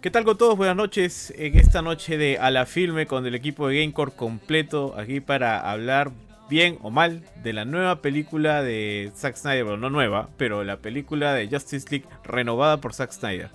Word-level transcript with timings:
¿Qué 0.00 0.10
tal 0.10 0.24
con 0.24 0.38
todos? 0.38 0.56
Buenas 0.56 0.76
noches 0.76 1.30
en 1.36 1.58
esta 1.58 1.82
noche 1.82 2.16
de 2.16 2.38
A 2.38 2.50
la 2.50 2.64
Filme 2.64 3.04
con 3.04 3.26
el 3.26 3.34
equipo 3.34 3.68
de 3.68 3.80
Gamecore 3.80 4.12
completo 4.12 4.94
aquí 4.96 5.20
para 5.20 5.70
hablar 5.70 6.10
bien 6.48 6.78
o 6.80 6.88
mal 6.88 7.22
de 7.42 7.52
la 7.52 7.66
nueva 7.66 7.96
película 7.96 8.62
de 8.62 9.12
Zack 9.14 9.36
Snyder, 9.36 9.64
bueno, 9.64 9.76
no 9.76 9.90
nueva, 9.90 10.30
pero 10.38 10.64
la 10.64 10.78
película 10.78 11.34
de 11.34 11.48
Justice 11.48 11.86
League 11.90 12.06
renovada 12.24 12.78
por 12.78 12.94
Zack 12.94 13.12
Snyder. 13.12 13.50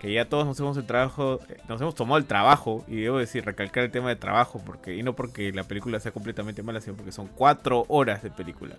Que 0.00 0.10
ya 0.10 0.30
todos 0.30 0.46
nos 0.46 0.58
hemos 0.60 0.78
el 0.78 0.86
trabajo, 0.86 1.40
nos 1.68 1.78
hemos 1.82 1.94
tomado 1.94 2.16
el 2.16 2.24
trabajo, 2.24 2.86
y 2.88 3.02
debo 3.02 3.18
decir, 3.18 3.44
recalcar 3.44 3.84
el 3.84 3.90
tema 3.90 4.08
de 4.08 4.16
trabajo, 4.16 4.62
porque, 4.64 4.96
y 4.96 5.02
no 5.02 5.12
porque 5.12 5.52
la 5.52 5.64
película 5.64 6.00
sea 6.00 6.10
completamente 6.10 6.62
mala, 6.62 6.80
sino 6.80 6.96
porque 6.96 7.12
son 7.12 7.28
cuatro 7.28 7.84
horas 7.88 8.22
de 8.22 8.30
película. 8.30 8.76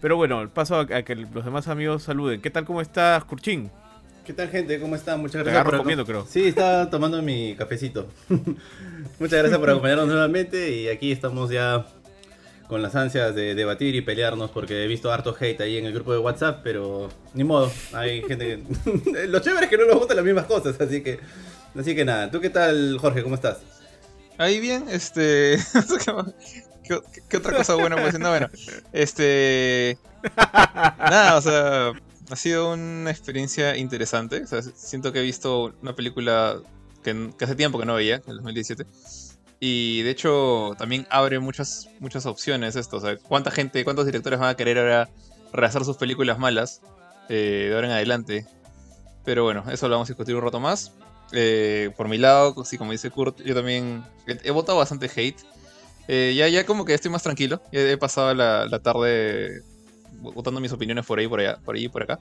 Pero 0.00 0.16
bueno, 0.16 0.46
paso 0.50 0.80
a, 0.80 0.86
que 0.86 1.14
los 1.14 1.44
demás 1.44 1.68
amigos 1.68 2.02
saluden. 2.02 2.40
¿Qué 2.40 2.50
tal? 2.50 2.64
¿Cómo 2.64 2.80
estás, 2.80 3.24
Kurchin? 3.24 3.70
¿Qué 4.28 4.34
tal, 4.34 4.50
gente? 4.50 4.78
¿Cómo 4.78 4.94
están? 4.94 5.20
Muchas 5.20 5.42
Te 5.42 5.44
gracias 5.44 5.54
agarro 5.54 5.70
por 5.70 5.78
comiendo, 5.78 6.04
creo. 6.04 6.26
Sí, 6.28 6.48
estaba 6.48 6.90
tomando 6.90 7.22
mi 7.22 7.54
cafecito. 7.56 8.08
Muchas 9.18 9.38
gracias 9.38 9.58
por 9.58 9.70
acompañarnos 9.70 10.06
nuevamente 10.06 10.70
y 10.70 10.88
aquí 10.88 11.12
estamos 11.12 11.48
ya 11.48 11.86
con 12.66 12.82
las 12.82 12.94
ansias 12.94 13.34
de 13.34 13.54
debatir 13.54 13.94
y 13.94 14.02
pelearnos 14.02 14.50
porque 14.50 14.84
he 14.84 14.86
visto 14.86 15.10
harto 15.10 15.34
hate 15.40 15.62
ahí 15.62 15.78
en 15.78 15.86
el 15.86 15.94
grupo 15.94 16.12
de 16.12 16.18
WhatsApp, 16.18 16.60
pero 16.62 17.08
ni 17.32 17.42
modo, 17.42 17.72
hay 17.94 18.20
gente 18.24 18.62
que... 19.14 19.26
Lo 19.28 19.38
chévere 19.38 19.64
es 19.64 19.70
que 19.70 19.78
no 19.78 19.86
nos 19.86 19.96
gustan 19.96 20.18
las 20.18 20.26
mismas 20.26 20.44
cosas, 20.44 20.78
así 20.78 21.00
que... 21.00 21.20
Así 21.74 21.94
que 21.94 22.04
nada, 22.04 22.30
¿tú 22.30 22.38
qué 22.42 22.50
tal, 22.50 22.98
Jorge? 23.00 23.22
¿Cómo 23.22 23.34
estás? 23.34 23.60
Ahí 24.36 24.60
bien, 24.60 24.84
este. 24.90 25.56
¿Qué, 26.84 27.00
qué 27.30 27.36
otra 27.38 27.56
cosa 27.56 27.76
buena 27.76 27.96
puede 27.96 28.12
ser? 28.12 28.20
No, 28.20 28.28
bueno. 28.28 28.50
Este. 28.92 29.96
Nada, 30.36 31.36
o 31.36 31.40
sea. 31.40 31.92
Ha 32.30 32.36
sido 32.36 32.74
una 32.74 33.10
experiencia 33.10 33.76
interesante. 33.76 34.42
O 34.42 34.46
sea, 34.46 34.62
siento 34.62 35.12
que 35.12 35.20
he 35.20 35.22
visto 35.22 35.72
una 35.82 35.94
película 35.94 36.60
que, 37.02 37.30
que 37.38 37.44
hace 37.44 37.54
tiempo 37.54 37.78
que 37.78 37.86
no 37.86 37.94
veía, 37.94 38.16
en 38.16 38.30
el 38.30 38.36
2017. 38.36 38.86
Y 39.60 40.02
de 40.02 40.10
hecho, 40.10 40.74
también 40.78 41.06
abre 41.10 41.38
muchas, 41.40 41.88
muchas 42.00 42.26
opciones 42.26 42.76
esto. 42.76 42.98
O 42.98 43.00
sea, 43.00 43.16
¿cuánta 43.16 43.50
gente, 43.50 43.82
cuántos 43.84 44.06
directores 44.06 44.38
van 44.38 44.50
a 44.50 44.56
querer 44.56 44.78
ahora 44.78 45.08
rehacer 45.52 45.84
sus 45.84 45.96
películas 45.96 46.38
malas 46.38 46.80
eh, 47.28 47.66
de 47.68 47.74
ahora 47.74 47.88
en 47.88 47.92
adelante? 47.94 48.46
Pero 49.24 49.44
bueno, 49.44 49.64
eso 49.70 49.88
lo 49.88 49.96
vamos 49.96 50.08
a 50.08 50.12
discutir 50.12 50.36
un 50.36 50.42
rato 50.42 50.60
más. 50.60 50.92
Eh, 51.32 51.90
por 51.96 52.08
mi 52.08 52.18
lado, 52.18 52.64
sí, 52.64 52.78
como 52.78 52.92
dice 52.92 53.10
Kurt, 53.10 53.42
yo 53.42 53.54
también 53.54 54.04
he, 54.26 54.48
he 54.48 54.50
votado 54.50 54.78
bastante 54.78 55.10
hate. 55.14 55.40
Eh, 56.06 56.34
ya, 56.36 56.48
ya 56.48 56.64
como 56.64 56.84
que 56.84 56.94
estoy 56.94 57.10
más 57.10 57.22
tranquilo. 57.22 57.60
Ya 57.72 57.80
he 57.80 57.98
pasado 57.98 58.34
la, 58.34 58.66
la 58.66 58.78
tarde 58.78 59.62
votando 60.20 60.60
mis 60.60 60.72
opiniones 60.72 61.06
por 61.06 61.18
ahí, 61.18 61.28
por 61.28 61.40
allá, 61.40 61.58
por 61.64 61.76
ahí 61.76 61.88
por 61.88 62.02
acá. 62.02 62.18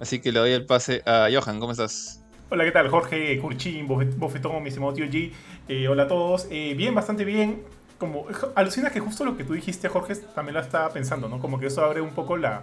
Así 0.00 0.20
que 0.20 0.32
le 0.32 0.38
doy 0.40 0.52
el 0.52 0.66
pase 0.66 1.02
a 1.06 1.28
Johan, 1.32 1.60
¿cómo 1.60 1.72
estás? 1.72 2.22
Hola, 2.50 2.64
¿qué 2.64 2.72
tal? 2.72 2.88
Jorge, 2.88 3.38
Curchín, 3.38 3.86
Bofe- 3.86 4.14
Bofetón, 4.16 4.62
mi 4.62 4.68
estimado 4.68 4.92
tío 4.92 5.06
G. 5.06 5.30
Eh, 5.68 5.88
hola 5.88 6.04
a 6.04 6.08
todos. 6.08 6.48
Eh, 6.50 6.74
bien, 6.76 6.94
bastante 6.94 7.24
bien. 7.24 7.62
Como, 7.98 8.24
alucina 8.54 8.90
que 8.90 8.98
justo 8.98 9.24
lo 9.26 9.36
que 9.36 9.44
tú 9.44 9.52
dijiste, 9.52 9.88
Jorge, 9.88 10.16
también 10.34 10.54
lo 10.54 10.60
estaba 10.60 10.88
pensando, 10.90 11.28
¿no? 11.28 11.38
Como 11.38 11.60
que 11.60 11.66
eso 11.66 11.84
abre 11.84 12.00
un 12.00 12.10
poco 12.10 12.36
la, 12.38 12.62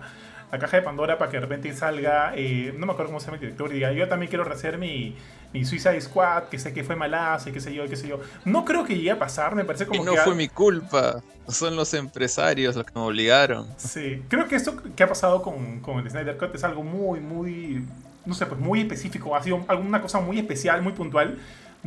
la 0.51 0.59
caja 0.59 0.77
de 0.77 0.83
Pandora 0.83 1.17
para 1.17 1.29
que 1.29 1.37
de 1.37 1.41
repente 1.41 1.73
salga, 1.73 2.33
eh, 2.35 2.73
no 2.77 2.85
me 2.85 2.93
acuerdo 2.93 3.11
cómo 3.11 3.19
se 3.19 3.25
llama 3.25 3.35
el 3.35 3.41
director, 3.41 3.69
y 3.71 3.75
diga, 3.75 3.91
yo 3.91 4.07
también 4.07 4.29
quiero 4.29 4.43
rehacer 4.43 4.77
mi, 4.77 5.15
mi 5.53 5.65
Suicide 5.65 5.99
Squad, 5.99 6.43
que 6.43 6.57
sé 6.57 6.73
que 6.73 6.83
fue 6.83 6.95
malazo 6.95 7.49
y 7.49 7.53
qué 7.53 7.59
sé 7.59 7.73
yo, 7.73 7.87
qué 7.87 7.95
sé 7.95 8.07
yo. 8.07 8.19
No 8.45 8.63
creo 8.63 8.85
que 8.85 8.95
llegue 8.95 9.11
a 9.11 9.19
pasar, 9.19 9.55
me 9.55 9.65
parece 9.65 9.85
como 9.85 10.01
Y 10.01 10.05
no 10.05 10.13
que... 10.13 10.19
fue 10.19 10.35
mi 10.35 10.47
culpa. 10.47 11.21
Son 11.47 11.75
los 11.75 11.93
empresarios 11.93 12.75
los 12.75 12.85
que 12.85 12.91
me 12.93 13.01
obligaron. 13.01 13.67
Sí, 13.77 14.21
creo 14.27 14.47
que 14.47 14.55
esto 14.55 14.75
que 14.95 15.03
ha 15.03 15.07
pasado 15.07 15.41
con, 15.41 15.79
con 15.79 15.99
el 15.99 16.09
Snyder 16.09 16.37
Cut 16.37 16.53
es 16.55 16.63
algo 16.65 16.83
muy, 16.83 17.21
muy, 17.21 17.85
no 18.25 18.33
sé, 18.33 18.45
pues 18.45 18.59
muy 18.59 18.81
específico. 18.81 19.33
Ha 19.36 19.41
sido 19.41 19.63
alguna 19.69 20.02
cosa 20.02 20.19
muy 20.19 20.39
especial, 20.39 20.81
muy 20.81 20.91
puntual. 20.91 21.37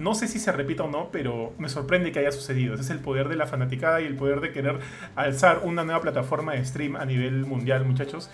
No 0.01 0.15
sé 0.15 0.29
si 0.29 0.39
se 0.39 0.51
repita 0.51 0.85
o 0.85 0.91
no, 0.91 1.11
pero 1.13 1.53
me 1.59 1.69
sorprende 1.69 2.11
que 2.11 2.21
haya 2.21 2.33
sucedido. 2.33 2.75
Ese 2.75 2.85
es 2.85 2.91
el 2.91 3.01
poder 3.01 3.29
de 3.29 3.37
la 3.37 3.47
fanaticada 3.47 4.01
y 4.01 4.07
el 4.07 4.17
poder 4.17 4.41
de 4.41 4.51
querer 4.51 4.79
alzar 5.15 5.61
una 5.63 5.85
nueva 5.85 6.01
plataforma 6.01 6.55
de 6.55 6.65
stream 6.65 6.97
a 6.97 7.05
nivel 7.05 7.45
mundial, 7.45 7.85
muchachos. 7.85 8.31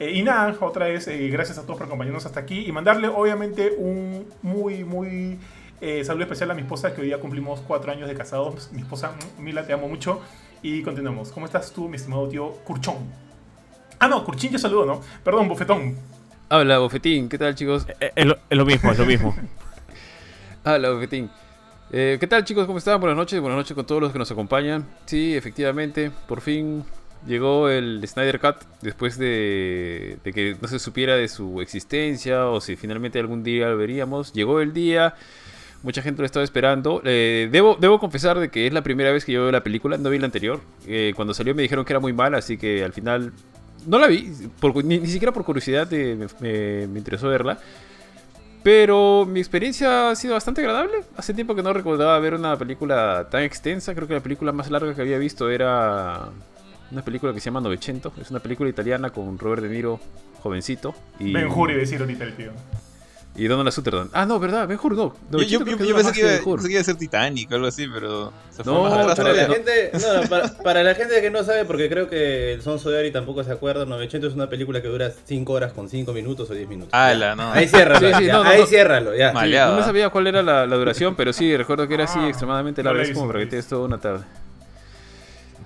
Eh, 0.00 0.10
y 0.10 0.22
nada, 0.22 0.56
otra 0.60 0.86
vez, 0.86 1.06
eh, 1.06 1.28
gracias 1.28 1.56
a 1.58 1.62
todos 1.62 1.78
por 1.78 1.86
acompañarnos 1.86 2.26
hasta 2.26 2.40
aquí 2.40 2.66
y 2.66 2.72
mandarle 2.72 3.06
obviamente 3.06 3.74
un 3.78 4.26
muy, 4.42 4.82
muy 4.82 5.38
eh, 5.80 6.04
saludo 6.04 6.24
especial 6.24 6.50
a 6.50 6.54
mi 6.54 6.62
esposa, 6.62 6.94
que 6.94 7.00
hoy 7.02 7.06
día 7.06 7.20
cumplimos 7.20 7.60
cuatro 7.60 7.92
años 7.92 8.08
de 8.08 8.14
casados. 8.16 8.70
Mi 8.72 8.82
esposa, 8.82 9.12
Mila, 9.38 9.64
te 9.64 9.72
amo 9.72 9.86
mucho. 9.88 10.20
Y 10.62 10.82
continuamos. 10.82 11.30
¿Cómo 11.30 11.46
estás 11.46 11.72
tú, 11.72 11.88
mi 11.88 11.96
estimado 11.96 12.26
tío 12.26 12.50
Curchón? 12.64 12.96
Ah, 14.00 14.08
no, 14.08 14.24
Curchín 14.24 14.50
ya 14.50 14.58
saludo, 14.58 14.84
¿no? 14.84 15.00
Perdón, 15.22 15.48
bofetón. 15.48 15.96
Habla, 16.48 16.78
Bofetín. 16.78 17.28
¿Qué 17.28 17.38
tal, 17.38 17.54
chicos? 17.54 17.86
Eh, 18.00 18.12
Es 18.14 18.26
lo, 18.26 18.36
es 18.48 18.58
lo 18.58 18.64
mismo, 18.64 18.90
es 18.90 18.98
lo 18.98 19.06
mismo. 19.06 19.34
Habla, 20.66 20.90
Bofetín. 20.90 21.28
Eh, 21.92 22.16
¿Qué 22.18 22.26
tal, 22.26 22.42
chicos? 22.42 22.66
¿Cómo 22.66 22.78
están? 22.78 22.98
Buenas 22.98 23.18
noches. 23.18 23.38
Buenas 23.38 23.58
noches 23.58 23.74
con 23.74 23.84
todos 23.84 24.00
los 24.00 24.12
que 24.12 24.18
nos 24.18 24.30
acompañan. 24.30 24.86
Sí, 25.04 25.36
efectivamente, 25.36 26.10
por 26.26 26.40
fin 26.40 26.84
llegó 27.26 27.68
el 27.68 28.02
Snyder 28.06 28.40
Cut 28.40 28.56
después 28.80 29.18
de, 29.18 30.18
que 30.24 30.56
no 30.60 30.68
se 30.68 30.78
supiera 30.78 31.16
de 31.16 31.28
su 31.28 31.60
existencia 31.60 32.46
o 32.46 32.60
si 32.62 32.76
finalmente 32.76 33.18
algún 33.20 33.44
día 33.44 33.68
lo 33.68 33.76
veríamos. 33.76 34.32
Llegó 34.32 34.60
el 34.62 34.72
día. 34.72 35.14
Mucha 35.82 36.00
gente 36.00 36.22
lo 36.22 36.26
estaba 36.26 36.44
esperando. 36.44 37.02
Eh, 37.04 37.50
debo, 37.52 37.76
debo 37.78 38.00
confesar 38.00 38.38
de 38.38 38.48
que 38.48 38.66
es 38.66 38.72
la 38.72 38.82
primera 38.82 39.12
vez 39.12 39.26
que 39.26 39.32
yo 39.32 39.42
veo 39.42 39.52
la 39.52 39.62
película. 39.62 39.98
No 39.98 40.08
vi 40.08 40.18
la 40.18 40.24
anterior. 40.24 40.62
Eh, 40.86 41.12
cuando 41.14 41.34
salió 41.34 41.54
me 41.54 41.60
dijeron 41.60 41.84
que 41.84 41.92
era 41.92 42.00
muy 42.00 42.14
mala, 42.14 42.38
así 42.38 42.56
que 42.56 42.82
al 42.82 42.94
final 42.94 43.34
no 43.86 43.98
la 43.98 44.06
vi. 44.06 44.32
ni, 44.82 45.06
siquiera 45.08 45.30
por 45.30 45.44
curiosidad 45.44 45.90
me 45.90 46.84
interesó 46.84 47.28
verla. 47.28 47.58
Pero 48.64 49.26
mi 49.26 49.40
experiencia 49.40 50.10
ha 50.10 50.16
sido 50.16 50.32
bastante 50.32 50.62
agradable. 50.62 51.04
Hace 51.18 51.34
tiempo 51.34 51.54
que 51.54 51.62
no 51.62 51.74
recordaba 51.74 52.18
ver 52.18 52.32
una 52.32 52.56
película 52.56 53.28
tan 53.30 53.42
extensa. 53.42 53.94
Creo 53.94 54.08
que 54.08 54.14
la 54.14 54.22
película 54.22 54.52
más 54.52 54.70
larga 54.70 54.94
que 54.94 55.02
había 55.02 55.18
visto 55.18 55.50
era 55.50 56.30
una 56.90 57.02
película 57.02 57.34
que 57.34 57.40
se 57.40 57.44
llama 57.44 57.60
Novecento. 57.60 58.14
Es 58.18 58.30
una 58.30 58.40
película 58.40 58.70
italiana 58.70 59.10
con 59.10 59.38
Robert 59.38 59.62
De 59.62 59.68
Niro, 59.68 60.00
jovencito. 60.42 60.94
Y, 61.18 61.34
Ben 61.34 61.50
decir 61.76 62.00
ahorita 62.00 62.24
el 62.24 62.34
tío. 62.36 62.52
Y 63.36 63.46
Donald 63.48 63.72
Sutherland. 63.72 64.10
Ah, 64.12 64.24
no, 64.26 64.38
¿verdad? 64.38 64.70
Hur 64.70 64.94
no. 64.94 65.12
Yo, 65.30 65.38
yo- 65.42 65.58
Novecento 65.58 65.64
yo- 65.86 65.96
pensé 65.96 66.12
que, 66.12 66.20
iba, 66.20 66.30
Ben 66.30 66.40
Hur. 66.44 66.54
pensé 66.56 66.68
que 66.68 66.72
iba 66.74 66.80
a 66.80 66.84
ser 66.84 66.94
Titanic 66.96 67.50
o 67.50 67.54
algo 67.56 67.66
así, 67.66 67.88
pero 67.92 68.32
se 68.50 68.62
fue 68.62 68.72
No, 68.72 68.82
más 68.84 69.16
Para 69.18 69.32
la, 69.32 69.46
gente, 69.46 69.90
no, 70.22 70.28
para, 70.28 70.48
para 70.62 70.82
la 70.84 70.94
gente 70.94 71.20
que 71.20 71.30
no 71.30 71.42
sabe, 71.42 71.64
porque 71.64 71.88
creo 71.88 72.08
que 72.08 72.52
el 72.52 72.62
Son 72.62 72.78
Soyari 72.78 73.10
tampoco 73.10 73.42
se 73.42 73.50
acuerda, 73.50 73.84
900 73.86 74.30
es 74.30 74.36
una 74.36 74.48
película 74.48 74.80
que 74.80 74.86
dura 74.88 75.10
5 75.24 75.52
horas 75.52 75.72
con 75.72 75.88
5 75.88 76.12
minutos 76.12 76.48
o 76.48 76.54
10 76.54 76.68
minutos. 76.68 76.94
Ala, 76.94 77.34
no. 77.34 77.50
Ahí 77.52 77.66
ciérralo, 77.66 78.06
Sí, 78.08 78.14
sí, 78.18 78.24
ya, 78.26 78.32
no, 78.34 78.44
no, 78.44 78.50
ahí 78.50 78.60
no. 78.60 78.66
ciérralo, 78.66 79.14
ya. 79.16 79.30
Sí, 79.30 79.50
no 79.52 79.76
me 79.76 79.82
sabía 79.82 80.10
cuál 80.10 80.28
era 80.28 80.42
la, 80.42 80.64
la 80.66 80.76
duración, 80.76 81.16
pero 81.16 81.32
sí, 81.32 81.56
recuerdo 81.56 81.88
que 81.88 81.94
era 81.94 82.04
así 82.04 82.18
Ah, 82.22 82.28
extremadamente 82.28 82.82
larga. 82.84 83.02
la 83.02 83.08
Es 83.08 83.14
como 83.14 83.26
para 83.26 83.40
que 83.40 83.46
te 83.46 83.56
des 83.56 83.66
toda 83.66 83.84
una 83.86 83.98
tarde. 83.98 84.22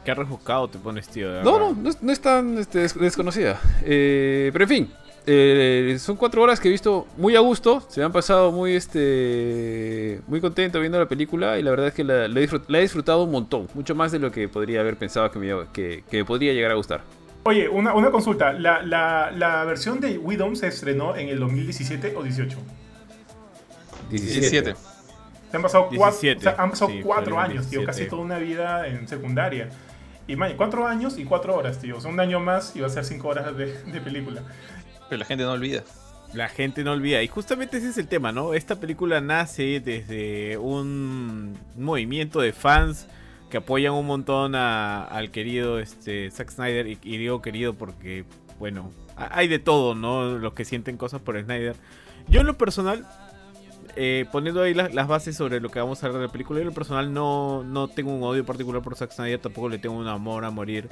Qué 0.04 0.14
rebuscado 0.14 0.68
te 0.68 0.78
pones, 0.78 1.06
tío. 1.08 1.30
de 1.30 1.42
No, 1.42 1.58
no, 1.58 1.74
no 1.74 1.90
es, 1.90 2.02
no 2.02 2.10
es 2.12 2.20
tan 2.20 2.56
este, 2.56 2.78
des- 2.78 2.98
desconocida. 2.98 3.60
Eh, 3.84 4.48
pero 4.54 4.64
en 4.64 4.68
fin, 4.70 4.92
eh, 5.30 5.96
son 5.98 6.16
cuatro 6.16 6.42
horas 6.42 6.58
que 6.58 6.68
he 6.68 6.70
visto 6.70 7.06
muy 7.16 7.36
a 7.36 7.40
gusto. 7.40 7.82
Se 7.88 8.00
me 8.00 8.06
han 8.06 8.12
pasado 8.12 8.50
muy, 8.50 8.72
este, 8.74 10.20
muy 10.26 10.40
contento 10.40 10.80
viendo 10.80 10.98
la 10.98 11.06
película 11.06 11.58
y 11.58 11.62
la 11.62 11.70
verdad 11.70 11.88
es 11.88 11.94
que 11.94 12.02
la, 12.04 12.26
la 12.28 12.40
he 12.40 12.48
disfrut- 12.48 12.64
la 12.68 12.78
he 12.78 12.82
disfrutado 12.82 13.22
un 13.24 13.30
montón. 13.30 13.68
Mucho 13.74 13.94
más 13.94 14.10
de 14.10 14.18
lo 14.18 14.32
que 14.32 14.48
podría 14.48 14.80
haber 14.80 14.96
pensado 14.96 15.30
que 15.30 15.38
me, 15.38 15.52
que, 15.72 16.02
que 16.10 16.16
me 16.18 16.24
podría 16.24 16.52
llegar 16.54 16.70
a 16.70 16.74
gustar. 16.74 17.02
Oye, 17.44 17.68
una, 17.68 17.94
una 17.94 18.10
consulta. 18.10 18.52
La, 18.52 18.82
la, 18.82 19.30
la 19.30 19.64
versión 19.64 20.00
de 20.00 20.18
Widow 20.18 20.54
se 20.56 20.66
estrenó 20.68 21.14
en 21.16 21.28
el 21.28 21.38
2017 21.38 22.14
o 22.16 22.22
18. 22.22 22.56
17. 24.10 24.74
Se 25.50 25.56
han 25.56 25.62
pasado, 25.62 25.88
cuatro, 25.96 26.18
17, 26.20 26.38
o 26.38 26.42
sea, 26.42 26.62
han 26.62 26.70
pasado 26.70 26.90
sí, 26.90 27.00
cuatro 27.02 27.38
años, 27.38 27.66
tío. 27.68 27.80
17. 27.80 27.86
Casi 27.86 28.06
toda 28.06 28.22
una 28.22 28.38
vida 28.38 28.86
en 28.86 29.08
secundaria. 29.08 29.70
Y 30.26 30.36
man, 30.36 30.52
cuatro 30.58 30.86
años 30.86 31.18
y 31.18 31.24
cuatro 31.24 31.56
horas, 31.56 31.78
tío. 31.78 31.96
O 31.96 32.00
sea, 32.00 32.10
un 32.10 32.20
año 32.20 32.38
más 32.38 32.76
y 32.76 32.80
va 32.80 32.86
a 32.88 32.90
ser 32.90 33.04
cinco 33.04 33.28
horas 33.28 33.56
de, 33.56 33.72
de 33.84 34.00
película. 34.00 34.42
Pero 35.08 35.18
la 35.20 35.24
gente 35.24 35.44
no 35.44 35.52
olvida. 35.52 35.82
La 36.34 36.48
gente 36.48 36.84
no 36.84 36.92
olvida. 36.92 37.22
Y 37.22 37.28
justamente 37.28 37.78
ese 37.78 37.88
es 37.88 37.98
el 37.98 38.06
tema, 38.08 38.32
¿no? 38.32 38.52
Esta 38.54 38.76
película 38.76 39.20
nace 39.20 39.80
desde 39.80 40.58
un 40.58 41.56
movimiento 41.76 42.40
de 42.40 42.52
fans 42.52 43.06
que 43.50 43.56
apoyan 43.56 43.94
un 43.94 44.06
montón 44.06 44.54
a- 44.54 45.04
al 45.04 45.30
querido 45.30 45.78
este, 45.78 46.30
Zack 46.30 46.50
Snyder. 46.50 46.86
Y, 46.86 46.96
digo 47.16 47.40
querido 47.40 47.72
porque, 47.74 48.24
bueno, 48.58 48.90
ha- 49.16 49.38
hay 49.38 49.48
de 49.48 49.58
todo, 49.58 49.94
¿no? 49.94 50.36
Los 50.36 50.52
que 50.52 50.66
sienten 50.66 50.98
cosas 50.98 51.22
por 51.22 51.40
Snyder. 51.42 51.74
Yo 52.28 52.42
en 52.42 52.46
lo 52.46 52.58
personal, 52.58 53.06
eh, 53.96 54.26
poniendo 54.30 54.60
ahí 54.62 54.74
la- 54.74 54.90
las 54.90 55.08
bases 55.08 55.34
sobre 55.34 55.60
lo 55.60 55.70
que 55.70 55.80
vamos 55.80 56.02
a 56.02 56.06
hablar 56.06 56.20
de 56.20 56.26
la 56.26 56.32
película, 56.32 56.58
yo 56.58 56.62
en 56.62 56.68
lo 56.68 56.74
personal 56.74 57.10
no, 57.14 57.64
no 57.64 57.88
tengo 57.88 58.14
un 58.14 58.22
odio 58.22 58.44
particular 58.44 58.82
por 58.82 58.96
Zack 58.96 59.12
Snyder, 59.12 59.38
tampoco 59.40 59.70
le 59.70 59.78
tengo 59.78 59.96
un 59.96 60.06
amor 60.08 60.44
a 60.44 60.50
morir 60.50 60.90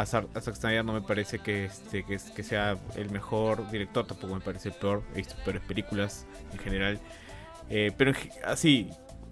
a, 0.00 0.06
Zack 0.06 0.54
Snyder 0.54 0.84
no 0.84 0.92
me 0.92 1.02
parece 1.02 1.40
que, 1.40 1.64
este, 1.64 2.04
que, 2.04 2.18
que 2.34 2.42
sea 2.42 2.76
el 2.96 3.10
mejor 3.10 3.68
director, 3.70 4.06
tampoco 4.06 4.34
me 4.34 4.40
parece 4.40 4.68
el 4.68 4.74
peor. 4.74 5.02
He 5.14 5.18
visto 5.18 5.34
peores 5.44 5.62
películas 5.62 6.26
en 6.52 6.58
general. 6.58 7.00
Eh, 7.68 7.92
pero 7.96 8.12
así, 8.44 8.90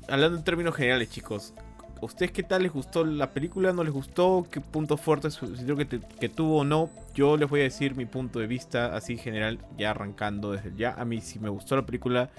hablando 0.08 0.38
en 0.38 0.44
términos 0.44 0.74
generales, 0.74 1.10
chicos, 1.10 1.54
¿a 2.00 2.04
ustedes 2.04 2.32
qué 2.32 2.42
tal 2.42 2.64
les 2.64 2.72
gustó 2.72 3.04
la 3.04 3.32
película? 3.32 3.72
¿No 3.72 3.84
les 3.84 3.92
gustó? 3.92 4.46
¿Qué 4.50 4.60
puntos 4.60 5.00
fuertes 5.00 5.34
sintió 5.34 5.76
que, 5.76 5.86
que 5.86 6.28
tuvo 6.28 6.58
o 6.58 6.64
no? 6.64 6.90
Yo 7.14 7.36
les 7.36 7.48
voy 7.48 7.60
a 7.60 7.64
decir 7.64 7.94
mi 7.94 8.06
punto 8.06 8.40
de 8.40 8.46
vista 8.46 8.96
así 8.96 9.16
general, 9.16 9.60
ya 9.78 9.92
arrancando 9.92 10.52
desde 10.52 10.72
ya. 10.76 10.94
A 10.98 11.04
mí 11.04 11.20
sí 11.20 11.38
me 11.38 11.48
gustó 11.48 11.76
la 11.76 11.86
película, 11.86 12.30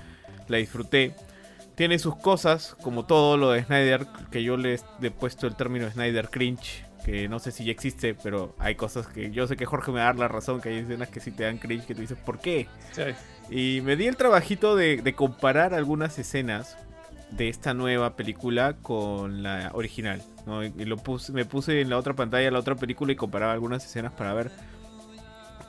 la 0.48 0.58
disfruté. 0.58 1.16
tiene 1.76 1.98
sus 1.98 2.18
cosas, 2.18 2.76
como 2.82 3.06
todo 3.06 3.38
lo 3.38 3.52
de 3.52 3.64
Snyder, 3.64 4.06
que 4.32 4.44
yo 4.44 4.58
le 4.58 4.80
he 5.02 5.12
puesto 5.12 5.48
el 5.48 5.56
término 5.56 5.90
Snyder 5.90 6.30
cringe, 6.30 6.87
que 7.08 7.30
no 7.30 7.40
sé 7.40 7.54
si 7.54 7.64
ya 7.64 7.72
existe, 7.72 8.16
pero 8.16 8.54
hay 8.60 8.76
cosas 8.76 9.08
que 9.08 9.32
yo 9.32 9.48
sé 9.48 9.56
que 9.56 9.66
Jorge 9.66 9.94
me 9.94 10.00
va 10.00 10.04
a 10.04 10.08
dar 10.08 10.18
la 10.18 10.28
razón, 10.28 10.60
que 10.60 10.68
hay 10.68 10.80
escenas 10.80 11.08
que 11.08 11.22
sí 11.22 11.32
te 11.32 11.44
dan 11.44 11.58
cringe, 11.58 11.86
que 11.86 11.96
tú 11.96 12.02
dices, 12.02 12.18
¿por 12.18 12.40
qué? 12.40 12.68
Sí. 12.92 13.04
Y 13.50 13.82
me 13.82 13.96
di 13.96 14.08
el 14.08 14.18
trabajito 14.18 14.76
de, 14.76 14.98
de 14.98 15.14
comparar 15.14 15.74
algunas 15.74 16.20
escenas 16.20 16.76
de 17.32 17.48
esta 17.48 17.74
nueva 17.74 18.18
película 18.18 18.76
con 18.82 19.42
la 19.42 19.72
original. 19.74 20.22
¿no? 20.46 20.66
Y 20.66 20.70
lo 20.70 20.98
puse, 20.98 21.32
me 21.32 21.46
puse 21.46 21.80
en 21.80 21.90
la 21.90 21.98
otra 21.98 22.14
pantalla 22.14 22.52
la 22.52 22.60
otra 22.60 22.76
película 22.76 23.14
y 23.14 23.16
comparaba 23.16 23.54
algunas 23.54 23.86
escenas 23.86 24.12
para 24.12 24.34
ver 24.34 24.52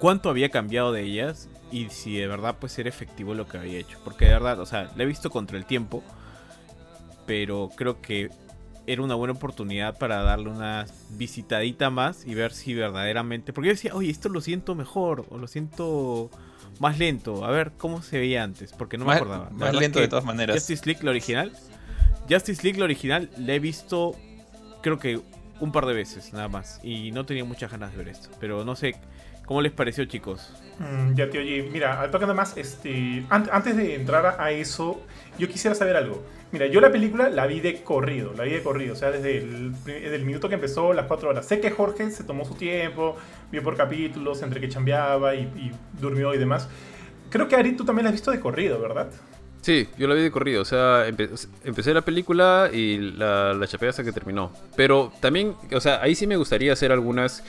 cuánto 0.00 0.31
había 0.31 0.49
cambiado 0.49 0.90
de 0.90 1.02
ellas 1.02 1.49
y 1.70 1.88
si 1.90 2.17
de 2.17 2.26
verdad 2.26 2.56
pues 2.58 2.76
era 2.81 2.88
efectivo 2.88 3.35
lo 3.35 3.46
que 3.46 3.58
había 3.58 3.79
hecho. 3.79 4.00
Porque 4.02 4.25
de 4.25 4.32
verdad, 4.32 4.58
o 4.58 4.67
sea, 4.67 4.90
la 4.96 5.05
he 5.05 5.06
visto 5.06 5.31
contra 5.31 5.56
el 5.56 5.67
tiempo, 5.67 6.02
pero 7.26 7.70
creo 7.76 8.00
que 8.00 8.29
era 8.90 9.02
una 9.02 9.14
buena 9.14 9.35
oportunidad 9.35 9.99
para 9.99 10.23
darle 10.23 10.49
una 10.49 10.87
visitadita 11.11 11.90
más 11.90 12.26
y 12.26 12.35
ver 12.35 12.52
si 12.52 12.75
verdaderamente... 12.75 13.52
Porque 13.52 13.69
yo 13.69 13.75
decía, 13.75 13.94
oye, 13.94 14.11
esto 14.11 14.29
lo 14.29 14.40
siento 14.40 14.75
mejor 14.75 15.26
o 15.29 15.38
lo 15.38 15.46
siento 15.46 16.31
más 16.81 16.99
lento. 16.99 17.44
A 17.44 17.50
ver 17.50 17.73
cómo 17.76 18.02
se 18.02 18.19
veía 18.19 18.43
antes, 18.43 18.73
porque 18.73 18.96
no 18.96 19.05
me 19.05 19.12
acordaba. 19.14 19.50
Más 19.50 19.75
lento 19.75 20.00
de 20.00 20.08
todas 20.08 20.25
maneras. 20.25 20.56
Justice 20.56 20.87
League, 20.87 21.05
la 21.05 21.11
original. 21.11 21.52
Justice 22.31 22.62
League, 22.62 22.79
la 22.79 22.85
original, 22.85 23.31
la 23.38 23.55
he 23.55 23.58
visto 23.58 24.14
creo 24.82 24.99
que 24.99 25.20
un 25.61 25.73
par 25.73 25.87
de 25.87 25.93
veces 25.94 26.32
nada 26.32 26.49
más. 26.49 26.81
Y 26.82 27.11
no 27.12 27.26
tenía 27.26 27.44
muchas 27.44 27.70
ganas 27.70 27.90
de 27.93 27.99
ver 27.99 28.08
esto. 28.08 28.31
Pero 28.40 28.64
no 28.64 28.75
sé, 28.76 28.94
¿cómo 29.44 29.61
les 29.61 29.73
pareció 29.73 30.05
chicos? 30.06 30.52
Mm, 30.79 31.14
ya 31.14 31.29
te 31.29 31.38
oye, 31.38 31.69
mira, 31.73 32.00
al 32.00 32.11
toque 32.11 32.25
nada 32.25 32.35
más, 32.35 32.56
este, 32.56 33.25
an- 33.29 33.49
antes 33.52 33.76
de 33.76 33.96
entrar 33.96 34.37
a 34.40 34.50
eso, 34.52 35.02
yo 35.38 35.49
quisiera 35.49 35.75
saber 35.75 35.96
algo. 35.96 36.25
Mira, 36.50 36.67
yo 36.67 36.81
la 36.81 36.91
película 36.91 37.29
la 37.29 37.47
vi 37.47 37.61
de 37.61 37.83
corrido, 37.83 38.33
la 38.35 38.45
vi 38.45 38.53
de 38.53 38.62
corrido, 38.62 38.95
o 38.95 38.97
sea, 38.97 39.11
desde 39.11 39.37
el, 39.39 39.73
desde 39.85 40.15
el 40.15 40.25
minuto 40.25 40.49
que 40.49 40.55
empezó, 40.55 40.95
las 40.95 41.06
cuatro 41.06 41.29
horas. 41.29 41.47
Sé 41.47 41.61
que 41.61 41.71
Jorge 41.71 42.11
se 42.11 42.25
tomó 42.25 42.47
su 42.47 42.55
tiempo, 42.55 43.17
vio 43.53 43.62
por 43.62 43.77
capítulos, 43.77 44.41
entre 44.43 44.59
que 44.61 44.69
chambeaba 44.69 45.35
y, 45.35 45.41
y 45.41 45.73
durmió 46.00 46.33
y 46.33 46.39
demás. 46.39 46.69
Creo 47.29 47.49
que 47.49 47.56
Ari, 47.56 47.73
tú 47.73 47.85
también 47.85 48.05
la 48.05 48.09
has 48.09 48.15
visto 48.15 48.31
de 48.31 48.41
corrido, 48.41 48.81
¿verdad? 48.81 49.11
Sí, 49.61 49.89
yo 49.99 50.09
la 50.09 50.15
vi 50.15 50.23
de 50.23 50.31
corrido. 50.31 50.62
O 50.62 50.65
sea, 50.65 51.06
empe- 51.06 51.49
empecé 51.65 51.93
la 51.93 52.00
película 52.00 52.71
y 52.73 52.97
la, 52.97 53.53
la 53.53 53.67
chapé 53.67 53.89
hasta 53.89 54.03
que 54.03 54.12
terminó. 54.12 54.50
Pero 54.75 55.12
también, 55.21 55.55
o 55.75 55.81
sea, 55.81 56.00
ahí 56.00 56.15
sí 56.15 56.27
me 56.27 56.37
gustaría 56.37 56.73
hacer 56.73 56.93
algunas. 56.93 57.45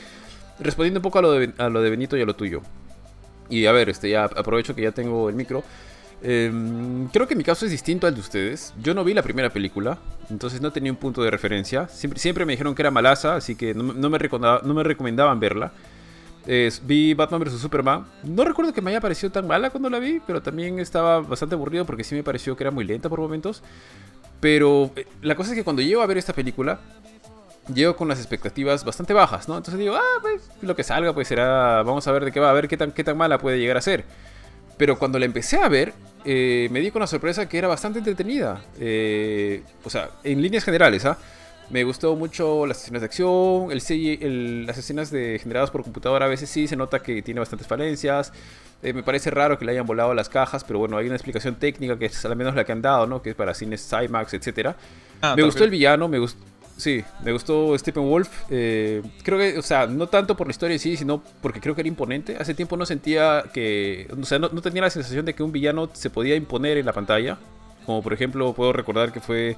Respondiendo 0.60 1.00
un 1.00 1.04
poco 1.04 1.19
a 1.19 1.22
lo 1.22 1.31
de, 1.31 1.54
a 1.57 1.69
lo 1.69 1.81
de 1.81 1.90
Benito 1.90 2.18
y 2.18 2.22
a 2.22 2.25
lo 2.25 2.36
tuyo. 2.36 2.62
Y 3.50 3.66
a 3.66 3.72
ver, 3.72 3.88
este, 3.88 4.10
ya 4.10 4.25
aprovecho 4.25 4.75
que 4.75 4.81
ya 4.81 4.92
tengo 4.92 5.30
el 5.30 5.36
micro. 5.36 5.63
Em, 6.21 7.07
creo 7.07 7.27
que 7.27 7.36
mi 7.36 7.44
caso 7.44 7.66
es 7.66 7.71
distinto 7.71 8.06
al 8.07 8.13
de 8.13 8.19
ustedes. 8.21 8.74
Yo 8.81 8.94
no 8.94 9.04
vi 9.04 9.13
la 9.13 9.21
primera 9.24 9.50
película, 9.50 9.98
entonces 10.30 10.62
no 10.62 10.71
tenía 10.71 10.92
un 10.92 10.98
punto 10.98 11.21
de 11.24 11.31
referencia. 11.31 11.88
Siempre, 11.88 12.19
siempre 12.19 12.45
me 12.45 12.54
dijeron 12.54 12.75
que 12.75 12.81
era 12.81 12.92
malaza, 12.92 13.36
así 13.36 13.56
que 13.56 13.74
no, 13.74 13.83
me- 13.83 13.94
no 13.94 14.10
me, 14.10 14.83
recomendaban 14.83 15.39
verla. 15.39 15.71
Vi 16.83 17.13
Batman 17.13 17.42
vs 17.42 17.60
Superman. 17.60 18.06
No 18.24 18.44
recuerdo 18.44 18.74
que 18.74 18.81
me 18.81 18.92
haya 18.92 19.00
parecido 19.01 19.31
tan 19.31 19.48
mala 19.48 19.69
cuando 19.69 19.89
la 19.89 20.00
vi, 20.00 20.19
pero 20.25 20.42
también 20.42 20.80
estaba 20.80 21.19
bastante 21.21 21.56
aburrido 21.56 21.86
porque 21.86 22.04
sí 22.04 22.16
me 22.16 22.24
pareció 22.24 22.56
que 22.57 22.63
era 22.63 22.72
muy 22.72 22.83
lenta 22.86 23.07
por 23.07 23.19
momentos. 23.19 23.62
Pero 24.39 24.92
eh, 24.95 25.06
la 25.22 25.36
cosa 25.36 25.51
es 25.51 25.56
que 25.56 25.63
cuando 25.63 25.81
llego 25.81 26.01
a 26.01 26.06
ver 26.06 26.18
esta 26.18 26.33
película, 26.33 26.80
llego 27.74 27.95
con 27.95 28.07
las 28.07 28.19
expectativas 28.19 28.83
bastante 28.83 29.13
bajas, 29.13 29.48
¿no? 29.48 29.57
Entonces 29.57 29.80
digo, 29.80 29.95
ah, 29.95 30.19
pues 30.22 30.50
lo 30.62 30.75
que 30.75 30.83
salga, 30.83 31.13
pues 31.13 31.27
será. 31.27 31.83
Vamos 31.83 32.07
a 32.07 32.12
ver 32.12 32.25
de 32.25 32.31
qué 32.31 32.39
va, 32.39 32.50
a 32.50 32.54
ver 32.54 32.68
qué 32.68 32.77
tan, 32.77 32.92
qué 32.92 33.04
tan 33.04 33.18
mala 33.18 33.38
puede 33.38 33.60
llegar 33.60 33.77
a 33.77 33.81
ser. 33.81 34.06
Pero 34.80 34.98
cuando 34.98 35.20
la 35.20 35.26
empecé 35.26 35.58
a 35.58 35.68
ver, 35.68 35.94
eh, 36.24 36.70
me 36.72 36.80
di 36.80 36.90
con 36.90 37.02
la 37.02 37.08
sorpresa 37.08 37.50
que 37.50 37.58
era 37.58 37.68
bastante 37.68 38.00
entretenida. 38.00 38.62
Eh, 38.80 39.62
o 39.84 39.90
sea, 39.90 40.10
en 40.24 40.42
líneas 40.42 40.64
generales, 40.64 41.04
¿ah? 41.04 41.18
Me 41.70 41.84
gustó 41.84 42.16
mucho 42.16 42.66
las 42.66 42.81
escenas 42.81 43.02
de 43.02 43.06
acción, 43.08 43.72
el 43.72 43.81
CGI 43.81 44.20
el- 44.22 44.66
las 44.66 44.78
escenas 44.78 45.12
de, 45.12 45.38
generadas 45.38 45.70
por 45.70 45.84
computadora 45.84 46.26
a 46.26 46.30
veces 46.30 46.50
sí 46.50 46.66
se 46.66 46.78
nota 46.78 47.00
que 47.04 47.22
tiene 47.22 47.42
bastantes 47.42 47.68
falencias. 47.68 48.31
Eh, 48.81 48.94
me 48.94 49.04
parece 49.04 49.30
raro 49.31 49.60
que 49.60 49.66
le 49.66 49.74
hayan 49.74 49.86
volado 49.86 50.14
las 50.14 50.30
cajas, 50.30 50.64
pero 50.64 50.80
bueno, 50.80 50.96
hay 50.98 51.08
una 51.08 51.16
explicación 51.16 51.56
técnica 51.56 52.00
que 52.00 52.06
es 52.06 52.24
al 52.25 52.38
menos 52.38 52.56
la 52.56 52.64
que 52.64 52.72
han 52.72 52.82
dado, 52.82 53.06
¿no? 53.06 53.22
Que 53.22 53.32
es 53.32 53.36
para 53.36 53.54
cines 53.54 53.88
IMAX, 53.92 54.34
etcétera. 54.34 54.78
Ah, 55.22 55.36
me 55.36 55.44
gustó 55.44 55.66
el 55.66 55.70
villano, 55.70 56.08
me 56.08 56.20
gustó. 56.20 56.40
Sí, 56.80 57.04
me 57.26 57.34
gustó 57.34 57.78
Steppenwolf. 57.78 58.30
Eh, 58.50 59.04
creo 59.22 59.38
que, 59.38 59.60
o 59.60 59.62
sea, 59.62 59.86
no 59.86 60.08
tanto 60.08 60.38
por 60.38 60.48
la 60.48 60.52
historia 60.52 60.76
en 60.76 60.80
sí, 60.80 60.96
sino 60.96 61.22
porque 61.42 61.60
creo 61.60 61.76
que 61.76 61.81
era 61.81 61.90
imponente. 61.90 62.38
Hace 62.40 62.54
tiempo 62.54 62.78
no 62.78 62.86
sentía 62.86 63.44
que. 63.54 64.08
O 64.18 64.24
sea, 64.24 64.40
no, 64.40 64.50
tenía 64.50 64.84
la 64.84 64.90
sensación 64.90 65.26
de 65.26 65.36
que 65.36 65.44
un 65.44 65.52
villano 65.52 65.90
se 65.92 66.10
podía 66.10 66.38
imponer 66.38 66.78
en 66.78 66.86
la 66.86 66.94
pantalla. 66.94 67.38
Como 67.86 68.02
por 68.02 68.14
ejemplo, 68.14 68.54
puedo 68.54 68.72
recordar 68.72 69.12
que 69.12 69.20
fue 69.20 69.58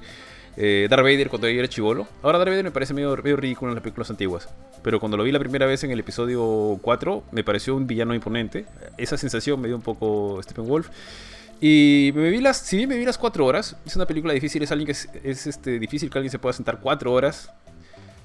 eh, 0.56 0.88
Darth 0.90 1.04
Vader 1.04 1.28
cuando 1.28 1.48
yo 1.48 1.60
era 1.60 1.68
chivolo. 1.68 2.08
Ahora 2.24 2.38
Darth 2.38 2.50
Vader 2.50 2.64
me 2.64 2.70
parece 2.72 2.92
medio, 2.92 3.14
ridículo 3.14 3.70
en 3.70 3.76
las 3.76 3.82
películas 3.84 4.10
antiguas. 4.10 4.48
Pero 4.82 4.98
cuando 4.98 5.16
lo 5.16 5.22
vi 5.22 5.30
la 5.30 5.38
primera 5.38 5.66
vez 5.66 5.84
en 5.84 5.92
el 5.92 6.00
episodio 6.00 6.76
4, 6.82 7.22
me 7.30 7.44
pareció 7.44 7.76
un 7.76 7.86
villano 7.86 8.16
imponente. 8.16 8.66
Esa 8.98 9.16
sensación 9.16 9.60
me 9.60 9.68
dio 9.68 9.76
un 9.76 9.82
poco 9.82 10.42
Steppenwolf. 10.42 10.88
Y 11.64 12.10
me 12.16 12.28
vi 12.28 12.40
las, 12.40 12.56
si 12.58 12.76
bien 12.76 12.88
me 12.88 12.96
vi 12.96 13.04
las 13.04 13.16
cuatro 13.16 13.46
horas, 13.46 13.76
es 13.86 13.94
una 13.94 14.04
película 14.04 14.34
difícil, 14.34 14.62
es 14.64 14.72
alguien 14.72 14.86
que 14.86 14.92
es, 14.92 15.08
es, 15.22 15.46
este, 15.46 15.78
difícil 15.78 16.10
que 16.10 16.18
alguien 16.18 16.30
se 16.32 16.40
pueda 16.40 16.52
sentar 16.52 16.80
cuatro 16.80 17.12
horas. 17.12 17.50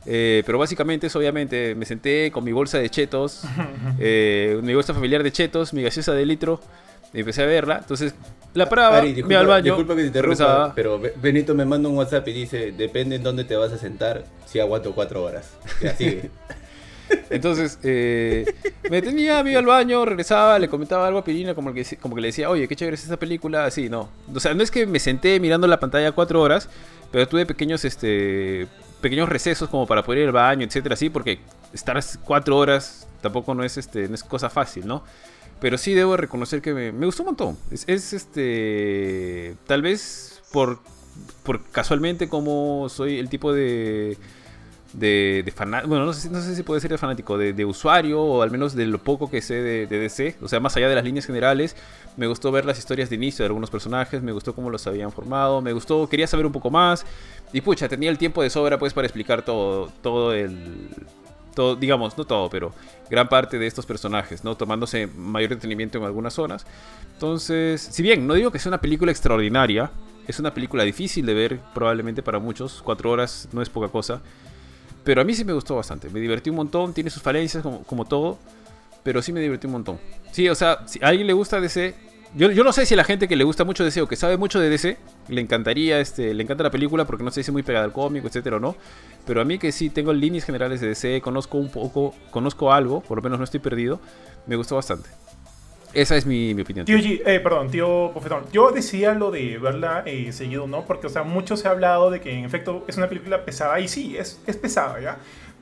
Eh, 0.07 0.41
pero 0.45 0.57
básicamente 0.57 1.05
es 1.07 1.15
obviamente, 1.15 1.75
me 1.75 1.85
senté 1.85 2.31
con 2.31 2.43
mi 2.43 2.51
bolsa 2.51 2.79
de 2.79 2.89
chetos, 2.89 3.43
eh, 3.99 4.59
mi 4.63 4.73
bolsa 4.73 4.93
familiar 4.93 5.21
de 5.21 5.31
chetos, 5.31 5.71
mi 5.73 5.83
gaseosa 5.83 6.13
de 6.13 6.25
litro, 6.25 6.59
y 7.13 7.19
empecé 7.19 7.43
a 7.43 7.45
verla. 7.45 7.77
Entonces, 7.79 8.15
la 8.55 8.67
paraba, 8.67 8.97
Ari, 8.97 9.09
me 9.09 9.13
disculpa, 9.15 9.33
iba 9.33 9.39
al 9.41 9.47
baño, 9.47 9.63
disculpa 9.75 9.95
que 9.95 10.01
te 10.01 10.07
interrumpa, 10.07 10.33
regresaba. 10.45 10.73
pero 10.75 10.99
Be- 10.99 11.13
Benito 11.21 11.53
me 11.53 11.65
manda 11.65 11.89
un 11.89 11.97
WhatsApp 11.97 12.27
y 12.29 12.33
dice, 12.33 12.71
depende 12.71 13.17
en 13.17 13.23
dónde 13.23 13.43
te 13.43 13.55
vas 13.55 13.71
a 13.71 13.77
sentar, 13.77 14.23
si 14.47 14.59
aguanto 14.59 14.95
cuatro 14.95 15.23
horas. 15.23 15.51
Ya 15.81 15.93
sigue. 15.95 16.31
Entonces, 17.29 17.79
eh, 17.83 18.45
me 18.89 19.01
detenía, 19.01 19.43
me 19.43 19.51
iba 19.51 19.59
al 19.59 19.65
baño, 19.65 20.05
regresaba, 20.05 20.59
le 20.59 20.67
comentaba 20.67 21.07
algo 21.07 21.19
a 21.19 21.23
Pirina, 21.23 21.53
como 21.55 21.73
que, 21.73 21.85
como 22.01 22.15
que 22.15 22.21
le 22.21 22.27
decía, 22.29 22.49
oye, 22.49 22.67
qué 22.67 22.75
chévere 22.75 22.95
es 22.95 23.03
esta 23.03 23.17
película, 23.17 23.65
así, 23.65 23.89
no. 23.89 24.09
O 24.33 24.39
sea, 24.39 24.53
no 24.53 24.63
es 24.63 24.71
que 24.71 24.85
me 24.85 24.99
senté 24.99 25.39
mirando 25.39 25.67
la 25.67 25.79
pantalla 25.79 26.11
cuatro 26.11 26.41
horas, 26.41 26.69
pero 27.11 27.27
tuve 27.27 27.45
pequeños, 27.45 27.85
este, 27.85 28.67
pequeños 29.01 29.29
recesos 29.29 29.69
como 29.69 29.85
para 29.87 30.03
poder 30.03 30.21
ir 30.21 30.27
al 30.27 30.33
baño, 30.33 30.65
etcétera, 30.65 30.93
así, 30.93 31.09
porque 31.09 31.39
estar 31.73 32.01
cuatro 32.23 32.57
horas 32.57 33.07
tampoco 33.21 33.53
no 33.53 33.63
es, 33.63 33.77
este, 33.77 34.07
no 34.07 34.15
es 34.15 34.23
cosa 34.23 34.49
fácil, 34.49 34.87
¿no? 34.87 35.03
Pero 35.59 35.77
sí 35.77 35.93
debo 35.93 36.17
reconocer 36.17 36.61
que 36.61 36.73
me, 36.73 36.91
me 36.91 37.05
gustó 37.05 37.23
un 37.23 37.27
montón. 37.27 37.57
Es, 37.71 37.83
es, 37.87 38.13
este, 38.13 39.55
tal 39.65 39.81
vez 39.81 40.43
por, 40.51 40.79
por 41.43 41.63
casualmente 41.71 42.29
como 42.29 42.89
soy 42.89 43.17
el 43.17 43.29
tipo 43.29 43.53
de 43.53 44.17
de, 44.93 45.41
de 45.43 45.51
fanático, 45.51 45.89
bueno, 45.89 46.05
no 46.05 46.13
sé, 46.13 46.29
no 46.29 46.41
sé 46.41 46.55
si 46.55 46.63
puede 46.63 46.81
ser 46.81 46.91
de 46.91 46.97
fanático, 46.97 47.37
de, 47.37 47.65
usuario 47.65 48.21
o 48.21 48.41
al 48.41 48.51
menos 48.51 48.75
de 48.75 48.85
lo 48.85 48.99
poco 48.99 49.29
que 49.29 49.41
sé 49.41 49.55
de, 49.55 49.87
de 49.87 49.99
DC, 49.99 50.37
o 50.41 50.47
sea, 50.47 50.59
más 50.59 50.75
allá 50.77 50.89
de 50.89 50.95
las 50.95 51.03
líneas 51.03 51.25
generales, 51.25 51.75
me 52.15 52.27
gustó 52.27 52.51
ver 52.51 52.65
las 52.65 52.79
historias 52.79 53.09
de 53.09 53.15
inicio 53.15 53.43
de 53.43 53.47
algunos 53.47 53.69
personajes, 53.69 54.21
me 54.21 54.31
gustó 54.31 54.53
cómo 54.55 54.69
los 54.69 54.87
habían 54.87 55.11
formado, 55.11 55.61
me 55.61 55.73
gustó, 55.73 56.07
quería 56.07 56.27
saber 56.27 56.45
un 56.45 56.51
poco 56.51 56.69
más 56.69 57.05
y 57.53 57.61
pucha, 57.61 57.87
tenía 57.87 58.09
el 58.09 58.17
tiempo 58.17 58.41
de 58.41 58.49
sobra 58.49 58.77
pues 58.77 58.93
para 58.93 59.07
explicar 59.07 59.43
todo, 59.43 59.91
todo 60.01 60.33
el... 60.33 60.89
Todo, 61.55 61.75
digamos, 61.75 62.15
no 62.19 62.23
todo, 62.23 62.51
pero 62.51 62.71
gran 63.09 63.27
parte 63.29 63.57
de 63.57 63.65
estos 63.65 63.87
personajes, 63.87 64.43
¿no? 64.43 64.55
Tomándose 64.55 65.07
mayor 65.07 65.49
detenimiento 65.49 65.97
en 65.97 66.03
algunas 66.03 66.35
zonas. 66.35 66.67
Entonces, 67.13 67.81
si 67.81 68.03
bien 68.03 68.27
no 68.27 68.35
digo 68.35 68.51
que 68.51 68.59
sea 68.59 68.69
una 68.69 68.79
película 68.79 69.11
extraordinaria, 69.11 69.89
es 70.27 70.39
una 70.39 70.53
película 70.53 70.83
difícil 70.83 71.25
de 71.25 71.33
ver 71.33 71.59
probablemente 71.73 72.21
para 72.21 72.37
muchos, 72.37 72.81
cuatro 72.83 73.09
horas 73.09 73.47
no 73.53 73.63
es 73.63 73.69
poca 73.69 73.87
cosa. 73.87 74.21
Pero 75.07 75.21
a 75.21 75.23
mí 75.23 75.33
sí 75.33 75.45
me 75.45 75.53
gustó 75.53 75.77
bastante. 75.77 76.09
Me 76.09 76.19
divertí 76.19 76.49
un 76.49 76.57
montón. 76.57 76.93
Tiene 76.93 77.09
sus 77.09 77.23
falencias 77.23 77.63
como, 77.63 77.81
como 77.83 78.03
todo. 78.03 78.37
Pero 79.03 79.21
sí 79.21 79.31
me 79.31 79.39
divertí 79.39 79.65
un 79.65 79.71
montón. 79.71 79.97
Sí, 80.33 80.49
o 80.49 80.53
sea, 80.53 80.85
si 80.85 81.01
a 81.01 81.07
alguien 81.07 81.27
le 81.27 81.31
gusta 81.31 81.61
DC. 81.61 81.95
Yo, 82.35 82.51
yo 82.51 82.61
no 82.65 82.73
sé 82.73 82.85
si 82.85 82.93
a 82.93 82.97
la 82.97 83.05
gente 83.05 83.25
que 83.29 83.37
le 83.37 83.45
gusta 83.45 83.63
mucho 83.63 83.85
DC 83.85 84.01
o 84.01 84.07
que 84.09 84.17
sabe 84.17 84.35
mucho 84.35 84.59
de 84.59 84.69
DC 84.69 84.97
le 85.29 85.39
encantaría, 85.39 86.01
este, 86.01 86.33
le 86.33 86.43
encanta 86.43 86.61
la 86.61 86.71
película 86.71 87.05
porque 87.05 87.23
no 87.23 87.31
sé 87.31 87.35
si 87.35 87.49
es 87.49 87.53
muy 87.53 87.63
pegada 87.63 87.85
al 87.85 87.93
cómic, 87.93 88.25
etcétera 88.25 88.57
o 88.57 88.59
no. 88.59 88.75
Pero 89.25 89.39
a 89.39 89.45
mí 89.45 89.57
que 89.57 89.71
sí 89.71 89.89
tengo 89.89 90.11
líneas 90.11 90.43
generales 90.43 90.81
de 90.81 90.89
DC, 90.89 91.21
conozco 91.21 91.57
un 91.57 91.71
poco, 91.71 92.13
conozco 92.29 92.73
algo, 92.73 92.99
por 92.99 93.19
lo 93.19 93.21
menos 93.21 93.39
no 93.39 93.45
estoy 93.45 93.61
perdido, 93.61 94.01
me 94.45 94.57
gustó 94.57 94.75
bastante. 94.75 95.07
Esa 95.97 96.15
es 96.15 96.27
mi, 96.27 96.51
opinión. 96.61 96.85
Tío 96.85 96.99
G, 96.99 97.23
eh, 97.25 97.39
perdón, 97.39 97.71
tío 97.71 98.09
Bofetón. 98.11 98.43
Yo 98.51 98.69
decía 98.69 99.15
lo 99.15 99.31
de 99.31 99.57
verla 99.57 100.03
eh, 100.05 100.31
seguido, 100.31 100.67
¿no? 100.67 100.85
Porque, 100.85 101.07
o 101.07 101.09
sea, 101.09 101.23
mucho 101.23 101.57
se 101.57 101.67
ha 101.67 101.71
hablado 101.71 102.11
de 102.11 102.21
que 102.21 102.31
en 102.31 102.45
efecto 102.45 102.85
es 102.87 102.97
una 102.97 103.09
película 103.09 103.43
pesada. 103.43 103.79
Y 103.79 103.87
sí, 103.87 104.15
es, 104.15 104.39
es 104.45 104.57
pesada, 104.57 105.01
¿ya? 105.01 105.17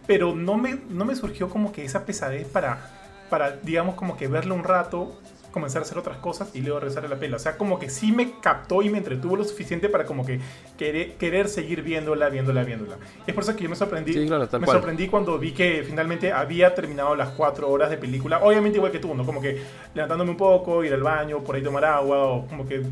Pero 0.06 0.36
no 0.36 0.58
me, 0.58 0.78
no 0.90 1.06
me 1.06 1.16
surgió 1.16 1.48
como 1.48 1.72
que 1.72 1.86
esa 1.86 2.06
pesadez 2.06 2.46
para, 2.50 2.92
para, 3.30 3.52
digamos, 3.52 3.96
como 3.96 4.18
que 4.18 4.28
verla 4.28 4.56
un 4.56 4.66
rato 4.66 5.18
comenzar 5.56 5.82
a 5.82 5.86
hacer 5.86 5.98
otras 5.98 6.18
cosas 6.18 6.50
y 6.54 6.62
luego 6.62 6.80
regresar 6.82 7.06
a 7.06 7.08
la 7.08 7.16
pela. 7.16 7.38
O 7.38 7.40
sea, 7.40 7.58
como 7.58 7.80
que 7.80 7.90
sí 7.90 8.12
me 8.12 8.34
captó 8.42 8.84
y 8.84 8.90
me 8.90 8.98
entretuvo 9.00 9.38
lo 9.38 9.44
suficiente 9.44 9.90
para 9.90 10.06
como 10.06 10.26
que 10.26 10.40
querer, 10.78 11.14
querer 11.14 11.48
seguir 11.48 11.82
viéndola, 11.82 12.30
viéndola, 12.30 12.64
viéndola. 12.64 12.98
Y 13.26 13.32
es 13.32 13.34
por 13.34 13.44
eso 13.44 13.56
que 13.56 13.64
yo 13.64 13.70
me 13.70 13.76
sorprendí. 13.76 14.14
Sí, 14.14 14.28
claro, 14.28 14.44
me 14.52 14.66
cual. 14.66 14.78
sorprendí 14.78 15.08
cuando 15.08 15.40
vi 15.40 15.54
que 15.54 15.84
finalmente 15.88 16.32
había 16.32 16.76
terminado 16.76 17.16
las 17.16 17.30
cuatro 17.30 17.70
horas 17.70 17.90
de 17.90 17.98
película. 17.98 18.40
Obviamente 18.44 18.78
igual 18.78 18.92
que 18.92 19.00
tú, 19.00 19.16
¿no? 19.16 19.26
Como 19.26 19.42
que 19.42 19.62
levantándome 19.94 20.32
un 20.32 20.38
poco, 20.38 20.84
ir 20.84 20.94
al 20.94 21.02
baño, 21.02 21.40
por 21.44 21.56
ahí 21.56 21.64
tomar 21.64 21.86
agua, 21.86 22.26
o 22.28 22.46
como 22.48 22.68
que 22.68 22.84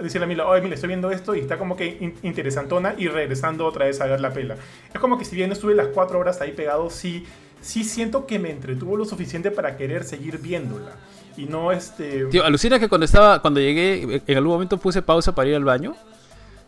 decirle 0.00 0.24
a 0.24 0.28
Mila, 0.28 0.46
oye, 0.46 0.62
Mila, 0.62 0.76
estoy 0.76 0.88
viendo 0.88 1.10
esto 1.10 1.34
y 1.34 1.40
está 1.40 1.58
como 1.58 1.76
que 1.76 1.98
in- 2.00 2.14
interesantona 2.22 2.94
y 2.96 3.08
regresando 3.08 3.66
otra 3.66 3.84
vez 3.86 4.00
a 4.00 4.06
ver 4.06 4.20
la 4.20 4.32
pela. 4.32 4.56
Es 4.94 5.00
como 5.00 5.18
que 5.18 5.24
si 5.24 5.36
bien 5.36 5.52
estuve 5.52 5.74
las 5.74 5.88
cuatro 5.88 6.18
horas 6.18 6.40
ahí 6.40 6.52
pegado, 6.52 6.88
sí, 6.88 7.26
sí 7.60 7.84
siento 7.84 8.26
que 8.26 8.38
me 8.38 8.50
entretuvo 8.50 8.96
lo 8.96 9.04
suficiente 9.04 9.50
para 9.50 9.76
querer 9.76 10.04
seguir 10.04 10.38
viéndola. 10.38 10.92
Y 11.36 11.44
no 11.44 11.72
este... 11.72 12.26
Tío, 12.26 12.44
alucina 12.44 12.78
que 12.78 12.88
cuando 12.88 13.04
estaba, 13.04 13.40
cuando 13.40 13.60
llegué, 13.60 14.22
en 14.26 14.36
algún 14.36 14.52
momento 14.52 14.76
puse 14.78 15.02
pausa 15.02 15.34
para 15.34 15.48
ir 15.48 15.54
al 15.56 15.64
baño. 15.64 15.94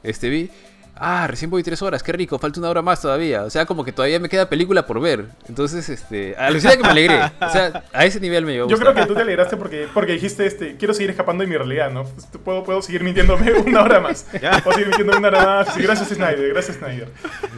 Este 0.02 0.28
vi. 0.28 0.50
Ah, 0.96 1.26
recién 1.26 1.50
voy 1.50 1.64
tres 1.64 1.82
horas, 1.82 2.04
qué 2.04 2.12
rico, 2.12 2.38
falta 2.38 2.60
una 2.60 2.68
hora 2.70 2.80
más 2.80 3.02
todavía. 3.02 3.42
O 3.42 3.50
sea, 3.50 3.66
como 3.66 3.84
que 3.84 3.90
todavía 3.90 4.20
me 4.20 4.28
queda 4.28 4.48
película 4.48 4.86
por 4.86 5.00
ver. 5.00 5.24
Entonces, 5.48 5.88
este. 5.88 6.36
Alucina 6.36 6.76
que 6.76 6.82
me 6.84 6.88
alegré. 6.88 7.16
O 7.40 7.50
sea, 7.50 7.82
a 7.92 8.04
ese 8.04 8.20
nivel 8.20 8.46
me 8.46 8.52
llegó 8.52 8.68
Yo 8.68 8.78
creo 8.78 8.94
que 8.94 9.04
tú 9.04 9.14
te 9.14 9.22
alegraste 9.22 9.56
porque, 9.56 9.88
porque 9.92 10.12
dijiste, 10.12 10.46
este, 10.46 10.76
quiero 10.76 10.94
seguir 10.94 11.10
escapando 11.10 11.42
de 11.42 11.48
mi 11.48 11.56
realidad, 11.56 11.90
¿no? 11.90 12.04
Pues, 12.04 12.26
puedo, 12.44 12.62
puedo 12.62 12.80
seguir 12.80 13.02
mintiéndome 13.02 13.52
una 13.66 13.82
hora 13.82 13.98
más. 13.98 14.24
Puedo 14.62 14.72
seguir 14.76 14.86
mintiéndome 14.86 15.18
una 15.18 15.28
hora 15.28 15.44
más. 15.44 15.74
Sí, 15.74 15.82
gracias, 15.82 16.10
Snyder. 16.10 16.48
Gracias, 16.50 16.76
Snyder. 16.76 17.08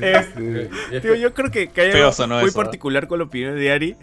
Es- 0.00 1.02
Tío, 1.02 1.14
yo 1.14 1.34
creo 1.34 1.50
que, 1.50 1.68
que 1.68 1.80
hay 1.82 1.90
algo 1.90 2.04
muy 2.04 2.48
eso, 2.48 2.48
¿eh? 2.48 2.52
particular 2.64 3.06
con 3.06 3.18
la 3.18 3.24
opinión 3.26 3.54
de 3.54 3.70
Ari. 3.70 3.96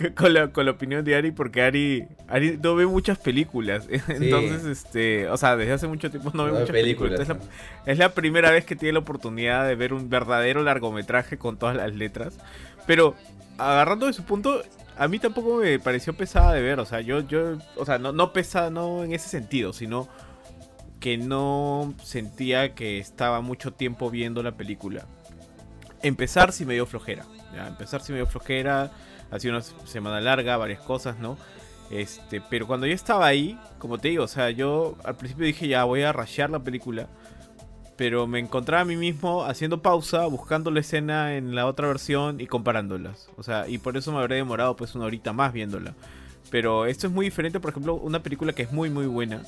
Con 0.16 0.32
la, 0.34 0.48
con 0.48 0.64
la 0.64 0.70
opinión 0.72 1.04
de 1.04 1.14
Ari, 1.14 1.30
porque 1.30 1.62
Ari, 1.62 2.06
Ari 2.28 2.58
no 2.62 2.74
ve 2.74 2.86
muchas 2.86 3.18
películas. 3.18 3.86
Entonces, 4.08 4.64
este. 4.64 5.28
O 5.28 5.36
sea, 5.36 5.56
desde 5.56 5.72
hace 5.72 5.86
mucho 5.88 6.10
tiempo 6.10 6.30
no 6.34 6.44
ve 6.44 6.52
No 6.52 6.58
muchas 6.60 6.70
películas. 6.70 7.18
películas, 7.18 7.36
Entonces, 7.38 7.58
la- 7.86 7.92
es 7.92 7.98
la 7.98 8.14
primera 8.14 8.50
vez 8.50 8.64
que 8.64 8.76
tiene 8.76 8.94
la 8.94 9.00
oportunidad 9.00 9.66
de 9.68 9.74
ver 9.74 9.92
un 9.92 10.08
verdadero 10.08 10.62
largometraje 10.62 11.36
con 11.38 11.58
todas 11.58 11.76
las 11.76 11.94
letras. 11.94 12.38
Pero, 12.86 13.14
agarrando 13.58 14.06
de 14.06 14.12
su 14.14 14.24
punto, 14.24 14.62
a 14.96 15.06
mí 15.08 15.18
tampoco 15.18 15.56
me 15.56 15.78
pareció 15.78 16.14
pesada 16.14 16.54
de 16.54 16.62
ver. 16.62 16.80
O 16.80 16.86
sea, 16.86 17.00
yo, 17.02 17.20
yo, 17.26 17.58
o 17.76 17.84
sea, 17.84 17.98
no, 17.98 18.12
no 18.12 18.32
pesada, 18.32 18.70
no 18.70 19.04
en 19.04 19.12
ese 19.12 19.28
sentido, 19.28 19.72
sino 19.74 20.08
que 20.98 21.16
no 21.18 21.94
sentía 22.02 22.74
que 22.74 22.98
estaba 22.98 23.40
mucho 23.42 23.72
tiempo 23.72 24.10
viendo 24.10 24.42
la 24.42 24.52
película. 24.52 25.06
Empezar 26.02 26.52
sí 26.52 26.64
me 26.64 26.74
dio 26.74 26.86
flojera. 26.86 27.24
¿ya? 27.54 27.66
Empezar 27.68 28.00
sí 28.02 28.12
me 28.12 28.18
dio 28.18 28.26
flojera. 28.26 28.90
Ha 29.30 29.38
sido 29.38 29.54
una 29.54 29.62
semana 29.86 30.20
larga, 30.20 30.56
varias 30.56 30.80
cosas, 30.80 31.18
¿no? 31.18 31.36
Este, 31.90 32.40
pero 32.40 32.66
cuando 32.66 32.86
yo 32.86 32.94
estaba 32.94 33.26
ahí, 33.26 33.58
como 33.78 33.98
te 33.98 34.08
digo, 34.08 34.24
o 34.24 34.28
sea, 34.28 34.50
yo 34.50 34.96
al 35.04 35.16
principio 35.16 35.44
dije 35.44 35.66
ya 35.66 35.84
voy 35.84 36.02
a 36.02 36.12
rashear 36.12 36.50
la 36.50 36.60
película. 36.60 37.08
Pero 37.96 38.26
me 38.26 38.38
encontraba 38.38 38.80
a 38.80 38.86
mí 38.86 38.96
mismo 38.96 39.44
haciendo 39.44 39.82
pausa, 39.82 40.24
buscando 40.26 40.70
la 40.70 40.80
escena 40.80 41.36
en 41.36 41.54
la 41.54 41.66
otra 41.66 41.86
versión 41.86 42.40
y 42.40 42.46
comparándolas. 42.46 43.28
O 43.36 43.42
sea, 43.42 43.68
y 43.68 43.76
por 43.76 43.96
eso 43.96 44.10
me 44.10 44.20
habré 44.20 44.36
demorado 44.36 44.74
pues 44.74 44.94
una 44.94 45.04
horita 45.04 45.34
más 45.34 45.52
viéndola. 45.52 45.94
Pero 46.50 46.86
esto 46.86 47.08
es 47.08 47.12
muy 47.12 47.26
diferente, 47.26 47.60
por 47.60 47.70
ejemplo, 47.70 47.94
una 47.94 48.22
película 48.22 48.54
que 48.54 48.62
es 48.62 48.72
muy 48.72 48.88
muy 48.88 49.06
buena, 49.06 49.42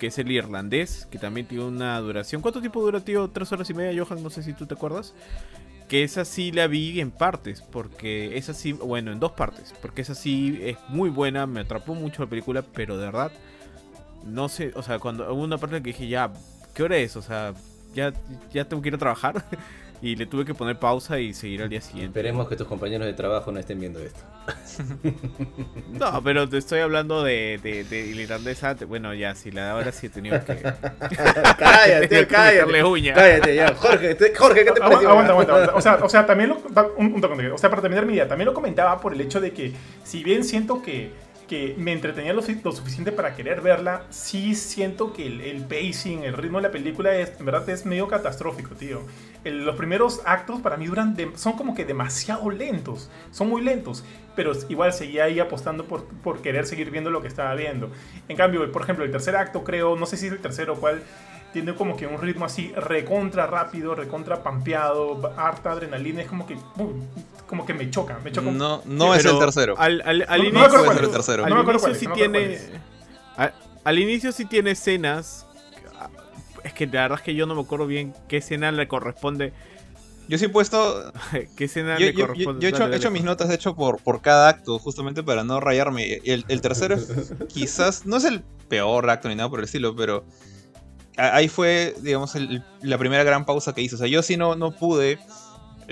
que 0.00 0.06
es 0.06 0.18
el 0.18 0.30
irlandés, 0.30 1.06
que 1.10 1.18
también 1.18 1.46
tiene 1.46 1.64
una 1.64 1.98
duración. 2.00 2.40
¿Cuánto 2.40 2.60
tiempo 2.60 2.80
dura, 2.80 3.00
tío? 3.00 3.28
¿Tres 3.28 3.52
horas 3.52 3.68
y 3.68 3.74
media, 3.74 4.02
Johan? 4.02 4.22
No 4.22 4.30
sé 4.30 4.42
si 4.42 4.54
tú 4.54 4.64
te 4.64 4.72
acuerdas. 4.72 5.12
Que 5.92 6.04
esa 6.04 6.24
sí 6.24 6.52
la 6.52 6.68
vi 6.68 7.00
en 7.00 7.10
partes, 7.10 7.60
porque 7.60 8.38
esa 8.38 8.54
sí, 8.54 8.72
bueno, 8.72 9.12
en 9.12 9.20
dos 9.20 9.32
partes, 9.32 9.74
porque 9.82 10.00
esa 10.00 10.14
sí 10.14 10.58
es 10.62 10.78
muy 10.88 11.10
buena, 11.10 11.46
me 11.46 11.60
atrapó 11.60 11.94
mucho 11.94 12.22
la 12.22 12.30
película, 12.30 12.62
pero 12.62 12.96
de 12.96 13.04
verdad, 13.04 13.30
no 14.24 14.48
sé, 14.48 14.72
o 14.74 14.82
sea, 14.82 14.98
cuando 14.98 15.30
hubo 15.34 15.42
una 15.42 15.58
parte 15.58 15.82
que 15.82 15.90
dije, 15.90 16.08
ya, 16.08 16.32
¿qué 16.74 16.82
hora 16.82 16.96
es? 16.96 17.14
O 17.16 17.20
sea, 17.20 17.52
ya, 17.92 18.14
ya 18.54 18.64
tengo 18.64 18.80
que 18.80 18.88
ir 18.88 18.94
a 18.94 18.98
trabajar. 18.98 19.44
Y 20.02 20.16
le 20.16 20.26
tuve 20.26 20.44
que 20.44 20.52
poner 20.52 20.80
pausa 20.80 21.20
y 21.20 21.32
seguir 21.32 21.62
al 21.62 21.68
día 21.68 21.80
siguiente. 21.80 22.18
Esperemos 22.18 22.48
que 22.48 22.56
tus 22.56 22.66
compañeros 22.66 23.06
de 23.06 23.12
trabajo 23.12 23.52
no 23.52 23.60
estén 23.60 23.78
viendo 23.78 24.00
esto. 24.00 24.20
No, 25.92 26.22
pero 26.24 26.48
te 26.48 26.58
estoy 26.58 26.80
hablando 26.80 27.22
de, 27.22 27.60
de, 27.62 27.84
de 27.84 28.00
irlandesa. 28.06 28.74
Bueno, 28.88 29.14
ya, 29.14 29.34
si 29.34 29.50
la 29.52 29.66
de 29.66 29.70
ahora 29.70 29.92
sí 29.92 30.06
he 30.06 30.10
tenido 30.10 30.44
que. 30.44 30.56
cállate, 31.58 32.26
que 32.26 32.84
uña. 32.84 33.14
Cállate 33.14 33.54
ya. 33.54 33.74
Jorge, 33.74 34.14
te- 34.14 34.34
Jorge, 34.34 34.64
¿qué 34.64 34.72
te 34.72 34.80
pareció? 34.80 35.08
aguanta, 35.10 35.32
aguanta, 35.32 35.52
aguanta. 35.54 35.74
O 35.76 35.80
sea, 35.80 35.94
o 36.02 36.08
sea, 36.08 36.26
también 36.26 36.50
lo, 36.50 36.56
un, 36.96 37.12
un 37.14 37.20
toque, 37.20 37.50
o 37.50 37.58
sea, 37.58 37.70
para 37.70 37.82
terminar 37.82 38.06
mi 38.06 38.14
idea, 38.14 38.26
también 38.26 38.46
lo 38.46 38.54
comentaba 38.54 39.00
por 39.00 39.12
el 39.12 39.20
hecho 39.20 39.40
de 39.40 39.52
que, 39.52 39.72
si 40.02 40.24
bien 40.24 40.42
siento 40.44 40.82
que, 40.82 41.12
me 41.76 41.92
entretenía 41.92 42.32
lo, 42.32 42.42
su- 42.42 42.60
lo 42.62 42.72
suficiente 42.72 43.12
para 43.12 43.34
querer 43.34 43.60
verla, 43.60 44.04
sí 44.10 44.54
siento 44.54 45.12
que 45.12 45.26
el, 45.26 45.64
pacing, 45.64 46.24
el 46.24 46.34
ritmo 46.34 46.58
de 46.58 46.62
la 46.64 46.70
película, 46.70 47.14
es, 47.16 47.32
en 47.38 47.46
verdad 47.46 47.68
es 47.70 47.84
medio 47.86 48.08
catastrófico, 48.08 48.74
tío. 48.74 49.02
Los 49.44 49.76
primeros 49.76 50.20
actos 50.24 50.60
para 50.60 50.76
mí 50.76 50.86
duran, 50.86 51.16
son 51.34 51.54
como 51.54 51.74
que 51.74 51.84
demasiado 51.84 52.48
lentos, 52.50 53.10
son 53.32 53.48
muy 53.48 53.62
lentos, 53.62 54.04
pero 54.36 54.52
igual 54.68 54.92
seguía 54.92 55.24
ahí 55.24 55.40
apostando 55.40 55.84
por, 55.84 56.06
querer 56.42 56.66
seguir 56.66 56.90
viendo 56.90 57.10
lo 57.10 57.20
que 57.22 57.28
estaba 57.28 57.54
viendo. 57.54 57.90
En 58.28 58.36
cambio, 58.36 58.70
por 58.70 58.82
ejemplo, 58.82 59.04
el 59.04 59.10
tercer 59.10 59.36
acto, 59.36 59.64
creo, 59.64 59.96
no 59.96 60.06
sé 60.06 60.16
si 60.16 60.26
es 60.26 60.32
el 60.32 60.38
tercero 60.40 60.74
o 60.74 60.76
cuál, 60.76 61.02
tiene 61.52 61.74
como 61.74 61.96
que 61.96 62.06
un 62.06 62.20
ritmo 62.20 62.46
así 62.46 62.72
recontra 62.76 63.46
rápido, 63.46 63.94
recontra 63.94 64.42
pampeado, 64.42 65.32
harta 65.36 65.72
adrenalina, 65.72 66.22
es 66.22 66.28
como 66.28 66.46
que. 66.46 66.56
Como 67.52 67.66
que 67.66 67.74
me 67.74 67.90
choca, 67.90 68.18
me 68.24 68.32
choca. 68.32 68.50
No, 68.50 68.80
no 68.86 69.14
es 69.14 69.22
el 69.26 69.38
tercero. 69.38 69.74
Al, 69.76 70.00
al, 70.06 70.24
al 70.26 70.26
No- 70.26 70.36
no 70.36 70.38
me 70.38 70.48
inicio, 70.48 70.64
acuerdo 70.64 70.84
cuál 70.86 70.96
es. 70.96 71.02
el 71.04 71.10
tercero. 71.10 71.44
al 71.44 71.50
No 71.50 71.56
me 71.56 71.60
acuerdo 71.60 71.80
inicio 71.80 71.82
cuál 71.82 71.92
es, 71.92 71.98
sí 71.98 72.06
no 72.06 72.14
me 72.16 72.38
acuerdo 72.38 72.68
tiene. 72.68 72.80
a- 73.36 73.52
al 73.84 73.98
inicio 73.98 74.32
sí 74.32 74.44
tiene 74.46 74.70
escenas. 74.70 75.46
Es 76.64 76.72
que 76.72 76.86
la 76.86 77.02
verdad 77.02 77.18
es 77.18 77.24
que 77.24 77.34
yo 77.34 77.44
no 77.44 77.54
me 77.54 77.60
acuerdo 77.60 77.86
bien 77.86 78.14
qué 78.26 78.38
escena 78.38 78.72
le 78.72 78.88
corresponde. 78.88 79.52
Yo 80.28 80.38
sí 80.38 80.46
he 80.46 80.48
puesto. 80.48 81.12
¿Qué 81.56 81.64
escena 81.66 81.98
Yo, 81.98 82.06
le 82.06 82.14
yo- 82.14 82.26
corresponde? 82.26 82.62
yo 82.62 82.68
he 82.68 82.70
hecho, 82.70 82.78
Dale, 82.78 82.94
he 82.94 82.96
hecho 82.96 83.08
dale. 83.08 83.18
mis 83.18 83.24
notas, 83.24 83.48
de 83.50 83.54
hecho, 83.56 83.76
por, 83.76 84.02
por 84.02 84.22
cada 84.22 84.48
acto, 84.48 84.78
justamente 84.78 85.22
para 85.22 85.44
no 85.44 85.60
rayarme. 85.60 86.20
El, 86.24 86.46
el 86.48 86.60
tercero 86.62 86.94
es 86.94 87.34
quizás. 87.52 88.06
No 88.06 88.16
es 88.16 88.24
el 88.24 88.40
peor 88.68 89.10
acto 89.10 89.28
ni 89.28 89.34
nada 89.34 89.50
por 89.50 89.58
el 89.58 89.66
estilo, 89.66 89.94
pero. 89.94 90.24
Ahí 91.18 91.48
fue, 91.48 91.94
digamos, 92.00 92.34
el- 92.36 92.64
la 92.80 92.96
primera 92.96 93.22
gran 93.24 93.44
pausa 93.44 93.74
que 93.74 93.82
hice. 93.82 93.96
O 93.96 93.98
sea, 93.98 94.06
yo 94.06 94.22
sí 94.22 94.38
no, 94.38 94.54
no 94.54 94.70
pude 94.74 95.18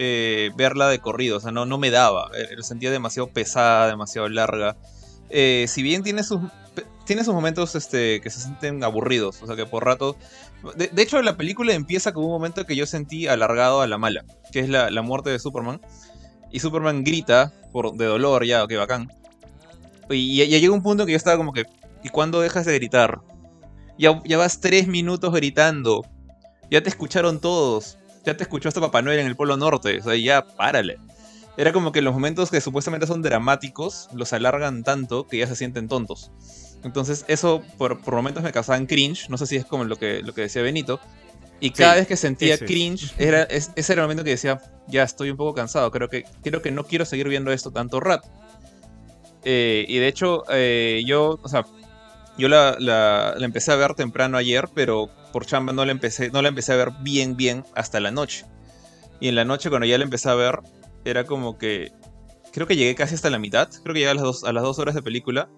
eh, 0.03 0.51
verla 0.57 0.89
de 0.89 0.99
corrido. 0.99 1.37
O 1.37 1.41
sea, 1.41 1.53
no, 1.53 1.67
no 1.67 1.77
me 1.77 1.91
daba. 1.91 2.31
Eh, 2.35 2.57
La 2.57 2.63
sentía 2.63 2.91
demasiado 2.91 3.29
pesada, 3.29 3.87
demasiado 3.87 4.29
larga. 4.31 4.77
Eh, 5.29 5.67
si 5.69 5.83
bien 5.83 6.03
tiene 6.03 6.25
sus, 6.25 6.41
tiene 7.05 7.23
sus 7.23 7.35
momentos 7.35 7.75
este, 7.75 8.23
que 8.23 8.31
se 8.31 8.41
sienten 8.41 8.83
aburridos. 8.83 9.43
O 9.43 9.47
sea, 9.47 9.57
que 9.57 9.67
por 9.67 9.85
rato. 9.85 10.17
De, 10.75 11.03
hecho, 11.03 11.21
la 11.21 11.37
película 11.37 11.75
empieza 11.75 12.13
con 12.15 12.25
un 12.25 12.31
momento 12.31 12.65
que 12.65 12.77
yo 12.77 12.87
sentí 12.87 13.27
alargado 13.27 13.83
a 13.83 13.87
la 13.87 13.99
mala, 13.99 14.25
que 14.53 14.61
es 14.61 14.71
la, 14.71 14.91
la 14.91 15.03
muerte 15.03 15.29
de 15.29 15.39
Superman. 15.39 15.83
Y 16.51 16.61
Superman 16.61 17.05
grita 17.05 17.53
por, 17.71 17.95
de 17.95 18.07
dolor, 18.07 18.47
ya, 18.47 18.65
ok, 18.65 18.73
bacán. 18.77 19.13
Y 20.09 20.39
ya, 20.39 20.45
ya 20.47 20.59
llega 20.59 20.73
un 20.73 20.83
punto 20.83 21.05
que 21.05 21.13
yo 21.13 21.17
estaba 21.17 21.37
como 21.37 21.53
que, 21.53 21.65
¿y 22.03 22.09
cuándo 22.09 22.41
dejas 22.41 22.65
de 22.65 22.75
gritar? 22.75 23.21
Ya, 23.99 24.21
ya 24.25 24.39
vas 24.39 24.61
tres 24.61 24.89
minutos 24.89 25.33
gritando. 25.33 26.07
Ya 26.71 26.83
te 26.83 26.89
escucharon 26.89 27.39
todos. 27.39 27.99
Ya 28.25 28.37
te 28.37 28.43
escuchó 28.45 28.69
hasta 28.69 28.81
Papá 28.81 29.03
Noel 29.03 29.19
en 29.21 29.27
el 29.27 29.37
Polo 29.37 29.57
Norte. 29.57 29.99
O 29.99 30.03
sea, 30.03 30.17
ya 30.17 30.43
párale. 30.47 30.99
Era 31.57 31.73
como 31.73 31.93
que 31.93 32.01
los 32.03 32.15
momentos 32.15 32.51
que 32.51 32.61
supuestamente 32.61 33.07
son 33.07 33.23
dramáticos 33.23 34.09
los 34.15 34.33
alargan 34.33 34.83
tanto 34.85 35.27
que 35.27 35.39
ya 35.39 35.47
se 35.47 35.57
sienten 35.57 35.89
tontos. 35.89 36.31
Entonces, 36.85 37.25
eso 37.29 37.63
por, 37.77 38.01
por 38.01 38.15
momentos 38.15 38.43
me 38.43 38.53
causaban 38.53 38.87
cringe. 38.87 39.29
No 39.29 39.37
sé 39.37 39.47
si 39.47 39.57
es 39.57 39.65
como 39.65 39.85
lo 39.85 39.97
que, 39.97 40.23
lo 40.23 40.33
que 40.35 40.43
decía 40.43 40.63
Benito. 40.63 41.01
Y 41.63 41.71
cada 41.71 41.95
vez 41.97 42.07
que 42.07 42.17
sentía 42.17 42.55
ese 42.55 42.65
cringe, 42.67 43.15
era, 43.19 43.43
es- 43.43 43.71
ese 43.77 43.93
era 43.93 44.03
el 44.03 44.07
momento 44.07 44.25
que 44.25 44.31
decía, 44.31 44.61
ya 44.89 45.03
estoy 45.03 45.31
un 45.31 45.37
poco 45.37 45.53
cansado. 45.55 45.91
Creo 45.91 46.09
que, 46.09 46.25
creo 46.43 46.63
que 46.63 46.71
no 46.71 46.85
quiero 46.85 47.05
seguir 47.05 47.29
viendo 47.29 47.53
esto 47.53 47.71
tanto 47.71 48.01
rato. 48.01 48.29
Eh, 49.45 49.85
y 49.89 49.99
de 49.99 50.09
hecho, 50.09 50.45
eh, 50.51 51.03
yo, 51.07 51.39
o 51.43 51.49
sea, 51.49 51.65
yo 52.39 52.49
la, 52.49 52.77
la- 52.79 53.35
la 53.37 53.45
empecé 53.45 53.73
a 53.73 53.77
ver 53.77 53.95
temprano 53.95 54.37
ayer, 54.39 54.69
pero 54.75 55.11
por 55.33 55.47
chamba 55.47 55.73
no 55.73 55.85
la, 55.85 55.93
empecé, 55.93 56.31
no 56.31 56.43
la 56.43 56.49
empecé 56.49 56.73
a 56.73 56.77
ver 56.77 56.91
bien, 57.03 57.37
bien 57.37 57.65
hasta 57.75 58.01
la 58.01 58.11
noche. 58.11 58.47
Y 59.21 59.29
en 59.29 59.35
la 59.35 59.45
noche, 59.45 59.69
cuando 59.69 59.87
ya 59.87 59.99
la 59.99 60.05
empecé 60.05 60.29
a 60.31 60.35
ver, 60.35 60.61
era 61.05 61.25
como 61.25 61.59
que. 61.59 61.93
Creo 62.53 62.67
que 62.67 62.77
llegué 62.77 62.95
casi 62.95 63.15
hasta 63.15 63.31
la 63.31 63.39
mitad. 63.39 63.69
Creo 63.83 63.95
que 63.95 64.01
llegué 64.01 64.11
a 64.11 64.15
las 64.15 64.25
dos, 64.25 64.45
a 64.45 64.53
las 64.53 64.63
dos 64.63 64.79
horas 64.79 64.95
de 64.95 65.03
película. 65.03 65.49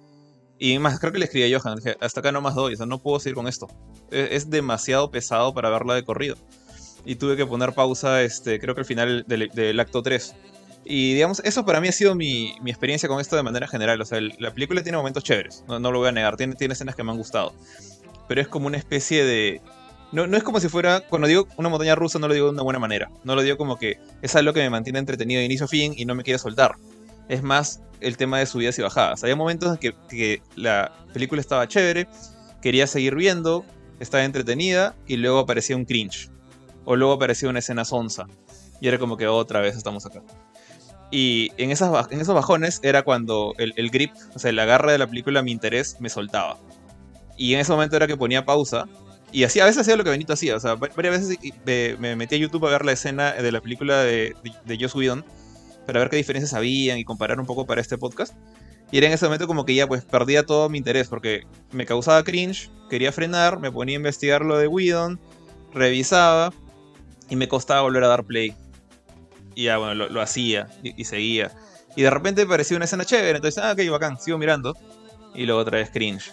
Y 0.58 0.78
más, 0.78 0.98
creo 1.00 1.12
que 1.12 1.18
le 1.18 1.24
escribí 1.24 1.52
a 1.52 1.58
Johan. 1.58 1.78
hasta 2.00 2.20
acá 2.20 2.32
no 2.32 2.40
más 2.40 2.54
doy. 2.54 2.74
O 2.74 2.76
sea, 2.76 2.86
no 2.86 2.98
puedo 2.98 3.18
seguir 3.18 3.34
con 3.34 3.48
esto. 3.48 3.68
Es, 4.10 4.28
es 4.30 4.50
demasiado 4.50 5.10
pesado 5.10 5.54
para 5.54 5.70
verla 5.70 5.94
de 5.94 6.04
corrido. 6.04 6.36
Y 7.04 7.16
tuve 7.16 7.36
que 7.36 7.46
poner 7.46 7.72
pausa, 7.72 8.22
este, 8.22 8.60
creo 8.60 8.74
que 8.74 8.82
al 8.82 8.84
final 8.84 9.24
del, 9.26 9.80
acto 9.80 10.02
3. 10.02 10.34
Y 10.84 11.14
digamos, 11.14 11.40
eso 11.44 11.64
para 11.64 11.80
mí 11.80 11.88
ha 11.88 11.92
sido 11.92 12.14
mi, 12.14 12.54
mi 12.62 12.70
experiencia 12.70 13.08
con 13.08 13.20
esto 13.20 13.36
de 13.36 13.42
manera 13.42 13.66
general. 13.66 14.00
O 14.00 14.04
sea, 14.04 14.20
la 14.20 14.52
película 14.52 14.82
tiene 14.82 14.98
momentos 14.98 15.24
chéveres. 15.24 15.64
No, 15.66 15.78
no 15.78 15.90
lo 15.90 15.98
voy 15.98 16.08
a 16.08 16.12
negar. 16.12 16.36
Tiene, 16.36 16.54
tiene 16.54 16.74
escenas 16.74 16.94
que 16.94 17.02
me 17.02 17.10
han 17.10 17.16
gustado. 17.18 17.54
Pero 18.32 18.40
es 18.40 18.48
como 18.48 18.66
una 18.66 18.78
especie 18.78 19.26
de. 19.26 19.60
No, 20.10 20.26
no 20.26 20.38
es 20.38 20.42
como 20.42 20.58
si 20.58 20.70
fuera. 20.70 21.02
Cuando 21.02 21.28
digo 21.28 21.48
una 21.58 21.68
montaña 21.68 21.94
rusa, 21.94 22.18
no 22.18 22.28
lo 22.28 22.32
digo 22.32 22.46
de 22.46 22.52
una 22.52 22.62
buena 22.62 22.78
manera. 22.78 23.10
No 23.24 23.34
lo 23.34 23.42
digo 23.42 23.58
como 23.58 23.76
que 23.76 23.98
es 24.22 24.34
algo 24.34 24.54
que 24.54 24.60
me 24.60 24.70
mantiene 24.70 25.00
entretenido 25.00 25.40
de 25.40 25.44
inicio 25.44 25.66
a 25.66 25.68
fin 25.68 25.92
y 25.94 26.06
no 26.06 26.14
me 26.14 26.22
quiere 26.22 26.38
soltar. 26.38 26.76
es 27.28 27.42
más 27.42 27.82
el 28.00 28.16
tema 28.16 28.38
de 28.38 28.46
subidas 28.46 28.78
y 28.78 28.82
bajadas. 28.82 29.22
Había 29.22 29.36
momentos 29.36 29.70
en 29.70 29.92
que, 30.08 30.40
la 30.56 30.92
película 31.12 31.42
estaba 31.42 31.68
chévere, 31.68 32.08
quería 32.62 32.86
seguir 32.86 33.16
viendo, 33.16 33.66
estaba 34.00 34.24
entretenida 34.24 34.96
y 35.06 35.18
luego 35.18 35.40
aparecía 35.40 35.76
un 35.76 35.84
cringe. 35.84 36.30
O 36.86 36.96
luego 36.96 37.12
aparecía 37.12 37.50
una 37.50 37.58
escena 37.58 37.84
sonsa. 37.84 38.28
Y 38.80 38.88
era 38.88 38.98
como 38.98 39.18
que 39.18 39.26
otra 39.26 39.60
vez 39.60 39.76
estamos 39.76 40.06
acá. 40.06 40.22
Y 41.10 41.52
en, 41.58 41.70
esas, 41.70 42.10
en 42.10 42.22
esos 42.22 42.34
bajones 42.34 42.80
era 42.82 43.02
cuando 43.02 43.52
el, 43.58 43.74
el 43.76 43.90
grip, 43.90 44.12
o 44.34 44.38
sea, 44.38 44.48
el 44.48 44.58
agarre 44.58 44.92
de 44.92 44.96
la 44.96 45.06
película, 45.06 45.42
mi 45.42 45.52
interés, 45.52 45.98
me 46.00 46.08
soltaba. 46.08 46.56
Y 47.36 47.54
en 47.54 47.60
ese 47.60 47.72
momento 47.72 47.96
era 47.96 48.06
que 48.06 48.16
ponía 48.16 48.44
pausa. 48.44 48.86
Y 49.32 49.44
hacía, 49.44 49.62
a 49.62 49.66
veces 49.66 49.80
hacía 49.82 49.96
lo 49.96 50.04
que 50.04 50.10
Benito 50.10 50.32
hacía. 50.34 50.56
O 50.56 50.60
sea, 50.60 50.74
va- 50.74 50.90
varias 50.94 51.20
veces 51.20 51.38
me, 51.64 51.96
me 51.98 52.16
metí 52.16 52.34
a 52.34 52.38
YouTube 52.38 52.66
a 52.66 52.70
ver 52.70 52.84
la 52.84 52.92
escena 52.92 53.32
de 53.32 53.50
la 53.52 53.60
película 53.60 54.02
de, 54.02 54.34
de, 54.44 54.52
de 54.64 54.78
Joss 54.78 54.94
Whedon 54.94 55.24
para 55.86 56.00
ver 56.00 56.10
qué 56.10 56.16
diferencias 56.16 56.52
habían 56.54 56.98
y 56.98 57.04
comparar 57.04 57.40
un 57.40 57.46
poco 57.46 57.66
para 57.66 57.80
este 57.80 57.96
podcast. 57.98 58.34
Y 58.90 58.98
era 58.98 59.06
en 59.06 59.14
ese 59.14 59.24
momento 59.24 59.46
como 59.46 59.64
que 59.64 59.74
ya 59.74 59.86
pues 59.86 60.04
perdía 60.04 60.44
todo 60.44 60.68
mi 60.68 60.76
interés 60.76 61.08
porque 61.08 61.44
me 61.72 61.86
causaba 61.86 62.22
cringe, 62.24 62.70
quería 62.90 63.10
frenar, 63.10 63.58
me 63.58 63.72
ponía 63.72 63.96
a 63.96 64.00
investigar 64.00 64.44
lo 64.44 64.58
de 64.58 64.66
Whedon, 64.68 65.18
revisaba 65.72 66.52
y 67.30 67.36
me 67.36 67.48
costaba 67.48 67.80
volver 67.80 68.04
a 68.04 68.08
dar 68.08 68.24
play. 68.24 68.54
Y 69.54 69.64
ya 69.64 69.78
bueno, 69.78 69.94
lo, 69.94 70.08
lo 70.10 70.20
hacía 70.20 70.68
y, 70.82 71.00
y 71.00 71.04
seguía. 71.06 71.50
Y 71.96 72.02
de 72.02 72.10
repente 72.10 72.44
parecía 72.46 72.76
una 72.76 72.84
escena 72.84 73.04
chévere, 73.06 73.36
entonces, 73.36 73.62
ah, 73.62 73.72
ok, 73.72 73.90
bacán, 73.90 74.18
sigo 74.20 74.36
mirando. 74.36 74.76
Y 75.34 75.46
luego 75.46 75.62
otra 75.62 75.78
vez 75.78 75.90
cringe. 75.90 76.32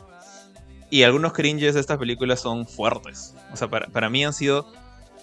Y 0.89 1.03
algunos 1.03 1.34
cringes 1.34 1.75
de 1.75 1.79
estas 1.79 1.98
películas 1.98 2.39
son 2.41 2.65
fuertes. 2.67 3.36
O 3.53 3.58
sea, 3.58 3.67
para, 3.69 3.88
para 3.88 4.10
mí 4.10 4.25
han 4.25 4.34
sido, 4.34 4.65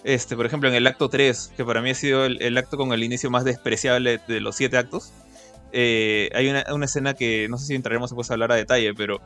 este, 0.03 0.35
por 0.35 0.45
ejemplo, 0.45 0.69
en 0.69 0.75
el 0.75 0.87
acto 0.87 1.09
3, 1.09 1.51
que 1.57 1.65
para 1.65 1.81
mí 1.81 1.89
ha 1.89 1.95
sido 1.95 2.25
el, 2.25 2.41
el 2.41 2.57
acto 2.57 2.77
con 2.77 2.93
el 2.93 3.03
inicio 3.03 3.29
más 3.29 3.43
despreciable 3.43 4.19
de 4.27 4.39
los 4.39 4.55
siete 4.55 4.77
actos. 4.77 5.11
eh, 5.73 6.29
hay 6.33 6.47
una, 6.49 6.63
una 6.73 6.85
escena 6.85 7.13
que 7.13 7.47
no 7.49 7.57
sé 7.57 7.65
si 7.67 7.75
entraremos 7.75 8.09
después 8.11 8.29
a 8.31 8.33
hablar 8.35 8.51
a 8.53 8.55
detalle, 8.55 8.93
pero 8.93 9.19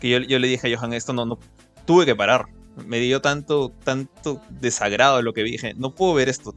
que 0.00 0.08
yo, 0.10 0.18
yo 0.18 0.38
le 0.38 0.46
dije 0.46 0.72
a 0.72 0.78
Johan 0.78 0.92
esto, 0.92 1.12
no, 1.12 1.26
no, 1.26 1.38
tuve 1.86 2.06
que 2.06 2.14
parar. 2.14 2.46
Me 2.86 3.00
dio 3.00 3.20
tanto, 3.20 3.72
tanto 3.82 4.40
desagrado 4.48 5.20
lo 5.22 5.32
que 5.34 5.42
vi. 5.42 5.50
Dije, 5.50 5.74
no 5.74 5.92
puedo 5.92 6.14
ver 6.14 6.28
esto. 6.28 6.54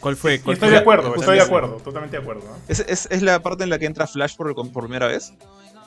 ¿Cuál 0.00 0.16
fue? 0.16 0.40
Cuál 0.40 0.54
estoy 0.54 0.68
fue 0.68 0.70
de 0.76 0.78
acuerdo, 0.78 1.10
la 1.10 1.16
estoey 1.20 1.38
de 1.38 1.44
acuerdo, 1.44 1.76
totalmente 1.76 2.16
de 2.16 2.22
acuerdo. 2.22 2.42
¿no? 2.44 2.56
Es, 2.66 2.80
es- 2.80 3.06
es 3.10 3.22
la 3.22 3.40
parte 3.40 3.62
en 3.62 3.70
la 3.70 3.78
que 3.78 3.86
entra 3.86 4.08
Flash 4.08 4.34
por, 4.36 4.52
por 4.72 4.82
primera 4.84 5.06
vez. 5.06 5.32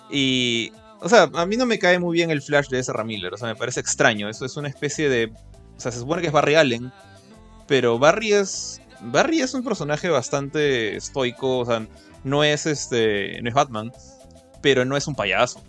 Y. 0.09 0.71
O 0.99 1.09
sea, 1.09 1.29
a 1.33 1.45
mí 1.45 1.57
no 1.57 1.65
me 1.65 1.79
cae 1.79 1.99
muy 1.99 2.13
bien 2.13 2.31
el 2.31 2.41
Flash 2.41 2.69
de 2.69 2.79
Ezra 2.79 3.03
Miller. 3.03 3.33
O 3.33 3.37
sea, 3.37 3.47
me 3.47 3.55
parece 3.55 3.79
extraño. 3.79 4.29
Eso 4.29 4.45
es 4.45 4.57
una 4.57 4.67
especie 4.67 5.09
de. 5.09 5.31
O 5.75 5.79
sea, 5.79 5.91
se 5.91 5.99
supone 5.99 6.21
que 6.21 6.27
es 6.27 6.33
Barry 6.33 6.55
Allen. 6.55 6.91
Pero 7.67 7.99
Barry 7.99 8.33
es. 8.33 8.81
Barry 9.01 9.41
es 9.41 9.53
un 9.53 9.63
personaje 9.63 10.09
bastante 10.09 10.95
estoico. 10.95 11.59
O 11.59 11.65
sea, 11.65 11.85
no 12.23 12.43
es 12.43 12.65
este. 12.65 13.39
No 13.41 13.49
es 13.49 13.55
Batman. 13.55 13.91
Pero 14.61 14.85
no 14.85 14.97
es 14.97 15.07
un 15.07 15.15
payaso. 15.15 15.61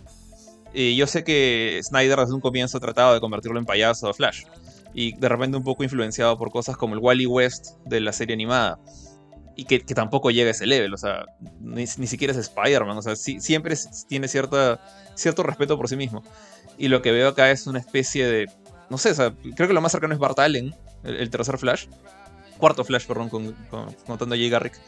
Y 0.73 0.95
yo 0.95 1.07
sé 1.07 1.23
que 1.23 1.79
Snyder 1.83 2.19
desde 2.19 2.33
un 2.33 2.41
comienzo 2.41 2.77
ha 2.77 2.81
tratado 2.81 3.13
de 3.13 3.19
convertirlo 3.19 3.59
en 3.59 3.65
payaso 3.65 4.09
a 4.09 4.13
Flash. 4.13 4.43
Y 4.93 5.15
de 5.17 5.29
repente 5.29 5.57
un 5.57 5.63
poco 5.63 5.83
influenciado 5.83 6.37
por 6.37 6.51
cosas 6.51 6.75
como 6.75 6.95
el 6.95 6.99
Wally 6.99 7.27
West 7.27 7.77
de 7.85 8.01
la 8.01 8.11
serie 8.11 8.33
animada 8.33 8.79
y 9.59 9.65
que, 9.65 9.81
que 9.81 9.93
tampoco 9.93 10.31
llega 10.31 10.47
a 10.47 10.51
ese 10.51 10.65
level, 10.65 10.93
o 10.93 10.97
sea, 10.97 11.25
ni, 11.59 11.85
ni 11.97 12.07
siquiera 12.07 12.31
es 12.31 12.37
Spider-Man, 12.37 12.97
o 12.97 13.01
sea, 13.01 13.15
siempre 13.15 13.75
tiene 14.07 14.27
cierta, 14.27 14.79
cierto 15.15 15.43
respeto 15.43 15.77
por 15.77 15.89
sí 15.89 15.95
mismo. 15.95 16.23
Y 16.77 16.87
lo 16.87 17.01
que 17.01 17.11
veo 17.11 17.27
acá 17.27 17.51
es 17.51 17.67
una 17.67 17.79
especie 17.79 18.25
de, 18.25 18.49
no 18.89 18.97
sé, 18.97 19.11
o 19.11 19.13
sea, 19.15 19.33
creo 19.55 19.67
que 19.67 19.73
lo 19.73 19.81
más 19.81 19.91
cercano 19.91 20.13
es 20.13 20.19
Bart 20.19 20.39
Allen, 20.39 20.73
el, 21.03 21.15
el 21.17 21.29
tercer 21.29 21.57
Flash, 21.57 21.87
cuarto 22.57 22.83
Flash, 22.83 23.05
perdón, 23.05 23.29
con, 23.29 23.51
con- 23.69 23.93
contando 24.07 24.35
a 24.35 24.37
Jay 24.37 24.49
Garrick, 24.49 24.79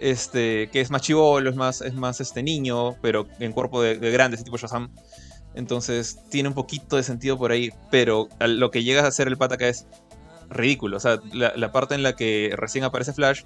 este, 0.00 0.68
que 0.72 0.80
es 0.80 0.90
más 0.90 1.02
chivolo, 1.02 1.50
es 1.50 1.56
más, 1.56 1.80
es 1.82 1.94
más 1.94 2.20
este 2.20 2.42
niño, 2.42 2.96
pero 3.02 3.26
en 3.40 3.52
cuerpo 3.52 3.82
de, 3.82 3.98
de 3.98 4.10
grande, 4.10 4.36
ese 4.36 4.44
tipo 4.44 4.56
Shazam. 4.56 4.90
Entonces 5.54 6.18
tiene 6.30 6.48
un 6.48 6.54
poquito 6.54 6.96
de 6.96 7.02
sentido 7.02 7.38
por 7.38 7.52
ahí, 7.52 7.70
pero 7.90 8.28
lo 8.40 8.70
que 8.70 8.82
llega 8.82 9.02
a 9.04 9.06
hacer 9.08 9.28
el 9.28 9.36
pata 9.36 9.54
acá 9.54 9.68
es 9.68 9.86
ridículo. 10.50 10.96
O 10.96 11.00
sea, 11.00 11.20
la, 11.32 11.52
la 11.56 11.70
parte 11.70 11.94
en 11.94 12.02
la 12.02 12.16
que 12.16 12.52
recién 12.56 12.84
aparece 12.84 13.12
Flash, 13.12 13.42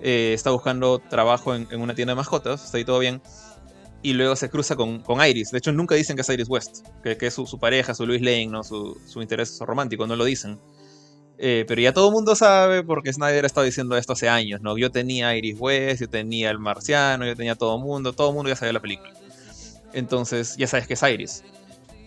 eh, 0.00 0.32
está 0.34 0.50
buscando 0.50 0.98
trabajo 0.98 1.54
en, 1.54 1.66
una 1.80 1.94
tienda 1.94 2.12
de 2.12 2.16
mascotas, 2.16 2.64
está 2.64 2.78
ahí 2.78 2.84
todo 2.84 2.98
bien. 2.98 3.20
Y 4.00 4.12
luego 4.12 4.36
se 4.36 4.48
cruza 4.48 4.76
con, 4.76 5.00
con 5.00 5.24
Iris. 5.24 5.50
De 5.50 5.58
hecho, 5.58 5.72
nunca 5.72 5.94
dicen 5.96 6.14
que 6.14 6.22
es 6.22 6.28
Iris 6.28 6.48
West, 6.48 6.86
que, 7.02 7.18
es 7.20 7.34
su, 7.34 7.46
su 7.46 7.58
pareja, 7.58 7.94
su 7.94 8.06
Louis 8.06 8.22
Lane, 8.22 8.46
¿no? 8.46 8.62
su, 8.62 8.96
su 9.06 9.20
interés 9.20 9.58
romántico, 9.60 10.06
no 10.06 10.14
lo 10.14 10.24
dicen. 10.24 10.60
Eh, 11.40 11.64
pero 11.68 11.80
ya 11.80 11.92
todo 11.92 12.08
el 12.08 12.14
mundo 12.14 12.34
sabe 12.34 12.82
porque 12.82 13.12
Snyder 13.12 13.44
ha 13.44 13.46
estado 13.46 13.64
diciendo 13.64 13.96
esto 13.96 14.12
hace 14.12 14.28
años, 14.28 14.60
¿no? 14.60 14.76
Yo 14.76 14.90
tenía 14.90 15.36
Iris 15.36 15.56
West, 15.58 16.00
yo 16.00 16.08
tenía 16.08 16.50
el 16.50 16.58
marciano, 16.58 17.24
yo 17.24 17.36
tenía 17.36 17.54
todo 17.54 17.76
el 17.76 17.82
mundo, 17.82 18.12
todo 18.12 18.30
el 18.30 18.34
mundo 18.34 18.48
ya 18.50 18.56
sabía 18.56 18.72
la 18.72 18.80
película. 18.80 19.12
Entonces, 19.92 20.56
ya 20.56 20.66
sabes 20.66 20.88
que 20.88 20.94
es 20.94 21.02
Iris. 21.02 21.44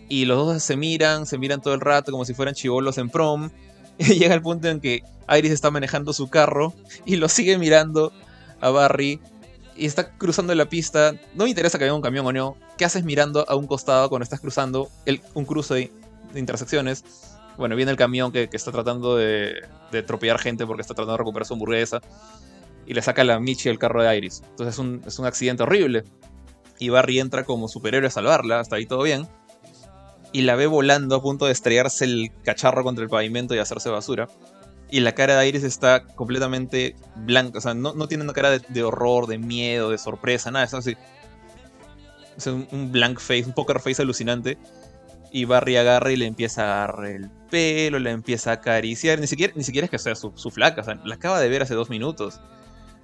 Y 0.08 0.26
los 0.26 0.36
dos 0.36 0.62
se 0.62 0.76
miran, 0.76 1.26
se 1.26 1.38
miran 1.38 1.62
todo 1.62 1.72
el 1.72 1.80
rato 1.80 2.12
como 2.12 2.26
si 2.26 2.34
fueran 2.34 2.54
chivolos 2.54 2.98
en 2.98 3.08
prom. 3.08 3.50
Llega 4.18 4.34
el 4.34 4.42
punto 4.42 4.68
en 4.68 4.80
que 4.80 5.02
Iris 5.28 5.52
está 5.52 5.70
manejando 5.70 6.12
su 6.12 6.28
carro 6.28 6.74
y 7.04 7.16
lo 7.16 7.28
sigue 7.28 7.58
mirando 7.58 8.12
a 8.60 8.70
Barry 8.70 9.20
y 9.76 9.86
está 9.86 10.10
cruzando 10.16 10.54
la 10.54 10.66
pista. 10.68 11.12
No 11.34 11.44
me 11.44 11.50
interesa 11.50 11.78
que 11.78 11.84
haya 11.84 11.94
un 11.94 12.02
camión 12.02 12.26
o 12.26 12.32
no. 12.32 12.56
¿Qué 12.76 12.84
haces 12.84 13.04
mirando 13.04 13.48
a 13.48 13.56
un 13.56 13.66
costado 13.66 14.08
cuando 14.08 14.24
estás 14.24 14.40
cruzando 14.40 14.88
el- 15.06 15.20
un 15.34 15.44
cruce 15.44 15.90
de, 16.32 16.40
intersecciones? 16.40 17.04
Bueno, 17.56 17.76
viene 17.76 17.90
el 17.90 17.96
camión 17.96 18.32
que, 18.32 18.48
está 18.52 18.72
tratando 18.72 19.16
de, 19.16 19.54
de 19.90 20.38
gente 20.38 20.66
porque 20.66 20.82
está 20.82 20.94
tratando 20.94 21.12
de 21.12 21.18
recuperar 21.18 21.46
su 21.46 21.54
hamburguesa. 21.54 22.00
Y 22.86 22.94
le 22.94 23.02
saca 23.02 23.22
la 23.24 23.38
Michi 23.38 23.68
del 23.68 23.78
carro 23.78 24.02
de 24.02 24.16
Iris. 24.16 24.42
Entonces 24.50 24.74
es 24.74 24.78
un, 24.78 25.02
es 25.06 25.18
un 25.18 25.26
accidente 25.26 25.62
horrible. 25.62 26.04
Y 26.78 26.88
Barry 26.88 27.20
entra 27.20 27.44
como 27.44 27.68
superhéroe 27.68 28.08
a 28.08 28.10
salvarla. 28.10 28.60
Hasta 28.60 28.76
ahí 28.76 28.86
todo 28.86 29.02
bien. 29.02 29.28
Y 30.32 30.42
la 30.42 30.54
ve 30.56 30.66
volando 30.66 31.16
a 31.16 31.22
punto 31.22 31.46
de 31.46 31.52
estrellarse 31.52 32.04
el 32.04 32.30
cacharro 32.42 32.84
contra 32.84 33.04
el 33.04 33.10
pavimento 33.10 33.54
y 33.54 33.58
hacerse 33.58 33.90
basura 33.90 34.28
y 34.92 35.00
la 35.00 35.12
cara 35.12 35.38
de 35.38 35.48
Iris 35.48 35.64
está 35.64 36.04
completamente 36.04 36.94
blanca, 37.16 37.56
o 37.56 37.60
sea, 37.62 37.72
no, 37.72 37.94
no 37.94 38.08
tiene 38.08 38.24
una 38.24 38.34
cara 38.34 38.58
de, 38.58 38.82
horror, 38.84 39.26
de 39.26 39.38
miedo, 39.38 39.88
de 39.88 39.96
sorpresa, 39.96 40.50
nada, 40.50 40.66
es 40.66 40.74
así. 40.74 40.98
Es 42.36 42.46
un, 42.46 42.68
un 42.70 42.92
blank 42.92 43.18
face, 43.18 43.44
un 43.46 43.54
poker 43.54 43.80
face 43.80 44.02
alucinante. 44.02 44.58
Y 45.32 45.46
Barry 45.46 45.78
agarra 45.78 46.12
y 46.12 46.16
le 46.16 46.26
empieza 46.26 46.62
a 46.62 46.84
agarrar 46.84 47.06
el 47.06 47.30
pelo, 47.50 47.98
le 48.00 48.10
empieza 48.10 48.50
a 48.50 48.54
acariciar. 48.54 49.18
Ni 49.18 49.26
siquiera, 49.26 49.54
ni 49.56 49.64
siquiera 49.64 49.86
es 49.86 49.90
que 49.90 49.98
sea 49.98 50.14
su, 50.14 50.30
su 50.34 50.50
flaca, 50.50 50.84
la 51.06 51.14
acaba 51.14 51.40
de 51.40 51.48
ver 51.48 51.62
hace 51.62 51.72
dos 51.72 51.88
minutos. 51.88 52.38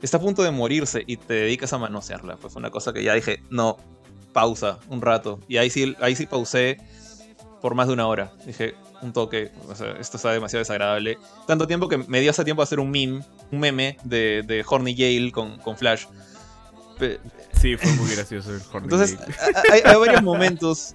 Está 0.03 0.19
a 0.19 0.21
punto 0.21 0.43
de 0.43 0.51
morirse 0.51 1.05
y 1.07 1.17
te 1.17 1.33
dedicas 1.33 1.73
a 1.73 1.79
manosearla. 1.79 2.37
Pues 2.37 2.55
una 2.55 2.71
cosa 2.71 2.93
que 2.93 3.03
ya 3.03 3.15
dije, 3.15 3.43
no, 3.49 3.79
pausa 4.35 4.79
un 4.91 5.01
rato. 5.01 5.41
Y 5.49 5.57
ahí 5.57 5.71
sí, 5.71 5.97
ahí 6.03 6.15
sí 6.15 6.27
pausé 6.27 6.77
por 7.61 7.75
más 7.75 7.87
de 7.89 7.93
una 7.95 8.07
hora. 8.07 8.33
Dije, 8.47 8.75
un 9.03 9.13
toque, 9.13 9.51
o 9.69 9.75
sea, 9.75 9.93
esto 10.01 10.17
está 10.17 10.33
demasiado 10.33 10.61
desagradable. 10.61 11.19
Tanto 11.47 11.67
tiempo 11.67 11.89
que 11.89 11.99
me 11.99 12.21
dio 12.21 12.31
hace 12.31 12.45
tiempo 12.45 12.63
a 12.63 12.65
hacer 12.65 12.81
un 12.81 12.91
meme, 12.91 13.23
un 13.51 13.61
meme 13.61 13.97
de, 14.05 14.43
de 14.47 14.65
Horny 14.67 14.95
Gale 14.95 15.33
con, 15.33 15.59
con 15.59 15.77
Flash. 15.77 16.05
Pe- 16.99 17.21
Sí, 17.61 17.77
fue 17.77 17.91
muy 17.95 18.15
gracioso 18.15 18.55
el 18.55 18.61
Horny 18.73 18.85
Entonces, 18.85 19.19
a- 19.21 19.73
hay, 19.73 19.81
hay 19.85 19.97
varios 19.97 20.23
momentos 20.23 20.95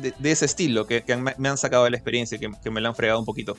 de, 0.00 0.14
de 0.18 0.30
ese 0.30 0.46
estilo 0.46 0.86
que, 0.86 1.02
que 1.02 1.16
me 1.16 1.48
han 1.48 1.58
sacado 1.58 1.84
de 1.84 1.90
la 1.90 1.96
experiencia, 1.98 2.38
que, 2.38 2.50
que 2.62 2.70
me 2.70 2.80
la 2.80 2.88
han 2.90 2.94
fregado 2.94 3.18
un 3.18 3.26
poquito. 3.26 3.56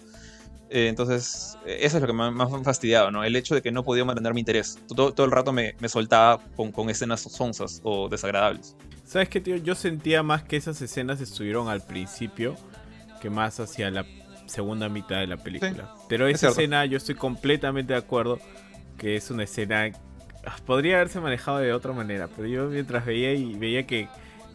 Eh, 0.71 0.87
entonces, 0.87 1.55
eso 1.67 1.97
es 1.97 2.01
lo 2.01 2.07
que 2.07 2.13
más 2.13 2.33
me 2.33 2.43
ha 2.43 2.63
fastidiado, 2.63 3.11
¿no? 3.11 3.23
El 3.23 3.35
hecho 3.35 3.53
de 3.53 3.61
que 3.61 3.71
no 3.71 3.83
podía 3.83 4.03
mantener 4.05 4.33
mi 4.33 4.39
interés. 4.39 4.79
Todo, 4.87 5.13
todo 5.13 5.25
el 5.27 5.31
rato 5.31 5.53
me, 5.53 5.75
me 5.79 5.87
soltaba 5.89 6.39
con, 6.55 6.71
con 6.71 6.89
escenas 6.89 7.21
sonzas 7.21 7.79
o 7.83 8.09
desagradables. 8.09 8.75
¿Sabes 9.13 9.29
qué, 9.29 9.39
tío? 9.39 9.57
Yo 9.57 9.75
sentía 9.75 10.23
más 10.23 10.41
que 10.41 10.57
esas 10.57 10.81
escenas 10.81 11.21
estuvieron 11.21 11.69
al 11.69 11.81
principio 11.81 12.55
que 13.21 13.29
más 13.29 13.59
hacia 13.59 13.91
la 13.91 14.07
segunda 14.47 14.89
mitad 14.89 15.19
de 15.19 15.27
la 15.27 15.37
película. 15.37 15.93
Pero 16.09 16.25
es 16.25 16.37
esa 16.37 16.49
escena 16.49 16.83
yo 16.85 16.97
estoy 16.97 17.13
completamente 17.13 17.93
de 17.93 17.99
acuerdo 17.99 18.39
que 18.97 19.15
es 19.15 19.29
una 19.29 19.43
escena... 19.43 19.91
ah, 20.47 20.55
Podría 20.65 20.95
haberse 20.95 21.19
manejado 21.19 21.59
de 21.59 21.73
otra 21.73 21.93
manera, 21.93 22.27
pero 22.35 22.47
yo 22.47 22.65
mientras 22.69 23.05
veía 23.05 23.35
y 23.35 23.53
veía 23.53 23.85
que... 23.85 24.07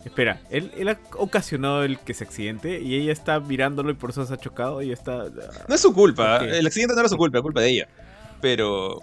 Espera, 0.05 0.41
él, 0.51 0.73
él 0.77 0.89
ha 0.89 0.99
ocasionado 1.19 1.85
el 1.85 1.97
que 2.01 2.13
se 2.13 2.25
accidente 2.25 2.81
y 2.81 2.97
ella 2.97 3.13
está 3.13 3.39
mirándolo 3.39 3.93
y 3.93 3.95
por 3.95 4.11
eso 4.11 4.27
se 4.27 4.35
ha 4.35 4.39
chocado 4.39 4.83
y 4.83 4.91
está... 4.91 5.23
ah, 5.23 5.65
No 5.69 5.75
es 5.77 5.81
su 5.81 5.95
culpa, 5.95 6.39
el 6.39 6.67
accidente 6.67 6.95
no 6.95 7.01
era 7.01 7.09
su 7.09 7.17
culpa, 7.17 7.39
es 7.39 7.43
culpa 7.43 7.61
de 7.61 7.69
ella. 7.69 7.89
Pero 8.41 9.03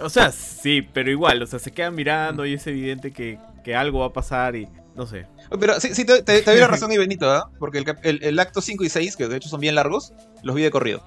O 0.00 0.08
sea, 0.08 0.32
sí, 0.32 0.80
pero 0.80 1.10
igual, 1.10 1.42
o 1.42 1.46
sea, 1.46 1.58
se 1.58 1.70
queda 1.70 1.90
mirando 1.90 2.46
y 2.46 2.54
es 2.54 2.66
evidente 2.66 3.12
que, 3.12 3.38
que 3.62 3.76
algo 3.76 3.98
va 3.98 4.06
a 4.06 4.12
pasar 4.14 4.56
y 4.56 4.66
no 4.96 5.06
sé. 5.06 5.26
Pero 5.60 5.78
sí, 5.80 5.94
sí 5.94 6.04
te, 6.04 6.22
te, 6.22 6.42
te 6.42 6.50
doy 6.50 6.60
la 6.60 6.66
razón, 6.68 6.90
y 6.92 6.98
Benito, 6.98 7.30
¿ah? 7.30 7.50
Porque 7.58 7.78
el, 7.78 7.84
cap- 7.84 7.98
el- 8.02 8.22
el 8.24 8.38
acto 8.38 8.60
5 8.60 8.82
y 8.84 8.88
6, 8.88 9.16
que 9.16 9.28
de 9.28 9.36
hecho 9.36 9.48
son 9.48 9.60
bien 9.60 9.74
largos, 9.74 10.12
los 10.42 10.56
vi 10.56 10.62
de 10.62 10.70
corrido. 10.70 11.02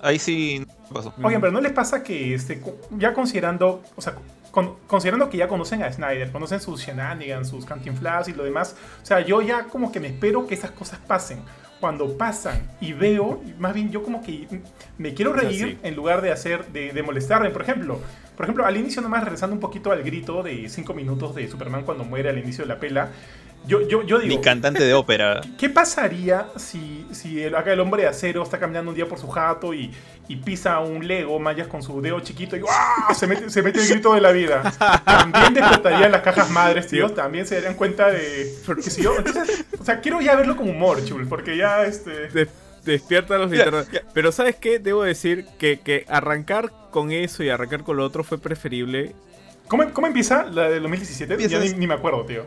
Ahí 0.00 0.18
sí 0.18 0.66
pasó. 0.92 1.14
Oigan, 1.22 1.40
pero 1.40 1.52
¿no 1.52 1.60
les 1.60 1.72
pasa 1.72 2.02
que 2.02 2.34
este, 2.34 2.60
ya 2.98 3.14
considerando, 3.14 3.82
o 3.96 4.02
sea, 4.02 4.16
con- 4.50 4.74
considerando 4.88 5.30
que 5.30 5.36
ya 5.38 5.46
conocen 5.46 5.82
a 5.82 5.92
Snyder, 5.92 6.32
conocen 6.32 6.60
sus 6.60 6.80
shenanigans, 6.82 7.48
sus 7.48 7.64
cantinflas 7.64 8.26
y 8.28 8.32
lo 8.32 8.42
demás, 8.42 8.74
o 9.02 9.06
sea, 9.06 9.20
yo 9.20 9.40
ya 9.42 9.64
como 9.64 9.92
que 9.92 10.00
me 10.00 10.08
espero 10.08 10.46
que 10.46 10.54
esas 10.54 10.72
cosas 10.72 10.98
pasen. 11.06 11.40
Cuando 11.80 12.16
pasan 12.16 12.70
y 12.80 12.92
veo, 12.92 13.42
más 13.58 13.74
bien 13.74 13.90
yo 13.90 14.04
como 14.04 14.22
que 14.22 14.46
me 14.98 15.14
quiero 15.14 15.32
O 15.32 15.34
sea, 15.34 15.48
reír 15.48 15.66
sí. 15.66 15.78
en 15.82 15.96
lugar 15.96 16.20
de 16.22 16.30
hacer, 16.30 16.66
de, 16.68 16.92
de 16.92 17.02
molestarme. 17.02 17.50
Por 17.50 17.62
ejemplo, 17.62 17.98
por 18.42 18.46
ejemplo, 18.46 18.66
al 18.66 18.76
inicio 18.76 19.00
nomás 19.00 19.22
regresando 19.22 19.54
un 19.54 19.60
poquito 19.60 19.92
al 19.92 20.02
grito 20.02 20.42
de 20.42 20.68
5 20.68 20.94
minutos 20.94 21.32
de 21.36 21.48
Superman 21.48 21.84
cuando 21.84 22.02
muere 22.02 22.28
al 22.28 22.38
inicio 22.38 22.64
de 22.64 22.68
la 22.68 22.80
pela, 22.80 23.10
yo, 23.68 23.86
yo, 23.86 24.02
yo 24.02 24.18
digo... 24.18 24.34
Mi 24.34 24.42
cantante 24.42 24.82
de 24.82 24.94
ópera. 24.94 25.42
¿Qué 25.56 25.68
pasaría 25.68 26.48
si, 26.56 27.06
si 27.12 27.40
el, 27.40 27.54
acá 27.54 27.72
el 27.72 27.78
hombre 27.78 28.02
de 28.02 28.08
acero 28.08 28.42
está 28.42 28.58
caminando 28.58 28.90
un 28.90 28.96
día 28.96 29.06
por 29.06 29.20
su 29.20 29.28
jato 29.28 29.72
y, 29.72 29.92
y 30.26 30.34
pisa 30.34 30.80
un 30.80 31.06
Lego 31.06 31.38
Mayas 31.38 31.68
con 31.68 31.84
su 31.84 32.02
dedo 32.02 32.18
chiquito 32.18 32.56
y 32.56 32.62
¡ah! 32.68 33.14
se, 33.14 33.28
mete, 33.28 33.48
se 33.48 33.62
mete 33.62 33.80
el 33.80 33.88
grito 33.88 34.12
de 34.12 34.20
la 34.20 34.32
vida? 34.32 34.62
También 35.04 35.54
despertarían 35.54 36.10
las 36.10 36.22
cajas 36.22 36.50
madres, 36.50 36.88
tío. 36.88 37.12
También 37.12 37.46
se 37.46 37.54
darían 37.54 37.74
cuenta 37.74 38.10
de. 38.10 38.52
Porque 38.66 38.90
si 38.90 39.04
yo. 39.04 39.16
entonces, 39.18 39.64
o 39.78 39.84
sea, 39.84 40.00
quiero 40.00 40.20
ya 40.20 40.34
verlo 40.34 40.56
como 40.56 40.72
humor, 40.72 41.04
chul, 41.04 41.28
porque 41.28 41.56
ya 41.56 41.84
este. 41.84 42.48
Despierta 42.84 43.38
los 43.38 43.50
ya. 43.52 43.70
Pero 44.12 44.32
¿sabes 44.32 44.56
qué? 44.56 44.78
Debo 44.78 45.02
decir 45.02 45.46
que, 45.58 45.80
que 45.80 46.04
arrancar 46.08 46.72
con 46.90 47.10
eso 47.12 47.42
y 47.42 47.48
arrancar 47.48 47.82
con 47.84 47.96
lo 47.96 48.04
otro 48.04 48.24
fue 48.24 48.38
preferible. 48.38 49.14
¿Cómo, 49.68 49.90
cómo 49.92 50.06
empieza 50.06 50.44
la 50.44 50.68
de 50.68 50.80
2017? 50.80 51.48
Ya 51.48 51.58
ni, 51.60 51.70
ni 51.70 51.86
me 51.86 51.94
acuerdo, 51.94 52.24
tío. 52.26 52.44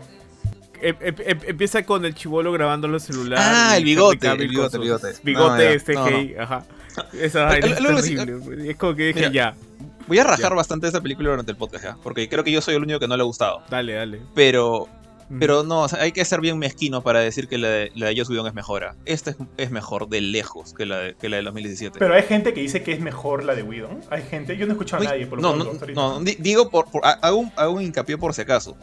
Em- 0.81 0.95
em- 0.99 1.15
em- 1.19 1.39
empieza 1.47 1.83
con 1.85 2.05
el 2.05 2.13
chivolo 2.13 2.51
grabando 2.51 2.87
el 2.87 2.99
celular. 2.99 3.39
Ah, 3.41 3.77
el 3.77 3.83
bigote, 3.85 4.27
el 4.27 4.47
bigote, 4.47 4.77
el 4.77 4.83
bigote. 4.83 5.13
Bigote 5.23 5.65
No, 5.65 5.71
este 5.71 5.93
no, 5.93 6.05
CGI, 6.05 6.35
ajá. 6.37 6.65
Esa 7.19 7.45
vaina 7.45 7.67
es 7.67 7.77
terrible. 7.77 8.71
Es 8.71 8.77
como 8.77 8.95
que 8.95 9.03
dije 9.07 9.29
Mira. 9.29 9.31
ya, 9.31 9.55
Voy 10.07 10.19
a 10.19 10.23
rajar 10.23 10.53
bastante 10.53 10.85
esta 10.85 11.01
película 11.01 11.31
durante 11.31 11.51
el 11.51 11.57
podcast, 11.57 11.83
¿ya? 11.83 11.97
Porque 12.03 12.29
creo 12.29 12.43
que 12.43 12.51
yo 12.51 12.61
soy 12.61 12.75
el 12.75 12.83
único 12.83 12.99
que 12.99 13.07
no 13.07 13.17
le 13.17 13.23
ha 13.23 13.25
gustado. 13.25 13.63
dale, 13.69 13.93
dale. 13.93 14.21
Pero, 14.35 14.87
Mm. 15.27 15.39
pero 15.39 15.63
no, 15.63 15.81
o 15.81 15.87
sea, 15.87 16.01
hay 16.01 16.11
que 16.11 16.23
ser 16.23 16.39
bien 16.39 16.57
mezquino 16.59 17.01
para 17.01 17.19
decir 17.19 17.47
que 17.47 17.57
la 17.57 17.67
de, 17.67 17.91
la 17.95 18.07
de 18.07 18.15
Joss 18.17 18.29
Whedon 18.29 18.45
es 18.47 18.53
mejor. 18.53 18.95
Esta 19.05 19.31
es, 19.31 19.37
es 19.57 19.71
mejor 19.71 20.07
de 20.07 20.21
lejos 20.21 20.73
que 20.73 20.85
la 20.85 20.99
de, 20.99 21.15
que 21.15 21.29
la 21.29 21.37
de 21.37 21.43
2017. 21.43 21.97
Pero 21.97 22.13
hay 22.13 22.23
gente 22.23 22.53
que 22.53 22.61
dice 22.61 22.83
que 22.83 22.91
es 22.91 22.99
mejor 22.99 23.43
la 23.43 23.55
de 23.55 23.63
Whedon. 23.63 24.01
Hay 24.11 24.21
gente. 24.23 24.55
Yo 24.55 24.65
no 24.67 24.73
he 24.73 24.75
escuchado 24.75 25.01
a 25.03 25.05
nadie 25.07 25.25
por 25.25 25.41
lo 25.41 25.55
no, 25.55 25.63
pronto, 25.63 25.87
no, 25.87 26.19
no, 26.19 26.23
di- 26.25 26.35
digo, 26.39 26.69
por, 26.69 26.85
por- 26.91 27.01
hago, 27.05 27.37
un, 27.37 27.51
hago 27.55 27.73
un 27.73 27.81
hincapié 27.81 28.17
por 28.17 28.33
si 28.33 28.41
acaso. 28.41 28.77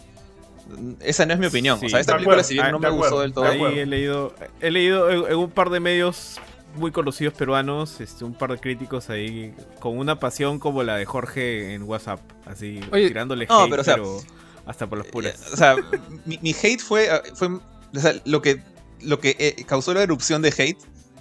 Esa 1.01 1.27
no 1.27 1.35
es 1.35 1.39
mi 1.39 1.47
opinión. 1.47 1.79
Sí. 1.81 1.87
o 1.87 1.89
sea, 1.91 2.01
esta 2.01 2.15
película, 2.15 2.37
acuerdo, 2.37 2.49
si 2.49 2.55
bien 2.55 2.67
ah, 2.67 2.73
no 2.73 2.79
de 2.79 2.87
me 2.89 2.91
gustó 2.91 3.07
acuerdo. 3.07 3.21
del 3.23 3.33
todo, 3.35 3.45
Ahí 3.45 3.79
he 3.81 3.87
leído, 3.87 4.35
he 4.61 4.71
leído 4.71 5.11
en, 5.11 5.33
en 5.33 5.37
un 5.39 5.51
par 5.51 5.71
de 5.71 5.81
medios 5.81 6.41
muy 6.77 6.91
conocidos 6.91 7.35
peruanos, 7.35 8.01
este, 8.01 8.25
un 8.25 8.33
par 8.33 8.51
de 8.53 8.59
críticos 8.59 9.11
ahí 9.11 9.55
con 9.81 9.99
una 9.99 10.19
pasión 10.19 10.59
como 10.59 10.83
la 10.83 10.97
de 10.97 11.05
Jorge 11.05 11.75
en 11.75 11.83
WhatsApp, 11.83 12.21
así 12.47 12.81
Oye, 12.91 13.09
tirándole 13.09 13.47
no, 13.47 13.61
hate, 13.65 13.71
pero, 13.71 13.83
o 13.83 13.85
sea, 13.85 13.95
pero 13.97 14.19
hasta 14.67 14.87
por 14.89 15.05
puras. 15.11 15.35
Eh, 15.35 15.51
O 15.53 15.57
sea, 15.57 15.77
mi, 16.25 16.39
mi 16.43 16.55
hate 16.61 16.81
fue, 16.81 17.11
ah, 17.11 17.23
fue 17.35 17.49
o 17.49 18.01
sea, 18.01 18.15
lo 18.25 18.43
que, 18.43 18.63
lo 19.01 19.19
que 19.19 19.37
eh, 19.39 19.65
causó 19.67 19.93
la 19.95 20.03
erupción 20.03 20.43
de 20.43 20.49
hate 20.57 20.79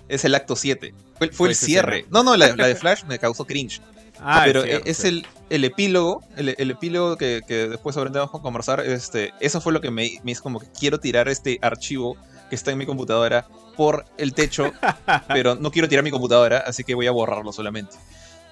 es 0.08 0.26
el 0.26 0.36
acto 0.36 0.56
7. 0.56 0.94
Fue, 1.18 1.28
fue 1.28 1.36
Fue 1.36 1.50
el 1.50 1.56
cierre. 1.56 2.06
No, 2.10 2.24
no, 2.24 2.36
la, 2.38 2.56
la 2.56 2.68
de 2.68 2.76
Flash 2.76 3.04
me 3.06 3.20
causó 3.20 3.46
cringe. 3.46 3.82
Ah, 4.20 4.44
pero 4.46 4.64
cierto, 4.64 4.88
es 4.88 4.98
cierto. 4.98 5.28
el, 5.50 5.56
el 5.56 5.64
epílogo, 5.64 6.24
el, 6.36 6.56
el 6.58 6.72
epílogo 6.72 7.18
que, 7.18 7.42
que 7.48 7.68
después 7.70 7.98
aprendemos 7.98 8.30
a 8.34 8.40
conversar, 8.40 8.82
este, 8.82 9.34
eso 9.40 9.62
fue 9.62 9.74
lo 9.74 9.82
que 9.82 9.90
me, 9.90 10.20
me 10.24 10.32
hizo 10.32 10.44
como 10.44 10.60
que 10.60 10.68
quiero 10.78 11.00
tirar 11.00 11.28
este 11.28 11.58
archivo 11.62 12.18
que 12.50 12.56
está 12.56 12.72
en 12.72 12.78
mi 12.78 12.86
computadora 12.86 13.48
por 13.76 14.06
el 14.18 14.34
techo, 14.34 14.72
pero 15.28 15.56
no 15.56 15.72
quiero 15.72 15.88
tirar 15.90 16.04
mi 16.04 16.12
computadora, 16.12 16.60
así 16.60 16.84
que 16.84 16.94
voy 16.94 17.08
a 17.08 17.12
borrarlo 17.12 17.52
solamente. 17.52 17.96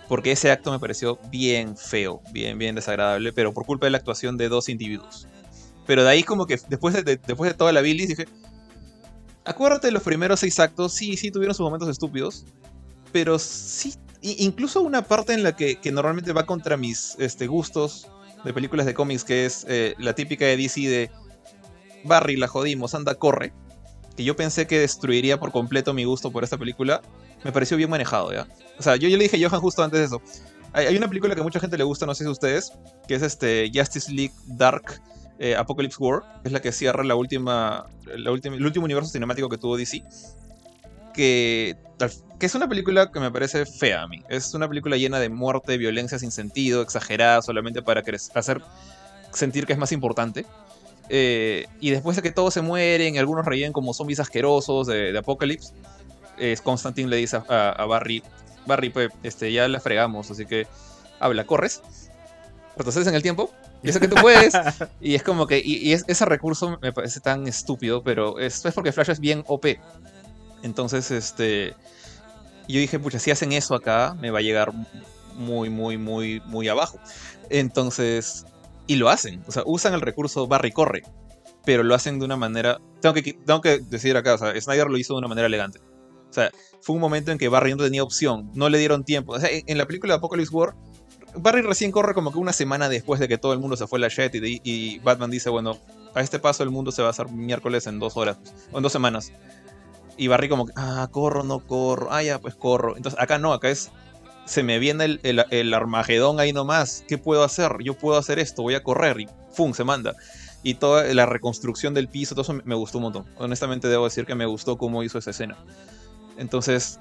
Porque 0.10 0.34
ese 0.34 0.52
acto 0.52 0.72
me 0.72 0.80
pareció 0.80 1.18
bien 1.30 1.78
feo, 1.78 2.22
bien, 2.34 2.58
bien 2.58 2.76
desagradable, 2.76 3.32
pero 3.32 3.54
por 3.54 3.66
culpa 3.66 3.86
de 3.86 3.92
la 3.92 4.00
actuación 4.00 4.36
de 4.36 4.50
dos 4.50 4.68
individuos. 4.68 5.28
Pero 5.88 6.04
de 6.04 6.10
ahí 6.10 6.24
como 6.24 6.46
que 6.48 6.60
después 6.68 6.94
de, 6.94 7.04
de- 7.04 7.16
después 7.26 7.50
de 7.50 7.58
toda 7.58 7.72
la 7.72 7.80
bilis 7.82 8.10
dije, 8.10 8.28
acuérdate 9.46 9.88
de 9.88 9.92
los 9.94 10.04
primeros 10.04 10.40
seis 10.42 10.60
actos, 10.60 10.94
sí, 10.94 11.16
sí 11.16 11.32
tuvieron 11.32 11.56
sus 11.56 11.64
momentos 11.64 11.88
estúpidos, 11.90 12.44
pero 13.12 13.40
sí, 13.40 13.94
incluso 14.22 14.82
una 14.82 15.02
parte 15.04 15.34
en 15.34 15.44
la 15.44 15.56
que, 15.56 15.76
que 15.80 15.92
normalmente 15.92 16.34
va 16.34 16.46
contra 16.46 16.76
mis 16.76 17.16
este, 17.20 17.48
gustos 17.48 18.08
de 18.44 18.54
películas 18.54 18.86
de 18.86 18.94
cómics, 18.94 19.24
que 19.24 19.46
es 19.46 19.66
eh, 19.70 19.96
la 20.00 20.14
típica 20.14 20.46
de 20.46 20.58
DC 20.58 20.82
de 20.82 21.12
Barry, 22.04 22.36
la 22.36 22.48
jodimos, 22.48 22.96
anda, 22.96 23.16
corre, 23.16 23.54
que 24.20 24.26
yo 24.26 24.36
pensé 24.36 24.68
que 24.68 24.78
destruiría 24.78 25.40
por 25.40 25.54
completo 25.54 25.94
mi 25.94 26.04
gusto 26.04 26.30
por 26.30 26.44
esta 26.44 26.58
película, 26.58 27.02
me 27.46 27.54
pareció 27.54 27.78
bien 27.78 27.90
manejado, 27.90 28.34
¿ya? 28.34 28.48
O 28.78 28.84
sea, 28.84 28.98
yo, 28.98 29.08
yo 29.08 29.16
le 29.16 29.24
dije 29.24 29.38
a 29.38 29.48
Johan 29.48 29.62
justo 29.62 29.82
antes 29.82 29.98
de 29.98 30.08
eso. 30.08 30.22
Hay, 30.74 30.88
hay 30.88 30.98
una 30.98 31.08
película 31.08 31.34
que 31.36 31.40
a 31.40 31.44
mucha 31.46 31.62
gente 31.62 31.78
le 31.78 31.86
gusta, 31.86 32.06
no 32.06 32.14
sé 32.14 32.26
si 32.26 32.30
ustedes, 32.30 32.74
que 33.08 33.16
es 33.16 33.22
este 33.22 33.72
Justice 33.74 34.12
League 34.12 34.34
Dark 34.46 35.02
eh, 35.40 35.56
Apocalypse 35.56 35.96
War, 36.04 36.24
que 36.42 36.50
es 36.50 36.52
la 36.52 36.60
que 36.62 36.74
cierra 36.74 37.02
la 37.06 37.16
última, 37.16 37.86
la 38.14 38.30
última, 38.34 38.58
el 38.58 38.66
último 38.66 38.84
universo 38.84 39.10
cinemático 39.10 39.48
que 39.48 39.58
tuvo 39.58 39.78
DC. 39.78 40.04
Que, 41.14 41.78
que 42.38 42.46
es 42.46 42.56
una 42.56 42.68
película 42.68 43.14
que 43.14 43.22
me 43.22 43.32
parece 43.32 43.66
fea 43.66 44.02
a 44.02 44.08
mí. 44.10 44.22
Es 44.28 44.54
una 44.54 44.68
película 44.68 44.98
llena 44.98 45.22
de 45.22 45.30
muerte, 45.30 45.78
violencia 45.78 46.20
sin 46.20 46.34
sentido, 46.34 46.82
exagerada 46.82 47.42
solamente 47.42 47.82
para 47.82 48.04
hacer 48.36 48.62
sentir 49.32 49.66
que 49.66 49.72
es 49.72 49.80
más 49.80 49.94
importante. 49.94 50.46
Eh, 51.10 51.66
y 51.80 51.90
después 51.90 52.16
de 52.16 52.22
que 52.22 52.32
todos 52.32 52.54
se 52.54 52.62
mueren, 52.62 53.18
algunos 53.18 53.46
reían 53.46 53.74
como 53.74 53.94
zombies 53.94 54.20
asquerosos 54.20 54.88
de, 54.88 55.12
de 55.12 55.18
Apocalypse, 55.20 55.74
eh, 56.38 56.56
Constantine 56.64 57.10
le 57.10 57.18
dice 57.18 57.38
a, 57.38 57.44
a- 57.50 57.72
a 57.72 57.86
Barry, 57.86 58.24
Barry, 58.66 58.90
pues, 58.92 59.10
este, 59.24 59.52
ya 59.52 59.68
la 59.68 59.80
fregamos, 59.80 60.30
así 60.30 60.46
que 60.46 60.68
habla, 61.20 61.46
corres, 61.46 61.82
retrocedes 62.78 63.08
en 63.08 63.16
el 63.16 63.24
tiempo, 63.24 63.52
yo 63.82 63.92
sé 63.92 64.00
que 64.00 64.08
tú 64.08 64.16
puedes, 64.22 64.54
y 65.02 65.16
es 65.16 65.24
como 65.24 65.48
que, 65.48 65.58
y, 65.64 65.78
y 65.90 65.94
es- 65.94 66.06
ese 66.08 66.26
recurso 66.26 66.78
me 66.82 66.94
parece 66.94 67.20
tan 67.22 67.48
estúpido, 67.48 68.04
pero 68.04 68.38
es, 68.40 68.64
es 68.64 68.74
porque 68.74 68.92
Flash 68.92 69.10
es 69.10 69.20
bien 69.20 69.44
OP. 69.48 69.80
Entonces, 70.62 71.10
este, 71.12 71.74
yo 72.68 72.80
dije, 72.80 73.00
pucha, 73.00 73.18
si 73.18 73.32
hacen 73.32 73.52
eso 73.54 73.74
acá, 73.74 74.16
me 74.20 74.30
va 74.30 74.40
a 74.40 74.42
llegar 74.44 74.72
muy, 75.36 75.70
muy, 75.70 75.98
muy, 75.98 76.42
muy 76.46 76.68
abajo. 76.68 77.00
Entonces, 77.50 78.46
y 78.90 78.96
lo 78.96 79.10
hacen, 79.10 79.44
o 79.48 79.52
sea, 79.52 79.62
usan 79.68 79.94
el 79.94 80.02
recurso 80.02 80.48
Barry 80.48 80.72
corre, 80.72 81.04
pero 81.64 81.84
lo 81.84 81.94
hacen 81.94 82.18
de 82.18 82.26
una 82.26 82.38
manera, 82.38 82.82
tengo 83.02 83.14
que, 83.14 83.34
tengo 83.34 83.62
que 83.62 83.78
decir 83.78 84.18
acá, 84.18 84.34
o 84.34 84.38
sea, 84.40 84.60
Snyder 84.60 84.90
lo 84.90 84.98
hizo 84.98 85.14
de 85.14 85.20
una 85.20 85.28
manera 85.28 85.46
elegante. 85.46 85.80
O 86.28 86.34
sea, 86.34 86.50
fue 86.82 86.96
un 86.96 87.02
momento 87.02 87.32
en 87.32 87.38
que 87.38 87.50
Barry 87.50 87.76
no 87.76 87.84
tenía 87.84 88.02
opción, 88.02 88.50
no 88.56 88.68
le 88.68 88.80
dieron 88.80 89.04
tiempo. 89.04 89.34
O 89.34 89.40
sea, 89.40 89.50
en, 89.50 89.64
en 89.68 89.78
la 89.78 89.86
película 89.86 90.14
de 90.14 90.18
Apocalypse 90.18 90.56
War, 90.56 90.76
Barry 91.36 91.62
recién 91.62 91.92
corre 91.92 92.16
como 92.16 92.32
que 92.32 92.40
una 92.40 92.52
semana 92.52 92.90
después 92.90 93.20
de 93.20 93.28
que 93.28 93.38
todo 93.38 93.54
el 93.54 93.60
mundo 93.60 93.78
se 93.78 93.86
fue 93.86 94.00
a 94.00 94.02
la 94.02 94.08
jet 94.08 94.34
y, 94.34 94.60
y 94.64 94.98
Batman 95.00 95.30
dice, 95.30 95.52
bueno, 95.52 95.78
a 96.16 96.22
este 96.22 96.40
paso 96.40 96.64
el 96.64 96.72
mundo 96.72 96.92
se 96.92 97.04
va 97.04 97.10
a 97.10 97.12
hacer 97.12 97.30
miércoles 97.30 97.86
en 97.86 98.00
dos 98.00 98.18
horas, 98.18 98.40
o 98.72 98.78
en 98.78 98.84
dos 98.84 98.92
semanas. 98.92 99.32
Y 100.18 100.30
Barry 100.30 100.50
como 100.50 100.66
que, 100.66 100.74
ah, 100.76 101.08
corro, 101.12 101.44
no 101.44 101.60
corro, 101.60 102.12
ah, 102.12 102.24
ya, 102.24 102.40
pues 102.40 102.56
corro. 102.56 102.98
Entonces 102.98 103.20
acá 103.20 103.38
no, 103.38 103.54
acá 103.54 103.70
es, 103.70 103.92
se 104.50 104.64
me 104.64 104.80
viene 104.80 105.06
el, 105.06 105.20
el, 105.24 105.46
el 105.52 105.74
Armagedón 105.74 106.40
ahí 106.40 106.52
nomás, 106.54 107.04
¿qué 107.08 107.18
puedo 107.20 107.44
hacer? 107.44 107.72
Yo 107.84 107.94
puedo 107.94 108.18
hacer 108.18 108.40
esto, 108.40 108.64
voy 108.64 108.74
a 108.76 108.82
correr 108.84 109.20
y 109.22 109.28
¡pum! 109.56 109.74
se 109.74 109.84
manda. 109.84 110.16
Y 110.64 110.74
toda 110.74 111.04
la 111.14 111.26
reconstrucción 111.26 111.94
del 111.94 112.08
piso, 112.10 112.34
todo 112.36 112.42
eso 112.42 112.54
me- 112.54 112.64
me 112.66 112.76
gustó 112.76 112.98
un 112.98 113.04
montón. 113.04 113.26
Honestamente 113.38 113.88
debo 113.88 114.06
decir 114.06 114.26
que 114.26 114.36
me 114.36 114.46
gustó 114.48 114.78
cómo 114.78 115.04
hizo 115.04 115.18
esa 115.20 115.30
escena. 115.30 115.56
Entonces, 116.38 117.00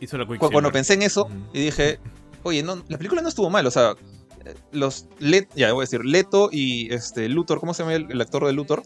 Hizo 0.00 0.18
la 0.18 0.24
cu- 0.26 0.36
cuando 0.38 0.50
Quicksilver. 0.70 0.72
pensé 0.72 0.94
en 0.94 1.02
eso 1.02 1.28
y 1.52 1.60
dije, 1.64 1.98
oye, 2.42 2.62
no, 2.62 2.82
la 2.88 2.98
película 2.98 3.22
no 3.22 3.28
estuvo 3.28 3.48
mal, 3.50 3.66
o 3.66 3.70
sea, 3.70 3.94
los 4.72 5.06
Let, 5.20 5.48
ya 5.54 5.72
voy 5.72 5.82
a 5.82 5.86
decir, 5.86 6.04
Leto 6.04 6.48
y 6.52 6.92
este 6.92 7.28
Luthor, 7.28 7.60
¿cómo 7.60 7.72
se 7.74 7.82
llama 7.84 7.94
el, 7.94 8.10
el 8.10 8.20
actor 8.20 8.44
de 8.46 8.52
Luthor? 8.52 8.82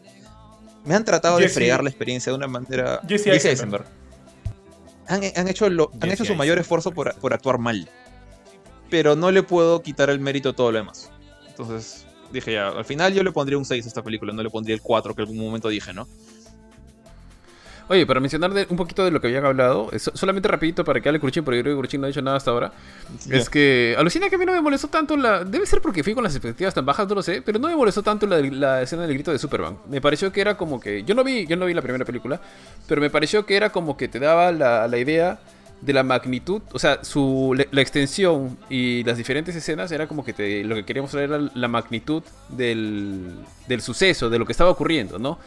Me 0.85 0.93
han 0.95 1.03
tratado 1.03 1.37
de 1.37 1.49
fregar 1.49 1.83
la 1.83 1.89
experiencia 1.89 2.31
de 2.31 2.37
una 2.37 2.47
manera. 2.47 3.01
Jesse 3.07 3.27
Eisenberg. 3.45 3.85
Han, 5.07 5.21
han 5.35 5.47
hecho, 5.47 5.69
lo, 5.69 5.91
han 6.01 6.11
hecho 6.11 6.25
su 6.25 6.35
mayor 6.35 6.57
esfuerzo 6.59 6.91
por, 6.91 7.13
por 7.15 7.33
actuar 7.33 7.57
mal. 7.57 7.89
Pero 8.89 9.15
no 9.15 9.31
le 9.31 9.43
puedo 9.43 9.81
quitar 9.81 10.09
el 10.09 10.19
mérito 10.19 10.49
a 10.49 10.53
todo 10.53 10.71
lo 10.71 10.77
demás. 10.77 11.11
Entonces 11.47 12.05
dije 12.31 12.53
ya, 12.53 12.69
al 12.69 12.85
final 12.85 13.13
yo 13.13 13.23
le 13.23 13.31
pondría 13.31 13.57
un 13.57 13.65
6 13.65 13.85
a 13.85 13.87
esta 13.87 14.03
película, 14.03 14.33
no 14.33 14.43
le 14.43 14.49
pondría 14.49 14.75
el 14.75 14.81
4 14.81 15.15
que 15.15 15.21
en 15.21 15.29
algún 15.29 15.45
momento 15.45 15.69
dije, 15.69 15.93
¿no? 15.93 16.07
Oye, 17.89 18.05
para 18.05 18.19
mencionar 18.19 18.53
de- 18.53 18.67
un 18.69 18.75
poquito 18.75 19.05
de 19.05 19.11
lo 19.11 19.21
que 19.21 19.27
habían 19.27 19.45
hablado, 19.45 19.89
eh, 19.93 19.99
so- 19.99 20.11
solamente 20.13 20.47
rapidito 20.49 20.83
para 20.83 20.99
que 20.99 21.07
hable 21.07 21.19
Cruchin, 21.21 21.43
porque 21.43 21.57
yo 21.59 21.63
creo 21.63 21.81
que 21.81 21.97
no 21.97 22.05
ha 22.05 22.07
dicho 22.07 22.21
nada 22.21 22.35
hasta 22.35 22.51
ahora. 22.51 22.71
Es 23.29 23.49
que 23.49 23.95
alucina 23.97 24.29
que 24.29 24.35
a 24.35 24.37
mí 24.37 24.45
no 24.45 24.51
me 24.51 24.61
molestó 24.61 24.89
tanto 24.89 25.15
la... 25.15 25.45
Debe 25.45 25.65
ser 25.65 25.81
porque 25.81 26.03
fui 26.03 26.13
con 26.13 26.23
las 26.23 26.35
expectativas 26.35 26.73
tan 26.73 26.85
bajas, 26.85 27.07
no 27.07 27.15
lo 27.15 27.23
sé, 27.23 27.41
pero 27.41 27.59
no 27.59 27.69
me 27.69 27.75
molestó 27.77 28.03
tanto 28.03 28.27
la, 28.27 28.39
la 28.41 28.81
escena 28.81 29.03
del 29.03 29.13
grito 29.13 29.31
de 29.31 29.39
Superman. 29.39 29.77
Me 29.89 30.01
pareció 30.01 30.31
que 30.33 30.41
era 30.41 30.57
como 30.57 30.79
que... 30.81 31.03
Yo 31.03 31.15
no 31.15 31.23
vi, 31.23 31.47
yo 31.47 31.55
no 31.55 31.65
vi 31.65 31.73
la 31.73 31.81
primera 31.81 32.03
película, 32.03 32.41
pero 32.87 32.99
me 32.99 33.09
pareció 33.09 33.45
que 33.45 33.55
era 33.55 33.69
como 33.71 33.95
que 33.95 34.09
te 34.09 34.19
daba 34.19 34.51
la, 34.51 34.87
la 34.89 34.97
idea 34.97 35.39
de 35.79 35.93
la 35.93 36.01
magnitud, 36.03 36.63
o 36.73 36.79
sea, 36.79 37.03
su, 37.03 37.55
la, 37.71 37.81
extensión 37.81 38.57
y 38.67 39.03
las 39.03 39.15
diferentes 39.15 39.55
escenas 39.55 39.91
era 39.91 40.07
como 40.07 40.25
que 40.25 40.33
te, 40.33 40.63
lo 40.63 40.73
que 40.73 40.83
queríamos 40.83 41.13
mostrar 41.13 41.29
era 41.39 41.49
la 41.53 41.67
magnitud 41.67 42.23
del, 42.49 43.35
del 43.67 43.81
suceso, 43.81 44.27
de 44.29 44.39
lo 44.39 44.45
que 44.45 44.53
estaba 44.53 44.71
ocurriendo, 44.71 45.19
¿no? 45.19 45.37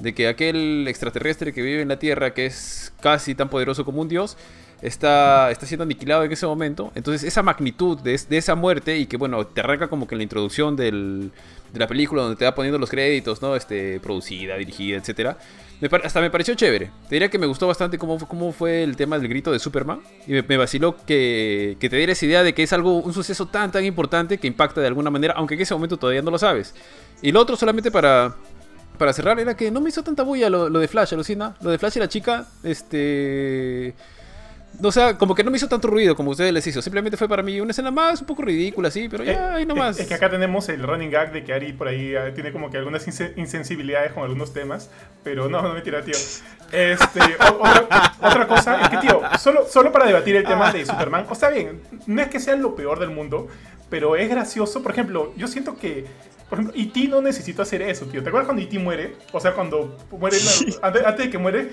De 0.00 0.14
que 0.14 0.28
aquel 0.28 0.86
extraterrestre 0.88 1.52
que 1.52 1.62
vive 1.62 1.82
en 1.82 1.88
la 1.88 1.98
Tierra, 1.98 2.32
que 2.32 2.46
es 2.46 2.92
casi 3.00 3.34
tan 3.34 3.48
poderoso 3.50 3.84
como 3.84 4.00
un 4.00 4.08
dios, 4.08 4.36
está, 4.82 5.50
está 5.50 5.66
siendo 5.66 5.82
aniquilado 5.84 6.24
en 6.24 6.32
ese 6.32 6.46
momento. 6.46 6.90
Entonces, 6.94 7.22
esa 7.24 7.42
magnitud 7.42 7.98
de, 7.98 8.14
es- 8.14 8.28
de 8.28 8.38
esa 8.38 8.54
muerte 8.54 8.96
y 8.96 9.06
que, 9.06 9.16
bueno, 9.18 9.46
te 9.46 9.60
arranca 9.60 9.88
como 9.88 10.06
que 10.06 10.14
en 10.14 10.20
la 10.20 10.22
introducción 10.22 10.74
de 10.76 11.28
la 11.74 11.86
película 11.86 12.22
donde 12.22 12.36
te 12.36 12.44
va 12.46 12.54
poniendo 12.54 12.78
los 12.78 12.88
créditos, 12.90 13.42
¿no? 13.42 13.54
Este, 13.56 14.00
producida, 14.00 14.56
dirigida, 14.56 14.96
etcétera. 14.96 15.36
Me 15.80 15.88
hasta 16.02 16.20
me 16.20 16.30
pareció 16.30 16.54
chévere. 16.54 16.90
Te 17.08 17.14
diría 17.14 17.28
que 17.30 17.38
me 17.38 17.46
gustó 17.46 17.66
bastante 17.66 17.96
cómo, 17.96 18.18
cómo 18.26 18.52
fue 18.52 18.82
el 18.82 18.96
tema 18.96 19.18
del 19.18 19.28
grito 19.28 19.50
de 19.52 19.58
Superman. 19.58 20.00
Y 20.26 20.32
me, 20.32 20.42
me 20.42 20.56
vaciló 20.58 20.96
que, 21.06 21.76
que 21.78 21.88
te 21.88 21.96
diera 21.96 22.12
esa 22.12 22.26
idea 22.26 22.42
de 22.42 22.52
que 22.54 22.62
es 22.62 22.72
algo, 22.72 22.98
un 22.98 23.12
suceso 23.14 23.46
tan, 23.48 23.70
tan 23.72 23.84
importante 23.84 24.38
que 24.38 24.46
impacta 24.46 24.80
de 24.80 24.86
alguna 24.88 25.10
manera, 25.10 25.34
aunque 25.36 25.54
en 25.54 25.60
ese 25.60 25.74
momento 25.74 25.96
todavía 25.98 26.22
no 26.22 26.30
lo 26.30 26.38
sabes. 26.38 26.74
Y 27.22 27.32
lo 27.32 27.40
otro, 27.40 27.56
solamente 27.56 27.90
para, 27.90 28.34
para 29.00 29.12
cerrar, 29.12 29.40
era 29.40 29.56
que 29.56 29.70
no 29.72 29.80
me 29.80 29.88
hizo 29.88 30.04
tanta 30.04 30.22
bulla 30.22 30.48
lo, 30.48 30.68
lo 30.68 30.78
de 30.78 30.86
Flash, 30.86 31.14
alucina. 31.14 31.56
Lo 31.60 31.70
de 31.70 31.78
Flash 31.78 31.96
y 31.96 32.00
la 32.00 32.08
chica, 32.08 32.46
este. 32.62 33.94
No, 34.78 34.88
o 34.88 34.92
sea, 34.92 35.18
como 35.18 35.34
que 35.34 35.42
no 35.42 35.50
me 35.50 35.56
hizo 35.56 35.66
tanto 35.68 35.88
ruido 35.88 36.14
como 36.14 36.30
ustedes 36.30 36.52
les 36.52 36.64
hizo. 36.66 36.80
Simplemente 36.80 37.16
fue 37.16 37.28
para 37.28 37.42
mí 37.42 37.60
una 37.60 37.72
escena 37.72 37.90
más, 37.90 38.20
un 38.20 38.26
poco 38.28 38.42
ridícula, 38.42 38.88
sí, 38.90 39.08
pero 39.08 39.24
ya, 39.24 39.54
ahí 39.56 39.66
nomás. 39.66 39.96
Es, 39.96 40.02
es 40.02 40.08
que 40.08 40.14
acá 40.14 40.30
tenemos 40.30 40.68
el 40.68 40.82
running 40.82 41.10
gag 41.10 41.32
de 41.32 41.42
que 41.42 41.52
Ari 41.52 41.72
por 41.72 41.88
ahí 41.88 42.14
eh, 42.14 42.30
tiene 42.34 42.52
como 42.52 42.70
que 42.70 42.78
algunas 42.78 43.06
inse- 43.08 43.32
insensibilidades 43.36 44.12
con 44.12 44.22
algunos 44.22 44.52
temas, 44.52 44.88
pero 45.24 45.48
no, 45.48 45.60
no 45.60 45.74
mentira, 45.74 46.02
tío. 46.02 46.14
Este, 46.70 47.20
otra, 47.60 48.14
otra 48.22 48.46
cosa 48.46 48.80
es 48.82 48.88
que, 48.90 48.98
tío, 48.98 49.20
solo, 49.40 49.66
solo 49.68 49.90
para 49.90 50.06
debatir 50.06 50.36
el 50.36 50.44
tema 50.44 50.70
de 50.72 50.86
Superman, 50.86 51.26
o 51.28 51.32
está 51.32 51.50
bien, 51.50 51.80
no 52.06 52.22
es 52.22 52.28
que 52.28 52.38
sea 52.38 52.54
lo 52.54 52.76
peor 52.76 53.00
del 53.00 53.10
mundo, 53.10 53.48
pero 53.90 54.16
es 54.16 54.28
gracioso. 54.30 54.82
Por 54.82 54.92
ejemplo, 54.92 55.34
yo 55.36 55.46
siento 55.48 55.76
que, 55.76 56.06
por 56.48 56.58
ejemplo, 56.60 56.80
E.T. 56.80 57.08
no 57.08 57.20
necesita 57.20 57.62
hacer 57.62 57.82
eso, 57.82 58.06
tío. 58.06 58.22
¿Te 58.22 58.28
acuerdas 58.28 58.46
cuando 58.46 58.62
E.T. 58.62 58.78
muere? 58.78 59.16
O 59.32 59.40
sea, 59.40 59.52
cuando 59.52 59.98
muere, 60.12 60.38
la- 60.38 60.86
antes, 60.88 61.04
antes 61.04 61.24
de 61.26 61.30
que 61.30 61.38
muere, 61.38 61.72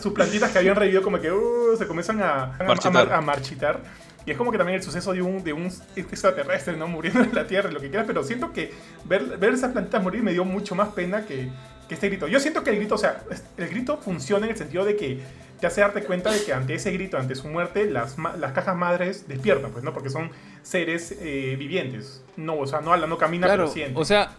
sus 0.00 0.12
plantitas 0.12 0.50
que 0.50 0.58
habían 0.58 0.76
revivido 0.76 1.02
como 1.02 1.20
que 1.20 1.30
uh, 1.30 1.76
se 1.76 1.86
comienzan 1.86 2.22
a, 2.22 2.32
a- 2.44 2.56
a- 2.58 2.64
Marchitar. 2.64 3.12
a 3.12 3.20
marchitar. 3.20 3.80
Y 4.26 4.30
es 4.32 4.36
como 4.36 4.52
que 4.52 4.58
también 4.58 4.76
el 4.76 4.82
suceso 4.82 5.12
de 5.12 5.22
un, 5.22 5.42
de 5.42 5.52
un 5.52 5.70
extraterrestre, 5.96 6.76
¿no? 6.76 6.86
Muriendo 6.88 7.20
en 7.24 7.34
la 7.34 7.46
Tierra, 7.46 7.70
lo 7.70 7.80
que 7.80 7.88
quieras, 7.88 8.06
pero 8.06 8.22
siento 8.22 8.52
que 8.52 8.72
ver, 9.04 9.38
ver 9.38 9.54
esas 9.54 9.72
plantitas 9.72 10.02
morir 10.02 10.22
me 10.22 10.32
dio 10.32 10.44
mucho 10.44 10.74
más 10.74 10.88
pena 10.90 11.24
que, 11.24 11.48
que 11.88 11.94
este 11.94 12.08
grito. 12.08 12.28
Yo 12.28 12.38
siento 12.40 12.62
que 12.62 12.70
el 12.70 12.76
grito, 12.76 12.94
o 12.96 12.98
sea, 12.98 13.22
el 13.56 13.68
grito 13.68 13.96
funciona 13.98 14.46
en 14.46 14.52
el 14.52 14.58
sentido 14.58 14.84
de 14.84 14.96
que 14.96 15.20
te 15.60 15.66
hace 15.66 15.80
darte 15.82 16.02
cuenta 16.04 16.30
de 16.32 16.42
que 16.42 16.52
ante 16.52 16.74
ese 16.74 16.90
grito, 16.92 17.16
ante 17.18 17.34
su 17.34 17.46
muerte, 17.48 17.84
las, 17.90 18.16
las 18.38 18.52
cajas 18.52 18.76
madres 18.76 19.26
despiertan, 19.28 19.70
pues, 19.72 19.84
¿no? 19.84 19.92
Porque 19.92 20.08
son 20.10 20.30
seres 20.62 21.16
eh, 21.20 21.56
vivientes. 21.58 22.22
No, 22.36 22.58
o 22.58 22.66
sea, 22.66 22.80
no 22.80 22.92
hablan, 22.92 23.10
no 23.10 23.18
caminan, 23.18 23.48
Claro, 23.48 23.70
pero 23.74 23.98
o 23.98 24.04
sea, 24.04 24.36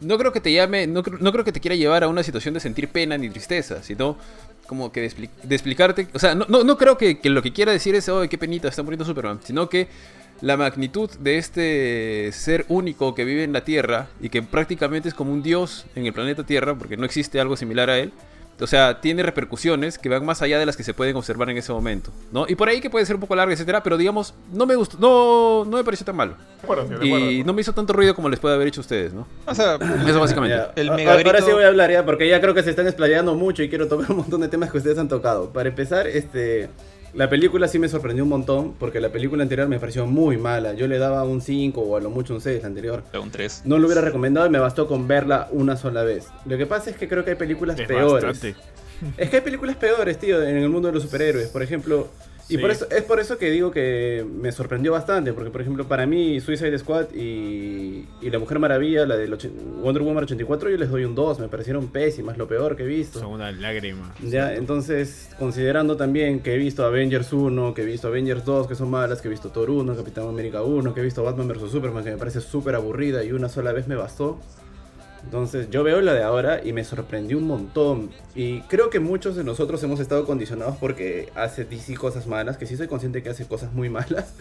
no 0.00 0.18
creo 0.18 0.32
que 0.32 0.40
te 0.40 0.52
llame, 0.52 0.86
no, 0.86 1.02
creo- 1.02 1.18
no 1.20 1.32
creo 1.32 1.44
que 1.44 1.52
te 1.52 1.60
quiera 1.60 1.74
llevar 1.74 2.04
a 2.04 2.08
una 2.08 2.22
situación 2.22 2.54
de 2.54 2.60
sentir 2.60 2.88
pena 2.88 3.16
ni 3.18 3.28
tristeza, 3.30 3.82
sino 3.82 4.16
como 4.66 4.90
que 4.92 5.00
de, 5.02 5.10
expli- 5.10 5.30
de 5.42 5.54
explicarte, 5.54 6.08
o 6.12 6.18
sea, 6.18 6.34
no, 6.34 6.44
no, 6.48 6.64
no 6.64 6.76
creo 6.76 6.98
que, 6.98 7.18
que 7.20 7.30
lo 7.30 7.42
que 7.42 7.52
quiera 7.52 7.72
decir 7.72 7.94
es, 7.94 8.08
oh, 8.08 8.28
qué 8.28 8.36
penita, 8.38 8.68
está 8.68 8.82
muriendo 8.82 9.04
Superman, 9.04 9.40
sino 9.44 9.68
que 9.68 9.88
la 10.42 10.56
magnitud 10.56 11.08
de 11.18 11.38
este 11.38 12.30
ser 12.32 12.66
único 12.68 13.14
que 13.14 13.24
vive 13.24 13.44
en 13.44 13.52
la 13.52 13.64
Tierra 13.64 14.08
y 14.20 14.28
que 14.28 14.42
prácticamente 14.42 15.08
es 15.08 15.14
como 15.14 15.32
un 15.32 15.42
dios 15.42 15.86
en 15.94 16.04
el 16.04 16.12
planeta 16.12 16.44
Tierra, 16.44 16.74
porque 16.74 16.96
no 16.96 17.06
existe 17.06 17.40
algo 17.40 17.56
similar 17.56 17.88
a 17.88 17.98
él, 17.98 18.12
o 18.60 18.66
sea, 18.66 19.00
tiene 19.00 19.22
repercusiones 19.22 19.98
que 19.98 20.08
van 20.08 20.24
más 20.24 20.40
allá 20.42 20.58
de 20.58 20.66
las 20.66 20.76
que 20.76 20.82
se 20.82 20.94
pueden 20.94 21.14
observar 21.16 21.50
en 21.50 21.58
ese 21.58 21.72
momento, 21.72 22.10
¿no? 22.32 22.46
Y 22.48 22.54
por 22.54 22.68
ahí 22.68 22.80
que 22.80 22.88
puede 22.90 23.04
ser 23.04 23.16
un 23.16 23.20
poco 23.20 23.36
larga, 23.36 23.52
etcétera, 23.52 23.82
pero 23.82 23.96
digamos, 23.96 24.34
no 24.52 24.64
me 24.66 24.74
gustó, 24.76 24.96
no, 24.98 25.64
no 25.70 25.76
me 25.76 25.84
pareció 25.84 26.06
tan 26.06 26.16
malo. 26.16 26.34
De 26.36 26.62
acuerdo, 26.64 26.84
tío, 26.84 26.98
de 26.98 27.06
acuerdo. 27.06 27.30
Y 27.30 27.44
no 27.44 27.52
me 27.52 27.60
hizo 27.60 27.72
tanto 27.72 27.92
ruido 27.92 28.14
como 28.14 28.28
les 28.28 28.40
puede 28.40 28.54
haber 28.54 28.68
hecho 28.68 28.80
a 28.80 28.82
ustedes, 28.82 29.12
¿no? 29.12 29.26
O 29.46 29.54
sea, 29.54 29.74
Eso 30.06 30.20
básicamente. 30.20 30.56
Ya. 30.56 30.72
El 30.74 30.90
A- 30.90 30.96
mega 30.96 31.12
Ahora 31.12 31.42
sí 31.42 31.50
voy 31.52 31.64
a 31.64 31.68
hablar 31.68 31.90
ya, 31.90 32.04
porque 32.04 32.28
ya 32.28 32.40
creo 32.40 32.54
que 32.54 32.62
se 32.62 32.70
están 32.70 32.86
explayando 32.86 33.34
mucho 33.34 33.62
y 33.62 33.68
quiero 33.68 33.88
tocar 33.88 34.10
un 34.10 34.18
montón 34.18 34.40
de 34.40 34.48
temas 34.48 34.70
que 34.70 34.78
ustedes 34.78 34.98
han 34.98 35.08
tocado. 35.08 35.50
Para 35.50 35.68
empezar, 35.68 36.06
este, 36.06 36.68
la 37.16 37.28
película 37.30 37.66
sí 37.68 37.78
me 37.78 37.88
sorprendió 37.88 38.22
un 38.24 38.30
montón, 38.30 38.74
porque 38.78 39.00
la 39.00 39.10
película 39.10 39.42
anterior 39.42 39.68
me 39.68 39.80
pareció 39.80 40.06
muy 40.06 40.36
mala. 40.36 40.74
Yo 40.74 40.86
le 40.86 40.98
daba 40.98 41.24
un 41.24 41.40
5 41.40 41.80
o 41.80 41.96
a 41.96 42.00
lo 42.00 42.10
mucho 42.10 42.34
un 42.34 42.40
6 42.40 42.60
la 42.62 42.68
anterior. 42.68 43.02
un 43.20 43.30
3. 43.30 43.62
No 43.64 43.78
lo 43.78 43.86
hubiera 43.86 44.02
recomendado 44.02 44.46
y 44.46 44.50
me 44.50 44.58
bastó 44.58 44.86
con 44.86 45.08
verla 45.08 45.48
una 45.50 45.76
sola 45.76 46.02
vez. 46.04 46.28
Lo 46.44 46.56
que 46.58 46.66
pasa 46.66 46.90
es 46.90 46.96
que 46.96 47.08
creo 47.08 47.24
que 47.24 47.30
hay 47.30 47.36
películas 47.36 47.78
Es 47.80 47.88
peores. 47.88 48.24
bastante. 48.24 48.54
Es 49.18 49.28
que 49.30 49.36
hay 49.36 49.42
películas 49.42 49.76
peores, 49.76 50.18
tío, 50.18 50.42
en 50.42 50.56
el 50.56 50.68
mundo 50.68 50.88
de 50.88 50.94
los 50.94 51.02
superhéroes. 51.02 51.48
Por 51.48 51.62
ejemplo, 51.62 52.08
y 52.48 52.54
Sí. 52.54 52.58
por 52.58 52.70
eso, 52.70 52.86
es 52.90 53.02
por 53.02 53.18
eso 53.20 53.38
que 53.38 53.50
digo 53.50 53.70
que 53.70 54.24
me 54.40 54.52
sorprendió 54.52 54.92
bastante. 54.92 55.32
Porque, 55.32 55.50
por 55.50 55.60
ejemplo, 55.60 55.86
para 55.88 56.06
mí, 56.06 56.40
Suicide 56.40 56.78
Squad 56.78 57.06
y, 57.14 58.06
y 58.20 58.30
La 58.30 58.38
Mujer 58.38 58.58
Maravilla, 58.58 59.04
la 59.06 59.16
de 59.16 59.26
Wonder 59.82 60.02
Woman 60.02 60.24
84, 60.24 60.70
yo 60.70 60.76
les 60.76 60.88
doy 60.90 61.04
un 61.04 61.14
2. 61.14 61.40
Me 61.40 61.48
parecieron 61.48 61.88
pésimas, 61.88 62.38
lo 62.38 62.46
peor 62.46 62.76
que 62.76 62.84
he 62.84 62.86
visto. 62.86 63.18
Son 63.20 63.32
una 63.32 63.50
lágrima. 63.52 64.14
Ya, 64.22 64.54
entonces, 64.54 65.30
considerando 65.38 65.96
también 65.96 66.40
que 66.40 66.54
he 66.54 66.58
visto 66.58 66.84
Avengers 66.84 67.32
1, 67.32 67.74
que 67.74 67.82
he 67.82 67.86
visto 67.86 68.08
Avengers 68.08 68.44
2, 68.44 68.66
que 68.68 68.74
son 68.74 68.90
malas, 68.90 69.20
que 69.20 69.28
he 69.28 69.30
visto 69.30 69.48
Thor 69.50 69.70
1, 69.70 69.96
Capitán 69.96 70.28
América 70.28 70.62
1, 70.62 70.94
que 70.94 71.00
he 71.00 71.04
visto 71.04 71.22
Batman 71.22 71.48
vs. 71.48 71.70
Superman, 71.70 72.04
que 72.04 72.10
me 72.12 72.16
parece 72.16 72.40
súper 72.40 72.74
aburrida 72.76 73.24
y 73.24 73.32
una 73.32 73.48
sola 73.48 73.72
vez 73.72 73.88
me 73.88 73.96
bastó. 73.96 74.38
Entonces, 75.26 75.68
yo 75.70 75.82
veo 75.82 76.00
la 76.00 76.14
de 76.14 76.22
ahora 76.22 76.60
y 76.64 76.72
me 76.72 76.84
sorprendió 76.84 77.36
un 77.36 77.48
montón. 77.48 78.10
Y 78.34 78.60
creo 78.62 78.90
que 78.90 79.00
muchos 79.00 79.34
de 79.34 79.42
nosotros 79.42 79.82
hemos 79.82 79.98
estado 80.00 80.24
condicionados 80.24 80.76
porque 80.76 81.30
hace 81.34 81.64
DC 81.64 81.96
cosas 81.96 82.26
malas, 82.28 82.56
que 82.56 82.64
sí 82.64 82.76
soy 82.76 82.86
consciente 82.86 83.22
que 83.22 83.30
hace 83.30 83.44
cosas 83.44 83.72
muy 83.74 83.90
malas. 83.90 84.34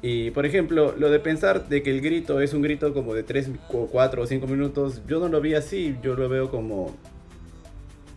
Y, 0.00 0.30
por 0.32 0.46
ejemplo, 0.46 0.94
lo 0.98 1.10
de 1.10 1.20
pensar 1.20 1.68
de 1.68 1.82
que 1.82 1.90
el 1.90 2.00
grito 2.00 2.40
es 2.40 2.54
un 2.54 2.62
grito 2.62 2.92
como 2.92 3.14
de 3.14 3.22
3, 3.22 3.50
4 3.68 4.22
o 4.22 4.26
5 4.26 4.46
minutos, 4.46 5.02
yo 5.06 5.20
no 5.20 5.28
lo 5.28 5.40
vi 5.40 5.54
así, 5.54 5.96
yo 6.02 6.14
lo 6.14 6.28
veo 6.28 6.50
como 6.50 6.96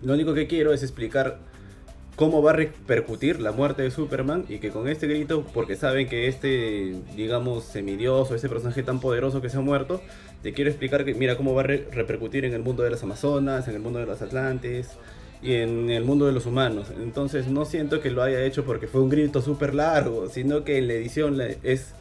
lo 0.01 0.13
único 0.13 0.33
que 0.33 0.47
quiero 0.47 0.73
es 0.73 0.83
explicar 0.83 1.39
cómo 2.15 2.41
va 2.41 2.51
a 2.51 2.53
repercutir 2.53 3.41
la 3.41 3.51
muerte 3.51 3.81
de 3.81 3.91
Superman 3.91 4.45
y 4.47 4.59
que 4.59 4.69
con 4.69 4.87
este 4.87 5.07
grito, 5.07 5.45
porque 5.53 5.75
saben 5.75 6.07
que 6.07 6.27
este, 6.27 6.95
digamos, 7.15 7.65
semidios 7.65 8.31
o 8.31 8.35
este 8.35 8.49
personaje 8.49 8.83
tan 8.83 8.99
poderoso 8.99 9.41
que 9.41 9.49
se 9.49 9.57
ha 9.57 9.61
muerto, 9.61 10.01
te 10.45 10.53
quiero 10.53 10.69
explicar 10.69 11.03
que 11.05 11.15
mira 11.15 11.37
cómo 11.37 11.55
va 11.55 11.61
a 11.61 11.63
re- 11.63 11.87
repercutir 11.91 12.45
en 12.45 12.53
el 12.53 12.61
mundo 12.61 12.83
de 12.83 12.91
las 12.91 13.01
Amazonas, 13.01 13.67
en 13.67 13.73
el 13.73 13.81
mundo 13.81 13.97
de 13.97 14.05
los 14.05 14.21
Atlantes 14.21 14.89
y 15.41 15.53
en 15.53 15.89
el 15.89 16.03
mundo 16.03 16.27
de 16.27 16.33
los 16.33 16.45
humanos. 16.45 16.89
Entonces 17.01 17.47
no 17.47 17.65
siento 17.65 17.99
que 17.99 18.11
lo 18.11 18.21
haya 18.21 18.43
hecho 18.43 18.63
porque 18.63 18.85
fue 18.85 19.01
un 19.01 19.09
grito 19.09 19.41
súper 19.41 19.73
largo, 19.73 20.29
sino 20.29 20.63
que 20.63 20.77
en 20.77 20.87
la 20.87 20.93
edición 20.93 21.41
es... 21.63 21.95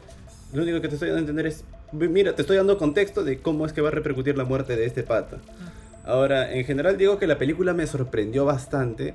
Lo 0.52 0.62
único 0.62 0.83
que 0.83 0.88
te 0.88 0.94
estoy 0.96 1.09
dando 1.09 1.20
a 1.20 1.20
entender 1.20 1.46
es, 1.46 1.64
mira, 1.92 2.35
te 2.35 2.42
estoy 2.42 2.59
dando 2.59 2.76
contexto 2.76 3.24
de 3.24 3.38
cómo 3.38 3.64
es 3.64 3.72
que 3.72 3.80
va 3.80 3.88
a 3.88 3.92
repercutir 3.92 4.37
la 4.37 4.44
muerte 4.44 4.76
de 4.76 4.85
este 4.85 5.04
pata. 5.04 5.38
Ahora, 6.04 6.52
en 6.52 6.66
general 6.66 6.98
digo 6.98 7.18
que 7.18 7.26
la 7.26 7.38
película 7.38 7.72
me 7.72 7.87
sorprendió 7.87 8.44
bastante. 8.44 9.14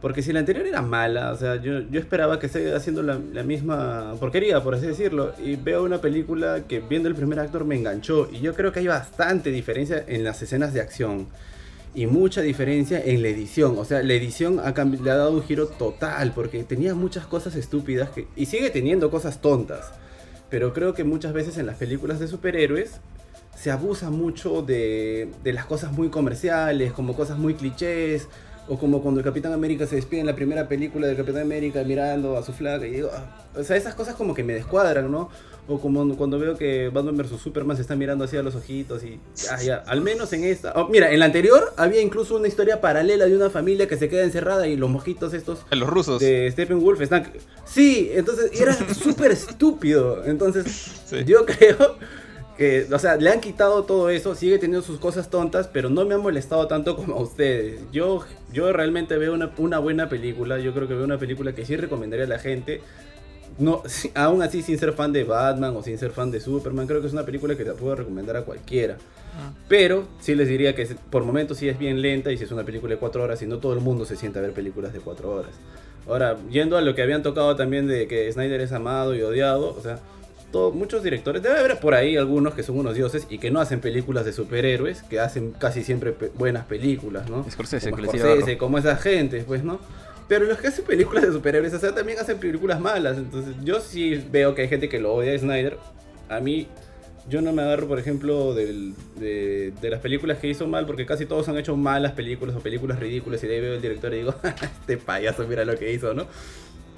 Porque 0.00 0.22
si 0.22 0.32
la 0.32 0.40
anterior 0.40 0.66
era 0.66 0.80
mala, 0.80 1.30
o 1.30 1.36
sea, 1.36 1.56
yo, 1.56 1.80
yo 1.80 2.00
esperaba 2.00 2.38
que 2.38 2.46
esté 2.46 2.74
haciendo 2.74 3.02
la, 3.02 3.20
la 3.32 3.42
misma 3.42 4.14
porquería, 4.18 4.62
por 4.62 4.74
así 4.74 4.86
decirlo. 4.86 5.34
Y 5.38 5.56
veo 5.56 5.84
una 5.84 6.00
película 6.00 6.62
que 6.66 6.80
viendo 6.80 7.08
el 7.08 7.14
primer 7.14 7.38
actor 7.38 7.66
me 7.66 7.76
enganchó. 7.76 8.28
Y 8.32 8.40
yo 8.40 8.54
creo 8.54 8.72
que 8.72 8.80
hay 8.80 8.86
bastante 8.86 9.50
diferencia 9.50 10.02
en 10.06 10.24
las 10.24 10.40
escenas 10.40 10.72
de 10.72 10.80
acción. 10.80 11.28
Y 11.94 12.06
mucha 12.06 12.40
diferencia 12.40 13.02
en 13.04 13.20
la 13.20 13.28
edición. 13.28 13.76
O 13.76 13.84
sea, 13.84 14.02
la 14.02 14.14
edición 14.14 14.58
ha 14.58 14.72
le 14.84 15.10
ha 15.10 15.16
dado 15.16 15.32
un 15.32 15.42
giro 15.42 15.66
total. 15.66 16.32
Porque 16.34 16.64
tenía 16.64 16.94
muchas 16.94 17.26
cosas 17.26 17.54
estúpidas 17.54 18.08
y 18.36 18.46
sigue 18.46 18.70
teniendo 18.70 19.10
cosas 19.10 19.42
tontas. 19.42 19.92
Pero 20.48 20.72
creo 20.72 20.94
que 20.94 21.04
muchas 21.04 21.34
veces 21.34 21.58
en 21.58 21.66
las 21.66 21.76
películas 21.76 22.18
de 22.20 22.26
superhéroes 22.26 23.00
se 23.54 23.70
abusa 23.70 24.08
mucho 24.08 24.62
de, 24.62 25.28
de 25.44 25.52
las 25.52 25.66
cosas 25.66 25.92
muy 25.92 26.08
comerciales, 26.08 26.92
como 26.92 27.14
cosas 27.14 27.36
muy 27.36 27.52
clichés, 27.52 28.28
o 28.70 28.78
como 28.78 29.02
cuando 29.02 29.20
el 29.20 29.24
Capitán 29.24 29.52
América 29.52 29.84
se 29.86 29.96
despide 29.96 30.20
en 30.20 30.26
la 30.26 30.34
primera 30.36 30.66
película 30.68 31.06
del 31.06 31.16
Capitán 31.16 31.42
América 31.42 31.82
mirando 31.84 32.38
a 32.38 32.42
su 32.42 32.52
flaca 32.52 32.86
y 32.86 32.92
digo, 32.92 33.10
ah, 33.12 33.44
o 33.54 33.62
sea, 33.64 33.76
esas 33.76 33.94
cosas 33.94 34.14
como 34.14 34.32
que 34.32 34.44
me 34.44 34.54
descuadran, 34.54 35.10
¿no? 35.10 35.28
O 35.68 35.78
como 35.80 36.16
cuando 36.16 36.38
veo 36.38 36.56
que 36.56 36.88
Batman 36.88 37.16
vs 37.16 37.40
Superman 37.40 37.76
se 37.76 37.82
está 37.82 37.94
mirando 37.96 38.24
hacia 38.24 38.42
los 38.42 38.54
ojitos 38.54 39.04
y 39.04 39.20
ya, 39.36 39.58
ya, 39.60 39.76
al 39.86 40.00
menos 40.00 40.32
en 40.32 40.44
esta. 40.44 40.72
oh, 40.74 40.88
mira, 40.88 41.12
en 41.12 41.18
la 41.20 41.26
anterior 41.26 41.72
había 41.76 42.00
incluso 42.00 42.36
una 42.36 42.48
historia 42.48 42.80
paralela 42.80 43.26
de 43.26 43.36
una 43.36 43.50
familia 43.50 43.86
que 43.86 43.96
se 43.96 44.08
queda 44.08 44.22
encerrada 44.24 44.66
y 44.68 44.76
los 44.76 44.88
mojitos 44.88 45.34
estos 45.34 45.60
Los 45.70 45.88
rusos. 45.90 46.20
de 46.20 46.48
Steppenwolf 46.52 47.00
están. 47.00 47.30
Sí, 47.66 48.10
entonces 48.14 48.50
era 48.60 48.72
súper 48.94 49.32
estúpido. 49.32 50.24
Entonces, 50.24 50.64
Sí. 51.06 51.24
yo 51.24 51.44
creo 51.46 51.96
que, 52.60 52.86
o 52.92 52.98
sea, 52.98 53.16
le 53.16 53.30
han 53.30 53.40
quitado 53.40 53.84
todo 53.84 54.10
eso, 54.10 54.34
sigue 54.34 54.58
teniendo 54.58 54.86
sus 54.86 54.98
cosas 54.98 55.30
tontas, 55.30 55.66
pero 55.66 55.88
no 55.88 56.04
me 56.04 56.12
ha 56.12 56.18
molestado 56.18 56.66
tanto 56.66 56.94
como 56.94 57.14
a 57.14 57.22
ustedes. 57.22 57.80
Yo, 57.90 58.22
yo 58.52 58.70
realmente 58.70 59.16
veo 59.16 59.32
una, 59.32 59.50
una 59.56 59.78
buena 59.78 60.10
película, 60.10 60.58
yo 60.58 60.74
creo 60.74 60.86
que 60.86 60.92
veo 60.92 61.04
una 61.04 61.16
película 61.16 61.54
que 61.54 61.64
sí 61.64 61.74
recomendaría 61.74 62.26
a 62.26 62.28
la 62.28 62.38
gente. 62.38 62.82
No, 63.58 63.82
aún 64.14 64.42
así 64.42 64.60
sin 64.60 64.78
ser 64.78 64.92
fan 64.92 65.10
de 65.10 65.24
Batman 65.24 65.74
o 65.74 65.82
sin 65.82 65.96
ser 65.96 66.10
fan 66.10 66.30
de 66.30 66.38
Superman, 66.38 66.86
creo 66.86 67.00
que 67.00 67.06
es 67.06 67.14
una 67.14 67.24
película 67.24 67.56
que 67.56 67.64
te 67.64 67.72
puedo 67.72 67.94
recomendar 67.94 68.36
a 68.36 68.42
cualquiera. 68.42 68.98
Pero 69.66 70.06
sí 70.20 70.34
les 70.34 70.46
diría 70.46 70.74
que 70.74 70.84
por 71.08 71.24
momentos 71.24 71.56
sí 71.56 71.66
es 71.66 71.78
bien 71.78 72.02
lenta 72.02 72.30
y 72.30 72.36
si 72.36 72.44
es 72.44 72.52
una 72.52 72.64
película 72.64 72.92
de 72.92 73.00
4 73.00 73.22
horas 73.22 73.40
y 73.40 73.46
no 73.46 73.56
todo 73.56 73.72
el 73.72 73.80
mundo 73.80 74.04
se 74.04 74.16
sienta 74.16 74.38
a 74.40 74.42
ver 74.42 74.52
películas 74.52 74.92
de 74.92 75.00
4 75.00 75.30
horas. 75.30 75.52
Ahora, 76.06 76.36
yendo 76.50 76.76
a 76.76 76.82
lo 76.82 76.94
que 76.94 77.00
habían 77.00 77.22
tocado 77.22 77.56
también 77.56 77.86
de 77.86 78.06
que 78.06 78.30
Snyder 78.30 78.60
es 78.60 78.72
amado 78.72 79.14
y 79.14 79.22
odiado, 79.22 79.74
o 79.74 79.80
sea, 79.80 80.00
todo- 80.52 80.72
muchos 80.72 81.02
directores, 81.02 81.42
debe 81.42 81.58
haber 81.58 81.78
por 81.78 81.94
ahí 81.94 82.16
algunos 82.16 82.54
que 82.54 82.62
son 82.62 82.78
unos 82.78 82.94
dioses 82.94 83.26
y 83.30 83.38
que 83.38 83.50
no 83.50 83.60
hacen 83.60 83.80
películas 83.80 84.24
de 84.24 84.32
superhéroes, 84.32 85.02
que 85.02 85.20
hacen 85.20 85.52
casi 85.52 85.82
siempre 85.84 86.12
pe- 86.12 86.30
buenas 86.36 86.64
películas, 86.66 87.28
¿no? 87.30 87.44
Scorsese, 87.50 87.90
como 87.90 88.02
Scorsese, 88.04 88.58
como 88.58 88.78
esa 88.78 88.96
gente, 88.96 89.42
pues, 89.46 89.62
¿no? 89.64 89.78
Pero 90.28 90.44
los 90.46 90.58
que 90.58 90.68
hacen 90.68 90.84
películas 90.84 91.24
de 91.24 91.32
superhéroes, 91.32 91.74
o 91.74 91.78
sea, 91.78 91.92
también 91.94 92.18
hacen 92.18 92.38
películas 92.38 92.80
malas. 92.80 93.18
Entonces, 93.18 93.54
yo 93.64 93.80
sí 93.80 94.24
veo 94.30 94.54
que 94.54 94.62
hay 94.62 94.68
gente 94.68 94.88
que 94.88 95.00
lo 95.00 95.12
odia 95.14 95.34
a 95.34 95.38
Snyder. 95.38 95.76
A 96.28 96.38
mí, 96.38 96.68
yo 97.28 97.42
no 97.42 97.52
me 97.52 97.62
agarro, 97.62 97.88
por 97.88 97.98
ejemplo, 97.98 98.54
del- 98.54 98.94
de, 99.16 99.72
de 99.80 99.90
las 99.90 100.00
películas 100.00 100.38
que 100.38 100.46
hizo 100.48 100.66
mal, 100.68 100.86
porque 100.86 101.04
casi 101.04 101.26
todos 101.26 101.48
han 101.48 101.58
hecho 101.58 101.76
malas 101.76 102.12
películas 102.12 102.54
o 102.54 102.60
películas 102.60 103.00
ridículas. 103.00 103.42
Y 103.42 103.48
de 103.48 103.54
ahí 103.56 103.60
veo 103.60 103.74
el 103.74 103.82
director 103.82 104.12
y 104.14 104.18
digo, 104.18 104.34
este 104.62 104.96
payaso, 104.98 105.46
mira 105.48 105.64
lo 105.64 105.76
que 105.76 105.92
hizo, 105.92 106.14
¿no? 106.14 106.26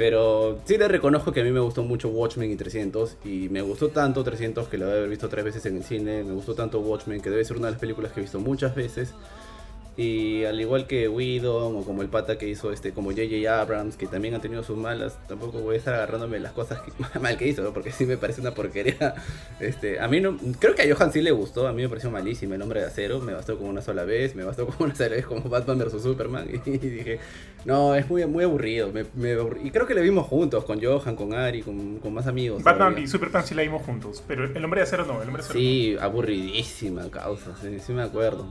Pero 0.03 0.59
sí 0.65 0.79
le 0.79 0.89
reconozco 0.89 1.31
que 1.31 1.43
a 1.43 1.45
mí 1.45 1.53
me 1.53 1.61
gustó 1.61 1.85
mucho 1.85 2.09
Watchmen 2.09 2.51
y 2.51 2.57
300. 2.57 3.19
Y 3.25 3.49
me 3.51 3.63
gustó 3.63 3.91
tanto 3.91 4.25
300 4.25 4.67
que 4.67 4.77
lo 4.77 4.87
debe 4.87 4.99
haber 4.99 5.11
visto 5.11 5.29
tres 5.29 5.45
veces 5.45 5.65
en 5.67 5.77
el 5.77 5.85
cine. 5.85 6.25
Me 6.25 6.33
gustó 6.33 6.57
tanto 6.57 6.81
Watchmen 6.81 7.21
que 7.21 7.31
debe 7.31 7.45
ser 7.45 7.57
una 7.57 7.67
de 7.67 7.75
las 7.75 7.81
películas 7.81 8.11
que 8.11 8.19
he 8.19 8.23
visto 8.25 8.41
muchas 8.41 8.75
veces. 8.75 9.15
Y 9.95 10.45
al 10.45 10.59
igual 10.59 10.87
que 10.87 11.07
Whedon 11.07 11.77
o 11.77 11.85
como 11.85 12.01
el 12.01 12.09
pata 12.09 12.39
que 12.39 12.49
hizo 12.49 12.73
este, 12.73 12.93
como 12.93 13.11
J.J. 13.11 13.61
Abrams, 13.61 13.97
que 13.99 14.07
también 14.07 14.35
han 14.35 14.41
tenido 14.41 14.63
sus 14.63 14.75
malas, 14.79 15.19
tampoco 15.29 15.59
voy 15.61 15.75
a 15.75 15.79
estar 15.79 15.93
agarrándome 15.93 16.41
las 16.41 16.53
cosas 16.53 16.81
que- 16.81 16.93
mal 17.21 17.37
que 17.37 17.47
hizo, 17.47 17.63
¿no? 17.63 17.75
porque 17.75 17.93
sí 17.93 18.07
me 18.07 18.17
parece 18.17 18.41
una 18.41 18.53
porquería. 18.55 19.15
Este, 19.61 20.01
a 20.01 20.09
mí 20.09 20.19
no, 20.21 20.37
creo 20.59 20.75
que 20.75 20.83
a 20.91 20.95
Johan 20.97 21.13
sí 21.13 21.21
le 21.21 21.31
gustó, 21.31 21.69
a 21.69 21.73
mí 21.73 21.83
me 21.83 21.89
pareció 21.91 22.11
malísima 22.11 22.55
el 22.57 22.63
hombre 22.63 22.81
de 22.81 22.87
acero, 22.87 23.21
me 23.21 23.33
bastó 23.35 23.57
como 23.59 23.69
una 23.71 23.83
sola 23.83 24.05
vez, 24.05 24.35
me 24.35 24.45
bastó 24.45 24.67
como 24.67 24.87
una 24.87 24.95
sola 24.97 25.11
vez 25.11 25.27
como 25.27 25.43
Batman 25.43 25.79
vs 25.79 26.03
Superman 26.03 26.49
y, 26.65 26.71
dije, 26.79 27.19
no, 27.67 27.95
es 27.95 28.09
muy, 28.09 28.25
muy 28.27 28.45
aburrido. 28.45 28.91
me- 28.93 29.05
me 29.15 29.37
y 29.63 29.71
creo 29.71 29.87
que 29.87 29.95
le 29.95 30.01
vimos 30.01 30.27
juntos, 30.27 30.65
con 30.65 30.83
Johan, 30.83 31.15
con 31.17 31.35
Ari, 31.35 31.61
con, 31.63 31.99
con 31.99 32.15
más 32.15 32.27
amigos. 32.27 32.63
Batman 32.63 32.89
todavía. 32.93 33.05
y 33.05 33.09
Superman 33.09 33.45
sí 33.47 33.55
la 33.55 33.63
vimos 33.63 33.83
juntos, 33.83 34.25
pero 34.27 34.47
el 34.47 34.65
hombre 34.65 34.81
de 34.81 34.85
acero 34.85 35.05
no, 35.05 35.21
el 35.21 35.29
hombre 35.29 35.43
de 35.43 35.49
acero 35.51 35.59
Sí, 35.61 35.97
aburridísima 36.01 37.09
causa, 37.11 37.55
sí, 37.61 37.79
sí 37.79 37.93
me 37.93 38.03
acuerdo. 38.03 38.47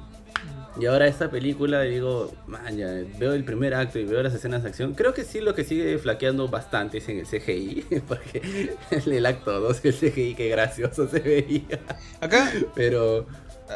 Y 0.80 0.86
ahora 0.86 1.06
esta 1.06 1.30
película, 1.30 1.82
digo, 1.82 2.34
man, 2.48 2.78
ya, 2.78 2.88
veo 3.20 3.34
el 3.34 3.44
primer 3.44 3.74
acto 3.76 4.00
y 4.00 4.06
veo 4.06 4.24
las 4.24 4.34
escenas 4.34 4.64
de 4.64 4.70
acción. 4.70 4.94
Creo 4.94 5.14
que 5.14 5.26
sí 5.26 5.42
lo 5.42 5.54
que 5.54 5.66
sigue 5.66 5.98
flaqueando 6.00 6.48
bastante 6.48 7.00
es 7.00 7.10
en 7.10 7.20
el 7.20 7.26
CGI, 7.28 7.86
porque 8.08 8.76
en 8.90 9.14
el 9.14 9.26
acto 9.26 9.60
2 9.60 9.82
el 9.84 9.94
CGI 9.94 10.34
qué 10.36 10.50
gracioso 10.50 11.08
se 11.10 11.20
veía. 11.20 11.80
Acá 12.22 12.52
Pero 12.74 13.28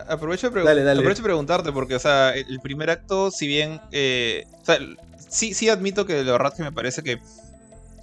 aprovecho, 0.07 0.49
de 0.49 0.55
pregu- 0.57 0.65
Dale, 0.65 0.83
dale. 0.83 0.99
aprovecho 0.99 1.21
de 1.21 1.25
preguntarte, 1.27 1.71
porque, 1.71 1.95
o 1.95 1.99
sea, 1.99 2.33
el, 2.33 2.59
primer 2.61 2.89
acto, 2.89 3.29
si 3.29 3.45
bien. 3.47 3.81
eh, 3.91 4.45
o 4.61 4.65
sea, 4.65 4.77
sí, 5.17 5.53
sí 5.53 5.69
admito 5.69 6.05
que 6.05 6.23
la 6.23 6.31
verdad 6.31 6.53
que 6.55 6.63
me 6.63 6.71
parece 6.71 7.03
que 7.03 7.19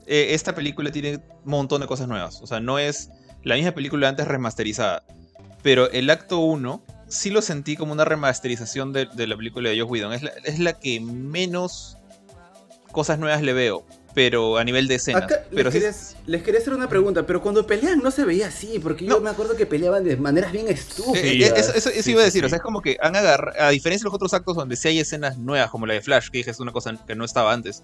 eh, 0.07 0.35
esta 0.35 0.55
película 0.55 0.93
tiene 0.93 1.17
un 1.17 1.51
montón 1.51 1.81
de 1.81 1.87
cosas 1.87 2.09
nuevas. 2.09 2.41
O 2.43 2.47
sea, 2.47 2.61
no 2.61 2.79
es 2.79 3.11
la 3.43 3.55
misma 3.55 3.73
película 3.73 4.09
antes 4.09 4.29
remasterizada. 4.29 5.03
Pero 5.63 5.91
el 5.91 6.11
acto 6.11 6.41
1 6.41 6.83
sí 7.13 7.31
lo 7.31 7.43
sentí 7.43 7.77
como 7.77 7.93
una 7.93 8.05
remasterización 8.05 8.93
de, 8.93 9.07
de 9.07 9.27
la 9.27 9.37
película 9.37 9.71
de 9.71 9.81
Joss 9.81 9.91
Whedon. 9.91 10.13
Es 10.13 10.23
la, 10.23 10.31
es 10.45 10.59
la 10.59 10.73
que 10.79 11.01
menos 11.01 11.97
cosas 12.91 13.19
nuevas 13.19 13.43
le 13.43 13.53
veo. 13.53 13.85
Pero 14.15 14.59
a 14.59 14.65
nivel 14.65 14.89
de 14.89 14.97
escenas. 14.97 15.23
acá 15.23 15.43
pero 15.51 15.71
les, 15.71 15.73
sí, 15.73 15.81
quería, 15.81 15.97
les 16.27 16.43
quería 16.43 16.61
hacer 16.61 16.75
una 16.75 16.87
pregunta, 16.87 17.25
pero 17.27 17.41
cuando 17.41 17.67
pelean 17.67 18.01
no 18.03 18.11
se 18.11 18.27
veía 18.27 18.49
así, 18.49 18.79
porque 18.79 19.07
yo 19.07 19.23
me 19.23 19.31
acuerdo 19.31 19.57
que 19.57 19.65
peleaban 19.65 20.05
de 20.05 20.19
maneras 20.19 20.53
bien 20.53 20.69
estúpidas. 20.69 21.25
eh, 21.25 21.55
eso, 21.57 21.73
eso- 21.75 21.89
eso 21.89 22.03
Sí, 22.03 22.11
iba 22.11 22.21
a 22.21 22.25
sí, 22.25 22.29
decir, 22.29 22.45
o 22.45 22.49
sea, 22.51 22.57
es 22.57 22.63
como 22.63 22.83
que 22.83 22.99
han 23.01 23.17
agarrado, 23.17 23.59
a 23.65 23.71
diferencia 23.71 24.03
de 24.05 24.09
los 24.09 24.15
otros 24.15 24.35
actos 24.35 24.55
donde 24.55 24.77
sí 24.77 24.89
hay 24.89 24.99
escenas 25.01 25.39
nuevas, 25.39 25.71
como 25.71 25.87
la 25.87 25.95
de 25.95 26.03
Flash, 26.03 26.29
que 26.29 26.37
dije 26.39 26.51
es 26.51 26.61
una 26.61 26.73
cosa 26.73 26.95
que 27.07 27.15
no 27.15 27.25
estaba 27.25 27.55
antes. 27.55 27.83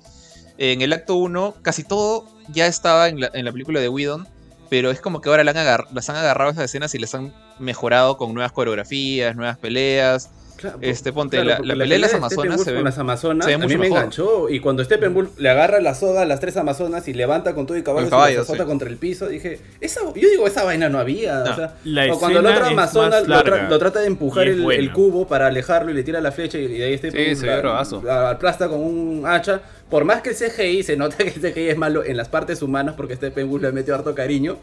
En 0.59 0.83
el 0.83 0.93
acto 0.93 1.15
1, 1.15 1.55
casi 1.63 1.83
todo 1.83 2.27
ya 2.49 2.67
estaba 2.67 3.09
en 3.09 3.21
la, 3.21 3.31
en 3.33 3.47
la 3.47 3.53
película 3.53 3.81
de 3.81 3.89
Whedon, 3.89 4.29
pero 4.71 4.91
es 4.91 5.01
como 5.01 5.21
que 5.21 5.29
ahora 5.29 5.45
la 5.45 5.51
han 5.53 5.57
agar- 5.59 5.87
las 5.93 6.09
han 6.11 6.17
agarrado 6.17 6.51
esas 6.51 6.65
escenas 6.65 6.95
y 6.95 6.99
las 6.99 7.15
han 7.15 7.33
mejorado 7.59 8.17
con 8.17 8.35
nuevas 8.35 8.53
coreografías, 8.53 9.35
nuevas 9.37 9.59
peleas. 9.59 10.31
Claro, 10.57 10.79
Este, 10.81 11.13
ponte, 11.13 11.37
claro, 11.37 11.51
la- 11.51 11.57
porque 11.59 11.69
la 11.69 11.75
pelea 11.85 11.97
de 11.99 12.01
las 12.01 12.15
Amazonas 12.15 12.61
se 12.65 12.71
ve- 12.73 12.77
con 12.79 12.85
las 12.87 12.99
Amazonas 12.99 13.45
se 13.47 13.51
ve 13.51 13.55
a 13.55 13.59
mí 13.59 13.67
me 13.69 13.79
mejor. 13.79 13.99
enganchó 13.99 14.49
y 14.49 14.59
cuando 14.59 14.83
Steppenwolf 14.83 15.39
le 15.39 15.51
agarra 15.51 15.81
la 15.81 15.95
soga 15.95 16.23
a 16.23 16.25
las 16.25 16.41
tres 16.41 16.57
Amazonas 16.57 17.07
y 17.07 17.13
levanta 17.15 17.55
con 17.55 17.65
todo 17.65 17.77
y 17.79 17.85
caballos 17.85 18.11
Con 18.11 18.19
caballos, 18.19 18.35
y 18.35 18.39
las 18.39 18.45
azota 18.49 18.65
sí. 18.65 18.69
contra 18.69 18.89
el 18.89 18.97
piso, 18.97 19.29
dije, 19.29 19.61
esa, 19.81 20.01
yo 20.17 20.29
digo, 20.29 20.49
esa 20.49 20.65
vaina 20.65 20.89
no 20.89 20.99
había, 20.99 21.45
No. 21.45 21.53
o 21.53 21.55
sea, 21.55 21.75
La 21.85 22.13
o 22.13 22.19
cuando 22.19 22.43
la 22.43 22.51
otra 22.51 22.67
Amazona 22.67 23.21
lo, 23.21 23.37
tra- 23.45 23.69
lo 23.69 23.79
trata 23.79 24.01
de 24.01 24.09
empujar 24.09 24.49
y 24.49 24.51
el, 24.51 24.93
cubo 24.93 25.29
para 25.29 25.47
alejarlo 25.47 25.93
y 25.93 25.95
le 25.95 26.03
tira 26.03 26.21
la 26.21 26.33
flecha 26.33 26.59
y 26.59 26.67
de 26.67 26.85
ahí 26.87 26.99
Steppenwolf 26.99 27.39
se 27.39 27.47
ve 27.47 27.53
la- 27.55 27.61
bravazo. 27.61 28.03
la 28.05 28.31
aplasta 28.31 28.67
con 28.69 28.81
un 28.81 29.23
hacha, 29.29 29.61
por 29.91 30.05
más 30.05 30.23
que 30.23 30.31
el 30.31 30.37
CGI 30.37 30.83
se 30.83 30.97
nota 30.97 31.17
que 31.19 31.31
el 31.31 31.41
CGI 31.41 31.71
es 31.71 31.77
malo 31.77 32.05
en 32.05 32.17
las 32.17 32.29
partes 32.29 32.63
humanas 32.63 32.95
porque 32.97 33.17
Steppenwolf 33.17 33.63
le 33.63 33.73
metió 33.73 33.95
harto 33.95 34.15
cariño, 34.15 34.59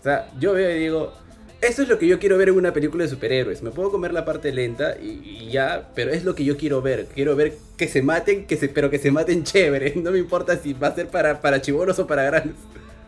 o 0.00 0.02
sea, 0.02 0.30
yo 0.38 0.52
veo 0.52 0.70
y 0.76 0.78
digo, 0.80 1.12
eso 1.60 1.82
es 1.82 1.88
lo 1.88 1.98
que 1.98 2.06
yo 2.06 2.20
quiero 2.20 2.38
ver 2.38 2.50
en 2.50 2.56
una 2.56 2.72
película 2.72 3.02
de 3.02 3.10
superhéroes. 3.10 3.62
Me 3.62 3.70
puedo 3.70 3.90
comer 3.90 4.12
la 4.12 4.24
parte 4.24 4.52
lenta 4.52 4.96
y, 5.00 5.20
y 5.24 5.50
ya, 5.50 5.88
pero 5.94 6.12
es 6.12 6.24
lo 6.24 6.36
que 6.36 6.44
yo 6.44 6.56
quiero 6.56 6.80
ver. 6.82 7.06
Quiero 7.12 7.34
ver 7.34 7.56
que 7.76 7.88
se 7.88 8.00
maten, 8.00 8.46
que 8.46 8.56
se, 8.56 8.68
pero 8.68 8.90
que 8.90 8.98
se 8.98 9.10
maten 9.10 9.42
chévere. 9.42 9.94
No 10.08 10.12
me 10.12 10.18
importa 10.18 10.56
si 10.56 10.72
va 10.72 10.88
a 10.88 10.94
ser 10.94 11.08
para, 11.08 11.40
para 11.40 11.60
chibolos 11.60 11.98
o 11.98 12.06
para 12.06 12.22
grandes. 12.22 12.54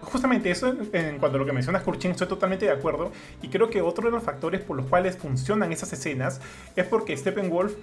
Justamente 0.01 0.51
eso, 0.51 0.75
en 0.93 1.19
cuanto 1.19 1.37
a 1.37 1.39
lo 1.39 1.47
que 1.47 1.53
mencionas, 1.53 1.83
Kurchin, 1.83 2.11
estoy 2.11 2.27
totalmente 2.27 2.65
de 2.65 2.73
acuerdo. 2.73 3.13
Y 3.43 3.49
creo 3.49 3.71
que 3.71 3.83
otro 3.83 4.07
de 4.07 4.11
los 4.11 4.25
factores 4.25 4.61
por 4.63 4.77
los 4.77 4.87
cuales 4.87 5.17
funcionan 5.17 5.73
esas 5.73 5.93
escenas 5.93 6.41
es 6.75 6.87
porque 6.87 7.17
Steppenwolf, 7.17 7.75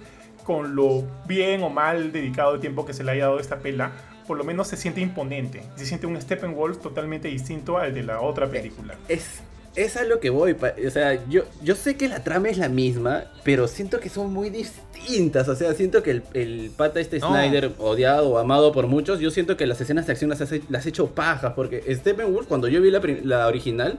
con 0.48 0.74
lo 0.74 1.04
bien 1.26 1.62
o 1.62 1.68
mal 1.68 2.10
dedicado 2.10 2.54
de 2.54 2.58
tiempo 2.60 2.86
que 2.86 2.94
se 2.94 3.04
le 3.04 3.10
haya 3.12 3.24
dado 3.26 3.36
a 3.36 3.40
esta 3.42 3.58
pela, 3.58 3.92
por 4.26 4.38
lo 4.38 4.44
menos 4.44 4.66
se 4.66 4.78
siente 4.78 5.02
imponente. 5.02 5.60
Se 5.76 5.84
siente 5.84 6.06
un 6.06 6.18
Steppenwolf 6.18 6.78
totalmente 6.80 7.28
distinto 7.28 7.76
al 7.76 7.92
de 7.92 8.02
la 8.02 8.22
otra 8.22 8.46
película. 8.48 8.94
Es, 9.08 9.40
es 9.76 9.98
a 9.98 10.04
lo 10.04 10.20
que 10.20 10.30
voy. 10.30 10.54
pa- 10.54 10.72
O 10.86 10.90
sea, 10.90 11.22
yo, 11.28 11.42
yo 11.62 11.74
sé 11.74 11.98
que 11.98 12.08
la 12.08 12.24
trama 12.24 12.48
es 12.48 12.56
la 12.56 12.70
misma, 12.70 13.24
pero 13.44 13.68
siento 13.68 14.00
que 14.00 14.08
son 14.08 14.32
muy 14.32 14.48
distintas. 14.48 15.48
O 15.48 15.54
sea, 15.54 15.74
siento 15.74 16.02
que 16.02 16.12
el, 16.12 16.22
el 16.32 16.70
pata 16.74 16.98
este 16.98 17.18
No. 17.18 17.28
Snyder, 17.28 17.72
odiado 17.78 18.30
o 18.30 18.38
amado 18.38 18.72
por 18.72 18.86
muchos, 18.86 19.20
yo 19.20 19.30
siento 19.30 19.54
que 19.58 19.66
las 19.66 19.78
escenas 19.82 20.06
de 20.06 20.12
acción 20.12 20.30
las, 20.30 20.40
hace- 20.40 20.62
las 20.70 20.86
he 20.86 20.88
hecho 20.88 21.08
pajas. 21.08 21.52
Porque 21.54 21.82
Steppenwolf, 21.94 22.46
cuando 22.48 22.68
yo 22.68 22.80
vi 22.80 22.90
la, 22.90 23.02
la 23.22 23.46
original, 23.48 23.98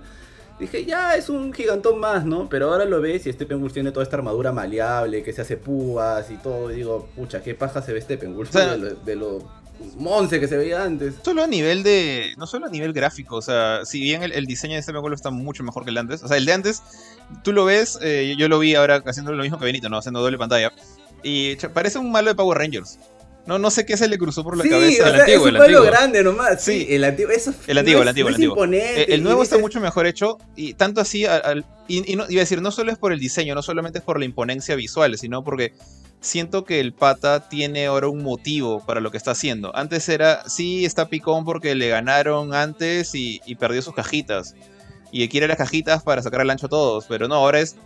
dije, 0.60 0.86
ya 0.86 1.16
es 1.16 1.30
un 1.30 1.54
gigantón 1.54 2.00
más, 2.00 2.26
¿no? 2.26 2.50
Pero 2.50 2.72
ahora 2.72 2.86
lo 2.86 3.02
ves 3.02 3.26
y 3.26 3.34
Steppenwolf 3.34 3.74
tiene 3.74 3.92
toda 3.92 4.04
esta 4.04 4.18
armadura 4.18 4.52
maleable, 4.52 5.24
que 5.24 5.34
se 5.34 5.42
hace 5.42 5.58
púas 5.58 6.30
y 6.30 6.38
todo. 6.38 6.72
Y 6.72 6.76
digo, 6.76 7.08
pucha, 7.16 7.42
qué 7.42 7.56
paja 7.56 7.82
se 7.82 7.94
ve 7.94 8.02
Steppenwolf 8.02 8.50
O 8.50 8.52
sea, 8.52 8.72
de, 8.72 8.78
lo, 8.78 8.96
de 8.96 9.16
lo 9.16 9.60
monce 9.98 10.40
que 10.40 10.48
se 10.48 10.58
veía 10.58 10.84
antes. 10.84 11.16
Solo 11.24 11.44
a 11.44 11.48
nivel 11.48 11.84
de. 11.84 12.34
No 12.38 12.46
solo 12.46 12.68
a 12.68 12.70
nivel 12.70 12.94
gráfico, 12.94 13.38
o 13.38 13.42
sea, 13.42 13.86
si 13.86 14.00
bien 14.02 14.24
el, 14.24 14.32
el 14.32 14.46
diseño 14.46 14.74
de 14.74 14.80
este 14.80 14.92
Wolf 14.92 15.16
está 15.16 15.32
mucho 15.32 15.64
mejor 15.64 15.84
que 15.84 15.90
el 15.90 15.96
de 15.96 16.02
antes. 16.02 16.24
O 16.24 16.28
sea, 16.28 16.38
el 16.38 16.46
de 16.46 16.54
antes, 16.54 16.84
tú 17.44 17.54
lo 17.54 17.66
ves, 17.66 17.98
eh, 18.02 18.36
yo 18.38 18.50
lo 18.50 18.60
vi 18.60 18.76
ahora 18.76 19.02
haciendo 19.06 19.32
lo 19.32 19.44
mismo 19.44 19.58
que 19.58 19.66
Benito, 19.66 19.90
¿no? 19.90 19.98
Haciendo 19.98 20.22
doble 20.22 20.38
pantalla. 20.38 20.72
Y 21.24 21.56
parece 21.56 22.00
un 22.00 22.12
malo 22.12 22.30
de 22.30 22.36
Power 22.36 22.58
Rangers. 22.58 23.00
No, 23.46 23.58
no 23.58 23.72
sé 23.72 23.84
qué 23.86 23.98
se 23.98 24.08
le 24.08 24.18
cruzó 24.20 24.44
por 24.44 24.56
la 24.58 24.64
sí, 24.64 24.70
cabeza. 24.70 25.04
o 25.04 25.08
El 25.08 25.12
sea, 25.14 25.20
antiguo, 25.22 25.42
es 25.48 25.50
el 25.50 25.56
un 25.56 25.60
palo 25.62 25.78
antiguo. 25.80 25.84
grande 25.98 26.24
nomás. 26.24 26.62
Sí, 26.64 26.86
Sí. 26.86 26.88
el 26.94 27.04
antiguo. 27.04 27.32
Eso 27.32 27.54
El 27.68 27.78
antiguo, 27.80 28.00
no 28.00 28.04
el 28.04 28.08
es- 28.08 28.10
antiguo, 28.12 28.30
no 28.30 28.36
el 28.36 28.42
es 28.42 28.48
antiguo. 28.48 28.54
imponente, 28.66 29.02
Eh, 29.02 29.16
el 29.16 29.24
nuevo 29.24 29.42
está 29.44 29.58
mucho 29.58 29.80
mejor 29.80 30.06
hecho 30.06 30.38
y 30.56 30.74
tanto 30.76 31.02
así, 31.02 31.26
al- 31.26 31.42
al- 31.44 31.66
y, 31.88 32.12
y 32.12 32.16
no, 32.16 32.26
iba 32.30 32.42
a 32.42 32.44
decir, 32.44 32.62
no 32.62 32.70
solo 32.72 32.92
es 32.92 32.98
por 33.00 33.12
el 33.12 33.20
diseño, 33.20 33.56
no 33.56 33.62
solamente 33.64 34.00
es 34.00 34.06
por 34.06 34.20
la 34.20 34.26
imponencia 34.26 34.76
visual, 34.76 35.18
sino 35.18 35.44
porque 35.44 35.74
siento 36.22 36.64
que 36.66 36.80
el 36.80 36.94
pata 36.94 37.48
tiene 37.50 37.88
ahora 37.88 38.08
un 38.10 38.22
motivo 38.22 38.86
para 38.86 39.00
lo 39.00 39.10
que 39.10 39.18
está 39.18 39.32
haciendo. 39.32 39.76
Antes 39.76 40.08
era, 40.10 40.48
sí, 40.48 40.86
está 40.86 41.08
picón 41.08 41.44
porque 41.46 41.74
le 41.76 41.88
ganaron 41.90 42.54
antes 42.54 43.16
y, 43.16 43.42
y 43.48 43.56
perdió 43.56 43.82
sus 43.82 43.96
cajitas. 43.96 44.54
Y 45.12 45.28
quiere 45.30 45.48
las 45.48 45.58
cajitas 45.58 46.04
para 46.04 46.22
sacar 46.22 46.42
al 46.42 46.50
ancho 46.52 46.68
a 46.68 46.70
todos, 46.70 47.06
pero 47.10 47.28
no, 47.28 47.36
ahora 47.36 47.62
es 47.62 47.78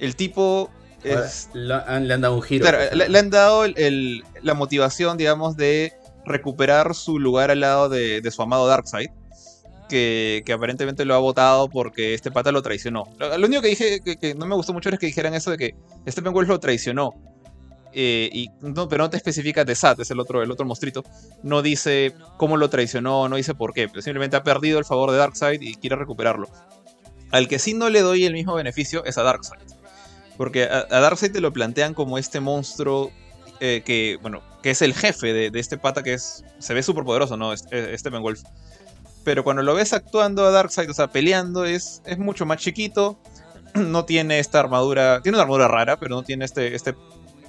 el 0.00 0.16
tipo... 0.16 0.70
Es, 1.04 1.48
han- 1.86 2.08
le 2.08 2.14
han 2.14 2.20
dado 2.20 2.34
un 2.36 2.42
giro. 2.42 2.62
Claro, 2.62 2.78
pues, 2.90 3.08
le, 3.08 3.18
han 3.18 3.30
dado 3.30 3.64
el- 3.64 3.74
el- 3.78 4.24
la 4.42 4.54
motivación, 4.54 5.16
digamos, 5.18 5.56
de 5.56 5.92
recuperar 6.24 6.94
su 6.94 7.18
lugar 7.18 7.50
al 7.50 7.60
lado 7.60 7.88
de, 7.88 8.20
de 8.20 8.30
su 8.30 8.42
amado 8.42 8.66
Darkseid. 8.66 9.10
Que, 9.88 10.42
que 10.46 10.54
aparentemente 10.54 11.04
lo 11.04 11.14
ha 11.14 11.18
votado 11.18 11.68
porque 11.68 12.14
este 12.14 12.30
pata 12.30 12.50
lo 12.50 12.62
traicionó. 12.62 13.04
Lo, 13.18 13.36
lo 13.36 13.46
único 13.46 13.60
que 13.60 13.68
dije 13.68 14.00
que, 14.00 14.16
que 14.16 14.34
no 14.34 14.46
me 14.46 14.54
gustó 14.54 14.72
mucho 14.72 14.88
es 14.88 14.98
que 14.98 15.06
dijeran 15.06 15.34
eso 15.34 15.50
de 15.50 15.58
que 15.58 15.74
este 16.06 16.22
Wolf 16.22 16.48
lo 16.48 16.58
traicionó. 16.58 17.12
Eh, 17.92 18.28
y 18.32 18.48
no, 18.62 18.88
pero 18.88 19.04
no 19.04 19.10
te 19.10 19.18
especifica 19.18 19.62
de 19.64 19.74
Sat, 19.74 20.00
es 20.00 20.10
el 20.10 20.18
otro, 20.18 20.42
el 20.42 20.50
otro 20.50 20.64
monstruito. 20.64 21.04
No 21.42 21.60
dice 21.60 22.14
cómo 22.38 22.56
lo 22.56 22.70
traicionó, 22.70 23.28
no 23.28 23.36
dice 23.36 23.54
por 23.54 23.74
qué. 23.74 23.88
Pero 23.88 24.00
simplemente 24.00 24.36
ha 24.36 24.42
perdido 24.42 24.78
el 24.78 24.86
favor 24.86 25.10
de 25.12 25.18
Darkseid 25.18 25.60
y 25.60 25.74
quiere 25.74 25.96
recuperarlo. 25.96 26.48
Al 27.30 27.46
que 27.46 27.58
sí 27.58 27.74
no 27.74 27.90
le 27.90 28.00
doy 28.00 28.24
el 28.24 28.32
mismo 28.32 28.54
beneficio 28.54 29.04
es 29.04 29.18
a 29.18 29.22
Darkseid. 29.22 29.60
Porque 30.36 30.64
a, 30.64 30.86
a 30.90 31.00
Darkseid 31.00 31.32
te 31.32 31.40
lo 31.40 31.52
plantean 31.52 31.94
como 31.94 32.18
este 32.18 32.40
monstruo 32.40 33.10
eh, 33.60 33.82
que, 33.84 34.18
bueno, 34.20 34.42
que 34.62 34.70
es 34.70 34.82
el 34.82 34.94
jefe 34.94 35.32
de, 35.32 35.50
de 35.50 35.60
este 35.60 35.78
pata 35.78 36.02
que 36.02 36.14
es, 36.14 36.44
se 36.58 36.74
ve 36.74 36.82
súper 36.82 37.04
poderoso, 37.04 37.36
¿no? 37.36 37.52
Es- 37.52 37.66
es- 37.70 38.00
Steppenwolf. 38.00 38.42
Pero 39.24 39.42
cuando 39.44 39.62
lo 39.62 39.74
ves 39.74 39.92
actuando 39.92 40.44
a 40.44 40.50
Darkseid, 40.50 40.90
o 40.90 40.94
sea, 40.94 41.08
peleando, 41.08 41.64
es, 41.64 42.02
es 42.04 42.18
mucho 42.18 42.46
más 42.46 42.58
chiquito. 42.58 43.18
No 43.74 44.04
tiene 44.04 44.38
esta 44.38 44.60
armadura, 44.60 45.20
tiene 45.22 45.36
una 45.36 45.42
armadura 45.42 45.66
rara, 45.66 45.96
pero 45.98 46.14
no 46.14 46.22
tiene 46.22 46.44
este, 46.44 46.76
este 46.76 46.94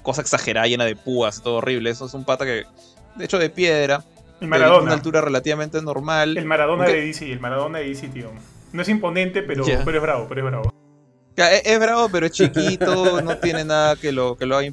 cosa 0.02 0.22
exagerada, 0.22 0.66
llena 0.66 0.84
de 0.84 0.96
púas, 0.96 1.40
todo 1.42 1.56
horrible. 1.56 1.90
Eso 1.90 2.06
es 2.06 2.14
un 2.14 2.24
pata 2.24 2.44
que, 2.44 2.64
de 3.16 3.24
hecho, 3.24 3.38
de 3.38 3.48
piedra, 3.50 3.96
El 3.96 4.02
de 4.40 4.46
una 4.46 4.58
Maradona. 4.58 4.92
altura 4.92 5.20
relativamente 5.20 5.80
normal. 5.82 6.36
El 6.36 6.44
Maradona 6.44 6.84
Aunque- 6.84 6.98
de 7.00 7.06
DC, 7.06 7.30
el 7.32 7.38
Maradona 7.40 7.78
de 7.78 7.88
DC, 7.90 8.08
tío. 8.08 8.30
No 8.72 8.82
es 8.82 8.88
imponente, 8.88 9.42
pero, 9.42 9.64
pero 9.84 9.98
es 9.98 10.02
bravo, 10.02 10.26
pero 10.28 10.40
es 10.40 10.46
bravo. 10.46 10.74
Ya, 11.36 11.52
Es, 11.52 11.62
es 11.66 11.78
bravo, 11.78 12.08
pero 12.08 12.26
es 12.26 12.32
chiquito, 12.32 13.20
no 13.22 13.36
tiene 13.38 13.64
nada 13.64 13.96
que 13.96 14.12
lo, 14.12 14.36
que 14.36 14.46
lo 14.46 14.56
haga, 14.56 14.68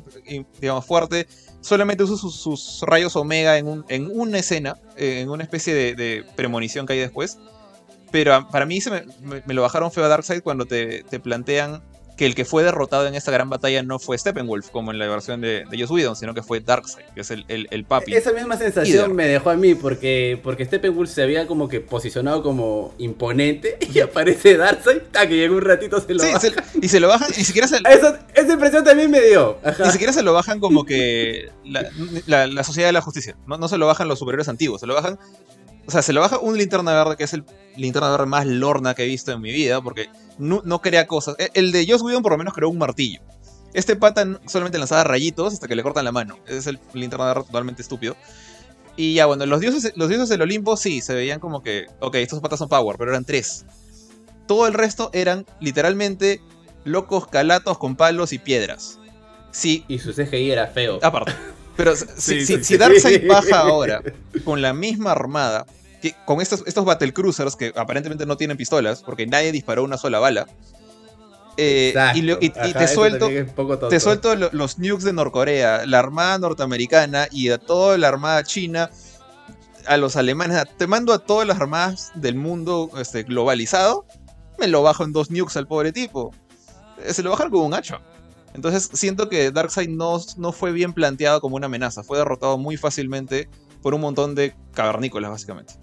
digamos, 0.62 0.86
fuerte. 0.86 1.28
Solamente 1.62 2.04
usa 2.04 2.18
sus, 2.18 2.36
sus 2.36 2.82
rayos 2.86 3.16
omega 3.16 3.58
en, 3.58 3.68
un, 3.68 3.86
en 3.90 4.10
una 4.14 4.40
escena, 4.40 4.76
eh, 4.98 5.22
en 5.22 5.30
una 5.30 5.44
especie 5.44 5.74
de, 5.74 5.96
de 5.96 6.26
premonición 6.36 6.86
que 6.86 6.94
hay 6.94 7.00
después. 7.00 7.38
Pero 8.12 8.34
a- 8.36 8.48
para 8.48 8.66
mí 8.66 8.80
se 8.82 8.92
me, 8.92 9.04
me- 9.22 9.42
me 9.46 9.54
lo 9.54 9.62
bajaron 9.62 9.92
feo 9.92 10.04
a 10.06 10.08
Darkseid 10.08 10.42
cuando 10.42 10.66
te, 10.66 11.04
te 11.04 11.20
plantean 11.20 11.82
que 12.18 12.26
el 12.28 12.36
que 12.36 12.46
fue 12.46 12.64
derrotado 12.64 13.08
en 13.08 13.16
esta 13.16 13.32
gran 13.32 13.50
batalla 13.50 13.82
no 13.82 13.98
fue 13.98 14.18
Steppenwolf, 14.18 14.70
como 14.70 14.92
en 14.92 15.00
la 15.00 15.08
versión 15.08 15.42
de, 15.42 15.66
de 15.70 15.78
Joss 15.80 15.90
Whedon, 15.90 16.16
sino 16.16 16.34
que 16.36 16.44
fue 16.44 16.60
Darkseid, 16.60 17.06
que 17.16 17.22
es 17.22 17.32
el, 17.32 17.44
el, 17.48 17.68
el 17.72 17.86
papi. 17.86 18.14
Esa 18.14 18.32
misma 18.34 18.56
sensación 18.58 19.16
me 19.16 19.28
dejó 19.28 19.50
a 19.50 19.56
mí 19.56 19.74
porque, 19.74 20.40
porque 20.44 20.66
Steppenwolf 20.66 21.10
se 21.10 21.24
había 21.24 21.48
como 21.48 21.68
que 21.68 21.80
posicionado 21.82 22.44
como 22.44 22.94
imponente 23.00 23.78
y 23.94 24.00
aparece 24.00 24.58
Darkseid, 24.58 24.98
hasta 25.04 25.28
que 25.28 25.36
llegó 25.38 25.56
un 25.56 25.62
ratito 25.64 26.00
se 26.00 26.14
lo 26.14 26.20
Sí, 26.24 26.28
baja. 26.32 26.40
se- 26.40 26.54
y 26.82 26.88
se 26.88 27.00
lo 27.00 27.08
bajan, 27.08 27.30
ni 27.36 27.44
siquiera 27.44 27.68
se, 27.68 27.78
Eso- 27.90 28.16
esa 28.36 28.54
impresión 28.54 28.84
también 28.84 29.10
me 29.10 29.22
dio. 29.22 29.58
Ajá. 29.64 29.86
Ni 29.86 29.92
siquiera 29.92 30.14
se 30.14 30.22
lo 30.22 30.34
bajan 30.34 30.60
como 30.60 30.86
que 30.86 31.50
la, 31.66 31.88
la- 32.28 32.48
la 32.48 32.64
sociedad 32.64 32.90
de 32.90 32.94
la 32.94 33.02
justicia. 33.02 33.36
No, 33.48 33.58
no 33.58 33.68
se 33.68 33.78
lo 33.78 33.88
bajan 33.88 34.08
los 34.08 34.20
superiores 34.20 34.48
antiguos. 34.50 34.82
Se 34.82 34.88
lo 34.88 34.94
bajan. 34.94 35.18
O 35.86 35.92
sea, 35.92 36.02
se 36.02 36.14
lo 36.14 36.22
baja 36.22 36.40
un 36.40 36.58
linterna 36.58 36.94
verde 36.94 37.18
que 37.18 37.26
es 37.26 37.34
el 37.34 37.44
linterna 37.76 38.10
verde 38.12 38.26
más 38.28 38.46
lorna 38.46 38.94
que 38.94 39.04
he 39.04 39.08
visto 39.08 39.32
en 39.34 39.42
mi 39.42 39.52
vida. 39.52 39.82
Porque 39.82 40.08
no, 40.38 40.62
no 40.66 40.82
crea 40.82 41.08
cosas. 41.08 41.36
E- 41.40 41.52
El 41.54 41.72
de 41.72 41.86
Joss 41.88 42.02
Whedon 42.02 42.22
por 42.24 42.32
lo 42.32 42.38
menos 42.38 42.54
creó 42.54 42.70
un 42.70 42.78
martillo. 42.78 43.22
Este 43.74 43.96
pata 43.96 44.40
solamente 44.48 44.78
lanzaba 44.78 45.04
rayitos 45.04 45.54
hasta 45.54 45.68
que 45.68 45.76
le 45.76 45.84
cortan 45.84 46.06
la 46.06 46.12
mano. 46.12 46.38
Es 46.48 46.68
el 46.68 46.80
linterna 46.94 47.34
totalmente 47.34 47.82
estúpido. 47.82 48.16
Y 48.96 49.16
ya, 49.16 49.26
bueno, 49.26 49.46
los 49.48 49.60
dioses, 49.60 49.92
los 49.96 50.10
dioses 50.10 50.30
del 50.30 50.42
Olimpo 50.44 50.78
sí, 50.78 51.02
se 51.02 51.16
veían 51.16 51.40
como 51.40 51.64
que. 51.64 51.88
Ok, 52.00 52.16
estos 52.16 52.40
patas 52.40 52.60
son 52.60 52.70
power, 52.70 52.96
pero 53.00 53.10
eran 53.12 53.26
tres. 53.26 53.66
Todo 54.48 54.68
el 54.68 54.74
resto 54.74 55.10
eran 55.14 55.46
literalmente 55.60 56.42
locos 56.84 57.28
calatos 57.28 57.78
con 57.80 57.96
palos 57.96 58.34
y 58.34 58.38
piedras. 58.40 59.00
Sí, 59.52 59.86
Y 59.88 60.00
su 60.00 60.14
CGI 60.14 60.52
era 60.52 60.68
feo. 60.68 61.00
Aparte. 61.02 61.32
Pero 61.76 61.96
si, 61.96 62.06
Sí, 62.18 62.40
si- 62.42 62.46
sí, 62.46 62.54
si 62.58 62.64
sí. 62.66 62.78
Darkseid 62.78 63.28
baja 63.28 63.60
ahora 63.62 64.04
con 64.44 64.62
la 64.62 64.74
misma 64.74 65.12
armada, 65.14 65.66
que, 66.04 66.16
con 66.26 66.42
estos, 66.42 66.64
estos 66.68 66.84
Battlecruisers 66.84 67.56
que 67.56 67.72
aparentemente 67.76 68.26
no 68.26 68.36
tienen 68.36 68.58
pistolas, 68.58 69.02
porque 69.04 69.26
nadie 69.26 69.52
disparó 69.54 69.84
una 69.86 69.98
sola 69.98 70.20
bala, 70.20 70.46
eh, 71.56 71.90
Exacto. 71.90 72.18
y, 72.20 72.22
lo- 72.24 72.38
y- 72.42 72.46
y 72.48 72.52
Ajá, 72.60 72.80
te 72.80 72.88
suelto, 72.90 73.30
te 73.90 74.00
suelto 74.00 74.36
lo- 74.36 74.50
los 74.52 74.80
nukes 74.80 75.04
de 75.06 75.14
Norcorea, 75.14 75.86
la 75.86 76.00
armada 76.00 76.38
norteamericana 76.40 77.28
y 77.32 77.50
a 77.50 77.58
toda 77.58 77.98
la 77.98 78.10
armada 78.10 78.44
china, 78.44 78.90
a 79.88 79.98
los 79.98 80.16
alemanes, 80.16 80.64
te 80.78 80.88
mando 80.88 81.14
a 81.14 81.20
todas 81.20 81.48
las 81.48 81.60
armadas 81.62 82.12
del 82.16 82.36
mundo 82.36 82.90
este, 82.98 83.24
globalizado, 83.24 84.06
me 84.60 84.68
lo 84.68 84.82
bajo 84.84 85.04
en 85.04 85.14
dos 85.14 85.32
nukes 85.32 85.56
al 85.58 85.68
pobre 85.68 85.92
tipo. 85.92 86.32
Eh, 87.04 87.14
Se 87.14 87.24
lo 87.24 87.32
bajaron 87.32 87.52
con 87.52 87.62
un 87.62 87.74
hacha. 87.74 88.00
Entonces 88.54 88.90
siento 88.94 89.30
que 89.30 89.52
Darkseid 89.52 89.90
no, 89.90 90.20
no 90.38 90.52
fue 90.52 90.72
bien 90.72 90.94
planteado 90.94 91.40
como 91.42 91.56
una 91.56 91.66
amenaza, 91.68 92.04
fue 92.04 92.18
derrotado 92.20 92.58
muy 92.58 92.78
fácilmente 92.78 93.50
por 93.82 93.94
un 93.94 94.02
montón 94.02 94.36
de 94.36 94.56
cavernícolas 94.74 95.32
básicamente. 95.32 95.74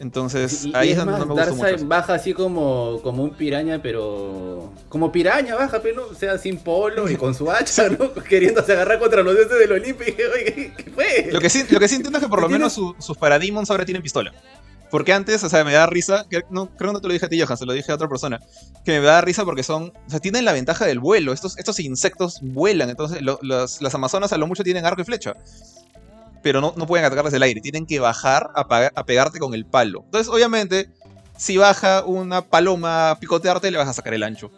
Entonces 0.00 0.64
Y- 0.64 0.72
ahí 0.74 0.88
es 0.88 0.92
es 0.92 1.04
donde 1.04 1.12
más, 1.12 1.20
no 1.20 1.34
me 1.34 1.40
gustó 1.46 1.54
mucho. 1.72 1.86
Baja 1.86 2.14
así 2.14 2.32
como, 2.32 3.00
como 3.02 3.22
un 3.22 3.30
piraña, 3.34 3.80
pero. 3.82 4.72
Como 4.88 5.12
piraña 5.12 5.54
baja, 5.54 5.80
pero 5.82 6.08
o 6.10 6.14
sea, 6.14 6.38
sin 6.38 6.56
polo 6.58 7.08
y 7.10 7.16
con 7.16 7.34
su 7.34 7.50
hacha, 7.50 7.88
¿no? 7.90 8.12
Queriéndose 8.24 8.72
agarrar 8.72 8.98
contra 8.98 9.22
los 9.22 9.34
dioses 9.36 9.58
del 9.58 9.72
Olimpo. 9.72 10.02
Y 10.02 10.06
dije, 10.06 10.22
oye, 10.26 10.72
¿qué 10.76 10.90
fue? 10.90 11.28
Lo 11.30 11.38
que 11.40 11.50
sí, 11.50 11.64
lo 11.68 11.78
que 11.78 11.86
sí 11.86 11.96
entiendo 11.96 12.18
es 12.18 12.24
que 12.24 12.30
por 12.30 12.40
lo 12.40 12.46
¿Tiene- 12.48 12.58
menos 12.60 12.72
su- 12.72 12.96
sus 12.98 13.16
Parademons 13.16 13.70
ahora 13.70 13.84
tienen 13.84 14.02
pistola. 14.02 14.32
Porque 14.90 15.12
antes, 15.12 15.44
o 15.44 15.48
sea, 15.48 15.62
me 15.62 15.72
da 15.72 15.86
risa, 15.86 16.26
que 16.28 16.42
no, 16.50 16.66
creo 16.76 16.90
que 16.90 16.94
no 16.94 17.00
te 17.00 17.06
lo 17.06 17.12
dije 17.12 17.26
a 17.26 17.28
ti, 17.28 17.40
Johan, 17.40 17.56
se 17.56 17.64
lo 17.64 17.72
dije 17.74 17.92
a 17.92 17.94
otra 17.94 18.08
persona, 18.08 18.40
que 18.84 18.98
me 18.98 19.06
da 19.06 19.20
risa 19.20 19.44
porque 19.44 19.62
son, 19.62 19.92
o 20.04 20.10
sea, 20.10 20.18
tienen 20.18 20.44
la 20.44 20.52
ventaja 20.52 20.84
del 20.84 20.98
vuelo, 20.98 21.32
estos, 21.32 21.56
estos 21.58 21.78
insectos 21.78 22.40
vuelan, 22.42 22.90
entonces 22.90 23.22
lo- 23.22 23.38
las, 23.42 23.80
las 23.82 23.94
amazonas 23.94 24.32
a 24.32 24.36
lo 24.38 24.48
mucho 24.48 24.64
tienen 24.64 24.84
arco 24.84 25.00
y 25.00 25.04
flecha, 25.04 25.36
pero 26.42 26.60
no, 26.60 26.74
no 26.76 26.86
pueden 26.86 27.04
atacar 27.06 27.24
desde 27.24 27.36
el 27.38 27.42
aire, 27.42 27.60
tienen 27.60 27.86
que 27.86 28.00
bajar 28.00 28.48
a, 28.54 29.04
pegarte 29.04 29.38
con 29.38 29.54
el 29.54 29.64
palo. 29.66 30.02
Entonces, 30.06 30.32
obviamente, 30.32 30.88
si 31.36 31.56
baja 31.56 32.04
una 32.04 32.42
paloma 32.42 33.10
a 33.10 33.18
picotearte, 33.18 33.70
le 33.70 33.78
vas 33.78 33.88
a 33.88 33.92
sacar 33.92 34.14
el 34.14 34.22
ancho. 34.22 34.50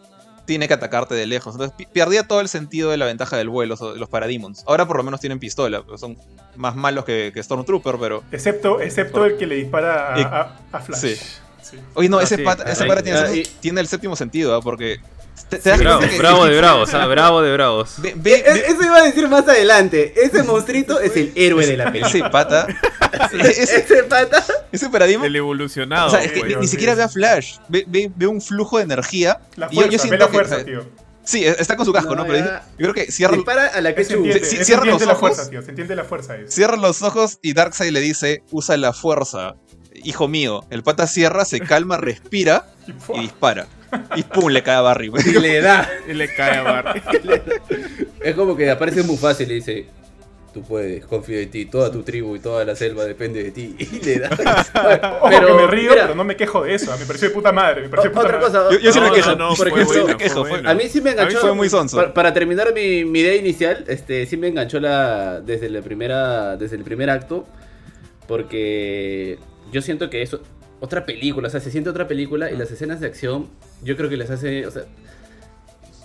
Tiene 0.45 0.67
que 0.67 0.73
atacarte 0.73 1.15
de 1.15 1.25
lejos. 1.25 1.55
Entonces, 1.55 1.87
perdía 1.93 2.27
todo 2.27 2.41
el 2.41 2.49
sentido 2.49 2.91
de 2.91 2.97
la 2.97 3.05
ventaja 3.05 3.37
del 3.37 3.47
vuelo, 3.47 3.75
los 3.95 4.09
Parademons. 4.09 4.63
Ahora 4.67 4.85
por 4.85 4.97
lo 4.97 5.03
menos 5.03 5.21
tienen 5.21 5.39
pistola, 5.39 5.83
son 5.97 6.17
más 6.57 6.75
malos 6.75 7.05
que, 7.05 7.31
que 7.33 7.41
Stormtrooper, 7.41 7.95
pero... 7.99 8.23
Excepto, 8.31 8.81
excepto 8.81 9.23
el 9.25 9.37
que 9.37 9.47
le 9.47 9.55
dispara 9.55 10.13
a, 10.15 10.19
Y- 10.19 10.23
a- 10.23 10.55
a 10.73 10.79
Flash. 10.81 10.99
sí. 10.99 11.77
Oye, 11.95 12.09
no, 12.09 12.19
Ah, 12.19 12.23
ese 12.23 12.35
sí, 12.35 12.43
pata, 12.43 12.69
ese 12.69 12.83
ahí- 12.83 12.89
pata 12.89 13.01
tiene, 13.01 13.19
ahí- 13.19 13.47
tiene 13.61 13.79
el 13.81 13.87
séptimo 13.87 14.15
sentido, 14.17 14.53
¿ah? 14.53 14.61
porque... 14.61 14.99
Te, 15.49 15.57
te 15.59 15.69
das 15.69 15.79
Bravo, 15.79 15.97
cuenta 15.99 16.13
que- 16.15 16.19
bravo 16.19 16.45
de 16.45 16.57
bravos, 16.59 16.93
ah, 16.93 17.05
bravo 17.05 17.41
de 17.41 17.53
bravos. 17.53 17.95
Ve, 17.97 18.13
ve- 18.15 18.43
ve- 18.45 18.63
Eso 18.67 18.83
iba 18.83 18.97
a 18.97 19.03
decir 19.03 19.27
más 19.27 19.47
adelante. 19.47 20.13
Ese 20.15 20.41
monstruito 20.43 20.99
es 20.99 21.15
el 21.15 21.31
héroe 21.35 21.65
de 21.65 21.77
la 21.77 21.85
película. 21.91 22.07
ese 22.09 22.29
pata... 22.29 22.67
ese, 23.39 23.63
Ese 23.79 24.03
pata. 24.03 24.43
ese 24.71 24.89
Parademon... 24.89 25.25
El 25.27 25.35
evolucionado. 25.35 26.07
O 26.07 26.09
sea, 26.09 26.23
es 26.23 26.31
que 26.31 26.39
güey. 26.39 26.55
ni, 26.55 26.61
ni 26.61 26.67
siquiera 26.67 26.95
ve 26.95 27.03
a 27.03 27.09
Flash, 27.09 27.57
ve, 27.67 27.83
ve- 27.87 28.11
ve 28.15 28.27
un 28.27 28.41
flujo 28.41 28.77
de 28.77 28.83
energía. 28.83 29.39
La 29.55 29.67
y 29.71 29.75
yo- 29.75 29.81
yo 29.87 29.87
fuerza, 29.89 29.91
ve 29.91 29.99
siento 29.99 30.17
la 30.25 30.27
fuerza, 30.31 30.65
tío. 30.65 31.03
Sí, 31.25 31.45
está 31.45 31.77
con 31.77 31.85
su 31.85 31.93
casco, 31.93 32.15
¿no? 32.15 32.23
No, 32.25 32.27
Pero 32.31 32.45
yo 32.77 32.91
creo 32.91 32.93
que 32.93 33.09
cierra, 33.11 33.35
Dispara 33.37 33.67
a 33.67 33.79
la 33.79 33.95
que 33.95 34.03
Se 34.03 34.15
entiende, 34.15 34.43
se 34.43 34.65
cierra 34.65 34.83
los 34.85 35.01
la 35.05 35.13
ojos. 35.13 35.19
fuerza, 35.19 35.49
tío. 35.49 35.61
Se 35.61 35.69
entiende 35.69 35.95
la 35.95 36.03
fuerza. 36.03 36.35
Es. 36.35 36.53
cierra 36.53 36.75
los 36.75 37.01
ojos 37.01 37.39
y 37.41 37.53
Darkseid 37.53 37.91
le 37.93 38.01
dice, 38.01 38.43
usa 38.51 38.75
la 38.75 38.91
fuerza. 38.91 39.55
Hijo 40.03 40.27
mío, 40.27 40.65
el 40.69 40.83
pata 40.83 41.07
cierra, 41.07 41.45
se 41.45 41.61
calma, 41.61 41.95
respira 41.97 42.65
Y, 42.87 43.17
y 43.17 43.21
dispara. 43.21 43.67
Y 44.15 44.23
pum, 44.23 44.49
le 44.49 44.61
cae 44.63 44.75
a 44.75 44.81
Barry. 44.81 45.11
Y 45.25 45.31
le 45.39 45.61
da. 45.61 45.89
Y 46.07 46.13
le 46.13 46.33
cae 46.33 46.57
a 46.57 46.63
Barry. 46.63 47.01
Es 48.21 48.35
como 48.35 48.55
que 48.55 48.69
aparece 48.69 49.03
muy 49.03 49.17
fácil 49.17 49.51
y 49.51 49.55
dice. 49.55 49.85
Tú 50.53 50.61
puedes, 50.61 51.03
confío 51.07 51.39
en 51.39 51.49
ti, 51.49 51.65
toda 51.65 51.91
tu 51.91 52.03
tribu 52.03 52.35
y 52.35 52.39
toda 52.39 52.63
la 52.63 52.75
selva 52.75 53.05
depende 53.05 53.41
de 53.43 53.49
ti. 53.49 53.75
Y 53.79 53.99
le 54.05 54.19
da. 54.19 54.29
Ojo 55.21 55.29
que 55.31 55.39
me 55.53 55.65
río, 55.65 55.89
mira, 55.89 56.03
pero 56.03 56.13
no 56.13 56.23
me 56.23 56.35
quejo 56.35 56.63
de 56.63 56.75
eso. 56.75 56.95
Me 56.99 57.07
pareció 57.07 57.29
de 57.29 57.33
puta 57.33 57.51
madre. 57.51 57.81
Me 57.81 57.89
pareció 57.89 58.11
de 58.11 58.15
puta 58.15 58.27
otra 58.27 58.39
madre. 58.39 58.51
cosa. 58.59 58.71
Yo- 58.71 58.79
yo 58.79 58.91
sí 58.93 58.99
me 58.99 59.07
No, 59.07 59.13
quejo. 59.15 59.29
no, 59.31 59.35
no, 59.35 59.47
por 59.55 59.57
fue 59.57 59.67
ejemplo, 59.81 59.85
bueno, 59.87 60.07
me 60.09 60.17
quejo, 60.23 60.33
fue 60.35 60.41
fue- 60.43 60.49
bueno. 60.51 60.69
A 60.69 60.73
mí 60.75 60.83
sí 60.89 61.01
me 61.01 61.09
enganchó. 61.11 61.39
fue 61.39 61.55
muy 61.55 61.69
sonso. 61.69 61.97
Para, 61.97 62.13
para 62.13 62.33
terminar 62.33 62.71
mi, 62.71 63.03
mi 63.03 63.21
idea 63.21 63.35
inicial, 63.35 63.83
este, 63.87 64.27
sí 64.27 64.37
me 64.37 64.47
enganchó 64.49 64.79
la, 64.79 65.41
desde, 65.41 65.71
la 65.71 65.81
primera, 65.81 66.55
desde 66.55 66.75
el 66.75 66.83
primer 66.83 67.09
acto. 67.09 67.47
Porque 68.27 69.39
yo 69.71 69.81
siento 69.81 70.09
que 70.09 70.21
es 70.21 70.37
otra 70.83 71.05
película. 71.05 71.47
O 71.47 71.51
sea, 71.51 71.61
se 71.61 71.71
siente 71.71 71.89
otra 71.89 72.07
película 72.09 72.51
y 72.51 72.57
las 72.57 72.69
escenas 72.69 72.99
de 72.99 73.07
acción, 73.07 73.47
yo 73.83 73.95
creo 73.95 74.09
que 74.09 74.17
les 74.17 74.29
hace. 74.29 74.67
O 74.67 74.71
sea, 74.71 74.83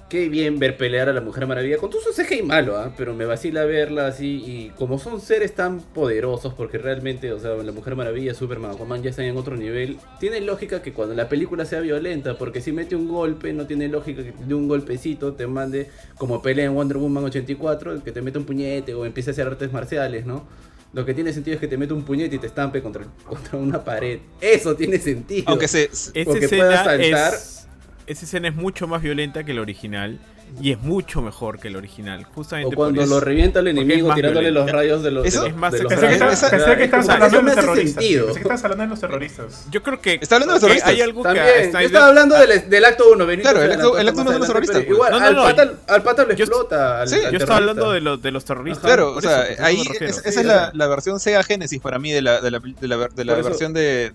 qué 0.09 0.29
bien 0.29 0.61
ver 0.61 0.77
pelear 0.77 1.09
a 1.09 1.13
la 1.13 1.21
Mujer 1.21 1.49
Maravilla. 1.49 1.79
Con 1.79 1.91
todo 1.91 2.01
su 2.01 2.13
CGI 2.13 2.43
malo, 2.43 2.77
¿ah? 2.79 2.95
Pero 2.97 3.13
me 3.13 3.25
vacila 3.25 3.65
verla 3.65 4.07
así. 4.07 4.41
Y 4.47 4.71
como 4.77 5.01
son 5.01 5.21
seres 5.21 5.53
tan 5.57 5.81
poderosos, 5.81 6.55
porque 6.55 6.79
realmente, 6.79 7.33
o 7.33 7.41
sea, 7.41 7.55
la 7.57 7.73
Mujer 7.73 7.97
Maravilla, 7.97 8.35
Superman, 8.35 8.71
Aquaman 8.71 9.03
ya 9.03 9.11
están 9.11 9.25
en 9.25 9.37
otro 9.37 9.57
nivel. 9.57 9.99
Tiene 10.21 10.41
lógica 10.41 10.81
que 10.81 10.93
cuando 10.93 11.17
la 11.17 11.29
película 11.29 11.65
sea 11.65 11.81
violenta, 11.81 12.39
porque 12.39 12.61
si 12.61 12.71
mete 12.71 12.95
un 12.95 13.09
golpe, 13.09 13.53
no 13.53 13.67
tiene 13.67 13.89
lógica 13.89 14.23
que 14.23 14.33
de 14.33 14.55
un 14.55 14.69
golpecito 14.69 15.35
te 15.35 15.49
mande 15.49 15.91
como 16.19 16.41
pelea 16.41 16.67
en 16.67 16.75
Wonder 16.75 16.99
Woman 16.99 17.25
84, 17.25 18.05
que 18.05 18.13
te 18.13 18.23
mete 18.23 18.39
un 18.39 18.45
puñete 18.45 18.95
o 18.95 19.05
empiece 19.05 19.31
a 19.31 19.33
hacer 19.33 19.49
artes 19.49 19.73
marciales, 19.73 20.25
¿no? 20.25 20.47
Lo 20.93 21.05
que 21.05 21.13
tiene 21.15 21.33
sentido 21.33 21.55
es 21.55 21.61
que 21.61 21.69
te 21.69 21.77
mete 21.77 21.93
un 21.93 22.03
puñete 22.03 22.37
y 22.37 22.39
te 22.39 22.47
estampe 22.47 22.83
contra, 22.83 23.05
contra 23.27 23.59
una 23.59 23.85
pared. 23.85 24.21
Eso 24.41 24.75
tiene 24.75 24.99
sentido. 24.99 25.45
Aunque 25.47 25.69
se... 25.69 25.85
Esa 25.85 26.13
Porque 26.25 26.49
pueda 26.49 26.75
escena, 26.75 26.85
saltar. 26.85 27.35
es, 27.35 27.69
esa 28.07 28.25
escena 28.25 28.49
es 28.49 28.55
mucho 28.55 28.89
más 28.89 29.03
violenta 29.03 29.45
que 29.45 29.53
la 29.53 29.61
original 29.61 30.19
y 30.61 30.73
es 30.73 30.79
mucho 30.81 31.23
mejor 31.23 31.59
que 31.59 31.71
la 31.71 31.79
original. 31.79 32.25
Justamente 32.25 32.75
O 32.75 32.77
cuando 32.77 33.05
lo 33.07 33.21
revienta 33.21 33.61
el 33.61 33.69
enemigo 33.69 34.13
tirándole 34.15 34.51
los 34.51 34.71
rayos 34.71 35.03
de 35.03 35.11
los. 35.11 35.27
Eso 35.27 35.43
de 35.43 35.49
los- 35.49 35.55
es 35.55 35.61
más 35.61 35.73
de 35.73 35.83
los 35.83 35.93
Pensé 35.93 36.09
que, 36.09 36.19
pensé 36.19 36.49
que 36.49 37.13
hablando 37.13 37.37
de 37.37 37.43
me 37.43 37.49
los 37.51 37.55
terroristas. 37.57 38.01
tío. 38.05 38.09
sentido. 38.09 38.25
Pensé 38.27 38.39
que 38.39 38.43
estabas 38.43 38.65
hablando 38.65 38.85
de 38.85 38.91
los 38.91 39.01
terroristas. 39.01 39.67
Yo 39.71 39.83
creo 39.83 40.01
que 40.01 40.15
Está 40.21 40.37
hablando 40.37 40.55
de 40.55 40.57
ok, 40.59 40.63
terroristas. 40.63 40.91
hay 40.93 41.01
algo 41.01 41.23
que 41.23 41.29
a 41.29 41.35
También, 41.35 41.73
yo 41.73 41.79
estaba 41.81 42.07
hablando 42.09 42.35
del, 42.39 42.71
del 42.71 42.85
acto 42.85 43.05
1, 43.13 43.27
Benito. 43.27 43.49
Claro, 43.51 43.65
el 43.65 43.73
acto- 43.73 43.99
el 43.99 44.09
acto 44.09 44.19
más 44.19 44.27
uno 44.27 44.33
de 44.33 44.39
los 44.39 44.49
terroristas, 44.49 44.81
pero 44.81 44.95
Igual. 44.95 45.11
No, 45.13 45.19
al, 45.19 45.37
no, 45.37 45.43
pata, 45.45 45.73
al 45.89 46.03
pata 46.03 46.25
lo 46.25 46.33
yo- 46.35 46.45
explota. 46.45 47.01
al- 47.03 47.09
Sí, 47.09 47.15
al 47.17 47.23
yo 47.23 47.31
Yo 47.31 47.39
estaba 47.39 47.59
hablando 47.59 47.93
de 47.93 48.01
los, 48.01 48.23
de 48.23 48.31
los 48.31 48.45
terroristas. 48.45 48.85
Claro, 48.85 49.13
o 49.15 49.21
sea, 49.21 49.45
ahí 49.61 49.83
esa 50.01 50.29
es 50.41 50.45
la, 50.47 50.87
versión 50.89 51.21
Sega 51.21 51.43
Genesis 51.43 51.81
para 51.81 51.99
mí 51.99 52.13
de 52.13 52.23
la, 52.23 52.41
versión 52.41 53.73
de, 53.73 54.13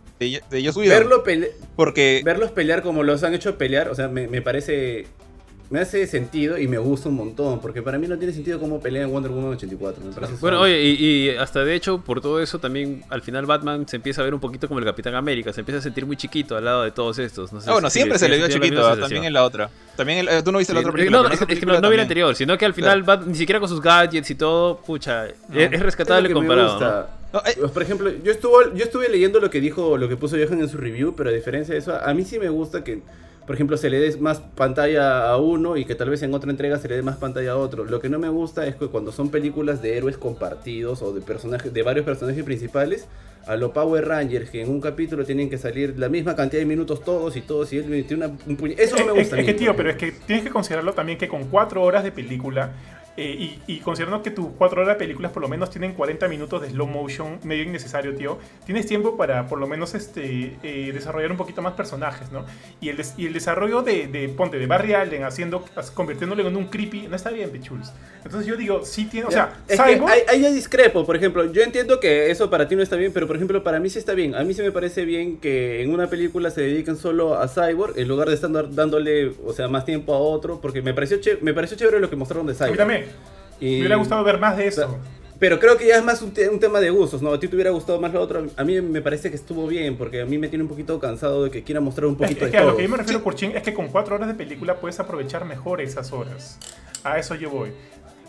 Porque 1.76 2.22
verlos 2.24 2.52
pelear 2.52 2.82
como 2.82 3.04
los 3.04 3.24
han 3.24 3.34
hecho 3.34 3.58
pelear, 3.58 3.90
o 3.90 3.96
sea, 3.96 4.08
me, 4.08 4.28
me 4.28 4.42
parece. 4.42 5.08
Me 5.70 5.80
hace 5.80 6.06
sentido 6.06 6.60
y 6.60 6.68
me 6.68 6.78
gusta 6.78 7.10
un 7.10 7.16
montón. 7.16 7.60
Porque 7.60 7.82
para 7.82 7.98
mí 7.98 8.08
no 8.08 8.18
tiene 8.18 8.32
sentido 8.32 8.60
cómo 8.60 8.80
pelea 8.80 9.04
en 9.04 9.12
Wonder 9.12 9.32
Woman 9.32 9.54
84. 9.54 10.04
Me 10.06 10.12
parece 10.12 10.34
Bueno, 10.40 10.60
oye, 10.62 10.80
y, 10.84 10.94
y 11.04 11.30
hasta 11.32 11.64
de 11.64 11.74
hecho, 11.74 11.98
por 12.00 12.22
todo 12.22 12.40
eso, 12.42 12.60
también 12.60 13.04
al 13.10 13.22
final 13.24 13.46
Batman 13.48 13.88
se 13.88 13.96
empieza 13.96 14.22
a 14.22 14.26
ver 14.26 14.34
un 14.36 14.40
poquito 14.40 14.68
como 14.68 14.80
el 14.80 14.86
Capitán 14.86 15.16
América, 15.16 15.52
se 15.52 15.62
empieza 15.62 15.80
a 15.80 15.82
sentir 15.82 16.06
muy 16.06 16.16
chiquito 16.16 16.56
al 16.56 16.66
lado 16.66 16.84
de 16.84 16.92
todos 16.92 17.18
estos. 17.18 17.52
No 17.52 17.60
sé 17.60 17.70
Ah, 17.70 17.74
bueno, 17.74 17.90
si- 17.90 18.00
siempre 18.00 18.20
si 18.20 18.26
se 18.26 18.30
le 18.30 18.38
vio 18.38 18.48
la 18.48 18.54
chiquito, 18.54 18.98
también 18.98 19.24
en 19.24 19.34
la 19.34 19.44
otra. 19.44 19.70
También 19.96 20.20
el- 20.20 20.28
eh, 20.30 20.44
tú 20.44 20.52
no 20.52 20.60
viste 20.60 20.74
la 20.74 20.82
Sí, 20.82 20.86
otra 20.86 20.94
película. 20.94 21.20
no, 21.24 21.28
es, 21.28 21.34
es 21.34 21.40
que 21.40 21.46
película 21.48 21.74
no, 21.76 21.82
no 21.82 21.90
vi 21.90 21.96
la 21.96 22.02
anterior, 22.04 22.36
sino 22.36 22.56
que 22.58 22.66
al 22.66 22.74
final 22.76 23.04
Bat- 23.04 23.26
ni 23.26 23.36
siquiera 23.36 23.60
con 23.60 23.70
sus 23.70 23.82
gadgets 23.82 24.30
y 24.30 24.36
todo, 24.36 24.78
pucha, 24.78 25.28
es, 25.28 25.34
es 25.56 25.74
Es 25.74 25.80
rescatable 25.82 26.30
me 26.30 26.36
comparado. 26.36 27.08
eh, 27.46 27.54
Pues, 27.60 27.72
Por 27.72 27.82
ejemplo, 27.82 28.12
yo 28.24 28.32
estuve, 28.32 28.66
yo 28.76 28.84
estuve 28.84 29.10
leyendo 29.10 29.40
lo 29.40 29.50
que 29.50 29.60
dijo, 29.60 29.98
lo 29.98 30.08
que 30.08 30.18
puso 30.18 30.36
Johan 30.38 30.62
en 30.62 30.70
su 30.70 30.78
review, 30.78 31.16
pero 31.16 31.30
a 31.30 31.34
diferencia 31.34 31.74
de 31.74 31.80
eso, 31.80 31.96
a 32.00 32.14
mí 32.14 32.24
sí 32.26 32.38
me 32.38 32.50
gusta 32.50 32.84
que 32.84 33.02
por 33.46 33.56
ejemplo, 33.56 33.76
se 33.78 33.90
le 33.90 34.00
dé 34.00 34.16
más 34.18 34.40
pantalla 34.40 35.30
a 35.30 35.38
uno 35.38 35.76
y 35.78 35.86
que 35.86 35.96
tal 35.96 36.10
vez 36.10 36.22
en 36.24 36.34
otra 36.34 36.50
entrega 36.52 36.78
se 36.80 36.88
le 36.88 36.96
dé 36.96 37.02
más 37.02 37.18
pantalla 37.18 37.52
a 37.52 37.58
otro. 37.58 37.84
Lo 37.86 38.00
que 38.00 38.10
no 38.10 38.20
me 38.20 38.30
gusta 38.30 38.66
es 38.68 38.76
que 38.76 38.88
cuando 38.88 39.12
son 39.12 39.30
películas 39.30 39.82
de 39.82 39.98
héroes 39.98 40.18
compartidos 40.18 41.02
o 41.02 41.14
de 41.14 41.22
personajes, 41.22 41.74
de 41.74 41.84
varios 41.84 42.06
personajes 42.06 42.44
principales, 42.44 43.08
a 43.46 43.58
lo 43.58 43.74
Power 43.74 44.08
Rangers, 44.08 44.50
que 44.50 44.62
en 44.62 44.70
un 44.70 44.80
capítulo 44.80 45.26
tienen 45.26 45.50
que 45.50 45.58
salir 45.58 46.00
la 46.00 46.08
misma 46.08 46.34
cantidad 46.36 46.62
de 46.62 46.66
minutos 46.66 47.04
todos 47.04 47.36
y 47.36 47.42
todos, 47.42 47.74
y 47.74 47.78
él 47.80 48.06
tiene 48.08 48.26
una, 48.26 48.38
un 48.48 48.56
puñe- 48.58 48.76
Eso 48.78 48.96
no 48.98 49.08
me 49.08 49.12
Es- 49.22 49.28
gusta. 49.28 49.36
Es, 49.38 49.42
mí, 49.42 49.46
que, 49.46 49.54
tío, 49.54 49.76
pero 49.76 49.90
es 49.90 49.98
que 49.98 50.14
tienes 50.14 50.46
que 50.46 50.50
considerarlo 50.50 50.94
también 50.94 51.18
que 51.18 51.28
con 51.28 51.46
cuatro 51.50 51.84
horas 51.84 52.06
de 52.06 52.14
película, 52.14 52.72
eh, 53.16 53.58
y, 53.68 53.74
y 53.76 53.80
considerando 53.80 54.24
que 54.24 54.32
tus 54.32 54.48
cuatro 54.58 54.82
horas 54.82 54.96
de 54.96 55.00
películas 55.00 55.32
por 55.32 55.42
lo 55.44 55.48
menos 55.48 55.70
tienen 55.70 55.94
40 55.94 56.28
minutos 56.28 56.62
de 56.62 56.70
slow 56.70 56.88
motion, 56.88 57.40
medio 57.44 57.64
innecesario, 57.64 58.16
tío, 58.16 58.40
tienes 58.66 58.88
tiempo 58.88 59.16
para 59.18 59.48
por 59.48 59.60
lo 59.60 59.68
menos 59.68 59.94
este, 59.94 60.58
eh, 60.64 60.92
desarrollar 60.94 61.30
un 61.32 61.38
poquito 61.38 61.62
más 61.62 61.74
personajes, 61.74 62.32
¿no? 62.32 62.46
Y 62.82 62.90
el, 62.90 62.98
des- 62.98 63.14
y 63.18 63.28
el 63.28 63.34
desarrollo 63.34 63.82
de, 63.84 64.08
de, 64.08 64.30
ponte, 64.30 64.58
de 64.58 64.66
Barry 64.66 64.94
Allen, 64.94 65.24
haciendo, 65.24 65.64
convirtiéndolo 65.94 66.48
en 66.48 66.56
un 66.56 66.66
creepy, 66.68 67.08
no 67.08 67.16
está 67.16 67.30
bien, 67.30 67.50
pichuls. 67.52 67.92
Entonces 68.26 68.48
yo 68.48 68.56
digo, 68.56 68.86
sí 68.86 69.06
tiene, 69.06 69.28
o 69.28 69.32
sea, 69.32 69.58
es 69.68 69.80
que 69.80 70.00
Cyborg- 70.00 70.10
ahí, 70.10 70.22
ahí 70.30 70.42
ya 70.42 70.52
discrepo, 70.52 71.06
por 71.06 71.16
ejemplo, 71.16 71.52
yo 71.52 71.62
entiendo 71.62 72.00
que 72.00 72.32
eso 72.32 72.50
para 72.50 72.68
ti 72.68 72.76
no 72.76 72.82
está 72.82 72.96
bien, 72.96 73.12
pero 73.14 73.28
por 73.28 73.36
ejemplo 73.36 73.64
para 73.64 73.80
mí 73.80 73.90
sí 73.90 74.00
está 74.00 74.14
bien. 74.14 74.34
A 74.36 74.44
mí 74.44 74.54
sí 74.54 74.62
me 74.62 74.72
parece 74.72 75.06
bien 75.06 75.38
que 75.38 75.84
en 75.84 75.94
una 75.94 76.08
película 76.08 76.50
se 76.50 76.62
dediquen 76.62 76.96
solo 76.98 77.38
a 77.38 77.48
Cyborg 77.48 77.98
en 78.00 78.08
lugar 78.08 78.30
de 78.30 78.36
estar 78.36 78.52
dándole, 78.74 79.34
o 79.46 79.54
sea, 79.54 79.68
más 79.68 79.86
tiempo 79.86 80.14
a 80.14 80.18
otro, 80.20 80.60
porque 80.62 80.82
me 80.82 80.94
pareció, 80.94 81.18
me 81.42 81.54
pareció 81.54 81.78
chévere 81.78 82.00
lo 82.00 82.10
que 82.10 82.16
mostraron 82.16 82.48
de 82.48 82.54
a 82.54 82.56
Cyborg. 82.56 82.72
mí 82.72 82.78
también. 82.78 83.03
Y- 83.60 83.66
Me 83.76 83.80
hubiera 83.80 83.96
gustado 83.98 84.24
ver 84.24 84.40
más 84.40 84.58
de 84.58 84.68
eso. 84.68 84.98
Pero 85.40 85.60
creo 85.60 85.78
que 85.78 85.88
ya 85.88 85.98
es 85.98 86.04
más 86.04 86.22
un, 86.22 86.32
te- 86.32 86.48
un 86.48 86.60
tema 86.60 86.80
de 86.80 86.90
gustos, 86.90 87.22
¿no? 87.22 87.34
A 87.34 87.40
ti 87.40 87.48
te 87.50 87.56
hubiera 87.56 87.72
gustado 87.72 88.00
más 88.00 88.14
lo 88.14 88.22
otro. 88.22 88.46
A 88.56 88.64
mí 88.64 88.80
me 88.82 89.02
parece 89.02 89.30
que 89.30 89.36
estuvo 89.36 89.68
bien, 89.68 89.98
porque 89.98 90.22
a 90.22 90.26
mí 90.26 90.38
me 90.38 90.48
tiene 90.48 90.64
un 90.64 90.70
poquito 90.70 90.98
cansado 91.00 91.44
de 91.44 91.52
que 91.52 91.64
quiera 91.64 91.82
mostrar 91.82 92.06
un 92.08 92.16
poquito 92.16 92.46
es 92.46 92.52
de 92.52 92.52
que 92.52 92.58
a 92.58 92.64
lo 92.64 92.78
que 92.78 92.84
yo 92.84 92.90
me 92.90 92.98
refiero, 92.98 93.22
Kurchin, 93.24 93.52
es 93.56 93.62
que 93.64 93.74
con 93.74 93.90
cuatro 93.90 94.16
horas 94.16 94.30
de 94.30 94.36
película 94.36 94.76
puedes 94.80 95.00
aprovechar 95.02 95.44
mejor 95.44 95.82
esas 95.82 96.14
horas. 96.14 96.58
A 97.04 97.18
eso 97.20 97.36
yo 97.36 97.50
voy. 97.50 97.72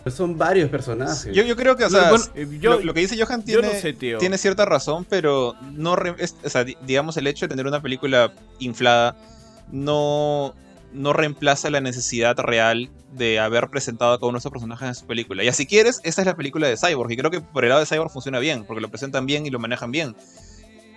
Pues 0.02 0.14
Son 0.16 0.36
varios 0.36 0.68
personajes. 0.68 1.32
Yo, 1.32 1.44
yo 1.44 1.54
creo 1.56 1.76
que, 1.76 1.84
o 1.84 1.88
Lo- 1.88 1.98
sea, 1.98 2.10
bueno, 2.10 2.24
eh, 2.34 2.46
yo- 2.60 2.70
lo, 2.74 2.80
lo 2.80 2.94
que 2.94 3.00
dice 3.00 3.16
Johan 3.22 3.42
tiene, 3.44 3.68
no 3.68 3.74
sé, 3.74 3.92
tío. 3.92 4.18
tiene 4.18 4.36
cierta 4.36 4.64
razón, 4.64 5.06
pero 5.08 5.54
no 5.72 5.94
re- 5.96 6.14
es- 6.18 6.34
o 6.44 6.48
sea, 6.50 6.64
di- 6.64 6.76
digamos 6.84 7.16
el 7.16 7.26
hecho 7.28 7.46
de 7.46 7.50
tener 7.50 7.66
una 7.66 7.80
película 7.80 8.32
inflada 8.58 9.16
no, 9.72 10.54
no 10.94 11.12
reemplaza 11.12 11.68
la 11.70 11.80
necesidad 11.80 12.38
real 12.38 12.88
de 13.12 13.40
haber 13.40 13.68
presentado 13.68 14.12
a 14.12 14.18
cada 14.18 14.28
uno 14.28 14.38
de 14.38 14.50
personajes 14.50 14.88
en 14.88 14.94
su 14.94 15.06
película. 15.06 15.44
Y 15.44 15.48
así 15.48 15.66
quieres, 15.66 16.00
esta 16.04 16.22
es 16.22 16.26
la 16.26 16.36
película 16.36 16.68
de 16.68 16.76
Cyborg, 16.76 17.10
y 17.12 17.16
creo 17.16 17.30
que 17.30 17.40
por 17.40 17.64
el 17.64 17.70
lado 17.70 17.80
de 17.80 17.86
Cyborg 17.86 18.10
funciona 18.10 18.38
bien, 18.38 18.64
porque 18.64 18.80
lo 18.80 18.88
presentan 18.88 19.26
bien 19.26 19.44
y 19.44 19.50
lo 19.50 19.58
manejan 19.58 19.90
bien. 19.90 20.16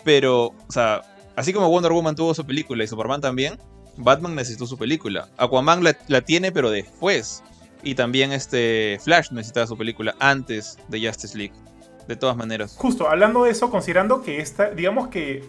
Pero, 0.04 0.46
o 0.46 0.72
sea, 0.72 1.02
así 1.36 1.52
como 1.52 1.70
Wonder 1.70 1.92
Woman 1.92 2.16
tuvo 2.16 2.34
su 2.34 2.46
película 2.46 2.84
y 2.84 2.88
Superman 2.88 3.22
también, 3.22 3.60
Batman 3.98 4.36
necesitó 4.36 4.68
su 4.68 4.78
película. 4.78 5.30
Aquaman 5.38 5.84
la, 5.84 5.98
la 6.08 6.22
tiene, 6.22 6.52
pero 6.52 6.70
después. 6.70 7.44
Y 7.84 7.96
también 7.96 8.32
este 8.32 9.00
Flash 9.04 9.32
necesitaba 9.32 9.68
su 9.68 9.78
película 9.78 10.16
antes 10.20 10.78
de 10.88 11.06
Justice 11.06 11.38
League. 11.38 11.54
De 12.08 12.16
todas 12.16 12.38
maneras. 12.38 12.76
Justo, 12.78 13.10
hablando 13.10 13.44
de 13.44 13.52
eso, 13.52 13.70
considerando 13.70 14.22
que 14.22 14.40
esta, 14.40 14.70
digamos 14.70 15.10
que 15.10 15.44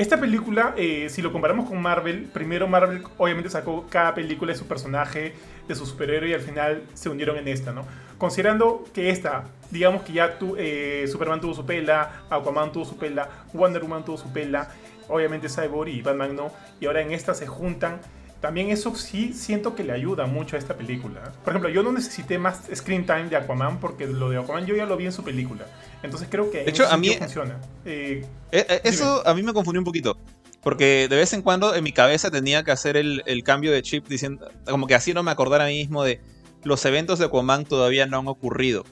esta 0.00 0.18
película, 0.18 0.72
eh, 0.78 1.08
si 1.10 1.20
lo 1.20 1.30
comparamos 1.30 1.68
con 1.68 1.80
Marvel, 1.82 2.24
primero 2.32 2.66
Marvel 2.66 3.02
obviamente 3.18 3.50
sacó 3.50 3.86
cada 3.90 4.14
película 4.14 4.50
de 4.50 4.58
su 4.58 4.66
personaje, 4.66 5.34
de 5.68 5.74
su 5.74 5.84
superhéroe 5.84 6.30
y 6.30 6.32
al 6.32 6.40
final 6.40 6.84
se 6.94 7.10
unieron 7.10 7.36
en 7.36 7.48
esta, 7.48 7.72
¿no? 7.72 7.84
Considerando 8.16 8.84
que 8.94 9.10
esta, 9.10 9.44
digamos 9.70 10.00
que 10.02 10.14
ya 10.14 10.38
tu, 10.38 10.56
eh, 10.56 11.04
Superman 11.06 11.42
tuvo 11.42 11.52
su 11.52 11.66
pela, 11.66 12.22
Aquaman 12.30 12.72
tuvo 12.72 12.86
su 12.86 12.96
pela, 12.96 13.28
Wonder 13.52 13.82
Woman 13.82 14.02
tuvo 14.02 14.16
su 14.16 14.32
pela, 14.32 14.70
obviamente 15.06 15.50
Cyborg 15.50 15.90
y 15.90 16.00
Batman 16.00 16.34
no, 16.34 16.50
y 16.80 16.86
ahora 16.86 17.02
en 17.02 17.12
esta 17.12 17.34
se 17.34 17.46
juntan. 17.46 18.00
También 18.40 18.70
eso 18.70 18.94
sí 18.94 19.32
siento 19.34 19.74
que 19.74 19.84
le 19.84 19.92
ayuda 19.92 20.24
mucho 20.26 20.56
a 20.56 20.58
esta 20.58 20.74
película. 20.76 21.32
Por 21.44 21.52
ejemplo, 21.52 21.68
yo 21.68 21.82
no 21.82 21.92
necesité 21.92 22.38
más 22.38 22.62
screen 22.74 23.04
time 23.04 23.24
de 23.28 23.36
Aquaman 23.36 23.78
porque 23.80 24.06
lo 24.06 24.30
de 24.30 24.38
Aquaman 24.38 24.64
yo 24.66 24.74
ya 24.74 24.86
lo 24.86 24.96
vi 24.96 25.06
en 25.06 25.12
su 25.12 25.22
película. 25.22 25.66
Entonces 26.02 26.26
creo 26.30 26.50
que 26.50 26.62
en 26.62 26.68
hecho, 26.70 26.86
a 26.88 26.96
mí- 26.96 27.14
funciona. 27.18 27.58
Eh, 27.84 28.24
Eh, 28.52 28.66
eh, 28.68 28.80
eso 28.84 29.26
a 29.26 29.34
mí 29.34 29.42
me 29.42 29.52
confundió 29.52 29.80
un 29.80 29.84
poquito. 29.84 30.16
Porque 30.62 31.06
de 31.08 31.16
vez 31.16 31.32
en 31.32 31.42
cuando 31.42 31.74
en 31.74 31.82
mi 31.84 31.92
cabeza 31.92 32.30
tenía 32.30 32.62
que 32.64 32.70
hacer 32.70 32.96
el, 32.96 33.22
el 33.26 33.42
cambio 33.44 33.72
de 33.72 33.82
chip 33.82 34.06
diciendo. 34.08 34.50
Como 34.68 34.86
que 34.86 34.94
así 34.94 35.12
no 35.14 35.22
me 35.22 35.30
acordara 35.30 35.64
a 35.64 35.68
mí 35.68 35.74
mismo 35.74 36.02
de. 36.02 36.20
Los 36.64 36.84
eventos 36.84 37.18
de 37.18 37.26
Aquaman 37.26 37.64
todavía 37.64 38.04
no 38.06 38.18
han 38.18 38.28
ocurrido. 38.28 38.84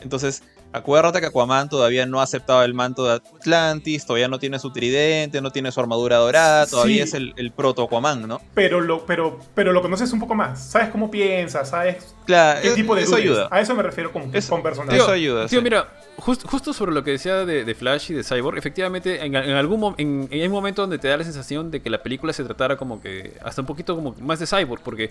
Entonces, 0.00 0.42
acuérdate 0.76 1.20
que 1.20 1.26
Aquaman 1.26 1.68
todavía 1.68 2.06
no 2.06 2.20
ha 2.20 2.24
aceptado 2.24 2.62
el 2.64 2.74
manto 2.74 3.04
de 3.04 3.14
Atlantis, 3.14 4.04
todavía 4.06 4.28
no 4.28 4.38
tiene 4.38 4.58
su 4.58 4.70
tridente, 4.72 5.40
no 5.40 5.50
tiene 5.50 5.72
su 5.72 5.80
armadura 5.80 6.16
dorada, 6.16 6.66
todavía 6.66 6.96
Sí. 6.96 7.00
es 7.02 7.14
el, 7.14 7.34
el 7.36 7.52
proto 7.52 7.82
Aquaman, 7.84 8.26
¿no? 8.26 8.40
pero, 8.54 8.80
lo, 8.80 9.06
pero, 9.06 9.38
pero 9.54 9.72
lo 9.72 9.82
conoces 9.82 10.12
un 10.12 10.20
poco 10.20 10.34
más. 10.34 10.60
Sabes 10.70 10.88
cómo 10.88 11.10
piensa, 11.10 11.64
sabes 11.64 12.14
Claro, 12.26 12.60
qué 12.62 12.70
tipo 12.70 12.94
de 12.94 13.02
eso 13.02 13.12
dudes. 13.12 13.24
ayuda. 13.24 13.48
A 13.50 13.60
eso 13.60 13.74
me 13.74 13.82
refiero 13.82 14.12
con, 14.12 14.34
Eso- 14.34 14.50
con 14.50 14.62
personajes. 14.62 15.00
Eso 15.00 15.10
ayuda. 15.12 15.46
Tío, 15.46 15.60
sí. 15.60 15.64
mira, 15.64 15.88
jus- 16.18 16.42
justo 16.44 16.72
sobre 16.72 16.92
lo 16.92 17.02
que 17.04 17.12
decía 17.12 17.44
de, 17.46 17.64
de 17.64 17.74
Flash 17.74 18.10
y 18.10 18.14
de 18.14 18.24
Cyborg, 18.24 18.58
efectivamente, 18.58 19.24
en, 19.24 19.34
en 19.34 19.56
algún 19.56 19.80
mo- 19.80 19.94
en, 19.98 20.28
en 20.30 20.40
hay 20.40 20.46
un 20.46 20.52
momento 20.52 20.82
donde 20.82 20.98
te 20.98 21.08
da 21.08 21.16
la 21.16 21.24
sensación 21.24 21.70
de 21.70 21.80
que 21.80 21.88
la 21.90 22.02
película 22.02 22.32
se 22.32 22.42
tratara 22.44 22.76
como 22.76 23.00
que 23.00 23.34
hasta 23.44 23.60
un 23.62 23.66
poquito 23.66 23.94
como 23.94 24.14
más 24.20 24.38
de 24.40 24.46
Cyborg, 24.46 24.82
porque 24.82 25.10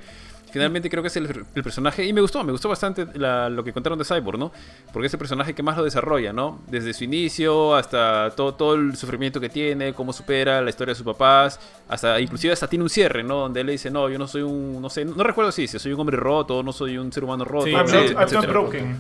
finalmente 0.52 0.90
creo 0.90 1.02
que 1.04 1.08
es 1.10 1.16
el, 1.18 1.46
el 1.54 1.64
personaje, 1.64 2.06
y 2.06 2.14
me 2.14 2.22
gustó, 2.22 2.44
me 2.44 2.52
gustó 2.52 2.70
bastante 2.70 3.06
la- 3.16 3.50
lo 3.50 3.64
que 3.64 3.74
contaron 3.74 3.98
de 4.00 4.06
Cyborg, 4.06 4.38
¿no? 4.40 4.52
Porque 4.94 5.08
es 5.08 5.14
el 5.14 5.18
personaje 5.20 5.54
que 5.54 5.64
más 5.64 5.78
lo 5.78 5.84
desarrolla, 5.84 6.32
¿no? 6.34 6.60
Desde 6.68 6.94
su 6.94 7.04
inicio 7.04 7.76
hasta 7.76 8.32
todo, 8.36 8.54
todo 8.54 8.76
el 8.76 8.96
sufrimiento 8.96 9.40
que 9.40 9.50
tiene, 9.50 9.94
cómo 9.94 10.14
supera 10.14 10.62
la 10.62 10.70
historia 10.70 10.92
de 10.92 10.96
sus 10.96 11.06
papás, 11.06 11.60
hasta 11.90 12.20
inclusive 12.20 12.54
hasta 12.54 12.68
tiene 12.68 12.84
un 12.84 12.90
cierre, 12.90 13.24
¿no? 13.24 13.40
Donde 13.40 13.62
él 13.62 13.66
le 13.68 13.74
dice, 13.74 13.90
no, 13.92 14.10
yo 14.10 14.18
no 14.18 14.28
soy 14.28 14.42
un, 14.44 14.82
no 14.82 14.90
sé, 14.90 15.04
no 15.06 15.24
recuerdo 15.24 15.52
si 15.52 15.64
dice, 15.64 15.78
soy 15.80 15.92
un 15.94 16.00
hombre 16.00 16.18
roto, 16.18 16.64
no 16.64 16.72
soy 16.74 16.98
un 16.98 17.05
ser 17.12 17.24
humano 17.24 17.46
roto. 17.46 17.66
Sí, 17.66 17.72
I'm 17.72 17.86
no 17.86 18.20
not- 18.20 18.32
I'm 18.34 18.42
broken. 18.50 18.98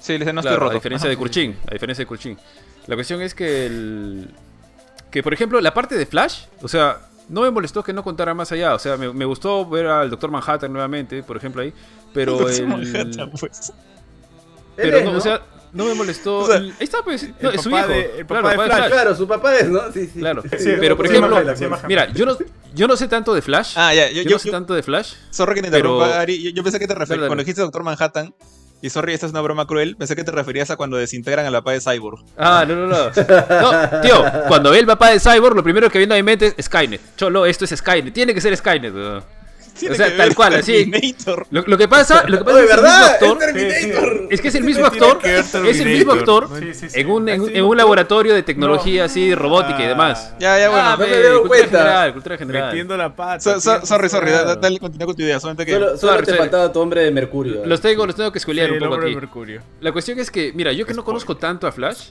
Sí, 0.00 0.12
le 0.14 0.18
dice, 0.20 0.32
no 0.32 0.40
Claro, 0.42 0.54
estoy 0.56 0.64
roto. 0.64 0.70
A 0.70 0.74
diferencia 0.74 1.08
de 1.08 1.16
Kurchin. 1.16 1.56
A 1.68 1.72
diferencia 1.72 2.02
de 2.02 2.06
Kurchin. 2.06 2.38
La 2.86 2.94
cuestión 2.94 3.22
es 3.22 3.34
que 3.34 3.66
el. 3.66 4.30
Que 5.10 5.22
por 5.22 5.32
ejemplo, 5.32 5.60
la 5.60 5.72
parte 5.72 5.96
de 5.96 6.06
Flash, 6.06 6.44
o 6.60 6.68
sea, 6.68 6.98
no 7.28 7.42
me 7.42 7.50
molestó 7.50 7.82
que 7.82 7.92
no 7.92 8.02
contara 8.02 8.34
más 8.34 8.50
allá. 8.52 8.74
O 8.74 8.78
sea, 8.78 8.96
me, 8.96 9.12
me 9.12 9.24
gustó 9.24 9.64
ver 9.66 9.86
al 9.86 10.10
Doctor 10.10 10.30
Manhattan 10.30 10.72
nuevamente, 10.72 11.22
por 11.22 11.36
ejemplo, 11.36 11.62
ahí. 11.62 11.72
Pero 12.12 12.48
el. 12.48 12.66
Manhattan, 12.66 13.30
pues. 13.30 13.72
Él 14.76 14.90
Pero 14.90 15.10
¿no? 15.12 15.18
o 15.18 15.20
sea, 15.20 15.40
no 15.74 15.84
me 15.84 15.94
molestó. 15.94 16.38
O 16.38 16.46
sea, 16.46 16.56
ahí 16.56 16.72
está, 16.80 17.02
pues. 17.02 17.28
No, 17.40 17.50
es 17.50 17.60
su 17.60 17.70
papá 17.70 17.82
hijo. 17.82 17.88
de- 17.92 18.18
el 18.20 18.26
claro, 18.26 18.42
papá 18.42 18.50
de 18.50 18.56
papá 18.56 18.76
Flash. 18.76 18.90
Claro, 18.90 19.14
su 19.16 19.28
papá 19.28 19.56
es, 19.56 19.68
¿no? 19.68 19.92
Sí, 19.92 20.10
sí. 20.12 20.18
Claro. 20.20 20.42
Sí, 20.58 20.70
pero 20.80 20.96
por 20.96 21.06
ejemplo. 21.06 21.36
Mira, 21.88 22.10
yo 22.12 22.24
no, 22.26 22.36
yo 22.74 22.86
no 22.88 22.96
sé 22.96 23.08
tanto 23.08 23.34
de 23.34 23.42
Flash. 23.42 23.74
Ah, 23.76 23.92
ya, 23.92 24.08
yo, 24.08 24.22
yo, 24.22 24.22
yo, 24.22 24.30
no 24.30 24.38
sé 24.38 24.46
yo- 24.48 24.52
tanto 24.52 24.74
de 24.74 24.82
Flash. 24.82 25.14
Sorry 25.30 25.54
que 25.56 25.62
te 25.62 25.70
Pero- 25.70 25.90
interrumpa, 25.96 26.20
Ari. 26.20 26.42
Yo, 26.42 26.50
yo 26.50 26.62
pensé 26.62 26.78
que 26.78 26.86
te 26.86 26.94
referías. 26.94 27.26
Cuando 27.26 27.42
dijiste 27.42 27.60
Doctor 27.60 27.82
Manhattan, 27.82 28.34
y 28.82 28.90
sorry, 28.90 29.14
esta 29.14 29.26
es 29.26 29.32
una 29.32 29.40
broma 29.40 29.66
cruel, 29.66 29.96
pensé 29.96 30.14
que 30.14 30.24
te 30.24 30.30
referías 30.30 30.70
a 30.70 30.76
cuando 30.76 30.96
desintegran 30.98 31.46
a 31.46 31.50
la 31.50 31.62
paz 31.62 31.82
de 31.84 31.92
Cyborg. 31.92 32.22
Ah, 32.36 32.64
no, 32.68 32.74
no, 32.76 32.86
no. 32.86 33.04
No, 33.06 34.00
tío, 34.02 34.24
cuando 34.48 34.70
ve 34.70 34.78
el 34.78 34.86
papá 34.86 35.10
de 35.10 35.20
Cyborg, 35.20 35.56
lo 35.56 35.62
primero 35.62 35.88
que 35.90 35.98
viene 35.98 36.14
a 36.14 36.16
mi 36.18 36.22
mente 36.22 36.54
es 36.56 36.66
Skynet. 36.66 37.00
Cholo, 37.16 37.46
esto 37.46 37.64
es 37.64 37.70
Skynet. 37.74 38.12
Tiene 38.12 38.34
que 38.34 38.40
ser 38.40 38.56
Skynet. 38.56 38.94
weón. 38.94 39.24
Tiene 39.84 39.94
O 39.94 39.96
sea, 39.98 40.06
que 40.10 40.16
tal 40.16 40.28
ver 40.28 40.34
cual, 40.36 40.54
así. 40.54 40.72
Terminator. 40.90 41.46
Lo, 41.50 41.62
lo 41.66 41.76
que 41.78 41.88
pasa, 41.88 42.24
lo 42.26 42.38
que 42.38 42.44
pasa 42.44 42.56
Oye, 42.58 42.64
es 42.64 42.70
que 42.70 42.74
es 42.74 42.74
el 42.74 42.74
mismo 42.74 42.82
¿verdad? 42.82 43.10
actor. 43.10 44.28
Es 44.30 44.40
que 44.40 44.48
es 44.48 44.54
el 44.54 44.62
¿Qué 44.62 44.66
mismo 44.66 44.86
actor. 44.86 45.18
Es 45.26 45.80
el 45.80 45.86
mismo 45.88 46.12
actor 46.12 46.48
Sí, 46.58 46.74
sí, 46.74 46.88
sí. 46.90 47.00
en 47.00 47.10
un, 47.10 47.28
en, 47.28 47.40
un- 47.42 47.50
en 47.54 47.76
laboratorio 47.76 48.34
de 48.34 48.42
tecnología 48.42 49.04
así, 49.04 49.34
robótica 49.34 49.80
y 49.80 49.84
Ah. 49.84 49.88
demás. 49.88 50.34
Ya, 50.40 50.58
ya, 50.58 50.70
bueno. 50.70 50.84
Ah, 50.88 50.96
me 50.96 51.06
dado 51.06 51.40
cultura 51.42 51.48
cuenta. 51.48 51.78
general, 51.78 52.12
cultura 52.12 52.36
general. 52.38 52.66
Metiendo 52.68 52.96
la 52.96 53.14
pata. 53.14 53.40
So- 53.40 53.60
so- 53.60 53.76
tío. 53.78 53.86
sorry, 53.86 54.08
sorry, 54.08 54.26
Claro. 54.30 54.46
da- 54.48 54.56
dale, 54.56 54.78
continúa 54.78 55.06
con 55.06 55.16
tu 55.16 55.22
idea. 55.22 55.38
Solamente 55.40 55.66
que. 55.66 55.72
Solo, 55.72 55.96
solo 55.98 56.22
te 56.22 56.34
faltaba 56.34 56.72
tu 56.72 56.80
hombre 56.80 57.02
de 57.02 57.10
Mercurio. 57.10 57.62
Los 57.66 57.80
tengo, 57.80 58.06
los 58.06 58.14
tengo 58.16 58.32
que 58.32 58.38
Sí, 58.38 58.42
escuelear 58.42 58.72
un 58.72 58.78
poco 58.78 58.94
aquí. 58.94 59.10
de 59.10 59.14
Mercurio. 59.16 59.60
La 59.80 59.92
cuestión 59.92 60.18
es 60.18 60.30
que, 60.30 60.52
mira, 60.54 60.72
yo 60.72 60.86
que 60.86 60.94
no 60.94 61.04
conozco 61.04 61.36
tanto 61.36 61.66
a 61.66 61.72
Flash, 61.72 62.08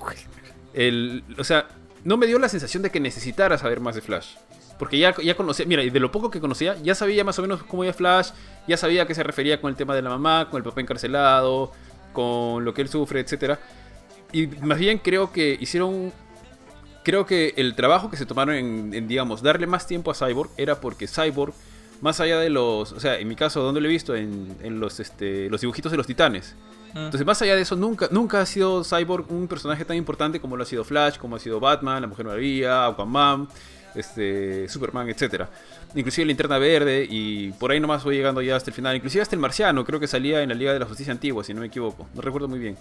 el, 0.73 1.23
o 1.37 1.43
sea, 1.43 1.65
no 2.03 2.17
me 2.17 2.27
dio 2.27 2.39
la 2.39 2.49
sensación 2.49 2.83
de 2.83 2.89
que 2.89 2.99
necesitara 2.99 3.57
saber 3.57 3.79
más 3.79 3.95
de 3.95 4.01
Flash. 4.01 4.35
Porque 4.77 4.97
ya, 4.97 5.13
conocía, 5.35 5.65
mira, 5.65 5.83
de 5.83 5.99
lo 5.99 6.11
poco 6.11 6.29
que 6.29 6.41
conocía, 6.41 6.75
ya 6.83 6.95
sabía 6.95 7.23
más 7.23 7.37
o 7.39 7.41
menos 7.41 7.63
cómo 7.63 7.83
era 7.83 7.93
Flash, 7.93 8.31
ya 8.67 8.75
sabía 8.75 9.03
a 9.03 9.07
qué 9.07 9.15
se 9.15 9.23
refería 9.23 9.61
con 9.61 9.69
el 9.69 9.75
tema 9.75 9.95
de 9.95 10.01
la 10.01 10.09
mamá, 10.09 10.49
con 10.49 10.57
el 10.57 10.63
papá 10.63 10.81
encarcelado, 10.81 11.71
con 12.11 12.65
lo 12.65 12.73
que 12.73 12.81
él 12.81 12.89
sufre, 12.89 13.19
etc. 13.19 13.57
Y 14.31 14.47
más 14.47 14.79
bien 14.79 14.97
creo 14.97 15.31
que 15.31 15.57
hicieron... 15.59 16.11
Creo 17.03 17.25
que 17.25 17.53
el 17.57 17.75
trabajo 17.75 18.09
que 18.09 18.17
se 18.17 18.25
tomaron 18.25 18.55
en, 18.55 19.07
digamos, 19.07 19.41
darle 19.41 19.67
más 19.67 19.87
tiempo 19.87 20.09
a 20.09 20.15
Cyborg 20.15 20.49
era 20.55 20.79
porque 20.79 21.07
Cyborg, 21.07 21.53
más 22.01 22.19
allá 22.19 22.39
de 22.39 22.49
los... 22.49 22.93
O 22.93 22.99
sea, 22.99 23.19
en 23.19 23.27
mi 23.27 23.35
caso, 23.35 23.61
¿dónde 23.61 23.81
lo 23.81 23.87
he 23.87 23.91
visto? 23.91 24.15
En, 24.15 24.55
en 24.63 24.79
los, 24.79 24.99
este, 24.99 25.49
los 25.49 25.61
dibujitos 25.61 25.91
de 25.91 25.97
los 25.97 26.07
titanes. 26.07 26.55
Entonces, 26.93 27.25
más 27.25 27.41
allá 27.41 27.55
de 27.55 27.61
eso, 27.61 27.75
nunca, 27.75 28.07
nunca 28.11 28.41
ha 28.41 28.45
sido 28.45 28.83
Cyborg 28.83 29.31
un 29.31 29.47
personaje 29.47 29.83
tan 29.83 29.97
importante 29.97 30.39
como 30.39 30.55
lo 30.55 30.63
ha 30.63 30.65
sido 30.65 30.83
Flash, 30.83 31.17
como 31.17 31.35
ha 31.35 31.39
sido 31.39 31.59
Batman, 31.59 32.01
la 32.01 32.07
Mujer 32.07 32.25
Maravilla, 32.25 32.85
Aquaman. 32.85 33.47
este, 33.95 34.67
Superman, 34.69 35.09
etcétera. 35.09 35.49
Inclusive 35.95 36.25
Linterna 36.25 36.57
Verde 36.57 37.05
y 37.09 37.51
por 37.53 37.71
ahí 37.71 37.79
nomás 37.79 38.03
voy 38.03 38.15
llegando 38.15 38.41
ya 38.41 38.55
hasta 38.55 38.69
el 38.71 38.75
final. 38.75 38.95
Inclusive 38.95 39.21
hasta 39.21 39.35
el 39.35 39.39
Marciano, 39.39 39.85
creo 39.85 39.99
que 39.99 40.07
salía 40.07 40.41
en 40.41 40.49
la 40.49 40.55
Liga 40.55 40.73
de 40.73 40.79
la 40.79 40.85
Justicia 40.85 41.11
Antigua, 41.11 41.43
si 41.43 41.53
no 41.53 41.61
me 41.61 41.67
equivoco. 41.67 42.07
No 42.13 42.21
recuerdo 42.21 42.47
muy 42.47 42.59
bien. 42.59 42.77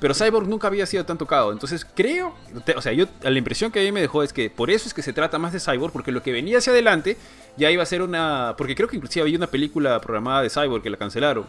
Pero 0.00 0.14
Cyborg 0.14 0.48
nunca 0.48 0.66
había 0.66 0.84
sido 0.86 1.04
tan 1.04 1.16
tocado. 1.16 1.52
Entonces 1.52 1.86
creo, 1.94 2.34
o 2.76 2.82
sea, 2.82 2.92
yo 2.92 3.06
la 3.22 3.38
impresión 3.38 3.70
que 3.70 3.80
a 3.80 3.82
mí 3.82 3.92
me 3.92 4.00
dejó 4.00 4.22
es 4.22 4.32
que 4.32 4.50
por 4.50 4.70
eso 4.70 4.88
es 4.88 4.94
que 4.94 5.02
se 5.02 5.12
trata 5.12 5.38
más 5.38 5.52
de 5.52 5.60
Cyborg, 5.60 5.92
porque 5.92 6.10
lo 6.10 6.22
que 6.22 6.32
venía 6.32 6.58
hacia 6.58 6.72
adelante 6.72 7.16
ya 7.56 7.70
iba 7.70 7.82
a 7.82 7.86
ser 7.86 8.02
una... 8.02 8.54
Porque 8.58 8.74
creo 8.74 8.88
que 8.88 8.96
inclusive 8.96 9.22
había 9.22 9.36
una 9.36 9.46
película 9.46 10.00
programada 10.00 10.42
de 10.42 10.50
Cyborg 10.50 10.82
que 10.82 10.90
la 10.90 10.96
cancelaron. 10.96 11.46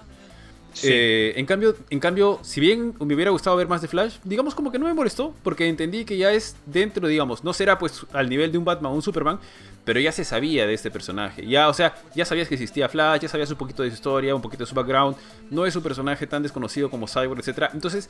Eh, 0.84 1.34
en 1.36 1.46
cambio, 1.46 1.76
en 1.90 2.00
cambio, 2.00 2.40
si 2.42 2.60
bien 2.60 2.96
me 3.00 3.14
hubiera 3.14 3.32
gustado 3.32 3.56
ver 3.56 3.68
más 3.68 3.82
de 3.82 3.88
Flash, 3.88 4.16
digamos 4.24 4.56
como 4.56 4.72
que 4.72 4.80
no 4.80 4.86
me 4.86 4.94
molestó, 4.94 5.34
porque 5.44 5.68
entendí 5.68 6.06
que 6.06 6.18
ya 6.18 6.32
es 6.32 6.56
dentro, 6.66 7.08
digamos, 7.08 7.44
no 7.44 7.54
será 7.54 7.78
pues 7.78 8.06
al 8.14 8.30
nivel 8.30 8.52
de 8.52 8.58
un 8.58 8.66
Batman 8.66 8.92
o 8.92 8.96
un 8.96 9.02
Superman, 9.02 9.40
pero 9.86 10.00
ya 10.00 10.12
se 10.12 10.24
sabía 10.24 10.66
de 10.66 10.74
este 10.74 10.90
personaje. 10.90 11.46
Ya, 11.46 11.68
o 11.70 11.74
sea, 11.74 11.94
ya 12.16 12.26
sabías 12.26 12.48
que 12.48 12.56
existía 12.56 12.88
Flash, 12.90 13.22
ya 13.22 13.28
sabías 13.30 13.52
un 13.52 13.58
poquito 13.58 13.84
de 13.84 13.90
su 13.90 13.96
historia, 13.96 14.34
un 14.34 14.42
poquito 14.42 14.64
de 14.64 14.68
su 14.70 14.76
background. 14.76 15.16
No 15.52 15.66
es 15.66 15.76
un 15.76 15.84
personaje 15.84 16.26
tan 16.26 16.42
desconocido 16.42 16.90
como 16.90 17.08
Cyborg, 17.08 17.40
etcétera. 17.40 17.70
Entonces, 17.74 18.10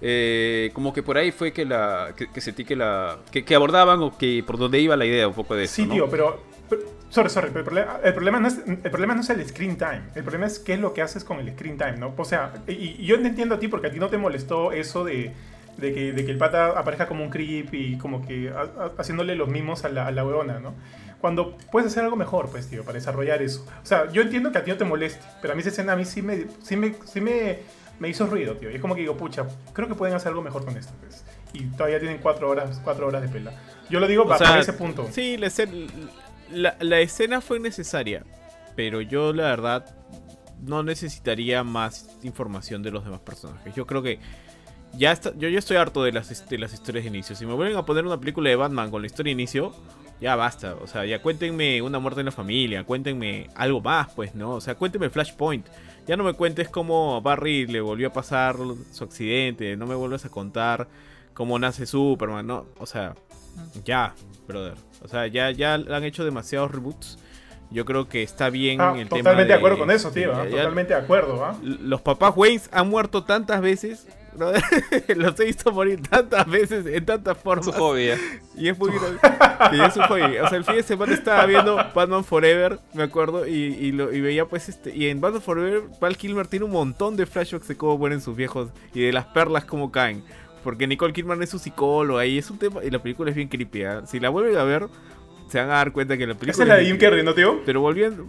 eh, 0.00 0.70
como 0.72 0.92
que 0.94 1.02
por 1.02 1.18
ahí 1.18 1.30
fue 1.30 1.52
que 1.52 1.64
la 1.66 2.14
que, 2.16 2.30
que 2.32 2.40
sentí 2.40 2.64
que 2.64 2.74
la 2.74 3.18
que, 3.30 3.44
que 3.44 3.54
abordaban 3.54 4.00
o 4.00 4.16
que 4.16 4.42
por 4.46 4.56
donde 4.56 4.80
iba 4.80 4.96
la 4.96 5.04
idea 5.04 5.28
un 5.28 5.34
poco 5.34 5.54
de 5.54 5.64
esto, 5.64 5.76
Sí, 5.76 5.86
¿no? 5.86 5.92
tío, 5.94 6.08
pero, 6.10 6.40
pero- 6.70 6.82
sorry, 7.10 7.28
sorry, 7.30 7.48
pero 7.48 7.58
el 7.60 7.64
problema, 7.64 8.00
el, 8.02 8.14
problema 8.14 8.40
no 8.40 8.48
es, 8.48 8.58
el 8.66 8.90
problema 8.90 9.14
no 9.14 9.20
es 9.20 9.30
el 9.30 9.46
screen 9.48 9.76
time. 9.76 10.02
El 10.14 10.22
problema 10.22 10.46
es 10.46 10.58
qué 10.58 10.74
es 10.74 10.80
lo 10.80 10.94
que 10.94 11.02
haces 11.02 11.24
con 11.24 11.38
el 11.40 11.50
screen 11.52 11.76
time, 11.76 11.96
¿no? 11.98 12.14
O 12.16 12.24
sea, 12.24 12.52
y, 12.66 12.72
y 12.72 13.06
yo 13.06 13.20
te 13.20 13.26
entiendo 13.28 13.56
a 13.56 13.58
ti 13.58 13.68
porque 13.68 13.88
a 13.88 13.90
ti 13.90 13.98
no 13.98 14.08
te 14.08 14.16
molestó 14.18 14.72
eso 14.72 15.04
de, 15.04 15.32
de 15.76 15.92
que, 15.94 16.12
de 16.12 16.24
que 16.24 16.30
el 16.30 16.38
pata 16.38 16.78
aparezca 16.78 17.06
como 17.06 17.22
un 17.24 17.30
creep 17.30 17.74
y 17.74 17.98
como 17.98 18.26
que 18.26 18.50
ha- 18.50 18.62
ha- 18.62 18.92
haciéndole 18.98 19.34
los 19.34 19.48
mimos 19.48 19.84
a 19.84 19.88
la, 19.90 20.06
a 20.06 20.10
la 20.10 20.24
huevona, 20.24 20.58
¿no? 20.60 20.74
Cuando 21.20 21.58
puedes 21.70 21.90
hacer 21.92 22.04
algo 22.04 22.16
mejor, 22.16 22.48
pues, 22.50 22.68
tío, 22.68 22.82
para 22.82 22.94
desarrollar 22.94 23.42
eso. 23.42 23.66
O 23.82 23.86
sea, 23.86 24.10
yo 24.10 24.22
entiendo 24.22 24.52
que 24.52 24.58
a 24.58 24.64
ti 24.64 24.70
no 24.70 24.78
te 24.78 24.84
moleste, 24.86 25.20
pero 25.42 25.52
a 25.52 25.54
mí 25.54 25.60
esa 25.60 25.68
escena 25.68 25.92
a 25.92 25.96
mí 25.96 26.06
sí 26.06 26.22
me, 26.22 26.46
sí 26.62 26.76
me, 26.78 26.94
sí 27.04 27.20
me, 27.20 27.58
me 27.98 28.08
hizo 28.08 28.26
ruido, 28.26 28.54
tío. 28.56 28.70
Y 28.70 28.76
es 28.76 28.80
como 28.80 28.94
que 28.94 29.02
digo, 29.02 29.18
pucha, 29.18 29.44
creo 29.74 29.86
que 29.86 29.94
pueden 29.94 30.14
hacer 30.14 30.28
algo 30.28 30.40
mejor 30.40 30.64
con 30.64 30.76
esto, 30.78 30.94
pues. 31.00 31.22
Y 31.52 31.64
todavía 31.76 31.98
tienen 31.98 32.18
cuatro 32.22 32.48
horas, 32.48 32.80
cuatro 32.82 33.06
horas 33.06 33.20
de 33.20 33.28
pela. 33.28 33.52
Yo 33.90 34.00
lo 34.00 34.06
digo 34.06 34.22
O 34.22 34.26
para, 34.28 34.38
sea, 34.38 34.48
para 34.48 34.60
ese 34.62 34.72
punto. 34.72 35.08
Sí, 35.12 35.36
la 35.36 35.48
escena, 35.48 35.72
la, 36.52 36.76
la 36.80 37.00
escena 37.00 37.40
fue 37.40 37.60
necesaria, 37.60 38.24
pero 38.76 39.00
yo 39.00 39.32
la 39.32 39.44
verdad 39.44 39.96
no 40.62 40.82
necesitaría 40.82 41.64
más 41.64 42.18
información 42.22 42.82
de 42.82 42.90
los 42.90 43.04
demás 43.04 43.20
personajes. 43.20 43.74
Yo 43.74 43.86
creo 43.86 44.02
que 44.02 44.18
ya 44.94 45.12
está, 45.12 45.32
yo 45.36 45.48
ya 45.48 45.58
estoy 45.58 45.76
harto 45.76 46.02
de 46.02 46.12
las, 46.12 46.48
de 46.48 46.58
las 46.58 46.72
historias 46.72 47.04
de 47.04 47.10
inicio. 47.10 47.36
Si 47.36 47.46
me 47.46 47.54
vuelven 47.54 47.76
a 47.76 47.84
poner 47.84 48.04
una 48.04 48.18
película 48.18 48.50
de 48.50 48.56
Batman 48.56 48.90
con 48.90 49.02
la 49.02 49.06
historia 49.06 49.30
de 49.30 49.40
inicio, 49.42 49.72
ya 50.20 50.36
basta. 50.36 50.74
O 50.74 50.86
sea, 50.86 51.04
ya 51.06 51.22
cuéntenme 51.22 51.80
una 51.82 51.98
muerte 51.98 52.20
en 52.20 52.26
la 52.26 52.32
familia, 52.32 52.84
cuéntenme 52.84 53.48
algo 53.54 53.80
más, 53.80 54.12
pues, 54.14 54.34
¿no? 54.34 54.52
O 54.52 54.60
sea, 54.60 54.74
cuéntenme 54.74 55.10
Flashpoint. 55.10 55.66
Ya 56.06 56.16
no 56.16 56.24
me 56.24 56.32
cuentes 56.32 56.68
cómo 56.68 57.16
a 57.16 57.20
Barry 57.20 57.66
le 57.66 57.80
volvió 57.80 58.08
a 58.08 58.12
pasar 58.12 58.56
su 58.90 59.04
accidente, 59.04 59.76
no 59.76 59.86
me 59.86 59.94
vuelvas 59.94 60.24
a 60.24 60.28
contar 60.28 60.88
cómo 61.34 61.58
nace 61.58 61.86
Superman, 61.86 62.46
¿no? 62.46 62.66
O 62.78 62.86
sea, 62.86 63.14
ya, 63.84 64.14
brother. 64.46 64.74
O 65.02 65.08
sea, 65.08 65.26
ya, 65.26 65.50
ya 65.50 65.74
han 65.74 66.04
hecho 66.04 66.24
demasiados 66.24 66.70
reboots. 66.70 67.18
Yo 67.72 67.84
creo 67.84 68.08
que 68.08 68.22
está 68.24 68.50
bien 68.50 68.80
Ah, 68.80 68.94
el 68.96 69.08
tema 69.08 69.18
totalmente 69.20 69.52
de, 69.52 69.58
acuerdo 69.58 69.78
con 69.78 69.90
eso, 69.92 70.10
tío. 70.10 70.34
ah, 70.34 70.44
Totalmente 70.44 70.92
de 70.92 70.98
acuerdo, 71.00 71.44
¿ah? 71.44 71.56
los 71.62 72.00
papás 72.00 72.32
Wayne 72.36 72.62
han 72.72 72.88
muerto 72.88 73.22
tantas 73.22 73.60
veces. 73.60 74.08
brother, 74.34 74.60
Los 75.16 75.38
he 75.38 75.44
visto 75.44 75.70
morir 75.70 76.02
tantas 76.02 76.46
veces, 76.48 76.84
en 76.86 77.06
tantas 77.06 77.38
formas. 77.38 77.64
Su 77.64 77.72
hobby, 77.72 78.08
¿eh? 78.08 78.18
Y 78.56 78.68
es 78.68 78.76
muy 78.78 78.90
grande. 78.90 79.18
Y 79.76 79.80
es 79.82 79.96
un 79.96 80.02
hobby. 80.02 80.38
O 80.38 80.48
sea, 80.48 80.58
el 80.58 80.64
fin 80.64 80.76
de 80.76 80.82
semana 80.82 81.14
estaba 81.14 81.46
viendo 81.46 81.76
Batman 81.94 82.24
Forever, 82.24 82.80
me 82.92 83.04
acuerdo, 83.04 83.46
y, 83.46 83.52
y 83.52 83.92
lo, 83.92 84.12
y 84.12 84.20
veía 84.20 84.46
pues 84.46 84.68
este. 84.68 84.92
Y 84.94 85.06
en 85.08 85.20
Batman 85.20 85.40
Forever, 85.42 85.82
Val 86.00 86.16
Kilmer 86.16 86.48
tiene 86.48 86.64
un 86.64 86.72
montón 86.72 87.16
de 87.16 87.24
flashbacks 87.24 87.68
de 87.68 87.76
cómo 87.76 87.98
mueren 87.98 88.20
sus 88.20 88.34
viejos 88.36 88.70
y 88.94 89.00
de 89.02 89.12
las 89.12 89.26
perlas 89.26 89.64
como 89.64 89.92
caen. 89.92 90.24
Porque 90.62 90.86
Nicole 90.86 91.12
Kidman 91.12 91.42
es 91.42 91.50
su 91.50 91.58
psicólogo 91.58 92.18
ahí, 92.18 92.38
es 92.38 92.50
un 92.50 92.58
tema. 92.58 92.84
Y 92.84 92.90
la 92.90 93.00
película 93.02 93.30
es 93.30 93.36
bien 93.36 93.48
creepy. 93.48 93.84
¿ah? 93.84 94.02
Si 94.06 94.20
la 94.20 94.28
vuelven 94.28 94.56
a 94.56 94.64
ver, 94.64 94.86
se 95.48 95.58
van 95.58 95.70
a 95.70 95.74
dar 95.74 95.92
cuenta 95.92 96.16
que 96.16 96.26
la 96.26 96.34
película. 96.34 96.52
Esa 96.52 96.62
es 96.62 96.68
la 96.68 96.76
de 96.76 96.84
Jim. 96.86 96.98
Carrey, 96.98 97.22
¿no, 97.24 97.34
tío? 97.34 97.60
Pero 97.64 97.80
volviendo. 97.80 98.26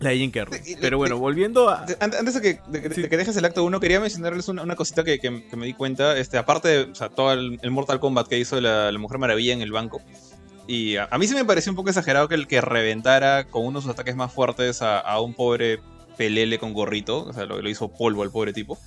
La 0.00 0.10
de 0.10 0.16
Jim 0.18 0.30
Carrey. 0.32 0.60
Y- 0.66 0.72
y- 0.72 0.76
Pero 0.80 0.98
bueno, 0.98 1.16
y- 1.16 1.18
volviendo 1.18 1.68
a. 1.68 1.86
Antes 2.00 2.34
de 2.34 2.40
que, 2.40 2.60
de, 2.68 2.82
que- 2.82 2.90
Sí. 2.94 3.02
de 3.02 3.08
que 3.08 3.16
dejes 3.16 3.36
el 3.36 3.44
acto 3.44 3.62
1, 3.64 3.78
quería 3.80 4.00
mencionarles 4.00 4.48
una, 4.48 4.62
una 4.62 4.74
cosita 4.76 5.04
que, 5.04 5.18
que- 5.20 5.44
que 5.48 5.56
me 5.56 5.66
di 5.66 5.74
cuenta. 5.74 6.18
Este, 6.18 6.38
aparte 6.38 6.68
de 6.68 6.80
o 6.90 6.94
sea, 6.94 7.08
todo 7.08 7.32
el, 7.32 7.58
el 7.62 7.70
Mortal 7.70 8.00
Kombat 8.00 8.26
que 8.28 8.38
hizo 8.38 8.60
la, 8.60 8.90
la 8.90 8.98
Mujer 8.98 9.18
Maravilla 9.18 9.52
en 9.52 9.62
el 9.62 9.70
banco. 9.72 10.00
Y 10.66 10.96
a, 10.96 11.08
a 11.10 11.18
mí 11.18 11.26
sí 11.26 11.34
me 11.34 11.44
pareció 11.44 11.70
un 11.72 11.76
poco 11.76 11.88
exagerado 11.90 12.28
que 12.28 12.34
el 12.34 12.46
que 12.48 12.60
reventara 12.60 13.44
con 13.44 13.64
uno 13.66 13.78
de 13.78 13.82
sus 13.82 13.92
ataques 13.92 14.14
más 14.16 14.32
fuertes 14.32 14.80
a, 14.82 14.98
a 15.00 15.20
un 15.20 15.34
pobre 15.34 15.78
pelele 16.16 16.58
con 16.58 16.72
gorrito. 16.72 17.24
O 17.24 17.32
sea, 17.32 17.46
lo, 17.46 17.60
lo 17.62 17.68
hizo 17.68 17.88
polvo 17.88 18.22
al 18.22 18.30
pobre 18.30 18.52
tipo. 18.52 18.78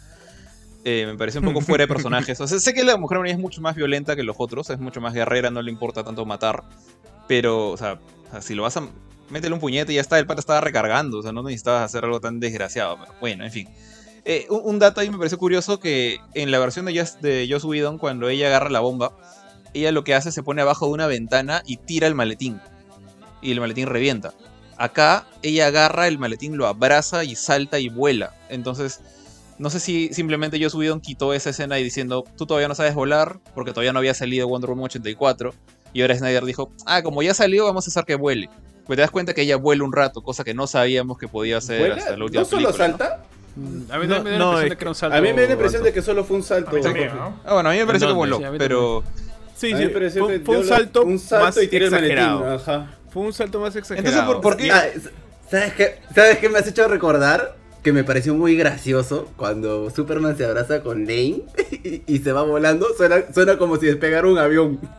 Eh, 0.88 1.06
me 1.08 1.18
pareció 1.18 1.42
un 1.42 1.48
poco 1.48 1.62
fuera 1.66 1.84
de 1.84 1.88
personajes. 1.88 2.40
O 2.40 2.48
sea, 2.48 2.60
sé 2.60 2.74
que 2.74 2.84
la 2.84 2.96
Mujer 2.96 3.18
Maravilla 3.18 3.36
es 3.36 3.42
mucho 3.42 3.60
más 3.60 3.76
violenta 3.76 4.16
que 4.16 4.24
los 4.24 4.36
otros. 4.40 4.70
Es 4.70 4.80
mucho 4.80 5.02
más 5.02 5.14
guerrera, 5.14 5.50
no 5.50 5.62
le 5.62 5.72
importa 5.72 6.04
tanto 6.04 6.26
matar. 6.26 6.64
Pero, 7.28 7.72
o 7.72 7.78
sea, 7.78 8.00
si 8.40 8.54
lo 8.54 8.64
vas 8.64 8.78
a 8.78 8.88
métele 9.30 9.56
un 9.56 9.60
puñete 9.60 9.92
y 9.92 9.96
ya 9.96 10.02
está, 10.02 10.20
el 10.20 10.28
pata 10.28 10.40
estaba 10.40 10.62
recargando, 10.62 11.20
o 11.20 11.24
sea, 11.24 11.32
no 11.32 11.42
necesitabas 11.42 11.84
hacer 11.84 12.06
algo 12.06 12.20
tan 12.22 12.40
desgraciado. 12.40 12.98
Pero 13.00 13.14
bueno, 13.20 13.44
en 13.44 13.52
fin. 13.52 13.68
Eh, 14.24 14.48
un, 14.50 14.62
un 14.64 14.80
dato 14.80 15.02
ahí 15.02 15.10
me 15.10 15.18
pareció 15.18 15.38
curioso 15.38 15.80
que 15.80 16.20
en 16.34 16.52
la 16.52 16.60
versión 16.60 16.86
de 16.86 16.98
Joss, 16.98 17.22
de 17.22 17.48
Joss 17.50 17.64
Whedon, 17.64 17.98
cuando 17.98 18.30
ella 18.30 18.48
agarra 18.48 18.70
la 18.70 18.80
bomba, 18.80 19.18
ella 19.74 19.92
lo 19.92 20.04
que 20.04 20.16
hace 20.16 20.30
es 20.30 20.36
se 20.36 20.44
pone 20.44 20.62
abajo 20.62 20.88
de 20.88 20.94
una 20.94 21.08
ventana 21.08 21.62
y 21.66 21.78
tira 21.78 22.08
el 22.08 22.16
maletín. 22.16 22.60
Y 23.42 23.52
el 23.52 23.60
maletín 23.60 23.88
revienta. 23.88 24.34
Acá 24.78 25.28
ella 25.42 25.68
agarra 25.68 26.08
el 26.08 26.18
maletín, 26.18 26.58
lo 26.58 26.68
abraza 26.68 27.24
y 27.24 27.36
salta 27.36 27.80
y 27.80 27.90
vuela. 27.90 28.36
Entonces, 28.50 29.02
no 29.58 29.70
sé 29.70 29.80
si 29.80 30.14
simplemente 30.14 30.62
Joss 30.62 30.76
Whedon 30.76 31.00
quitó 31.02 31.34
esa 31.34 31.50
escena 31.52 31.80
y 31.80 31.84
diciendo, 31.84 32.24
tú 32.38 32.46
todavía 32.46 32.68
no 32.68 32.76
sabes 32.76 32.94
volar, 32.96 33.40
porque 33.54 33.72
todavía 33.72 33.94
no 33.94 34.00
había 34.00 34.14
salido 34.14 34.48
Wonder 34.48 34.70
Woman 34.72 34.86
84. 34.86 35.54
Y 35.94 36.02
ahora 36.02 36.16
Snyder 36.18 36.44
dijo, 36.44 36.72
ah, 36.86 37.02
como 37.04 37.24
ya 37.24 37.34
salió, 37.34 37.66
vamos 37.66 37.88
a 37.88 37.90
hacer 37.90 38.04
que 38.04 38.16
vuele. 38.16 38.50
Pues 38.86 38.98
te 38.98 39.02
das 39.02 39.12
cuenta 39.12 39.34
que 39.34 39.42
ella 39.42 39.56
vuela 39.56 39.84
un 39.84 39.94
rato, 39.94 40.22
cosa 40.22 40.44
que 40.44 40.54
no 40.54 40.68
sabíamos 40.68 41.18
que 41.18 41.28
podía 41.28 41.58
hacer 41.58 41.80
¿Vuela? 41.80 41.96
hasta 41.96 42.18
la 42.18 42.24
última 42.26 42.42
¿No 42.44 42.46
solo 42.48 42.68
película, 42.68 42.88
salta? 42.88 43.24
Mm, 43.56 43.92
A 43.92 43.98
mí 44.00 44.08
No, 44.08 44.22
me 44.24 44.32
da 44.32 44.38
no, 44.38 44.54
la 44.62 44.62
impresión 44.62 44.66
es 44.66 44.70
de 44.70 44.76
que 44.78 44.84
era 44.84 44.90
un 44.90 44.96
salto 44.96 45.16
A 45.18 45.22
mí 45.22 45.28
me 45.34 45.42
da 45.42 45.48
la 45.48 45.54
impresión 45.54 45.80
alto. 45.80 45.86
de 45.86 45.94
que 45.94 46.02
solo 46.02 46.24
fue 46.26 46.38
un 46.38 46.44
salto. 46.44 46.70
A 46.70 46.74
mí 46.74 46.82
también, 46.82 47.10
Jorge. 47.10 47.24
¿no? 47.24 47.40
Ah, 47.46 47.54
bueno, 47.54 47.70
a 47.70 47.72
mí 47.72 47.80
me 47.80 47.86
pareció 47.86 48.08
que 48.10 48.14
voló, 48.14 48.42
pero... 48.58 49.04
Sí, 49.56 49.70
sí. 49.70 49.88
Fue, 49.88 50.10
que 50.38 50.40
fue 50.44 50.58
un 50.58 50.66
salto, 50.66 51.04
un 51.06 51.18
salto 51.18 51.46
más 51.46 51.58
y 51.58 51.76
exagerado. 51.76 52.56
Ajá. 52.56 52.92
Fue 53.10 53.24
un 53.24 53.32
salto 53.34 53.60
más 53.62 53.74
exagerado. 53.78 54.10
Entonces, 54.10 54.34
¿por, 54.34 54.42
por 54.42 54.58
qué? 54.58 54.70
Ah, 54.70 54.84
¿Sabes 55.50 55.74
qué? 55.76 56.00
¿Sabes 56.14 56.40
qué 56.40 56.50
me 56.50 56.60
has 56.60 56.68
hecho 56.68 56.86
recordar? 56.90 57.56
Que 57.86 57.94
me 57.94 58.04
pareció 58.04 58.34
muy 58.34 58.58
gracioso 58.58 59.30
cuando 59.38 59.92
Superman 59.92 60.36
se 60.36 60.44
abraza 60.44 60.82
con 60.82 61.02
Lane 61.06 61.44
y, 61.84 62.02
y 62.08 62.18
se 62.18 62.32
va 62.32 62.42
volando. 62.42 62.88
Suena, 62.98 63.18
suena 63.32 63.60
como 63.60 63.78
si 63.78 63.86
despegara 63.86 64.28
un 64.28 64.40
avión. 64.40 64.80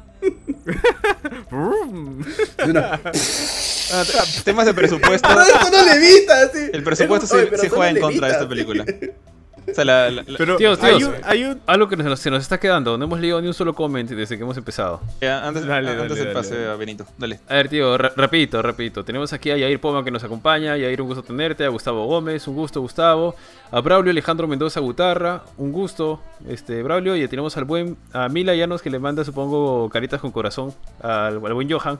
Ah, 3.93 4.03
te- 4.05 4.43
temas 4.43 4.67
de 4.67 4.75
presupuesto. 4.75 5.29
Pero 5.29 5.41
eso 5.61 5.71
no 5.71 5.85
levita, 5.95 6.43
así. 6.43 6.59
El 6.73 6.83
presupuesto 6.83 7.27
sí, 7.27 7.37
pero 7.49 7.59
sí 7.61 7.67
eso 7.69 7.77
juega 7.77 7.93
no 7.93 7.97
en 7.99 8.03
contra 8.03 8.27
de 8.27 8.33
esta 8.33 8.49
película. 8.49 8.85
O 9.69 9.75
sea, 9.75 9.85
la, 9.85 10.11
la- 10.11 10.23
la- 10.27 10.39
Pero 10.39 10.57
Tíos, 10.57 10.83
hay 10.83 11.03
un, 11.03 11.13
hay 11.25 11.45
un- 11.45 11.61
Algo 11.67 11.89
que 11.89 11.97
nos- 11.97 12.21
se 12.21 12.31
nos 12.31 12.43
está 12.43 12.59
quedando, 12.59 12.97
no 12.97 13.05
hemos 13.05 13.19
leído 13.21 13.41
ni 13.41 13.49
un 13.49 13.55
solo 13.55 13.75
comment 13.75 14.09
desde 14.09 14.37
que 14.37 14.43
hemos 14.45 14.57
empezado. 14.57 15.01
ya, 15.21 15.47
antes, 15.47 15.67
Dale, 15.67 15.91
antes 15.91 16.09
dale, 16.11 16.21
dale, 16.21 16.33
pase 16.35 16.55
dale. 16.57 16.71
a 16.71 16.77
Benito. 16.77 17.05
Dale. 17.19 17.41
A 17.49 17.55
ver, 17.55 17.69
tío, 17.69 17.99
rapidito, 17.99 18.63
rapidito. 18.63 19.05
Tenemos 19.05 19.33
aquí 19.33 19.51
a 19.51 19.57
Yair 19.57 19.81
Poma 19.81 20.05
que 20.05 20.11
nos 20.11 20.23
acompaña. 20.25 20.77
Yair, 20.77 21.03
un 21.03 21.09
gusto 21.09 21.23
tenerte. 21.23 21.65
A 21.65 21.69
Gustavo 21.69 22.07
Gómez, 22.07 22.47
un 22.47 22.55
gusto, 22.55 22.81
Gustavo. 22.81 23.35
A 23.73 23.81
Braulio 23.81 24.13
Alejandro 24.13 24.47
Mendoza 24.47 24.79
Gutarra, 24.81 25.43
un 25.59 25.73
gusto, 25.73 26.21
este, 26.49 26.83
Braulio. 26.83 27.17
Y 27.17 27.21
ya 27.23 27.29
tenemos 27.29 27.57
al 27.57 27.65
buen, 27.65 27.97
a 28.13 28.29
Mila 28.29 28.55
Llanos 28.55 28.83
que 28.83 28.91
le 28.91 28.99
manda, 29.01 29.25
supongo, 29.25 29.91
caritas 29.91 30.21
con 30.21 30.31
corazón 30.31 30.73
al, 31.03 31.45
al 31.45 31.53
buen 31.55 31.69
Johan. 31.71 31.99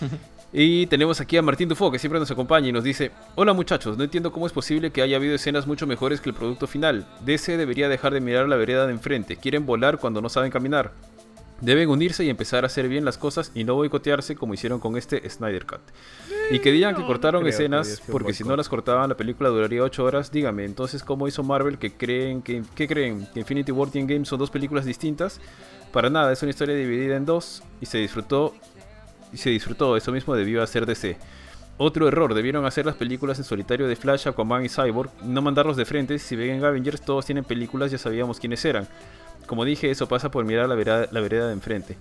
Y 0.58 0.86
tenemos 0.86 1.20
aquí 1.20 1.36
a 1.36 1.42
Martín 1.42 1.68
Dufo, 1.68 1.90
que 1.90 1.98
siempre 1.98 2.18
nos 2.18 2.30
acompaña 2.30 2.68
y 2.68 2.72
nos 2.72 2.82
dice: 2.82 3.10
Hola 3.34 3.52
muchachos, 3.52 3.98
no 3.98 4.04
entiendo 4.04 4.32
cómo 4.32 4.46
es 4.46 4.54
posible 4.54 4.90
que 4.90 5.02
haya 5.02 5.18
habido 5.18 5.34
escenas 5.34 5.66
mucho 5.66 5.86
mejores 5.86 6.22
que 6.22 6.30
el 6.30 6.34
producto 6.34 6.66
final. 6.66 7.06
DC 7.26 7.58
debería 7.58 7.90
dejar 7.90 8.14
de 8.14 8.22
mirar 8.22 8.48
la 8.48 8.56
vereda 8.56 8.86
de 8.86 8.94
enfrente. 8.94 9.36
Quieren 9.36 9.66
volar 9.66 9.98
cuando 9.98 10.22
no 10.22 10.30
saben 10.30 10.50
caminar. 10.50 10.92
Deben 11.60 11.90
unirse 11.90 12.24
y 12.24 12.30
empezar 12.30 12.64
a 12.64 12.68
hacer 12.68 12.88
bien 12.88 13.04
las 13.04 13.18
cosas 13.18 13.52
y 13.54 13.64
no 13.64 13.74
boicotearse 13.74 14.34
como 14.34 14.54
hicieron 14.54 14.80
con 14.80 14.96
este 14.96 15.28
Snyder 15.28 15.66
Cut. 15.66 15.80
Y 16.50 16.58
que 16.60 16.72
digan 16.72 16.94
que 16.94 17.04
cortaron 17.04 17.42
creo 17.42 17.50
que 17.50 17.54
escenas 17.54 18.02
porque 18.10 18.32
si 18.32 18.42
no 18.42 18.56
las 18.56 18.70
cortaban 18.70 19.10
la 19.10 19.16
película 19.18 19.50
duraría 19.50 19.82
8 19.82 20.04
horas. 20.04 20.32
Dígame, 20.32 20.64
entonces 20.64 21.04
¿cómo 21.04 21.28
hizo 21.28 21.42
Marvel 21.42 21.76
que 21.76 21.92
creen 21.92 22.40
que, 22.40 22.62
¿qué 22.74 22.88
creen? 22.88 23.28
que 23.34 23.40
Infinity 23.40 23.72
War 23.72 23.90
y 23.92 23.98
Endgame 23.98 24.24
son 24.24 24.38
dos 24.38 24.50
películas 24.50 24.86
distintas? 24.86 25.38
Para 25.92 26.08
nada, 26.08 26.32
es 26.32 26.42
una 26.42 26.50
historia 26.50 26.74
dividida 26.74 27.16
en 27.16 27.26
dos 27.26 27.62
y 27.82 27.86
se 27.86 27.98
disfrutó 27.98 28.54
y 29.36 29.38
se 29.38 29.50
disfrutó, 29.50 29.98
eso 29.98 30.12
mismo 30.12 30.34
debió 30.34 30.62
hacer 30.62 30.86
DC. 30.86 31.18
Otro 31.76 32.08
error, 32.08 32.32
debieron 32.32 32.64
hacer 32.64 32.86
las 32.86 32.94
películas 32.94 33.36
en 33.36 33.44
solitario 33.44 33.86
de 33.86 33.94
Flash, 33.96 34.26
Aquaman 34.26 34.64
y 34.64 34.70
Cyborg, 34.70 35.10
no 35.22 35.42
mandarlos 35.42 35.76
de 35.76 35.84
frente, 35.84 36.18
si 36.18 36.36
ven 36.36 36.52
en 36.52 36.64
Avengers 36.64 37.02
todos 37.02 37.26
tienen 37.26 37.44
películas, 37.44 37.90
ya 37.90 37.98
sabíamos 37.98 38.40
quiénes 38.40 38.64
eran. 38.64 38.88
Como 39.46 39.66
dije, 39.66 39.90
eso 39.90 40.08
pasa 40.08 40.30
por 40.30 40.46
mirar 40.46 40.70
la 40.70 40.74
vereda, 40.74 41.06
la 41.10 41.20
vereda 41.20 41.48
de 41.48 41.52
enfrente. 41.52 41.98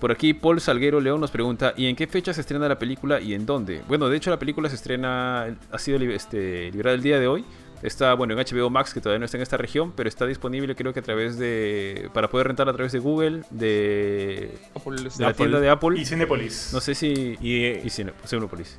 Por 0.00 0.12
aquí 0.12 0.32
Paul 0.32 0.62
Salguero 0.62 0.98
León 0.98 1.20
nos 1.20 1.30
pregunta, 1.30 1.74
¿y 1.76 1.88
en 1.88 1.94
qué 1.94 2.06
fecha 2.06 2.32
se 2.32 2.40
estrena 2.40 2.66
la 2.68 2.78
película 2.78 3.20
y 3.20 3.34
en 3.34 3.44
dónde? 3.44 3.82
Bueno, 3.86 4.08
de 4.08 4.16
hecho 4.16 4.30
la 4.30 4.38
película 4.38 4.70
se 4.70 4.76
estrena, 4.76 5.54
ha 5.70 5.78
sido 5.78 5.98
este, 5.98 6.70
liberada 6.72 6.94
el 6.94 7.02
día 7.02 7.20
de 7.20 7.26
hoy. 7.26 7.44
Está, 7.82 8.14
bueno, 8.14 8.34
en 8.34 8.38
HBO 8.44 8.70
Max, 8.70 8.94
que 8.94 9.00
todavía 9.00 9.18
no 9.18 9.24
está 9.24 9.36
en 9.36 9.42
esta 9.42 9.56
región, 9.56 9.92
pero 9.92 10.08
está 10.08 10.24
disponible 10.26 10.74
creo 10.76 10.92
que 10.92 11.00
a 11.00 11.02
través 11.02 11.36
de... 11.38 12.08
para 12.14 12.28
poder 12.28 12.46
rentar 12.46 12.68
a 12.68 12.72
través 12.72 12.92
de 12.92 12.98
Google, 13.00 13.42
de, 13.50 14.50
Apple, 14.74 14.96
de 15.02 15.10
la 15.24 15.32
tienda 15.32 15.58
de 15.60 15.68
Apple. 15.68 15.98
Y 16.00 16.04
Cinepolis. 16.04 16.70
No 16.72 16.80
sé 16.80 16.94
si... 16.94 17.36
Y, 17.40 17.64
Y 17.66 17.90
Cine- 17.90 18.12
Cinepolis. 18.26 18.78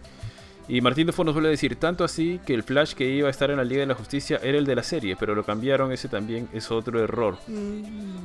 Y 0.69 0.79
Martín 0.79 1.05
Dufo 1.05 1.25
nos 1.25 1.33
vuelve 1.33 1.49
a 1.49 1.51
decir, 1.51 1.75
tanto 1.75 2.05
así 2.05 2.39
que 2.45 2.53
el 2.53 2.63
Flash 2.63 2.93
que 2.93 3.05
iba 3.09 3.27
a 3.27 3.31
estar 3.31 3.51
en 3.51 3.57
la 3.57 3.65
Liga 3.65 3.81
de 3.81 3.87
la 3.87 3.95
Justicia 3.95 4.39
era 4.41 4.57
el 4.57 4.65
de 4.65 4.75
la 4.75 4.83
serie, 4.83 5.17
pero 5.19 5.35
lo 5.35 5.43
cambiaron, 5.43 5.91
ese 5.91 6.07
también 6.07 6.47
es 6.53 6.71
otro 6.71 7.03
error. 7.03 7.35
no 7.49 7.59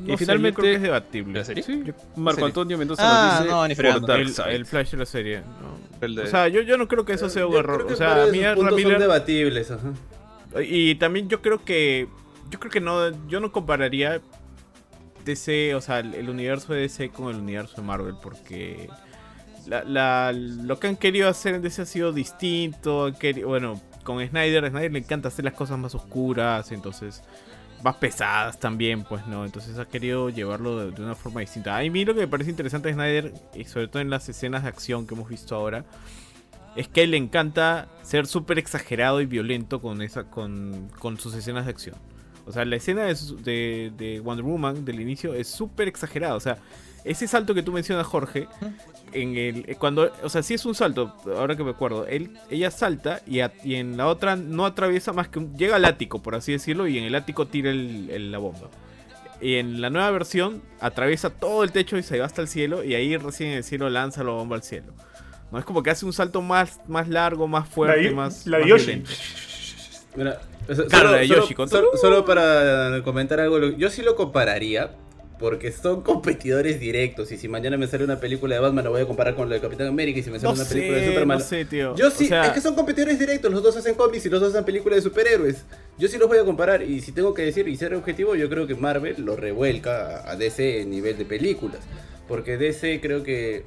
y 0.06 0.10
sé, 0.12 0.16
finalmente- 0.18 0.50
yo 0.58 0.62
creo 0.62 0.70
que 0.70 0.76
es 0.76 0.82
debatible. 0.82 1.38
¿La 1.40 1.44
serie? 1.44 1.64
Sí, 1.64 1.82
Marco 2.14 2.36
serie? 2.36 2.46
Antonio 2.46 2.78
Mendoza 2.78 3.02
Ah, 3.04 3.30
nos 3.32 3.40
dice 3.40 3.50
no, 3.52 3.66
ni 3.66 4.20
El, 4.22 4.28
Side. 4.32 4.54
el 4.54 4.66
Flash 4.66 4.90
de 4.92 4.96
la 4.98 5.06
serie. 5.06 5.40
no. 5.40 5.78
El 6.00 6.14
de- 6.14 6.22
O 6.22 6.26
sea, 6.28 6.46
yo, 6.46 6.60
yo 6.62 6.78
no 6.78 6.86
creo 6.86 7.04
que 7.04 7.14
eso 7.14 7.28
sea 7.28 7.44
un 7.44 7.56
error. 7.56 7.88
O 7.90 7.96
sea, 7.96 8.22
a 8.22 8.26
mí 8.26 8.38
Miller- 8.38 9.00
debatibles, 9.00 9.72
ajá. 9.72 9.90
Y 10.62 10.94
también 10.96 11.28
yo 11.28 11.42
creo 11.42 11.64
que. 11.64 12.08
Yo 12.50 12.58
creo 12.58 12.70
que 12.70 12.80
no. 12.80 13.10
Yo 13.28 13.40
no 13.40 13.52
compararía 13.52 14.20
DC, 15.24 15.74
o 15.74 15.80
sea, 15.80 15.98
el, 16.00 16.28
universo 16.30 16.72
de 16.72 16.80
DC 16.82 17.10
con 17.10 17.34
el 17.34 17.40
universo 17.40 17.76
de 17.76 17.82
Marvel. 17.82 18.14
Porque. 18.22 18.88
La, 19.66 19.84
la- 19.84 20.32
lo 20.32 20.78
que 20.80 20.86
han 20.88 20.96
querido 20.96 21.28
hacer 21.28 21.54
en 21.54 21.62
DC 21.62 21.82
ha 21.82 21.86
sido 21.86 22.12
distinto. 22.12 23.06
han 23.06 23.14
queri- 23.14 23.44
bueno, 23.44 23.80
con 24.04 24.26
Snyder, 24.26 24.64
a 24.64 24.70
Snyder 24.70 24.92
le 24.92 25.00
encanta 25.00 25.28
hacer 25.28 25.44
las 25.44 25.54
cosas 25.54 25.78
más 25.78 25.94
oscuras. 25.94 26.72
Entonces. 26.72 27.22
Más 27.84 27.94
pesadas 27.94 28.58
también, 28.58 29.04
pues 29.04 29.24
no. 29.28 29.44
Entonces 29.44 29.78
ha 29.78 29.84
querido 29.86 30.30
llevarlo 30.30 30.78
de, 30.84 30.90
de 30.90 31.00
una 31.00 31.14
forma 31.14 31.42
distinta. 31.42 31.76
A 31.76 31.82
mí 31.82 32.04
lo 32.04 32.12
que 32.12 32.18
me 32.22 32.26
parece 32.26 32.50
interesante 32.50 32.88
de 32.88 32.94
Snyder, 32.94 33.32
y 33.54 33.66
sobre 33.66 33.86
todo 33.86 34.02
en 34.02 34.10
las 34.10 34.28
escenas 34.28 34.64
de 34.64 34.68
acción 34.68 35.06
que 35.06 35.14
hemos 35.14 35.28
visto 35.28 35.54
ahora, 35.54 35.84
es 36.76 36.88
que 36.88 37.00
a 37.00 37.04
él 37.04 37.10
le 37.12 37.16
encanta 37.16 37.88
ser 38.02 38.26
súper 38.26 38.58
exagerado 38.58 39.20
y 39.20 39.26
violento 39.26 39.80
con, 39.80 40.02
esa, 40.02 40.24
con, 40.24 40.88
con 40.98 41.18
sus 41.18 41.34
escenas 41.34 41.64
de 41.66 41.70
acción. 41.70 41.96
O 42.46 42.52
sea, 42.52 42.64
la 42.64 42.76
escena 42.76 43.02
de, 43.04 43.14
de- 43.42 43.92
de 43.96 44.20
Wonder 44.20 44.44
Woman 44.44 44.84
del 44.84 45.00
inicio 45.00 45.34
es 45.34 45.48
súper 45.48 45.88
exagerada. 45.88 46.34
O 46.34 46.40
sea, 46.40 46.58
ese 47.04 47.26
salto 47.28 47.54
que 47.54 47.62
tú 47.62 47.72
mencionas, 47.72 48.06
Jorge, 48.06 48.48
en 49.12 49.36
el, 49.36 49.76
cuando, 49.78 50.10
o 50.22 50.28
sea, 50.28 50.42
sí 50.42 50.54
es 50.54 50.64
un 50.66 50.74
salto, 50.74 51.14
ahora 51.36 51.56
que 51.56 51.64
me 51.64 51.70
acuerdo. 51.70 52.06
Él, 52.06 52.38
ella 52.50 52.70
salta 52.70 53.20
y, 53.26 53.40
a- 53.40 53.52
y 53.64 53.74
en 53.74 53.96
la 53.96 54.06
otra 54.06 54.36
no 54.36 54.64
atraviesa 54.66 55.12
más 55.12 55.28
que 55.28 55.38
un, 55.40 55.56
llega 55.56 55.76
al 55.76 55.84
ático, 55.84 56.22
por 56.22 56.34
así 56.34 56.52
decirlo, 56.52 56.86
y 56.88 56.96
en 56.98 57.04
el 57.04 57.14
ático 57.14 57.46
tira 57.46 57.70
el- 57.70 58.32
la 58.32 58.38
bomba. 58.38 58.70
Y 59.40 59.54
en 59.56 59.80
la 59.80 59.88
nueva 59.90 60.10
versión 60.10 60.62
atraviesa 60.80 61.30
todo 61.30 61.62
el 61.64 61.70
techo 61.70 61.96
y 61.96 62.02
se 62.02 62.18
va 62.18 62.26
hasta 62.26 62.42
el 62.42 62.48
cielo 62.48 62.82
y 62.82 62.94
ahí 62.94 63.16
recién 63.16 63.50
en 63.50 63.58
el 63.58 63.64
cielo 63.64 63.88
lanza 63.88 64.24
la 64.24 64.30
bomba 64.32 64.56
al 64.56 64.62
cielo. 64.62 64.92
No 65.50 65.58
es 65.58 65.64
como 65.64 65.82
que 65.82 65.90
hace 65.90 66.04
un 66.04 66.12
salto 66.12 66.42
más, 66.42 66.80
más 66.88 67.08
largo, 67.08 67.48
más 67.48 67.68
fuerte, 67.68 68.10
más, 68.10 68.46
la 68.46 68.58
de 68.58 68.64
más 68.64 68.70
Yoshi. 68.70 68.86
violento. 68.86 69.10
Mira, 70.16 70.40
o 70.68 70.74
sea, 70.74 70.84
Claro, 70.86 71.10
la 71.12 71.16
de 71.18 71.28
Yoshi, 71.28 71.54
con 71.54 71.68
solo, 71.68 71.88
todo- 71.92 72.00
solo 72.00 72.24
para 72.24 73.02
comentar 73.04 73.40
algo, 73.40 73.58
yo 73.76 73.88
sí 73.90 74.02
lo 74.02 74.16
compararía. 74.16 74.90
Porque 75.40 75.70
son 75.70 76.02
competidores 76.02 76.80
directos. 76.80 77.30
Y 77.30 77.36
si 77.36 77.46
mañana 77.46 77.76
me 77.76 77.86
sale 77.86 78.02
una 78.02 78.18
película 78.18 78.56
de 78.56 78.60
Batman, 78.60 78.82
la 78.82 78.90
voy 78.90 79.02
a 79.02 79.06
comparar 79.06 79.36
con 79.36 79.48
la 79.48 79.54
de 79.54 79.60
Capitán 79.60 79.86
América. 79.86 80.18
Y 80.18 80.24
si 80.24 80.30
me 80.32 80.40
sale 80.40 80.52
No 80.52 80.60
una 80.60 80.68
película 80.68 80.98
de 80.98 81.06
Superman. 81.06 81.38
no 81.38 81.44
sé, 81.44 81.64
tío. 81.64 81.94
Yo 81.94 82.10
sí, 82.10 82.24
O 82.24 82.26
sea, 82.26 82.46
es 82.46 82.50
que 82.54 82.60
son 82.60 82.74
competidores 82.74 83.20
directos, 83.20 83.52
los 83.52 83.62
dos 83.62 83.76
hacen 83.76 83.94
cómics 83.94 84.26
y 84.26 84.30
los 84.30 84.40
dos 84.40 84.50
hacen 84.52 84.64
películas 84.64 84.96
de 84.96 85.02
superhéroes. 85.02 85.62
Yo 85.96 86.08
sí 86.08 86.18
los 86.18 86.26
voy 86.26 86.38
a 86.38 86.44
comparar 86.44 86.82
y 86.82 87.00
si 87.02 87.12
tengo 87.12 87.34
que 87.34 87.42
decir 87.42 87.68
y 87.68 87.76
ser 87.76 87.94
objetivo, 87.94 88.34
yo 88.34 88.48
creo 88.48 88.66
que 88.66 88.74
Marvel 88.74 89.14
lo 89.24 89.36
revuelca 89.36 90.28
a 90.28 90.34
DC 90.34 90.80
en 90.80 90.90
nivel 90.90 91.16
de 91.16 91.24
películas. 91.24 91.82
Porque 92.26 92.56
DC 92.56 93.00
creo 93.00 93.22
que... 93.22 93.64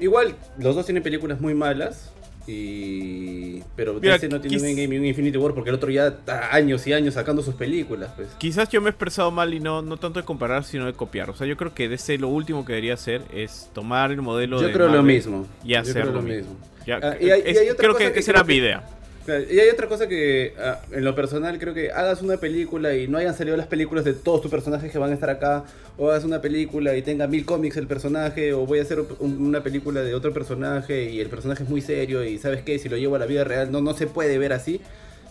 Igual, 0.00 0.34
los 0.58 0.74
dos 0.74 0.84
tienen 0.86 1.02
películas 1.02 1.40
muy 1.40 1.54
malas. 1.54 2.12
Y... 2.48 3.60
Pero 3.74 3.94
Mira, 3.94 4.14
DC 4.14 4.28
no 4.28 4.40
tiene 4.40 4.56
un 4.94 5.04
y 5.04 5.08
Infinity 5.08 5.36
War 5.36 5.52
porque 5.52 5.70
el 5.70 5.76
otro 5.76 5.90
ya 5.90 6.06
está 6.08 6.54
años 6.54 6.86
y 6.86 6.92
años 6.92 7.14
sacando 7.14 7.42
sus 7.42 7.54
películas. 7.56 8.12
Pues. 8.14 8.28
Quizás 8.38 8.68
yo 8.68 8.80
me 8.80 8.88
he 8.88 8.90
expresado 8.90 9.30
mal 9.32 9.52
y 9.52 9.58
no, 9.60 9.82
no 9.82 9.96
tanto 9.96 10.20
de 10.20 10.24
comparar, 10.26 10.62
sino 10.64 10.86
de 10.86 10.92
copiar. 10.92 11.28
O 11.30 11.34
sea, 11.34 11.46
yo 11.46 11.56
creo 11.56 11.74
que 11.74 11.88
DC 11.88 12.18
lo 12.18 12.28
último 12.28 12.64
que 12.64 12.72
debería 12.72 12.94
hacer 12.94 13.22
es 13.34 13.68
tomar 13.72 14.12
el 14.12 14.22
modelo 14.22 14.60
Yo 14.60 14.68
de 14.68 14.72
creo 14.72 14.86
lo 14.86 14.92
Marvel 14.92 15.06
mismo. 15.16 15.46
y 15.64 15.68
Yo 15.70 15.80
hacer 15.80 16.02
creo 16.02 16.12
lo 16.12 16.22
mismo. 16.22 16.56
Ya, 16.86 17.00
Ah, 17.02 17.16
y 17.20 17.30
hay- 17.30 17.42
y 17.52 17.56
hay 17.58 17.68
otra 17.70 17.76
creo 17.82 17.92
cosa 17.94 18.04
que, 18.06 18.12
que 18.12 18.20
esa 18.20 18.30
era 18.30 18.44
creo 18.44 18.56
mi 18.56 18.62
idea. 18.62 18.84
Y 19.28 19.58
hay 19.58 19.68
otra 19.70 19.88
cosa 19.88 20.06
que, 20.06 20.54
ah, 20.58 20.80
en 20.92 21.04
lo 21.04 21.14
personal, 21.14 21.58
creo 21.58 21.74
que 21.74 21.90
hagas 21.90 22.22
una 22.22 22.36
película 22.36 22.94
y 22.94 23.08
no 23.08 23.18
hayan 23.18 23.34
salido 23.34 23.56
las 23.56 23.66
películas 23.66 24.04
de 24.04 24.12
todos 24.14 24.40
tus 24.42 24.50
personajes 24.50 24.92
que 24.92 24.98
van 24.98 25.10
a 25.10 25.14
estar 25.14 25.30
acá, 25.30 25.64
o 25.98 26.10
hagas 26.10 26.24
una 26.24 26.40
película 26.40 26.96
y 26.96 27.02
tenga 27.02 27.26
mil 27.26 27.44
cómics 27.44 27.76
el 27.76 27.86
personaje, 27.86 28.52
o 28.52 28.66
voy 28.66 28.78
a 28.78 28.82
hacer 28.82 29.00
un- 29.18 29.46
una 29.46 29.62
película 29.62 30.02
de 30.02 30.14
otro 30.14 30.32
personaje 30.32 31.10
y 31.10 31.20
el 31.20 31.28
personaje 31.28 31.64
es 31.64 31.68
muy 31.68 31.80
serio 31.80 32.22
y 32.24 32.38
sabes 32.38 32.62
qué, 32.62 32.78
si 32.78 32.88
lo 32.88 32.96
llevo 32.96 33.16
a 33.16 33.18
la 33.18 33.26
vida 33.26 33.42
real 33.44 33.72
no, 33.72 33.80
no 33.80 33.94
se 33.94 34.06
puede 34.06 34.38
ver 34.38 34.52
así. 34.52 34.80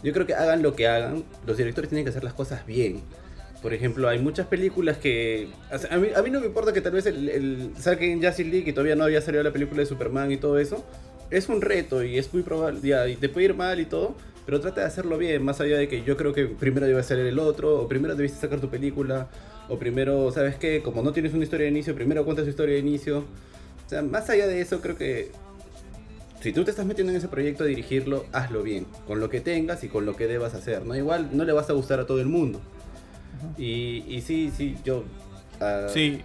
Yo 0.03 0.11
creo 0.13 0.25
que 0.25 0.33
hagan 0.35 0.61
lo 0.61 0.75
que 0.75 0.87
hagan, 0.87 1.23
los 1.47 1.57
directores 1.57 1.89
tienen 1.89 2.03
que 2.05 2.09
hacer 2.09 2.23
las 2.23 2.33
cosas 2.33 2.65
bien. 2.65 3.01
Por 3.61 3.73
ejemplo, 3.73 4.07
hay 4.07 4.19
muchas 4.19 4.45
películas 4.45 4.97
que... 4.97 5.47
a, 5.89 5.97
mí, 5.97 6.09
a 6.15 6.21
mí 6.21 6.29
no 6.29 6.39
me 6.39 6.45
importa 6.45 6.71
que 6.73 6.81
tal 6.81 6.91
vez 6.91 7.07
el, 7.07 7.29
el 7.29 7.71
saquen 7.79 8.21
Justice 8.21 8.47
League 8.49 8.69
y 8.69 8.73
todavía 8.73 8.95
no 8.95 9.05
había 9.05 9.21
salido 9.21 9.41
la 9.43 9.51
película 9.51 9.79
de 9.79 9.87
Superman 9.87 10.31
y 10.31 10.37
todo 10.37 10.59
eso. 10.59 10.85
Es 11.31 11.49
un 11.49 11.61
reto 11.61 12.03
y 12.03 12.17
es 12.17 12.33
muy 12.33 12.43
probable, 12.43 12.79
ya, 12.83 13.07
y 13.07 13.15
te 13.15 13.29
puede 13.29 13.45
ir 13.45 13.55
mal 13.55 13.79
y 13.79 13.85
todo, 13.85 14.15
pero 14.45 14.59
trata 14.61 14.81
de 14.81 14.87
hacerlo 14.87 15.17
bien, 15.17 15.43
más 15.43 15.59
allá 15.59 15.77
de 15.77 15.87
que 15.87 16.03
yo 16.03 16.17
creo 16.17 16.33
que 16.33 16.45
primero 16.45 16.85
debe 16.85 17.01
salir 17.03 17.25
el 17.25 17.39
otro, 17.39 17.81
o 17.81 17.87
primero 17.87 18.15
debiste 18.15 18.39
sacar 18.39 18.59
tu 18.59 18.69
película, 18.69 19.27
o 19.67 19.79
primero, 19.79 20.31
¿sabes 20.31 20.55
qué? 20.55 20.81
Como 20.83 21.01
no 21.01 21.11
tienes 21.13 21.33
una 21.33 21.43
historia 21.43 21.65
de 21.65 21.71
inicio, 21.71 21.95
primero 21.95 22.23
cuentas 22.23 22.45
tu 22.45 22.51
historia 22.51 22.75
de 22.75 22.81
inicio. 22.81 23.19
O 23.19 23.89
sea, 23.89 24.01
más 24.03 24.29
allá 24.29 24.45
de 24.45 24.61
eso, 24.61 24.81
creo 24.81 24.97
que 24.97 25.31
si 26.41 26.53
tú 26.53 26.63
te 26.63 26.69
estás 26.69 26.85
metiendo 26.85 27.11
en 27.11 27.17
ese 27.17 27.27
proyecto 27.27 27.63
a 27.63 27.67
dirigirlo, 27.67 28.25
hazlo 28.31 28.61
bien, 28.61 28.85
con 29.07 29.19
lo 29.19 29.29
que 29.29 29.41
tengas 29.41 29.83
y 29.83 29.87
con 29.89 30.05
lo 30.05 30.15
que 30.15 30.27
debas 30.27 30.53
hacer, 30.53 30.85
¿no? 30.85 30.95
Igual 30.95 31.29
no 31.33 31.43
le 31.43 31.53
vas 31.53 31.69
a 31.71 31.73
gustar 31.73 31.99
a 31.99 32.05
todo 32.05 32.21
el 32.21 32.27
mundo. 32.27 32.61
Y, 33.57 34.03
y 34.07 34.21
sí, 34.21 34.51
sí, 34.55 34.75
yo... 34.85 35.03
ah, 35.59 35.87
Sí, 35.89 36.21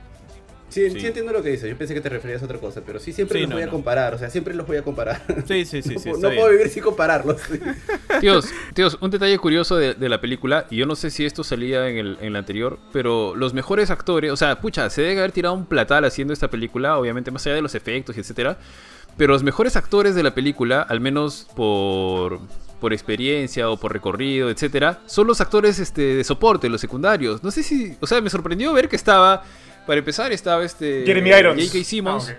Sí, 0.71 0.89
Sí. 0.91 1.01
sí 1.01 1.07
entiendo 1.07 1.33
lo 1.33 1.43
que 1.43 1.51
dices. 1.51 1.69
Yo 1.69 1.77
pensé 1.77 1.93
que 1.95 2.01
te 2.01 2.09
referías 2.09 2.41
a 2.41 2.47
otra 2.47 2.59
cosa, 2.59 2.81
pero 2.87 2.99
sí 2.99 3.13
siempre 3.13 3.37
Sí, 3.39 3.43
los 3.43 3.51
no, 3.51 3.57
voy 3.57 3.63
a 3.65 3.67
no. 3.67 3.73
comparar. 3.73 4.15
O 4.15 4.19
sea, 4.19 4.31
siempre 4.31 4.55
los 4.55 4.67
voy 4.67 4.77
a 4.79 4.83
comparar. 4.83 5.23
sí, 5.47 5.65
sí, 5.65 5.83
sí. 5.83 5.95
no 5.95 6.01
sí, 6.01 6.09
puedo- 6.11 6.23
no 6.23 6.29
bien. 6.31 6.41
puedo 6.41 6.53
vivir 6.53 6.69
sin 6.71 6.83
compararlos. 6.83 7.37
Tíos, 8.21 8.47
tíos, 8.75 8.99
un 9.01 9.11
detalle 9.11 9.37
curioso 9.39 9.77
de, 9.77 9.95
de 9.95 10.09
la 10.09 10.21
película, 10.21 10.67
y 10.71 10.77
yo 10.77 10.87
no 10.87 10.97
sé 10.97 11.11
si 11.11 11.25
esto 11.27 11.45
salía 11.45 11.89
en 11.89 11.99
el, 11.99 12.19
en 12.21 12.33
la 12.33 12.39
anterior, 12.41 12.79
pero 12.93 13.35
los 13.37 13.55
mejores 13.55 13.91
actores, 13.91 14.31
o 14.33 14.37
sea, 14.37 14.61
pucha, 14.61 14.89
se 14.91 15.03
debe 15.03 15.19
haber 15.19 15.33
tirado 15.33 15.55
un 15.55 15.67
platal 15.67 16.05
haciendo 16.05 16.33
esta 16.33 16.49
película, 16.51 16.99
obviamente 16.99 17.31
más 17.31 17.47
allá 17.47 17.55
de 17.57 17.63
los 17.63 17.75
efectos 17.75 18.17
y 18.17 18.21
etcétera, 18.21 18.59
pero 19.17 19.33
los 19.33 19.43
mejores 19.43 19.77
actores 19.77 20.15
de 20.15 20.23
la 20.23 20.35
película, 20.35 20.83
al 20.83 21.01
menos 21.01 21.47
por, 21.55 22.41
por 22.81 22.93
experiencia 22.93 23.69
o 23.71 23.77
por 23.77 23.93
recorrido, 23.93 24.51
etcétera, 24.51 25.01
son 25.07 25.27
los 25.27 25.41
actores 25.41 25.79
este, 25.79 26.03
de 26.17 26.25
soporte, 26.25 26.69
los 26.69 26.81
secundarios. 26.81 27.43
No 27.43 27.51
sé 27.51 27.63
si, 27.63 27.97
o 28.01 28.07
sea, 28.07 28.21
me 28.21 28.31
sorprendió 28.31 28.73
ver 28.73 28.89
que 28.89 28.97
estaba, 28.97 29.43
para 29.87 29.99
empezar, 29.99 30.33
estaba 30.33 30.65
este 30.65 31.05
Jeremy 31.07 31.31
Irons. 31.31 31.65
J.K. 31.67 31.85
Simmons. 31.85 32.29
Ah. 32.31 32.37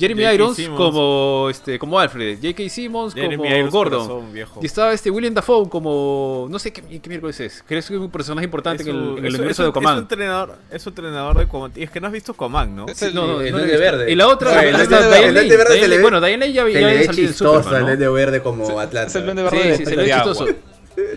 Jeremy. 0.00 0.24
Irons 0.24 0.56
Simmons. 0.56 0.76
como 0.80 1.48
este 1.48 1.78
como 1.78 1.96
Alfred, 1.96 2.36
J.K. 2.42 2.68
Simmons 2.70 3.14
Jeremy 3.14 3.36
como 3.36 3.48
Irons, 3.54 3.72
Gordon. 3.72 4.06
corazón, 4.08 4.32
viejo. 4.32 4.58
Y 4.60 4.66
estaba 4.66 4.92
este 4.92 5.10
William 5.12 5.32
Dafoe 5.34 5.68
como. 5.68 6.48
No 6.50 6.58
sé 6.58 6.72
qué, 6.72 6.82
qué 7.00 7.08
miércoles 7.08 7.38
es. 7.38 7.62
Creo 7.64 7.80
que 7.80 7.84
es 7.84 7.90
un 7.90 8.10
personaje 8.10 8.44
importante 8.44 8.82
Es 8.82 8.88
en 8.88 8.96
el, 8.96 9.02
en 9.02 9.18
el 9.18 9.26
es 9.26 9.32
su- 9.32 9.38
universo 9.38 9.62
es 9.62 9.68
de 9.68 9.72
su- 9.72 9.78
Es 9.88 9.92
su 9.94 9.98
entrenador, 10.00 10.56
es 10.72 10.82
su 10.82 10.88
entrenador 10.88 11.36
de 11.36 11.42
Aquaman. 11.44 11.72
Y 11.76 11.82
es 11.84 11.90
que 11.90 12.00
no 12.00 12.06
has 12.08 12.12
visto 12.12 12.32
Aquaman, 12.32 12.74
¿no? 12.74 12.86
Es 12.88 13.00
el- 13.02 13.14
No, 13.14 13.26
no, 13.28 13.40
el 13.42 13.52
no 13.52 13.58
visto. 13.58 13.78
Verde. 13.78 14.10
Y 14.10 14.16
la 14.16 14.26
otra, 14.26 14.54
No, 14.54 14.60
el 14.60 14.74
Verde- 14.88 15.84
el 15.84 16.00
Bueno, 16.02 16.20
Diane 16.20 16.38
Lane 16.38 16.52
ya, 16.52 16.62
había 16.62 17.04
salido 17.04 17.28
en 17.28 17.34
Superman, 17.34 17.74
el. 17.76 17.82
Duende 17.84 18.08
Verde 18.08 18.42
como 18.42 18.80
Atlanta. 18.80 19.06
Es 19.08 19.14
el 19.14 19.24
Duende 19.24 19.48
Sí, 19.48 19.56
Verde 19.56 19.76
sí, 19.76 19.84
de- 19.84 19.90
se 19.90 19.90
le 19.96 20.02
ve 20.02 20.08
de 20.08 20.14
chistoso. 20.14 20.46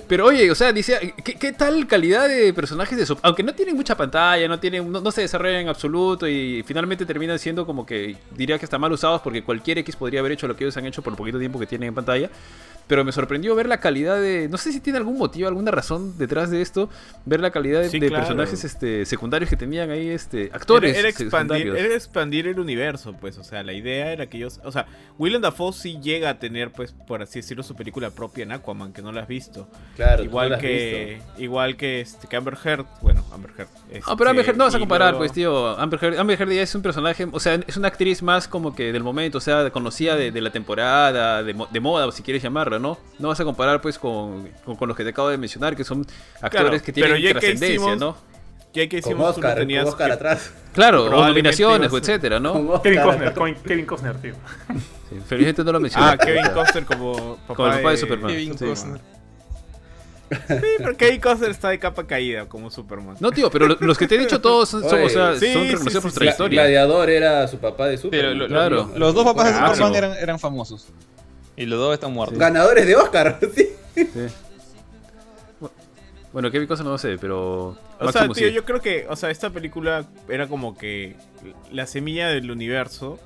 Pero 0.07 0.25
oye, 0.25 0.49
o 0.49 0.55
sea, 0.55 0.71
dice, 0.71 1.13
¿qué, 1.23 1.51
tal 1.51 1.87
calidad 1.87 2.29
de 2.29 2.53
personajes 2.53 2.97
de 2.97 3.05
soporte? 3.05 3.27
Aunque 3.27 3.43
no 3.43 3.53
tienen 3.53 3.75
mucha 3.75 3.95
pantalla, 3.95 4.47
no 4.47 4.59
tienen, 4.59 4.91
no, 4.91 5.01
no 5.01 5.11
se 5.11 5.21
desarrollan 5.21 5.61
en 5.61 5.69
absoluto 5.69 6.27
y 6.27 6.63
finalmente 6.65 7.05
terminan 7.05 7.39
siendo 7.39 7.65
como 7.65 7.85
que 7.85 8.17
diría 8.31 8.57
que 8.57 8.65
están 8.65 8.81
mal 8.81 8.91
usados 8.91 9.21
porque 9.21 9.43
cualquier 9.43 9.79
X 9.79 9.95
podría 9.95 10.19
haber 10.21 10.33
hecho 10.33 10.47
lo 10.47 10.55
que 10.55 10.63
ellos 10.63 10.77
han 10.77 10.85
hecho 10.85 11.01
por 11.01 11.13
el 11.13 11.17
poquito 11.17 11.39
tiempo 11.39 11.59
que 11.59 11.67
tienen 11.67 11.89
en 11.89 11.95
pantalla. 11.95 12.29
Pero 12.87 13.03
me 13.03 13.11
sorprendió 13.11 13.55
ver 13.55 13.67
la 13.67 13.79
calidad 13.79 14.21
de. 14.21 14.47
No 14.47 14.57
sé 14.57 14.71
si 14.71 14.79
tiene 14.79 14.97
algún 14.97 15.17
motivo, 15.17 15.47
alguna 15.47 15.71
razón 15.71 16.17
detrás 16.19 16.51
de 16.51 16.61
esto. 16.61 16.87
Ver 17.25 17.39
la 17.39 17.49
calidad 17.49 17.81
de, 17.81 17.89
Sí, 17.89 17.99
de 17.99 18.09
claro. 18.09 18.23
personajes 18.25 18.63
este, 18.63 19.05
secundarios 19.05 19.49
que 19.49 19.55
tenían 19.57 19.89
ahí, 19.89 20.09
este, 20.09 20.51
actores 20.53 20.91
Era, 20.91 20.99
era 20.99 21.09
expandir, 21.09 21.67
era 21.75 21.95
expandir 21.95 22.47
el 22.47 22.59
universo, 22.59 23.13
pues. 23.19 23.39
O 23.39 23.43
sea, 23.43 23.63
la 23.63 23.73
idea 23.73 24.11
era 24.11 24.27
que 24.27 24.37
ellos. 24.37 24.59
O 24.63 24.71
sea, 24.71 24.85
Willem 25.17 25.41
Dafoe 25.41 25.73
sí 25.73 25.97
llega 25.99 26.29
a 26.29 26.37
tener, 26.39 26.71
pues, 26.71 26.91
por 26.91 27.23
así 27.23 27.39
decirlo, 27.39 27.63
su 27.63 27.75
película 27.75 28.11
propia 28.11 28.43
en 28.43 28.51
Aquaman, 28.51 28.93
que 28.93 29.01
no 29.01 29.11
la 29.11 29.21
has 29.21 29.27
visto. 29.27 29.67
Claro, 29.95 30.19
no 30.19 30.23
igual 30.25 30.57
que. 30.59 31.21
Igual 31.39 31.77
que, 31.77 32.01
este, 32.01 32.27
que 32.27 32.35
Amber 32.35 32.55
Heard. 32.63 32.85
Bueno, 33.01 33.25
Amber 33.33 33.51
Heard. 33.57 33.69
Ah, 34.05 34.15
pero 34.15 34.29
Amber 34.29 34.45
Heard 34.45 34.57
no 34.57 34.65
vas 34.65 34.75
a 34.75 34.77
y 34.77 34.81
comparar, 34.81 35.07
luego- 35.09 35.19
pues, 35.19 35.31
tío. 35.31 35.69
Amber 35.79 35.99
Heard, 36.03 36.19
Amber 36.19 36.39
Heard 36.39 36.51
ya 36.51 36.61
es 36.61 36.75
un 36.75 36.83
personaje, 36.83 37.27
o 37.31 37.39
sea, 37.39 37.55
es 37.65 37.77
una 37.77 37.87
actriz 37.87 38.21
más 38.21 38.47
como 38.47 38.75
que 38.75 38.93
del 38.93 39.01
momento, 39.03 39.39
o 39.39 39.41
sea, 39.41 39.71
conocida 39.71 40.15
de, 40.15 40.31
de 40.31 40.41
la 40.41 40.51
temporada, 40.51 41.41
de, 41.41 41.53
de 41.71 41.79
moda, 41.79 42.11
si 42.11 42.21
quieres 42.21 42.43
llamarla, 42.43 42.74
¿no? 42.79 42.97
No 43.19 43.27
vas 43.29 43.39
a 43.39 43.43
comparar, 43.43 43.81
pues, 43.81 43.97
con, 43.99 44.49
con, 44.65 44.75
con 44.75 44.87
los 44.87 44.95
que 44.97 45.03
te 45.03 45.09
acabo 45.11 45.29
de 45.29 45.37
mencionar, 45.37 45.75
que 45.75 45.83
son 45.83 46.01
actores 46.41 46.51
Claro, 46.51 46.83
que 46.83 46.91
tienen 46.93 47.13
pero 47.21 47.31
trascendencia, 47.39 47.79
Simmons- 47.79 47.97
¿no? 47.99 48.17
ya 48.73 48.87
que 48.89 48.99
no 49.01 49.23
Oscar, 49.23 49.51
con 49.53 49.59
tenías 49.61 49.85
Oscar 49.87 50.07
que- 50.07 50.13
atrás. 50.13 50.51
Claro, 50.73 51.05
o 51.05 51.25
nominaciones, 51.27 51.91
o 51.93 51.97
etcétera, 51.97 52.39
¿no? 52.39 52.81
Kevin 52.81 53.01
Costner, 53.01 53.33
Kevin 53.65 53.85
Costner, 53.85 54.15
tío. 54.17 54.33
Sí, 55.09 55.15
felizmente 55.25 55.63
no 55.63 55.71
lo 55.71 55.79
mencioné. 55.79 56.07
Ah, 56.07 56.17
Kevin 56.17 56.47
Costner 56.53 56.83
como 56.85 57.37
papá, 57.47 57.55
Como 57.55 57.67
el 57.69 57.73
papá 57.77 57.91
de 57.91 57.97
Superman. 57.97 58.31
Kevin 58.31 58.57
Sí, 58.57 58.65
Costner. 58.65 58.99
Sí, 60.27 60.65
pero 60.79 60.97
Kevin 60.97 61.21
Costner 61.21 61.51
está 61.51 61.69
de 61.69 61.77
capa 61.79 62.05
caída 62.07 62.47
como 62.49 62.71
Superman. 62.71 63.15
No, 63.19 63.31
tío, 63.31 63.49
pero 63.51 63.67
lo- 63.67 63.77
los 63.79 63.97
que 63.97 64.07
te 64.07 64.15
he 64.15 64.17
dicho 64.17 64.41
todos 64.41 64.67
son, 64.67 64.81
son, 64.89 65.03
o 65.03 65.09
sea, 65.09 65.29
Oye, 65.29 65.39
sí, 65.39 65.53
son 65.53 65.63
sí, 65.63 65.69
reconocidos 65.71 65.93
sí, 65.93 65.99
por 66.01 66.11
su 66.11 66.17
trayectoria. 66.17 66.61
Gladiador 66.63 67.09
era 67.11 67.47
su 67.47 67.57
papá 67.59 67.85
de 67.87 67.97
Superman. 67.97 68.19
Pero 68.25 68.33
lo- 68.33 68.43
lo- 68.43 68.47
Claro. 68.49 68.89
lo- 68.91 68.99
los 68.99 69.13
dos 69.13 69.23
papás 69.23 69.45
de. 69.45 69.75
Superman 69.75 69.95
eran, 69.95 70.13
eran 70.13 70.39
famosos. 70.39 70.87
Y 71.57 71.65
los 71.65 71.79
dos 71.79 71.93
están 71.93 72.11
muertos. 72.13 72.37
Ganadores 72.37 72.85
de 72.85 72.95
Oscar, 72.95 73.39
sí. 73.55 73.69
Sí. 73.95 74.09
Bueno, 76.33 76.51
Kevin 76.51 76.67
Costner 76.67 76.87
no 76.91 76.97
sé, 76.97 77.17
pero 77.19 77.77
O 77.99 78.11
sea, 78.11 78.23
tío, 78.27 78.49
sí. 78.49 78.51
yo 78.53 78.65
creo 78.65 78.81
que, 78.81 79.05
o 79.09 79.15
sea, 79.15 79.29
esta 79.29 79.51
película 79.51 80.03
era 80.27 80.47
como 80.47 80.77
que 80.77 81.15
la 81.71 81.87
semilla 81.87 82.27
del 82.27 82.51
universo 82.51 83.17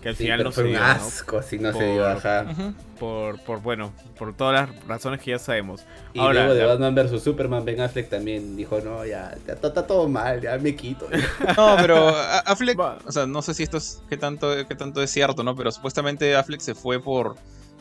que 0.00 0.10
al 0.10 0.16
Sí, 0.16 0.24
final 0.24 0.38
pero 0.38 0.50
no 0.50 0.52
fue 0.52 0.62
se 0.62 0.68
un 0.68 0.74
dio, 0.74 0.80
¿no? 0.80 0.86
asco 0.86 1.42
si 1.42 1.58
no 1.58 1.72
se 1.72 1.78
Por- 1.78 1.86
dio, 1.86 2.06
ajá. 2.06 2.46
Por, 3.00 3.40
por, 3.42 3.60
bueno, 3.60 3.92
por 4.16 4.36
todas 4.36 4.68
las 4.70 4.84
razones 4.86 5.20
que 5.20 5.32
ya 5.32 5.38
sabemos. 5.40 5.80
Y 6.12 6.20
Ahora, 6.20 6.44
luego 6.44 6.54
de 6.54 6.60
la- 6.60 6.66
Batman 6.76 6.94
vs 6.94 7.22
Superman, 7.22 7.64
Ben 7.64 7.80
Affleck 7.80 8.08
también 8.08 8.54
dijo, 8.56 8.80
no, 8.82 9.04
ya, 9.04 9.34
ya 9.48 9.54
está, 9.54 9.68
está 9.68 9.84
todo 9.86 10.08
mal, 10.08 10.40
ya 10.40 10.56
me 10.58 10.76
quito. 10.76 11.08
No, 11.56 11.76
pero 11.80 12.08
Affleck, 12.44 12.78
o 12.78 13.10
sea, 13.10 13.26
no 13.26 13.42
sé 13.42 13.52
si 13.54 13.64
esto 13.64 13.78
es 13.78 14.00
qué 14.08 14.16
tanto, 14.16 14.54
qué 14.68 14.74
tanto 14.76 15.02
es 15.02 15.10
cierto, 15.10 15.42
¿no? 15.42 15.56
Pero 15.56 15.72
supuestamente 15.72 16.36
Affleck 16.36 16.60
se 16.60 16.74
fue 16.76 17.00
por, 17.02 17.34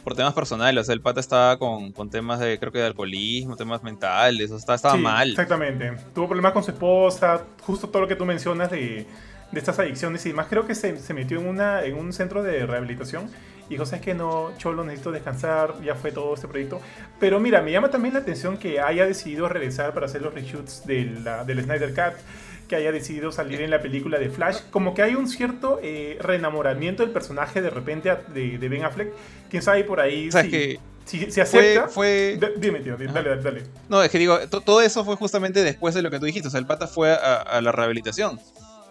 por 0.03 0.15
temas 0.15 0.33
personales. 0.33 0.81
O 0.81 0.83
sea, 0.85 0.93
el 0.93 1.01
pata 1.01 1.19
estaba 1.19 1.57
con, 1.57 1.91
con 1.91 2.09
temas 2.09 2.39
de, 2.39 2.59
creo 2.59 2.71
que 2.71 2.79
de 2.79 2.85
alcoholismo, 2.87 3.55
temas 3.55 3.83
mentales, 3.83 4.51
o 4.51 4.59
sea, 4.59 4.75
estaba, 4.75 4.95
Sí, 4.95 5.01
mal. 5.01 5.29
Exactamente. 5.31 5.93
Tuvo 6.13 6.27
problemas 6.27 6.51
con 6.53 6.63
su 6.63 6.71
esposa, 6.71 7.43
justo 7.61 7.87
todo 7.89 8.01
lo 8.03 8.07
que 8.07 8.15
tú 8.15 8.25
mencionas 8.25 8.69
de, 8.71 9.05
de 9.51 9.59
estas 9.59 9.79
adicciones 9.79 10.25
y 10.25 10.29
demás. 10.29 10.47
Creo 10.49 10.65
que 10.67 10.75
se, 10.75 10.97
se 10.99 11.13
metió 11.13 11.39
en, 11.39 11.47
una, 11.47 11.83
en 11.83 11.95
un 11.95 12.11
centro 12.13 12.43
de 12.43 12.65
rehabilitación 12.65 13.29
y 13.67 13.75
dijo, 13.75 13.85
¿sabes 13.85 14.01
que 14.03 14.13
No, 14.13 14.51
Cholo, 14.57 14.83
necesito 14.83 15.11
descansar, 15.11 15.81
ya 15.81 15.95
fue 15.95 16.11
todo 16.11 16.33
este 16.33 16.47
proyecto. 16.47 16.81
Pero 17.19 17.39
mira, 17.39 17.61
me 17.61 17.71
llama 17.71 17.89
también 17.89 18.13
la 18.13 18.19
atención 18.19 18.57
que 18.57 18.81
haya 18.81 19.05
decidido 19.05 19.47
regresar 19.47 19.93
para 19.93 20.07
hacer 20.07 20.21
los 20.21 20.33
reshoots 20.33 20.85
de 20.85 21.05
la- 21.23 21.45
del 21.45 21.63
Snyder 21.63 21.93
Cut, 21.93 22.19
que 22.67 22.75
haya 22.75 22.91
decidido 22.91 23.31
salir 23.31 23.61
en 23.61 23.69
la 23.69 23.81
película 23.81 24.17
de 24.19 24.29
Flash. 24.29 24.59
Como 24.71 24.93
que 24.93 25.01
hay 25.03 25.15
un 25.15 25.27
cierto 25.29 25.79
eh, 25.83 26.17
reenamoramiento 26.21 27.03
del 27.03 27.11
personaje 27.11 27.61
de 27.61 27.69
repente 27.69 28.15
de, 28.33 28.57
de 28.57 28.69
Ben 28.69 28.83
Affleck. 28.85 29.11
Quién 29.49 29.61
sabe 29.61 29.83
por 29.83 29.99
ahí 29.99 30.31
¿Sabes 30.31 30.45
si, 30.45 30.51
que 30.51 30.79
si, 31.05 31.19
si 31.19 31.31
fue, 31.31 31.41
acepta. 31.43 31.87
fue... 31.89 32.37
D- 32.39 32.53
Dime, 32.57 32.79
tío, 32.79 32.95
di- 32.97 33.05
Ajá. 33.05 33.13
dale, 33.15 33.29
dale, 33.29 33.41
dale. 33.41 33.63
No, 33.89 34.01
es 34.01 34.09
que 34.09 34.17
digo, 34.17 34.39
to- 34.49 34.61
todo 34.61 34.81
eso 34.81 35.03
fue 35.05 35.15
justamente 35.15 35.63
después 35.63 35.93
de 35.93 36.01
lo 36.01 36.09
que 36.09 36.19
tú 36.19 36.25
dijiste. 36.25 36.47
O 36.47 36.51
sea, 36.51 36.59
el 36.59 36.65
pata 36.65 36.87
fue 36.87 37.11
a, 37.11 37.35
a 37.41 37.61
la 37.61 37.71
rehabilitación. 37.71 38.39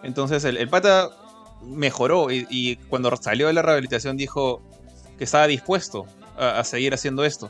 Entonces, 0.03 0.43
el, 0.45 0.57
el 0.57 0.69
pata 0.69 1.09
mejoró 1.65 2.29
y, 2.31 2.45
y 2.49 2.75
cuando 2.75 3.13
salió 3.17 3.47
de 3.47 3.53
la 3.53 3.61
rehabilitación 3.61 4.17
dijo 4.17 4.61
que 5.17 5.23
estaba 5.23 5.47
dispuesto 5.47 6.05
a, 6.37 6.59
a 6.59 6.63
seguir 6.63 6.93
haciendo 6.93 7.23
esto. 7.25 7.49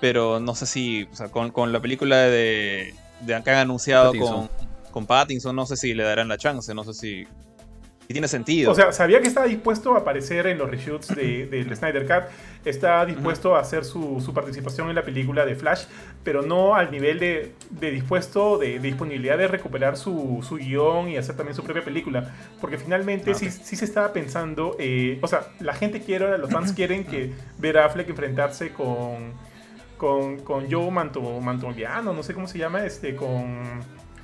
Pero 0.00 0.40
no 0.40 0.54
sé 0.54 0.66
si, 0.66 1.04
o 1.12 1.16
sea, 1.16 1.28
con, 1.28 1.50
con 1.50 1.72
la 1.72 1.80
película 1.80 2.16
de, 2.18 2.94
de 3.20 3.42
que 3.42 3.50
han 3.50 3.58
anunciado 3.58 4.12
Pattinson. 4.12 4.48
con, 4.48 4.66
con 4.96 5.04
Pattinson, 5.06 5.54
no 5.54 5.66
sé 5.66 5.76
si 5.76 5.92
le 5.92 6.04
darán 6.04 6.26
la 6.26 6.38
chance, 6.38 6.72
no 6.74 6.82
sé 6.82 6.94
si, 6.94 7.24
si 8.06 8.12
tiene 8.14 8.28
sentido. 8.28 8.72
O 8.72 8.74
sea, 8.74 8.92
sabía 8.92 9.20
que 9.20 9.28
estaba 9.28 9.44
dispuesto 9.44 9.94
a 9.94 9.98
aparecer 9.98 10.46
en 10.46 10.56
los 10.56 10.70
reshoots 10.70 11.08
de- 11.14 11.44
del 11.50 11.76
Snyder 11.76 12.06
Cut, 12.06 12.30
está 12.64 13.04
dispuesto 13.04 13.54
a 13.54 13.60
hacer 13.60 13.84
su, 13.84 14.22
su 14.24 14.32
participación 14.32 14.88
en 14.88 14.94
la 14.94 15.02
película 15.04 15.44
de 15.44 15.54
Flash, 15.54 15.84
pero 16.24 16.40
no 16.40 16.74
al 16.74 16.90
nivel 16.90 17.18
de, 17.18 17.52
de 17.68 17.90
dispuesto, 17.90 18.56
de, 18.56 18.78
de 18.78 18.88
disponibilidad 18.88 19.36
de 19.36 19.48
recuperar 19.48 19.98
su, 19.98 20.42
su 20.48 20.56
guion 20.56 21.10
y 21.10 21.18
hacer 21.18 21.36
también 21.36 21.54
su 21.54 21.62
propia 21.62 21.84
película. 21.84 22.34
Porque 22.58 22.78
finalmente 22.78 23.32
Ah, 23.32 23.34
sí, 23.34 23.50
sí 23.50 23.76
se 23.76 23.84
estaba 23.84 24.14
pensando, 24.14 24.76
eh, 24.78 25.18
o 25.20 25.28
sea, 25.28 25.48
la 25.60 25.74
gente 25.74 26.00
quiere, 26.00 26.38
los 26.38 26.50
fans 26.50 26.72
quieren 26.78 27.04
que 27.04 27.34
ver 27.58 27.76
a 27.76 27.84
Affleck 27.84 28.08
enfrentarse 28.08 28.72
con... 28.72 29.34
Con, 29.98 30.40
con 30.40 30.70
Joe 30.70 30.90
Manto, 30.90 31.22
Mantoliano, 31.40 32.12
no 32.12 32.22
sé 32.22 32.34
cómo 32.34 32.46
se 32.46 32.58
llama, 32.58 32.84
este, 32.84 33.16
con, 33.16 33.80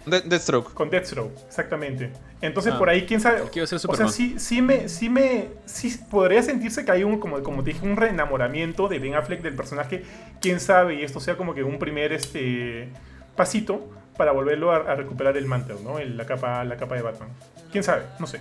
De- 0.07 0.20
Deathstroke. 0.22 0.72
con 0.74 0.90
Deathstroke, 0.90 1.32
exactamente. 1.46 2.11
Entonces, 2.40 2.72
Ah, 2.74 2.78
por 2.78 2.88
ahí, 2.88 3.07
quién 3.07 3.20
sabe. 3.20 3.40
a 3.42 3.66
ser 3.66 3.80
O 3.88 3.94
sea, 3.94 4.09
sí, 4.09 4.34
sí 4.38 4.61
me, 4.61 4.88
sí 4.88 5.09
me, 5.09 5.48
sí 5.64 5.96
podría 6.11 6.42
sentirse 6.42 6.84
que 6.84 6.90
hay 6.92 7.05
un, 7.05 7.20
como, 7.20 7.40
como 7.42 7.62
te 7.62 7.72
dije, 7.72 7.86
un 7.86 7.96
reenamoramiento 7.96 8.88
de 8.88 8.98
Ben 8.98 9.14
Affleck 9.14 9.42
del 9.42 9.55
personaje. 9.55 10.03
Quién 10.40 10.59
sabe, 10.59 10.96
y 10.96 11.03
esto 11.03 11.20
sea 11.20 11.36
como 11.36 11.55
que 11.55 11.62
un 11.62 11.78
primer, 11.78 12.12
este, 12.12 12.88
pasito 13.36 13.88
para 14.16 14.32
volverlo 14.32 14.72
a, 14.72 14.76
a 14.78 14.94
recuperar 14.96 15.36
el 15.36 15.46
mantle, 15.46 15.76
¿no? 15.84 15.98
El- 15.98 16.16
la 16.16 16.26
capa, 16.26 16.64
la 16.64 16.76
capa 16.76 16.96
de 16.96 17.03
Batman. 17.03 17.28
Quién 17.70 17.84
sabe, 17.84 18.03
no 18.18 18.26
sé. 18.26 18.40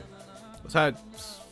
O 0.65 0.69
sea, 0.69 0.93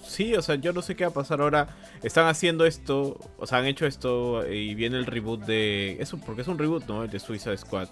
sí, 0.06 0.36
o 0.36 0.42
sea, 0.42 0.56
yo 0.56 0.74
no 0.74 0.82
sé 0.82 0.96
qué 0.96 1.04
va 1.06 1.12
a 1.12 1.14
pasar 1.14 1.40
ahora. 1.42 1.68
Están 2.02 2.26
haciendo 2.28 2.66
esto, 2.66 3.20
o 3.38 3.46
sea, 3.46 3.60
han 3.60 3.66
hecho 3.66 3.86
esto 3.86 4.48
y 4.52 4.74
viene 4.74 4.98
el 4.98 5.06
reboot 5.06 5.46
de... 5.46 5.98
Eso, 6.00 6.18
porque 6.20 6.42
es 6.42 6.48
un 6.48 6.58
reboot, 6.58 6.88
¿no? 6.88 7.04
El 7.04 7.10
de 7.10 7.20
Suicide 7.20 7.58
Squad. 7.58 7.90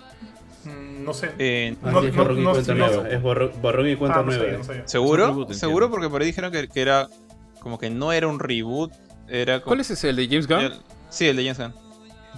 Mm, 0.66 1.04
no 1.06 1.14
sé. 1.14 1.32
Eh, 1.40 1.76
Así 1.82 1.92
No- 1.94 2.04
es 2.04 2.14
no- 2.14 2.24
borrón 2.24 2.40
y 2.40 2.44
no- 2.44 2.52
cuenta 2.52 2.74
no- 2.76 2.88
nueva. 2.88 3.10
Es 3.10 3.22
borrón, 3.22 3.52
borrón 3.62 3.90
y 3.90 3.96
cuenta 3.96 4.20
Ah, 4.20 4.22
no 4.22 4.28
nueva. 4.28 4.44
sabía, 4.44 4.58
no 4.58 4.64
sabía. 4.64 4.88
¿Seguro? 4.88 5.48
¿Seguro? 5.54 5.90
Porque 5.90 6.10
por 6.10 6.22
ahí 6.22 6.28
dijeron 6.28 6.52
que, 6.52 6.68
que 6.68 6.82
era 6.82 7.08
como 7.62 7.78
que 7.80 7.90
no 7.90 8.12
era 8.14 8.28
un 8.28 8.40
reboot, 8.40 8.92
era 9.28 9.60
como... 9.60 9.70
¿Cuál 9.72 9.80
es 9.82 9.92
ese? 9.92 10.10
¿El 10.10 10.16
de 10.18 10.28
James 10.28 10.48
Gunn? 10.48 10.60
El- 10.60 10.74
sí, 11.10 11.28
el 11.28 11.36
de 11.38 11.44
James 11.44 11.58
Gunn. 11.60 11.74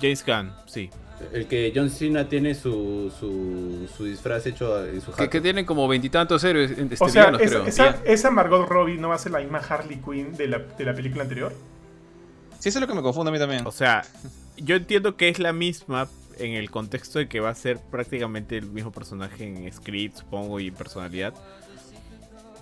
James 0.02 0.26
Gunn, 0.26 0.52
sí. 0.66 0.90
El 1.34 1.48
que 1.48 1.74
John 1.76 1.90
Cena 1.90 2.30
tiene 2.30 2.56
su, 2.56 3.12
su, 3.20 3.90
su 3.98 4.06
disfraz 4.06 4.46
hecho 4.46 4.86
en 4.86 5.02
su 5.02 5.08
Que, 5.08 5.18
jato. 5.18 5.30
que 5.30 5.42
tienen 5.42 5.66
como 5.66 5.86
veintitantos 5.86 6.42
héroes 6.46 6.72
este, 6.72 6.96
O 6.98 7.10
sea, 7.10 7.26
villanos, 7.32 7.42
esa, 7.42 7.50
creo. 7.56 7.66
esa, 7.66 7.98
esa 8.06 8.32
Margot 8.32 8.66
Robbie 8.70 8.98
no 8.98 9.10
va 9.10 9.16
a 9.16 9.18
ser 9.18 9.34
la 9.34 9.40
misma 9.40 9.58
Harley 9.60 9.98
Quinn 9.98 10.38
de 10.38 10.48
la, 10.48 10.60
de 10.60 10.86
la 10.86 10.94
película 10.94 11.24
anterior. 11.24 11.54
Sí, 12.60 12.70
eso 12.70 12.80
es 12.80 12.82
lo 12.82 12.88
que 12.88 12.94
me 12.94 13.02
confunde 13.02 13.30
a 13.30 13.34
mí 13.34 13.38
también. 13.40 13.68
O 13.68 13.72
sea, 13.72 14.04
yo 14.56 14.78
entiendo 14.78 15.18
que 15.18 15.28
es 15.28 15.40
la 15.40 15.52
misma 15.52 16.08
en 16.40 16.54
el 16.54 16.70
contexto 16.72 17.20
de 17.20 17.28
que 17.28 17.40
va 17.40 17.50
a 17.50 17.56
ser 17.56 17.78
prácticamente 17.78 18.58
el 18.58 18.66
mismo 18.68 18.92
personaje 18.92 19.44
en 19.46 19.72
script, 19.72 20.18
supongo, 20.18 20.60
y 20.60 20.68
en 20.68 20.74
personalidad. 20.74 21.34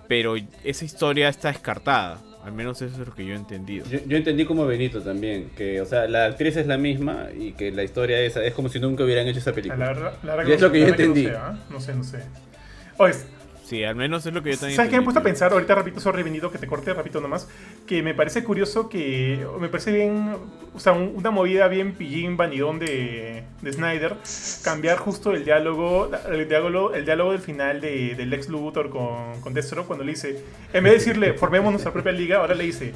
Pero 0.08 0.36
esa 0.64 0.86
historia 0.86 1.28
está 1.30 1.50
descartada. 1.50 2.20
Al 2.44 2.54
menos 2.54 2.82
eso 2.82 3.02
es 3.02 3.08
lo 3.08 3.14
que 3.14 3.26
yo 3.26 3.34
he 3.34 3.36
entendido. 3.38 3.86
Yo, 3.90 4.00
yo 4.08 4.16
entendí 4.16 4.46
como 4.46 4.66
Benito 4.66 5.02
también, 5.02 5.50
que 5.58 5.82
o 5.82 5.86
sea, 5.86 6.08
la 6.08 6.26
actriz 6.28 6.56
es 6.56 6.66
la 6.66 6.78
misma 6.78 7.28
y 7.38 7.52
que 7.52 7.72
la 7.72 7.84
historia 7.84 8.22
es, 8.22 8.38
es 8.38 8.54
como 8.54 8.70
si 8.70 8.80
nunca 8.80 9.04
hubieran 9.04 9.28
hecho 9.28 9.40
esa 9.40 9.50
La, 9.50 9.56
película. 9.56 9.86
verdad- 9.88 10.14
la 10.24 10.36
verdad 10.36 10.50
Y 10.50 10.54
es 10.56 10.62
lo 10.62 10.72
que 10.72 10.80
la 10.80 10.86
yo 10.86 10.92
entendí. 10.92 11.24
No 11.24 11.30
sé, 11.30 11.36
¿ah? 11.38 11.60
no 11.70 11.80
sé, 11.82 11.96
no 11.96 12.04
sé. 12.06 12.20
Oye, 13.00 13.14
Sí, 13.68 13.84
al 13.84 13.96
menos 13.98 14.26
es 14.26 14.34
lo 14.34 14.42
que 14.42 14.52
yo 14.54 14.58
también 14.58 14.78
¿Sabes 14.78 14.90
qué 14.90 14.96
me 14.96 15.02
he 15.02 15.04
puesto 15.04 15.20
a 15.20 15.24
pensar? 15.24 15.52
Ahorita, 15.52 15.76
repito, 15.76 16.00
sorry, 16.00 16.24
Benito, 16.24 16.50
que 16.50 16.58
te 16.58 16.68
corte, 16.68 16.94
repito 16.94 17.20
nomás. 17.20 17.50
Que 17.86 18.02
me 18.02 18.14
parece 18.14 18.42
curioso 18.46 18.88
que. 18.88 19.46
Me 19.60 19.68
parece 19.68 19.92
bien. 19.92 20.38
O 20.74 20.80
sea, 20.80 20.94
un- 20.94 21.12
una 21.18 21.32
movida 21.32 21.68
bien 21.68 21.92
pillín, 21.94 22.38
vanidón 22.38 22.80
de, 22.80 23.44
de 23.62 23.74
Snyder. 23.74 24.16
Cambiar 24.64 24.98
justo 25.00 25.34
el 25.34 25.44
diálogo. 25.44 26.10
El 26.32 26.48
diálogo, 26.48 26.94
el 26.94 27.04
diálogo 27.04 27.34
del 27.34 27.42
final 27.42 27.82
de, 27.82 28.16
del 28.16 28.30
Lex 28.30 28.48
Luthor 28.48 28.90
con, 28.90 29.42
con 29.42 29.54
Destro. 29.54 29.86
Cuando 29.86 30.06
le 30.06 30.12
dice. 30.12 30.42
En 30.72 30.86
vez 30.86 30.94
de 30.94 31.00
decirle, 31.00 31.34
formemos 31.34 31.70
nuestra 31.72 31.92
propia 31.92 32.14
liga, 32.14 32.38
ahora 32.38 32.56
le 32.56 32.64
dice. 32.64 32.94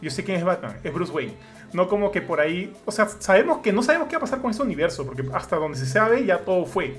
Yo 0.00 0.10
sé 0.10 0.22
quién 0.22 0.36
es 0.38 0.44
Batman, 0.44 0.76
es 0.84 0.92
Bruce 0.92 1.10
Wayne. 1.12 1.34
No 1.72 1.88
como 1.88 2.12
que 2.12 2.20
por 2.22 2.38
ahí. 2.40 2.72
O 2.84 2.92
sea, 2.92 3.08
sabemos 3.08 3.58
que 3.58 3.72
no 3.72 3.82
sabemos 3.82 4.06
qué 4.06 4.14
va 4.14 4.18
a 4.18 4.20
pasar 4.20 4.40
con 4.40 4.52
ese 4.52 4.62
universo. 4.62 5.04
Porque 5.04 5.24
hasta 5.32 5.56
donde 5.56 5.78
se 5.78 5.86
sabe, 5.86 6.24
ya 6.24 6.38
todo 6.38 6.64
fue. 6.64 6.94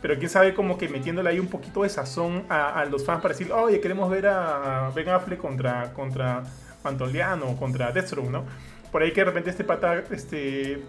Pero 0.00 0.16
quién 0.16 0.30
sabe 0.30 0.54
como 0.54 0.78
que 0.78 0.88
metiéndole 0.88 1.30
ahí 1.30 1.40
un 1.40 1.48
poquito 1.48 1.82
de 1.82 1.88
sazón 1.88 2.44
a, 2.48 2.78
a 2.80 2.84
los 2.84 3.04
fans 3.04 3.20
para 3.20 3.34
decir, 3.34 3.52
oye, 3.52 3.80
queremos 3.80 4.08
ver 4.10 4.26
a 4.28 4.90
Ben 4.94 5.08
Affleck 5.08 5.40
contra, 5.40 5.92
contra 5.92 6.44
Antoliano, 6.84 7.56
contra 7.56 7.90
Deathstroke, 7.92 8.30
¿no? 8.30 8.44
Por 8.92 9.02
ahí 9.02 9.12
que 9.12 9.20
de 9.20 9.24
repente 9.26 9.50
este 9.50 9.64
pata, 9.64 10.02
este... 10.10 10.82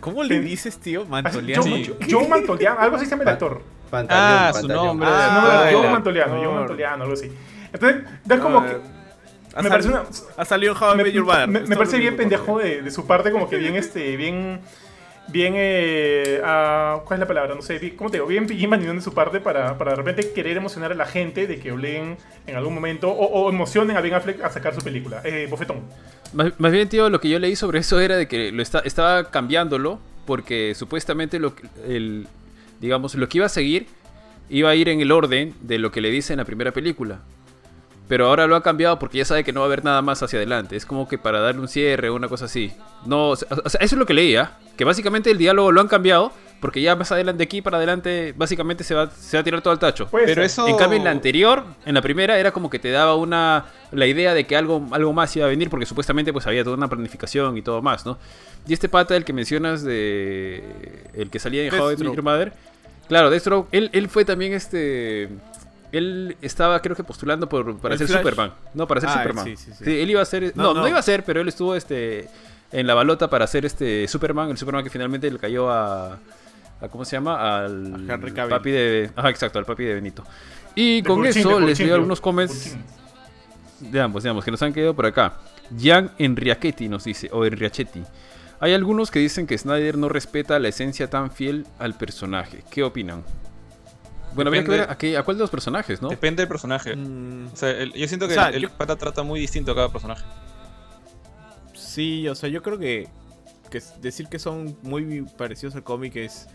¿Cómo 0.00 0.22
le 0.22 0.40
dices, 0.40 0.78
tío? 0.78 1.00
Joe, 1.02 1.08
Mantoliano. 1.08 1.62
Sí. 1.62 1.94
Joe 2.10 2.28
Mantoliano, 2.28 2.80
algo 2.80 2.96
así 2.96 3.04
se 3.06 3.12
llama 3.12 3.22
el 3.24 3.28
actor. 3.30 3.62
Pantaleón, 3.90 4.28
Ah, 4.28 4.52
su 4.52 4.68
nombre. 4.68 5.08
Ah, 5.10 5.40
no, 5.42 5.48
actor. 5.78 5.90
Mantoliano, 5.92 6.36
Joe 6.36 6.54
Mantoliano, 6.54 7.02
algo 7.04 7.14
así. 7.14 7.32
Entonces, 7.72 8.02
da 8.24 8.38
como 8.38 8.64
que... 8.64 8.70
Ha, 9.54 9.62
Me 9.62 9.62
sal- 9.62 9.70
parece 9.70 9.88
una... 9.88 10.02
ha 10.36 10.44
salido 10.44 10.74
How 10.74 10.94
I 10.94 10.96
me, 10.98 11.04
Met 11.04 11.12
Your 11.12 11.24
Mother. 11.24 11.48
me- 11.48 11.76
parece 11.76 11.98
bien 11.98 12.16
pendejo 12.16 12.58
de, 12.58 12.82
de 12.82 12.90
su 12.90 13.06
parte, 13.06 13.30
como 13.32 13.48
que 13.48 13.56
bien, 13.56 13.76
este, 13.76 14.16
bien, 14.16 14.60
bien, 15.28 15.54
eh, 15.56 16.40
ah, 16.44 17.02
¿cuál 17.04 17.18
es 17.18 17.20
la 17.20 17.26
palabra? 17.26 17.54
No 17.54 17.62
sé, 17.62 17.94
¿cómo 17.96 18.10
te 18.10 18.16
digo? 18.16 18.26
Bien 18.26 18.46
pillín 18.46 18.70
vanidón 18.70 18.96
de 18.96 19.02
su 19.02 19.14
parte 19.14 19.40
para, 19.40 19.76
para 19.78 19.92
de 19.92 19.96
repente 19.96 20.32
querer 20.32 20.56
emocionar 20.56 20.92
a 20.92 20.94
la 20.94 21.06
gente 21.06 21.46
de 21.46 21.58
que 21.58 21.70
hablen 21.70 22.16
en 22.46 22.56
algún 22.56 22.74
momento 22.74 23.10
o, 23.10 23.48
emocionen 23.48 23.96
a 23.96 24.00
Ben 24.00 24.14
Affleck 24.14 24.42
a 24.42 24.50
sacar 24.50 24.74
su 24.74 24.80
película. 24.80 25.20
Eh, 25.24 25.46
bofetón. 25.50 25.82
Más, 26.32 26.72
bien, 26.72 26.88
tío, 26.88 27.08
lo 27.08 27.20
que 27.20 27.28
yo 27.28 27.38
leí 27.38 27.56
sobre 27.56 27.78
eso 27.78 28.00
era 28.00 28.16
de 28.16 28.28
que 28.28 28.52
lo 28.52 28.62
está, 28.62 28.80
estaba 28.80 29.30
cambiándolo 29.30 29.98
porque 30.26 30.74
supuestamente 30.74 31.38
lo, 31.38 31.54
el, 31.86 32.26
digamos, 32.80 33.14
lo 33.14 33.28
que 33.28 33.38
iba 33.38 33.46
a 33.46 33.50
seguir 33.50 33.86
iba 34.50 34.70
a 34.70 34.74
ir 34.74 34.88
en 34.88 35.00
el 35.00 35.12
orden 35.12 35.54
de 35.60 35.78
lo 35.78 35.90
que 35.90 36.00
le 36.00 36.10
dice 36.10 36.32
en 36.32 36.38
la 36.38 36.44
primera 36.44 36.72
película. 36.72 37.20
Pero 38.08 38.26
ahora 38.26 38.46
lo 38.46 38.56
ha 38.56 38.62
cambiado 38.62 38.98
porque 38.98 39.18
ya 39.18 39.24
sabe 39.24 39.44
que 39.44 39.52
no 39.52 39.60
va 39.60 39.66
a 39.66 39.68
haber 39.68 39.84
nada 39.84 40.02
más 40.02 40.22
hacia 40.22 40.38
adelante. 40.38 40.76
Es 40.76 40.86
como 40.86 41.06
que 41.06 41.18
para 41.18 41.40
darle 41.40 41.60
un 41.60 41.68
cierre 41.68 42.08
o 42.08 42.14
una 42.14 42.28
cosa 42.28 42.46
así. 42.46 42.72
No, 43.04 43.28
o 43.28 43.36
sea, 43.36 43.48
eso 43.58 43.78
es 43.80 43.92
lo 43.92 44.06
que 44.06 44.14
leía. 44.14 44.52
Que 44.76 44.84
básicamente 44.84 45.30
el 45.30 45.38
diálogo 45.38 45.72
lo 45.72 45.80
han 45.80 45.88
cambiado 45.88 46.32
porque 46.60 46.80
ya 46.80 46.96
más 46.96 47.12
adelante, 47.12 47.38
de 47.38 47.44
aquí 47.44 47.62
para 47.62 47.76
adelante, 47.76 48.34
básicamente 48.36 48.82
se 48.82 48.94
va, 48.94 49.10
se 49.10 49.36
va 49.36 49.42
a 49.42 49.44
tirar 49.44 49.60
todo 49.60 49.72
al 49.72 49.78
tacho. 49.78 50.08
Pero 50.10 50.42
eso. 50.42 50.66
En 50.66 50.76
cambio, 50.76 50.98
en 50.98 51.04
la 51.04 51.10
anterior, 51.10 51.64
en 51.84 51.94
la 51.94 52.02
primera, 52.02 52.38
era 52.38 52.50
como 52.50 52.68
que 52.68 52.78
te 52.78 52.90
daba 52.90 53.14
una 53.14 53.66
la 53.92 54.06
idea 54.06 54.34
de 54.34 54.44
que 54.44 54.56
algo, 54.56 54.86
algo 54.90 55.12
más 55.12 55.34
iba 55.36 55.46
a 55.46 55.48
venir, 55.48 55.70
porque 55.70 55.86
supuestamente 55.86 56.32
pues 56.32 56.46
había 56.46 56.64
toda 56.64 56.76
una 56.76 56.88
planificación 56.88 57.56
y 57.56 57.62
todo 57.62 57.80
más, 57.80 58.04
¿no? 58.04 58.18
Y 58.66 58.72
este 58.72 58.88
pata, 58.88 59.16
el 59.16 59.24
que 59.24 59.32
mencionas 59.32 59.82
de. 59.82 60.64
el 61.14 61.30
que 61.30 61.38
salía 61.38 61.64
en 61.64 61.72
How 61.72 61.92
I 61.92 61.96
Met. 61.96 62.06
Your 62.06 62.22
Mother. 62.22 62.52
Claro, 63.06 63.30
Deathstroke, 63.30 63.68
él, 63.72 63.90
él 63.92 64.08
fue 64.08 64.24
también 64.24 64.52
este. 64.52 65.28
Él 65.92 66.36
estaba, 66.42 66.80
creo 66.82 66.94
que 66.94 67.04
postulando 67.04 67.48
por, 67.48 67.78
para 67.78 67.94
¿El 67.94 67.98
ser 67.98 68.08
Flash? 68.08 68.18
Superman. 68.20 68.52
No, 68.74 68.86
para 68.86 69.00
ser 69.00 69.10
Ah, 69.10 69.22
Superman. 69.22 69.44
sí, 69.44 69.56
sí, 69.56 69.72
sí. 69.72 70.00
él 70.00 70.10
iba 70.10 70.20
a 70.20 70.24
ser. 70.24 70.52
No, 70.54 70.62
No, 70.64 70.74
no, 70.74 70.80
no. 70.82 70.88
iba 70.88 70.98
a 70.98 71.02
ser, 71.02 71.24
pero 71.24 71.40
él 71.40 71.48
estuvo 71.48 71.74
este 71.74 72.28
en 72.72 72.86
la 72.86 72.94
balota 72.94 73.28
para 73.30 73.46
ser 73.46 73.64
este 73.64 74.06
Superman. 74.08 74.50
El 74.50 74.58
Superman 74.58 74.84
que 74.84 74.90
finalmente 74.90 75.30
le 75.30 75.38
cayó 75.38 75.70
a. 75.70 76.14
a 76.80 76.88
¿Cómo 76.90 77.04
se 77.04 77.16
llama? 77.16 77.64
Al. 77.64 77.94
A 78.08 78.14
Henry 78.14 78.32
Cavill. 78.32 78.50
papi 78.50 78.70
de. 78.70 79.10
Ajá, 79.16 79.30
exacto, 79.30 79.58
al 79.58 79.64
papi 79.64 79.84
de 79.84 79.94
Benito. 79.94 80.24
Y 80.74 81.00
De 81.00 81.08
con 81.08 81.24
eso 81.26 81.58
de 81.58 81.66
les 81.66 81.78
de 81.78 81.92
algunos 81.92 82.20
comments 82.20 82.76
de 83.80 84.00
ambos, 84.00 84.22
digamos, 84.24 84.44
que 84.44 84.50
nos 84.50 84.60
han 84.62 84.72
quedado 84.72 84.94
por 84.94 85.06
acá. 85.06 85.34
Jan 85.80 86.10
Enriachetti 86.18 86.88
nos 86.88 87.04
dice, 87.04 87.28
o 87.32 87.44
Enriachetti. 87.44 88.02
Hay 88.60 88.74
algunos 88.74 89.10
que 89.10 89.20
dicen 89.20 89.46
que 89.46 89.56
Snyder 89.56 89.96
no 89.96 90.08
respeta 90.08 90.58
la 90.58 90.68
esencia 90.68 91.08
tan 91.08 91.30
fiel 91.30 91.66
al 91.78 91.94
personaje. 91.94 92.64
¿Qué 92.70 92.82
opinan? 92.82 93.22
Bueno, 94.34 94.48
habría 94.50 94.64
que 94.64 94.70
ver 94.70 94.80
a, 94.90 94.96
qué- 94.98 95.16
a 95.16 95.22
cuál 95.22 95.36
de 95.36 95.42
los 95.42 95.50
personajes, 95.50 96.00
¿no? 96.02 96.08
Depende 96.08 96.42
del 96.42 96.48
personaje. 96.48 96.94
Mm, 96.96 97.48
O 97.52 97.56
sea, 97.56 97.70
el- 97.70 97.92
yo 97.92 98.06
siento 98.08 98.26
que 98.28 98.32
O 98.32 98.36
sea, 98.36 98.48
el, 98.50 98.68
pata 98.70 98.96
trata 98.96 99.22
muy 99.22 99.40
distinto 99.40 99.72
a 99.72 99.74
cada 99.74 99.88
personaje. 99.90 100.24
Sí, 101.74 102.28
o 102.28 102.34
sea, 102.34 102.48
yo 102.48 102.62
creo 102.62 102.78
que, 102.78 103.08
decir 104.00 104.28
que 104.28 104.38
son 104.38 104.76
muy 104.82 105.22
parecidos 105.36 105.74
al 105.74 105.82
cómic 105.84 106.16
es... 106.16 106.46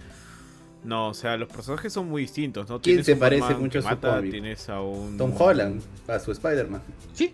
No, 0.84 1.10
o 1.10 1.14
sea, 1.14 1.38
los 1.38 1.48
personajes 1.48 1.94
son 1.94 2.10
muy 2.10 2.24
distintos, 2.24 2.68
¿no? 2.70 2.82
¿Quién 2.82 3.04
se 3.06 3.16
parece 3.16 3.56
mucho 3.56 3.80
a 3.80 3.82
su 3.82 3.88
mata, 3.88 4.18
cómic? 4.18 4.32
Tienes 4.32 4.68
a 4.68 4.82
un... 4.82 5.18
Tom 5.18 5.34
Holland, 5.38 5.82
a 6.08 6.20
su 6.20 6.32
Spider-Man. 6.34 6.82
Sí. 7.14 7.32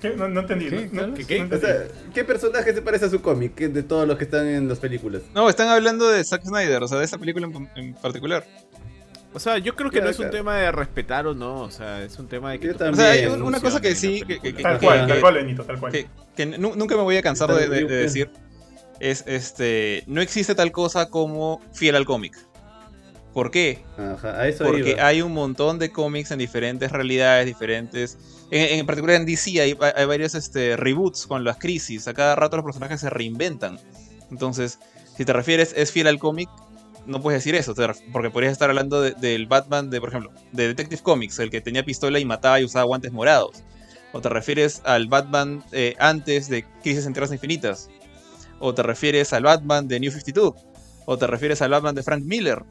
¿Qué? 0.00 0.10
No, 0.16 0.28
no 0.28 0.40
entendí. 0.40 0.70
¿Qué? 0.70 0.88
no- 0.92 1.06
no- 1.08 1.14
¿Qué- 1.14 1.26
qué? 1.26 1.38
no 1.40 1.42
O 1.42 1.44
entendí. 1.54 1.66
sea, 1.66 1.86
¿qué 2.14 2.24
personaje 2.24 2.72
se 2.72 2.80
parece 2.80 3.04
a 3.06 3.10
su 3.10 3.20
cómic 3.20 3.54
de 3.56 3.82
todos 3.82 4.08
los 4.08 4.16
que 4.16 4.24
están 4.24 4.46
en 4.46 4.66
las 4.68 4.78
películas? 4.78 5.22
No, 5.34 5.48
están 5.50 5.68
hablando 5.68 6.08
de 6.08 6.24
Zack 6.24 6.42
Snyder, 6.44 6.82
o 6.82 6.88
sea, 6.88 6.98
de 6.98 7.04
esa 7.04 7.18
película 7.18 7.46
en, 7.46 7.68
en 7.76 7.94
particular. 7.94 8.46
O 9.34 9.40
sea, 9.40 9.58
yo 9.58 9.74
creo 9.74 9.90
que 9.90 10.00
no 10.00 10.08
es 10.08 10.18
un 10.18 10.24
claro. 10.28 10.36
tema 10.38 10.56
de 10.58 10.70
respetar 10.72 11.26
o 11.26 11.34
no, 11.34 11.62
o 11.62 11.70
sea, 11.70 12.02
es 12.02 12.16
un 12.20 12.28
tema 12.28 12.52
de 12.52 12.60
que... 12.60 12.68
Yo 12.68 12.76
también. 12.76 12.94
O 12.94 12.96
sea, 12.96 13.10
hay 13.10 13.26
una 13.26 13.60
cosa 13.60 13.80
que 13.80 13.94
sí, 13.96 14.22
que, 14.22 14.38
Tal 14.62 14.78
que- 14.78 14.86
cual, 14.86 15.06
que- 15.06 15.12
tal 15.12 15.20
cual, 15.20 15.34
Benito, 15.34 15.64
tal 15.64 15.80
cual. 15.80 15.90
que- 15.92 16.06
que 16.36 16.46
nu- 16.46 16.76
nunca 16.76 16.96
me 16.96 17.02
voy 17.02 17.16
a 17.16 17.22
cansar 17.22 17.52
de, 17.52 17.68
de- 17.68 17.84
de 17.84 17.96
decir, 17.96 18.30
es 19.00 19.24
este, 19.26 20.04
no 20.06 20.20
existe 20.20 20.54
tal 20.54 20.70
cosa 20.70 21.10
como 21.10 21.60
fiel 21.72 21.96
al 21.96 22.04
cómic. 22.06 22.36
¿Por 23.32 23.50
qué? 23.50 23.82
Ajá, 23.98 24.38
a 24.40 24.46
eso 24.46 24.64
Porque 24.64 24.90
iba. 24.92 25.04
hay 25.06 25.20
un 25.20 25.32
montón 25.32 25.80
de 25.80 25.90
cómics 25.90 26.30
en 26.30 26.38
diferentes 26.38 26.92
realidades, 26.92 27.46
diferentes... 27.46 28.16
En, 28.52 28.78
en 28.78 28.86
particular 28.86 29.16
en 29.16 29.26
DC 29.26 29.60
hay, 29.60 29.76
hay 29.96 30.04
varios 30.06 30.36
este, 30.36 30.76
reboots 30.76 31.26
con 31.26 31.42
las 31.42 31.56
crisis. 31.58 32.06
A 32.06 32.14
cada 32.14 32.36
rato 32.36 32.56
los 32.56 32.64
personajes 32.64 33.00
se 33.00 33.10
reinventan. 33.10 33.80
Entonces, 34.30 34.78
si 35.16 35.24
te 35.24 35.32
refieres, 35.32 35.74
es 35.76 35.90
fiel 35.90 36.06
al 36.06 36.20
cómic, 36.20 36.48
no 37.06 37.20
puedes 37.20 37.40
decir 37.42 37.54
eso. 37.54 37.74
porque 38.12 38.30
podrías 38.30 38.52
estar 38.52 38.70
hablando 38.70 39.00
de- 39.02 39.12
del 39.12 39.46
Batman 39.46 39.90
de, 39.90 40.00
por 40.00 40.08
ejemplo, 40.10 40.32
de 40.52 40.68
Detective 40.68 41.02
Comics, 41.02 41.38
el 41.38 41.50
que 41.50 41.60
tenía 41.60 41.84
pistola 41.84 42.18
y 42.18 42.24
mataba 42.24 42.60
y 42.60 42.64
usaba 42.64 42.84
guantes 42.84 43.12
morados. 43.12 43.62
O 44.12 44.20
te 44.20 44.28
refieres 44.28 44.80
al 44.84 45.08
Batman 45.08 45.64
eh, 45.72 45.94
antes 45.98 46.48
de 46.48 46.64
Crisis 46.82 47.06
en 47.06 47.12
Tierras 47.12 47.32
Infinitas. 47.32 47.88
O 48.60 48.72
te 48.74 48.82
refieres 48.82 49.32
al 49.32 49.42
Batman 49.42 49.88
de 49.88 49.98
New 50.00 50.10
52. 50.12 50.54
O 51.06 51.18
te 51.18 51.26
refieres 51.26 51.60
al 51.62 51.70
Batman 51.70 51.94
de 51.94 52.02
Frank 52.02 52.22
Miller. 52.24 52.62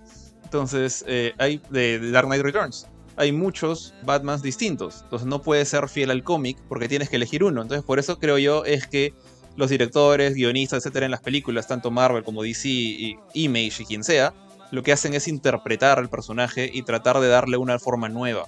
Entonces, 0.44 1.04
eh, 1.08 1.34
hay 1.38 1.62
de, 1.70 2.00
de 2.00 2.12
Dark 2.12 2.28
Knight 2.28 2.44
Returns. 2.44 2.88
Hay 3.16 3.32
muchos 3.32 3.94
Batmans 4.04 4.42
distintos. 4.42 5.02
Entonces, 5.04 5.28
no 5.28 5.42
puedes 5.42 5.68
ser 5.70 5.88
fiel 5.90 6.10
al 6.12 6.24
cómic 6.24 6.58
porque 6.68 6.88
tienes 6.88 7.10
que 7.10 7.18
elegir 7.18 7.44
uno. 7.44 7.62
Entonces, 7.62 7.84
por 7.86 8.00
eso 8.00 8.18
creo 8.20 8.38
yo 8.38 8.66
es 8.66 8.88
que 8.88 9.14
los 9.56 9.70
directores, 9.70 10.34
guionistas, 10.34 10.80
etcétera, 10.80 11.06
en 11.06 11.12
las 11.12 11.22
películas, 11.22 11.68
tanto 11.68 11.92
Marvel 11.92 12.24
como 12.24 12.44
DC 12.44 12.68
y 12.68 13.18
Image 13.34 13.84
y 13.84 13.86
quien 13.86 14.04
sea, 14.04 14.34
lo 14.72 14.82
que 14.82 14.92
hacen 14.92 15.14
es 15.14 15.28
interpretar 15.28 16.00
al 16.00 16.10
personaje 16.10 16.70
y 16.74 16.82
tratar 16.82 17.20
de 17.20 17.28
darle 17.28 17.58
una 17.58 17.78
forma 17.78 18.10
nueva. 18.10 18.48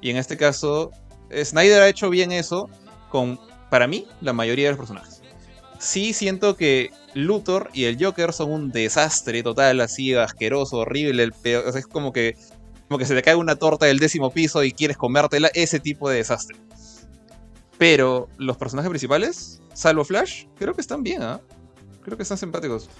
Y 0.00 0.08
en 0.10 0.16
este 0.16 0.36
caso, 0.36 0.90
Snyder 1.30 1.82
ha 1.82 1.88
hecho 1.88 2.08
bien 2.08 2.32
eso 2.32 2.68
con, 3.10 3.38
para 3.68 3.86
mí, 3.86 4.06
la 4.22 4.32
mayoría 4.32 4.66
de 4.66 4.70
los 4.70 4.78
personajes. 4.78 5.20
Sí 5.78 6.12
siento 6.12 6.56
que 6.56 6.90
Luthor 7.14 7.70
y 7.72 7.84
el 7.84 8.02
Joker 8.02 8.32
son 8.32 8.50
un 8.50 8.70
desastre 8.70 9.42
total, 9.42 9.80
así 9.80 10.14
asqueroso, 10.14 10.78
horrible, 10.78 11.22
el 11.22 11.32
peor, 11.32 11.76
es 11.76 11.86
como 11.86 12.12
que, 12.12 12.36
como 12.88 12.98
que 12.98 13.06
se 13.06 13.14
te 13.14 13.22
cae 13.22 13.34
una 13.34 13.56
torta 13.56 13.86
del 13.86 13.98
décimo 13.98 14.30
piso 14.30 14.64
y 14.64 14.72
quieres 14.72 14.96
comértela, 14.96 15.50
ese 15.54 15.80
tipo 15.80 16.08
de 16.08 16.16
desastre. 16.16 16.56
Pero 17.80 18.28
los 18.36 18.58
personajes 18.58 18.90
principales, 18.90 19.62
salvo 19.72 20.04
Flash, 20.04 20.44
creo 20.58 20.74
que 20.74 20.82
están 20.82 21.02
bien, 21.02 21.22
¿ah? 21.22 21.40
Creo 22.04 22.14
que 22.18 22.24
están 22.24 22.36
simpáticos. 22.36 22.90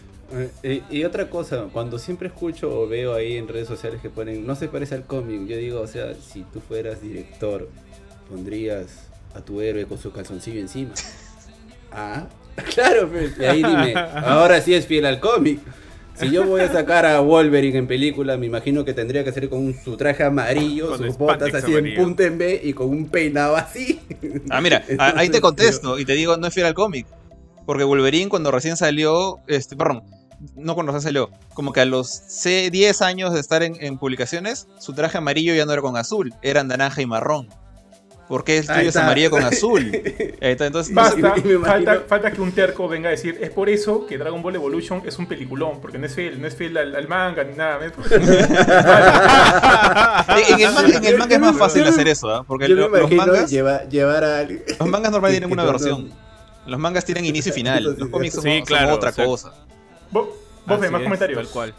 Eh, 0.63 0.83
y, 0.91 1.01
y 1.01 1.05
otra 1.05 1.29
cosa, 1.29 1.67
cuando 1.71 1.99
siempre 1.99 2.29
escucho 2.29 2.81
o 2.81 2.89
veo 2.89 3.13
ahí 3.13 3.37
en 3.37 3.47
redes 3.47 3.69
sociales 3.69 4.01
que 4.01 4.09
ponen, 4.09 4.47
no 4.47 4.55
se 4.55 4.69
parece 4.69 4.95
al 4.95 5.05
cómic, 5.05 5.47
yo 5.47 5.59
digo, 5.59 5.83
o 5.83 5.87
sea, 5.87 6.15
si 6.15 6.45
tú 6.45 6.61
fueras 6.67 7.03
director, 7.03 7.69
pondrías 8.31 9.11
a 9.35 9.43
tu 9.43 9.61
héroe 9.61 9.85
con 9.85 9.99
su 9.99 10.13
calzoncillo 10.13 10.61
encima. 10.61 10.93
Ah, 11.93 12.29
claro, 12.75 13.09
pues, 13.11 13.37
y 13.37 13.45
ahí 13.45 13.65
dime, 13.65 13.95
ahora 14.15 14.61
sí 14.61 14.73
es 14.73 14.87
fiel 14.87 15.05
al 15.07 15.19
cómic. 15.19 15.59
Si 16.21 16.31
yo 16.31 16.45
voy 16.45 16.61
a 16.61 16.71
sacar 16.73 17.07
a 17.07 17.21
Wolverine 17.21 17.79
en 17.79 17.87
película, 17.87 18.37
me 18.37 18.47
imagino 18.47 18.85
que 18.85 18.93
tendría 18.95 19.25
que 19.25 19.33
ser 19.33 19.49
con 19.49 19.59
un- 19.61 19.75
su 19.75 19.97
traje 19.97 20.23
amarillo, 20.25 20.89
Con 20.91 20.99
sus 20.99 21.19
botas 21.19 21.49
así 21.55 21.75
en 21.75 21.85
punta 22.05 22.25
en 22.25 22.39
B 22.39 22.61
y 22.63 22.73
con 22.73 22.89
un 22.89 23.09
peinado 23.09 23.57
así. 23.57 24.01
Ah, 24.51 24.61
mira, 24.61 24.85
ahí 24.99 25.29
te 25.29 25.41
contesto 25.41 25.99
y 25.99 26.05
te 26.05 26.13
digo, 26.15 26.37
no 26.37 26.47
es 26.47 26.55
fiel 26.55 26.67
al 26.67 26.75
cómic. 26.75 27.07
Porque 27.67 27.85
Wolverine 27.85 28.29
cuando 28.29 28.51
recién 28.51 28.77
salió, 28.77 29.39
este, 29.47 29.77
perdón, 29.77 30.03
no 30.57 30.75
cuando 30.75 30.93
recién 30.93 31.09
salió, 31.09 31.31
como 31.55 31.73
que 31.73 31.81
a 31.81 31.85
los 31.85 32.09
C- 32.09 32.71
10 32.71 33.03
años 33.03 33.33
de 33.35 33.41
estar 33.41 33.63
en, 33.63 33.77
en 33.81 33.99
publicaciones, 33.99 34.67
su 34.79 34.93
traje 34.95 35.19
amarillo 35.19 35.55
ya 35.55 35.67
no 35.67 35.73
era 35.73 35.83
con 35.83 35.97
azul, 35.97 36.33
eran 36.43 36.69
naranja 36.69 37.03
y 37.03 37.07
marrón. 37.07 37.49
¿Por 38.31 38.45
qué 38.45 38.59
el 38.59 38.67
tuyo 38.69 38.89
es 38.91 38.95
amarillo 38.97 39.29
con 39.29 39.43
azul? 39.43 39.91
Ahí 40.41 40.53
está, 40.53 40.65
entonces, 40.67 40.95
no 40.95 41.05
sé, 41.11 41.21
Basta, 41.21 41.41
y 41.41 41.43
me 41.49 41.55
imagino- 41.55 41.67
falta, 41.67 42.05
falta 42.07 42.31
que 42.31 42.41
un 42.41 42.53
terco 42.53 42.87
venga 42.87 43.09
a 43.09 43.11
decir, 43.11 43.37
es 43.41 43.51
por 43.51 43.69
eso 43.69 44.07
que 44.07 44.17
Dragon 44.19 44.41
Ball 44.41 44.55
Evolution 44.55 45.03
es 45.05 45.19
un 45.19 45.27
peliculón, 45.27 45.81
porque 45.81 45.99
no 45.99 46.07
es 46.07 46.15
fiel, 46.15 46.41
no 46.41 46.47
es 46.47 46.55
fiel 46.55 46.77
al, 46.77 46.95
al 46.95 47.09
manga 47.09 47.43
ni 47.43 47.57
nada. 47.57 47.85
en, 47.85 47.93
el 50.61 50.73
manga, 50.73 50.97
en 50.97 51.05
el 51.05 51.19
manga 51.19 51.35
es 51.35 51.41
más 51.41 51.57
fácil 51.59 51.85
hacer 51.87 52.07
eso, 52.09 52.31
¿ah? 52.31 52.45
porque 52.47 52.69
Yo 52.69 52.77
me 52.77 52.83
lo- 52.83 53.09
los, 53.09 53.11
mangas, 53.11 53.51
lleva- 53.51 53.83
llevar 53.89 54.23
a 54.25 54.43
los 54.45 54.89
mangas 54.89 55.11
normales 55.13 55.37
que- 55.37 55.41
tienen 55.41 55.53
una 55.53 55.65
versión. 55.65 56.11
Los 56.67 56.79
mangas 56.79 57.05
tienen 57.05 57.25
inicio 57.25 57.51
y 57.51 57.55
final. 57.55 57.83
Los 57.99 58.09
cómics 58.11 58.35
son, 58.35 58.43
Sí, 58.45 58.59
son 58.59 58.65
claro, 58.67 58.95
otra 58.95 59.11
o 59.11 59.13
sea, 59.13 59.25
cosa. 59.25 59.53
Vos, 60.13 60.29
vos 60.67 60.79
más 60.79 60.83
es, 60.93 61.03
comentarios. 61.03 61.39
Tal 61.43 61.49
cual. 61.49 61.75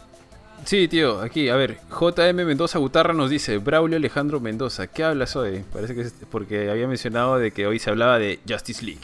Sí, 0.65 0.87
tío, 0.87 1.19
aquí, 1.21 1.49
a 1.49 1.55
ver, 1.55 1.79
JM 1.89 2.35
Mendoza 2.45 2.77
Gutarra 2.77 3.13
nos 3.13 3.29
dice, 3.29 3.57
Braulio 3.57 3.97
Alejandro 3.97 4.39
Mendoza, 4.39 4.87
¿qué 4.87 5.03
hablas 5.03 5.35
hoy? 5.35 5.63
Parece 5.73 5.95
que 5.95 6.01
es 6.01 6.13
porque 6.29 6.69
había 6.69 6.87
mencionado 6.87 7.37
de 7.37 7.51
que 7.51 7.65
hoy 7.65 7.79
se 7.79 7.89
hablaba 7.89 8.19
de 8.19 8.39
Justice 8.47 8.85
League. 8.85 9.01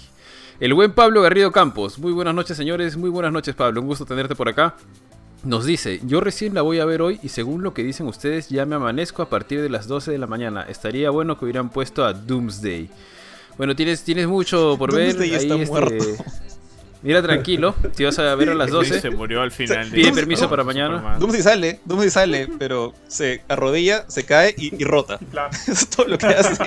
El 0.59 0.73
buen 0.75 0.93
Pablo 0.93 1.21
Garrido 1.21 1.51
Campos, 1.51 1.97
muy 1.99 2.11
buenas 2.11 2.35
noches 2.35 2.57
señores, 2.57 2.95
muy 2.95 3.09
buenas 3.09 3.33
noches 3.33 3.55
Pablo, 3.55 3.81
un 3.81 3.87
gusto 3.87 4.05
tenerte 4.05 4.35
por 4.35 4.47
acá. 4.47 4.75
Nos 5.43 5.65
dice, 5.65 5.99
yo 6.03 6.21
recién 6.21 6.53
la 6.53 6.61
voy 6.61 6.79
a 6.79 6.85
ver 6.85 7.01
hoy 7.01 7.19
y 7.23 7.29
según 7.29 7.63
lo 7.63 7.73
que 7.73 7.83
dicen 7.83 8.07
ustedes 8.07 8.49
ya 8.49 8.65
me 8.65 8.75
amanezco 8.75 9.21
a 9.21 9.29
partir 9.29 9.61
de 9.61 9.69
las 9.69 9.87
12 9.87 10.11
de 10.11 10.17
la 10.17 10.27
mañana. 10.27 10.63
Estaría 10.63 11.09
bueno 11.09 11.37
que 11.37 11.45
hubieran 11.45 11.69
puesto 11.69 12.05
a 12.05 12.13
Doomsday. 12.13 12.89
Bueno, 13.57 13.75
tienes, 13.75 14.03
tienes 14.03 14.27
mucho 14.27 14.75
por 14.77 14.93
ver. 14.93 15.15
Doomsday 15.15 15.33
está 15.35 15.53
ahí, 15.53 15.61
este, 15.61 15.71
muerto. 15.71 16.05
Mira 17.03 17.21
tranquilo, 17.21 17.75
si 17.93 18.03
vas 18.03 18.17
a 18.19 18.33
ver 18.35 18.49
a 18.49 18.55
las 18.55 18.71
12. 18.71 18.99
Se 19.01 19.09
murió 19.11 19.41
al 19.41 19.51
final. 19.51 19.89
Pide 19.89 20.07
de- 20.07 20.13
permiso 20.13 20.49
para 20.49 20.63
mañana. 20.63 21.17
Doomsday 21.19 21.41
sale, 21.43 21.79
Doomsday 21.85 22.09
sale, 22.09 22.49
pero 22.57 22.93
se 23.07 23.43
arrodilla, 23.47 24.05
se 24.09 24.25
cae 24.25 24.53
y, 24.57 24.75
y 24.81 24.83
rota. 24.83 25.19
Claro. 25.31 25.49
Es 25.67 25.89
todo 25.89 26.07
lo 26.07 26.17
que 26.17 26.25
hace. 26.27 26.63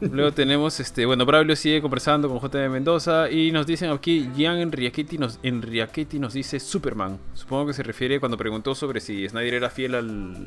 Luego 0.00 0.32
tenemos, 0.32 0.78
este, 0.80 1.06
bueno, 1.06 1.24
Braulio 1.24 1.56
sigue 1.56 1.80
conversando 1.80 2.28
con 2.28 2.38
JM 2.38 2.70
Mendoza 2.70 3.30
y 3.30 3.50
nos 3.52 3.66
dicen 3.66 3.90
aquí, 3.90 4.28
Gian 4.36 4.58
Enriachetti 4.58 5.16
nos, 5.18 5.38
Enriachetti 5.42 6.18
nos 6.18 6.34
dice 6.34 6.60
Superman. 6.60 7.18
Supongo 7.34 7.68
que 7.68 7.72
se 7.72 7.82
refiere 7.82 8.20
cuando 8.20 8.36
preguntó 8.36 8.74
sobre 8.74 9.00
si 9.00 9.26
Snyder 9.28 9.54
era 9.54 9.70
fiel 9.70 9.94
al, 9.94 10.46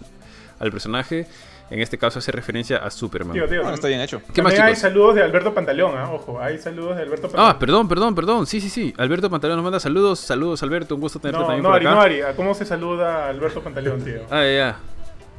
al 0.60 0.72
personaje. 0.72 1.28
En 1.70 1.82
este 1.82 1.97
caso 1.97 2.20
hace 2.20 2.32
referencia 2.32 2.78
a 2.78 2.89
Superman. 2.89 3.34
Tío, 3.34 3.45
tío, 3.45 3.60
Bueno, 3.62 3.76
está 3.76 3.89
bien 3.89 3.99
hecho. 3.99 4.22
¿Qué 4.34 4.41
más, 4.41 4.58
hay 4.58 4.76
saludos 4.76 5.16
de 5.16 5.24
Alberto 5.24 5.53
Pantaleón, 5.53 5.97
¿ah? 5.97 6.10
ojo, 6.14 6.39
hay 6.39 6.58
saludos 6.58 6.95
de 6.95 7.01
Alberto 7.03 7.24
Pantaleón. 7.24 7.51
Ah, 7.51 7.60
perdón, 7.60 7.89
perdón, 7.89 8.16
perdón. 8.16 8.47
Sí, 8.47 8.62
sí, 8.62 8.70
sí. 8.70 8.93
Alberto 8.97 9.30
Pantalón 9.30 9.58
nos 9.58 9.64
manda 9.64 9.80
saludos. 9.80 10.20
Saludos, 10.20 10.64
Alberto. 10.64 10.95
Un 10.95 11.01
gusto 11.01 11.20
tenerte 11.20 11.39
No, 11.41 11.45
también 11.45 11.64
no, 11.64 11.70
por 11.70 11.76
Ari, 11.76 11.86
acá. 11.86 11.95
no, 11.95 12.01
Ari, 12.01 12.22
¿a 12.22 12.36
¿cómo 12.36 12.53
se 12.53 12.66
saluda 12.66 13.26
a 13.26 13.30
Alberto 13.30 13.62
Pantaleón, 13.62 14.01
tío? 14.01 14.22
Ah, 14.30 14.43
ya, 14.43 14.51
ya. 14.51 14.80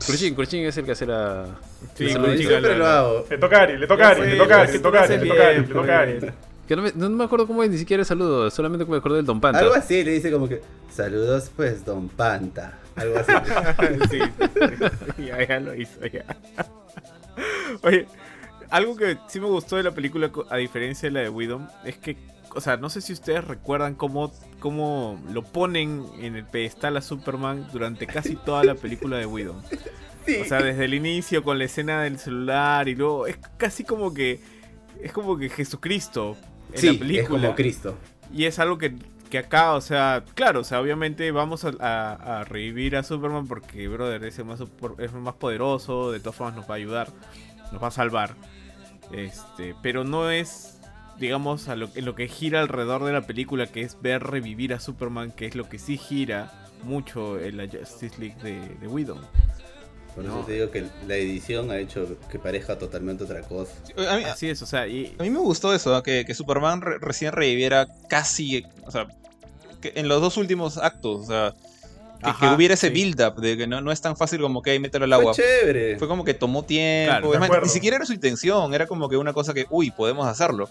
Cruchín, 0.05 0.35
Cruchín 0.35 0.65
es 0.67 0.77
el 0.77 0.85
que 0.85 0.93
hace 0.93 1.07
la... 1.07 1.47
Sí, 1.95 2.13
Cruchín. 2.13 2.47
Siempre 2.47 2.77
lo 2.77 2.87
hago. 2.87 3.27
Le 3.29 3.39
toca 3.39 3.59
a 3.59 3.63
Ari, 3.63 3.79
le 3.79 3.87
toca 3.87 4.09
Ari, 4.11 4.21
le 4.21 4.37
toca 4.37 4.61
Ari, 4.61 4.73
le 4.73 4.79
toca 4.79 5.01
Ari, 5.03 5.17
le 5.17 5.27
toca 5.27 5.49
Ari, 5.49 5.61
le 5.61 5.75
toca 5.75 6.01
Ari. 6.01 6.19
Que 6.69 6.77
no, 6.77 6.83
me, 6.83 6.93
no 6.95 7.09
me 7.09 7.25
acuerdo 7.25 7.47
cómo 7.47 7.63
es 7.63 7.71
ni 7.71 7.79
siquiera 7.79 8.03
el 8.03 8.07
saludo, 8.07 8.51
solamente 8.51 8.85
me 8.85 8.99
acuerdo 8.99 9.17
del 9.17 9.25
Don 9.25 9.41
Panta. 9.41 9.61
Algo 9.61 9.75
así, 9.75 10.05
le 10.05 10.11
dice 10.13 10.31
como 10.31 10.47
que, 10.47 10.61
saludos 10.95 11.51
pues, 11.57 11.83
don 11.85 12.09
Panta. 12.11 12.79
Algo 12.99 13.19
así. 13.19 13.33
sí, 14.11 14.19
sí, 15.17 15.27
ya, 15.27 15.47
ya 15.47 15.61
lo 15.61 15.75
hizo, 15.75 16.05
ya. 16.07 16.25
Oye, 17.83 18.07
algo 18.71 18.97
que 18.97 19.17
sí 19.29 19.41
me 19.41 19.47
gustó 19.47 19.77
de 19.77 19.83
la 19.85 19.93
película, 19.93 20.31
a 20.51 20.57
diferencia 20.57 21.09
de 21.09 21.13
la 21.13 21.21
de 21.21 21.29
Widom, 21.29 21.69
es 21.85 21.97
que, 21.99 22.17
o 22.55 22.61
sea, 22.61 22.77
no 22.77 22.91
sé 22.91 23.01
si 23.01 23.13
ustedes 23.13 23.45
recuerdan 23.45 23.95
cómo, 23.95 24.33
cómo 24.61 25.23
lo 25.33 25.43
ponen 25.43 26.05
en 26.19 26.37
el 26.37 26.45
pedestal 26.45 26.97
a 26.97 27.01
Superman 27.03 27.67
durante 27.73 28.07
casi 28.07 28.37
toda 28.37 28.65
la 28.65 28.75
película 28.75 29.17
de 29.19 29.27
Widom. 29.27 29.57
O 29.59 30.45
sea, 30.45 30.61
desde 30.61 30.85
el 30.85 30.93
inicio 30.93 31.43
con 31.43 31.59
la 31.59 31.65
escena 31.65 32.03
del 32.03 32.19
celular 32.19 32.87
y 32.89 32.95
luego 32.95 33.27
es 33.27 33.39
casi 33.57 33.83
como 33.85 34.13
que 34.13 34.41
es 35.03 35.11
como 35.13 35.39
que 35.39 35.49
Jesucristo 35.49 36.37
en 36.69 36.75
la 36.75 36.81
Sí, 36.81 36.89
es 36.89 36.99
película. 36.99 37.41
como 37.43 37.55
Cristo. 37.55 37.97
Y 38.35 38.45
es 38.45 38.59
algo 38.59 38.77
que, 38.77 38.95
que 39.29 39.39
acá, 39.39 39.75
o 39.75 39.81
sea, 39.81 40.25
claro, 40.35 40.61
o 40.61 40.65
sea, 40.65 40.81
obviamente 40.81 41.31
vamos 41.31 41.65
a, 41.65 42.45
revivir 42.49 42.97
a 42.97 43.03
Superman 43.03 43.47
porque, 43.47 43.89
brother, 43.89 44.25
es 44.25 44.39
el 44.39 44.45
más, 44.45 44.61
es 44.99 45.13
más 45.13 45.35
poderoso, 45.35 46.13
de 46.13 46.21
todas 46.21 46.37
formas 46.37 46.57
nos 46.57 46.69
va 46.69 46.75
a 46.75 46.77
ayudar, 46.77 47.09
nos 47.73 47.83
va 47.83 47.89
a 47.89 47.93
salvar. 47.93 48.35
Este, 49.13 49.75
pero 49.83 50.05
no 50.05 50.31
es, 50.31 50.81
digamos, 51.19 51.69
a 51.69 51.77
lo, 51.77 51.89
en 51.95 52.05
lo 52.05 52.15
que 52.15 52.29
gira 52.29 52.61
alrededor 52.61 53.05
de 53.05 53.13
la 53.13 53.23
película, 53.23 53.67
que 53.67 53.83
es 53.83 54.01
ver 54.01 54.23
revivir 54.23 54.75
a 54.75 54.81
Superman, 54.81 55.33
que 55.33 55.47
es 55.47 55.55
lo 55.55 55.69
que 55.69 55.79
sí 55.79 55.97
gira 55.97 56.53
mucho 56.83 57.39
en 57.41 57.57
la 57.57 57.65
Justice 57.65 58.19
League 58.19 58.37
de, 58.43 58.61
de 58.77 58.89
Whedon. 58.89 59.21
Por 60.19 60.27
eso 60.27 60.43
te 60.45 60.53
digo 60.55 60.71
que 60.73 60.85
la 61.07 61.15
edición 61.15 61.71
ha 61.71 61.79
hecho 61.79 62.17
que 62.29 62.41
parezca 62.41 62.77
totalmente 62.77 63.23
otra 63.23 63.41
cosa. 63.43 63.71
A 64.11 64.17
mí, 64.17 64.25
Así 64.25 64.49
es, 64.51 64.61
o 64.63 64.67
sea, 64.67 64.89
y, 64.89 65.15
a 65.17 65.23
mí 65.23 65.31
me 65.31 65.39
gustó 65.39 65.73
eso, 65.73 65.93
¿no? 65.93 66.03
que, 66.03 66.25
que 66.27 66.35
Superman 66.35 66.81
re- 66.81 66.99
recién 66.99 67.31
reviviera 67.31 67.87
casi, 68.09 68.65
o 68.85 68.91
sea, 68.91 69.07
que 69.81 69.93
en 69.95 70.09
los 70.09 70.21
dos 70.21 70.37
últimos 70.37 70.77
actos, 70.77 71.21
o 71.21 71.25
sea, 71.27 71.55
que, 72.41 72.47
hubiera 72.49 72.75
ese 72.75 72.89
sí. 72.89 72.95
build-up, 72.95 73.37
de 73.37 73.57
que 73.57 73.69
no, 73.69 73.81
no 73.81 73.93
es 73.93 74.01
tan 74.01 74.17
fácil 74.17 74.41
como 74.41 74.61
que 74.61 74.73
ahí 74.73 74.81
mételo 74.81 75.05
al 75.05 75.11
Fue 75.13 75.21
agua. 75.21 75.35
chévere. 75.35 75.97
Fue 76.01 76.09
como 76.09 76.25
que 76.25 76.35
tomó 76.35 76.65
tiempo. 76.65 77.31
Claro, 77.31 77.39
más, 77.39 77.63
ni 77.63 77.69
siquiera 77.69 77.95
era 77.99 78.05
su 78.05 78.13
intención, 78.13 78.75
era 78.75 78.89
como 78.89 79.09
que 79.09 79.17
una 79.17 79.33
cosa 79.33 79.55
que, 79.55 79.67
uy, 79.71 79.93
podemos 79.93 80.27
hacerlo. 80.27 80.69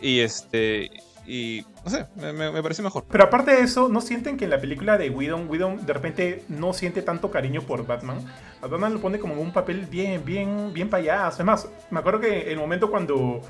Y 0.00 0.20
este. 0.20 0.90
Y. 1.26 1.64
No 1.84 1.90
sé, 1.90 2.06
me, 2.16 2.32
me, 2.32 2.50
me 2.50 2.62
pareció 2.62 2.82
mejor. 2.84 3.04
Pero 3.10 3.24
aparte 3.24 3.52
de 3.52 3.60
eso, 3.62 3.88
¿no 3.88 4.00
sienten 4.00 4.36
que 4.36 4.44
en 4.44 4.50
la 4.50 4.60
película 4.60 4.98
de 4.98 5.10
Whedon, 5.10 5.48
Whedon 5.48 5.84
de 5.86 5.92
repente 5.92 6.42
no 6.48 6.72
siente 6.72 7.02
tanto 7.02 7.30
cariño 7.30 7.62
por 7.62 7.86
Batman? 7.86 8.18
A 8.60 8.66
Batman 8.66 8.94
lo 8.94 9.00
pone 9.00 9.18
como 9.18 9.34
un 9.40 9.52
papel 9.52 9.86
bien, 9.90 10.24
bien, 10.24 10.72
bien 10.72 10.88
payaso. 10.88 11.38
Es 11.42 11.46
más, 11.46 11.68
me 11.90 12.00
acuerdo 12.00 12.20
que 12.20 12.52
el 12.52 12.58
momento 12.58 12.90
cuando, 12.90 13.40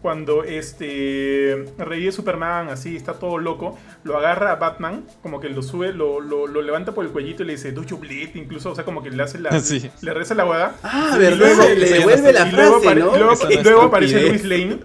cuando 0.00 0.42
este 0.44 1.64
revive 1.78 2.12
Superman, 2.12 2.68
así, 2.68 2.96
está 2.96 3.14
todo 3.14 3.38
loco, 3.38 3.78
lo 4.04 4.16
agarra 4.18 4.52
a 4.52 4.56
Batman, 4.56 5.04
como 5.22 5.40
que 5.40 5.48
lo 5.48 5.62
sube, 5.62 5.92
lo, 5.92 6.20
lo, 6.20 6.46
lo 6.46 6.62
levanta 6.62 6.92
por 6.92 7.04
el 7.04 7.12
cuellito 7.12 7.42
y 7.42 7.46
le 7.46 7.52
dice, 7.52 7.72
do 7.72 7.82
you 7.84 7.98
bleed? 7.98 8.34
Incluso, 8.34 8.70
o 8.72 8.74
sea, 8.74 8.84
como 8.84 9.02
que 9.02 9.10
le 9.10 9.22
hace 9.22 9.38
la, 9.38 9.50
Sí. 9.60 9.90
le 10.00 10.14
reza 10.14 10.34
la 10.34 10.44
guada. 10.44 10.74
Ah, 10.82 11.12
Y 11.14 11.18
¿verdad? 11.18 11.36
luego- 11.38 11.62
le 11.74 11.88
devuelve 11.90 12.32
la 12.32 12.48
y 12.48 12.52
luego, 12.52 12.80
frase, 12.80 12.92
y 12.92 12.98
luego- 12.98 13.12
no 13.12 13.62
luego 13.62 13.80
es 13.82 13.86
aparece. 13.86 14.28
Luis 14.28 14.44
Lane. 14.44 14.78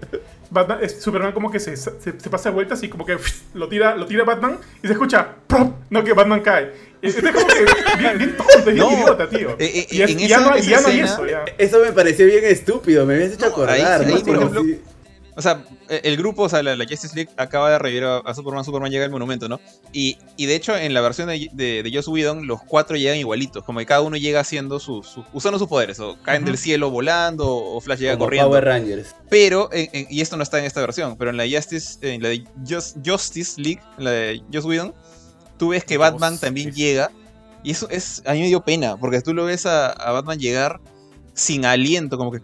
Batman- 0.49 0.79
es- 0.81 1.01
Superman 1.01 1.31
como 1.33 1.51
que 1.51 1.59
se, 1.59 1.75
se, 1.77 1.91
se 1.99 2.29
pasa 2.29 2.49
vueltas 2.51 2.81
y 2.83 2.89
como 2.89 3.05
que 3.05 3.17
lo 3.53 3.67
tira, 3.67 3.95
lo 3.95 4.05
tira 4.05 4.23
Batman 4.23 4.57
y 4.83 4.87
se 4.87 4.93
escucha 4.93 5.35
¡prop! 5.47 5.73
No 5.89 6.03
que 6.03 6.13
Batman 6.13 6.41
cae. 6.41 6.71
Es, 7.01 7.15
es 7.17 7.31
como 7.31 7.47
que 7.47 7.65
bien, 7.99 8.17
bien 8.17 8.37
tonto, 8.37 8.63
bien 8.65 8.77
No. 8.77 8.91
idiota, 8.91 9.29
tío. 9.29 9.51
Eh, 9.59 9.71
eh, 9.75 9.87
y 9.91 10.01
es- 10.01 10.11
en 10.11 10.19
y 10.19 10.27
ya 10.27 10.39
no, 10.39 10.55
y 10.57 10.59
esa 10.59 10.69
ya 10.69 10.81
no 10.81 10.87
hay 10.87 10.99
eso, 11.01 11.25
ya. 11.27 11.45
Eso 11.57 11.79
me 11.79 11.91
pareció 11.91 12.25
bien 12.25 12.43
estúpido, 12.45 13.05
me 13.05 13.15
habías 13.15 13.33
hecho 13.33 13.41
No, 13.41 13.45
ahí- 13.67 13.81
acordar, 13.81 14.01
ahí, 14.01 14.13
¿no? 14.13 14.19
por 14.25 14.35
ejemplo, 14.35 14.63
sí- 14.63 14.81
O 15.37 15.41
sea, 15.41 15.63
eh, 15.87 16.01
el 16.03 16.17
grupo, 16.17 16.41
o 16.43 16.49
sea, 16.49 16.63
la, 16.63 16.75
la 16.75 16.83
Justice 16.85 17.15
League 17.15 17.29
acaba 17.37 17.69
de 17.69 17.77
revivir 17.77 18.03
a, 18.05 18.17
a 18.17 18.33
Superman. 18.33 18.65
Superman 18.65 18.91
llega 18.91 19.05
al 19.05 19.11
monumento, 19.11 19.47
¿no? 19.47 19.59
Y, 19.93 20.17
y 20.35 20.47
de 20.47 20.55
hecho, 20.55 20.75
en 20.75 20.93
la 20.95 20.99
versión 21.01 21.27
de, 21.29 21.49
de, 21.53 21.83
de 21.83 21.91
Joss 21.93 22.07
Whedon, 22.07 22.47
los 22.47 22.61
cuatro 22.63 22.97
llegan 22.97 23.17
igualitos. 23.19 23.63
Como 23.63 23.77
que 23.77 23.85
cada 23.85 24.01
uno 24.01 24.17
llega 24.17 24.39
haciendo 24.39 24.79
sus. 24.79 25.05
sus- 25.07 25.25
usando 25.33 25.59
sus 25.59 25.67
poderes. 25.67 25.99
O 25.99 26.17
caen 26.23 26.41
Ujú. 26.41 26.49
del 26.51 26.57
cielo 26.57 26.89
volando, 26.89 27.47
o 27.55 27.79
Flash 27.79 27.99
llega 27.99 28.13
como 28.13 28.25
corriendo. 28.25 28.49
Power 28.49 28.65
Rangers. 28.65 29.15
Pero, 29.29 29.69
en- 29.71 29.89
en- 29.93 30.07
y 30.09 30.21
esto 30.21 30.35
no 30.37 30.43
está 30.43 30.57
en 30.59 30.65
esta 30.65 30.81
versión, 30.81 31.15
pero 31.17 31.29
en 31.29 31.37
la 31.37 31.43
Justice, 31.47 31.99
en 32.01 32.23
la 32.23 32.29
de 32.29 32.43
Just- 32.67 32.97
Justice 33.05 33.61
League, 33.61 33.81
en 33.99 34.03
la 34.05 34.11
de 34.11 34.41
Joss 34.51 34.65
Whedon, 34.65 34.93
tú 35.59 35.69
ves 35.69 35.83
que 35.85 35.97
Batman 35.97 36.31
Justice. 36.31 36.45
también 36.47 36.71
llega. 36.71 37.11
Y 37.63 37.71
eso 37.71 37.87
es, 37.89 38.23
a 38.25 38.33
mí 38.33 38.41
me 38.41 38.47
dio 38.47 38.61
pena, 38.61 38.97
porque 38.97 39.21
tú 39.21 39.33
lo 39.35 39.45
ves 39.45 39.65
a, 39.67 39.87
a 39.91 40.11
Batman 40.13 40.39
llegar 40.39 40.79
sin 41.37 41.65
aliento, 41.65 42.17
como 42.17 42.31
que 42.31 42.39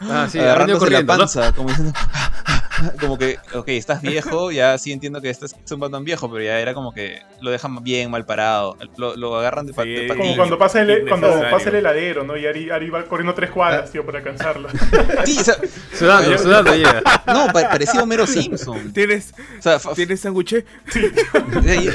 Ah, 0.00 0.26
sí, 0.30 0.38
agarrándose 0.40 0.90
la 0.90 1.00
¿no? 1.02 1.06
panza, 1.06 1.52
como 1.52 1.68
diciendo, 1.68 1.92
como 3.00 3.18
que, 3.18 3.38
ok, 3.54 3.68
estás 3.68 4.00
viejo, 4.02 4.50
ya 4.50 4.76
sí 4.78 4.92
entiendo 4.92 5.20
que 5.20 5.28
este 5.30 5.46
es 5.46 5.54
un 5.72 5.78
Batman 5.80 6.04
viejo, 6.04 6.30
pero 6.30 6.42
ya 6.42 6.58
era 6.58 6.72
como 6.74 6.92
que 6.92 7.20
lo 7.42 7.50
dejan 7.50 7.84
bien 7.84 8.10
mal 8.10 8.24
parado, 8.24 8.76
lo, 8.96 9.14
lo 9.16 9.36
agarran 9.38 9.66
de, 9.66 9.74
pa- 9.74 9.82
Sí, 9.84 9.90
de 9.90 10.08
Como 10.08 10.36
cuando 10.36 10.58
pasa, 10.58 10.80
el, 10.80 11.06
cuando 11.06 11.28
pasa 11.50 11.68
el 11.68 11.76
heladero, 11.76 12.24
¿no? 12.24 12.36
Y 12.36 12.46
Ari, 12.46 12.70
Ari 12.70 12.88
va 12.90 13.04
corriendo 13.04 13.34
tres 13.34 13.50
cuadras, 13.50 13.90
tío, 13.92 14.04
para 14.06 14.18
alcanzarlo. 14.18 14.68
Sí, 15.26 15.36
o 15.38 15.44
sea, 15.44 15.54
Sudando, 15.96 16.38
sudando 16.38 16.74
llega. 16.74 17.02
no, 17.26 17.46
pa- 17.52 17.68
parecía 17.68 18.02
Homero 18.02 18.26
Simpson. 18.26 18.90
¿Tienes, 18.94 19.34
O 19.58 19.62
sea, 19.62 19.78
¿tienes 19.94 20.20
sándwich? 20.20 20.64
Ahí- 21.68 21.90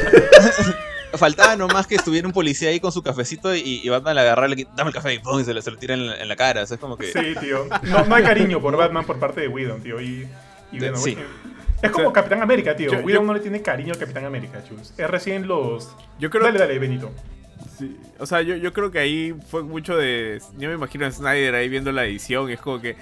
Faltaba 1.13 1.55
nomás 1.55 1.87
que 1.87 1.95
estuviera 1.95 2.27
un 2.27 2.33
policía 2.33 2.69
ahí 2.69 2.79
con 2.79 2.91
su 2.91 3.01
cafecito 3.01 3.55
y, 3.55 3.81
y 3.83 3.89
Batman 3.89 4.15
le 4.15 4.21
agarra, 4.21 4.47
le 4.47 4.55
quita- 4.55 4.71
dame 4.75 4.89
el 4.89 4.93
café 4.93 5.13
y, 5.15 5.19
¡pum! 5.19 5.39
y 5.39 5.43
se, 5.43 5.53
lo, 5.53 5.61
se 5.61 5.71
lo 5.71 5.77
tira 5.77 5.95
en 5.95 6.07
la, 6.07 6.15
en 6.21 6.27
la 6.27 6.35
cara. 6.35 6.63
O 6.63 6.65
sea, 6.65 6.75
es 6.75 6.81
como 6.81 6.97
que. 6.97 7.11
Sí, 7.11 7.33
tío. 7.39 7.65
No, 7.83 8.05
no 8.05 8.15
hay 8.15 8.23
cariño 8.23 8.61
por 8.61 8.75
Batman 8.77 9.05
por 9.05 9.17
parte 9.19 9.41
de 9.41 9.47
Whedon, 9.47 9.81
tío. 9.81 9.99
Y, 9.99 10.27
y 10.71 10.79
bueno, 10.79 10.97
Sí. 10.97 11.17
Es 11.81 11.91
como 11.91 12.09
O 12.09 12.11
sea, 12.11 12.21
Capitán 12.21 12.41
América, 12.41 12.75
tío. 12.75 12.91
yo- 12.91 12.97
Whedon 12.99 13.21
yo- 13.21 13.27
no 13.27 13.33
le 13.33 13.39
tiene 13.39 13.61
cariño 13.61 13.93
al 13.93 13.99
Capitán 13.99 14.25
América, 14.25 14.61
chus. 14.67 14.93
Es 14.97 15.09
recién 15.09 15.47
los... 15.47 15.95
Yo 16.19 16.29
creo 16.29 16.43
Dale, 16.43 16.59
dale, 16.59 16.77
Benito. 16.77 17.11
Sí, 17.77 17.97
O 18.19 18.25
sea, 18.25 18.41
yo, 18.41 18.55
yo 18.57 18.71
creo 18.73 18.91
que 18.91 18.99
ahí 18.99 19.33
fue 19.49 19.63
mucho 19.63 19.95
de. 19.97 20.39
Yo 20.57 20.67
me 20.69 20.75
imagino 20.75 21.05
a 21.05 21.11
Snyder 21.11 21.55
ahí 21.55 21.69
viendo 21.69 21.91
la 21.91 22.05
edición. 22.05 22.49
Es 22.49 22.59
como 22.59 22.79
que. 22.81 22.95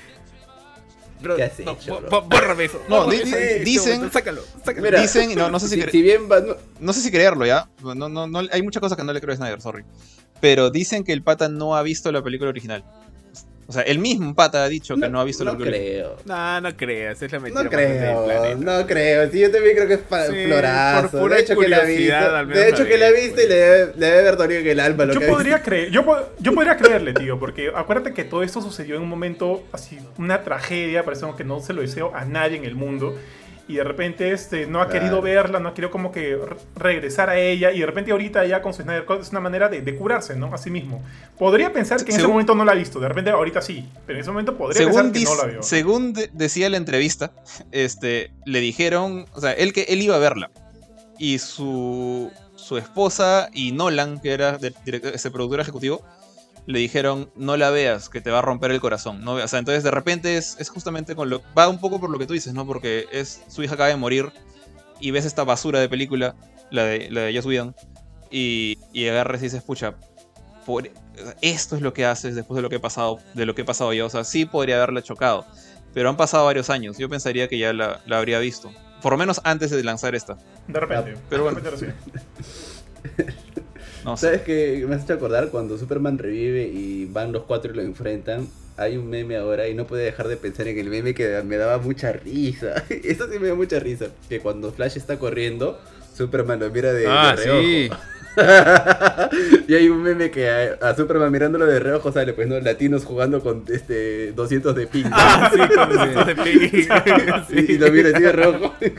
Bro, 1.21 1.35
¿Qué 1.35 1.43
has 1.43 1.59
no, 1.59 1.71
hecho, 1.71 1.93
bo- 1.95 1.99
bro? 2.01 2.09
bo- 2.09 2.21
bórrame 2.23 2.65
eso. 2.65 2.81
No, 2.87 3.05
bórrame 3.05 3.23
di- 3.23 3.29
eso, 3.29 3.37
di- 3.37 3.63
dicen- 3.65 4.11
Sácalo, 4.11 4.43
sácalo. 4.63 4.81
Mira, 4.85 5.01
Dicen, 5.01 5.35
no, 5.35 5.49
no 5.49 5.59
sé 5.59 5.67
si, 5.67 5.75
Si, 5.75 5.81
cre- 5.81 5.91
si 5.91 6.01
bien 6.01 6.29
va- 6.31 6.39
no- 6.41 6.55
no 6.79 6.93
sé 6.93 7.01
si 7.01 7.11
creerlo 7.11 7.45
ya. 7.45 7.67
No, 7.83 7.95
no, 8.09 8.27
no, 8.27 8.41
hay 8.51 8.61
muchas 8.61 8.81
cosas 8.81 8.97
que 8.97 9.03
no 9.03 9.13
le 9.13 9.19
creo 9.21 9.33
a 9.33 9.37
Snyder, 9.37 9.61
sorry. 9.61 9.83
Pero 10.39 10.69
dicen 10.69 11.03
que 11.03 11.13
el 11.13 11.23
pata 11.23 11.49
no 11.49 11.75
ha 11.75 11.81
visto 11.81 12.11
la 12.11 12.21
película 12.23 12.49
original. 12.49 12.83
O 13.69 13.73
sea, 13.73 13.81
el 13.81 13.99
mismo 13.99 14.33
pata 14.33 14.63
ha 14.63 14.69
dicho 14.69 14.95
que 14.95 15.09
no 15.09 15.19
ha 15.19 15.25
visto 15.25 15.43
la 15.43 15.51
no 15.51 15.57
película 15.57 15.77
original. 15.77 16.15
creo. 16.23 16.35
No, 16.37 16.61
no 16.61 16.77
creas, 16.77 17.21
es 17.21 17.31
la 17.31 17.39
mentira 17.39 17.63
No 17.63 17.69
creo, 17.69 18.23
planeta. 18.25 18.55
no 18.79 18.87
creo. 18.87 19.29
Sí, 19.31 19.39
yo 19.41 19.51
también 19.51 19.75
creo 19.75 19.87
que 19.89 19.93
es 19.95 19.99
para 19.99 20.25
Sí, 20.27 20.45
florazo. 20.45 21.11
por 21.11 21.19
pura 21.19 21.35
de 21.35 21.41
hecho 21.41 21.57
que 21.57 21.67
la 21.67 21.83
he 21.83 21.85
visto. 21.97 22.13
De 22.47 22.69
hecho 22.69 22.83
la 22.83 22.89
que 22.89 22.97
la 22.97 23.11
visto 23.11 23.27
y 23.27 23.33
pues. 23.33 23.49
le 23.49 23.55
debe, 23.55 23.93
le 23.97 24.05
debe 24.05 24.19
haber 24.19 24.37
dolido 24.37 24.61
en 24.61 24.67
el 24.67 24.79
alma 24.79 25.05
lo 25.05 25.13
Yo 25.13 25.19
que 25.19 25.25
ha 25.25 25.29
podría 25.29 25.61
creer, 25.61 25.91
yo, 25.91 26.29
yo 26.39 26.53
podría 26.53 26.77
creerle, 26.77 27.13
tío, 27.13 27.37
porque 27.39 27.69
acuérdate 27.75 28.13
que 28.13 28.23
todo 28.23 28.41
esto 28.41 28.61
sucedió 28.61 28.95
en 28.95 29.01
un 29.01 29.09
momento 29.09 29.63
así, 29.73 29.99
una 30.17 30.43
tragedia, 30.43 31.03
parece 31.03 31.25
que 31.37 31.43
no 31.43 31.59
se 31.59 31.73
lo 31.73 31.81
deseo 31.81 32.15
a 32.15 32.23
nadie 32.23 32.55
en 32.57 32.63
el 32.63 32.75
mundo. 32.75 33.17
Y 33.69 33.75
de 33.75 33.83
repente 33.83 34.31
este, 34.31 34.65
no 34.65 34.79
ha 34.81 34.85
Claro. 34.85 34.99
querido 35.01 35.21
verla, 35.21 35.59
no 35.59 35.69
ha 35.69 35.73
querido 35.73 35.91
como 35.91 36.11
que 36.11 36.37
re- 36.37 36.55
regresar 36.75 37.29
a 37.29 37.37
ella. 37.37 37.71
Y 37.73 37.79
de 37.81 37.85
repente 37.85 38.11
ahorita 38.11 38.45
ya 38.45 38.61
con 38.61 38.73
su 38.73 38.81
Snyder 38.83 39.05
Cut 39.05 39.21
es 39.21 39.31
una 39.31 39.41
manera 39.41 39.67
de, 39.67 39.81
de 39.81 39.95
curarse, 39.95 40.35
¿no? 40.37 40.53
A 40.53 40.57
sí 40.57 40.69
mismo. 40.71 41.03
Podría 41.37 41.73
pensar 41.73 42.03
que 42.05 42.11
en 42.11 42.17
ese 42.17 42.27
momento 42.27 42.55
no 42.55 42.63
la 42.63 42.71
ha 42.71 42.75
visto. 42.75 42.99
De 42.99 43.07
repente 43.09 43.29
ahorita 43.31 43.61
sí. 43.61 43.87
Pero 44.05 44.17
en 44.17 44.21
ese 44.21 44.31
momento 44.31 44.55
podría 44.57 44.85
pensar 44.85 45.11
que 45.11 45.23
no 45.23 45.35
la 45.35 45.45
vio. 45.47 45.63
según 45.63 46.13
de- 46.13 46.29
decía 46.31 46.69
la 46.69 46.77
entrevista, 46.77 47.33
este, 47.73 48.31
le 48.45 48.59
dijeron, 48.61 49.25
o 49.33 49.41
sea, 49.41 49.51
él 49.51 49.73
que 49.73 49.81
él 49.89 50.01
iba 50.01 50.15
a 50.15 50.19
verla. 50.19 50.49
Y 51.19 51.39
su, 51.39 52.31
su 52.55 52.77
esposa 52.77 53.49
y 53.53 53.71
Nolan, 53.73 54.19
que 54.21 54.31
era 54.31 54.57
ese 55.13 55.29
productor 55.31 55.59
ejecutivo, 55.59 56.01
le 56.67 56.77
dijeron, 56.79 57.31
no 57.35 57.57
la 57.57 57.71
veas, 57.71 58.09
que 58.09 58.21
te 58.21 58.29
va 58.29 58.39
a 58.39 58.41
romper 58.43 58.69
el 58.71 58.79
corazón. 58.79 59.23
No, 59.23 59.33
ve-". 59.35 59.43
o 59.43 59.47
sea, 59.47 59.57
entonces 59.59 59.83
de 59.83 59.89
repente 59.91 60.37
es, 60.37 60.55
es 60.59 60.69
justamente 60.69 61.15
con 61.15 61.29
lo... 61.29 61.41
Va 61.57 61.67
un 61.67 61.79
poco 61.79 61.99
por 61.99 62.09
lo 62.11 62.19
que 62.19 62.27
tú 62.27 62.33
dices, 62.33 62.53
¿no? 62.53 62.65
Porque 62.67 63.07
es 63.11 63.41
su 63.47 63.63
hija 63.63 63.73
acaba 63.73 63.89
de 63.89 63.95
morir 63.95 64.31
y 64.99 65.11
ves 65.11 65.25
esta 65.25 65.43
basura 65.43 65.79
de 65.79 65.89
película, 65.89 66.35
la 66.69 66.83
de, 66.83 67.09
la 67.09 67.21
de 67.21 67.35
Joss 67.35 67.45
Whedon, 67.45 67.75
y, 68.29 68.77
y 68.93 69.07
agarras 69.07 69.41
y 69.41 69.45
dices, 69.45 69.63
pucha, 69.63 69.95
por- 70.65 70.89
esto 71.41 71.75
es 71.77 71.81
lo 71.81 71.93
que 71.93 72.05
haces 72.05 72.35
después 72.35 72.57
de 72.57 72.61
lo 72.61 72.69
que 72.69 72.75
he 72.75 72.79
pasado, 72.79 73.19
de 73.33 73.45
lo 73.45 73.55
que 73.55 73.61
he 73.63 73.65
pasado 73.65 73.91
yo. 73.93 74.05
O 74.05 74.09
sea, 74.09 74.23
sí 74.23 74.45
podría 74.45 74.75
haberla 74.77 75.01
chocado. 75.01 75.45
Pero 75.93 76.09
han 76.09 76.17
pasado 76.17 76.45
varios 76.45 76.69
años. 76.69 76.97
Yo 76.97 77.09
pensaría 77.09 77.47
que 77.47 77.57
ya 77.57 77.73
la, 77.73 78.01
la 78.05 78.17
habría 78.19 78.37
visto. 78.39 78.71
Por 79.01 79.13
lo 79.13 79.17
menos 79.17 79.41
antes 79.45 79.71
de 79.71 79.83
lanzar 79.83 80.13
esta. 80.15 80.37
De 80.67 80.79
repente. 80.79 81.15
pero 81.29 81.43
bueno. 81.43 81.59
De 81.61 81.71
repente. 81.71 81.95
No 84.07 84.17
sé. 84.17 84.25
¿Sabes 84.27 84.41
qué 84.41 84.85
me 84.87 84.95
has 84.95 85.03
hecho 85.03 85.13
acordar? 85.13 85.49
Cuando 85.49 85.77
Superman 85.77 86.17
revive 86.17 86.63
y 86.63 87.05
van 87.05 87.31
los 87.31 87.43
cuatro 87.43 87.71
y 87.71 87.75
lo 87.75 87.81
enfrentan. 87.83 88.47
Hay 88.77 88.95
un 88.97 89.09
meme 89.09 89.35
ahora 89.37 89.67
y 89.67 89.73
no 89.73 89.85
puedo 89.85 90.01
dejar 90.01 90.27
de 90.27 90.37
pensar 90.37 90.67
en 90.67 90.77
el 90.79 90.89
meme 90.89 91.13
que 91.13 91.41
me 91.43 91.57
daba 91.57 91.77
mucha 91.79 92.11
risa. 92.13 92.83
Eso 92.89 93.27
sí 93.31 93.39
me 93.39 93.49
da 93.49 93.55
mucha 93.55 93.79
risa. 93.79 94.07
Que 94.29 94.39
cuando 94.39 94.71
Flash 94.71 94.97
está 94.97 95.17
corriendo, 95.19 95.79
Superman 96.15 96.59
lo 96.59 96.69
mira 96.69 96.93
de, 96.93 97.05
Ah, 97.07 97.35
de 97.35 97.43
reojo. 97.43 97.61
sí. 97.61 97.89
Y 99.67 99.73
hay 99.73 99.89
un 99.89 100.03
meme 100.03 100.29
que 100.29 100.47
a, 100.47 100.77
a 100.79 100.95
Superman 100.95 101.31
mirándolo 101.31 101.65
de 101.65 101.79
reojo 101.79 102.11
sale, 102.11 102.33
pues, 102.33 102.47
¿no? 102.47 102.59
Latinos 102.59 103.03
jugando 103.03 103.41
con 103.41 103.63
este 103.67 104.31
200 104.33 104.75
de 104.75 104.85
ping. 104.87 105.05
Ah, 105.11 105.49
sí, 105.51 105.57
con 105.75 106.13
los 106.15 106.27
de 106.27 106.35
Piggy. 106.35 106.87
Y, 107.67 107.71
y 107.73 107.77
lo 107.79 107.91
mira 107.91 108.09
así 108.13 108.21
de 108.21 108.31
reojo. 108.31 108.75
Te 108.79 108.91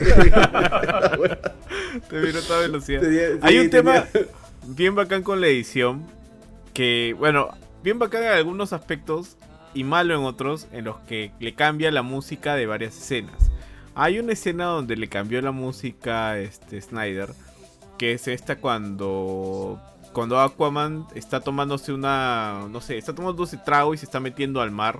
miro 2.19 2.39
a 2.39 2.41
toda 2.41 2.59
velocidad. 2.59 2.99
Tenía- 3.01 3.29
sí, 3.31 3.37
Hay 3.41 3.59
un 3.59 3.69
tema 3.69 4.05
bien 4.75 4.95
bacán 4.95 5.23
con 5.23 5.41
la 5.41 5.47
edición. 5.47 6.05
Que, 6.73 7.15
bueno, 7.17 7.49
bien 7.83 7.99
bacán 7.99 8.23
en 8.23 8.29
algunos 8.29 8.73
aspectos 8.73 9.37
y 9.73 9.83
malo 9.83 10.15
en 10.15 10.21
otros, 10.21 10.67
en 10.71 10.85
los 10.85 10.97
que 11.01 11.31
le 11.39 11.53
cambia 11.55 11.91
la 11.91 12.01
música 12.01 12.55
de 12.55 12.65
varias 12.65 12.97
escenas. 12.97 13.51
Hay 13.95 14.19
una 14.19 14.33
escena 14.33 14.65
donde 14.65 14.95
le 14.95 15.09
cambió 15.09 15.41
la 15.41 15.51
música 15.51 16.37
este 16.39 16.81
Snyder, 16.81 17.33
que 17.97 18.13
es 18.13 18.27
esta 18.27 18.57
cuando 18.57 19.79
cuando 20.13 20.39
Aquaman 20.39 21.05
está 21.13 21.39
tomándose 21.41 21.93
una, 21.93 22.67
no 22.71 22.81
sé, 22.81 22.97
está 22.97 23.13
tomándose 23.13 23.57
trago 23.57 23.93
y 23.93 23.97
se 23.97 24.05
está 24.05 24.19
metiendo 24.19 24.61
al 24.61 24.71
mar 24.71 24.99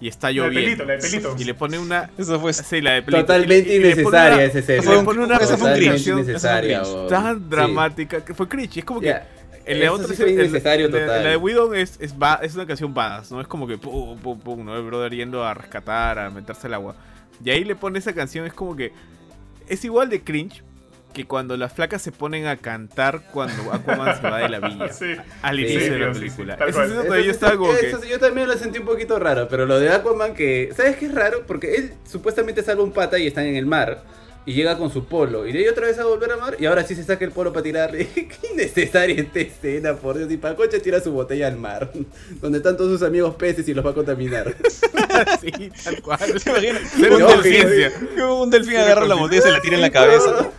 y 0.00 0.08
está 0.08 0.28
La 0.28 0.30
de 0.30 0.34
lloviendo. 0.50 0.60
pelito, 0.62 0.84
la 0.84 0.92
de 0.94 0.98
pelito. 0.98 1.36
Y 1.38 1.44
le 1.44 1.54
pone 1.54 1.78
una 1.78 2.10
Eso 2.16 2.38
fue. 2.40 2.52
sí, 2.52 2.80
la 2.80 2.92
de 2.94 3.02
pelito. 3.02 3.22
Totalmente 3.22 3.74
Y 3.74 3.78
le- 3.80 3.86
innecesaria 3.92 4.44
esa 4.44 4.58
escena. 4.60 4.82
Fue 4.82 4.92
un- 4.94 4.98
le 5.00 5.04
pone 5.04 5.24
una 5.24 5.38
o- 6.84 7.06
tan 7.06 7.38
sí. 7.38 7.44
dramática 7.48 8.24
que 8.24 8.34
fue 8.34 8.48
cringe. 8.48 8.78
Es 8.78 8.84
como 8.84 9.00
que 9.00 9.10
en 9.66 9.78
la 9.80 9.84
eso 9.86 9.94
otra 9.94 10.06
sí 10.14 10.22
la- 10.88 11.06
total. 11.06 11.24
la 11.24 11.30
de 11.30 11.36
Widow 11.36 11.74
es, 11.74 11.96
es, 12.00 12.16
ba- 12.18 12.40
es 12.42 12.54
una 12.54 12.66
canción 12.66 12.94
badass, 12.94 13.30
¿no? 13.32 13.40
Es 13.40 13.46
como 13.48 13.66
que 13.66 13.76
pum, 13.78 14.18
pum, 14.18 14.38
pum, 14.40 14.64
¿no? 14.64 14.76
El 14.76 14.84
brother 14.84 15.12
yendo 15.14 15.44
a 15.44 15.52
rescatar, 15.54 16.18
a 16.18 16.30
meterse 16.30 16.66
al 16.68 16.74
agua. 16.74 16.94
Y 17.44 17.50
ahí 17.50 17.64
le 17.64 17.74
pone 17.76 17.98
esa 17.98 18.12
canción, 18.14 18.46
es 18.46 18.52
como 18.52 18.74
que 18.76 18.92
es 19.68 19.84
igual 19.84 20.08
de 20.08 20.22
cringe 20.22 20.62
que 21.18 21.26
cuando 21.26 21.56
las 21.56 21.72
flacas 21.72 22.00
se 22.00 22.12
ponen 22.12 22.46
a 22.46 22.58
cantar 22.58 23.22
cuando 23.32 23.72
Aquaman 23.72 24.20
se 24.20 24.22
va 24.22 24.38
de 24.38 24.48
la 24.48 24.60
villa. 24.60 24.88
Sí. 24.92 25.16
Al 25.42 25.58
inicio 25.58 25.80
sí, 25.80 25.88
de 25.90 25.98
la 25.98 26.14
sí, 26.14 26.14
sí, 26.14 26.20
película. 26.20 26.54
Eso- 26.64 26.80
todavía 27.02 27.18
eso- 27.22 27.30
estaba 27.32 27.56
como 27.56 27.74
que... 27.76 27.88
eso 27.88 28.04
yo 28.04 28.20
también 28.20 28.46
lo 28.46 28.56
sentí 28.56 28.78
un 28.78 28.86
poquito 28.86 29.18
raro, 29.18 29.48
pero 29.48 29.66
lo 29.66 29.80
de 29.80 29.90
Aquaman 29.90 30.32
que... 30.32 30.70
¿Sabes 30.76 30.96
qué 30.96 31.06
es 31.06 31.14
raro? 31.14 31.42
Porque 31.44 31.74
él 31.74 31.92
supuestamente 32.08 32.62
salva 32.62 32.84
un 32.84 32.92
pata 32.92 33.18
y 33.18 33.26
están 33.26 33.46
en 33.46 33.56
el 33.56 33.66
mar 33.66 34.04
y 34.48 34.54
llega 34.54 34.78
con 34.78 34.90
su 34.90 35.04
polo 35.04 35.46
y 35.46 35.52
de 35.52 35.58
ahí 35.58 35.68
otra 35.68 35.88
vez 35.88 35.98
a 35.98 36.06
volver 36.06 36.32
al 36.32 36.40
mar 36.40 36.56
y 36.58 36.64
ahora 36.64 36.82
sí 36.82 36.94
se 36.94 37.04
saca 37.04 37.22
el 37.22 37.32
polo 37.32 37.52
para 37.52 37.62
tirarle. 37.64 38.08
qué 38.14 38.38
innecesaria 38.52 39.20
esta 39.20 39.40
escena, 39.40 39.94
por 39.94 40.16
Dios. 40.16 40.32
Y 40.32 40.38
Pacocha 40.38 40.78
tira 40.78 41.00
su 41.00 41.12
botella 41.12 41.48
al 41.48 41.56
mar, 41.56 41.90
donde 42.40 42.56
están 42.58 42.76
todos 42.76 42.92
sus 42.92 43.06
amigos 43.06 43.34
peces 43.34 43.68
y 43.68 43.74
los 43.74 43.84
va 43.84 43.90
a 43.90 43.94
contaminar. 43.94 44.54
sí, 45.40 45.70
tal 45.84 46.00
cual. 46.00 46.18
No, 46.96 47.28
un 47.28 47.42
ciencia. 47.42 47.92
Que 48.14 48.22
un 48.22 48.48
delfín 48.50 48.76
agarra 48.76 49.06
la 49.06 49.16
botella 49.16 49.40
y 49.40 49.44
se 49.44 49.50
la 49.50 49.60
tira 49.60 49.74
en 49.74 49.82
la 49.82 49.90
cabeza. 49.90 50.50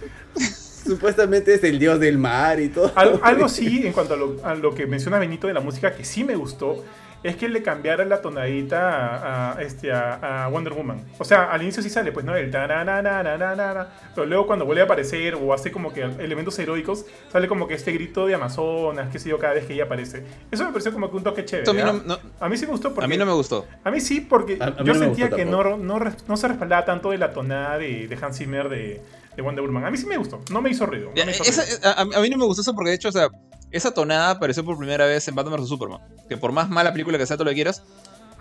Supuestamente 0.94 1.54
es 1.54 1.64
el 1.64 1.80
dios 1.80 2.00
del 2.00 2.18
mar 2.18 2.60
y 2.60 2.70
todo. 2.70 2.92
Al- 2.96 3.20
algo 3.22 3.48
sí, 3.50 3.86
en 3.86 3.94
cuanto 3.94 4.14
a 4.14 4.18
lo, 4.18 4.36
a 4.44 4.56
lo 4.56 4.74
que 4.74 4.86
menciona 4.88 5.20
Benito 5.20 5.48
de 5.48 5.54
la 5.54 5.60
música, 5.62 5.94
que 5.96 6.04
sí 6.04 6.24
me 6.24 6.36
gustó, 6.36 6.84
es 7.22 7.36
que 7.36 7.50
le 7.50 7.62
cambiara 7.62 8.06
la 8.06 8.22
tonadita 8.22 8.80
a, 9.18 9.58
a, 9.58 9.62
este, 9.62 9.92
a, 9.92 10.46
a 10.46 10.48
Wonder 10.48 10.72
Woman. 10.74 11.04
O 11.18 11.26
sea, 11.26 11.52
al 11.52 11.62
inicio 11.62 11.84
sí 11.84 11.90
sale, 11.90 12.14
pues, 12.14 12.26
¿no? 12.26 12.34
El 12.34 12.50
tarananananana, 12.50 13.88
pero 14.16 14.26
luego 14.26 14.48
cuando 14.48 14.66
vuelve 14.66 14.82
a 14.82 14.86
aparecer 14.86 15.36
o 15.36 15.54
hace 15.54 15.72
como 15.72 15.92
que 15.92 16.02
elementos 16.04 16.58
heroicos, 16.60 17.06
sale 17.32 17.48
como 17.48 17.68
que 17.68 17.74
este 17.74 17.92
grito 17.92 18.26
de 18.26 18.36
Amazonas, 18.36 19.10
qué 19.12 19.20
sé 19.20 19.30
yo, 19.30 19.38
cada 19.38 19.54
vez 19.54 19.66
que 19.66 19.74
ella 19.74 19.84
aparece. 19.84 20.24
Eso 20.50 20.64
me 20.66 20.72
pareció 20.72 20.94
como 20.94 21.10
que 21.10 21.18
un 21.18 21.24
toque 21.24 21.44
chévere. 21.46 21.70
A 21.70 21.74
mí 21.74 21.82
no- 21.84 22.02
no- 22.06 22.20
A 22.40 22.48
mí 22.50 22.58
sí 22.58 22.66
me 22.66 22.72
gustó 22.72 22.94
porque... 22.94 23.06
A 23.06 23.08
mí 23.10 23.18
no 23.18 23.26
me 23.26 23.34
gustó. 23.34 23.66
A 23.84 23.92
mí 23.92 24.00
sí, 24.00 24.22
porque 24.22 24.58
A- 24.60 24.66
a 24.68 24.70
mí 24.72 24.76
yo 24.86 24.94
no 24.94 25.00
sentía 25.00 25.30
que 25.30 25.44
no, 25.46 25.78
no 25.78 26.38
se 26.38 26.48
respaldaba 26.48 26.86
tanto 26.86 27.12
de 27.12 27.18
la 27.18 27.34
tonada 27.34 27.78
de, 27.78 28.08
de 28.08 28.18
Hans 28.22 28.38
Zimmer 28.38 28.70
de, 28.70 29.02
de 29.40 29.46
Wonder 29.46 29.64
Woman. 29.66 29.86
A 29.86 29.92
mí 29.92 29.98
sí 29.98 30.06
me 30.06 30.18
gustó, 30.18 30.40
no 30.52 30.62
me 30.62 30.70
hizo 30.70 30.86
ruido. 30.86 31.12
no 31.16 31.26
me 31.26 31.32
hizo 31.32 31.44
esa- 31.44 31.64
ruido. 31.64 31.80
a, 32.16 32.18
a 32.20 32.22
mí 32.22 32.30
no 32.30 32.38
me 32.38 32.46
gustó 32.46 32.62
eso 32.62 32.74
porque 32.76 32.90
de 32.90 32.96
hecho, 32.98 33.10
o 33.10 33.12
sea, 33.12 33.30
esa 33.72 33.92
tonada 33.94 34.32
apareció 34.32 34.66
por 34.66 34.78
primera 34.78 35.06
vez 35.06 35.28
en 35.28 35.36
Batman 35.36 35.60
vs 35.62 35.70
Superman. 35.70 36.02
Que 36.28 36.36
por 36.38 36.52
más 36.52 36.70
mala 36.70 36.92
película 36.92 37.18
que 37.18 37.26
sea, 37.26 37.38
todo 37.38 37.46
lo 37.46 37.52
que 37.52 37.56
quieras, 37.56 37.84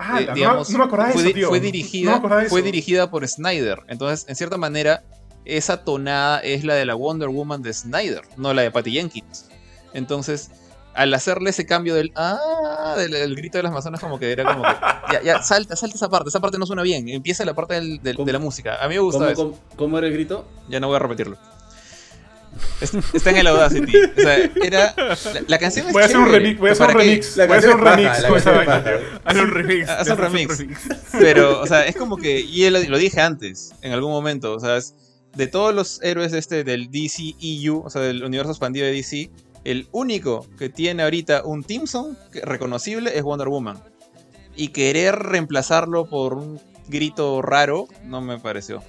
Ah, 0.00 0.20
eh, 0.20 0.26
no, 0.26 0.34
digamos, 0.34 0.70
no 0.70 0.78
me 0.78 0.84
acordaba 0.84 1.08
de 1.08 1.14
fue, 1.14 1.22
eso, 1.24 1.32
tío. 1.32 1.48
fue 1.48 1.60
dirigida, 1.60 2.20
fue 2.48 2.62
dirigida 2.62 3.10
por 3.10 3.26
Snyder. 3.26 3.80
Entonces, 3.88 4.26
en 4.28 4.36
cierta 4.36 4.56
manera, 4.56 5.02
esa 5.44 5.84
tonada 5.84 6.38
es 6.40 6.62
la 6.64 6.74
de 6.74 6.84
la 6.86 6.94
Wonder 6.94 7.28
Woman 7.28 7.62
de 7.62 7.72
Snyder, 7.74 8.22
no 8.36 8.52
la 8.54 8.62
de 8.62 8.70
Patty 8.70 8.92
Jenkins. 8.92 9.48
Entonces, 9.94 10.50
al 10.98 11.14
hacerle 11.14 11.50
ese 11.50 11.64
cambio 11.64 11.94
del 11.94 12.12
ah, 12.16 12.94
del, 12.98 13.12
del 13.12 13.34
grito 13.36 13.56
de 13.58 13.62
las 13.62 13.72
Amazonas, 13.72 14.00
como 14.00 14.18
que 14.18 14.32
era 14.32 14.44
como 14.44 14.62
que 14.62 14.68
ya, 15.12 15.22
ya, 15.22 15.42
salta, 15.42 15.76
salta 15.76 15.96
esa 15.96 16.08
parte, 16.10 16.28
esa 16.28 16.40
parte 16.40 16.58
no 16.58 16.66
suena 16.66 16.82
bien. 16.82 17.08
Empieza 17.08 17.44
la 17.44 17.54
parte 17.54 17.74
del- 17.74 18.00
de 18.02 18.32
la 18.32 18.38
música. 18.38 18.76
A 18.82 18.88
mí 18.88 18.94
me 18.94 19.00
gusta 19.00 19.18
¿Cómo, 19.20 19.30
eso. 19.30 19.42
cómo, 19.42 19.58
cómo 19.76 19.98
era 19.98 20.06
el 20.08 20.12
grito? 20.12 20.46
Ya 20.68 20.80
no 20.80 20.88
voy 20.88 20.96
a 20.96 20.98
repetirlo. 20.98 21.36
Es- 22.80 22.92
Está 23.14 23.30
en 23.30 23.36
el 23.38 23.46
Audacity. 23.46 23.92
O 23.96 24.20
sea, 24.20 24.36
era. 24.62 24.94
La, 24.96 25.16
la 25.46 25.58
canción 25.58 25.86
es 25.86 25.92
Voy 25.92 26.02
a 26.02 26.06
hacer 26.06 26.16
un 26.18 26.28
remix, 26.30 26.58
voy 26.58 26.70
a 26.70 26.72
hacer 26.72 26.88
un 26.88 26.94
remix, 26.94 27.36
La 27.36 27.46
voy 27.46 27.54
a 27.54 27.58
hacer 27.58 27.70
un 27.74 27.80
remix. 27.84 28.08
Haz 29.24 29.36
un 29.36 29.50
remix. 29.50 29.88
Haz 29.88 30.08
un 30.08 30.16
remix. 30.18 30.64
Pero, 31.12 31.60
o 31.60 31.66
sea, 31.66 31.86
es 31.86 31.94
como 31.96 32.16
que. 32.16 32.40
Y 32.40 32.64
él- 32.64 32.86
lo 32.88 32.98
dije 32.98 33.20
antes, 33.20 33.72
en 33.82 33.92
algún 33.92 34.10
momento. 34.10 34.54
O 34.54 34.60
sea, 34.60 34.76
es- 34.76 34.94
de 35.36 35.46
todos 35.46 35.72
los 35.74 36.02
héroes 36.02 36.32
de 36.32 36.38
este 36.38 36.64
del 36.64 36.90
DCEU, 36.90 37.82
o 37.84 37.90
sea, 37.90 38.00
del 38.02 38.24
universo 38.24 38.50
expandido 38.50 38.86
de 38.86 38.92
DC, 38.92 39.30
el 39.64 39.88
único 39.92 40.46
que 40.58 40.68
tiene 40.68 41.02
ahorita 41.02 41.42
un 41.44 41.64
Team 41.64 41.86
Song 41.86 42.16
que- 42.32 42.40
reconocible 42.40 43.16
es 43.16 43.22
Wonder 43.22 43.48
Woman. 43.48 43.78
Y 44.56 44.68
querer 44.68 45.14
reemplazarlo 45.16 46.06
por 46.06 46.34
un 46.34 46.60
grito 46.88 47.42
raro 47.42 47.86
no 48.04 48.20
me 48.20 48.38
pareció. 48.38 48.82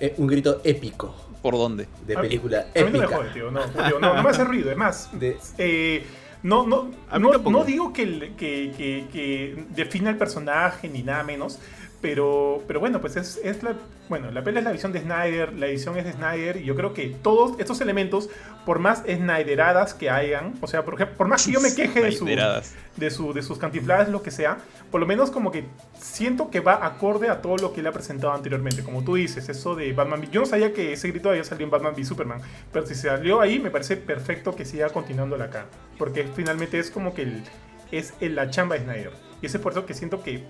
Eh, 0.00 0.14
un 0.18 0.26
grito 0.26 0.60
épico 0.64 1.14
¿Por 1.40 1.54
dónde? 1.54 1.86
de 2.06 2.16
A 2.16 2.20
mí- 2.22 2.28
película 2.28 2.66
A 2.74 2.78
mí 2.80 2.84
no 2.86 2.90
me 2.90 2.98
épica. 2.98 3.16
jode, 3.16 3.30
tío. 3.30 3.50
No, 3.50 3.60
tío, 3.64 3.98
no, 4.00 4.14
no 4.14 4.22
me 4.22 4.30
hace 4.30 4.44
ruido. 4.44 4.70
Es 4.70 4.76
más, 4.76 5.08
De- 5.18 5.38
eh, 5.58 6.04
no, 6.42 6.66
no, 6.66 6.90
no, 7.18 7.64
digo 7.64 7.92
que, 7.92 8.32
que, 8.36 9.06
que 9.12 9.64
defina 9.70 10.10
el 10.10 10.16
personaje 10.18 10.88
ni 10.88 11.02
nada 11.02 11.22
menos. 11.22 11.58
Pero, 12.00 12.62
pero 12.66 12.80
bueno, 12.80 13.00
pues 13.00 13.16
es, 13.16 13.40
es 13.42 13.62
la. 13.62 13.74
Bueno, 14.08 14.30
la 14.30 14.44
pela 14.44 14.60
es 14.60 14.64
la 14.64 14.70
visión 14.70 14.92
de 14.92 15.00
Snyder, 15.00 15.52
la 15.54 15.66
edición 15.66 15.96
es 15.98 16.04
de 16.04 16.12
Snyder, 16.12 16.58
y 16.58 16.64
yo 16.64 16.76
creo 16.76 16.94
que 16.94 17.08
todos 17.22 17.58
estos 17.58 17.80
elementos, 17.80 18.28
por 18.64 18.78
más 18.78 19.02
Snyderadas 19.08 19.94
que 19.94 20.10
hayan, 20.10 20.54
o 20.60 20.68
sea, 20.68 20.84
por, 20.84 20.94
ejemplo, 20.94 21.16
por 21.16 21.26
más 21.28 21.44
que 21.44 21.52
yo 21.52 21.60
me 21.60 21.74
queje 21.74 22.00
de 22.02 22.12
su, 22.12 22.18
Snyderadas. 22.24 22.74
de, 22.96 23.10
su, 23.10 23.32
de 23.32 23.42
sus 23.42 23.58
cantifladas, 23.58 24.08
lo 24.08 24.22
que 24.22 24.30
sea, 24.30 24.58
por 24.92 25.00
lo 25.00 25.06
menos 25.08 25.32
como 25.32 25.50
que 25.50 25.64
siento 26.00 26.50
que 26.50 26.60
va 26.60 26.86
acorde 26.86 27.28
a 27.28 27.42
todo 27.42 27.56
lo 27.56 27.72
que 27.72 27.80
él 27.80 27.86
ha 27.88 27.92
presentado 27.92 28.32
anteriormente. 28.32 28.84
Como 28.84 29.02
tú 29.02 29.16
dices, 29.16 29.48
eso 29.48 29.74
de 29.74 29.92
Batman 29.92 30.20
v- 30.20 30.28
Yo 30.30 30.40
no 30.40 30.46
sabía 30.46 30.72
que 30.72 30.92
ese 30.92 31.08
grito 31.08 31.28
había 31.30 31.42
salido 31.42 31.64
en 31.64 31.70
Batman 31.72 31.94
v 31.96 32.04
Superman, 32.04 32.40
pero 32.72 32.86
si 32.86 32.94
salió 32.94 33.40
ahí, 33.40 33.58
me 33.58 33.72
parece 33.72 33.96
perfecto 33.96 34.54
que 34.54 34.64
siga 34.64 34.88
continuándolo 34.90 35.42
acá. 35.42 35.66
Porque 35.98 36.24
finalmente 36.34 36.78
es 36.78 36.92
como 36.92 37.12
que 37.12 37.22
el- 37.22 37.42
es 37.90 38.14
el- 38.20 38.36
la 38.36 38.50
chamba 38.50 38.76
de 38.76 38.82
Snyder. 38.84 39.10
Y 39.42 39.46
es 39.46 39.56
por 39.58 39.72
eso 39.72 39.84
que 39.84 39.94
siento 39.94 40.22
que, 40.22 40.44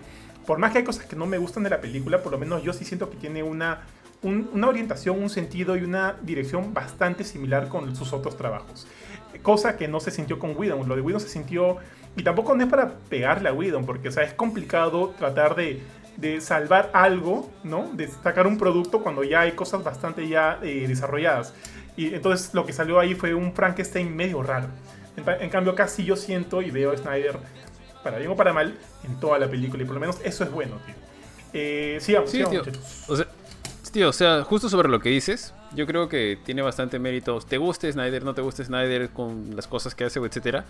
por 0.46 0.58
más 0.58 0.72
que 0.72 0.78
hay 0.78 0.84
cosas 0.84 1.06
que 1.06 1.16
no 1.16 1.26
me 1.26 1.38
gustan 1.38 1.62
de 1.64 1.70
la 1.70 1.80
película, 1.80 2.22
por 2.22 2.32
lo 2.32 2.38
menos 2.38 2.62
yo 2.62 2.72
sí 2.72 2.84
siento 2.84 3.10
que 3.10 3.16
tiene 3.16 3.42
una, 3.42 3.80
un- 4.22 4.48
una 4.52 4.68
orientación, 4.68 5.20
un 5.22 5.30
sentido 5.30 5.76
y 5.76 5.82
una 5.82 6.16
dirección 6.22 6.72
bastante 6.72 7.24
similar 7.24 7.68
con 7.68 7.94
sus 7.96 8.12
otros 8.12 8.36
trabajos. 8.36 8.86
Cosa 9.42 9.76
que 9.76 9.86
no 9.88 10.00
se 10.00 10.10
sintió 10.10 10.38
con 10.38 10.56
Whedon. 10.56 10.88
Lo 10.88 10.96
de 10.96 11.02
Whedon 11.02 11.20
se 11.20 11.28
sintió... 11.28 11.76
Y 12.16 12.22
tampoco 12.22 12.54
no 12.54 12.64
es 12.64 12.70
para 12.70 12.92
pegarle 13.10 13.50
a 13.50 13.52
Whedon, 13.52 13.84
porque 13.84 14.08
o 14.08 14.12
sea, 14.12 14.22
es 14.22 14.32
complicado 14.32 15.14
tratar 15.18 15.54
de, 15.54 15.82
de 16.16 16.40
salvar 16.40 16.88
algo, 16.94 17.50
¿no? 17.62 17.90
De 17.92 18.08
sacar 18.08 18.46
un 18.46 18.56
producto 18.56 19.02
cuando 19.02 19.22
ya 19.22 19.40
hay 19.40 19.52
cosas 19.52 19.84
bastante 19.84 20.26
ya 20.26 20.58
eh, 20.62 20.86
desarrolladas. 20.88 21.52
Y 21.94 22.14
entonces 22.14 22.54
lo 22.54 22.64
que 22.64 22.72
salió 22.72 22.98
ahí 22.98 23.14
fue 23.14 23.34
un 23.34 23.52
Frankenstein 23.52 24.16
medio 24.16 24.42
raro. 24.42 24.68
En, 25.18 25.42
en 25.42 25.50
cambio 25.50 25.72
acá 25.72 25.88
sí 25.88 26.04
yo 26.04 26.16
siento 26.16 26.62
y 26.62 26.70
veo 26.70 26.92
a 26.92 26.96
Snyder, 26.96 27.38
para 28.02 28.18
bien 28.18 28.30
o 28.30 28.36
para 28.36 28.52
mal, 28.52 28.74
en 29.04 29.20
toda 29.20 29.38
la 29.38 29.48
película. 29.48 29.82
Y 29.82 29.86
por 29.86 29.94
lo 29.94 30.00
menos 30.00 30.18
eso 30.24 30.44
es 30.44 30.50
bueno, 30.50 30.76
tío. 30.86 30.94
Eh, 31.52 31.98
sigamos, 32.00 32.30
Sí, 32.30 32.38
sigamos, 32.38 32.62
tío. 32.62 32.72
O 33.08 33.16
sea, 33.16 33.26
tío, 33.96 34.10
o 34.10 34.12
sea, 34.12 34.44
justo 34.44 34.68
sobre 34.68 34.90
lo 34.90 35.00
que 35.00 35.08
dices, 35.08 35.54
yo 35.74 35.86
creo 35.86 36.06
que 36.06 36.38
tiene 36.44 36.60
bastante 36.60 36.98
mérito. 36.98 37.38
Te 37.40 37.56
guste 37.56 37.90
Snyder, 37.90 38.24
no 38.24 38.34
te 38.34 38.42
guste 38.42 38.62
Snyder, 38.62 39.08
con 39.08 39.56
las 39.56 39.66
cosas 39.66 39.94
que 39.94 40.04
hace, 40.04 40.18
etcétera. 40.20 40.66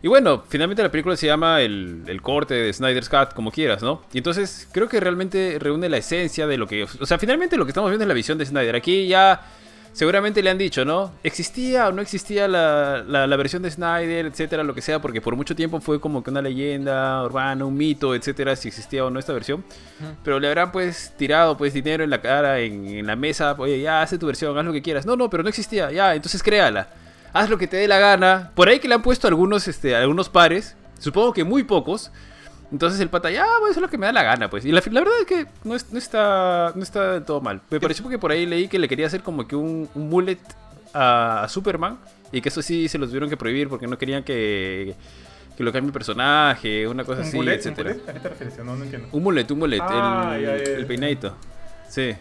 Y 0.00 0.06
bueno, 0.06 0.44
finalmente 0.48 0.80
la 0.82 0.90
película 0.90 1.16
se 1.16 1.26
llama 1.26 1.60
el, 1.60 2.04
el 2.06 2.22
corte 2.22 2.54
de 2.54 2.72
Snyder's 2.72 3.08
Cut, 3.08 3.34
como 3.34 3.50
quieras, 3.50 3.82
¿no? 3.82 4.02
Y 4.12 4.18
entonces 4.18 4.68
creo 4.70 4.88
que 4.88 5.00
realmente 5.00 5.58
reúne 5.58 5.88
la 5.88 5.96
esencia 5.96 6.46
de 6.46 6.56
lo 6.56 6.68
que. 6.68 6.84
O 6.84 7.06
sea, 7.06 7.18
finalmente 7.18 7.56
lo 7.56 7.64
que 7.64 7.70
estamos 7.70 7.90
viendo 7.90 8.04
es 8.04 8.08
la 8.08 8.14
visión 8.14 8.38
de 8.38 8.46
Snyder. 8.46 8.76
Aquí 8.76 9.08
ya. 9.08 9.42
Seguramente 9.98 10.44
le 10.44 10.50
han 10.50 10.58
dicho, 10.58 10.84
¿no? 10.84 11.10
¿Existía 11.24 11.88
o 11.88 11.92
no 11.92 12.00
existía 12.00 12.46
la, 12.46 13.02
la- 13.02 13.26
la 13.26 13.36
versión 13.36 13.62
de 13.62 13.70
Snyder, 13.72 14.26
etcétera, 14.26 14.62
lo 14.62 14.72
que 14.72 14.80
sea? 14.80 15.00
Porque 15.02 15.20
por 15.20 15.34
mucho 15.34 15.56
tiempo 15.56 15.80
fue 15.80 15.98
como 16.00 16.22
que 16.22 16.30
una 16.30 16.40
leyenda 16.40 17.20
urbana, 17.24 17.64
un 17.64 17.76
mito, 17.76 18.14
etcétera, 18.14 18.54
si 18.54 18.68
existía 18.68 19.04
o 19.04 19.10
no 19.10 19.18
esta 19.18 19.32
versión. 19.32 19.64
Pero 20.22 20.38
le 20.38 20.46
habrán 20.46 20.70
pues 20.70 21.12
tirado 21.16 21.56
pues 21.56 21.74
dinero 21.74 22.04
en 22.04 22.10
la 22.10 22.20
cara, 22.22 22.60
en, 22.60 22.86
en 22.86 23.06
la 23.08 23.16
mesa, 23.16 23.56
oye, 23.58 23.80
ya 23.80 24.00
hace 24.00 24.18
tu 24.18 24.26
versión, 24.26 24.56
haz 24.56 24.64
lo 24.64 24.72
que 24.72 24.82
quieras. 24.82 25.04
No, 25.04 25.16
no, 25.16 25.28
pero 25.28 25.42
no 25.42 25.48
existía, 25.48 25.90
ya, 25.90 26.14
entonces 26.14 26.44
créala. 26.44 26.90
Haz 27.32 27.50
lo 27.50 27.58
que 27.58 27.66
te 27.66 27.76
dé 27.78 27.88
la 27.88 27.98
gana. 27.98 28.52
Por 28.54 28.68
ahí 28.68 28.78
que 28.78 28.86
le 28.86 28.94
han 28.94 29.02
puesto 29.02 29.26
algunos, 29.26 29.66
este, 29.66 29.96
algunos 29.96 30.28
pares, 30.28 30.76
supongo 31.00 31.32
que 31.32 31.42
muy 31.42 31.64
pocos. 31.64 32.12
Entonces 32.70 33.00
el 33.00 33.08
pata, 33.08 33.30
ya, 33.30 33.46
voy 33.60 33.68
a 33.68 33.70
hacer 33.70 33.82
lo 33.82 33.88
que 33.88 33.96
me 33.96 34.06
da 34.06 34.12
la 34.12 34.22
gana, 34.22 34.50
pues. 34.50 34.64
Y 34.66 34.72
la, 34.72 34.82
la 34.90 35.00
verdad 35.00 35.14
es 35.20 35.26
que 35.26 35.46
no, 35.64 35.74
es- 35.74 35.90
no 35.92 35.98
está, 35.98 36.72
no 36.74 36.82
está 36.82 37.14
del 37.14 37.24
todo 37.24 37.40
mal. 37.40 37.62
Me 37.70 37.80
pareció 37.80 38.06
que 38.08 38.18
por 38.18 38.30
ahí 38.30 38.44
leí 38.46 38.68
que 38.68 38.78
le 38.78 38.88
quería 38.88 39.06
hacer 39.06 39.22
como 39.22 39.46
que 39.48 39.56
un, 39.56 39.88
un 39.94 40.08
mullet 40.10 40.38
a, 40.92 41.44
a 41.44 41.48
Superman 41.48 41.98
y 42.30 42.40
que 42.42 42.50
eso 42.50 42.60
sí 42.60 42.88
se 42.88 42.98
los 42.98 43.08
tuvieron 43.08 43.30
que 43.30 43.36
prohibir 43.38 43.68
porque 43.70 43.86
no 43.86 43.96
querían 43.96 44.22
que, 44.22 44.94
que 45.56 45.62
lo 45.64 45.72
cambie 45.72 45.88
el 45.88 45.92
personaje, 45.94 46.86
una 46.86 47.04
cosa 47.04 47.22
¿Un 47.22 47.26
así, 47.28 47.36
bullet? 47.38 47.52
¿Un 47.54 47.58
etcétera. 47.58 47.90
bullet? 47.94 48.08
¿A 48.10 48.12
qué 48.12 48.20
te 48.20 48.28
refieres? 48.28 48.58
No, 48.58 48.76
no 48.76 48.84
entiendo. 48.84 49.08
Un 49.12 49.22
mulet, 49.22 49.50
un 49.50 49.58
mulet, 49.60 49.80
Ah, 49.82 50.36
el, 50.38 50.84
peinadito. 50.86 51.34
Sí. 51.88 52.12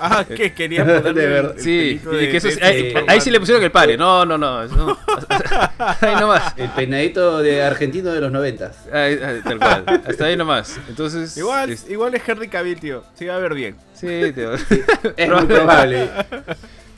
Ah, 0.20 0.24
que 0.24 0.52
quería 0.54 0.84
ponerle 0.84 1.12
De 1.20 1.26
verdad. 1.28 1.50
el- 1.52 1.58
el 1.58 1.62
Sí, 1.62 2.00
y 2.02 2.16
de- 2.16 2.28
que 2.30 2.36
eso 2.38 2.48
de 2.48 2.64
ahí, 2.64 2.94
ahí 3.06 3.20
sí 3.20 3.30
le 3.30 3.38
pusieron 3.38 3.62
el 3.62 3.70
pare. 3.70 3.96
No, 3.96 4.24
no, 4.24 4.38
no. 4.38 4.66
no. 4.66 4.98
ahí 5.78 6.14
nomás. 6.18 6.54
El 6.56 6.70
peinadito 6.70 7.38
de 7.40 7.62
argentino 7.62 8.10
de 8.12 8.20
los 8.20 8.32
noventas. 8.32 8.86
Ahí, 8.92 9.18
ahí, 9.22 9.40
tal 9.44 9.58
cual. 9.58 10.02
Hasta 10.06 10.24
ahí 10.24 10.36
nomás. 10.36 10.78
Entonces. 10.88 11.36
Igual, 11.36 11.70
es- 11.70 11.88
igual 11.90 12.14
es 12.14 12.22
Henry 12.26 12.48
Cavill, 12.48 12.80
tío. 12.80 13.04
Sí 13.14 13.26
va 13.26 13.36
a 13.36 13.38
ver 13.38 13.54
bien. 13.54 13.76
Sí, 13.94 14.06
te- 14.06 14.48
Es 15.16 15.28
muy 15.28 15.44
probable. 15.46 16.08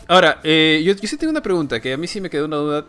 Ahora, 0.09 0.39
eh, 0.45 0.83
yo, 0.85 0.93
yo 0.95 1.09
sí 1.09 1.17
tengo 1.17 1.31
una 1.31 1.43
pregunta 1.43 1.81
que 1.81 1.93
a 1.93 1.97
mí 1.97 2.07
sí 2.07 2.21
me 2.21 2.29
quedó 2.31 2.45
una 2.47 2.57
duda. 2.57 2.85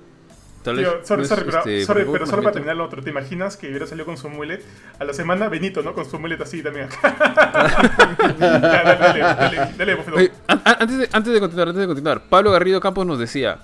Tal 0.63 0.77
vez. 0.77 0.87
Tío, 0.87 1.05
sorry, 1.05 1.17
no 1.19 1.23
es, 1.23 1.29
sorry, 1.29 1.43
pero, 1.45 1.57
este, 1.59 1.85
sorry, 1.85 2.05
pero 2.11 2.25
solo 2.25 2.41
para 2.41 2.53
terminar 2.53 2.75
lo 2.77 2.85
otro, 2.85 3.01
¿te 3.03 3.09
imaginas 3.09 3.57
que 3.57 3.67
hubiera 3.67 3.85
salido 3.85 4.05
con 4.05 4.17
su 4.17 4.29
mullet? 4.29 4.61
A 4.99 5.03
la 5.03 5.13
semana 5.13 5.49
Benito, 5.49 5.81
¿no? 5.83 5.93
Con 5.93 6.09
su 6.09 6.17
mullet 6.19 6.39
así 6.41 6.63
también 6.63 6.85
acá. 6.85 8.17
Ya, 8.39 8.59
dale, 8.59 9.19
dale, 9.19 9.19
dale, 9.19 9.71
dale. 9.77 9.93
Oye, 10.15 10.31
an- 10.47 10.61
an- 10.63 10.75
antes, 10.79 10.97
de, 10.97 11.09
antes 11.11 11.33
de 11.33 11.39
continuar, 11.39 11.67
antes 11.69 11.81
de 11.81 11.87
continuar, 11.87 12.21
Pablo 12.29 12.51
Garrido 12.51 12.79
Campos 12.79 13.05
nos 13.05 13.19
decía. 13.19 13.59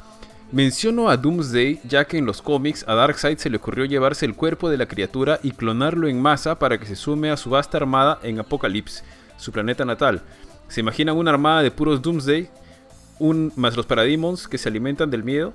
Menciono 0.52 1.10
a 1.12 1.16
Doomsday 1.18 1.80
ya 1.84 2.06
que 2.06 2.18
en 2.18 2.26
los 2.26 2.42
cómics 2.42 2.84
a 2.88 2.96
Darkseid 2.96 3.38
se 3.38 3.52
le 3.52 3.58
ocurrió 3.58 3.86
llevarse 3.86 4.26
el 4.26 4.34
cuerpo 4.34 4.68
de 4.72 4.78
la 4.78 4.88
criatura 4.88 5.40
y 5.44 5.52
clonarlo 5.52 6.08
en 6.08 6.20
masa 6.20 6.58
para 6.58 6.80
que 6.80 6.88
se 6.88 6.96
sume 6.96 7.30
a 7.30 7.38
su 7.38 7.52
vasta 7.52 7.78
armada 7.78 8.18
en 8.24 8.40
Apocalypse, 8.40 9.04
su 9.38 9.52
planeta 9.52 9.86
natal. 9.86 10.24
¿Se 10.68 10.80
imaginan 10.80 11.18
una 11.18 11.30
armada 11.30 11.62
de 11.62 11.70
puros 11.70 12.02
Doomsday? 12.02 12.50
Un, 13.20 13.54
más 13.58 13.78
los 13.78 13.86
Parademons 13.86 14.48
que 14.48 14.58
se 14.58 14.68
alimentan 14.70 15.12
del 15.12 15.24
miedo. 15.24 15.54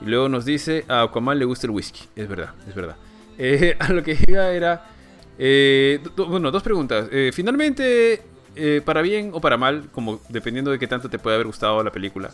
Y 0.00 0.06
luego 0.06 0.28
nos 0.28 0.44
dice 0.44 0.84
a 0.88 1.02
Aquaman 1.02 1.38
le 1.38 1.44
gusta 1.44 1.66
el 1.66 1.72
whisky. 1.72 2.00
Es 2.16 2.28
verdad, 2.28 2.50
es 2.68 2.74
verdad. 2.74 2.96
Eh, 3.40 3.76
a 3.78 3.92
lo 3.92 4.02
que 4.02 4.18
iba 4.26 4.50
era... 4.50 4.84
eh, 5.38 6.00
bueno, 6.16 6.50
dos 6.50 6.60
preguntas. 6.64 7.08
Eh, 7.12 7.30
finalmente, 7.32 8.20
eh, 8.56 8.82
para 8.84 9.00
bien 9.00 9.30
o 9.32 9.40
para 9.40 9.56
mal, 9.56 9.88
como 9.92 10.20
dependiendo 10.28 10.72
de 10.72 10.78
qué 10.80 10.88
tanto 10.88 11.08
te 11.08 11.20
puede 11.20 11.36
haber 11.36 11.46
gustado 11.46 11.80
la 11.84 11.92
película. 11.92 12.30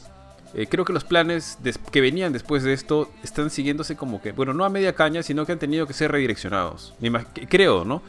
creo 0.70 0.86
que 0.86 0.94
los 0.94 1.04
planes 1.04 1.58
que 1.92 2.00
venían 2.00 2.32
después 2.32 2.62
de 2.62 2.72
esto 2.72 3.10
están 3.22 3.50
siguiéndose 3.50 3.96
como 3.96 4.22
que, 4.22 4.32
bueno, 4.32 4.54
no 4.54 4.64
a 4.64 4.70
media 4.70 4.94
caña, 4.94 5.22
sino 5.22 5.44
que 5.44 5.52
han 5.52 5.58
tenido 5.58 5.86
que 5.86 5.92
ser 5.92 6.10
redireccionados. 6.10 6.94
Creo, 7.50 7.84
¿no? 7.84 8.00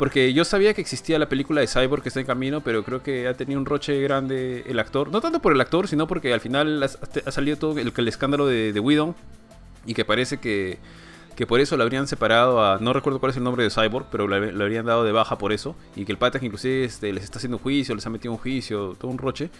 Porque 0.00 0.32
yo 0.32 0.46
sabía 0.46 0.72
que 0.72 0.80
existía 0.80 1.18
la 1.18 1.28
película 1.28 1.60
de 1.60 1.66
Cyborg 1.66 2.02
que 2.02 2.08
está 2.08 2.20
en 2.20 2.26
camino, 2.26 2.62
pero 2.62 2.82
creo 2.84 3.02
que 3.02 3.28
ha 3.28 3.34
tenido 3.34 3.60
un 3.60 3.66
roche 3.66 4.00
grande 4.00 4.64
el 4.66 4.78
actor. 4.78 5.10
No 5.10 5.20
tanto 5.20 5.42
por 5.42 5.52
el 5.52 5.60
actor, 5.60 5.88
sino 5.88 6.06
porque 6.06 6.32
al 6.32 6.40
final 6.40 6.82
ha, 6.82 7.30
salido 7.30 7.58
todo 7.58 7.78
el, 7.78 7.92
el 7.94 8.08
escándalo 8.08 8.46
de, 8.46 8.72
de 8.72 8.80
Whedon 8.80 9.14
y 9.84 9.92
que 9.92 10.06
parece 10.06 10.38
que, 10.38 10.78
que 11.36 11.46
por 11.46 11.60
eso 11.60 11.76
lo 11.76 11.82
habrían 11.82 12.08
separado 12.08 12.64
a... 12.64 12.78
No 12.78 12.94
recuerdo 12.94 13.20
cuál 13.20 13.32
es 13.32 13.36
el 13.36 13.44
nombre 13.44 13.62
de 13.62 13.68
Cyborg, 13.68 14.06
pero 14.10 14.26
lo, 14.26 14.36
habrían 14.36 14.86
dado 14.86 15.04
de 15.04 15.12
baja 15.12 15.36
por 15.36 15.52
eso. 15.52 15.76
Y 15.94 16.06
que 16.06 16.12
el 16.12 16.16
pata 16.16 16.38
inclusive 16.40 16.82
este, 16.82 17.12
les 17.12 17.22
está 17.22 17.36
haciendo 17.36 17.58
juicio, 17.58 17.94
les 17.94 18.06
ha 18.06 18.08
metido 18.08 18.32
un 18.32 18.38
juicio, 18.38 18.96
todo 18.98 19.10
un 19.10 19.18
roche. 19.18 19.50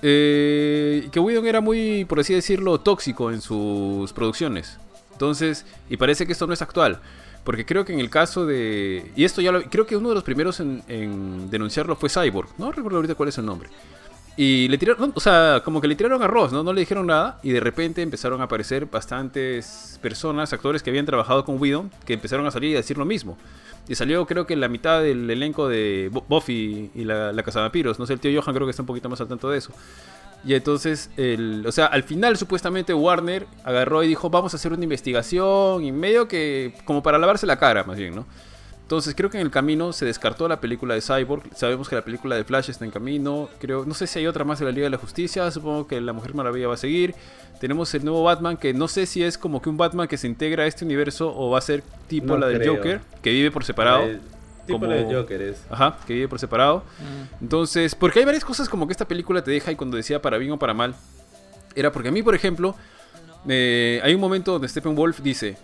Eh, 0.00 1.08
que 1.10 1.18
Whedon 1.18 1.44
era 1.44 1.60
muy, 1.60 2.04
por 2.04 2.20
así 2.20 2.34
decirlo, 2.34 2.78
tóxico 2.78 3.32
en 3.32 3.40
sus 3.40 4.12
producciones. 4.12 4.78
Entonces, 5.10 5.66
y 5.90 5.96
parece 5.96 6.24
que 6.24 6.30
esto 6.34 6.46
no 6.46 6.52
es 6.52 6.62
actual. 6.62 7.00
Porque 7.44 7.66
creo 7.66 7.84
que 7.84 7.92
en 7.92 7.98
el 7.98 8.08
caso 8.08 8.46
de... 8.46 9.10
Y 9.16 9.24
esto 9.24 9.40
ya 9.40 9.50
lo... 9.50 9.62
Creo 9.62 9.84
que 9.84 9.96
uno 9.96 10.10
de 10.10 10.14
los 10.14 10.22
primeros 10.22 10.60
en, 10.60 10.82
en 10.86 11.50
denunciarlo 11.50 11.96
fue 11.96 12.08
Cyborg. 12.08 12.48
No 12.56 12.70
recuerdo 12.70 12.98
ahorita 12.98 13.16
cuál 13.16 13.30
es 13.30 13.38
el 13.38 13.46
nombre. 13.46 13.68
Y 14.36 14.68
le 14.68 14.78
tiraron... 14.78 15.08
no, 15.08 15.12
o 15.14 15.20
sea, 15.20 15.60
como 15.64 15.80
que 15.80 15.88
le 15.88 15.96
tiraron 15.96 16.22
arroz, 16.22 16.52
¿no? 16.52 16.62
No 16.62 16.72
le 16.72 16.80
dijeron 16.80 17.06
nada. 17.08 17.40
Y 17.42 17.50
de 17.50 17.58
repente 17.58 18.00
empezaron 18.00 18.40
a 18.40 18.44
aparecer 18.44 18.86
bastantes 18.86 19.98
personas, 20.00 20.52
actores 20.52 20.82
que 20.84 20.90
habían 20.90 21.04
trabajado 21.04 21.44
con 21.44 21.60
Whedon, 21.60 21.90
que 22.06 22.14
empezaron 22.14 22.46
a 22.46 22.50
salir 22.52 22.70
y 22.70 22.74
a 22.74 22.76
decir 22.76 22.96
lo 22.96 23.04
mismo. 23.04 23.36
Y 23.88 23.96
salió 23.96 24.24
creo 24.26 24.46
que 24.46 24.54
la 24.54 24.68
mitad 24.68 25.02
del 25.02 25.28
elenco 25.28 25.68
de 25.68 26.10
Bu- 26.12 26.24
Buffy 26.28 26.92
y 26.94 27.04
la, 27.04 27.32
la 27.32 27.42
Vampiros. 27.42 27.98
No 27.98 28.06
sé, 28.06 28.12
el 28.12 28.20
tío 28.20 28.40
Johan 28.40 28.54
creo 28.54 28.66
que 28.68 28.70
está 28.70 28.82
un 28.82 28.86
poquito 28.86 29.08
más 29.08 29.20
al 29.20 29.26
tanto 29.26 29.50
de 29.50 29.58
eso. 29.58 29.72
Y 30.44 30.54
entonces, 30.54 31.10
el, 31.16 31.64
o 31.66 31.72
sea, 31.72 31.86
al 31.86 32.02
final 32.02 32.36
supuestamente 32.36 32.92
Warner 32.92 33.46
agarró 33.64 34.02
y 34.02 34.08
dijo, 34.08 34.28
vamos 34.28 34.52
a 34.54 34.56
hacer 34.56 34.72
una 34.72 34.82
investigación 34.82 35.84
y 35.84 35.92
medio 35.92 36.26
que 36.26 36.74
como 36.84 37.02
para 37.02 37.18
lavarse 37.18 37.46
la 37.46 37.58
cara, 37.58 37.84
más 37.84 37.96
bien, 37.96 38.14
¿no? 38.14 38.26
Entonces 38.82 39.14
creo 39.14 39.30
que 39.30 39.38
en 39.38 39.46
el 39.46 39.50
camino 39.50 39.92
se 39.92 40.04
descartó 40.04 40.48
la 40.48 40.60
película 40.60 40.94
de 40.94 41.00
Cyborg, 41.00 41.44
sabemos 41.54 41.88
que 41.88 41.94
la 41.94 42.04
película 42.04 42.36
de 42.36 42.44
Flash 42.44 42.68
está 42.68 42.84
en 42.84 42.90
camino, 42.90 43.48
creo, 43.58 43.86
no 43.86 43.94
sé 43.94 44.06
si 44.06 44.18
hay 44.18 44.26
otra 44.26 44.44
más 44.44 44.58
de 44.58 44.66
la 44.66 44.70
Liga 44.72 44.84
de 44.84 44.90
la 44.90 44.98
Justicia, 44.98 45.50
supongo 45.50 45.86
que 45.86 46.00
la 46.00 46.12
Mujer 46.12 46.34
Maravilla 46.34 46.68
va 46.68 46.74
a 46.74 46.76
seguir. 46.76 47.14
Tenemos 47.58 47.94
el 47.94 48.04
nuevo 48.04 48.24
Batman 48.24 48.56
que 48.56 48.74
no 48.74 48.88
sé 48.88 49.06
si 49.06 49.22
es 49.22 49.38
como 49.38 49.62
que 49.62 49.70
un 49.70 49.76
Batman 49.76 50.08
que 50.08 50.18
se 50.18 50.26
integra 50.26 50.64
a 50.64 50.66
este 50.66 50.84
universo 50.84 51.32
o 51.34 51.48
va 51.48 51.58
a 51.58 51.62
ser 51.62 51.82
tipo 52.08 52.34
No 52.34 52.38
la 52.38 52.48
del 52.48 52.58
creo. 52.58 52.76
Joker, 52.76 53.00
que 53.22 53.30
vive 53.30 53.50
por 53.50 53.64
separado. 53.64 54.04
El 54.62 54.66
tipo 54.66 54.78
como- 54.80 54.92
de 54.92 55.04
Joker 55.14 55.42
es. 55.42 55.64
Ajá, 55.70 55.96
que 56.06 56.14
vive 56.14 56.28
por 56.28 56.38
separado. 56.38 56.82
Entonces, 57.40 57.94
porque 57.94 58.20
hay 58.20 58.24
varias 58.24 58.44
cosas 58.44 58.68
como 58.68 58.86
que 58.86 58.92
esta 58.92 59.06
película 59.06 59.42
te 59.42 59.50
deja 59.50 59.72
y 59.72 59.76
cuando 59.76 59.96
decía 59.96 60.20
para 60.22 60.38
bien 60.38 60.52
o 60.52 60.58
para 60.58 60.74
mal, 60.74 60.94
era 61.74 61.90
porque 61.92 62.08
a 62.08 62.12
mí, 62.12 62.22
por 62.22 62.34
ejemplo, 62.34 62.74
eh, 63.48 64.00
hay 64.02 64.14
un 64.14 64.20
momento 64.20 64.52
donde 64.52 64.68
Steppenwolf 64.68 65.20
dice, 65.20 65.56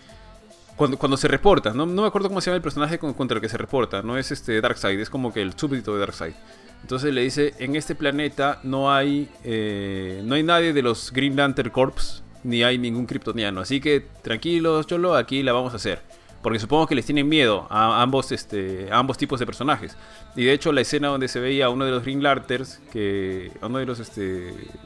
cuando, 0.77 0.99
cuando 0.99 1.16
se 1.16 1.29
reporta, 1.29 1.73
no, 1.73 1.87
no 1.87 2.03
me 2.03 2.09
acuerdo 2.09 2.29
cómo 2.29 2.41
se 2.41 2.47
llama 2.51 2.57
el 2.57 2.62
personaje 2.62 2.99
con- 2.99 3.15
contra 3.15 3.37
el 3.37 3.41
que 3.41 3.49
se 3.49 3.57
reporta, 3.59 4.03
no 4.03 4.16
es 4.19 4.31
este 4.33 4.61
Darkseid, 4.61 4.99
es 5.01 5.11
como 5.11 5.33
que 5.33 5.43
el 5.43 5.55
súbdito 5.59 5.95
de 5.95 6.01
Darkseid. 6.01 6.35
Entonces 6.83 7.12
le 7.12 7.23
dice, 7.23 7.55
en 7.59 7.75
este 7.77 7.95
planeta 7.97 8.61
no 8.62 8.93
hay, 8.93 9.29
eh, 9.45 10.23
no 10.25 10.35
hay 10.37 10.43
nadie 10.45 10.73
de 10.73 10.83
los 10.83 11.12
Green 11.12 11.35
Lantern 11.37 11.70
Corps, 11.70 12.23
ni 12.45 12.62
hay 12.62 12.79
ningún 12.79 13.07
kryptoniano, 13.07 13.61
así 13.61 13.81
que 13.81 14.07
tranquilos, 14.23 14.87
cholo, 14.87 15.15
aquí 15.16 15.43
la 15.43 15.53
vamos 15.53 15.73
a 15.73 15.77
hacer. 15.77 16.01
Porque 16.43 16.59
supongo 16.59 16.86
que 16.86 16.94
les 16.94 17.05
tienen 17.05 17.28
miedo 17.28 17.66
a 17.69 18.01
ambos, 18.01 18.31
este, 18.31 18.89
a 18.90 18.98
ambos 18.98 19.19
tipos 19.19 19.40
de 19.40 19.47
personajes. 19.47 19.97
Y 20.36 20.44
de 20.44 20.52
hecho 20.52 20.73
la 20.73 20.82
escena 20.82 21.09
donde 21.09 21.27
se 21.28 21.40
veía 21.40 21.66
a 21.66 21.70
uno 21.70 21.85
de 21.85 21.90
los 21.90 22.02
Green 22.02 22.23
Lanterns, 22.23 22.81
que 22.93 23.51
uno 23.60 23.78
de 23.78 23.86
los, 23.86 23.98
este, 23.98 24.23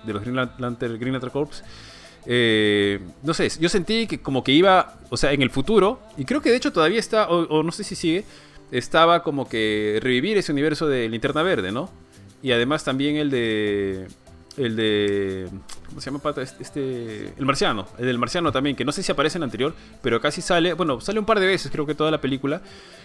de 0.04 0.12
los 0.12 0.22
Green 0.22 0.36
Lantern, 0.36 0.98
Green 0.98 1.12
Lantern 1.12 1.32
Corps, 1.32 1.62
eh, 2.24 3.00
no 3.22 3.34
sé, 3.34 3.50
yo 3.60 3.68
sentí 3.68 4.06
que 4.06 4.20
como 4.20 4.42
que 4.44 4.52
iba, 4.52 4.98
o 5.10 5.16
sea, 5.16 5.32
en 5.32 5.42
el 5.42 5.50
futuro, 5.50 6.00
y 6.16 6.24
creo 6.24 6.40
que 6.40 6.50
de 6.50 6.56
hecho 6.56 6.72
todavía 6.72 7.00
está, 7.00 7.28
o, 7.28 7.42
o 7.48 7.62
no 7.62 7.72
sé 7.72 7.84
si 7.84 7.96
sigue, 7.96 8.24
estaba 8.70 9.22
como 9.22 9.48
que 9.48 9.98
revivir 10.02 10.38
ese 10.38 10.52
universo 10.52 10.86
de 10.88 11.08
Linterna 11.08 11.42
Verde, 11.42 11.72
¿no? 11.72 11.90
Y 12.42 12.52
además 12.52 12.82
también 12.84 13.16
el 13.16 13.30
de... 13.30 14.08
El 14.58 14.76
de... 14.76 15.48
¿Cómo 15.88 16.00
se 16.02 16.10
llama, 16.10 16.18
pata? 16.20 16.42
Este, 16.42 16.62
este- 16.62 17.32
el 17.38 17.46
marciano. 17.46 17.86
El 17.98 18.04
del 18.04 18.18
marciano 18.18 18.52
también, 18.52 18.76
que 18.76 18.84
no 18.84 18.92
sé 18.92 19.02
si 19.02 19.10
aparece 19.10 19.38
en 19.38 19.42
el 19.42 19.46
anterior, 19.46 19.74
pero 20.02 20.20
casi 20.20 20.42
sale... 20.42 20.74
Bueno, 20.74 21.00
sale 21.00 21.18
un 21.18 21.24
par 21.24 21.40
de 21.40 21.46
veces, 21.46 21.72
creo 21.72 21.86
que 21.86 21.94
toda 21.94 22.10
la 22.10 22.20
película. 22.20 22.60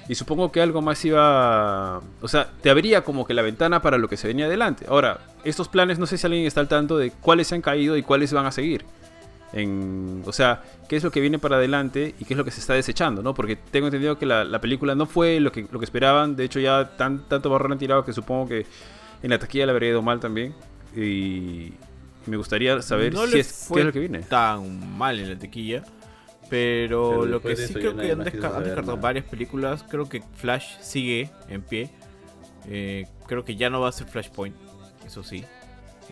Y 0.10 0.16
supongo 0.16 0.52
que 0.52 0.62
algo 0.62 0.82
más 0.82 1.04
iba... 1.06 2.02
O 2.22 2.28
sea, 2.28 2.50
te 2.62 2.70
abría 2.70 3.04
como 3.06 3.26
que 3.26 3.34
la 3.34 3.44
ventana 3.44 3.82
para 3.82 3.98
lo 3.98 4.10
que 4.10 4.18
se 4.18 4.28
venía 4.28 4.48
adelante. 4.48 4.86
Ahora, 4.90 5.20
estos 5.46 5.70
planes, 5.70 6.00
no 6.00 6.06
sé 6.06 6.18
si 6.18 6.28
alguien 6.28 6.46
está 6.46 6.60
al 6.60 6.68
tanto 6.68 6.98
de 6.98 7.12
cuáles 7.12 7.48
se 7.48 7.56
han 7.56 7.62
caído 7.62 7.96
y 7.96 8.04
cuáles 8.04 8.34
van 8.34 8.46
a 8.46 8.52
seguir. 8.52 8.84
En, 9.54 10.24
o 10.26 10.34
sea, 10.34 10.62
qué 10.90 10.98
es 10.98 11.04
lo 11.06 11.12
que 11.12 11.22
viene 11.22 11.40
para 11.40 11.56
adelante 11.56 12.14
y 12.20 12.26
qué 12.26 12.34
es 12.34 12.38
lo 12.38 12.44
que 12.44 12.52
se 12.52 12.60
está 12.60 12.74
desechando, 12.74 13.24
¿no? 13.24 13.34
Porque 13.34 13.56
tengo 13.56 13.88
entendido 13.88 14.20
que 14.20 14.26
la, 14.26 14.44
la 14.44 14.60
película 14.60 14.96
no 14.96 15.06
fue 15.06 15.40
lo 15.40 15.54
que, 15.54 15.66
lo 15.72 15.80
que 15.80 15.86
esperaban. 15.86 16.36
De 16.36 16.44
hecho, 16.44 16.60
ya 16.60 16.98
tan, 16.98 17.20
tanto 17.30 17.50
barro 17.50 17.72
han 17.72 17.80
tirado 17.80 18.04
que 18.04 18.12
supongo 18.12 18.50
que 18.50 18.66
en 19.24 19.30
la 19.30 19.40
taquilla 19.40 19.66
la 19.66 19.72
habría 19.72 19.92
ido 19.92 20.02
mal 20.02 20.20
también. 20.20 20.54
Y 20.96 21.74
me 22.26 22.38
gustaría 22.38 22.82
saber 22.82 23.14
No 23.14 23.26
si 23.28 23.40
es, 23.40 23.48
qué 23.48 23.54
fue 23.68 23.80
es 23.82 23.86
lo 23.88 23.94
que 23.94 24.00
viene. 24.00 24.20
tan 24.24 24.98
mal 24.98 25.20
en 25.20 25.30
la 25.34 25.40
tequilla. 25.40 25.84
Pero, 26.50 27.10
Pero 27.10 27.26
lo 27.26 27.42
que 27.42 27.56
sí 27.58 27.74
creo 27.74 27.96
que 27.98 28.12
han, 28.12 28.20
desca- 28.20 28.24
descartado 28.62 28.82
nada. 28.82 28.96
varias 28.96 29.26
películas. 29.26 29.84
Creo 29.90 30.08
que 30.08 30.22
Flash 30.36 30.80
sigue 30.80 31.30
en 31.50 31.62
pie. 31.62 31.90
Eh, 32.70 33.06
creo 33.28 33.44
que 33.44 33.56
ya 33.58 33.70
no 33.70 33.82
va 33.82 33.90
a 33.90 33.92
ser 33.92 34.08
Flashpoint. 34.08 34.56
Eso 35.06 35.24
sí. 35.24 35.44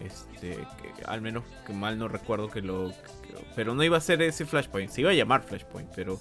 Este, 0.04 0.52
que- 0.52 1.06
al 1.06 1.22
menos 1.22 1.44
que 1.66 1.72
mal 1.74 1.98
no 1.98 2.08
recuerdo 2.10 2.50
que 2.50 2.62
lo. 2.62 2.90
que- 2.90 3.34
pero 3.56 3.74
no 3.76 3.84
iba 3.84 3.96
a 3.98 4.02
ser 4.02 4.22
ese 4.22 4.46
Flashpoint. 4.46 4.92
Se 4.92 5.02
iba 5.02 5.12
a 5.12 5.14
llamar 5.14 5.44
Flashpoint, 5.44 5.90
pero 5.96 6.20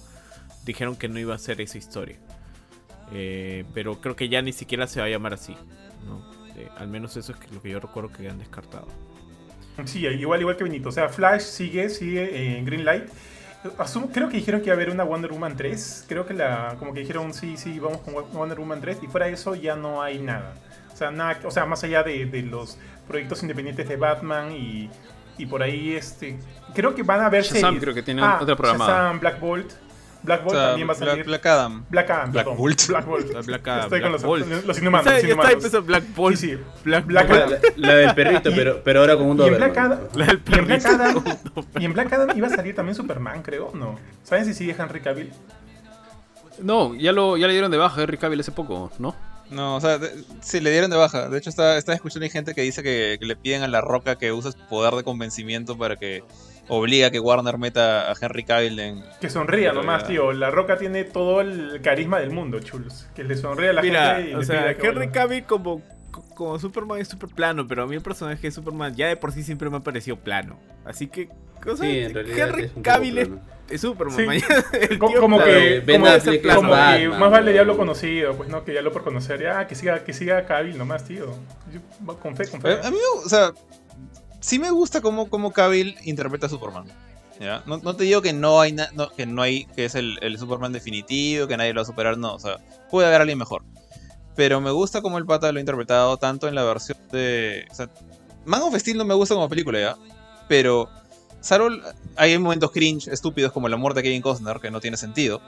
dijeron 0.63 0.95
que 0.95 1.09
no 1.09 1.19
iba 1.19 1.35
a 1.35 1.37
ser 1.37 1.59
esa 1.59 1.77
historia. 1.77 2.17
Eh, 3.11 3.65
pero 3.73 3.99
creo 3.99 4.15
que 4.15 4.29
ya 4.29 4.41
ni 4.41 4.53
siquiera 4.53 4.87
se 4.87 4.99
va 5.01 5.07
a 5.07 5.09
llamar 5.09 5.33
así. 5.33 5.55
¿no? 6.05 6.44
Eh, 6.57 6.69
al 6.77 6.87
menos 6.87 7.15
eso 7.17 7.33
es 7.33 7.51
lo 7.51 7.61
que 7.61 7.69
yo 7.69 7.79
recuerdo 7.79 8.09
que 8.11 8.29
han 8.29 8.37
descartado. 8.39 8.87
Sí, 9.85 10.05
igual, 10.07 10.39
igual 10.39 10.55
que 10.55 10.63
Benito. 10.63 10.89
O 10.89 10.91
sea, 10.91 11.09
Flash 11.09 11.41
sigue, 11.41 11.89
sigue 11.89 12.57
en 12.57 12.65
Green 12.65 12.85
Light. 12.85 13.05
Asumo- 13.77 14.09
creo 14.13 14.29
que 14.29 14.37
dijeron 14.37 14.61
que 14.61 14.67
iba 14.67 14.73
a 14.73 14.75
haber 14.77 14.89
una 14.89 15.03
Wonder 15.03 15.31
Woman 15.31 15.55
3. 15.57 16.05
Creo 16.07 16.25
que 16.25 16.33
la. 16.33 16.75
Como 16.79 16.93
que 16.93 17.01
dijeron, 17.01 17.33
sí, 17.33 17.57
sí, 17.57 17.77
vamos 17.79 17.97
con 17.99 18.13
Wonder 18.31 18.59
Woman 18.59 18.79
3. 18.79 18.99
Y 19.03 19.07
fuera 19.07 19.25
de 19.25 19.33
eso 19.33 19.53
ya 19.55 19.75
no 19.75 20.01
hay 20.01 20.19
nada. 20.19 20.53
O 20.93 20.95
sea, 20.97 21.11
nada, 21.11 21.39
o 21.43 21.51
sea 21.51 21.65
más 21.65 21.83
allá 21.83 22.03
de, 22.03 22.25
de 22.25 22.41
los 22.43 22.77
proyectos 23.07 23.41
independientes 23.41 23.89
de 23.89 23.97
Batman 23.97 24.53
y, 24.53 24.89
y 25.37 25.45
por 25.45 25.61
ahí, 25.61 25.93
este. 25.93 26.37
Creo 26.73 26.95
que 26.95 27.03
van 27.03 27.19
a 27.19 27.25
haber 27.25 27.43
Shazam 27.43 27.59
series. 27.61 27.81
creo 27.83 27.93
que 27.93 28.03
tiene 28.03 28.21
Ah, 28.23 28.39
otra 28.41 28.55
programada. 28.55 28.91
Shazam, 28.93 29.19
Black 29.19 29.39
Bolt. 29.41 29.73
Black 30.25 30.43
Bolt 30.43 30.55
O 30.55 30.59
sea, 30.59 30.67
también 30.69 30.87
va 30.89 30.91
a 30.91 30.95
salir. 30.95 31.13
Black, 31.13 31.25
Black 31.27 31.45
Adam. 31.45 31.85
Black 31.89 32.09
Adam, 32.09 32.31
Black 32.31 32.43
perdón. 32.45 32.57
Bolt. 32.57 32.87
Black 32.87 33.05
Bolt. 33.05 33.33
La 33.33 33.41
Black 33.41 33.67
Adam, 33.67 33.83
Estoy 33.83 33.99
Black 33.99 34.01
con 34.03 34.11
los, 34.11 34.23
Bolt. 34.23 34.65
los 34.65 34.77
inhumanos. 34.79 35.07
Está 35.13 35.27
inhumanos. 35.27 35.53
empezando 35.53 35.81
Black 35.83 36.03
Bolt. 36.15 36.35
Sí, 36.37 36.49
sí. 36.49 36.57
Black, 36.83 37.05
Black 37.05 37.29
Adam. 37.29 37.49
La, 37.49 37.59
la 37.87 37.95
del 37.95 38.15
perrito, 38.15 38.49
pero, 38.55 38.83
pero 38.83 38.99
ahora 39.01 39.15
con 39.17 39.27
un 39.27 39.29
Y 39.29 39.31
en, 39.31 39.37
Doberman. 39.37 39.59
Black 39.59 39.77
Adam, 39.77 39.99
La 40.15 40.25
del 40.25 40.41
y 40.47 40.53
en 40.59 40.65
Black 40.65 40.83
perrito. 40.83 41.03
Adam, 41.03 41.23
y 41.79 41.85
en 41.85 41.93
Black 41.93 42.13
Adam 42.13 42.37
iba 42.37 42.47
a 42.47 42.49
salir 42.49 42.75
también 42.75 42.95
Superman, 42.95 43.41
creo, 43.43 43.71
¿no? 43.73 43.97
¿Saben 44.23 44.45
si 44.45 44.53
sigue 44.53 44.75
Henry 44.77 44.99
Cavill? 45.01 45.31
No, 46.59 46.95
ya, 46.95 47.11
lo, 47.11 47.37
ya 47.37 47.47
le 47.47 47.53
dieron 47.53 47.69
de 47.71 47.77
baja 47.77 47.99
a 47.99 48.03
Henry 48.03 48.17
Cavill 48.17 48.39
hace 48.39 48.51
poco, 48.51 48.91
¿no? 48.99 49.15
No, 49.51 49.75
o 49.75 49.81
sea, 49.81 49.97
de- 49.99 50.23
sí, 50.41 50.59
le 50.59 50.71
dieron 50.71 50.89
de 50.89 50.97
baja. 50.97 51.29
De 51.29 51.37
hecho, 51.37 51.49
está, 51.49 51.77
está 51.77 51.93
escuchando 51.93 52.23
hay 52.23 52.29
gente 52.31 52.55
que 52.55 52.61
dice 52.61 52.81
que, 52.81 53.17
que 53.19 53.25
le 53.25 53.35
piden 53.35 53.61
a 53.61 53.67
La 53.67 53.81
Roca 53.81 54.15
que 54.17 54.31
use 54.31 54.51
su 54.53 54.57
poder 54.69 54.93
de 54.95 55.03
convencimiento 55.03 55.77
para 55.77 55.97
que 55.97 56.23
obliga 56.67 57.07
a 57.07 57.11
que 57.11 57.19
Warner 57.19 57.57
meta 57.57 58.11
a 58.11 58.15
Henry 58.19 58.43
Cavill 58.43 58.79
en... 58.79 59.03
Que 59.21 59.29
sonría 59.29 59.71
nomás, 59.73 60.07
tío. 60.07 60.31
La 60.33 60.49
Roca 60.51 60.77
tiene 60.77 61.03
todo 61.03 61.41
el 61.41 61.79
carisma 61.81 62.19
del 62.19 62.31
mundo, 62.31 62.59
chulos. 62.59 63.07
Que 63.15 63.23
le 63.23 63.35
sonríe 63.35 63.69
a 63.69 63.73
la 63.73 63.81
Mira, 63.81 64.15
gente 64.15 64.31
y 64.31 64.33
o 64.35 64.39
le 64.39 64.45
sea, 64.45 64.75
que 64.75 64.87
Henry. 64.87 65.09
Cavill 65.09 65.43
como, 65.43 65.81
como 66.35 66.57
Superman 66.59 66.99
es 66.99 67.07
súper 67.07 67.29
plano, 67.29 67.67
pero 67.67 67.83
a 67.83 67.87
mí 67.87 67.95
el 67.95 68.01
personaje 68.01 68.41
de 68.41 68.51
Superman 68.51 68.95
ya 68.95 69.07
de 69.07 69.15
por 69.17 69.31
sí 69.31 69.43
siempre 69.43 69.69
me 69.69 69.77
ha 69.77 69.81
parecido 69.81 70.17
plano. 70.17 70.57
Así 70.85 71.07
que, 71.07 71.29
o 71.67 71.75
sea, 71.75 71.87
Sí, 71.89 71.99
en 71.99 72.13
realidad 72.13 72.49
Henry 72.49 72.63
es 72.65 72.71
Cavill 72.81 73.17
es, 73.69 73.81
Superman. 73.81 74.15
Sí. 74.17 74.25
mañana. 74.25 74.65
El 74.89 74.99
Co- 74.99 75.07
tío 75.07 75.19
como 75.19 75.43
que, 75.43 75.79
Ben 75.85 76.01
como, 76.01 76.11
Affleck 76.13 76.41
como 76.55 76.71
que 76.71 77.09
más 77.09 77.31
vale 77.31 77.51
diablo 77.51 77.75
conocido, 77.77 78.35
pues 78.35 78.47
no, 78.49 78.63
que 78.63 78.73
ya 78.73 78.81
lo 78.83 78.91
por 78.91 79.03
conocer, 79.03 79.41
ya 79.41 79.65
que 79.67 79.73
siga, 79.75 80.03
que 80.03 80.13
siga 80.13 80.45
Cavill 80.45 80.77
nomás, 80.77 81.03
tío. 81.05 81.33
Yo- 81.73 82.15
con 82.19 82.35
fe, 82.35 82.47
con 82.47 82.61
fe. 82.61 82.73
A 82.83 82.91
mí, 82.91 82.97
me- 82.97 83.25
o 83.25 83.27
sea, 83.29 83.51
sí 84.45 84.59
me 84.59 84.69
gusta 84.69 85.01
cómo, 85.01 85.27
cómo 85.29 85.51
Cavill 85.51 85.95
interpreta 86.03 86.45
a 86.45 86.49
Superman. 86.49 86.85
¿ya? 87.39 87.63
No, 87.65 87.95
te 87.95 88.03
digo 88.03 88.21
que 88.21 88.31
no 88.31 88.61
hay, 88.61 88.73
na- 88.73 88.89
no, 88.93 89.09
que 89.09 89.25
no 89.25 89.41
hay, 89.41 89.65
que 89.75 89.85
es 89.85 89.95
el, 89.95 90.17
el 90.21 90.37
Superman 90.37 90.71
definitivo, 90.71 91.47
que 91.47 91.57
nadie 91.57 91.73
lo 91.73 91.79
va 91.79 91.83
a 91.83 91.85
superar, 91.85 92.17
no, 92.17 92.35
o 92.35 92.39
sea, 92.39 92.57
puede 92.91 93.07
haber 93.07 93.21
alguien 93.21 93.39
mejor. 93.39 93.63
Pero 94.35 94.61
me 94.61 94.69
gusta 94.71 95.01
cómo 95.01 95.17
el 95.17 95.25
pata 95.25 95.51
lo 95.51 95.57
ha 95.57 95.61
interpretado 95.61 96.17
tanto 96.17 96.47
en 96.47 96.55
la 96.55 96.63
versión 96.63 96.97
de... 97.11 97.65
O 97.71 97.73
sea, 97.75 97.89
Man 98.45 98.61
of 98.61 98.75
Steel 98.75 98.97
no 98.97 99.05
me 99.05 99.13
gusta 99.15 99.33
como 99.33 99.49
película, 99.49 99.79
¿ya? 99.79 99.95
Pero, 100.47 100.89
salvo, 101.41 101.67
el- 101.67 101.81
hay 102.15 102.37
momentos 102.37 102.71
cringe, 102.71 103.07
estúpidos, 103.07 103.51
como 103.51 103.67
la 103.69 103.77
muerte 103.77 103.99
de 103.99 104.03
Kevin 104.03 104.21
Costner, 104.21 104.59
que 104.59 104.69
no 104.71 104.79
tiene 104.79 104.97
sentido. 104.97 105.41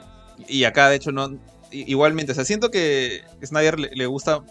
Y 0.47 0.63
acá, 0.63 0.89
de 0.89 0.95
hecho, 0.95 1.11
no... 1.11 1.37
Igualmente, 1.69 2.31
o 2.31 2.35
sea, 2.35 2.45
siento 2.45 2.71
que 2.71 3.23
Snyder 3.45 3.77
le 3.77 4.05
gusta 4.05 4.41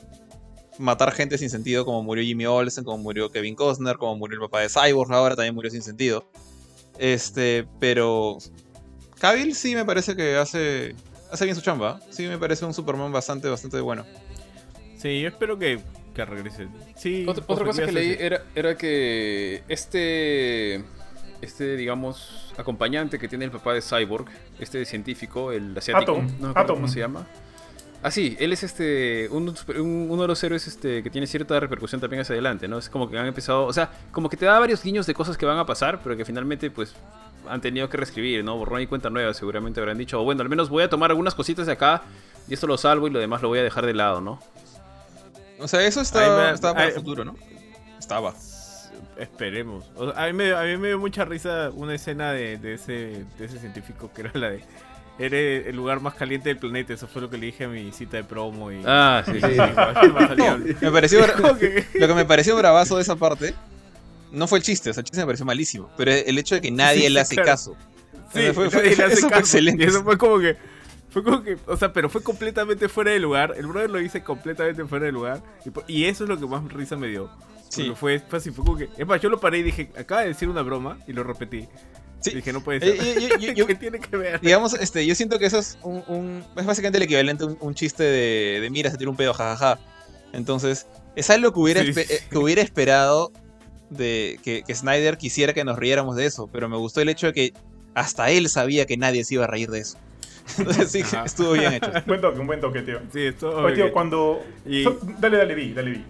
matar 0.79 1.13
gente 1.13 1.39
sin 1.39 1.51
sentido, 1.51 1.85
como 1.85 2.03
murió 2.03 2.25
Jimmy 2.25 2.47
Olsen, 2.47 2.85
como 2.85 2.99
murió 2.99 3.31
Kevin 3.31 3.55
Costner, 3.55 3.97
como 3.97 4.17
murió 4.17 4.37
el 4.37 4.41
papá 4.43 4.61
de 4.61 4.69
Cyborg, 4.69 5.13
ahora 5.13 5.37
también 5.37 5.55
murió 5.55 5.71
sin 5.71 5.83
sentido. 5.83 6.29
Este, 6.99 7.67
pero 7.79 8.39
Cavill 9.19 9.55
sí 9.55 9.75
me 9.75 9.85
parece 9.85 10.17
que 10.17 10.37
hace 10.37 10.95
hace 11.31 11.45
bien 11.45 11.57
su 11.57 11.63
chamba. 11.63 12.01
Sí 12.11 12.27
me 12.27 12.39
parece 12.39 12.65
un 12.65 12.75
Superman 12.75 13.13
bastante 13.13 13.49
bastante 13.49 13.81
bueno. 13.81 14.05
Sí, 14.97 15.21
yo 15.21 15.29
espero 15.29 15.59
que, 15.59 15.81
que 16.15 16.25
regrese. 16.25 16.69
Sí, 16.97 17.27
Otra, 17.29 17.45
cosa 17.45 17.85
que 17.85 17.93
leí 17.93 18.17
era, 18.19 18.45
era 18.55 18.77
que 18.77 19.63
este, 19.69 20.83
este, 21.43 21.77
digamos, 21.77 22.55
acompañante 22.57 23.19
que 23.19 23.29
tiene 23.29 23.45
el 23.45 23.51
papá 23.51 23.75
de 23.75 23.83
Cyborg, 23.83 24.27
este 24.59 24.85
científico, 24.85 25.53
el 25.53 25.77
asiático, 25.77 26.13
Atom, 26.13 26.27
no 26.27 26.47
me 26.47 26.51
acuerdo 26.51 26.61
Atom. 26.61 26.77
cómo 26.77 26.89
se 26.89 27.01
llama. 27.01 27.27
Ah, 28.03 28.11
sí, 28.11 28.37
él 28.39 28.53
es 28.53 28.63
este 28.63 29.29
un, 29.31 29.57
super- 29.57 29.81
un- 29.81 30.09
uno 30.11 30.23
de 30.23 30.29
los 30.29 30.43
héroes 30.45 30.67
este, 30.69 31.03
que 31.03 31.11
tiene 31.11 31.27
cierta 31.27 31.59
repercusión 31.59 32.01
también 32.01 32.21
hacia 32.23 32.35
adelante, 32.35 32.69
¿no? 32.69 32.79
Es 32.79 32.89
como 32.89 33.11
que 33.11 33.19
han 33.19 33.27
empezado, 33.27 33.65
o 33.67 33.73
sea, 33.73 33.91
como 34.13 34.29
que 34.29 34.37
te 34.37 34.45
da 34.47 34.59
varios 34.61 34.83
guiños 34.83 35.07
de 35.07 35.15
cosas 35.15 35.37
que 35.37 35.45
van 35.47 35.59
a 35.59 35.67
pasar, 35.67 36.01
pero 36.05 36.17
que 36.17 36.25
finalmente, 36.25 36.71
pues, 36.71 36.95
han 37.49 37.61
tenido 37.61 37.89
que 37.89 37.97
reescribir, 37.97 38.45
¿no? 38.45 38.57
Borrón 38.57 38.83
y 38.83 38.87
cuenta 38.87 39.11
nueva, 39.11 39.35
seguramente 39.35 39.81
habrán 39.81 39.99
dicho, 39.99 40.21
o 40.21 40.25
bueno, 40.25 40.43
al 40.43 40.49
menos 40.49 40.69
voy 40.69 40.83
a 40.85 40.89
tomar 40.91 41.11
algunas 41.11 41.35
cositas 41.35 41.67
de 41.67 41.73
acá 41.73 42.03
y 42.49 42.55
esto 42.55 42.67
lo 42.69 42.77
salvo 42.79 43.07
y 43.09 43.11
lo 43.11 43.19
demás 43.19 43.43
lo 43.43 43.49
voy 43.49 43.59
a 43.59 43.63
dejar 43.63 43.87
de 43.87 43.95
lado, 43.95 44.21
¿no? 44.21 44.41
O 45.59 45.67
sea, 45.67 45.85
eso 45.85 46.01
está, 46.01 46.21
me- 46.49 46.55
estaba 46.55 46.75
para 46.75 46.87
el 46.89 46.93
futuro, 46.95 47.25
¿no? 47.25 47.35
Estaba. 47.99 48.35
Esperemos. 49.17 49.91
O 49.97 50.13
sea, 50.13 50.23
a, 50.25 50.27
mí 50.27 50.33
me, 50.35 50.53
a 50.55 50.63
mí 50.63 50.77
me 50.77 50.89
dio 50.89 50.99
mucha 50.99 51.25
risa 51.25 51.71
una 51.75 51.95
escena 51.95 52.33
de, 52.33 52.59
de 52.59 52.75
ese, 52.75 53.25
de 53.39 53.45
ese 53.45 53.59
científico 53.59 54.11
que 54.15 54.23
era 54.23 54.31
la 54.35 54.51
de. 54.51 54.65
Eres 55.19 55.67
el 55.67 55.77
lugar 55.77 56.01
más 56.01 56.15
caliente 56.15 56.51
del 56.51 56.59
planeta. 56.59 56.93
Eso 56.93 57.07
fue 57.07 57.23
lo 57.23 57.31
que 57.31 57.39
le 57.39 57.47
dije 57.47 57.65
a 57.65 57.69
mi 57.69 57.91
cita 57.93 58.19
de 58.19 58.25
promo. 58.25 58.71
Y, 58.71 58.83
Ah, 58.85 59.23
sí, 59.25 59.33
y- 59.37 59.41
sí. 59.41 59.47
y- 59.47 60.85
me 60.85 60.91
pareció 60.93 61.21
que- 61.59 61.85
lo 61.99 62.07
que 62.09 62.15
me 62.15 62.25
pareció 62.27 62.55
bravazo 62.57 62.97
de 62.97 63.03
esa 63.03 63.17
parte 63.17 63.55
no 64.33 64.47
fue 64.47 64.59
el 64.59 64.65
chiste, 64.65 64.91
o 64.91 64.93
sea, 64.93 65.01
el 65.01 65.05
chiste 65.07 65.19
me 65.21 65.27
pareció 65.27 65.47
malísimo, 65.47 65.91
pero 65.97 66.13
el 66.13 66.37
hecho 66.37 66.57
de 66.57 66.61
que 66.61 66.71
nadie 66.71 67.07
Sí, 67.07 67.09
le 67.15 67.21
hace 67.21 67.35
claro. 67.37 67.51
caso. 67.51 67.77
Sí, 68.35 68.41
Fue- 68.53 68.69
fue- 68.71 68.83
nadie 68.83 68.97
le 68.97 69.05
hace 69.05 69.13
eso 69.15 69.21
fue 69.23 69.31
caso. 69.31 69.41
excelente. 69.41 69.85
Y 69.85 69.87
eso 69.87 70.03
fue 70.05 70.19
como 70.19 70.39
que. 70.39 70.57
Fue 71.11 71.23
como 71.23 71.43
que. 71.43 71.57
O 71.67 71.77
sea, 71.79 71.93
pero 71.95 72.11
fue 72.11 72.23
completamente 72.23 72.89
fuera 72.91 73.11
de 73.13 73.19
lugar. 73.21 73.55
El 73.57 73.67
brother 73.69 73.89
lo 73.89 74.01
hice 74.01 74.23
completamente 74.23 74.85
fuera 74.85 75.07
de 75.07 75.13
lugar. 75.13 75.41
Y, 75.87 75.93
y 76.01 76.05
eso 76.05 76.25
es 76.25 76.29
lo 76.29 76.39
que 76.39 76.47
más 76.47 76.63
risa 76.71 76.97
me 76.97 77.07
dio. 77.09 77.31
Sí. 77.71 77.85
Sí. 77.85 77.93
Fue, 77.97 78.19
fue 78.21 78.39
así, 78.39 78.51
fue 78.51 78.65
como 78.67 78.77
que. 78.77 78.91
Es 78.99 79.07
más, 79.07 79.21
yo 79.23 79.31
lo 79.31 79.41
paré 79.41 79.59
y 79.59 79.63
dije, 79.63 79.91
acaba 79.99 80.21
de 80.23 80.29
decir 80.29 80.49
una 80.51 80.61
broma. 80.61 80.99
Y 81.09 81.15
lo 81.15 81.23
repetí. 81.23 81.67
Sí. 82.31 82.37
Dije, 82.37 82.53
no 82.53 82.61
puede 82.63 82.79
Eh, 82.87 82.97
ser. 82.97 83.21
yo- 83.21 83.39
yo- 83.39 83.53
yo- 83.55 83.67
¿Qué 83.67 83.75
tiene 83.75 83.99
que 84.01 84.17
ver? 84.17 84.41
Digamos, 84.41 84.75
este, 84.75 85.07
yo 85.07 85.15
siento 85.15 85.39
que 85.39 85.47
eso 85.47 85.59
es 85.59 85.79
un, 85.83 86.03
un- 86.09 86.45
es 86.57 86.67
básicamente 86.67 86.99
el 86.99 87.05
equivalente 87.05 87.45
a 87.45 87.47
un, 87.49 87.57
un 87.61 87.75
chiste 87.75 88.03
de, 88.03 88.61
de 88.61 88.71
mira, 88.71 88.91
se 88.91 88.97
tira 88.97 89.11
un 89.11 89.17
pedo, 89.17 89.33
jajaja. 89.35 89.79
Entonces, 90.33 90.87
es 91.15 91.31
algo 91.31 91.53
que 91.53 91.61
hubiera, 91.61 91.83
Sí, 91.83 91.89
espe- 91.93 92.07
sí. 92.07 92.15
eh, 92.15 92.21
que 92.31 92.39
hubiera 92.39 92.63
esperado 92.63 93.33
de 93.91 94.39
que, 94.43 94.63
que 94.67 94.75
Snyder 94.75 95.17
quisiera 95.17 95.53
que 95.53 95.65
nos 95.65 95.79
riéramos 95.79 96.17
de 96.17 96.27
eso, 96.27 96.49
pero 96.53 96.69
me 96.69 96.77
gustó 96.77 97.01
el 97.01 97.09
hecho 97.09 97.29
de 97.29 97.33
que 97.33 97.53
hasta 97.95 98.31
él 98.31 98.49
sabía 98.49 98.85
que 98.87 98.97
nadie 98.97 99.25
se 99.25 99.35
iba 99.35 99.45
a 99.45 99.47
reír 99.47 99.71
de 99.71 99.79
eso. 99.81 99.97
Entonces 100.59 100.91
sí, 100.93 101.01
Ajá. 101.03 101.25
estuvo 101.25 101.53
bien 101.53 101.73
hecho. 101.75 101.91
Buen 102.07 102.21
toque, 102.21 102.39
un 102.41 102.47
buen 102.47 102.61
toque, 102.61 102.83
tío. 102.83 103.01
Sí, 103.13 103.23
esto. 103.23 103.51
Oye, 103.57 103.75
tío, 103.77 103.87
ok. 103.87 103.93
cuando. 103.93 104.43
Y- 104.67 104.85
so- 104.85 104.99
dale, 105.19 105.39
dale, 105.39 105.55
vi, 105.55 105.73
dale, 105.73 105.91
vi. 105.93 106.05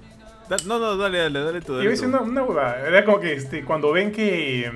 Da- 0.49 0.57
No, 0.67 0.79
no, 0.79 0.97
dale, 0.97 1.19
dale, 1.19 1.41
dale 1.41 1.61
tú. 1.61 1.75
Dale 1.77 1.89
decir 1.91 2.05
tú. 2.05 2.11
una, 2.11 2.21
una 2.23 2.43
huevada. 2.43 2.87
Era 2.87 3.05
como 3.05 3.21
que 3.21 3.33
este, 3.35 3.65
cuando 3.65 3.93
ven 3.93 4.13
que, 4.13 4.71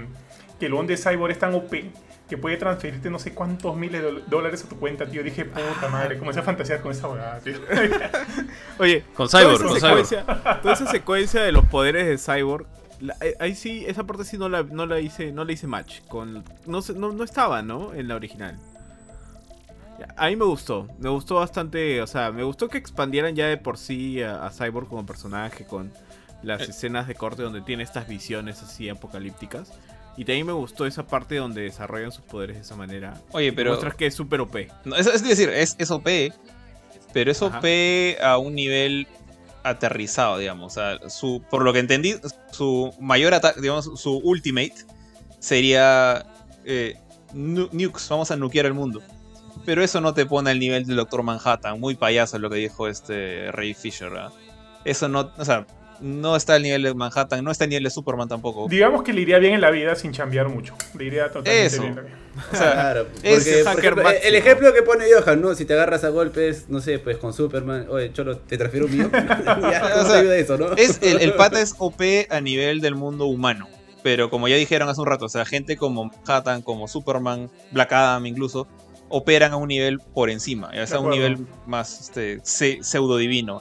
que 0.60 0.66
el 0.66 0.86
de 0.86 0.96
Cyborg 0.96 1.32
es 1.32 1.38
tan 1.40 1.54
OP 1.54 1.72
que 2.28 2.38
puede 2.38 2.56
transferirte 2.58 3.10
no 3.10 3.18
sé 3.18 3.34
cuántos 3.34 3.76
miles 3.76 4.02
de 4.02 4.22
dólares 4.28 4.62
a 4.64 4.68
tu 4.68 4.78
cuenta, 4.78 5.04
tío. 5.06 5.24
Dije, 5.24 5.46
puta 5.46 5.88
madre, 5.90 6.16
comencé 6.16 6.38
a 6.38 6.42
fantasear 6.44 6.80
con 6.80 6.92
esa 6.92 7.08
huevada, 7.08 7.40
tío. 7.40 7.54
Oye, 8.78 9.02
Con 9.14 9.28
toda 9.28 9.42
Cyborg, 9.42 9.54
esa 9.56 9.64
con 9.68 9.80
Cyborg. 9.80 10.06
secuencia, 10.06 10.60
toda 10.62 10.74
esa 10.74 10.86
secuencia 10.86 11.42
de 11.42 11.50
los 11.50 11.64
poderes 11.66 12.06
de 12.06 12.18
Cyborg, 12.18 12.66
la- 13.00 13.16
eh, 13.20 13.34
ahí 13.40 13.56
sí, 13.56 13.84
esa 13.86 14.04
parte 14.04 14.24
sí 14.24 14.38
no 14.38 14.48
la, 14.48 14.62
no 14.62 14.86
la 14.86 15.00
hice, 15.00 15.32
no 15.32 15.44
la 15.44 15.50
hice 15.52 15.66
match. 15.66 16.02
Con, 16.06 16.44
no, 16.66 16.82
sé- 16.82 16.94
no, 16.94 17.10
no 17.12 17.24
estaba, 17.24 17.62
¿no? 17.62 17.94
En 17.94 18.06
la 18.06 18.14
original. 18.14 18.56
A 20.16 20.28
mí 20.28 20.36
me 20.36 20.44
gustó, 20.46 20.86
me 20.98 21.10
gustó 21.10 21.34
bastante, 21.36 22.00
o 22.00 22.06
sea, 22.06 22.30
me 22.30 22.42
gustó 22.42 22.68
que 22.68 22.78
expandieran 22.78 23.34
ya 23.34 23.46
de 23.48 23.58
por 23.58 23.76
sí 23.76 24.22
a, 24.22 24.46
a 24.46 24.50
Cyborg 24.50 24.88
como 24.88 25.04
personaje 25.04 25.66
con 25.66 25.92
las 26.42 26.62
Eh. 26.62 26.66
escenas 26.70 27.06
de 27.06 27.14
corte 27.14 27.42
donde 27.42 27.60
tiene 27.60 27.82
estas 27.82 28.08
visiones 28.08 28.62
así 28.62 28.88
apocalípticas. 28.88 29.72
Y 30.16 30.24
también 30.24 30.46
me 30.46 30.52
gustó 30.52 30.86
esa 30.86 31.06
parte 31.06 31.36
donde 31.36 31.62
desarrollan 31.62 32.12
sus 32.12 32.24
poderes 32.24 32.56
de 32.56 32.62
esa 32.62 32.76
manera. 32.76 33.14
Oye, 33.32 33.52
pero... 33.52 33.70
Muestras 33.70 33.94
que 33.94 34.06
es 34.06 34.14
súper 34.14 34.40
OP. 34.40 34.54
No, 34.84 34.96
es, 34.96 35.06
es 35.06 35.22
decir, 35.26 35.48
es, 35.50 35.76
es 35.78 35.90
OP, 35.90 36.06
pero 37.12 37.30
es 37.30 37.42
Ajá. 37.42 37.58
OP 37.58 37.64
a 38.22 38.36
un 38.38 38.54
nivel 38.54 39.06
aterrizado, 39.62 40.38
digamos. 40.38 40.72
O 40.72 40.74
sea, 40.74 41.08
su, 41.08 41.42
por 41.50 41.62
lo 41.62 41.72
que 41.72 41.78
entendí, 41.78 42.16
su 42.50 42.92
mayor 43.00 43.34
ataque, 43.34 43.60
digamos, 43.60 43.90
su 44.00 44.18
ultimate 44.18 44.74
sería 45.38 46.26
eh, 46.64 46.96
nu- 47.32 47.68
nukes, 47.72 48.08
vamos 48.08 48.30
a 48.30 48.36
nukear 48.36 48.66
el 48.66 48.74
mundo. 48.74 49.00
Pero 49.64 49.82
eso 49.84 50.00
no 50.00 50.14
te 50.14 50.26
pone 50.26 50.50
al 50.50 50.58
nivel 50.58 50.86
del 50.86 50.96
Doctor 50.96 51.22
Manhattan, 51.22 51.78
muy 51.80 51.94
payaso 51.94 52.38
lo 52.38 52.48
que 52.50 52.56
dijo 52.56 52.88
este 52.88 53.50
Ray 53.52 53.74
Fisher. 53.74 54.12
¿ah? 54.16 54.32
Eso 54.84 55.08
no, 55.08 55.32
o 55.36 55.44
sea, 55.44 55.66
no 56.00 56.36
está 56.36 56.54
al 56.54 56.62
nivel 56.62 56.82
de 56.82 56.94
Manhattan, 56.94 57.44
no 57.44 57.50
está 57.50 57.64
al 57.64 57.70
nivel 57.70 57.84
de 57.84 57.90
Superman 57.90 58.28
tampoco. 58.28 58.66
Digamos 58.68 59.02
que 59.02 59.12
le 59.12 59.20
iría 59.20 59.38
bien 59.38 59.54
en 59.54 59.60
la 59.60 59.70
vida 59.70 59.94
sin 59.94 60.12
chambear 60.12 60.48
mucho. 60.48 60.74
Le 60.98 61.04
iría 61.04 61.26
totalmente 61.26 61.66
Eso. 61.66 61.82
bien. 61.82 61.94
también. 61.94 62.16
O 62.52 62.56
sea, 62.56 62.72
Claro, 62.72 63.06
es 63.22 63.44
porque, 63.44 63.64
por 63.64 63.78
ejemplo, 63.78 64.10
el 64.22 64.34
ejemplo 64.36 64.72
que 64.72 64.82
pone 64.82 65.04
Johan, 65.12 65.40
¿no? 65.42 65.54
Si 65.54 65.64
te 65.64 65.74
agarras 65.74 66.04
a 66.04 66.08
golpes, 66.10 66.66
no 66.68 66.80
sé, 66.80 66.98
pues 67.00 67.16
con 67.18 67.32
Superman, 67.32 67.86
oye, 67.90 68.12
Cholo, 68.12 68.38
te 68.38 68.56
transfiero 68.56 68.86
un 68.86 68.92
millón. 68.92 69.10
ya, 69.12 69.80
¿cómo 69.92 70.02
O 70.04 70.06
sea, 70.06 70.20
ayuda 70.20 70.36
eso, 70.36 70.56
no? 70.56 70.72
es 70.76 71.00
el, 71.02 71.20
el 71.20 71.34
pata 71.34 71.60
es 71.60 71.74
OP 71.78 72.00
a 72.30 72.40
nivel 72.40 72.80
del 72.80 72.94
mundo 72.94 73.26
humano. 73.26 73.68
Pero 74.02 74.30
como 74.30 74.48
ya 74.48 74.56
dijeron 74.56 74.88
hace 74.88 75.00
un 75.00 75.06
rato, 75.08 75.26
o 75.26 75.28
sea, 75.28 75.44
gente 75.44 75.76
como 75.76 76.04
Manhattan, 76.06 76.62
como 76.62 76.88
Superman, 76.88 77.50
Black 77.72 77.92
Adam 77.92 78.24
incluso, 78.26 78.66
operan 79.10 79.52
a 79.52 79.56
un 79.56 79.68
nivel 79.68 79.98
por 79.98 80.30
encima, 80.30 80.70
ya 80.74 80.86
sea 80.86 80.98
a 80.98 81.00
un 81.00 81.10
nivel 81.10 81.38
más 81.66 82.00
este, 82.00 82.38
se- 82.44 82.78
pseudo 82.82 83.16
divino. 83.18 83.60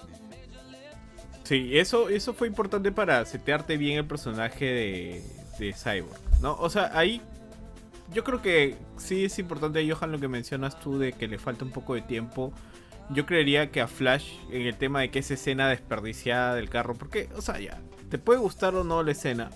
Sí, 1.50 1.80
eso, 1.80 2.10
eso 2.10 2.36
fue 2.36 2.48
importante 2.48 2.92
para 2.92 3.26
setearte 3.26 3.76
bien 3.76 3.98
el 3.98 4.06
personaje 4.06 4.66
de, 4.66 5.24
de 5.58 5.74
Cyborg, 5.74 6.22
¿no? 6.44 6.54
O 6.60 6.70
sea, 6.70 6.92
ahí 6.94 7.24
yo 8.14 8.24
creo 8.24 8.40
que 8.40 8.76
sí 8.98 9.26
es 9.26 9.40
importante, 9.40 9.92
Johan, 9.92 10.12
lo 10.12 10.20
que 10.20 10.28
mencionas 10.28 10.80
tú 10.80 11.00
de 11.00 11.12
que 11.12 11.28
le 11.28 11.40
falta 11.40 11.66
un 11.66 11.72
poco 11.72 11.96
de 11.96 12.04
tiempo. 12.04 12.54
Yo 13.10 13.26
creería 13.26 13.72
que 13.72 13.82
a 13.82 13.88
Flash, 13.88 14.34
en 14.52 14.68
el 14.68 14.78
tema 14.78 15.02
de 15.02 15.10
que 15.10 15.18
esa 15.18 15.34
escena 15.34 15.68
desperdiciada 15.68 16.54
del 16.54 16.70
carro, 16.70 16.94
porque, 16.94 17.30
o 17.36 17.42
sea, 17.42 17.60
ya, 17.60 17.82
te 18.12 18.20
puede 18.20 18.40
gustar 18.40 18.76
o 18.76 18.84
no 18.84 19.02
la 19.02 19.14
escena, 19.14 19.50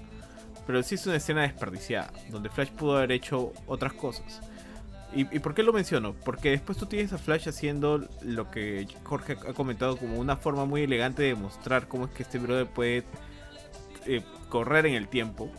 pero 0.65 0.81
sí 0.81 0.95
es 0.95 1.05
una 1.05 1.17
escena 1.17 1.43
desperdiciada, 1.43 2.11
donde 2.31 2.49
Flash 2.49 2.71
pudo 2.71 2.97
haber 2.97 3.11
hecho 3.11 3.53
otras 3.67 3.93
cosas. 3.93 4.41
¿Y, 5.15 5.21
¿Y 5.35 5.39
por 5.39 5.53
qué 5.53 5.63
lo 5.63 5.73
menciono? 5.73 6.13
Porque 6.25 6.51
después 6.51 6.77
tú 6.77 6.85
tienes 6.85 7.13
a 7.13 7.17
Flash 7.17 7.47
haciendo 7.47 8.07
lo 8.21 8.49
que 8.49 8.87
Jorge 9.03 9.33
ha 9.47 9.53
comentado 9.53 9.97
como 9.97 10.17
una 10.17 10.37
forma 10.37 10.65
muy 10.65 10.83
elegante 10.83 11.23
de 11.23 11.35
mostrar 11.35 11.87
cómo 11.87 12.05
es 12.05 12.11
que 12.11 12.23
este 12.23 12.39
brother 12.39 12.67
puede 12.67 13.03
eh, 14.05 14.21
correr 14.49 14.85
en 14.85 14.95
el 14.95 15.07
tiempo 15.07 15.49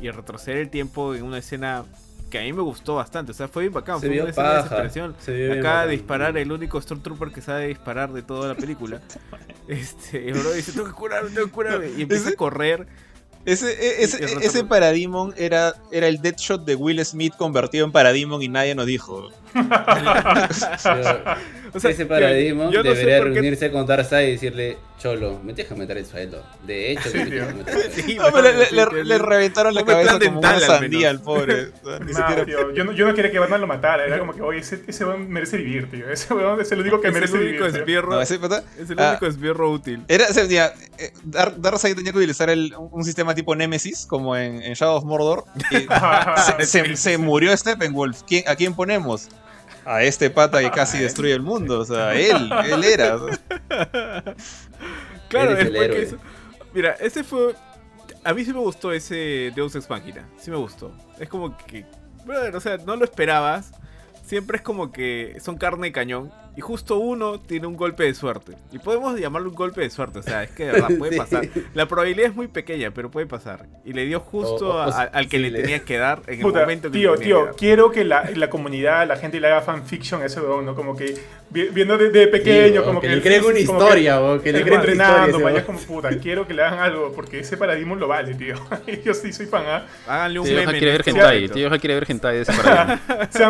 y 0.00 0.10
retroceder 0.10 0.58
el 0.58 0.70
tiempo 0.70 1.14
en 1.14 1.24
una 1.24 1.38
escena 1.38 1.84
que 2.30 2.38
a 2.38 2.42
mí 2.42 2.52
me 2.52 2.62
gustó 2.62 2.94
bastante. 2.94 3.32
O 3.32 3.34
sea, 3.34 3.48
fue 3.48 3.64
bien 3.64 3.72
bacán. 3.72 4.00
Se 4.00 4.06
fue 4.06 4.20
una 4.20 4.30
escena 4.30 4.48
de 4.48 4.54
paja, 4.54 4.62
desesperación. 4.62 5.16
se 5.18 5.58
Acaba 5.58 5.86
de 5.86 5.92
disparar 5.92 6.38
el 6.38 6.50
único 6.52 6.80
Stormtrooper 6.80 7.32
que 7.32 7.42
sabe 7.42 7.66
disparar 7.66 8.12
de 8.12 8.22
toda 8.22 8.48
la 8.48 8.54
película. 8.54 9.00
este, 9.68 10.28
el 10.28 10.34
brother 10.34 10.54
dice, 10.54 10.72
tengo 10.72 10.86
que 10.86 10.92
curarme, 10.92 11.30
tengo 11.30 11.46
que 11.46 11.52
curarme. 11.52 11.90
Y 11.96 12.02
empieza 12.02 12.30
a 12.30 12.32
correr. 12.34 12.86
Ese, 13.44 13.72
e- 13.72 14.04
ese. 14.04 14.64
Parademon 14.64 15.32
era, 15.36 15.74
era 15.90 16.08
el 16.08 16.20
Deadshot 16.20 16.64
de 16.64 16.74
Will 16.74 17.04
Smith 17.04 17.34
convertido 17.36 17.86
en 17.86 17.92
Parademon 17.92 18.42
y 18.42 18.48
nadie 18.48 18.74
nos 18.74 18.86
dijo. 18.86 19.28
O 21.72 21.80
sea, 21.80 21.90
Ese 21.90 22.06
paradigma 22.06 22.70
yo 22.70 22.82
no 22.82 22.90
sé 22.90 22.96
debería 22.98 23.18
por 23.18 23.28
qué- 23.28 23.34
reunirse 23.34 23.70
con 23.70 23.86
Darkseid 23.86 24.28
y 24.28 24.32
decirle, 24.32 24.78
Cholo, 24.98 25.40
me 25.42 25.54
dejas 25.54 25.78
meter 25.78 25.96
el 25.96 26.04
sueldo. 26.04 26.42
De 26.66 26.92
hecho, 26.92 27.08
me 27.14 27.24
Sí, 27.24 27.30
dejas 27.30 27.48
tío. 27.48 27.56
meter 27.58 27.74
el 27.74 27.80
sueldo. 27.92 28.02
Sí, 28.06 28.14
No, 28.16 28.24
pero 28.32 28.42
le, 28.52 28.70
le- 28.70 29.04
le 29.04 29.18
reventaron 29.18 29.74
la 29.74 29.84
cabeza 29.84 30.18
como 30.18 30.38
una 30.40 30.50
al 30.50 30.60
sandía 30.60 31.10
al 31.10 31.20
pobre. 31.22 31.68
Ni 32.06 32.12
siquiera- 32.14 32.44
tío, 32.44 32.72
yo, 32.74 32.84
no, 32.84 32.92
yo 32.92 33.06
no 33.06 33.14
quería 33.14 33.30
que 33.30 33.38
Batman 33.38 33.60
lo 33.62 33.66
matara. 33.66 34.04
Era 34.04 34.18
como 34.18 34.34
que, 34.34 34.42
oye, 34.42 34.58
ese, 34.60 34.82
ese 34.86 35.04
weón 35.04 35.28
merece 35.30 35.56
vivir, 35.56 35.90
tío. 35.90 36.10
Ese 36.10 36.34
weón 36.34 36.60
es 36.60 36.70
el 36.72 36.80
único 36.80 37.00
que 37.00 37.08
Es 37.08 37.14
merece 37.14 37.36
el 37.36 37.42
único 37.44 37.64
vivir. 37.64 37.72
tío. 37.72 37.80
esbirro. 37.82 38.10
No, 38.10 38.20
ese 38.20 38.34
Es 38.78 38.90
el 38.90 38.98
Ah. 38.98 39.10
único 39.12 39.26
esbirro 39.26 39.70
útil. 39.70 40.04
Era, 40.08 40.26
o 40.28 40.32
sea, 40.34 40.44
eh, 40.98 41.12
Dar- 41.24 41.58
Darkseid 41.60 41.94
tenía 41.96 42.12
que 42.12 42.18
utilizar 42.18 42.50
el- 42.50 42.74
un 42.76 42.90
un 43.00 43.04
sistema 43.04 43.34
tipo 43.34 43.54
Nemesis, 43.56 44.04
como 44.06 44.36
en, 44.36 44.60
en 44.62 44.74
Shadow 44.74 44.96
of 44.96 45.04
Mordor. 45.04 45.44
y 45.70 45.86
se, 46.60 46.66
se- 46.66 46.96
se 46.96 47.16
murió 47.18 47.56
Steppenwolf. 47.56 48.22
¿Quién, 48.26 48.44
¿A 48.46 48.54
quién 48.56 48.74
ponemos? 48.74 49.28
A 49.84 50.02
este 50.02 50.30
pata 50.30 50.60
que 50.60 50.70
casi 50.70 50.98
destruye 51.02 51.32
el 51.32 51.42
mundo. 51.42 51.80
O 51.80 51.84
sea, 51.84 52.14
él, 52.14 52.50
él 52.66 52.84
era. 52.84 53.18
Claro, 55.28 55.52
Eres 55.52 55.66
el 55.66 55.72
después 55.72 55.88
que 55.90 55.94
héroe. 55.96 56.02
eso. 56.02 56.16
Mira, 56.74 56.90
ese 57.00 57.22
fue. 57.24 57.54
A 58.24 58.34
mí 58.34 58.44
sí 58.44 58.52
me 58.52 58.58
gustó 58.58 58.92
ese 58.92 59.52
Deus 59.54 59.74
Ex 59.76 59.88
Machina. 59.88 60.28
Sí 60.38 60.50
me 60.50 60.56
gustó. 60.56 60.92
Es 61.18 61.28
como 61.28 61.56
que. 61.56 61.86
Brother, 62.24 62.56
o 62.56 62.60
sea, 62.60 62.76
no 62.78 62.96
lo 62.96 63.04
esperabas. 63.04 63.72
Siempre 64.24 64.56
es 64.58 64.62
como 64.62 64.92
que 64.92 65.36
son 65.40 65.56
carne 65.56 65.88
de 65.88 65.92
cañón. 65.92 66.32
Y 66.56 66.60
justo 66.60 66.98
uno 66.98 67.38
tiene 67.40 67.66
un 67.66 67.76
golpe 67.76 68.04
de 68.04 68.14
suerte. 68.14 68.52
Y 68.72 68.78
podemos 68.78 69.18
llamarlo 69.18 69.48
un 69.50 69.54
golpe 69.54 69.80
de 69.82 69.90
suerte. 69.90 70.18
O 70.18 70.22
sea, 70.22 70.42
es 70.42 70.50
que 70.50 70.66
de 70.66 70.72
verdad 70.72 70.88
puede 70.98 71.12
Sí. 71.12 71.18
pasar. 71.18 71.48
La 71.74 71.86
probabilidad 71.86 72.30
es 72.30 72.34
muy 72.36 72.48
pequeña, 72.48 72.90
pero 72.90 73.10
puede 73.10 73.26
pasar. 73.26 73.66
Y 73.84 73.92
le 73.92 74.04
dio 74.06 74.20
justo 74.20 74.68
O- 74.70 74.74
o- 74.74 74.78
a- 74.78 74.86
o- 74.88 74.92
a- 74.92 75.02
al 75.02 75.28
que 75.28 75.36
sí, 75.38 75.42
le 75.44 75.50
le- 75.50 75.60
tenía 75.62 75.80
que 75.80 75.96
dar 75.98 76.22
en 76.26 76.34
el 76.34 76.40
Puta, 76.40 76.60
momento 76.60 76.90
que 76.90 76.98
tío, 76.98 77.12
le 77.12 77.18
que 77.18 77.24
tío, 77.24 77.44
dar. 77.46 77.54
quiero 77.56 77.90
que 77.90 78.04
la, 78.04 78.28
la 78.34 78.50
comunidad, 78.50 79.06
la 79.06 79.16
gente 79.16 79.40
le 79.40 79.46
haga 79.46 79.60
fanfiction 79.62 80.22
a 80.22 80.26
ese 80.26 80.40
weón, 80.40 80.66
¿no? 80.66 80.74
Como 80.74 80.96
que 80.96 81.14
vi- 81.50 81.68
viendo 81.68 81.96
desde 81.96 82.26
pequeño, 82.26 82.80
Sí, 82.80 82.86
como 82.86 83.00
que 83.00 83.08
que... 83.08 83.16
le 83.16 83.22
creen 83.22 83.44
una 83.44 83.54
que- 83.54 83.60
historia, 83.60 84.20
o 84.20 84.38
que 84.38 84.44
que 84.44 84.52
le 84.52 84.62
creen 84.62 84.80
creen 84.80 84.82
una 84.82 84.92
historia, 84.92 84.92
entrenando, 85.06 85.36
ese 85.36 85.44
vaya 85.44 85.54
weón. 85.54 85.66
como 85.66 85.78
puta, 85.80 86.10
quiero 86.18 86.46
que 86.46 86.54
le 86.54 86.62
hagan 86.62 86.78
algo, 86.80 87.12
porque 87.14 87.38
ese 87.40 87.56
paradigma 87.56 87.94
lo 87.96 88.08
vale, 88.08 88.34
tío. 88.34 88.54
Yo 89.04 89.14
sí 89.14 89.32
soy 89.32 89.46
fan, 89.46 89.64
¿ah? 89.66 89.86
Háganle 90.06 90.40
un 90.40 90.46
Tío 90.46 90.56
meme. 90.56 90.72
Quiere 90.72 90.86
ver 90.92 91.00
este 91.00 91.10
hentai. 91.12 91.48
Tío 91.48 91.70
quiere 91.78 91.94
ver 91.94 92.06
hentai 92.10 92.36
de 92.36 92.42
ese 92.42 92.52
paradigma. 92.62 93.00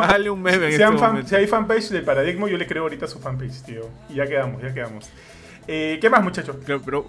Háganle 0.05 0.31
un 0.31 0.43
meme 0.43 0.69
este 0.69 0.87
si 1.27 1.35
hay 1.35 1.47
fanpage 1.47 1.89
del 1.91 2.05
paradigma, 2.05 2.49
yo 2.49 2.57
le 2.57 2.67
creo 2.67 2.83
ahorita 2.85 3.00
su 3.07 3.19
fanpage, 3.19 3.63
tío. 3.63 3.89
Y 4.09 4.15
ya 4.15 4.27
quedamos, 4.27 4.63
ya 4.63 4.73
quedamos. 4.73 5.11
Eh, 5.67 5.99
¿Qué 6.01 6.11
más, 6.11 6.23
muchachos? 6.23 6.57
Pero 6.67 7.07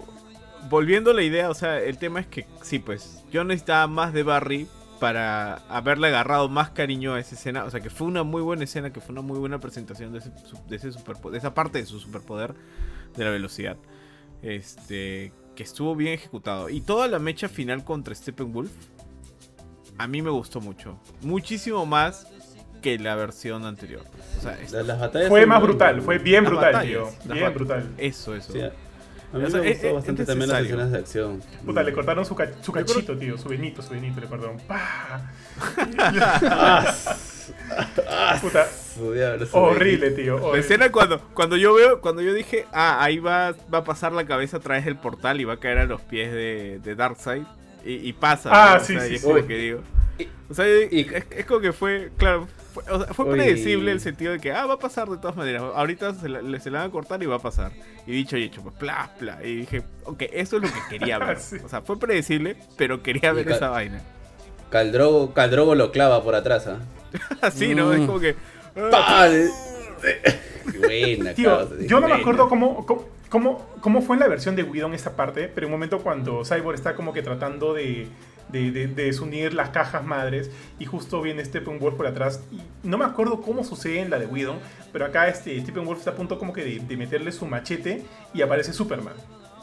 volviendo 0.68 1.10
a 1.10 1.14
la 1.14 1.22
idea, 1.22 1.50
o 1.50 1.54
sea, 1.54 1.80
el 1.80 1.98
tema 1.98 2.20
es 2.20 2.26
que 2.26 2.46
sí, 2.62 2.78
pues 2.78 3.24
yo 3.30 3.44
necesitaba 3.44 3.86
más 3.86 4.12
de 4.12 4.22
Barry 4.22 4.68
para 5.00 5.56
haberle 5.68 6.08
agarrado 6.08 6.48
más 6.48 6.70
cariño 6.70 7.14
a 7.14 7.20
esa 7.20 7.34
escena. 7.34 7.64
O 7.64 7.70
sea, 7.70 7.80
que 7.80 7.90
fue 7.90 8.06
una 8.06 8.22
muy 8.22 8.40
buena 8.40 8.64
escena, 8.64 8.92
que 8.92 9.00
fue 9.00 9.12
una 9.12 9.22
muy 9.22 9.38
buena 9.38 9.58
presentación 9.58 10.12
de, 10.12 10.18
ese, 10.18 10.30
de, 10.68 10.76
ese 10.76 10.90
de 10.90 11.38
esa 11.38 11.54
parte 11.54 11.78
de 11.78 11.86
su 11.86 11.98
superpoder 11.98 12.54
de 13.16 13.24
la 13.24 13.30
velocidad. 13.30 13.76
Este, 14.42 15.32
que 15.54 15.62
estuvo 15.62 15.96
bien 15.96 16.14
ejecutado. 16.14 16.68
Y 16.68 16.80
toda 16.80 17.08
la 17.08 17.18
mecha 17.18 17.48
final 17.48 17.84
contra 17.84 18.14
Steppenwolf, 18.14 18.70
a 19.98 20.06
mí 20.06 20.22
me 20.22 20.30
gustó 20.30 20.60
mucho. 20.60 20.98
Muchísimo 21.22 21.84
más 21.84 22.26
que 22.82 22.98
la 22.98 23.14
versión 23.16 23.64
anterior. 23.64 24.02
O 24.38 24.42
sea, 24.42 24.58
es- 24.60 24.72
Las, 24.72 24.86
las 24.86 25.00
batallas 25.00 25.28
Fue 25.28 25.46
más 25.46 25.62
brutal, 25.62 25.88
buenas. 26.00 26.04
fue 26.04 26.18
bien 26.18 26.44
Las 26.44 26.50
brutal, 26.52 26.72
batallas, 26.74 27.18
tío. 27.18 27.32
Bien 27.34 27.54
brutal. 27.54 27.88
eso, 27.96 28.34
eso. 28.34 28.52
Sí, 28.52 28.60
a 28.60 28.70
mí 29.38 29.44
O 29.44 29.50
sea, 29.50 29.60
me 29.60 29.70
es- 29.70 29.74
gustó 29.76 29.88
es- 29.88 29.94
bastante 29.94 30.22
es 30.22 30.28
también 30.28 30.50
las 30.50 30.62
escenas 30.62 30.92
de 30.92 30.98
acción. 30.98 31.42
Puta, 31.64 31.82
le 31.82 31.92
cortaron 31.94 32.24
su, 32.26 32.34
ca- 32.34 32.50
su 32.60 32.70
cachito, 32.72 33.16
tío. 33.16 33.38
Su 33.38 33.48
venito, 33.48 33.80
su 33.80 33.90
venito, 33.90 34.20
le 34.20 34.26
cortaron. 34.26 34.58
Puta, 38.40 38.66
Su 38.94 39.12
diablo, 39.12 39.46
su 39.46 39.56
horrible, 39.56 40.10
tío. 40.10 40.36
La 40.36 40.42
horrible. 40.42 40.60
escena 40.60 40.92
cuando, 40.92 41.20
cuando 41.34 41.56
yo 41.56 41.74
veo, 41.74 42.00
cuando 42.00 42.20
yo 42.22 42.34
dije, 42.34 42.66
ah, 42.72 43.02
ahí 43.02 43.18
va, 43.18 43.54
va 43.72 43.78
a 43.78 43.84
pasar 43.84 44.12
la 44.12 44.26
cabeza 44.26 44.58
a 44.58 44.60
través 44.60 44.84
del 44.84 44.96
portal 44.96 45.40
y 45.40 45.44
va 45.44 45.54
a 45.54 45.56
caer 45.58 45.78
a 45.78 45.86
los 45.86 46.00
pies 46.02 46.30
de, 46.32 46.80
de 46.82 46.94
Darkseid. 46.94 47.44
Y, 47.84 47.94
y 48.08 48.12
pasa. 48.12 48.50
Ah, 48.52 48.74
¿no? 48.76 48.82
O 48.82 48.84
sí, 48.84 48.92
sea, 48.94 49.02
sí, 49.02 49.12
y 49.12 49.14
es 49.16 49.22
sí. 49.22 49.26
como 49.26 49.46
que 49.46 49.56
digo. 49.56 49.80
O 50.50 50.54
sea, 50.54 50.66
y- 50.68 51.00
es, 51.12 51.24
es 51.30 51.46
como 51.46 51.60
que 51.60 51.72
fue, 51.72 52.10
claro, 52.18 52.46
fue, 52.72 52.82
o 52.90 53.04
sea, 53.04 53.12
fue 53.14 53.30
predecible 53.30 53.92
el 53.92 54.00
sentido 54.00 54.32
de 54.32 54.40
que, 54.40 54.52
ah, 54.52 54.66
va 54.66 54.74
a 54.74 54.78
pasar 54.78 55.08
de 55.08 55.16
todas 55.18 55.36
maneras. 55.36 55.62
Ahorita 55.74 56.14
se 56.14 56.28
la, 56.28 56.42
le- 56.42 56.58
se 56.60 56.70
la 56.70 56.80
van 56.80 56.88
a 56.88 56.90
cortar 56.92 57.22
y 57.22 57.26
va 57.26 57.36
a 57.36 57.40
pasar. 57.40 57.70
Y 58.06 58.12
dicho 58.12 58.36
y 58.36 58.44
hecho, 58.44 58.62
pues, 58.62 58.78
bla, 58.78 59.10
bla. 59.20 59.38
Y 59.44 59.56
dije, 59.56 59.82
ok, 60.04 60.22
eso 60.32 60.56
es 60.56 60.62
lo 60.62 60.68
que 60.68 60.80
quería 60.98 61.18
ver. 61.24 61.38
Sí. 61.38 61.56
O 61.64 61.68
sea, 61.68 61.82
fue 61.82 61.98
predecible, 61.98 62.56
pero 62.76 63.02
quería 63.02 63.32
ver 63.32 63.50
esa 63.50 63.68
vaina. 63.68 64.00
Caldrogo, 64.70 65.34
Caldrogo 65.34 65.74
lo 65.74 65.92
clava 65.92 66.22
por 66.22 66.34
atrás, 66.34 66.66
¿ah? 66.66 66.78
Así, 67.42 67.74
¿no? 67.74 67.92
Es 67.92 68.00
Mm. 68.00 68.06
como 68.06 68.20
que. 68.20 68.34
ah, 68.92 69.28
buena, 70.78 71.34
Tío, 71.34 71.58
causa, 71.58 71.74
yo 71.86 72.00
no 72.00 72.08
me 72.08 72.14
acuerdo 72.14 72.48
cómo, 72.48 72.86
cómo, 72.86 73.04
cómo, 73.28 73.66
cómo 73.80 74.02
fue 74.02 74.16
en 74.16 74.20
la 74.20 74.28
versión 74.28 74.56
de 74.56 74.62
Whedon 74.62 74.94
esta 74.94 75.14
parte, 75.16 75.48
pero 75.48 75.66
en 75.66 75.72
un 75.72 75.78
momento 75.78 75.98
cuando 76.00 76.44
Cyborg 76.44 76.74
está 76.74 76.94
como 76.94 77.12
que 77.12 77.22
tratando 77.22 77.74
de, 77.74 78.08
de, 78.52 78.70
de- 78.70 78.86
de 78.88 79.04
desunir 79.04 79.54
las 79.54 79.70
cajas 79.70 80.04
madres 80.04 80.50
y 80.78 80.84
justo 80.84 81.20
viene 81.22 81.44
Steppenwolf 81.44 81.96
por 81.96 82.06
atrás. 82.06 82.40
Y 82.52 82.60
no 82.86 82.98
me 82.98 83.04
acuerdo 83.04 83.40
cómo 83.42 83.64
sucede 83.64 84.00
en 84.00 84.10
la 84.10 84.18
de 84.18 84.26
Whedon, 84.26 84.58
pero 84.92 85.06
acá 85.06 85.28
este 85.28 85.60
Steppenwolf 85.60 85.98
está 85.98 86.12
a 86.12 86.14
punto 86.14 86.38
como 86.38 86.52
que 86.52 86.62
de, 86.80 86.96
meterle 86.96 87.32
su 87.32 87.46
machete 87.46 88.02
y 88.34 88.42
aparece 88.42 88.72
Superman. 88.72 89.14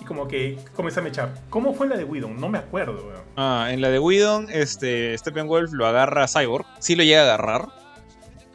Y 0.01 0.05
como 0.05 0.27
que 0.29 0.57
comienza 0.75 1.01
a 1.01 1.03
mechar. 1.03 1.33
¿Cómo 1.49 1.73
fue 1.73 1.85
en 1.85 1.89
la 1.91 1.97
de 1.97 2.05
Whedon? 2.05 2.39
No 2.39 2.47
me 2.49 2.57
acuerdo. 2.57 3.11
Ah, 3.35 3.67
en 3.69 3.81
la 3.81 3.89
de 3.89 3.99
Whedon, 3.99 4.47
este, 4.49 5.17
Steppenwolf 5.17 5.71
lo 5.73 5.85
agarra 5.85 6.23
a 6.23 6.27
Cyborg. 6.29 6.65
Sí 6.79 6.95
lo 6.95 7.03
llega 7.03 7.21
a 7.21 7.23
agarrar. 7.25 7.67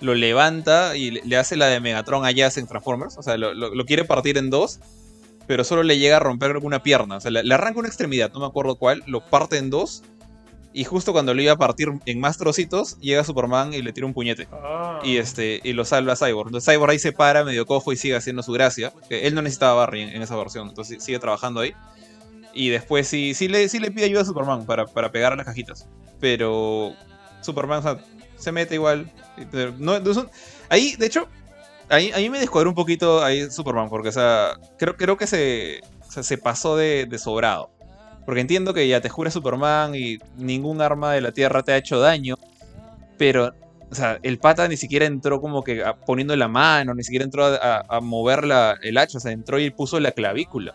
Lo 0.01 0.15
levanta 0.15 0.97
y 0.97 1.11
le, 1.23 1.37
hace 1.37 1.57
la 1.57 1.67
de 1.67 1.81
Megatron 1.81 2.25
a 2.25 2.31
Jazz 2.31 2.57
en 2.59 2.67
Transformers. 2.67 3.17
O 3.19 3.23
sea, 3.23 3.37
lo, 3.37 3.53
lo- 3.55 3.85
quiere 3.85 4.05
partir 4.05 4.39
en 4.39 4.49
dos. 4.51 4.81
Pero 5.47 5.65
solo 5.65 5.83
le 5.83 5.99
llega 5.99 6.17
a 6.17 6.21
romper 6.21 6.57
una 6.57 6.83
pierna. 6.83 7.17
O 7.17 7.21
sea, 7.21 7.31
le 7.31 7.55
arranca 7.55 7.79
una 7.79 7.89
extremidad, 7.89 8.33
no 8.33 8.41
me 8.41 8.47
acuerdo 8.47 8.77
cuál. 8.77 9.03
Lo 9.07 9.21
parte 9.27 9.59
en 9.59 9.69
dos. 9.69 10.03
Y 10.77 10.83
justo 10.83 11.13
cuando 11.13 11.35
lo 11.35 11.41
iba 11.41 11.53
a 11.53 11.57
partir 11.57 11.89
en 12.05 12.19
más 12.19 12.37
trocitos, 12.37 12.99
llega 12.99 13.23
Superman 13.23 13.73
y 13.73 13.81
le 13.81 13.93
tira 13.93 14.09
un 14.09 14.13
puñete. 14.13 14.49
Ah. 14.51 14.99
Y, 15.05 15.19
este, 15.19 15.61
y 15.63 15.73
lo 15.73 15.85
salva 15.85 16.15
a 16.15 16.17
Cyborg. 16.17 16.49
Entonces 16.49 16.75
Cyborg 16.75 16.91
ahí 16.91 16.99
se 16.99 17.13
para 17.13 17.45
medio 17.45 17.65
cojo 17.65 17.93
y 17.93 17.97
sigue 17.97 18.17
haciendo 18.17 18.43
su 18.43 18.51
gracia. 18.51 18.93
Que 19.09 19.29
él 19.29 19.37
no 19.37 19.43
necesitaba 19.43 19.71
a 19.71 19.87
Barry 19.87 20.03
en, 20.03 20.09
en 20.09 20.21
esa 20.21 20.35
versión. 20.35 20.69
Entonces 20.69 21.01
sigue 21.01 21.21
trabajando 21.21 21.61
ahí. 21.61 21.75
Y 22.53 22.71
después 22.71 23.07
sí, 23.07 23.35
sí, 23.35 23.47
le, 23.47 23.69
sí 23.69 23.79
le 23.79 23.93
pide 23.93 24.07
ayuda 24.07 24.23
a 24.23 24.25
Superman 24.25 24.67
para, 24.67 24.85
para 24.85 25.13
pegar 25.13 25.33
a 25.33 25.37
las 25.37 25.47
cajitas. 25.47 25.87
Pero 26.19 26.93
Superman 27.41 27.79
o 27.79 27.83
sea, 27.83 28.05
se 28.37 28.51
mete 28.51 28.75
igual. 28.75 29.13
Pero 29.53 29.75
No, 29.79 29.93
ahí, 30.71 30.97
de 30.97 31.07
hecho, 31.07 31.29
ahí, 31.89 32.11
ahí 32.11 32.29
me 32.31 32.41
descuadró 32.41 32.71
un 32.71 32.75
poquito 32.75 33.23
ahí 33.23 33.49
Superman. 33.49 33.89
Porque, 33.89 34.09
o 34.09 34.13
sea, 34.13 34.59
creo, 34.77 34.97
creo 34.97 35.17
que 35.17 35.29
se, 35.29 35.83
o 36.09 36.11
sea, 36.11 36.25
se 36.25 36.37
pasó 36.37 36.77
de, 36.77 37.07
de 37.07 37.19
sobrado. 37.21 37.71
Porque 38.27 38.41
entiendo 38.41 38.73
que 38.75 38.87
ya 38.89 39.01
te 39.01 39.09
jura 39.09 39.31
Superman 39.31 39.95
y 39.95 40.19
ningún 40.37 40.81
arma 40.81 41.13
de 41.13 41.21
la 41.21 41.33
Tierra 41.33 41.63
te 41.63 41.73
ha 41.73 41.77
hecho 41.77 42.01
daño. 42.01 42.37
Pero, 43.19 43.53
o 43.91 43.95
sea, 43.95 44.19
el 44.23 44.39
pata 44.39 44.67
ni 44.69 44.77
siquiera 44.77 45.07
entró 45.07 45.41
como 45.41 45.63
que 45.63 45.85
a- 45.85 45.95
poniendo 45.95 46.35
la 46.37 46.49
mano, 46.49 46.95
ni 46.95 47.03
siquiera 47.05 47.25
entró 47.25 47.45
a, 47.45 47.55
a- 47.57 47.85
a 47.97 48.01
mover 48.01 48.45
la- 48.45 48.77
el 48.83 48.97
hacha. 48.99 49.19
O 49.19 49.21
sea, 49.21 49.33
entró 49.33 49.59
y 49.61 49.71
puso 49.71 50.01
la 50.01 50.11
clavícula. 50.13 50.75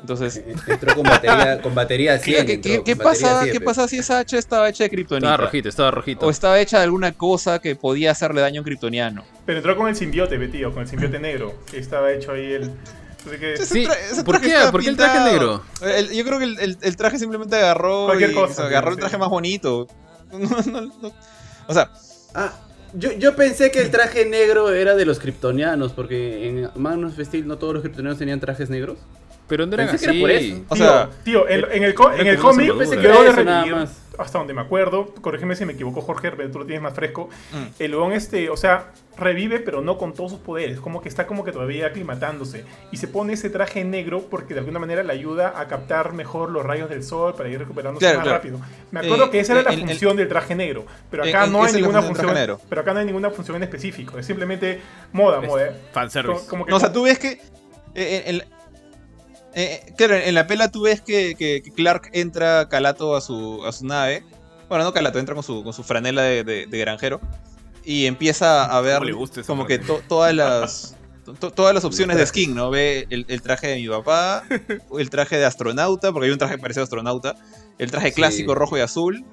Entonces, 0.00 0.42
Entró 0.66 0.96
con 0.96 1.04
batería, 1.04 1.60
con 1.62 1.74
batería 1.76 2.18
100. 2.18 2.44
¿qué, 2.46 2.60
qué- 2.60 2.74
con 2.78 2.84
qué 2.84 2.94
batería 2.96 3.04
pasa, 3.28 3.40
100, 3.42 3.52
¿qué 3.52 3.60
pe. 3.60 3.64
pasa 3.66 3.86
si 3.86 3.98
esa 3.98 4.18
hacha 4.18 4.36
estaba 4.36 4.68
hecha 4.68 4.82
de 4.82 4.86
Estaba 4.86 4.96
kriptonita? 4.96 5.36
rojito, 5.36 5.68
estaba 5.68 5.90
rojito. 5.92 6.26
O 6.26 6.30
estaba 6.30 6.58
hecha 6.58 6.78
de 6.78 6.84
alguna 6.84 7.12
cosa 7.12 7.60
que 7.60 7.76
podía 7.76 8.10
hacerle 8.10 8.40
daño 8.40 8.58
a 8.58 8.62
un 8.62 8.64
kryptoniano. 8.64 9.24
Pero 9.46 9.58
entró 9.58 9.76
con 9.76 9.86
el 9.88 9.94
simbiote, 9.94 10.38
tío, 10.48 10.72
con 10.72 10.82
el 10.82 10.88
simbiote 10.88 11.20
negro. 11.20 11.54
que 11.70 11.78
Estaba 11.78 12.10
hecho 12.12 12.32
ahí 12.32 12.52
el. 12.52 12.72
Así 13.26 13.38
que- 13.38 13.52
Ese 13.54 13.66
Sí, 13.66 13.86
¿por 14.24 14.38
traje 14.38 14.48
qué? 14.66 14.70
¿Por 14.72 14.82
qué 14.82 14.88
el 14.90 14.96
traje 14.96 15.20
negro? 15.32 15.62
El- 15.82 16.10
yo 16.12 16.24
creo 16.24 16.38
que 16.38 16.44
el, 16.44 16.58
el- 16.60 16.78
el 16.80 16.96
traje 16.96 17.18
simplemente 17.18 17.56
agarró 17.56 18.06
Cualquier 18.06 18.30
y, 18.30 18.34
cosa, 18.34 18.52
o 18.52 18.54
sea, 18.56 18.64
agarró 18.66 18.92
el 18.92 18.98
traje 18.98 19.18
más 19.18 19.28
bonito. 19.28 19.86
No, 20.32 20.48
no, 20.80 20.80
no. 21.02 21.12
O 21.68 21.74
sea, 21.74 21.90
Ah, 22.34 22.52
yo, 22.94 23.12
yo 23.12 23.36
pensé 23.36 23.70
que 23.70 23.80
el 23.80 23.90
traje 23.90 24.24
negro 24.24 24.72
era 24.72 24.94
de 24.94 25.04
los 25.04 25.18
kryptonianos, 25.18 25.92
porque 25.92 26.48
en 26.48 26.70
Man 26.74 27.04
of 27.04 27.18
Steel 27.20 27.46
no 27.46 27.58
todos 27.58 27.74
los 27.74 27.82
kryptonianos 27.82 28.18
tenían 28.18 28.40
trajes 28.40 28.70
negros. 28.70 28.96
Pero 29.48 29.66
no 29.66 29.74
eran 29.74 29.88
Pensé 29.88 30.06
así. 30.06 30.06
que 30.06 30.10
era 30.12 30.20
por 30.22 30.30
eso. 30.30 30.64
o 30.68 30.74
tío, 30.74 30.84
sea, 30.86 31.10
tío, 31.24 31.48
en, 31.48 31.58
en 31.58 31.64
el, 31.64 31.70
en 31.74 31.82
el 31.84 31.92
una 32.36 32.42
cómic 32.42 32.68
soldadura. 32.68 33.00
quedó 33.02 33.22
de 33.24 33.32
Hasta 34.18 34.38
donde 34.38 34.52
me 34.54 34.60
acuerdo, 34.60 35.14
corrígeme 35.20 35.56
si 35.56 35.64
me 35.64 35.72
equivoco, 35.72 36.02
Jorge, 36.02 36.30
pero 36.32 36.50
tú 36.50 36.58
lo 36.58 36.66
tienes 36.66 36.82
más 36.82 36.94
fresco. 36.94 37.28
Mm. 37.52 37.82
El 37.82 37.94
huevón 37.94 38.12
este, 38.12 38.50
o 38.50 38.56
sea, 38.56 38.92
revive, 39.16 39.58
pero 39.60 39.80
no 39.80 39.96
con 39.98 40.12
todos 40.12 40.32
sus 40.32 40.40
poderes. 40.40 40.80
Como 40.80 41.00
que 41.00 41.08
está 41.08 41.26
como 41.26 41.44
que 41.44 41.52
todavía 41.52 41.86
aclimatándose. 41.86 42.64
Y 42.90 42.98
se 42.98 43.08
pone 43.08 43.32
ese 43.32 43.48
traje 43.50 43.84
negro 43.84 44.26
porque 44.30 44.52
de 44.54 44.60
alguna 44.60 44.78
manera 44.78 45.02
le 45.02 45.12
ayuda 45.12 45.54
a 45.58 45.66
captar 45.68 46.12
mejor 46.12 46.50
los 46.50 46.64
rayos 46.64 46.90
del 46.90 47.02
sol 47.04 47.34
para 47.34 47.48
ir 47.48 47.58
recuperándose 47.58 48.04
Claro, 48.04 48.18
más 48.18 48.24
claro. 48.24 48.38
rápido. 48.38 48.60
Me 48.90 49.00
acuerdo 49.00 49.24
Eh, 49.26 49.30
que 49.30 49.40
esa 49.40 49.52
era 49.54 49.62
la 49.62 49.70
el- 49.70 49.80
el- 49.80 49.88
función 49.88 50.16
del 50.16 50.28
traje 50.28 50.54
negro. 50.54 50.84
Pero 51.10 51.22
acá 51.24 51.44
eh, 51.44 51.50
no 51.50 51.58
hay 51.58 51.64
esa 51.64 51.66
es 51.68 51.72
la 51.74 51.78
ninguna 51.80 52.02
función 52.02 52.02
del 52.02 52.06
función. 52.06 52.26
traje 52.28 52.40
negro. 52.40 52.60
Pero 52.68 52.80
acá 52.82 52.92
no 52.94 52.98
hay 53.00 53.06
ninguna 53.06 53.30
función 53.30 53.56
en 53.56 53.62
específico. 53.62 54.18
Es 54.18 54.26
simplemente 54.26 54.80
moda, 55.12 55.40
Es 55.42 55.48
moda. 55.48 55.72
Fanservice. 55.92 56.34
Como, 56.40 56.48
como 56.48 56.64
que 56.66 56.70
No, 56.70 56.76
o 56.76 56.80
sea, 56.80 56.92
tú 56.92 57.04
ves 57.04 57.18
que. 57.18 57.40
eh, 57.94 58.42
eh, 59.54 59.92
claro, 59.96 60.14
en 60.16 60.34
la 60.34 60.46
pela 60.46 60.70
tú 60.70 60.82
ves 60.82 61.00
que, 61.00 61.34
que- 61.36 61.62
que 61.62 61.70
Clark 61.72 62.10
entra 62.12 62.68
calato 62.68 63.16
a 63.16 63.20
su, 63.20 63.64
a 63.66 63.72
su 63.72 63.86
nave. 63.86 64.22
Bueno, 64.68 64.84
no 64.84 64.92
calato, 64.92 65.18
entra 65.18 65.34
con 65.34 65.44
su, 65.44 65.62
con 65.64 65.72
su 65.72 65.82
franela 65.82 66.22
de, 66.22 66.44
de- 66.44 66.66
de 66.66 66.78
granjero. 66.78 67.20
Y 67.84 68.06
empieza 68.06 68.64
a 68.64 68.80
ver 68.80 68.94
¿Cómo 68.94 69.04
le 69.06 69.12
gusta 69.12 69.40
esa 69.40 69.46
como 69.48 69.66
que 69.66 69.78
to- 69.78 70.00
todas 70.08 70.32
las. 70.34 70.96
to- 71.40 71.50
todas 71.50 71.74
las 71.74 71.84
opciones 71.84 72.16
de 72.16 72.26
skin, 72.26 72.54
¿no? 72.54 72.70
Ve 72.70 73.06
el, 73.10 73.26
el 73.28 73.42
traje 73.42 73.66
de 73.68 73.76
mi 73.76 73.88
papá, 73.88 74.44
el 74.98 75.10
traje 75.10 75.36
de 75.36 75.44
astronauta, 75.44 76.12
porque 76.12 76.26
hay 76.26 76.32
un 76.32 76.38
traje 76.38 76.54
que 76.56 76.60
parece 76.62 76.80
astronauta, 76.80 77.34
el 77.78 77.90
traje 77.90 78.08
Sí. 78.08 78.14
clásico 78.14 78.54
rojo 78.54 78.76
y 78.78 78.80
azul, 78.80 79.24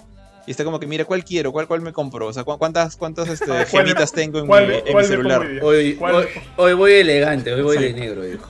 y 0.47 0.51
está 0.51 0.63
como 0.63 0.79
que, 0.79 0.87
mira, 0.87 1.05
¿cuál 1.05 1.23
quiero? 1.23 1.51
¿Cuál, 1.51 1.67
cuál 1.67 1.81
me 1.81 1.93
compro? 1.93 2.25
O 2.27 2.33
sea, 2.33 2.43
¿cu- 2.43 2.57
¿cuántas, 2.57 2.95
cuántas 2.97 3.27
este, 3.29 3.51
Ah, 3.51 3.65
¿cuál 3.69 3.83
me- 3.83 3.89
gemitas 3.91 4.11
tengo 4.11 4.39
en, 4.39 4.47
¿Cuál, 4.47 4.67
mi, 4.67 4.73
en 4.83 5.05
celular? 5.05 5.41
hoy? 5.41 5.59
Hoy, 5.61 5.93
¿Cuál 5.95 6.15
hoy, 6.15 6.25
me- 6.35 6.41
hoy 6.57 6.73
voy 6.73 6.91
elegante, 6.93 7.53
hoy 7.53 7.61
voy 7.61 7.77
Sí. 7.77 7.83
de 7.83 7.93
negro, 7.93 8.27
hijo. 8.27 8.49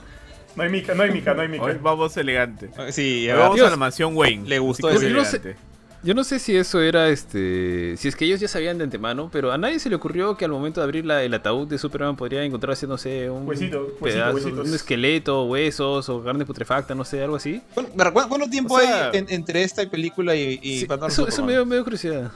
No 0.56 0.62
hay 0.62 0.68
mica, 0.70 0.94
no 0.94 1.02
hay 1.02 1.10
mica, 1.10 1.34
no 1.34 1.42
hay 1.42 1.48
mica. 1.48 1.64
Hoy 1.64 1.76
vamos 1.80 2.16
elegante. 2.16 2.70
Sí, 2.90 3.24
Hoy 3.26 3.30
a 3.30 3.36
vamos 3.36 3.60
a 3.60 3.70
la 3.70 3.76
mansión 3.76 4.16
Wayne. 4.16 4.48
le 4.48 4.58
gustó 4.58 4.90
ese- 4.90 5.08
Yo 5.08 5.16
no 5.16 5.24
sé- 5.24 5.36
elegante. 5.36 5.70
Yo 6.02 6.14
no 6.14 6.24
sé 6.24 6.38
si 6.38 6.56
eso 6.56 6.80
era 6.80 7.10
este. 7.10 7.94
Si 7.98 8.08
es 8.08 8.16
que 8.16 8.24
ellos 8.24 8.40
ya 8.40 8.48
sabían 8.48 8.78
de 8.78 8.84
antemano, 8.84 9.28
pero 9.30 9.52
a 9.52 9.58
nadie 9.58 9.78
se 9.78 9.90
le 9.90 9.96
ocurrió 9.96 10.34
que 10.34 10.46
al 10.46 10.50
momento 10.50 10.80
de 10.80 10.84
abrir 10.84 11.04
la- 11.04 11.22
el 11.22 11.34
ataúd 11.34 11.68
de 11.68 11.76
Superman 11.76 12.16
podría 12.16 12.42
encontrarse, 12.42 12.86
no 12.86 12.96
sé, 12.96 13.28
un 13.28 13.46
Huesito, 13.46 13.80
huesito, 13.82 13.98
pedazo, 14.02 14.34
huesitos. 14.34 14.68
un 14.68 14.74
esqueleto, 14.74 15.44
huesos 15.44 16.08
o 16.08 16.24
carne 16.24 16.46
putrefacta, 16.46 16.94
no 16.94 17.04
sé, 17.04 17.22
algo 17.22 17.36
así. 17.36 17.62
¿Cuánto, 17.74 17.92
¿cuánto- 17.92 18.28
cuánto 18.30 18.48
tiempo 18.48 18.74
O 18.76 18.80
sea- 18.80 19.10
hay 19.10 19.18
en- 19.18 19.26
entre 19.28 19.62
esta 19.62 19.86
película 19.90 20.34
y, 20.34 20.58
y 20.62 20.78
Sí, 20.80 20.86
Batman 20.86 21.10
eso, 21.10 21.22
eso 21.28 21.30
Superman? 21.32 21.46
me 21.46 21.52
dio, 21.52 21.66
me 21.66 21.74
dio 21.76 21.84
curiosidad. 21.84 22.32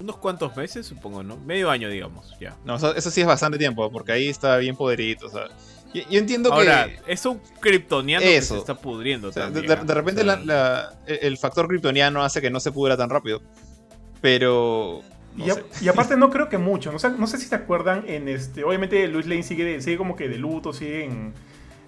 Unos 0.00 0.16
cuantos 0.16 0.56
meses, 0.56 0.86
supongo, 0.86 1.22
¿no? 1.22 1.36
Medio 1.36 1.68
año, 1.70 1.90
digamos, 1.90 2.34
ya. 2.40 2.56
No, 2.64 2.76
eso, 2.76 2.96
eso 2.96 3.10
sí 3.10 3.20
es 3.20 3.26
bastante 3.26 3.58
tiempo, 3.58 3.92
porque 3.92 4.12
ahí 4.12 4.28
está 4.28 4.56
bien 4.56 4.74
poderito. 4.74 5.26
O 5.26 5.30
sea, 5.30 5.48
yo, 5.94 6.02
yo 6.10 6.18
entiendo 6.18 6.52
Ahora, 6.52 6.86
que 6.86 7.12
es 7.12 7.24
un 7.26 7.40
kryptoniano 7.60 8.22
que 8.24 8.36
Eso. 8.36 8.54
se 8.54 8.60
está 8.60 8.74
pudriendo 8.74 9.28
o 9.28 9.32
sea, 9.32 9.46
de, 9.50 9.60
también. 9.62 9.78
de- 9.80 9.84
de 9.86 9.94
repente 9.94 10.20
O 10.22 10.24
sea, 10.24 10.36
la- 10.36 10.44
la- 10.44 10.94
el 11.06 11.36
factor 11.38 11.66
kryptoniano 11.68 12.22
hace 12.24 12.40
que 12.40 12.50
no 12.50 12.60
se 12.60 12.72
pudra 12.72 12.96
tan 12.96 13.10
rápido. 13.10 13.42
Pero. 14.20 15.00
no 15.36 15.46
Y, 15.46 15.50
a- 15.50 15.54
sé. 15.54 15.64
y 15.80 15.88
aparte 15.88 16.16
no 16.16 16.30
creo 16.30 16.48
que 16.48 16.58
mucho, 16.58 16.92
no 16.92 16.98
sé, 16.98 17.10
no 17.10 17.26
sé 17.26 17.38
si 17.38 17.48
te 17.48 17.54
acuerdan 17.56 18.04
en 18.06 18.28
este, 18.28 18.64
obviamente 18.64 19.06
Luis 19.08 19.26
Lane 19.26 19.42
sigue, 19.42 19.64
de- 19.64 19.80
sigue 19.80 19.96
como 19.96 20.16
que 20.16 20.28
de 20.28 20.36
luto, 20.38 20.72
sigue, 20.72 21.04
en- 21.04 21.32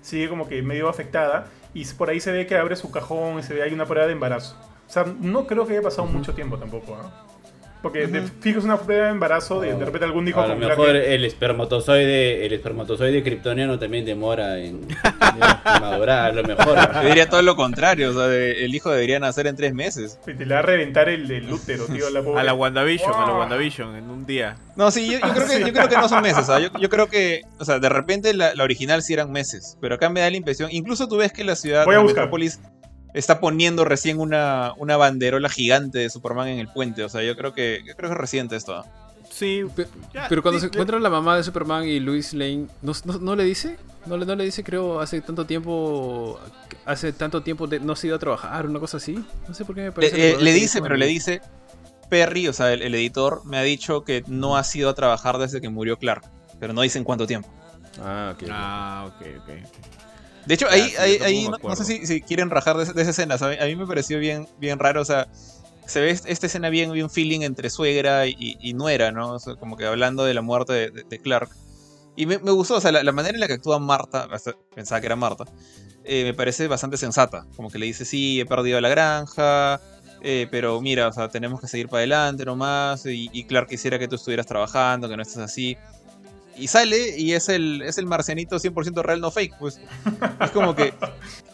sigue 0.00 0.28
como 0.28 0.48
que 0.48 0.62
medio 0.62 0.88
afectada 0.88 1.46
y 1.74 1.84
por 1.86 2.10
ahí 2.10 2.20
se 2.20 2.32
ve 2.32 2.46
que 2.46 2.56
abre 2.56 2.76
su 2.76 2.90
cajón 2.90 3.38
y 3.38 3.42
se 3.42 3.54
ve 3.54 3.62
hay 3.62 3.72
una 3.72 3.86
prueba 3.86 4.06
de 4.06 4.12
embarazo. 4.12 4.56
O 4.88 4.92
sea, 4.92 5.04
no 5.20 5.46
creo 5.46 5.66
que 5.66 5.72
haya 5.72 5.82
pasado 5.82 6.06
mucho 6.06 6.34
tiempo 6.34 6.58
tampoco, 6.58 6.96
¿ah? 7.00 7.26
Porque 7.82 8.06
de 8.06 8.22
fijo 8.40 8.60
es 8.60 8.64
una 8.64 8.78
prueba 8.78 9.06
de 9.06 9.10
embarazo, 9.10 9.60
de, 9.60 9.74
de 9.74 9.84
repente 9.84 10.04
algún 10.04 10.24
dijo 10.24 10.40
a 10.40 10.46
lo 10.46 10.54
con 10.56 10.60
mejor 10.68 10.90
el 10.94 11.24
espermatozoide, 11.24 12.46
el 12.46 12.52
espermatozoide 12.52 13.22
kryptoniano 13.22 13.78
también 13.78 14.04
demora 14.04 14.58
en, 14.58 14.82
en 14.86 15.40
madurar, 15.80 16.30
a 16.30 16.32
lo 16.32 16.44
mejor. 16.44 16.76
Yo 17.02 17.08
diría 17.08 17.28
todo 17.28 17.42
lo 17.42 17.56
contrario. 17.56 18.10
O 18.10 18.12
sea, 18.14 18.26
de- 18.28 18.64
el 18.64 18.74
hijo 18.74 18.90
debería 18.90 19.18
nacer 19.18 19.46
en 19.48 19.56
tres 19.56 19.74
meses. 19.74 20.18
y 20.26 20.34
te 20.34 20.46
le 20.46 20.54
va 20.54 20.60
a 20.60 20.62
reventar 20.62 21.08
el, 21.08 21.30
el 21.30 21.52
útero, 21.52 21.86
tío, 21.86 22.08
la 22.10 22.22
pobre. 22.22 22.40
A 22.40 22.44
la 22.44 22.54
WandaVision, 22.54 23.12
a 23.12 23.20
la 23.26 23.26
Wow. 23.32 23.38
WandaVision, 23.40 23.96
en 23.96 24.10
un 24.10 24.26
día. 24.26 24.56
No, 24.76 24.90
sí, 24.90 25.06
yo, 25.06 25.18
yo 25.18 25.18
Ah, 25.24 25.32
creo, 25.34 25.46
que, 25.48 25.60
yo 25.60 25.72
creo 25.72 25.88
que 25.88 25.96
no 25.96 26.08
son 26.08 26.22
meses. 26.22 26.46
sea, 26.46 26.60
yo, 26.60 26.68
yo 26.78 26.88
creo 26.88 27.08
que, 27.08 27.42
o 27.58 27.64
sea, 27.64 27.78
de 27.78 27.88
repente 27.88 28.32
la, 28.34 28.54
la 28.54 28.62
original 28.64 29.02
sí 29.02 29.12
eran 29.12 29.32
meses, 29.32 29.76
pero 29.80 29.96
acá 29.96 30.08
me 30.08 30.20
da 30.20 30.30
la 30.30 30.36
impresión, 30.36 30.68
incluso 30.72 31.08
tú 31.08 31.16
ves 31.16 31.32
que 31.32 31.42
la 31.44 31.56
ciudad, 31.56 31.84
Voy 31.84 31.94
a 31.94 31.98
la 31.98 32.02
buscar. 32.04 32.18
Metrópolis, 32.24 32.60
está 33.14 33.40
poniendo 33.40 33.84
recién 33.84 34.18
una, 34.20 34.72
una 34.76 34.96
banderola 34.96 35.48
gigante 35.48 35.98
de 35.98 36.10
Superman 36.10 36.48
en 36.48 36.58
el 36.58 36.68
puente. 36.68 37.04
O 37.04 37.08
sea, 37.08 37.22
yo 37.22 37.36
creo 37.36 37.52
que, 37.54 37.82
yo 37.86 37.94
creo 37.94 38.08
que 38.10 38.14
es 38.14 38.20
reciente 38.20 38.56
esto. 38.56 38.84
Sí, 39.30 39.64
Pero 40.28 40.42
cuando 40.42 40.60
sí, 40.60 40.66
se 40.66 40.72
encuentra 40.72 40.98
la 41.00 41.08
mamá 41.08 41.36
de 41.36 41.42
Superman 41.42 41.84
y 41.88 42.00
Luis 42.00 42.34
Lane, 42.34 42.66
¿no, 42.82 42.92
no, 43.04 43.18
no 43.18 43.34
le 43.36 43.44
dice? 43.44 43.78
¿No 44.04 44.16
le, 44.16 44.26
no 44.26 44.34
le 44.34 44.44
dice, 44.44 44.62
creo, 44.62 45.00
hace 45.00 45.20
tanto 45.22 45.46
tiempo, 45.46 46.38
hace 46.84 47.12
tanto 47.12 47.42
tiempo 47.42 47.66
de- 47.66 47.80
no 47.80 47.96
se 47.96 48.06
ha 48.06 48.08
ido 48.08 48.16
a 48.16 48.18
trabajar, 48.18 48.66
una 48.66 48.78
cosa 48.80 48.98
así? 48.98 49.24
No 49.48 49.54
sé 49.54 49.64
por 49.64 49.74
qué 49.74 49.82
me 49.82 49.86
Le, 49.88 49.92
parece. 49.94 50.32
eh, 50.32 50.36
le 50.38 50.52
que 50.52 50.60
dice, 50.60 50.82
pero 50.82 50.96
le 50.96 51.06
dice, 51.06 51.40
Perry, 52.10 52.48
o 52.48 52.52
sea, 52.52 52.72
el, 52.72 52.82
el 52.82 52.94
editor, 52.94 53.42
me 53.46 53.56
ha 53.58 53.62
dicho 53.62 54.04
que 54.04 54.22
no 54.26 54.56
ha 54.56 54.64
sido 54.64 54.90
a 54.90 54.94
trabajar 54.94 55.38
desde 55.38 55.60
que 55.62 55.70
murió 55.70 55.96
Clark, 55.98 56.24
pero 56.60 56.72
no 56.74 56.82
dicen 56.82 57.04
cuánto 57.04 57.26
tiempo. 57.26 57.48
Ah, 58.02 58.32
ok. 58.34 58.42
ok. 58.42 58.48
Ah, 58.50 59.04
ok, 59.08 59.26
ok. 59.38 59.50
De 60.46 60.54
hecho, 60.54 60.66
Ya, 60.66 60.72
ahí, 60.74 60.90
sí, 60.90 60.96
ahí, 60.98 61.18
ahí 61.22 61.48
no, 61.62 61.76
sé 61.76 61.84
si, 61.84 62.06
si 62.06 62.20
quieren 62.22 62.50
rajar 62.50 62.76
de, 62.76 62.92
de 62.92 63.02
esa 63.02 63.10
escena. 63.10 63.36
A 63.36 63.64
mí 63.66 63.76
me 63.76 63.86
pareció 63.86 64.18
bien, 64.18 64.48
bien 64.58 64.78
raro. 64.78 65.00
O 65.00 65.04
sea, 65.04 65.28
se 65.86 66.00
ve 66.00 66.10
est- 66.10 66.26
esta 66.26 66.46
escena 66.46 66.68
bien, 66.68 66.92
bien 66.92 67.10
feeling 67.10 67.40
entre 67.42 67.70
suegra 67.70 68.26
y, 68.26 68.34
y 68.38 68.74
nuera, 68.74 69.12
¿no? 69.12 69.34
O 69.34 69.38
sea, 69.38 69.54
como 69.56 69.76
que 69.76 69.86
hablando 69.86 70.24
de 70.24 70.34
la 70.34 70.42
muerte 70.42 70.72
de, 70.72 70.90
de- 70.90 71.04
de 71.04 71.18
Clark. 71.18 71.50
Y 72.16 72.26
me, 72.26 72.38
me 72.38 72.50
gustó, 72.50 72.74
o 72.76 72.80
sea, 72.80 72.92
la, 72.92 73.02
la 73.02 73.12
manera 73.12 73.34
en 73.34 73.40
la 73.40 73.46
que 73.46 73.54
actúa 73.54 73.78
Marta, 73.78 74.28
pensaba 74.74 75.00
que 75.00 75.06
era 75.06 75.16
Marta, 75.16 75.44
eh, 76.04 76.24
me 76.24 76.34
parece 76.34 76.68
bastante 76.68 76.96
sensata. 76.96 77.46
Como 77.56 77.70
que 77.70 77.78
le 77.78 77.86
dice, 77.86 78.04
sí, 78.04 78.38
he 78.40 78.44
perdido 78.46 78.80
la 78.82 78.88
granja, 78.90 79.80
eh, 80.20 80.46
pero 80.50 80.78
mira, 80.80 81.08
o 81.08 81.12
sea, 81.12 81.28
tenemos 81.28 81.60
que 81.60 81.68
seguir 81.68 81.88
para 81.88 82.00
adelante 82.00 82.44
nomás. 82.44 83.06
Y, 83.06 83.30
y 83.32 83.44
Clark 83.44 83.68
quisiera 83.68 83.98
que 83.98 84.08
tú 84.08 84.16
estuvieras 84.16 84.46
trabajando, 84.46 85.08
que 85.08 85.16
no 85.16 85.22
estés 85.22 85.38
así. 85.38 85.76
Y 86.56 86.68
sale 86.68 87.16
y 87.18 87.32
es 87.32 87.48
el, 87.48 87.82
es 87.82 87.98
el 87.98 88.06
marcianito 88.06 88.56
100% 88.56 89.02
real, 89.02 89.20
no 89.20 89.30
fake. 89.30 89.54
Pues 89.58 89.80
es 90.40 90.50
como 90.50 90.74
que 90.74 90.92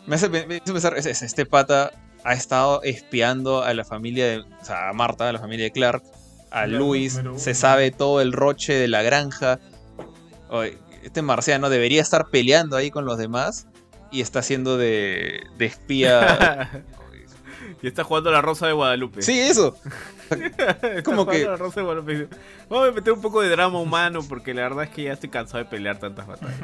me 0.07 0.17
hace, 0.17 0.29
me 0.29 0.39
hace 0.41 0.61
pensar, 0.61 0.97
es- 0.99 1.07
es- 1.07 1.23
este 1.23 1.47
pata 1.47 1.93
ha 2.25 2.33
estado 2.35 2.83
espiando 2.83 3.63
a 3.63 3.73
la 3.75 3.85
familia 3.85 4.27
de, 4.27 4.39
o 4.39 4.65
sea, 4.65 4.89
a 4.89 4.93
Marta, 4.93 5.29
a 5.29 5.33
la 5.33 5.39
familia 5.39 5.67
de 5.67 5.71
Clark, 5.73 6.03
a 6.51 6.67
Luis, 6.79 7.21
se 7.37 7.55
sabe 7.55 7.91
todo 7.91 8.21
el 8.21 8.33
roche 8.33 8.73
de 8.75 8.89
la 8.89 9.03
granja. 9.03 9.61
Oye, 10.51 10.77
este 11.05 11.23
marciano 11.23 11.71
debería 11.71 12.03
estar 12.03 12.27
peleando 12.29 12.77
ahí 12.77 12.91
con 12.91 13.05
los 13.05 13.19
demás 13.19 13.67
y 14.11 14.21
está 14.21 14.41
haciendo 14.41 14.77
de, 14.79 15.43
de 15.59 15.67
espía. 15.67 16.71
y 17.83 17.87
está 17.87 18.03
jugando 18.03 18.31
la 18.33 18.41
Rosa 18.43 18.67
de 18.67 18.73
Guadalupe. 18.73 19.23
sí, 19.23 19.39
eso. 19.39 19.77
Como 21.05 21.27
que- 21.27 21.45
la 21.45 21.57
Rosa 21.57 21.81
de 21.81 21.85
Guadalupe. 21.85 22.13
Dice, 22.13 22.29
Vamos 22.69 22.89
a 22.89 22.93
meter 22.93 23.13
un 23.13 23.21
poco 23.21 23.41
de 23.43 23.49
drama 23.49 23.81
humano 23.81 24.21
porque 24.29 24.53
la 24.55 24.63
verdad 24.63 24.85
es 24.85 24.91
que 24.91 25.05
ya 25.05 25.13
estoy 25.13 25.29
cansado 25.31 25.59
de 25.59 25.71
pelear 25.71 25.99
tantas 25.99 26.27
batallas. 26.27 26.59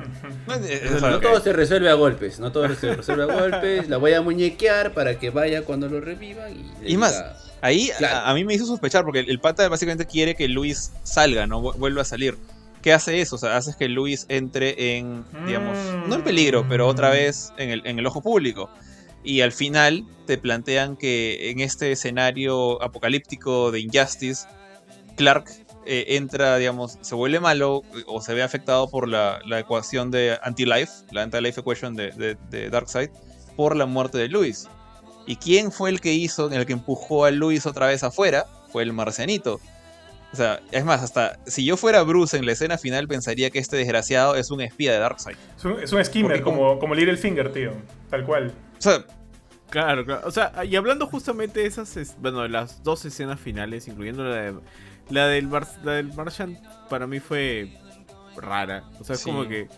No, 0.46 0.54
eh, 0.54 0.90
No 1.00 1.16
ok. 1.16 1.22
todo 1.22 1.40
se 1.40 1.52
resuelve 1.52 1.88
a 1.90 1.94
golpes, 1.94 2.38
no 2.40 2.52
todo 2.52 2.72
se 2.74 2.94
resuelve 2.94 3.22
a 3.24 3.26
golpes. 3.26 3.88
La 3.88 3.96
voy 3.96 4.12
a 4.12 4.20
muñequear 4.22 4.92
para 4.92 5.18
que 5.18 5.30
vaya 5.30 5.62
cuando 5.62 5.88
lo 5.88 6.00
revivan. 6.00 6.52
Y, 6.82 6.92
Y 6.92 6.96
más, 6.96 7.24
Ahí 7.60 7.90
Claro. 7.96 8.16
a, 8.26 8.30
a 8.30 8.34
mí 8.34 8.44
me 8.44 8.52
hizo 8.52 8.66
sospechar 8.66 9.04
porque 9.04 9.20
el, 9.20 9.30
el 9.30 9.40
pata 9.40 9.66
básicamente 9.70 10.04
quiere 10.06 10.34
que 10.34 10.48
Luis 10.48 10.92
salga, 11.02 11.46
¿no? 11.46 11.62
Vu- 11.62 11.74
Vuelva 11.78 12.02
a 12.02 12.04
salir. 12.04 12.36
¿Qué 12.82 12.92
hace 12.92 13.22
eso? 13.22 13.36
O 13.36 13.38
sea, 13.38 13.56
hace 13.56 13.74
que 13.78 13.88
Luis 13.88 14.26
entre 14.28 14.98
en, 14.98 15.24
digamos, 15.46 15.78
no 16.06 16.16
en 16.16 16.22
peligro, 16.22 16.66
pero 16.68 16.86
otra 16.86 17.08
vez 17.08 17.54
en 17.56 17.70
el, 17.70 17.86
en 17.86 17.98
el 17.98 18.06
ojo 18.06 18.20
público. 18.20 18.68
Y 19.24 19.40
al 19.40 19.52
final 19.52 20.05
te 20.26 20.38
plantean 20.38 20.96
que 20.96 21.51
en 21.51 21.60
este 21.60 21.90
escenario 21.90 22.82
apocalíptico 22.82 23.72
de 23.72 23.80
Injustice, 23.80 24.46
Clark 25.16 25.46
eh, 25.86 26.05
entra, 26.16 26.59
digamos, 26.59 26.98
se 27.01 27.14
vuelve 27.14 27.40
malo 27.40 27.82
eh, 27.96 28.02
o 28.06 28.20
se 28.20 28.34
ve 28.34 28.42
afectado 28.42 28.88
por 28.90 29.09
la, 29.09 29.40
la 29.46 29.59
ecuación 29.59 30.10
de 30.10 30.38
anti-life, 30.42 30.92
la 31.10 31.22
anti-life 31.22 31.60
equation 31.60 31.96
de, 31.96 32.10
de, 32.10 32.36
de 32.51 32.70
Darkseid, 32.70 33.10
por 33.56 33.76
la 33.76 33.86
muerte 33.86 34.18
de 34.18 34.28
Luis. 34.28 34.68
¿Y 35.26 35.36
quién 35.36 35.72
fue 35.72 35.88
el 35.88 36.01
que 36.01 36.12
hizo, 36.12 36.51
el 36.51 36.66
que 36.66 36.74
empujó 36.74 37.24
a 37.24 37.30
Luis 37.30 37.64
otra 37.64 37.86
vez 37.86 38.05
afuera? 38.05 38.44
Fue 38.70 38.82
el 38.82 38.92
marcianito. 38.92 39.59
O 40.32 40.36
sea, 40.36 40.60
es 40.72 40.84
más, 40.84 41.02
hasta 41.02 41.38
si 41.46 41.64
yo 41.64 41.76
fuera 41.76 42.02
Bruce 42.02 42.36
en 42.36 42.44
la 42.44 42.52
escena 42.52 42.76
final, 42.76 43.06
pensaría 43.06 43.51
que 43.51 43.60
este 43.60 43.76
desgraciado 43.76 44.34
es 44.34 44.51
un 44.51 44.60
espía 44.60 44.92
de 44.92 44.98
Darkseid. 44.98 45.36
Es 45.56 45.64
un, 45.64 45.80
es 45.80 45.92
un 45.92 46.05
skimmer, 46.05 46.42
como, 46.42 46.78
como 46.80 46.94
Littlefinger, 46.94 47.52
tío. 47.52 47.70
Tal 48.10 48.26
cual. 48.26 48.52
O 48.86 48.90
sea, 48.90 49.05
Claro, 49.70 50.05
claro. 50.05 50.23
O 50.27 50.31
sea, 50.31 50.52
y 50.65 50.77
hablando 50.77 51.06
justamente 51.06 51.61
de 51.61 51.66
esas, 51.66 51.97
es- 51.97 52.15
bueno, 52.20 52.43
de 52.43 52.48
las 52.48 52.82
dos 52.85 53.05
escenas 53.06 53.40
finales, 53.40 53.89
incluyendo 53.89 54.23
la, 54.23 54.36
de, 54.36 54.55
la, 55.11 55.27
del, 55.27 55.48
Mar- 55.48 55.66
la 55.82 55.93
del 55.93 56.12
Martian, 56.15 56.59
para 56.89 57.06
mí 57.09 57.19
fue 57.19 57.77
rara. 58.36 58.85
O 59.01 59.05
sea, 59.05 59.15
es 59.15 59.23
Sí. 59.23 59.31
como 59.31 59.48
que... 59.48 59.69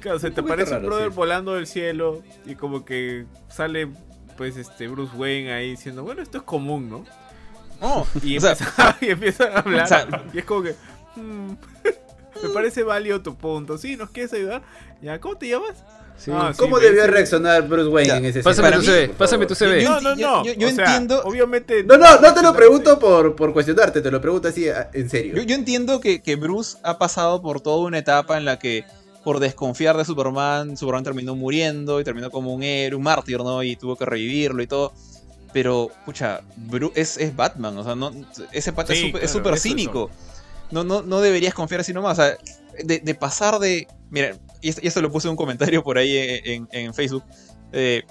Claro, 0.00 0.20
te 0.20 0.28
aparece 0.40 0.76
un 0.76 0.84
brother 0.86 1.08
sí. 1.10 1.16
volando 1.16 1.54
del 1.54 1.66
cielo 1.66 2.22
y 2.46 2.54
como 2.54 2.84
que 2.84 3.26
sale, 3.48 3.88
pues, 4.36 4.56
este 4.56 4.86
Bruce 4.86 5.16
Wayne 5.16 5.52
ahí 5.52 5.70
diciendo, 5.70 6.04
bueno, 6.04 6.22
esto 6.22 6.38
es 6.38 6.44
común, 6.44 6.88
¿no? 6.90 7.04
no, 7.80 8.06
Y, 8.22 8.38
sea, 8.38 8.52
empieza, 8.52 8.96
y 9.00 9.06
empiezan 9.08 9.52
a 9.52 9.58
hablar. 9.60 9.84
O 9.84 9.86
sea- 9.88 10.24
y 10.32 10.38
es 10.38 10.44
como 10.44 10.62
que... 10.62 10.76
"Mm, 11.16 11.52
me 12.42 12.48
parece 12.50 12.82
válido 12.84 13.20
tu 13.22 13.34
punto. 13.36 13.78
Sí, 13.78 13.96
¿nos 13.96 14.10
quieres 14.10 14.32
ayudar? 14.34 14.62
Ya, 15.02 15.18
¿cómo 15.20 15.36
te 15.36 15.48
llamas? 15.48 15.82
Sí. 16.16 16.30
Ah, 16.32 16.52
sí, 16.52 16.58
¿Cómo 16.58 16.78
debió 16.78 17.06
reaccionar 17.06 17.66
Bruce 17.68 17.88
Wayne 17.88 18.08
Ya, 18.08 18.16
en 18.18 18.24
ese 18.26 18.42
Pásame 18.42 18.70
tu 18.72 18.78
mí- 18.78 18.84
CV, 18.86 19.08
pásame 19.10 19.46
tu 19.46 19.54
CV. 19.54 19.82
Yo- 19.82 19.90
No, 19.90 20.00
no, 20.00 20.16
no. 20.16 20.44
yo- 20.44 20.52
yo 20.54 20.68
o 20.68 20.70
sea, 20.70 20.84
entiendo- 20.86 21.22
Obviamente. 21.24 21.82
No, 21.84 21.96
no, 21.98 22.18
no 22.20 22.32
te 22.34 22.42
lo 22.42 22.54
pregunto 22.54 22.98
por, 22.98 23.34
por 23.36 23.52
cuestionarte, 23.52 24.00
te 24.00 24.10
lo 24.10 24.20
pregunto 24.20 24.48
así 24.48 24.66
en 24.92 25.10
serio. 25.10 25.34
Yo, 25.36 25.42
yo 25.42 25.54
entiendo 25.54 26.00
que, 26.00 26.22
que 26.22 26.36
Bruce 26.36 26.78
ha 26.82 26.98
pasado 26.98 27.42
por 27.42 27.60
toda 27.60 27.84
una 27.86 27.98
etapa 27.98 28.38
en 28.38 28.44
la 28.44 28.58
que, 28.58 28.84
por 29.24 29.40
desconfiar 29.40 29.96
de 29.96 30.04
Superman, 30.04 30.76
Superman 30.76 31.02
terminó 31.04 31.34
muriendo 31.34 32.00
y 32.00 32.04
terminó 32.04 32.30
como 32.30 32.54
un 32.54 32.62
héroe, 32.62 32.96
un 32.96 33.02
mártir, 33.02 33.38
¿no? 33.38 33.62
Y 33.62 33.74
tuvo 33.76 33.96
que 33.96 34.04
revivirlo 34.04 34.62
y 34.62 34.66
todo. 34.66 34.92
Pero, 35.52 35.90
pucha, 36.04 36.40
Bru- 36.68 36.92
es, 36.94 37.16
es 37.18 37.34
Batman, 37.36 37.76
o 37.78 37.84
sea, 37.84 37.94
no, 37.94 38.12
ese 38.52 38.72
pata 38.72 38.92
es 38.92 38.98
Sí, 38.98 39.06
súper- 39.12 39.24
es 39.24 39.30
eso, 39.30 39.56
cínico. 39.56 40.10
No, 40.70 40.82
no, 40.84 41.02
no 41.02 41.20
deberías 41.20 41.54
confiar 41.54 41.80
así 41.82 41.92
nomás. 41.92 42.18
O 42.18 42.22
sea, 42.22 42.36
de, 42.82 42.98
de 42.98 43.14
pasar 43.14 43.58
de. 43.60 43.86
Mira, 44.10 44.34
y 44.68 44.86
esto, 44.86 45.00
lo 45.02 45.10
puse 45.10 45.28
un 45.28 45.36
comentario 45.36 45.82
por 45.82 45.98
ahí 45.98 46.16
en, 46.44 46.68
en- 46.72 46.94
Facebook. 46.94 47.24
eh, 47.72 48.02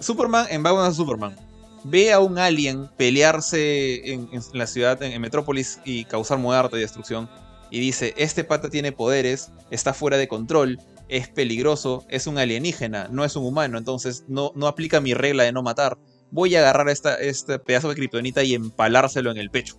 Superman 0.00 0.46
en 0.50 0.62
Batman 0.62 0.94
Superman. 0.94 1.36
Ve 1.84 2.12
a 2.12 2.20
un 2.20 2.38
alien 2.38 2.88
pelearse 2.96 4.12
en, 4.12 4.28
la 4.52 4.66
ciudad, 4.66 5.02
en, 5.02 5.12
en 5.12 5.20
Metrópolis, 5.20 5.80
y 5.84 6.04
causar 6.04 6.38
muerte 6.38 6.76
y 6.76 6.80
destrucción. 6.80 7.28
Y 7.70 7.80
dice: 7.80 8.14
Este 8.16 8.44
pata 8.44 8.68
tiene 8.68 8.92
poderes, 8.92 9.50
está 9.70 9.94
fuera 9.94 10.16
de 10.16 10.28
control, 10.28 10.78
es 11.08 11.28
peligroso, 11.28 12.04
es 12.08 12.26
un 12.26 12.38
alienígena, 12.38 13.08
no 13.10 13.24
es 13.24 13.34
un 13.36 13.44
humano, 13.46 13.78
entonces 13.78 14.24
no, 14.28 14.52
no 14.54 14.66
aplica 14.66 15.00
mi 15.00 15.14
regla 15.14 15.44
de 15.44 15.52
no 15.52 15.62
matar. 15.62 15.98
Voy 16.30 16.54
a 16.54 16.60
agarrar 16.60 16.88
esta, 16.88 17.14
este 17.16 17.58
pedazo 17.58 17.88
de 17.88 17.94
kriptonita 17.94 18.42
y 18.42 18.54
empalárselo 18.54 19.30
en 19.30 19.36
el 19.38 19.50
pecho. 19.50 19.76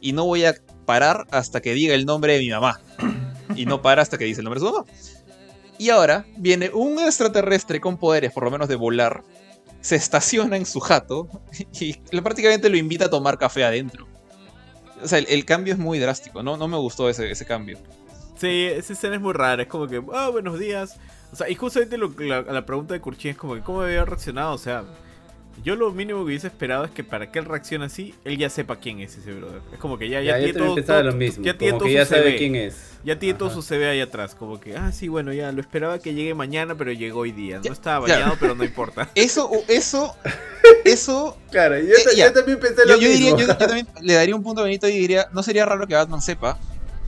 Y 0.00 0.12
no 0.12 0.24
voy 0.26 0.44
a 0.44 0.54
parar 0.86 1.26
hasta 1.30 1.60
que 1.60 1.74
diga 1.74 1.94
el 1.94 2.06
nombre 2.06 2.34
de 2.34 2.40
mi 2.40 2.50
mamá. 2.50 2.80
Y 3.56 3.66
no 3.66 3.82
para 3.82 4.02
hasta 4.02 4.16
que 4.18 4.24
dice 4.24 4.40
el 4.40 4.44
nombre 4.44 4.60
de 4.60 4.66
su 4.66 4.72
mamá. 4.72 4.86
Y 5.80 5.88
ahora 5.88 6.26
viene 6.36 6.70
un 6.74 6.98
extraterrestre 6.98 7.80
con 7.80 7.96
poderes, 7.96 8.32
por 8.34 8.44
lo 8.44 8.50
menos 8.50 8.68
de 8.68 8.76
volar, 8.76 9.22
se 9.80 9.96
estaciona 9.96 10.58
en 10.58 10.66
su 10.66 10.78
jato 10.78 11.30
y 11.80 11.94
prácticamente 12.20 12.68
lo 12.68 12.76
invita 12.76 13.06
a 13.06 13.08
tomar 13.08 13.38
café 13.38 13.64
adentro. 13.64 14.06
O 15.02 15.08
sea, 15.08 15.20
el, 15.20 15.44
cambio 15.46 15.72
es 15.72 15.78
muy 15.78 15.98
drástico, 15.98 16.42
¿no? 16.42 16.58
No 16.58 16.68
me 16.68 16.76
gustó 16.76 17.08
ese, 17.08 17.30
ese 17.30 17.46
cambio. 17.46 17.78
Sí, 18.36 18.66
esa 18.66 18.92
escena 18.92 19.14
es 19.14 19.22
muy 19.22 19.32
rara. 19.32 19.62
Es 19.62 19.68
como 19.68 19.86
que, 19.86 20.02
ah, 20.12 20.28
buenos 20.28 20.58
días. 20.58 20.98
O 21.32 21.36
sea, 21.36 21.48
y 21.48 21.54
justamente 21.54 21.96
lo, 21.96 22.12
la, 22.18 22.42
la 22.42 22.66
pregunta 22.66 22.92
de 22.92 23.00
Kurchin 23.00 23.30
es 23.30 23.38
como 23.38 23.54
que, 23.54 23.62
¿cómo 23.62 23.80
había 23.80 24.04
reaccionado? 24.04 24.52
O 24.52 24.58
sea, 24.58 24.84
yo 25.62 25.76
lo 25.76 25.90
mínimo 25.92 26.20
que 26.20 26.24
hubiese 26.26 26.46
esperado 26.46 26.84
es 26.84 26.90
que 26.90 27.04
para 27.04 27.30
que 27.30 27.38
él 27.38 27.44
reaccione 27.44 27.84
así, 27.84 28.14
él 28.24 28.38
ya 28.38 28.48
sepa 28.48 28.76
quién 28.76 29.00
es 29.00 29.16
ese 29.18 29.32
brother. 29.34 29.60
Es 29.72 29.78
como 29.78 29.98
que 29.98 30.08
ya, 30.08 30.20
ya, 30.22 30.38
ya, 30.38 30.44
tiene 30.44 30.58
todo, 30.58 30.74
todo- 30.82 31.02
lo 31.02 31.12
mismo. 31.12 31.44
ya 31.44 31.56
tiene 31.58 31.72
como 31.72 31.78
todo 31.80 31.88
que 31.88 31.94
ya 31.94 32.04
su 32.06 32.10
sabe 32.14 32.22
CV. 32.30 32.36
quién 32.38 32.56
es. 32.56 32.76
Ya 33.04 33.18
tiene 33.18 33.38
todo 33.38 33.50
su 33.50 33.62
CV 33.62 33.88
ahí 33.88 34.00
atrás, 34.00 34.34
como 34.34 34.60
que, 34.60 34.76
ah, 34.76 34.92
sí, 34.92 35.08
bueno, 35.08 35.32
ya 35.32 35.52
lo 35.52 35.60
esperaba 35.60 35.98
que 35.98 36.12
llegue 36.14 36.34
mañana, 36.34 36.74
pero 36.76 36.92
llegó 36.92 37.20
hoy 37.20 37.32
día. 37.32 37.56
No 37.58 37.62
Ya, 37.64 37.72
estaba 37.72 38.00
bañado, 38.00 38.36
pero 38.38 38.54
no 38.54 38.62
importa. 38.64 39.08
Eso, 39.14 39.50
eso, 39.68 40.14
eso. 40.84 41.36
Claro, 41.50 41.78
yo, 41.78 41.94
Eh, 41.94 42.16
yo 42.16 42.32
también 42.32 42.58
pensé 42.60 42.82
Yo, 42.86 42.94
lo 42.94 43.00
yo 43.00 43.08
diría, 43.08 43.34
mismo. 43.34 43.38
yo, 43.40 43.46
yo 43.48 43.56
también 43.66 43.86
le 44.02 44.14
daría 44.14 44.34
un 44.36 44.42
punto 44.42 44.60
a 44.60 44.64
Benito 44.64 44.88
y 44.88 44.98
diría, 44.98 45.28
no 45.32 45.42
sería 45.42 45.64
raro 45.66 45.86
que 45.86 45.94
Batman 45.94 46.22
sepa, 46.22 46.58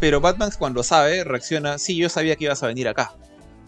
pero 0.00 0.20
Batman 0.20 0.50
cuando 0.58 0.82
sabe 0.82 1.24
reacciona, 1.24 1.78
sí, 1.78 1.96
yo 1.96 2.08
sabía 2.08 2.36
que 2.36 2.44
ibas 2.44 2.62
a 2.62 2.66
venir 2.66 2.88
acá. 2.88 3.12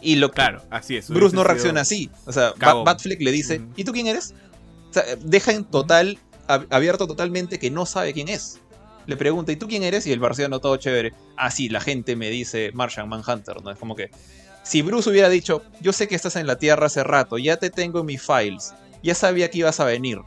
Y 0.00 0.16
lo 0.16 0.30
Claro, 0.30 0.60
así 0.70 0.96
es. 0.96 1.08
Bruce 1.08 1.34
no 1.34 1.42
sido- 1.42 1.44
reacciona 1.44 1.80
así. 1.82 2.10
O 2.26 2.32
sea, 2.32 2.52
Bat-. 2.58 2.84
Batfleck 2.84 3.22
le 3.22 3.32
dice. 3.32 3.62
¿y 3.76 3.84
tú 3.84 3.92
quién 3.92 4.06
eres? 4.06 4.34
Deja 5.20 5.52
en 5.52 5.64
total, 5.64 6.18
ab- 6.48 6.66
abierto 6.70 7.06
totalmente 7.06 7.58
que 7.58 7.70
no 7.70 7.86
sabe 7.86 8.12
quién 8.12 8.28
es. 8.28 8.60
Le 9.06 9.16
pregunta, 9.16 9.52
¿y 9.52 9.56
tú 9.56 9.68
quién 9.68 9.82
eres? 9.82 10.06
Y 10.06 10.12
el 10.12 10.20
marciano 10.20 10.60
todo 10.60 10.76
chévere. 10.76 11.12
Ah, 11.36 11.50
sí, 11.50 11.68
la 11.68 11.80
gente 11.80 12.16
me 12.16 12.30
dice 12.30 12.70
Martian 12.72 13.08
Manhunter, 13.08 13.62
¿no? 13.62 13.70
Es 13.70 13.78
como 13.78 13.94
que. 13.94 14.10
Si 14.62 14.80
Bruce 14.80 15.10
hubiera 15.10 15.28
dicho, 15.28 15.62
yo 15.82 15.92
sé 15.92 16.08
que 16.08 16.14
estás 16.14 16.36
en 16.36 16.46
la 16.46 16.56
Tierra 16.56 16.86
hace 16.86 17.04
rato, 17.04 17.36
ya 17.36 17.58
te 17.58 17.68
tengo 17.68 18.00
en 18.00 18.06
mis 18.06 18.22
files, 18.22 18.72
ya 19.02 19.14
sabía 19.14 19.50
que 19.50 19.58
ibas 19.58 19.78
a 19.78 19.84
venir. 19.84 20.18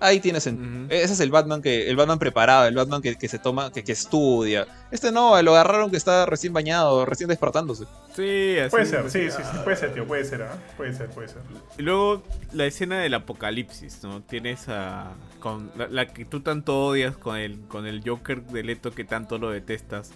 Ahí 0.00 0.18
tienes. 0.18 0.46
Ese 0.46 1.12
es 1.12 1.20
el 1.20 1.30
Batman 1.30 1.60
que. 1.60 1.88
El 1.88 1.96
Batman 1.96 2.18
preparado, 2.18 2.66
el 2.66 2.74
Batman 2.74 3.02
que, 3.02 3.16
que 3.16 3.28
se 3.28 3.38
toma, 3.38 3.70
que, 3.70 3.84
que 3.84 3.92
estudia. 3.92 4.66
Este 4.90 5.12
no, 5.12 5.40
lo 5.42 5.52
agarraron 5.52 5.90
que 5.90 5.98
está 5.98 6.24
recién 6.24 6.54
bañado, 6.54 7.04
recién 7.04 7.28
despertándose. 7.28 7.84
Sí, 8.16 8.58
así 8.58 8.70
Puede 8.70 8.84
es, 8.84 8.90
ser, 8.90 9.10
sí, 9.10 9.18
es. 9.20 9.34
sí, 9.34 9.42
sí, 9.44 9.58
puede 9.62 9.76
ser, 9.76 9.92
tío, 9.92 10.06
puede 10.06 10.24
ser, 10.24 10.42
¿ah? 10.42 10.58
Puede 10.78 10.94
ser, 10.94 11.10
puede 11.10 11.28
ser. 11.28 11.42
Y 11.78 11.82
luego 11.82 12.22
la 12.52 12.64
escena 12.64 12.98
del 12.98 13.12
apocalipsis, 13.14 14.02
¿no? 14.02 14.22
Tienes 14.22 14.68
a. 14.68 15.12
Con 15.38 15.70
la, 15.76 15.86
la 15.88 16.06
que 16.06 16.24
tú 16.24 16.40
tanto 16.40 16.86
odias 16.86 17.16
con 17.16 17.36
el, 17.36 17.60
con 17.68 17.86
el 17.86 18.02
Joker 18.04 18.42
de 18.42 18.62
Leto 18.62 18.92
que 18.92 19.04
tanto 19.04 19.36
lo 19.38 19.50
detestas. 19.50 20.12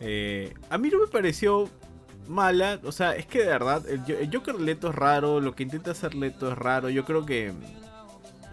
Eh, 0.00 0.52
a 0.70 0.76
mí 0.76 0.90
no 0.90 0.98
me 0.98 1.06
pareció 1.06 1.70
mala. 2.26 2.80
O 2.82 2.90
sea, 2.90 3.14
es 3.14 3.26
que 3.26 3.40
de 3.40 3.46
verdad, 3.46 3.82
el 3.88 4.30
Joker 4.32 4.56
de 4.56 4.64
Leto 4.64 4.90
es 4.90 4.94
raro. 4.96 5.40
Lo 5.40 5.54
que 5.54 5.62
intenta 5.62 5.92
hacer 5.92 6.14
Leto 6.16 6.50
es 6.50 6.58
raro. 6.58 6.90
Yo 6.90 7.04
creo 7.04 7.24
que 7.24 7.52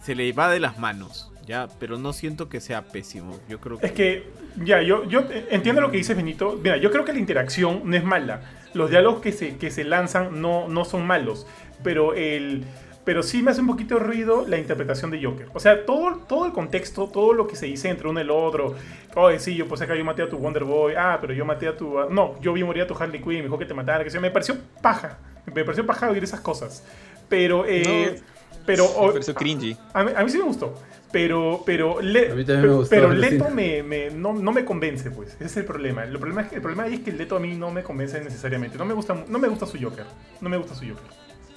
se 0.02 0.16
le 0.16 0.32
va 0.34 0.50
de 0.50 0.60
las 0.60 0.80
manos, 0.80 1.32
¿ya? 1.46 1.68
Pero 1.80 1.98
no 1.98 2.14
siento 2.14 2.50
que 2.50 2.60
sea 2.60 2.84
pésimo. 2.84 3.40
Yo 3.48 3.60
creo 3.60 3.78
que. 3.78 3.86
Es 3.86 3.92
que, 3.92 4.28
ya, 4.64 4.82
yo, 4.82 5.06
yo 5.06 5.24
entiendo 5.50 5.82
lo 5.82 5.92
que 5.92 5.98
dices, 5.98 6.16
Benito. 6.16 6.60
Mira, 6.62 6.78
yo 6.78 6.92
creo 6.92 7.06
que 7.06 7.14
la 7.14 7.20
interacción 7.20 7.82
no 7.86 7.96
es 7.96 8.04
mala. 8.04 8.42
Los 8.74 8.90
diálogos 8.90 9.22
que 9.22 9.32
se, 9.32 9.58
que 9.58 9.70
se 9.70 9.84
lanzan 9.84 10.42
no, 10.42 10.68
no 10.68 10.86
son 10.86 11.06
malos. 11.06 11.46
Pero 11.84 12.14
el. 12.14 12.64
Pero 13.04 13.24
sí 13.24 13.42
me 13.42 13.50
hace 13.50 13.62
un 13.62 13.68
poquito 13.68 13.96
de 13.96 14.02
ruido 14.02 14.46
la 14.48 14.60
interpretación 14.60 15.10
de 15.10 15.24
Joker. 15.24 15.48
O 15.56 15.60
sea, 15.60 15.88
todo, 15.88 16.18
todo 16.28 16.46
el 16.46 16.52
contexto, 16.52 17.08
todo 17.08 17.34
lo 17.34 17.48
que 17.48 17.56
se 17.56 17.66
dice 17.66 17.90
entre 17.90 18.08
uno 18.08 18.20
y 18.20 18.24
el 18.24 18.30
otro. 18.30 18.76
Oye, 19.16 19.40
sí, 19.40 19.56
yo 19.56 19.68
pues 19.68 19.82
acá 19.82 19.96
yo 19.96 20.06
maté 20.06 20.22
a 20.22 20.30
tu 20.30 20.38
Wonder 20.38 20.64
Boy. 20.64 20.94
Ah, 20.96 21.18
pero 21.20 21.34
yo 21.34 21.44
maté 21.44 21.68
a 21.68 21.76
tu. 21.76 21.96
No, 22.10 22.40
yo 22.42 22.54
vi 22.54 22.64
morir 22.64 22.84
a 22.84 22.88
tu 22.88 22.96
Harley 22.96 23.20
Quinn. 23.20 23.38
Me 23.38 23.44
dijo 23.44 23.58
que 23.58 23.66
te 23.66 23.74
matara. 23.74 24.04
Que 24.04 24.10
sea, 24.10 24.22
me 24.22 24.32
pareció 24.32 24.56
paja. 24.82 25.18
Me 25.54 25.64
pareció 25.64 25.86
paja 25.86 26.10
oír 26.10 26.24
esas 26.24 26.42
cosas. 26.42 26.86
Pero, 27.28 27.66
eh, 27.66 28.22
pero. 28.66 28.88
Me 29.06 29.12
pareció 29.14 29.34
cringy. 29.36 29.76
A 29.94 30.04
mí, 30.04 30.12
a 30.16 30.24
mí 30.24 30.30
sí 30.30 30.38
me 30.38 30.44
gustó. 30.46 30.74
Pero, 31.12 31.62
pero, 31.66 32.00
Le- 32.02 32.32
A 32.32 32.36
mí 32.36 32.46
también 32.46 32.58
me 32.58 32.62
pero, 32.62 32.78
gustó, 32.78 32.90
pero. 32.90 33.12
Leto 33.14 33.50
me, 33.50 33.84
me- 33.84 34.10
no, 34.12 34.32
no 34.34 34.52
me 34.54 34.64
convence, 34.64 35.12
pues. 35.12 35.34
Ese 35.36 35.46
es 35.46 35.58
el 35.58 35.66
problema. 35.66 36.04
El 36.06 36.18
problema, 36.18 36.42
es 36.42 36.50
que, 36.50 36.56
el 36.56 36.62
problema 36.62 36.84
ahí 36.84 36.94
es 36.96 37.00
que 37.02 37.10
el 37.10 37.18
Leto 37.18 37.36
a 37.36 37.40
mí 37.40 37.54
no 37.56 37.70
me 37.72 37.84
convence 37.84 38.20
necesariamente. 38.22 38.78
No 38.78 38.86
me 38.86 38.94
gusta, 38.94 39.14
no 39.28 39.38
me 39.40 39.48
gusta 39.50 39.66
su 39.66 39.78
Joker. 39.82 40.06
No 40.40 40.48
me 40.50 40.58
gusta 40.58 40.74
su 40.74 40.82
Joker. 40.88 41.04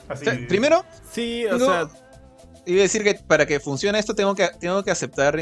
Así. 0.08 0.26
O 0.28 0.32
sea, 0.32 0.48
primero, 0.48 0.84
Sí, 1.10 1.46
o 1.46 1.56
No. 1.58 1.64
sea. 1.66 1.88
iba 2.66 2.80
a 2.80 2.82
decir 2.82 3.04
que 3.04 3.14
para 3.14 3.46
que 3.46 3.60
funcione 3.60 3.98
esto 3.98 4.14
tengo 4.14 4.34
que, 4.34 4.48
tengo 4.58 4.82
que 4.82 4.90
aceptar 4.90 5.38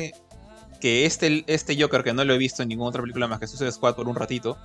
que 0.80 1.06
este, 1.06 1.44
este 1.46 1.80
Joker, 1.80 2.02
que 2.02 2.12
no 2.12 2.24
lo 2.24 2.34
he 2.34 2.38
visto 2.38 2.62
en 2.62 2.68
ninguna 2.68 2.90
otra 2.90 3.00
película 3.02 3.26
más 3.28 3.38
que 3.40 3.46
Suicide 3.46 3.72
Squad 3.72 3.94
por 3.94 4.08
un 4.08 4.16
ratito, 4.16 4.58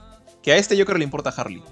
que 0.44 0.52
a 0.52 0.58
este 0.58 0.78
Joker 0.78 0.98
le 0.98 1.04
importa 1.04 1.30
Harley. 1.30 1.64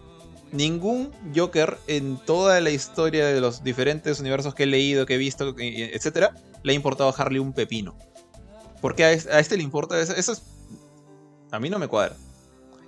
Ningún 0.56 1.11
Joker 1.36 1.77
en 1.88 2.18
toda 2.18 2.61
la 2.61 2.69
historia 2.69 3.27
de 3.27 3.41
los 3.41 3.64
diferentes 3.64 4.19
universos 4.19 4.56
que 4.56 4.64
he 4.64 4.68
leído, 4.68 5.06
que 5.06 5.15
he 5.15 5.18
visto, 5.18 5.56
eh, 5.60 5.91
etcétera, 5.94 6.34
le 6.64 6.72
ha 6.73 6.76
importado 6.76 7.10
a 7.10 7.14
Harley 7.14 7.40
un 7.40 7.53
pepino. 7.53 7.98
¿Por 8.82 8.95
qué 8.95 9.03
a 9.06 9.11
es- 9.11 9.27
a 9.27 9.40
este 9.40 9.57
le 9.57 9.64
importa? 9.64 9.99
Eso, 9.99 10.14
eso 10.14 10.32
es. 10.34 10.44
A 11.52 11.60
mí 11.60 11.69
no 11.69 11.80
me 11.80 11.88
cuadra. 11.88 12.15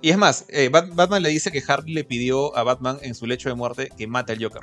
Y 0.00 0.10
es 0.10 0.16
más, 0.16 0.44
eh, 0.48 0.68
Bat- 0.68 0.94
Batman 0.94 1.22
le 1.22 1.28
dice 1.30 1.50
que 1.50 1.62
Harley 1.66 1.92
le 1.94 2.04
pidió 2.04 2.56
a 2.56 2.62
Batman 2.62 2.98
en 3.02 3.14
su 3.14 3.26
lecho 3.26 3.48
de 3.48 3.54
muerte 3.56 3.90
que 3.96 4.06
mate 4.06 4.32
al 4.32 4.42
Joker. 4.42 4.62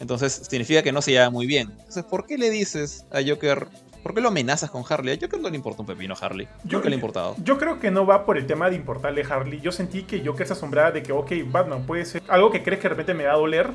Entonces 0.00 0.42
significa 0.48 0.82
que 0.82 0.92
no 0.92 1.02
se 1.02 1.12
lleva 1.12 1.30
muy 1.30 1.46
bien. 1.46 1.70
Entonces, 1.78 2.04
¿por 2.04 2.26
qué 2.26 2.38
le 2.38 2.50
dices 2.50 3.04
a 3.10 3.20
Joker? 3.26 3.68
¿Por 4.02 4.14
qué 4.14 4.20
lo 4.20 4.28
amenazas 4.28 4.70
con 4.70 4.82
Harley? 4.88 5.14
A 5.16 5.18
Joker 5.20 5.40
no 5.40 5.50
le 5.50 5.56
importa 5.56 5.82
un 5.82 5.86
pepino 5.86 6.14
a 6.14 6.24
Harley. 6.24 6.48
Yo- 6.64 6.78
Nunca 6.78 6.88
le 6.88 6.94
ha 6.94 6.98
importado. 6.98 7.36
Yo 7.44 7.58
creo 7.58 7.78
que 7.78 7.90
no 7.90 8.06
va 8.06 8.24
por 8.24 8.38
el 8.38 8.46
tema 8.46 8.70
de 8.70 8.76
importarle 8.76 9.22
a 9.22 9.26
Harley. 9.34 9.60
Yo 9.60 9.72
sentí 9.72 10.04
que 10.04 10.24
Joker 10.24 10.46
se 10.46 10.54
asombraba 10.54 10.90
de 10.90 11.02
que, 11.02 11.12
ok, 11.12 11.30
Batman 11.46 11.84
puede 11.86 12.04
ser 12.06 12.22
algo 12.28 12.50
que 12.50 12.62
crees 12.62 12.80
que 12.80 12.84
de 12.84 12.90
repente 12.90 13.12
me 13.14 13.24
va 13.24 13.32
a 13.32 13.36
doler. 13.36 13.70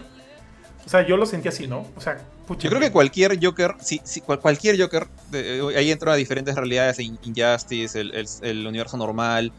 O 0.85 0.89
sea, 0.89 1.05
yo 1.05 1.17
lo 1.17 1.25
sentí 1.25 1.47
así, 1.47 1.67
¿no? 1.67 1.87
O 1.95 2.01
sea, 2.01 2.17
pucha. 2.47 2.63
Yo 2.63 2.69
creo 2.69 2.79
que 2.81 2.91
cualquier 2.91 3.43
Joker, 3.43 3.75
sí, 3.79 3.99
sí, 4.03 4.21
cual- 4.21 4.39
cualquier 4.39 4.79
Joker, 4.79 5.07
eh, 5.33 5.61
ahí 5.75 5.91
entran 5.91 6.13
a 6.13 6.15
diferentes 6.15 6.53
realidades, 6.55 6.99
In- 6.99 7.17
Injustice, 7.23 7.99
el, 7.99 8.13
el- 8.13 8.27
el 8.41 8.67
universo 8.67 8.95
normal, 8.97 9.51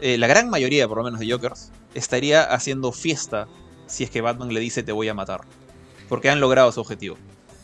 eh, 0.00 0.16
la 0.18 0.26
gran 0.26 0.48
mayoría, 0.48 0.88
por 0.88 0.98
lo 0.98 1.04
menos, 1.04 1.20
de 1.20 1.30
Jokers, 1.30 1.70
estaría 1.94 2.42
haciendo 2.42 2.90
fiesta 2.92 3.48
si 3.86 4.04
es 4.04 4.10
que 4.10 4.20
Batman 4.22 4.52
le 4.52 4.60
dice 4.60 4.82
te 4.82 4.92
voy 4.92 5.08
a 5.08 5.14
matar. 5.14 5.40
Porque 6.08 6.30
han 6.30 6.40
logrado 6.40 6.70
su 6.72 6.80
objetivo. 6.80 7.16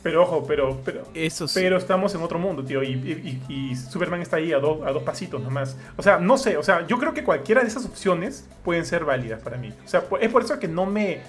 Pero 0.02 0.22
ojo, 0.22 0.44
pero, 0.46 0.80
pero, 0.84 1.04
Eso 1.14 1.46
sí. 1.46 1.60
Pero 1.60 1.76
estamos 1.76 2.12
en 2.14 2.22
otro 2.22 2.38
mundo, 2.38 2.64
tío, 2.64 2.82
y, 2.82 2.88
y- 2.88 3.42
y- 3.48 3.76
Superman 3.76 4.20
está 4.20 4.36
ahí 4.36 4.52
a, 4.52 4.58
dos 4.58 4.84
a 4.84 4.90
dos 4.90 5.02
pasitos 5.04 5.40
nomás. 5.40 5.76
O 5.96 6.02
sea, 6.02 6.18
no 6.18 6.36
sé, 6.38 6.56
o 6.56 6.62
sea, 6.64 6.86
yo 6.88 6.98
creo 6.98 7.14
que 7.14 7.22
cualquiera 7.22 7.60
de 7.62 7.68
esas 7.68 7.84
opciones 7.86 8.48
pueden 8.64 8.84
ser 8.84 9.04
válidas 9.04 9.40
para 9.42 9.58
mí. 9.58 9.72
O 9.84 9.88
sea, 9.88 10.02
es 10.20 10.28
por 10.30 10.42
eso 10.42 10.58
que 10.58 10.66
no 10.66 10.86
me, 10.86 11.20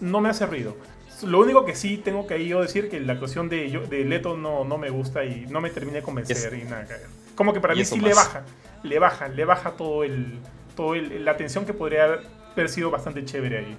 no 0.00 0.20
me 0.20 0.28
hace 0.28 0.46
ruido. 0.46 0.76
Lo 1.24 1.38
único 1.40 1.64
que 1.64 1.74
sí 1.76 1.98
tengo 1.98 2.26
que 2.26 2.44
yo 2.46 2.60
decir 2.62 2.88
que 2.90 2.98
la 3.00 3.12
actuación 3.14 3.48
de, 3.48 3.70
yo- 3.70 3.82
de 3.86 4.04
Leto 4.04 4.36
no, 4.36 4.64
no 4.64 4.78
me 4.78 4.90
gusta 4.90 5.24
y 5.24 5.46
no 5.50 5.60
me 5.60 5.70
termina 5.70 5.96
de 5.98 6.02
convencer 6.02 6.54
y 6.54 6.64
nada. 6.64 6.86
Como 7.34 7.52
que 7.52 7.60
para 7.60 7.74
mí 7.74 7.84
sí 7.84 8.00
le 8.00 8.14
más. 8.14 8.26
baja, 8.26 8.42
le 8.82 8.98
baja, 8.98 9.28
le 9.28 9.44
baja 9.44 9.70
todo 9.72 10.04
el, 10.04 10.38
todo 10.76 10.94
el, 10.94 11.24
la 11.24 11.32
atención 11.32 11.64
que 11.64 11.74
podría 11.74 12.20
haber 12.52 12.68
sido 12.68 12.90
bastante 12.90 13.24
chévere 13.24 13.58
ahí. 13.58 13.76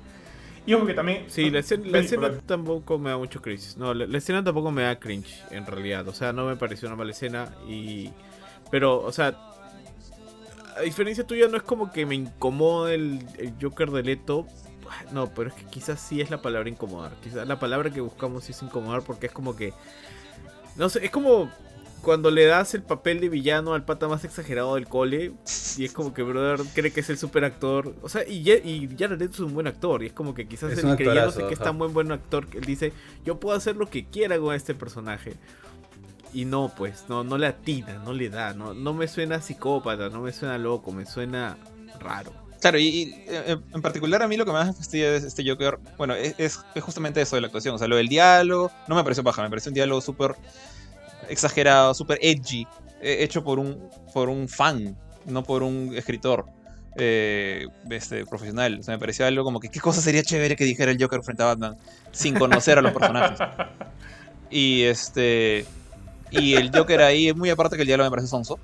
Y 0.65 0.73
ojo 0.73 0.85
que 0.85 0.93
también... 0.93 1.25
Sí, 1.27 1.49
la 1.49 1.59
escena, 1.59 2.29
la 2.29 2.37
tampoco 2.39 2.97
me 2.97 3.09
da 3.09 3.17
mucho 3.17 3.41
cringe. 3.41 3.75
No, 3.77 3.93
la, 3.93 4.07
la 4.07 4.17
escena 4.17 4.43
tampoco 4.43 4.71
me 4.71 4.83
da 4.83 4.97
cringe, 4.99 5.43
en 5.51 5.65
realidad. 5.65 6.07
O 6.07 6.13
sea, 6.13 6.31
no 6.31 6.45
me 6.45 6.55
pareció 6.55 6.87
una 6.87 6.95
mala 6.95 7.11
escena. 7.11 7.53
y 7.67 8.11
Pero, 8.71 9.01
o 9.01 9.11
sea, 9.11 9.37
a 10.77 10.81
diferencia 10.81 11.25
tuya, 11.25 11.47
no 11.47 11.57
es 11.57 11.63
como 11.63 11.91
que 11.91 12.05
me 12.05 12.15
incomode 12.15 12.95
el, 12.95 13.25
el 13.37 13.53
Joker 13.61 13.91
de 13.91 14.03
Leto. 14.03 14.47
No, 15.11 15.33
pero 15.33 15.49
es 15.49 15.55
que 15.55 15.65
quizás 15.65 15.99
sí 15.99 16.21
es 16.21 16.29
la 16.29 16.41
palabra 16.41 16.69
incomodar. 16.69 17.13
Quizás 17.21 17.47
la 17.47 17.59
palabra 17.59 17.89
que 17.89 18.01
buscamos 18.01 18.43
sí 18.45 18.51
es 18.51 18.61
incomodar 18.61 19.01
porque 19.01 19.27
es 19.27 19.31
como 19.33 19.55
que. 19.55 19.73
No 20.75 20.89
sé, 20.89 21.05
es 21.05 21.11
como 21.11 21.51
cuando 22.03 22.29
le 22.29 22.45
das 22.45 22.73
el 22.75 22.83
papel 22.83 23.19
de 23.19 23.29
villano 23.29 23.73
al 23.73 23.85
pata 23.85 24.07
más 24.07 24.23
exagerado 24.25 24.75
del 24.75 24.87
cole 24.87 25.33
y 25.77 25.85
es 25.85 25.91
como 25.93 26.13
que 26.13 26.21
brother 26.21 26.59
cree 26.75 26.91
que 26.91 26.99
es 26.99 27.09
el 27.09 27.17
super 27.17 27.45
actor 27.45 27.95
o 28.03 28.09
sea 28.09 28.27
y, 28.27 28.47
y 28.51 28.89
Jared 28.99 29.17
Leto 29.19 29.33
es 29.33 29.39
un 29.39 29.53
buen 29.55 29.65
actor 29.67 30.03
y 30.03 30.07
es 30.07 30.13
como 30.13 30.35
que 30.35 30.47
quizás 30.47 30.71
Es 30.73 30.79
él 30.79 30.83
que 31.47 31.53
es 31.53 31.59
tan 31.59 31.77
buen 31.79 31.93
buen 31.93 32.11
actor 32.11 32.47
que 32.47 32.59
él 32.59 32.65
dice 32.65 32.93
yo 33.25 33.39
puedo 33.39 33.57
hacer 33.57 33.75
lo 33.77 33.89
que 33.89 34.05
quiera 34.05 34.37
con 34.37 34.53
este 34.53 34.75
personaje 34.75 35.33
y 36.33 36.45
no 36.45 36.71
pues 36.75 37.05
no 37.09 37.23
no 37.23 37.37
le 37.37 37.47
atina 37.47 38.01
no 38.03 38.13
le 38.13 38.29
da 38.29 38.53
no 38.53 38.73
no 38.73 38.93
me 38.93 39.07
suena 39.07 39.41
psicópata 39.41 40.09
no 40.09 40.21
me 40.21 40.33
suena 40.33 40.57
loco 40.57 40.91
me 40.91 41.05
suena 41.05 41.57
raro 41.99 42.33
Claro, 42.61 42.79
y, 42.79 42.83
y, 42.87 43.13
eh, 43.27 43.57
en 43.73 43.81
particular 43.81 44.21
a 44.21 44.27
mí 44.29 44.37
lo 44.37 44.45
que 44.45 44.53
más 44.53 44.65
me 44.67 44.71
fastidia 44.73 45.11
de 45.11 45.17
este 45.17 45.43
Joker, 45.45 45.79
bueno, 45.97 46.13
es, 46.13 46.33
es- 46.37 46.61
es 46.73 46.81
justamente 46.81 47.19
eso 47.19 47.35
de 47.35 47.41
la 47.41 47.47
actuación. 47.47 47.75
O 47.75 47.77
sea, 47.77 47.89
lo 47.89 47.97
del 47.97 48.07
diálogo, 48.07 48.71
no 48.87 48.95
me 48.95 49.03
pareció 49.03 49.21
baja, 49.21 49.41
me 49.43 49.49
pareció 49.49 49.69
un 49.69 49.73
diálogo 49.73 49.99
súper 49.99 50.33
exagerado, 51.29 51.93
súper 51.93 52.19
edgy, 52.21 52.67
eh, 53.01 53.17
hecho 53.21 53.43
por 53.43 53.59
un, 53.59 53.89
por 54.13 54.29
un 54.29 54.47
fan, 54.47 54.95
no 55.25 55.43
por 55.43 55.63
un 55.63 55.93
escritor 55.95 56.45
eh, 56.95 57.67
este, 57.89 58.25
profesional. 58.25 58.77
O 58.79 58.83
sea, 58.83 58.93
me 58.95 58.99
pareció 58.99 59.25
algo 59.25 59.43
como 59.43 59.59
que 59.59 59.69
qué 59.69 59.79
cosa 59.79 60.01
sería 60.01 60.23
chévere 60.23 60.55
que 60.55 60.63
dijera 60.65 60.91
el 60.91 61.01
Joker 61.01 61.21
frente 61.23 61.43
a 61.43 61.47
Batman, 61.47 61.77
sin 62.11 62.35
conocer 62.35 62.77
a 62.77 62.81
los 62.81 62.91
personajes. 62.93 63.39
Y 64.49 64.83
este. 64.83 65.65
Y 66.29 66.53
el 66.53 66.69
Joker 66.71 67.01
ahí, 67.01 67.33
muy 67.33 67.49
aparte 67.49 67.75
que 67.75 67.81
el 67.81 67.87
diálogo 67.87 68.07
me 68.07 68.11
parece 68.11 68.27
sonso. 68.27 68.59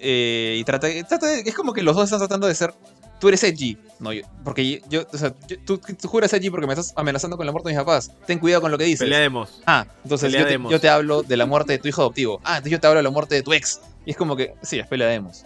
eh, 0.00 0.56
y 0.58 0.64
trata, 0.64 0.88
trata 1.08 1.26
de- 1.28 1.40
es 1.40 1.54
como 1.54 1.72
que 1.72 1.82
los 1.82 1.94
dos 1.94 2.04
están 2.04 2.18
tratando 2.18 2.48
de 2.48 2.54
ser. 2.56 2.74
Tú 3.20 3.28
eres 3.28 3.44
edgy. 3.44 3.76
No, 3.98 4.12
yo, 4.14 4.22
porque 4.44 4.80
yo, 4.88 5.02
o 5.12 5.18
sea, 5.18 5.34
yo- 5.46 5.58
tú, 5.66 5.78
tú 5.78 6.08
juras 6.08 6.32
edgy 6.32 6.48
porque 6.50 6.66
me 6.66 6.72
estás 6.72 6.92
amenazando 6.96 7.36
con 7.36 7.44
la 7.44 7.52
muerte 7.52 7.68
de 7.68 7.74
mis 7.74 7.84
papás. 7.84 8.10
Ten 8.26 8.38
cuidado 8.38 8.62
con 8.62 8.70
lo 8.70 8.78
que 8.78 8.84
dices. 8.84 9.00
pelearemos 9.00 9.60
Ah, 9.66 9.86
entonces 10.02 10.32
yo 10.32 10.38
te, 10.38 10.44
Peleademos. 10.44 10.72
yo 10.72 10.80
te 10.80 10.88
hablo 10.88 11.22
de 11.22 11.36
la 11.36 11.44
muerte 11.46 11.72
de 11.74 11.78
tu 11.78 11.88
hijo 11.88 12.00
adoptivo. 12.00 12.40
Ah, 12.44 12.56
entonces 12.56 12.72
yo 12.72 12.80
te 12.80 12.86
hablo 12.86 12.98
de 12.98 13.04
la 13.04 13.10
muerte 13.10 13.34
de 13.34 13.42
tu 13.42 13.52
ex. 13.52 13.80
Y 14.06 14.12
es 14.12 14.16
como 14.16 14.36
que, 14.36 14.54
sí, 14.62 14.78
es 14.78 14.86
peleademos. 14.86 15.44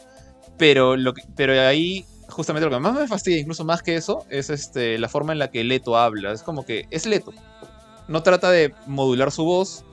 Pero, 0.56 0.96
lo 0.96 1.12
que, 1.14 1.22
pero 1.34 1.60
ahí, 1.66 2.04
justamente 2.28 2.64
lo 2.68 2.70
que 2.76 2.78
más 2.80 2.94
me 2.94 3.08
fastidia, 3.08 3.40
incluso 3.40 3.64
más 3.64 3.82
que 3.82 3.96
eso, 3.96 4.24
es 4.30 4.50
este, 4.50 4.96
la 4.98 5.08
forma 5.08 5.32
en 5.32 5.40
la 5.40 5.50
que 5.50 5.64
Leto 5.64 5.96
habla. 5.98 6.30
Es 6.32 6.42
como 6.44 6.64
que 6.64 6.86
es 6.92 7.06
Leto. 7.06 7.32
No 8.06 8.22
trata 8.22 8.50
de 8.52 8.72
modular 8.86 9.32
su 9.32 9.44
voz. 9.44 9.84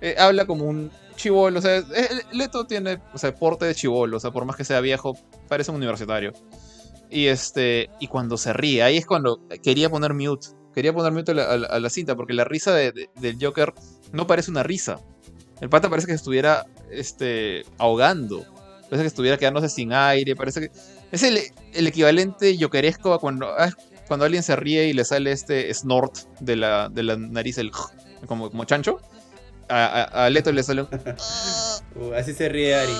eh, 0.00 0.16
habla 0.18 0.46
como 0.46 0.64
un 0.64 0.90
chivolo. 1.14 1.58
O 1.60 1.62
sea, 1.62 1.76
eh, 1.76 2.08
Leto 2.32 2.64
tiene 2.64 2.98
o 3.14 3.18
sea, 3.18 3.32
porte 3.34 3.66
de 3.66 3.74
chivolo. 3.76 4.16
O 4.16 4.20
sea, 4.20 4.32
por 4.32 4.44
más 4.46 4.56
que 4.56 4.64
sea 4.64 4.80
viejo, 4.80 5.16
parece 5.48 5.70
un 5.70 5.76
universitario. 5.76 6.32
Y 7.10 7.26
este 7.26 7.90
y 7.98 8.06
cuando 8.06 8.36
se 8.36 8.52
ríe, 8.52 8.82
ahí 8.82 8.96
es 8.96 9.06
cuando 9.06 9.40
quería 9.62 9.90
poner 9.90 10.14
mute. 10.14 10.48
Quería 10.74 10.92
poner 10.92 11.12
mute 11.12 11.32
a 11.32 11.34
la, 11.34 11.44
a 11.44 11.56
la- 11.56 11.66
a 11.66 11.80
la 11.80 11.90
cinta, 11.90 12.14
porque 12.14 12.32
la 12.32 12.44
risa 12.44 12.72
de- 12.72 12.92
de- 12.92 13.10
del 13.20 13.36
Joker 13.40 13.74
no 14.12 14.26
parece 14.28 14.50
una 14.52 14.62
risa. 14.62 15.00
El 15.60 15.68
pata 15.68 15.90
parece 15.90 16.06
que 16.06 16.12
estuviera 16.14 16.64
este, 16.90 17.64
ahogando. 17.78 18.44
Parece 18.84 19.02
que 19.02 19.08
estuviera 19.08 19.36
quedándose 19.38 19.68
sin 19.68 19.92
aire. 19.92 20.34
Parece 20.36 20.60
que. 20.60 20.70
Es 21.12 21.22
el, 21.24 21.38
el 21.74 21.86
equivalente 21.86 22.56
jokeresco 22.58 23.12
a 23.12 23.18
cuando, 23.18 23.46
ah, 23.58 23.70
cuando 24.08 24.24
alguien 24.24 24.42
se 24.44 24.54
ríe 24.56 24.86
y 24.86 24.92
le 24.92 25.04
sale 25.04 25.32
este 25.32 25.72
snort 25.74 26.16
de 26.40 26.56
la, 26.56 26.88
de 26.88 27.02
la 27.02 27.16
nariz, 27.16 27.58
el 27.58 27.70
como, 28.26 28.50
como 28.50 28.64
chancho. 28.64 28.98
A, 29.68 29.84
a- 29.86 30.24
a 30.26 30.30
Leto 30.30 30.50
le 30.52 30.62
sale 30.62 30.82
un. 30.82 30.88
Uh, 31.96 32.12
así 32.14 32.32
se 32.34 32.48
ríe 32.48 32.72
Ari. 32.74 32.92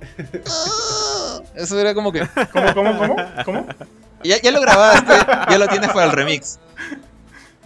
Eso 1.54 1.78
era 1.78 1.94
como 1.94 2.12
que. 2.12 2.26
¿Cómo, 2.52 2.74
cómo, 2.74 2.98
cómo? 2.98 3.16
¿Cómo? 3.44 3.66
Ya, 4.22 4.40
ya 4.40 4.50
lo 4.50 4.60
grabaste, 4.60 5.12
ya 5.50 5.58
lo 5.58 5.68
tienes 5.68 5.90
para 5.90 6.06
el 6.06 6.12
remix. 6.12 6.58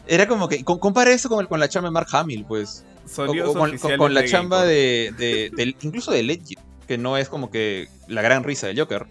Era 0.07 0.27
como 0.27 0.49
que. 0.49 0.65
con- 0.65 0.79
Compara 0.79 1.11
eso 1.13 1.29
con, 1.29 1.41
el- 1.41 1.49
con 1.49 1.61
la 1.61 1.69
chamba 1.69 1.89
de 1.89 1.93
Mark 1.93 2.09
Hamill, 2.13 2.45
pues. 2.47 2.85
O- 3.05 3.09
Sonidos 3.09 3.51
o 3.51 3.53
con, 3.53 3.61
con- 3.63 3.69
oficiales 3.71 3.99
con 3.99 4.15
la 4.15 4.21
de 4.23 4.29
chamba 4.29 4.65
de, 4.65 5.75
incluso 5.83 6.13
de 6.13 6.23
Legit, 6.23 6.61
que 6.87 6.99
no 6.99 7.17
es 7.17 7.29
como 7.29 7.51
que 7.51 7.89
la 8.09 8.23
gran 8.23 8.45
risa 8.45 8.67
del 8.69 8.79
Joker. 8.79 9.07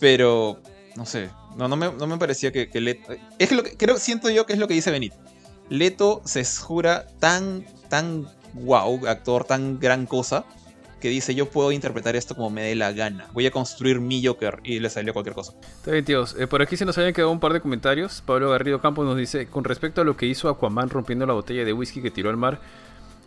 Pero, 0.00 0.60
no 0.96 1.06
sé, 1.06 1.28
no, 1.56 1.68
no, 1.68 1.76
me, 1.76 1.90
no 1.92 2.06
me 2.06 2.18
parecía 2.18 2.52
que, 2.52 2.68
que 2.70 2.80
Leto... 2.80 3.12
Es 3.38 3.48
que 3.48 3.54
lo 3.56 3.62
que 3.64 3.76
creo, 3.76 3.98
siento 3.98 4.30
yo 4.30 4.46
que 4.46 4.52
es 4.52 4.58
lo 4.58 4.68
que 4.68 4.74
dice 4.74 4.90
Benito. 4.92 5.16
Leto 5.68 6.22
se 6.24 6.44
jura 6.44 7.06
tan, 7.18 7.64
tan 7.88 8.26
wow, 8.54 9.06
actor, 9.08 9.44
tan 9.44 9.78
gran 9.80 10.06
cosa, 10.06 10.44
que 11.00 11.08
dice 11.08 11.34
yo 11.34 11.46
puedo 11.46 11.72
interpretar 11.72 12.16
esto 12.16 12.34
como 12.34 12.50
me 12.50 12.62
dé 12.62 12.74
la 12.74 12.92
gana. 12.92 13.26
Voy 13.32 13.46
a 13.46 13.50
construir 13.50 14.00
mi 14.00 14.24
Joker 14.24 14.60
y 14.64 14.80
le 14.80 14.90
salió 14.90 15.12
cualquier 15.12 15.34
cosa. 15.34 15.54
Está 15.76 15.92
bien, 15.92 16.04
tíos. 16.04 16.36
Eh, 16.38 16.46
por 16.46 16.62
aquí 16.62 16.76
se 16.76 16.84
nos 16.84 16.98
habían 16.98 17.14
quedado 17.14 17.30
un 17.30 17.40
par 17.40 17.52
de 17.52 17.60
comentarios. 17.60 18.22
Pablo 18.24 18.50
Garrido 18.50 18.80
Campos 18.80 19.06
nos 19.06 19.16
dice, 19.16 19.46
con 19.46 19.64
respecto 19.64 20.00
a 20.00 20.04
lo 20.04 20.16
que 20.16 20.26
hizo 20.26 20.48
Aquaman 20.48 20.90
rompiendo 20.90 21.26
la 21.26 21.34
botella 21.34 21.64
de 21.64 21.72
whisky 21.72 22.02
que 22.02 22.10
tiró 22.10 22.30
al 22.30 22.36
mar, 22.36 22.60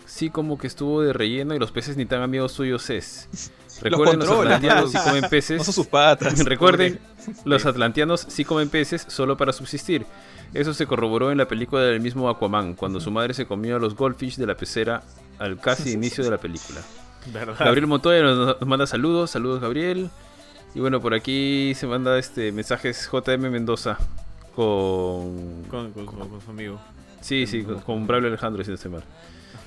sí 0.05 0.29
como 0.29 0.57
que 0.57 0.67
estuvo 0.67 1.01
de 1.01 1.13
relleno 1.13 1.55
y 1.55 1.59
los 1.59 1.71
peces 1.71 1.95
ni 1.95 2.05
tan 2.05 2.21
amigos 2.21 2.51
suyos 2.51 2.89
es. 2.89 3.29
Recuerden, 3.81 4.19
los 4.19 4.27
controla, 4.27 4.55
atlanteanos 4.55 4.91
sí 4.91 4.97
comen 5.03 5.29
peces. 5.29 5.57
No 5.57 5.63
son 5.63 5.73
sus 5.73 5.87
patas. 5.87 6.37
Recuerden, 6.45 6.99
los 7.45 7.65
atlanteanos 7.65 8.25
sí 8.27 8.45
comen 8.45 8.69
peces 8.69 9.05
solo 9.07 9.37
para 9.37 9.53
subsistir. 9.53 10.05
Eso 10.53 10.73
se 10.73 10.85
corroboró 10.85 11.31
en 11.31 11.37
la 11.37 11.47
película 11.47 11.81
del 11.83 12.01
mismo 12.01 12.29
Aquaman, 12.29 12.75
cuando 12.75 12.99
su 12.99 13.09
madre 13.09 13.33
se 13.33 13.45
comió 13.45 13.77
a 13.77 13.79
los 13.79 13.95
goldfish 13.95 14.35
de 14.35 14.45
la 14.45 14.55
pecera 14.55 15.01
al 15.39 15.59
casi 15.59 15.91
inicio 15.93 16.23
de 16.23 16.29
la 16.29 16.37
película. 16.37 16.81
¿Verdad? 17.27 17.55
Gabriel 17.59 17.87
Montoya 17.87 18.21
nos, 18.21 18.59
nos 18.59 18.67
manda 18.67 18.87
saludos, 18.87 19.31
saludos 19.31 19.61
Gabriel. 19.61 20.09
Y 20.73 20.79
bueno, 20.79 21.01
por 21.01 21.13
aquí 21.13 21.73
se 21.75 21.85
manda 21.87 22.17
este 22.17 22.51
mensajes 22.51 23.09
JM 23.11 23.49
Mendoza 23.51 23.97
con... 24.55 25.63
Con, 25.69 25.91
con- 25.91 26.05
con- 26.05 26.29
con 26.29 26.41
su 26.41 26.49
amigo. 26.51 26.79
Sí, 27.21 27.45
sí, 27.45 27.63
con, 27.63 27.79
con 27.81 28.07
Braulio 28.07 28.29
Alejandro, 28.29 28.63
si 28.63 28.69
no 28.69 28.75
estoy 28.75 28.91
mal. 28.91 29.03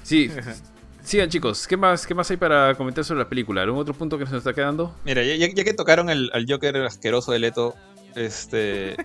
Sí, 0.02 0.30
sigan 1.02 1.28
chicos, 1.28 1.66
¿qué 1.66 1.76
más, 1.76 2.06
¿qué 2.06 2.14
más 2.14 2.30
hay 2.30 2.36
para 2.36 2.74
comentar 2.74 3.04
sobre 3.04 3.20
la 3.20 3.28
película? 3.28 3.62
¿Algún 3.62 3.78
otro 3.80 3.94
punto 3.94 4.18
que 4.18 4.24
nos 4.24 4.32
está 4.34 4.52
quedando? 4.52 4.94
Mira, 5.04 5.22
ya, 5.22 5.36
ya- 5.36 5.64
que 5.64 5.74
tocaron 5.74 6.10
el, 6.10 6.30
al 6.32 6.46
Joker 6.48 6.76
asqueroso 6.78 7.32
de 7.32 7.38
Leto, 7.38 7.74
este. 8.16 8.96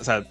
o 0.00 0.04
sea, 0.04 0.24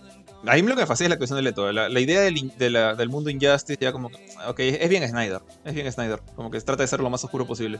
a 0.46 0.56
mí 0.56 0.62
lo 0.64 0.76
que 0.76 0.82
me 0.82 0.88
fascina 0.88 1.06
es 1.06 1.10
la 1.10 1.14
actuación 1.16 1.38
de 1.38 1.44
Leto. 1.44 1.72
La, 1.72 1.88
la 1.90 2.00
idea 2.00 2.22
del, 2.22 2.38
in- 2.38 2.54
de 2.58 2.70
la- 2.70 2.96
del 2.96 3.10
mundo 3.10 3.30
Injustice, 3.30 3.78
ya 3.80 3.92
como. 3.92 4.10
que, 4.10 4.18
Ok, 4.48 4.60
es 4.60 4.90
bien 4.90 5.08
Snyder. 5.08 5.42
Es 5.66 5.74
bien 5.74 5.92
Snyder. 5.92 6.22
Como 6.36 6.50
que 6.52 6.60
trata 6.62 6.84
de 6.84 6.88
ser 6.88 7.00
lo 7.00 7.10
más 7.10 7.24
oscuro 7.24 7.46
posible. 7.46 7.80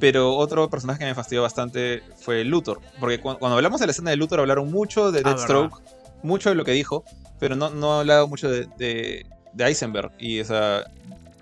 Pero 0.00 0.36
otro 0.36 0.68
personaje 0.70 1.00
que 1.00 1.04
me 1.06 1.14
fastidió 1.14 1.42
bastante 1.42 2.02
fue 2.20 2.44
Luthor. 2.44 2.80
Porque 3.00 3.20
cu- 3.20 3.36
cuando 3.38 3.56
hablamos 3.56 3.80
de 3.80 3.86
la 3.86 3.92
escena 3.92 4.10
de 4.10 4.16
Luthor, 4.16 4.40
hablaron 4.40 4.70
mucho 4.70 5.10
de 5.12 5.20
Ah, 5.20 5.30
Deathstroke, 5.30 5.80
mucho 6.22 6.48
de 6.50 6.54
lo 6.54 6.64
que 6.64 6.72
dijo, 6.72 7.04
pero 7.40 7.56
no, 7.56 7.70
no 7.70 7.94
ha 7.94 8.00
hablado 8.00 8.28
mucho 8.28 8.48
de, 8.50 8.66
de, 8.76 9.26
de 9.52 9.64
Eisenberg. 9.66 10.12
Y 10.18 10.40
o 10.40 10.44
sea, 10.44 10.84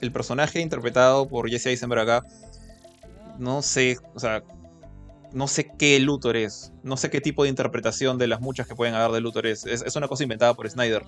el 0.01 0.11
personaje 0.13 0.61
interpretado 0.61 1.29
por 1.29 1.49
Jesse 1.51 1.67
Eisenberg 1.67 2.01
acá, 2.03 2.27
no 3.39 3.61
sé, 3.63 3.99
o 4.15 4.21
sea, 4.21 4.43
no 5.37 5.47
sé 5.49 5.71
qué 5.79 6.01
Luthor 6.01 6.37
es. 6.37 6.73
No 6.83 6.97
sé 6.97 7.11
qué 7.11 7.21
tipo 7.21 7.43
de 7.43 7.51
interpretación 7.51 8.17
de 8.19 8.27
las 8.27 8.41
muchas 8.41 8.67
que 8.67 8.75
pueden 8.75 8.95
haber 8.95 9.11
de 9.13 9.21
Luthor 9.21 9.47
es. 9.47 9.67
Es, 9.67 9.83
es 9.83 9.95
una 9.95 10.09
cosa 10.09 10.23
inventada 10.23 10.55
por 10.55 10.69
Snyder. 10.69 11.05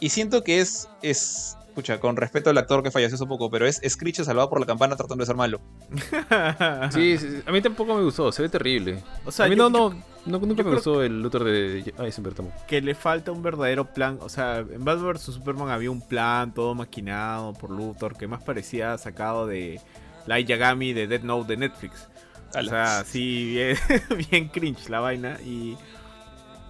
Y 0.00 0.10
siento 0.10 0.44
que 0.44 0.60
es, 0.60 0.88
es, 1.02 1.56
escucha, 1.68 1.98
con 1.98 2.16
respeto 2.16 2.50
al 2.50 2.58
actor 2.58 2.82
que 2.82 2.90
falleció 2.90 3.16
hace 3.16 3.26
poco, 3.26 3.50
pero 3.50 3.66
es 3.66 3.80
Screech 3.88 4.22
salvado 4.22 4.48
por 4.50 4.60
la 4.60 4.66
campana 4.66 4.94
tratando 4.96 5.22
de 5.22 5.26
ser 5.26 5.34
malo. 5.36 5.60
Sí, 6.90 7.18
sí, 7.18 7.42
a 7.46 7.50
mí 7.52 7.60
tampoco 7.60 7.94
me 7.94 8.02
gustó, 8.02 8.30
se 8.32 8.42
ve 8.42 8.48
terrible. 8.48 9.02
O 9.24 9.32
sea, 9.32 9.46
a 9.46 9.48
mí 9.48 9.56
yo- 9.56 9.68
no, 9.70 9.90
no, 9.90 10.02
no- 10.26 10.38
nunca 10.46 10.62
me 10.62 10.70
gustó 10.74 11.02
el 11.02 11.20
Luthor 11.22 11.44
de 11.44 11.92
Eisenberg 11.98 12.36
tampoco. 12.36 12.58
que 12.66 12.80
le 12.80 12.94
falta 12.94 13.32
un 13.32 13.42
verdadero 13.42 13.86
plan. 13.92 14.18
O 14.20 14.28
sea, 14.28 14.58
en 14.58 14.84
Batman 14.84 15.14
vs 15.14 15.22
Superman 15.22 15.70
había 15.70 15.90
un 15.90 16.00
plan 16.06 16.52
todo 16.54 16.74
maquinado 16.74 17.52
por 17.54 17.70
Luthor 17.70 18.16
que 18.16 18.26
más 18.26 18.42
parecía 18.42 18.96
sacado 18.98 19.46
de 19.46 19.80
Light 20.26 20.46
Yagami 20.46 20.92
de 20.92 21.06
Dead 21.06 21.22
Note 21.22 21.48
de 21.48 21.56
Netflix. 21.56 22.08
O 22.56 22.62
sea, 22.62 23.04
sí, 23.04 23.44
bien, 23.52 23.76
bien 24.30 24.48
cringe 24.48 24.88
la 24.88 25.00
vaina. 25.00 25.38
Y, 25.44 25.76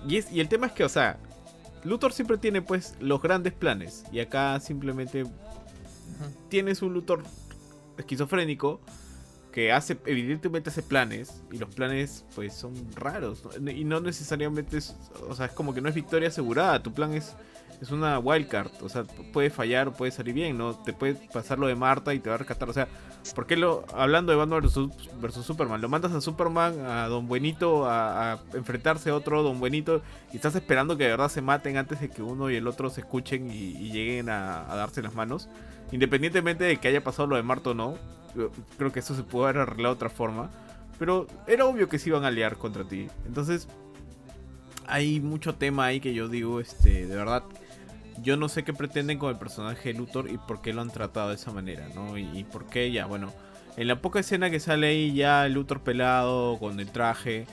y, 0.08 0.16
es- 0.16 0.30
y 0.32 0.40
el 0.40 0.48
tema 0.48 0.66
es 0.66 0.72
que, 0.72 0.84
o 0.84 0.88
sea, 0.88 1.18
Luthor 1.84 2.12
siempre 2.12 2.38
tiene 2.38 2.62
pues 2.62 2.94
los 3.00 3.22
grandes 3.22 3.52
planes. 3.52 4.04
Y 4.12 4.20
acá 4.20 4.58
simplemente 4.60 5.24
tienes 6.48 6.82
un 6.82 6.94
Luthor 6.94 7.22
esquizofrénico 7.96 8.80
que 9.52 9.72
hace, 9.72 9.98
evidentemente 10.06 10.70
hace 10.70 10.82
planes. 10.82 11.42
Y 11.52 11.58
los 11.58 11.72
planes 11.74 12.24
pues 12.34 12.54
son 12.54 12.74
raros. 12.94 13.42
¿no? 13.60 13.70
Y 13.70 13.84
no 13.84 14.00
necesariamente 14.00 14.78
es, 14.78 14.96
o 15.28 15.34
sea, 15.34 15.46
es 15.46 15.52
como 15.52 15.74
que 15.74 15.80
no 15.80 15.88
es 15.88 15.94
victoria 15.94 16.28
asegurada. 16.28 16.82
Tu 16.82 16.92
plan 16.92 17.14
es, 17.14 17.34
es 17.80 17.90
una 17.90 18.18
wildcard. 18.18 18.70
O 18.82 18.88
sea, 18.88 19.04
puede 19.32 19.50
fallar 19.50 19.88
o 19.88 19.92
puede 19.92 20.12
salir 20.12 20.34
bien, 20.34 20.58
¿no? 20.58 20.74
Te 20.74 20.92
puede 20.92 21.14
pasar 21.32 21.58
lo 21.58 21.66
de 21.66 21.74
Marta 21.74 22.14
y 22.14 22.20
te 22.20 22.28
va 22.28 22.36
a 22.36 22.38
rescatar. 22.38 22.68
O 22.68 22.72
sea, 22.72 22.88
¿Por 23.34 23.46
qué 23.46 23.56
lo, 23.56 23.84
hablando 23.94 24.32
de 24.32 24.38
Batman 24.38 24.62
versus, 25.20 25.44
Superman, 25.44 25.80
lo 25.80 25.88
mandas 25.88 26.12
a 26.12 26.20
Superman, 26.20 26.80
a 26.86 27.08
Don 27.08 27.26
Buenito, 27.26 27.88
a, 27.88 28.38
enfrentarse 28.54 29.10
a 29.10 29.14
otro 29.14 29.42
Don 29.42 29.60
Buenito 29.60 30.02
y 30.32 30.36
estás 30.36 30.54
esperando 30.54 30.96
que 30.96 31.04
de 31.04 31.10
verdad 31.10 31.28
se 31.28 31.42
maten 31.42 31.76
antes 31.76 32.00
de 32.00 32.08
que 32.08 32.22
uno 32.22 32.50
y 32.50 32.56
el 32.56 32.66
otro 32.66 32.90
se 32.90 33.00
escuchen 33.00 33.50
y, 33.50 33.90
lleguen 33.90 34.28
a, 34.28 34.64
darse 34.74 35.02
las 35.02 35.14
manos? 35.14 35.48
Independientemente 35.92 36.64
de 36.64 36.76
que 36.78 36.88
haya 36.88 37.02
pasado 37.02 37.28
lo 37.28 37.36
de 37.36 37.42
Marta 37.42 37.70
o 37.70 37.74
no, 37.74 37.96
creo 38.76 38.92
que 38.92 39.00
eso 39.00 39.14
se 39.14 39.22
puede 39.22 39.50
haber 39.50 39.62
arreglado 39.62 39.94
de 39.94 39.96
otra 39.96 40.10
forma. 40.10 40.50
Pero 40.98 41.26
era 41.46 41.64
obvio 41.64 41.88
que 41.88 41.98
se 41.98 42.08
iban 42.08 42.24
a 42.24 42.30
liar 42.30 42.56
contra 42.56 42.84
ti. 42.84 43.08
Entonces, 43.26 43.68
hay 44.88 45.20
mucho 45.20 45.54
tema 45.54 45.86
ahí 45.86 46.00
que 46.00 46.14
yo 46.14 46.28
digo, 46.28 46.60
este, 46.60 47.06
de 47.06 47.16
verdad, 47.16 47.44
yo 48.22 48.36
no 48.36 48.48
sé 48.48 48.64
qué 48.64 48.72
pretenden 48.72 49.18
con 49.18 49.30
el 49.30 49.38
personaje 49.38 49.92
de 49.92 49.98
Luthor 49.98 50.30
y 50.30 50.38
por 50.38 50.60
qué 50.60 50.72
lo 50.72 50.80
han 50.80 50.90
tratado 50.90 51.28
de 51.28 51.36
esa 51.36 51.52
manera, 51.52 51.88
¿no? 51.94 52.18
Y, 52.18 52.44
por 52.44 52.66
qué 52.66 52.90
ya, 52.90 53.06
bueno, 53.06 53.32
en 53.76 53.86
la 53.88 54.00
poca 54.00 54.20
escena 54.20 54.50
que 54.50 54.60
sale 54.60 54.88
ahí 54.88 55.14
ya 55.14 55.46
Luthor 55.48 55.80
pelado 55.80 56.58
con 56.58 56.80
el 56.80 56.90
traje. 56.90 57.46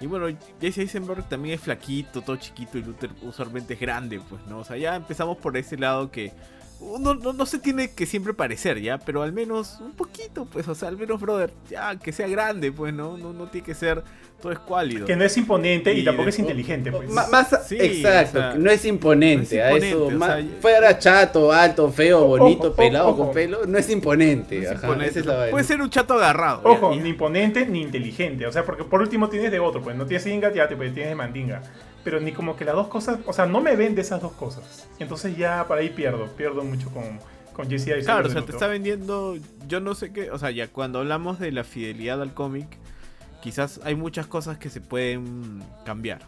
Y 0.00 0.06
bueno, 0.06 0.34
Jesse 0.60 0.78
Eisenberg 0.78 1.28
también 1.28 1.54
es 1.54 1.60
flaquito, 1.60 2.22
todo 2.22 2.36
chiquito 2.36 2.78
y 2.78 2.82
Luthor 2.82 3.10
usualmente 3.22 3.74
es 3.74 3.80
grande, 3.80 4.20
pues, 4.28 4.44
¿no? 4.46 4.60
O 4.60 4.64
sea, 4.64 4.76
ya 4.76 4.96
empezamos 4.96 5.36
por 5.36 5.56
ese 5.56 5.76
lado 5.76 6.10
que 6.10 6.32
no, 6.98 7.14
no, 7.14 7.32
no 7.32 7.46
se 7.46 7.58
tiene 7.58 7.90
que 7.92 8.06
siempre 8.06 8.32
parecer, 8.34 8.80
¿ya? 8.80 8.98
Pero 8.98 9.22
al 9.22 9.32
menos 9.32 9.78
un 9.80 9.92
poquito, 9.92 10.46
pues, 10.46 10.66
o 10.68 10.74
sea, 10.74 10.88
al 10.88 10.96
menos, 10.96 11.20
brother, 11.20 11.52
ya, 11.68 11.96
que 11.98 12.12
sea 12.12 12.26
grande, 12.28 12.72
pues, 12.72 12.92
¿no? 12.94 13.16
No, 13.18 13.32
no 13.32 13.48
tiene 13.48 13.66
que 13.66 13.74
ser 13.74 14.02
todo 14.40 14.52
escuálido. 14.52 15.04
Que 15.06 15.16
no 15.16 15.24
es 15.24 15.36
imponente 15.36 15.92
y, 15.92 16.00
Y 16.00 16.04
tampoco 16.04 16.30
es 16.30 16.36
después- 16.36 16.48
inteligente, 16.50 16.90
pues. 16.90 17.10
Ma- 17.10 17.26
Más, 17.26 17.48
Sí, 17.66 17.76
exacto, 17.78 18.38
o 18.38 18.40
sea, 18.42 18.54
no 18.54 18.70
es 18.70 18.84
imponente. 18.86 19.56
no 19.58 19.62
es 19.62 19.64
a 19.64 19.66
imponente, 19.76 19.88
eso, 19.90 20.06
o 20.06 20.18
sea, 20.26 20.44
fuera 20.62 20.98
chato, 20.98 21.52
alto, 21.52 21.90
feo, 21.92 22.24
bonito, 22.26 22.68
ojo, 22.68 22.76
pelado 22.76 23.08
ojo. 23.08 23.24
con 23.26 23.34
pelo, 23.34 23.66
no 23.66 23.76
es 23.76 23.90
imponente. 23.90 24.56
No 24.56 24.62
es 24.62 24.70
ajá, 24.70 24.86
imponente, 24.86 25.20
esa 25.20 25.44
es. 25.46 25.50
Puede 25.50 25.64
ser 25.64 25.82
un 25.82 25.90
chato 25.90 26.14
agarrado. 26.14 26.62
ya, 26.64 26.70
Ojo, 26.70 26.94
y- 26.94 27.00
ni 27.00 27.10
imponente 27.10 27.66
ni 27.66 27.82
inteligente. 27.82 28.46
O 28.46 28.52
sea, 28.52 28.64
porque 28.64 28.84
por 28.84 29.02
último 29.02 29.28
tienes 29.28 29.50
de 29.52 29.60
otro, 29.60 29.82
pues 29.82 29.94
no 29.96 30.06
tienes 30.06 30.24
de 30.24 30.32
Ingatiate, 30.34 30.74
pues 30.76 30.94
tienes 30.94 31.10
de 31.10 31.14
Mandinga. 31.16 31.62
Pero 32.04 32.20
ni 32.20 32.32
como 32.32 32.56
que 32.56 32.64
las 32.64 32.74
dos 32.74 32.88
cosas, 32.88 33.18
o 33.26 33.32
sea, 33.32 33.46
no 33.46 33.60
me 33.60 33.76
vende 33.76 34.00
esas 34.00 34.22
dos 34.22 34.32
cosas. 34.32 34.88
Entonces 34.98 35.36
ya 35.36 35.66
para 35.68 35.82
ahí 35.82 35.90
pierdo, 35.90 36.28
pierdo 36.36 36.64
mucho 36.64 36.90
con, 36.90 37.18
con 37.52 37.70
Eisenberg. 37.70 38.04
Claro, 38.04 38.28
o 38.28 38.30
sea, 38.30 38.42
te 38.42 38.52
está 38.52 38.66
vendiendo, 38.66 39.36
yo 39.68 39.80
no 39.80 39.94
sé 39.94 40.12
qué, 40.12 40.30
o 40.30 40.38
sea, 40.38 40.50
ya 40.50 40.68
cuando 40.68 41.00
hablamos 41.00 41.38
de 41.38 41.52
la 41.52 41.64
fidelidad 41.64 42.22
al 42.22 42.32
cómic, 42.32 42.66
quizás 43.42 43.80
hay 43.84 43.94
muchas 43.94 44.26
cosas 44.26 44.58
que 44.58 44.70
se 44.70 44.80
pueden 44.80 45.62
cambiar, 45.84 46.22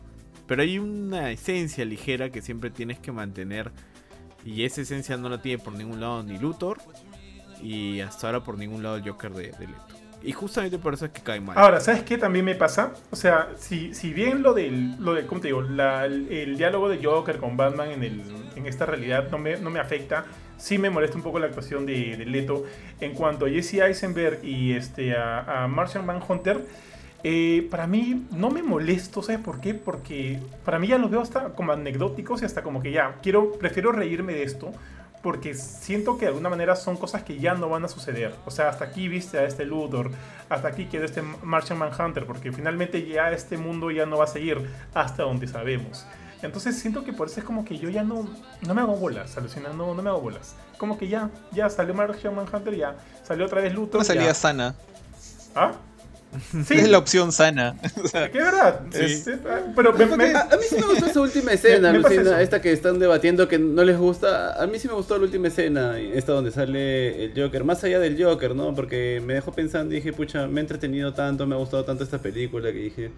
pero 0.47 0.62
hay 0.62 0.78
una 0.78 1.31
esencia 1.31 1.85
ligera 1.85 2.31
que 2.31 2.43
siempre 2.43 2.70
tienes 2.70 2.99
que 2.99 3.12
mantener 3.12 3.73
y 4.44 4.65
esa 4.65 4.81
esencia 4.81 5.16
no 5.16 5.28
la 5.28 5.40
tiene 5.40 5.62
por 5.62 5.73
ningún 5.73 6.01
lado 6.01 6.23
ni 6.23 6.39
Luthor 6.39 6.78
y 7.62 8.01
hasta 8.01 8.27
ahora 8.27 8.43
por 8.43 8.59
ningún 8.59 8.82
lado 8.82 8.97
el 8.97 9.09
Joker 9.09 9.32
de, 9.32 9.53
de 9.53 9.66
Leto. 9.69 10.01
Y 10.24 10.32
justamente 10.32 10.78
por 10.78 10.94
eso 10.94 11.07
es 11.07 11.11
que 11.12 11.20
cae 11.20 11.40
mal. 11.40 11.57
Ahora, 11.59 11.81
¿sabes 11.81 12.03
qué 12.03 12.19
también 12.19 12.44
me 12.44 12.55
pasa? 12.55 12.93
O 13.11 13.16
sea, 13.16 13.49
si, 13.59 13.94
si 13.94 14.12
bien 14.12 14.43
lo 14.43 14.55
del, 14.55 14.97
lo 14.99 15.15
de, 15.15 15.27
¿cómo 15.27 15.40
te 15.40 15.49
digo? 15.49 15.61
El 15.61 16.57
diálogo 16.57 16.89
de 16.89 17.05
Joker 17.05 17.39
con 17.39 17.57
Batman 17.57 17.90
en, 17.90 18.05
el, 18.05 18.23
en 18.55 18.66
esta 18.66 18.86
realidad 18.86 19.28
no 19.31 19.39
me, 19.39 19.57
no 19.57 19.70
me 19.70 19.81
afecta, 19.81 20.24
sí 20.59 20.78
me 20.78 20.90
molesta 20.90 21.16
un 21.16 21.23
poco 21.23 21.39
la 21.39 21.47
actuación 21.47 21.86
de, 21.86 22.16
de 22.16 22.24
Leto. 22.24 22.65
En 23.01 23.15
cuanto 23.15 23.47
a 23.47 23.49
Jesse 23.49 23.74
Eisenberg 23.74 24.44
y 24.44 24.73
este, 24.73 25.16
a, 25.16 25.65
a 25.65 25.69
Martian 25.69 26.07
Manhunter, 26.07 26.61
eh, 27.24 27.69
para 27.70 27.86
mí 27.86 28.27
no 28.32 28.51
me 28.51 28.62
molesto, 28.62 29.23
¿sabes 29.23 29.40
por 29.40 29.61
qué? 29.61 29.74
Porque 29.74 30.40
para 30.65 30.78
mí 30.78 30.89
ya 30.89 30.99
los 30.99 31.11
veo 31.11 31.20
hasta 31.20 31.51
como 31.51 31.73
anecdóticos 31.73 32.43
y 32.43 32.44
hasta 32.44 32.62
como 32.62 32.82
que 32.82 32.90
ya, 32.90 33.16
quiero, 33.23 33.53
prefiero 33.53 33.93
reírme 33.93 34.35
de 34.35 34.43
esto 34.43 34.73
porque 35.23 35.55
siento 35.55 36.19
que 36.19 36.24
de 36.24 36.28
alguna 36.28 36.51
manera 36.51 36.74
son 36.74 36.97
cosas 36.97 37.23
que 37.23 37.39
ya 37.39 37.55
no 37.55 37.69
van 37.69 37.85
a 37.85 37.89
suceder. 37.89 38.35
O 38.44 38.51
sea, 38.51 38.69
hasta 38.69 38.85
aquí 38.85 39.09
viste 39.09 39.39
a 39.39 39.44
este 39.44 39.65
Luthor, 39.65 40.11
hasta 40.49 40.69
aquí 40.69 40.86
quedó 40.86 41.05
este 41.05 41.23
Martian 41.43 41.78
Manhunter, 41.78 42.27
porque 42.27 42.53
finalmente 42.53 43.07
ya 43.07 43.31
este 43.31 43.57
mundo 43.57 43.90
ya 43.90 44.05
no 44.05 44.19
va 44.19 44.24
a 44.24 44.28
seguir 44.28 44.69
hasta 44.94 45.23
donde 45.23 45.47
sabemos. 45.47 46.05
Entonces 46.43 46.77
siento 46.77 47.05
que 47.05 47.12
por 47.12 47.28
eso 47.28 47.39
es 47.39 47.47
como 47.47 47.65
que 47.65 47.78
yo 47.78 47.89
ya 47.89 48.03
no, 48.03 48.28
no 48.62 48.74
me 48.74 48.81
hago 48.81 48.97
bolas, 48.97 49.36
alucina, 49.36 49.69
no, 49.69 49.94
no 49.94 50.03
me 50.03 50.11
hago 50.11 50.20
bolas. 50.20 50.57
Como 50.77 50.99
que 50.99 51.07
ya, 51.07 51.31
ya 51.53 51.70
salió 51.70 51.94
Martian 51.94 52.35
Manhunter, 52.35 52.74
ya 52.74 52.97
salió 53.23 53.47
otra 53.47 53.61
vez 53.61 53.73
Luthor. 53.73 53.99
Una 53.99 54.05
salida 54.05 54.27
ya. 54.27 54.35
sana. 54.35 54.74
¿Ah? 55.55 55.73
Sí, 56.66 56.74
Es 56.74 56.88
la 56.88 56.98
opción 56.98 57.30
sana. 57.32 57.76
O 58.04 58.09
sea, 58.09 58.26
es 58.26 58.32
verdad. 58.32 58.80
Sí. 58.90 59.00
Es- 59.04 59.26
es- 59.26 59.38
pero 59.76 59.92
me- 59.92 60.06
me- 60.06 60.24
A, 60.34 60.42
a 60.42 60.56
mí 60.56 60.62
sí 60.68 60.76
me 60.76 60.86
gustó 60.86 61.06
esa 61.06 61.20
última 61.20 61.52
escena, 61.52 61.92
Me- 61.92 61.98
me 61.98 62.02
pasa 62.02 62.14
Lucina, 62.16 62.30
eso. 62.36 62.40
esta 62.40 62.62
que 62.62 62.72
están 62.72 62.98
debatiendo 62.98 63.48
que 63.48 63.59
no 63.59 63.84
les 63.84 63.98
gusta. 63.98 64.54
A 64.62 64.66
mí 64.66 64.78
sí 64.78 64.88
me 64.88 64.94
gustó 64.94 65.18
la 65.18 65.24
última 65.24 65.48
escena, 65.48 65.98
esta 65.98 66.32
donde 66.32 66.50
sale 66.50 67.24
el 67.26 67.32
Joker, 67.36 67.64
más 67.64 67.84
allá 67.84 67.98
del 68.00 68.22
Joker, 68.22 68.54
¿no? 68.54 68.74
Porque 68.74 69.22
me 69.24 69.34
dejó 69.34 69.52
pensando 69.52 69.92
y 69.94 69.96
dije, 69.98 70.12
pucha, 70.12 70.46
me 70.46 70.60
he 70.60 70.62
entretenido 70.62 71.12
tanto, 71.12 71.46
me 71.46 71.54
ha 71.54 71.59
gustado 71.59 71.84
tanto 71.84 72.02
esta 72.04 72.18
película 72.18 72.72
que 72.72 72.78
dije, 72.78 73.10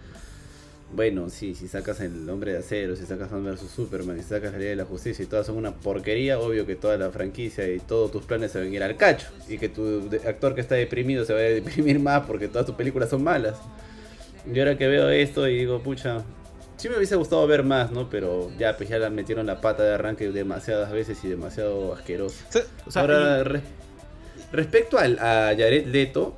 bueno, 0.94 1.28
sí, 1.30 1.54
si 1.54 1.68
sacas 1.68 2.00
el 2.00 2.28
Hombre 2.30 2.52
de 2.52 2.58
Acero, 2.58 2.94
si 2.96 3.04
sacas 3.06 3.30
Batman 3.30 3.54
vs 3.54 3.70
Superman, 3.74 4.16
si 4.18 4.22
sacas 4.24 4.52
la 4.52 4.58
Ley 4.58 4.68
de 4.68 4.76
la 4.76 4.84
Justicia 4.84 5.22
y 5.22 5.26
todas 5.26 5.46
son 5.46 5.56
una 5.56 5.72
porquería, 5.74 6.38
obvio 6.38 6.64
que 6.66 6.76
toda 6.76 6.96
la 6.96 7.10
franquicia 7.10 7.68
y 7.68 7.78
todos 7.80 8.12
tus 8.12 8.22
planes 8.24 8.52
se 8.52 8.58
van 8.58 8.68
a 8.68 8.70
ir 8.70 8.82
al 8.82 8.96
cacho. 8.96 9.26
Y 9.48 9.58
que 9.58 9.68
tu 9.68 10.08
actor 10.26 10.54
que 10.54 10.60
está 10.60 10.74
deprimido 10.76 11.24
se 11.24 11.32
va 11.32 11.40
a 11.40 11.42
deprimir 11.42 11.98
más 12.00 12.24
porque 12.26 12.48
todas 12.48 12.66
tus 12.66 12.74
películas 12.76 13.10
son 13.10 13.22
malas. 13.24 13.56
Y 14.52 14.58
ahora 14.58 14.76
que 14.78 14.86
veo 14.86 15.08
esto 15.08 15.48
y 15.48 15.56
digo, 15.58 15.82
pucha, 15.82 16.22
sí 16.76 16.88
me 16.88 16.96
hubiese 16.96 17.16
gustado 17.16 17.46
ver 17.46 17.62
más, 17.64 17.90
¿no? 17.90 18.08
Pero 18.10 18.50
ya, 18.58 18.76
pues 18.76 18.88
ya 18.88 18.98
la 18.98 19.10
metieron 19.10 19.46
la 19.46 19.60
pata 19.60 19.82
de 19.82 19.94
arranque 19.94 20.30
demasiadas 20.30 20.92
veces 20.92 21.18
y 21.24 21.28
demasiado 21.28 21.94
asqueroso. 21.94 22.44
se- 22.50 22.64
O 22.86 22.90
sea, 22.90 23.02
Ahora, 23.02 23.40
y- 23.40 23.42
re- 23.44 23.62
respecto 24.52 24.98
al, 24.98 25.18
a 25.18 25.48
Jared 25.56 25.86
Leto, 25.86 26.36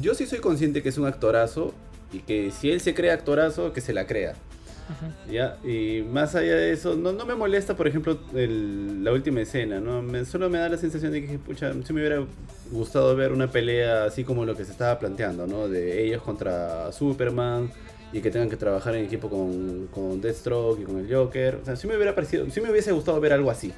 yo 0.00 0.14
sí 0.14 0.26
soy 0.26 0.38
consciente 0.38 0.82
que 0.82 0.88
es 0.88 0.96
un 0.96 1.06
actorazo 1.06 1.74
y 2.14 2.18
que 2.20 2.50
si 2.50 2.70
él 2.70 2.80
se 2.80 2.94
crea 2.94 3.14
actorazo, 3.14 3.72
que 3.72 3.80
se 3.80 3.92
la 3.92 4.06
crea. 4.06 4.34
¿Ya? 5.30 5.56
Y 5.64 6.02
más 6.02 6.34
allá 6.34 6.56
de 6.56 6.72
eso, 6.72 6.94
no, 6.94 7.12
no 7.12 7.24
me 7.24 7.34
molesta, 7.34 7.74
por 7.74 7.88
ejemplo, 7.88 8.18
el- 8.34 9.02
la 9.02 9.12
última 9.12 9.40
escena, 9.40 9.80
¿no? 9.80 10.02
Me- 10.02 10.26
solo 10.26 10.50
me 10.50 10.58
da 10.58 10.68
la 10.68 10.76
sensación 10.76 11.10
de 11.12 11.24
que, 11.26 11.38
pucha, 11.38 11.72
sí 11.72 11.92
me 11.94 12.00
hubiera 12.00 12.22
gustado 12.70 13.16
ver 13.16 13.32
una 13.32 13.50
pelea 13.50 14.04
así 14.04 14.24
como 14.24 14.44
lo 14.44 14.54
que 14.54 14.64
se 14.66 14.72
estaba 14.72 14.98
planteando, 14.98 15.46
¿no? 15.46 15.68
De 15.68 16.04
ellos 16.04 16.20
contra 16.22 16.92
Superman 16.92 17.70
y 18.12 18.20
que 18.20 18.30
tengan 18.30 18.50
que 18.50 18.56
trabajar 18.58 18.94
en 18.94 19.06
equipo 19.06 19.30
con, 19.30 19.86
con 19.86 20.20
Deathstroke 20.20 20.80
y 20.82 20.84
con 20.84 20.98
el 20.98 21.12
Joker. 21.12 21.60
O 21.62 21.64
sea, 21.64 21.76
sí 21.76 21.86
me 21.86 21.96
hubiera 21.96 22.14
parecido, 22.14 22.44
sí 22.50 22.60
me 22.60 22.70
hubiese 22.70 22.92
gustado 22.92 23.18
ver 23.20 23.32
algo 23.32 23.50
así. 23.50 23.72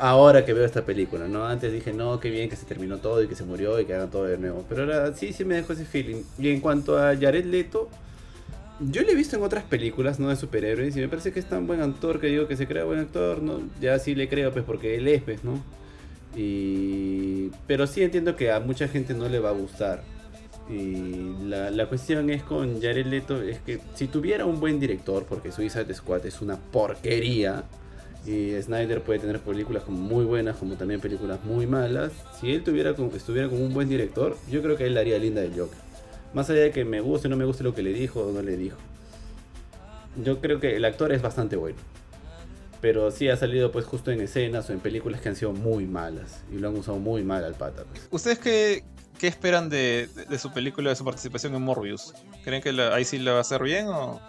Ahora 0.00 0.44
que 0.44 0.52
veo 0.52 0.64
esta 0.64 0.84
película, 0.84 1.26
¿no? 1.26 1.44
Antes 1.44 1.72
dije, 1.72 1.92
no, 1.92 2.20
qué 2.20 2.30
bien 2.30 2.48
que 2.48 2.54
se 2.54 2.66
terminó 2.66 2.98
todo 2.98 3.20
y 3.22 3.26
que 3.26 3.34
se 3.34 3.44
murió 3.44 3.80
y 3.80 3.84
que 3.84 3.94
hagan 3.94 4.10
todo 4.10 4.24
de 4.24 4.38
nuevo. 4.38 4.64
Pero 4.68 4.82
ahora 4.82 5.12
sí, 5.14 5.32
sí 5.32 5.44
me 5.44 5.56
dejó 5.56 5.72
ese 5.72 5.84
feeling. 5.84 6.22
Y 6.38 6.50
en 6.50 6.60
cuanto 6.60 6.96
a 6.98 7.16
Jared 7.16 7.44
Leto, 7.44 7.88
yo 8.80 9.02
lo 9.02 9.10
he 9.10 9.14
visto 9.16 9.36
en 9.36 9.42
otras 9.42 9.64
películas, 9.64 10.20
¿no? 10.20 10.28
De 10.28 10.36
superhéroes 10.36 10.96
y 10.96 11.00
me 11.00 11.08
parece 11.08 11.32
que 11.32 11.40
es 11.40 11.46
tan 11.48 11.66
buen 11.66 11.80
actor 11.80 12.20
que 12.20 12.28
digo 12.28 12.46
que 12.46 12.56
se 12.56 12.68
crea 12.68 12.84
buen 12.84 13.00
actor, 13.00 13.42
¿no? 13.42 13.60
Ya 13.80 13.98
sí 13.98 14.14
le 14.14 14.28
creo, 14.28 14.52
pues, 14.52 14.64
porque 14.64 14.96
él 14.96 15.08
es, 15.08 15.22
pues, 15.22 15.42
¿no? 15.42 15.60
Y... 16.36 17.50
Pero 17.66 17.88
sí 17.88 18.02
entiendo 18.02 18.36
que 18.36 18.52
a 18.52 18.60
mucha 18.60 18.86
gente 18.86 19.14
no 19.14 19.28
le 19.28 19.40
va 19.40 19.48
a 19.48 19.52
gustar. 19.52 20.04
Y 20.70 21.34
la, 21.46 21.70
la 21.70 21.86
cuestión 21.86 22.30
es 22.30 22.44
con 22.44 22.80
Jared 22.80 23.06
Leto, 23.06 23.42
es 23.42 23.58
que 23.60 23.80
si 23.94 24.06
tuviera 24.06 24.44
un 24.44 24.60
buen 24.60 24.78
director, 24.78 25.24
porque 25.24 25.50
Suicide 25.50 25.92
Squad 25.92 26.24
es 26.26 26.40
una 26.40 26.56
porquería, 26.56 27.64
y 28.26 28.60
Snyder 28.60 29.02
puede 29.02 29.18
tener 29.20 29.40
películas 29.40 29.82
como 29.84 29.98
muy 29.98 30.24
buenas, 30.24 30.56
como 30.56 30.74
también 30.74 31.00
películas 31.00 31.38
muy 31.44 31.66
malas. 31.66 32.12
Si 32.40 32.52
él 32.52 32.62
tuviera 32.62 32.90
estuviera 32.90 33.48
con 33.48 33.60
un 33.62 33.72
buen 33.72 33.88
director, 33.88 34.36
yo 34.50 34.62
creo 34.62 34.76
que 34.76 34.86
él 34.86 34.96
haría 34.98 35.18
linda 35.18 35.40
del 35.40 35.58
Joker. 35.58 35.78
Más 36.34 36.50
allá 36.50 36.60
de 36.62 36.70
que 36.70 36.84
me 36.84 37.00
guste 37.00 37.28
o 37.28 37.30
no 37.30 37.36
me 37.36 37.44
guste 37.46 37.64
lo 37.64 37.74
que 37.74 37.82
le 37.82 37.92
dijo 37.92 38.20
o 38.20 38.32
no 38.32 38.42
le 38.42 38.56
dijo. 38.56 38.76
Yo 40.22 40.40
creo 40.40 40.60
que 40.60 40.76
el 40.76 40.84
actor 40.84 41.12
es 41.12 41.22
bastante 41.22 41.56
bueno. 41.56 41.78
Pero 42.80 43.10
sí 43.10 43.28
ha 43.28 43.36
salido 43.36 43.72
pues 43.72 43.86
justo 43.86 44.10
en 44.10 44.20
escenas 44.20 44.68
o 44.70 44.72
en 44.72 44.80
películas 44.80 45.20
que 45.20 45.28
han 45.30 45.36
sido 45.36 45.52
muy 45.52 45.86
malas. 45.86 46.42
Y 46.52 46.58
lo 46.58 46.68
han 46.68 46.76
usado 46.76 46.98
muy 46.98 47.22
mal 47.24 47.44
al 47.44 47.54
pata. 47.54 47.84
pues. 47.90 48.06
¿Ustedes 48.10 48.38
qué, 48.38 48.84
qué 49.18 49.26
esperan 49.26 49.68
de 49.68 50.08
su 50.38 50.52
película, 50.52 50.90
de 50.90 50.96
su 50.96 51.04
participación 51.04 51.54
en 51.54 51.62
Morbius? 51.62 52.14
¿Creen 52.44 52.62
que 52.62 52.72
la- 52.72 52.94
ahí 52.94 53.04
sí 53.04 53.18
la 53.18 53.32
va 53.32 53.38
a 53.38 53.40
hacer 53.40 53.62
bien 53.62 53.86
o...? 53.88 54.20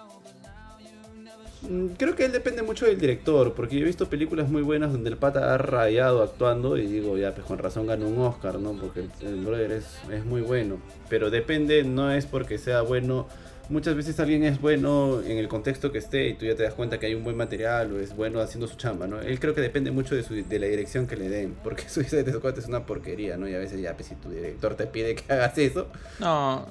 Mm, 1.61 1.87
Creo 1.97 2.15
que 2.15 2.25
él 2.25 2.31
depende 2.31 2.61
mucho 2.63 2.85
del 2.85 2.99
director, 2.99 3.53
porque 3.53 3.75
yo 3.75 3.81
he 3.81 3.85
visto 3.85 4.09
películas 4.09 4.49
muy 4.49 4.61
buenas 4.61 4.91
donde 4.91 5.09
el 5.09 5.17
pata 5.17 5.53
ha 5.53 5.57
rayado 5.57 6.23
actuando 6.23 6.77
y 6.77 6.87
digo, 6.87 7.17
ya, 7.17 7.33
pues 7.33 7.45
con 7.45 7.57
razón 7.57 7.85
ganó 7.87 8.07
un 8.07 8.19
Oscar, 8.19 8.59
¿no? 8.59 8.73
Porque 8.73 9.01
el, 9.01 9.27
el 9.27 9.45
brother 9.45 9.71
es, 9.73 9.99
es 10.11 10.23
muy 10.25 10.41
bueno. 10.41 10.77
Pero 11.09 11.29
depende, 11.29 11.83
no 11.83 12.11
es 12.11 12.25
porque 12.25 12.57
sea 12.57 12.81
bueno. 12.81 13.27
Muchas 13.69 13.93
veces 13.95 14.19
alguien 14.19 14.43
es 14.45 14.59
bueno 14.59 15.21
en 15.21 15.37
el 15.37 15.47
contexto 15.47 15.91
que 15.91 15.99
esté 15.99 16.29
y 16.29 16.33
tú 16.33 16.45
ya 16.45 16.55
te 16.55 16.63
das 16.63 16.73
cuenta 16.73 16.97
que 16.99 17.05
hay 17.05 17.13
un 17.13 17.23
buen 17.23 17.37
material 17.37 17.93
o 17.93 17.99
es 17.99 18.15
bueno 18.15 18.39
haciendo 18.39 18.67
su 18.67 18.77
chamba, 18.77 19.05
¿no? 19.05 19.21
Él 19.21 19.39
creo 19.39 19.53
que 19.53 19.61
depende 19.61 19.91
mucho 19.91 20.15
de, 20.15 20.23
su, 20.23 20.33
de 20.33 20.59
la 20.59 20.65
dirección 20.65 21.05
que 21.05 21.15
le 21.17 21.29
den, 21.29 21.55
porque 21.63 21.83
Suicide 21.89 22.31
Squad 22.33 22.57
es 22.57 22.65
una 22.67 22.85
porquería, 22.87 23.37
¿no? 23.37 23.47
Y 23.47 23.53
a 23.53 23.59
veces 23.59 23.79
ya, 23.79 23.93
pues 23.95 24.07
si 24.07 24.15
tu 24.15 24.29
director 24.31 24.73
te 24.75 24.87
pide 24.87 25.13
que 25.13 25.31
hagas 25.33 25.55
eso, 25.57 25.87
No, 26.19 26.67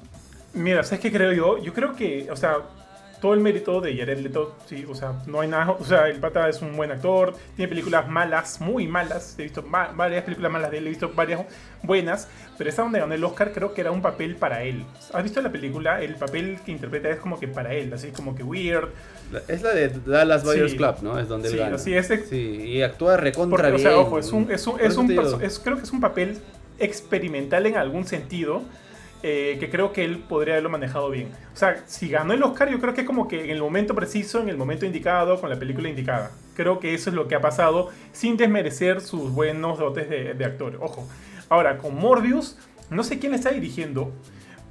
Mira, 0.53 0.83
¿sabes 0.83 0.99
qué 0.99 1.11
creo 1.11 1.31
yo? 1.31 1.57
Yo 1.63 1.73
creo 1.73 1.95
que, 1.95 2.27
o 2.31 2.35
sea, 2.35 2.57
todo 3.21 3.33
el 3.33 3.39
mérito 3.41 3.81
de 3.81 3.95
Jared 3.97 4.19
Leto, 4.19 4.55
sí, 4.67 4.85
o 4.89 4.95
sea, 4.95 5.13
no 5.27 5.41
hay 5.41 5.47
nada, 5.49 5.71
o 5.71 5.83
sea, 5.83 6.07
el 6.07 6.19
pata 6.19 6.47
es 6.47 6.61
un 6.61 6.75
buen 6.77 6.89
actor, 6.91 7.35
tiene 7.55 7.67
películas 7.69 8.07
malas, 8.07 8.61
muy 8.61 8.87
malas, 8.87 9.35
he 9.37 9.43
visto 9.43 9.61
ma- 9.61 9.91
varias 9.95 10.23
películas 10.23 10.51
malas 10.51 10.71
de 10.71 10.77
él, 10.77 10.87
he 10.87 10.89
visto 10.91 11.11
varias 11.13 11.41
buenas, 11.83 12.27
pero 12.57 12.69
esa 12.69 12.81
donde 12.83 12.99
ganó 12.99 13.13
el 13.13 13.23
Oscar 13.23 13.51
creo 13.51 13.73
que 13.73 13.81
era 13.81 13.91
un 13.91 14.01
papel 14.01 14.35
para 14.37 14.63
él. 14.63 14.83
¿Has 15.13 15.23
visto 15.23 15.41
la 15.41 15.51
película? 15.51 16.01
El 16.01 16.15
papel 16.15 16.59
que 16.65 16.71
interpreta 16.71 17.09
es 17.09 17.17
como 17.19 17.39
que 17.39 17.47
para 17.47 17.73
él, 17.73 17.91
así 17.93 18.11
como 18.11 18.35
que 18.35 18.43
weird, 18.43 18.89
Es 19.47 19.61
la 19.61 19.73
de 19.73 19.89
Dallas 19.89 20.43
Buyers 20.43 20.71
Sí. 20.71 20.77
Club, 20.77 20.95
¿no? 21.03 21.19
Es 21.19 21.27
donde 21.27 21.49
Sí, 21.49 21.55
él 21.55 21.59
gana. 21.61 21.75
así 21.75 21.93
es. 21.93 22.07
Sí, 22.29 22.35
y 22.37 22.81
actúa 22.81 23.15
recontra 23.17 23.57
Porque, 23.57 23.67
o 23.67 23.75
bien. 23.75 23.81
sea, 23.87 23.97
ojo, 23.97 24.17
es 24.17 24.31
un, 24.31 24.49
es 24.51 24.65
un, 24.65 24.79
es 24.79 24.97
un 24.97 25.11
es- 25.43 25.59
creo 25.59 25.77
que 25.77 25.83
es 25.83 25.91
un 25.91 25.99
papel 26.01 26.39
experimental 26.79 27.65
en 27.65 27.77
algún 27.77 28.05
sentido. 28.05 28.63
Eh, 29.21 29.57
que 29.59 29.69
creo 29.69 29.91
que 29.91 30.05
él 30.05 30.19
podría 30.19 30.53
haberlo 30.53 30.69
manejado 30.69 31.09
bien. 31.09 31.27
O 31.53 31.57
sea, 31.57 31.83
si 31.87 32.07
ganó 32.07 32.31
el 32.31 32.41
Oscar, 32.41 32.69
yo 32.69 32.79
creo 32.79 32.93
que 32.93 33.01
es 33.01 33.07
como 33.07 33.27
que 33.27 33.43
en 33.43 33.49
el 33.49 33.59
momento 33.59 33.93
preciso, 33.93 34.41
en 34.41 34.47
el 34.47 34.55
momento 34.55 34.85
indicado, 34.85 35.41
con 35.41 35.49
la 35.49 35.59
película 35.59 35.89
indicada. 35.89 36.31
Creo 36.55 36.79
que 36.79 36.93
eso 36.93 37.09
es 37.09 37.15
lo 37.17 37.27
que 37.27 37.35
ha 37.35 37.41
pasado, 37.41 37.89
sin 38.13 38.37
desmerecer 38.37 39.01
sus 39.01 39.31
buenos 39.31 39.77
dotes 39.77 40.09
de, 40.09 40.45
actor. 40.45 40.77
Ojo. 40.79 41.05
Ahora, 41.49 41.77
con 41.77 41.95
Morbius, 41.95 42.57
no 42.89 43.03
sé 43.03 43.19
quién 43.19 43.33
está 43.33 43.49
dirigiendo. 43.49 44.13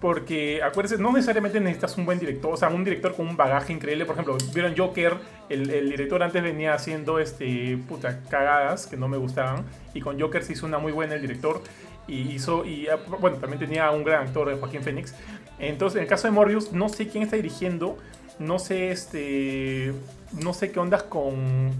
Porque, 0.00 0.62
acuérdense, 0.62 1.02
no 1.02 1.12
necesariamente 1.12 1.58
necesitas 1.58 1.98
un 1.98 2.06
buen 2.06 2.20
director, 2.20 2.54
o 2.54 2.56
sea, 2.56 2.68
un 2.68 2.84
director 2.84 3.16
con 3.16 3.26
un 3.26 3.36
bagaje 3.36 3.72
increíble. 3.72 4.06
Por 4.06 4.14
ejemplo, 4.14 4.38
vieron 4.54 4.74
Joker, 4.76 5.14
el, 5.48 5.68
el 5.68 5.90
director 5.90 6.22
antes 6.22 6.40
venía 6.40 6.72
haciendo, 6.72 7.18
este, 7.18 7.76
puta, 7.88 8.20
cagadas 8.30 8.86
que 8.86 8.96
no 8.96 9.08
me 9.08 9.16
gustaban. 9.16 9.64
Y 9.92 10.00
con 10.00 10.18
Joker 10.18 10.42
se 10.44 10.52
hizo 10.52 10.66
una 10.66 10.78
muy 10.78 10.92
buena 10.92 11.16
el 11.16 11.20
director. 11.20 11.60
Y 12.08 12.32
hizo, 12.32 12.64
y 12.64 12.88
bueno, 13.20 13.36
también 13.36 13.60
tenía 13.60 13.90
un 13.90 14.02
gran 14.02 14.26
actor, 14.26 14.58
Joaquín 14.58 14.82
Phoenix. 14.82 15.14
Entonces, 15.58 15.96
en 15.98 16.02
el 16.04 16.08
caso 16.08 16.26
de 16.26 16.32
Morbius, 16.32 16.72
no 16.72 16.88
sé 16.88 17.06
quién 17.08 17.22
está 17.22 17.36
dirigiendo, 17.36 17.98
no 18.38 18.58
sé, 18.58 18.90
este, 18.92 19.92
no 20.40 20.54
sé 20.54 20.70
qué 20.70 20.78
ondas 20.80 21.02
con... 21.02 21.70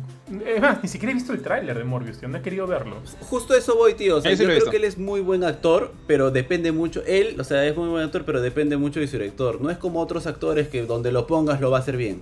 Es 0.45 0.61
más, 0.61 0.83
ni 0.83 0.89
siquiera 0.89 1.13
he 1.13 1.15
visto 1.15 1.33
el 1.33 1.41
tráiler 1.41 1.79
de 1.79 1.85
Morbius, 1.85 2.19
tío, 2.19 2.29
no 2.29 2.37
he 2.39 2.43
querido 2.43 2.67
verlo. 2.67 2.97
Justo 3.21 3.55
eso 3.55 3.77
voy, 3.77 3.95
tío. 3.95 4.17
O 4.17 4.21
sea, 4.21 4.33
yo 4.35 4.45
creo 4.45 4.71
que 4.71 4.77
él 4.77 4.85
es 4.85 4.99
muy 4.99 5.21
buen 5.21 5.45
actor, 5.45 5.93
pero 6.07 6.31
depende 6.31 6.73
mucho. 6.73 7.03
Él, 7.07 7.41
o 7.41 7.45
sea, 7.45 7.65
es 7.65 7.75
muy 7.75 7.89
buen 7.89 8.05
actor, 8.05 8.25
pero 8.27 8.43
depende 8.43 8.77
mucho 8.77 9.01
de 9.01 9.07
su 9.07 9.17
director. 9.17 9.61
No 9.63 9.71
es 9.71 9.79
como 9.79 10.01
otros 10.01 10.27
actores 10.27 10.69
que 10.69 10.85
donde 10.85 11.11
lo 11.13 11.27
pongas 11.27 11.61
lo 11.63 11.71
va 11.71 11.79
a 11.79 11.81
hacer 11.81 11.97
bien. 11.97 12.21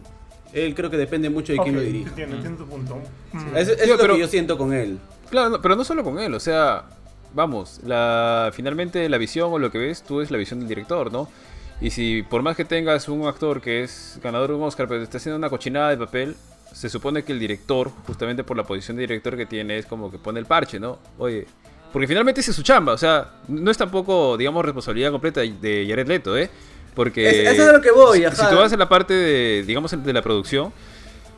Él 0.53 0.75
creo 0.77 0.91
que 0.91 0.97
depende 0.97 1.29
mucho 1.31 1.53
de 1.53 1.59
quién 1.59 1.75
lo 1.75 1.81
dirige. 1.81 2.09
Entiendo, 2.11 2.37
entiendo 2.37 2.65
tu 2.65 2.71
punto. 2.71 2.99
Mm. 3.33 3.57
Eso, 3.57 3.73
eso 3.73 3.75
Tío, 3.75 3.83
es 3.83 3.89
lo 3.89 3.97
pero- 3.99 4.15
que 4.15 4.21
yo 4.21 4.29
siento 4.29 4.57
con 4.57 4.73
él. 4.73 4.99
Claro, 5.31 5.51
no, 5.51 5.61
pero 5.61 5.75
no 5.75 5.83
solo 5.85 6.05
con 6.05 6.21
él, 6.21 6.33
o 6.35 6.39
sea, 6.41 6.85
vamos, 7.35 7.81
la, 7.85 8.51
finalmente 8.55 9.09
la 9.09 9.19
visión 9.19 9.53
o 9.53 9.59
lo 9.59 9.71
que 9.71 9.79
ves 9.79 10.03
tú 10.03 10.21
es 10.21 10.31
la 10.31 10.39
visión 10.39 10.61
del 10.61 10.69
director, 10.69 11.13
¿no? 11.13 11.29
Y 11.81 11.91
si 11.91 12.23
por 12.23 12.43
más 12.43 12.57
que 12.57 12.65
tengas 12.65 13.09
un 13.09 13.27
actor 13.27 13.61
que 13.61 13.83
es 13.83 14.19
ganador 14.23 14.51
de 14.51 14.57
un 14.57 14.63
Oscar, 14.63 14.89
pero 14.89 15.01
te 15.01 15.05
está 15.05 15.19
haciendo 15.19 15.37
una 15.37 15.51
cochinada 15.51 15.91
de 15.91 15.99
papel, 15.99 16.35
se 16.73 16.89
supone 16.89 17.23
que 17.23 17.33
el 17.33 17.39
director, 17.39 17.91
justamente 18.07 18.45
por 18.45 18.57
la 18.57 18.65
posición 18.65 18.97
de 18.97 19.03
director 19.03 19.37
que 19.37 19.47
tiene, 19.47 19.79
es 19.79 19.87
como 19.87 20.11
que 20.11 20.19
pone 20.19 20.41
el 20.41 20.47
parche, 20.47 20.81
¿no? 20.81 20.99
Oye, 21.19 21.47
porque 21.93 22.07
finalmente 22.09 22.41
esa 22.41 22.51
es 22.51 22.57
su 22.57 22.63
chamba, 22.63 22.93
o 22.95 22.99
sea, 22.99 23.31
no 23.49 23.71
es 23.71 23.77
tampoco, 23.79 24.37
digamos, 24.37 24.65
responsabilidad 24.65 25.11
completa 25.11 25.41
de 25.43 25.87
Jared 25.89 26.07
Leto, 26.09 26.37
¿eh? 26.37 26.51
Porque... 26.95 27.29
Es- 27.43 27.53
eso 27.55 27.63
es 27.63 27.69
a 27.69 27.73
lo 27.75 27.81
que 27.83 27.91
voy, 27.91 28.19
si- 28.19 28.25
ajá. 28.25 28.37
Si 28.45 28.51
tú 28.51 28.57
vas 28.57 28.73
a 28.73 28.77
la 28.77 28.89
parte 28.89 29.13
de, 29.15 29.63
digamos, 29.67 30.03
de 30.03 30.13
la 30.13 30.23
producción, 30.23 30.73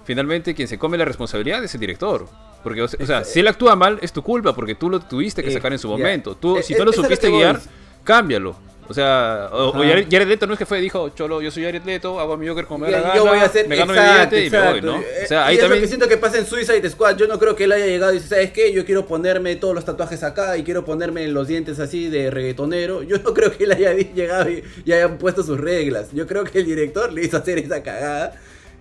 finalmente 0.09 0.55
quien 0.55 0.67
se 0.67 0.79
come 0.79 0.97
la 0.97 1.05
responsabilidad 1.05 1.63
es 1.63 1.75
el 1.75 1.81
director. 1.81 2.27
Porque, 2.65 2.81
o 2.81 2.89
sea, 2.89 3.25
si 3.25 3.41
él 3.41 3.47
actúa 3.47 3.77
mal, 3.77 3.99
es 4.01 4.11
tu 4.11 4.23
culpa, 4.23 4.55
porque 4.55 4.75
tú 4.75 4.89
lo 4.89 5.01
tuviste 5.01 5.43
que 5.43 5.51
Eh, 5.51 5.53
sacar 5.53 5.71
en 5.71 5.79
su 5.79 5.87
momento. 5.87 6.35
Tú, 6.35 6.57
Eh, 6.57 6.63
si 6.63 6.73
eh, 6.73 6.77
tú 6.79 6.85
lo 6.87 6.93
eso 6.93 7.03
es 7.03 7.11
lo 7.11 7.15
supiste 7.15 7.29
guiar, 7.31 7.61
cámbialo. 8.05 8.57
O 8.89 8.95
sea, 8.95 9.51
o, 9.53 9.69
o. 9.69 9.73
Jared, 9.85 10.07
Jared 10.11 10.27
Leto 10.27 10.47
no 10.47 10.55
es 10.55 10.59
que 10.59 10.65
fue, 10.65 10.81
dijo, 10.81 11.11
Cholo, 11.11 11.43
yo 11.43 11.51
soy 11.51 11.63
Jared 11.63 11.83
Leto, 11.85 12.19
hago 12.19 12.33
a 12.33 12.37
mi 12.39 12.49
Joker 12.49 12.65
como 12.65 12.87
me 12.87 12.91
da 12.91 13.01
la 13.03 13.15
yo 13.15 13.23
gana, 13.23 13.31
voy 13.33 13.41
a 13.41 13.45
hacer 13.45 13.69
me 13.69 13.77
gano 13.77 13.93
exacto, 13.93 14.35
mi 14.35 14.41
billete 14.41 14.47
y 14.47 14.51
me 14.51 14.71
voy. 14.73 14.81
¿no? 14.81 14.97
O 14.97 15.27
sea, 15.29 15.41
y 15.41 15.45
ahí 15.45 15.55
es 15.57 15.59
lo 15.59 15.65
también... 15.65 15.83
que 15.83 15.89
siento 15.89 16.09
que 16.09 16.17
pasa 16.17 16.39
en 16.39 16.47
Suicide 16.47 16.89
Squad. 16.89 17.19
Yo 17.19 17.27
no 17.27 17.39
creo 17.39 17.55
que 17.55 17.65
él 17.65 17.73
haya 17.73 17.85
llegado 17.85 18.13
y 18.13 18.15
dice, 18.17 18.29
¿sabes 18.29 18.51
qué? 18.51 18.73
Yo 18.73 18.87
quiero 18.87 19.05
ponerme 19.07 19.57
todos 19.57 19.75
los 19.75 19.85
tatuajes 19.85 20.23
acá 20.23 20.57
y 20.57 20.65
quiero 20.65 20.87
ponerme 20.87 21.29
los 21.29 21.47
dientes 21.47 21.79
así 21.81 22.09
de 22.09 22.31
reggaetonero. 22.31 23.03
Yo 23.03 23.19
no 23.19 23.35
creo 23.35 23.55
que 23.55 23.65
él 23.65 23.73
haya 23.73 23.93
llegado 23.93 24.49
y, 24.49 24.65
y 24.87 24.93
hayan 24.93 25.19
puesto 25.19 25.43
sus 25.43 25.61
reglas. 25.61 26.09
Yo 26.15 26.27
creo 26.27 26.45
que 26.45 26.61
el 26.61 26.65
director 26.65 27.13
le 27.13 27.27
hizo 27.27 27.37
hacer 27.37 27.59
esa 27.59 27.83
cagada. 27.83 28.41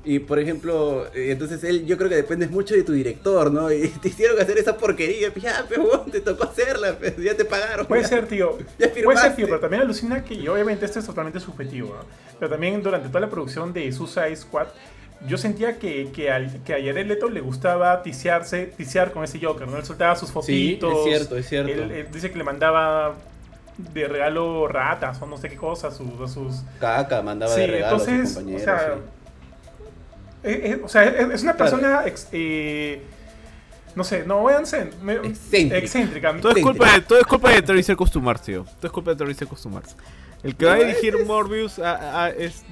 Y 0.10 0.20
por 0.20 0.40
ejemplo, 0.40 1.06
eh, 1.14 1.32
entonces 1.32 1.62
él, 1.66 1.86
yo 1.86 1.98
creo 1.98 2.08
que 2.08 2.16
depende 2.16 2.48
mucho 2.48 2.74
de 2.76 2.84
tu 2.84 2.94
director, 2.94 3.52
¿no? 3.52 3.70
Y 3.70 3.90
te 4.02 4.08
hicieron 4.08 4.40
hacer 4.40 4.58
esa 4.58 4.78
porquería, 4.78 5.32
pues 5.34 5.44
ya, 5.44 5.66
pero 5.68 5.84
weón, 5.84 6.10
te 6.10 6.22
tocó 6.22 6.46
hacerla, 6.46 6.96
pues, 6.98 7.18
ya 7.18 7.36
te 7.36 7.44
pagaron. 7.44 7.86
Puede 7.88 8.04
ya. 8.04 8.08
ser, 8.08 8.26
tío. 8.28 8.58
Ya 8.80 8.90
Puede 9.04 9.18
ser, 9.20 9.36
tío, 9.36 9.48
pero 9.48 9.60
también 9.60 9.82
alucina 9.82 10.24
que, 10.24 10.48
obviamente 10.50 10.86
esto 10.86 11.00
es 11.00 11.06
totalmente 11.06 11.40
subjetivo, 11.42 11.90
¿no? 11.90 12.06
pero 12.40 12.50
también 12.52 12.82
durante 12.82 13.10
toda 13.10 13.20
la 13.20 13.30
producción 13.30 13.74
de 13.74 13.92
Suicide 13.92 14.36
Squad, 14.38 14.68
yo 15.28 15.38
sentía 15.38 15.78
que, 15.78 16.10
que, 16.14 16.32
al- 16.32 16.64
que 16.64 16.74
a 16.74 16.78
Jared 16.78 17.06
Leto 17.08 17.28
le 17.30 17.42
gustaba 17.42 18.02
tisearse, 18.04 18.68
tisear 18.78 19.12
con 19.12 19.24
ese 19.26 19.40
Joker, 19.44 19.68
¿no? 19.68 19.76
Él 19.78 19.84
soltaba 19.84 20.16
sus 20.16 20.30
Sí, 20.30 20.34
fotitos. 20.34 20.94
es 21.00 21.04
cierto, 21.04 21.36
es 21.38 21.50
cierto. 21.50 21.72
Él, 21.72 21.92
él 21.92 22.08
dice 22.14 22.32
que 22.32 22.38
le 22.38 22.44
mandaba 22.46 23.16
de 23.78 24.08
regalo 24.08 24.68
ratas 24.68 25.22
o 25.22 25.26
no 25.26 25.38
sé 25.38 25.50
qué 25.50 25.58
cosas 25.58 25.94
a 25.94 25.98
sus... 25.98 26.22
a 26.22 26.28
sus... 26.34 26.62
Caca, 26.80 27.22
mandaba 27.24 27.54
Sí, 27.54 27.62
de 27.62 27.68
regalo 27.68 27.96
a 27.98 28.00
sus 28.00 28.08
entonces, 28.08 28.32
o 28.32 28.36
compañeros. 28.40 28.64
sea, 28.64 28.94
sí. 28.96 29.02
Eh, 30.44 30.62
eh, 30.64 30.82
o 30.84 30.88
sea, 30.88 31.04
es 31.04 31.30
es 31.34 31.44
una 31.44 31.54
Claro. 31.56 31.72
persona... 31.78 32.04
ex- 32.08 32.28
eh, 32.32 33.02
no 33.96 34.04
sé, 34.04 34.24
no 34.28 34.42
voy 34.42 34.54
a 34.54 34.60
Excéntrica. 34.60 35.78
excéntrica. 35.78 36.38
Todo 36.40 36.52
es 36.56 36.62
culpa 36.64 36.92
de, 36.94 37.02
todo 37.02 37.20
es 37.20 37.26
culpa 37.26 37.52
de 37.52 37.62
Terry 37.64 37.84
Costumars, 37.96 38.42
tío. 38.44 38.64
Todo 38.64 38.88
es 38.88 38.92
culpa 38.92 39.12
de 39.12 39.18
Terry 39.18 39.34
Costumars. 39.48 39.96
El 40.44 40.56
que 40.56 40.66
va 40.68 40.74
a 40.74 40.76
dirigir 40.78 41.16
es- 41.16 41.26
Morbius 41.26 41.80
a- 41.80 42.26
a- 42.26 42.30
es, 42.30 42.64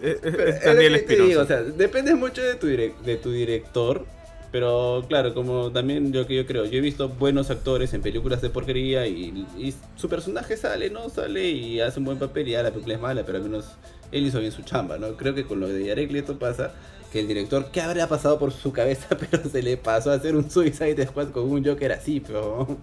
es, 0.00 0.14
es 0.14 0.18
Pero 0.22 0.44
es 0.44 0.64
Daniel 0.64 0.94
Espinosa. 0.94 1.40
o 1.42 1.46
sea, 1.46 1.62
depende 1.62 2.14
mucho 2.14 2.40
de 2.40 2.54
tu, 2.54 2.68
direc- 2.68 2.96
de 3.00 3.16
tu 3.16 3.32
director. 3.32 4.06
Pero 4.54 5.04
claro, 5.08 5.34
como 5.34 5.72
también 5.72 6.12
yo 6.12 6.28
que 6.28 6.36
yo 6.36 6.46
creo, 6.46 6.64
yo 6.64 6.78
he 6.78 6.80
visto 6.80 7.08
buenos 7.08 7.50
actores 7.50 7.92
en 7.92 8.02
películas 8.02 8.40
de 8.40 8.50
porquería 8.50 9.04
y, 9.04 9.74
su 9.96 10.08
personaje 10.08 10.56
sale, 10.56 10.90
¿no? 10.90 11.08
Sale 11.08 11.50
y 11.50 11.80
hace 11.80 11.98
un 11.98 12.04
buen 12.04 12.20
papel 12.20 12.46
y 12.46 12.52
ya 12.52 12.62
la 12.62 12.70
película 12.70 12.94
es 12.94 13.00
mala, 13.00 13.24
pero 13.26 13.38
al 13.38 13.42
menos 13.42 13.64
él 14.12 14.24
hizo 14.24 14.38
bien 14.38 14.52
su 14.52 14.62
chamba, 14.62 14.96
¿no? 14.96 15.16
Creo 15.16 15.34
que 15.34 15.44
con 15.44 15.58
lo 15.58 15.66
de 15.66 15.88
Jared 15.88 16.08
Leto 16.08 16.38
pasa 16.38 16.72
que 17.10 17.18
el 17.18 17.26
director, 17.26 17.72
¿qué 17.72 17.80
habrá 17.80 18.06
pasado 18.06 18.38
por 18.38 18.52
su 18.52 18.72
cabeza? 18.72 19.18
Pero 19.18 19.42
se 19.42 19.60
le 19.60 19.76
pasó 19.76 20.12
a 20.12 20.14
hacer 20.14 20.36
un 20.36 20.48
Suicide 20.48 21.04
Squad 21.04 21.30
con 21.30 21.50
un 21.50 21.64
Joker 21.64 21.90
así, 21.90 22.20
pero 22.20 22.78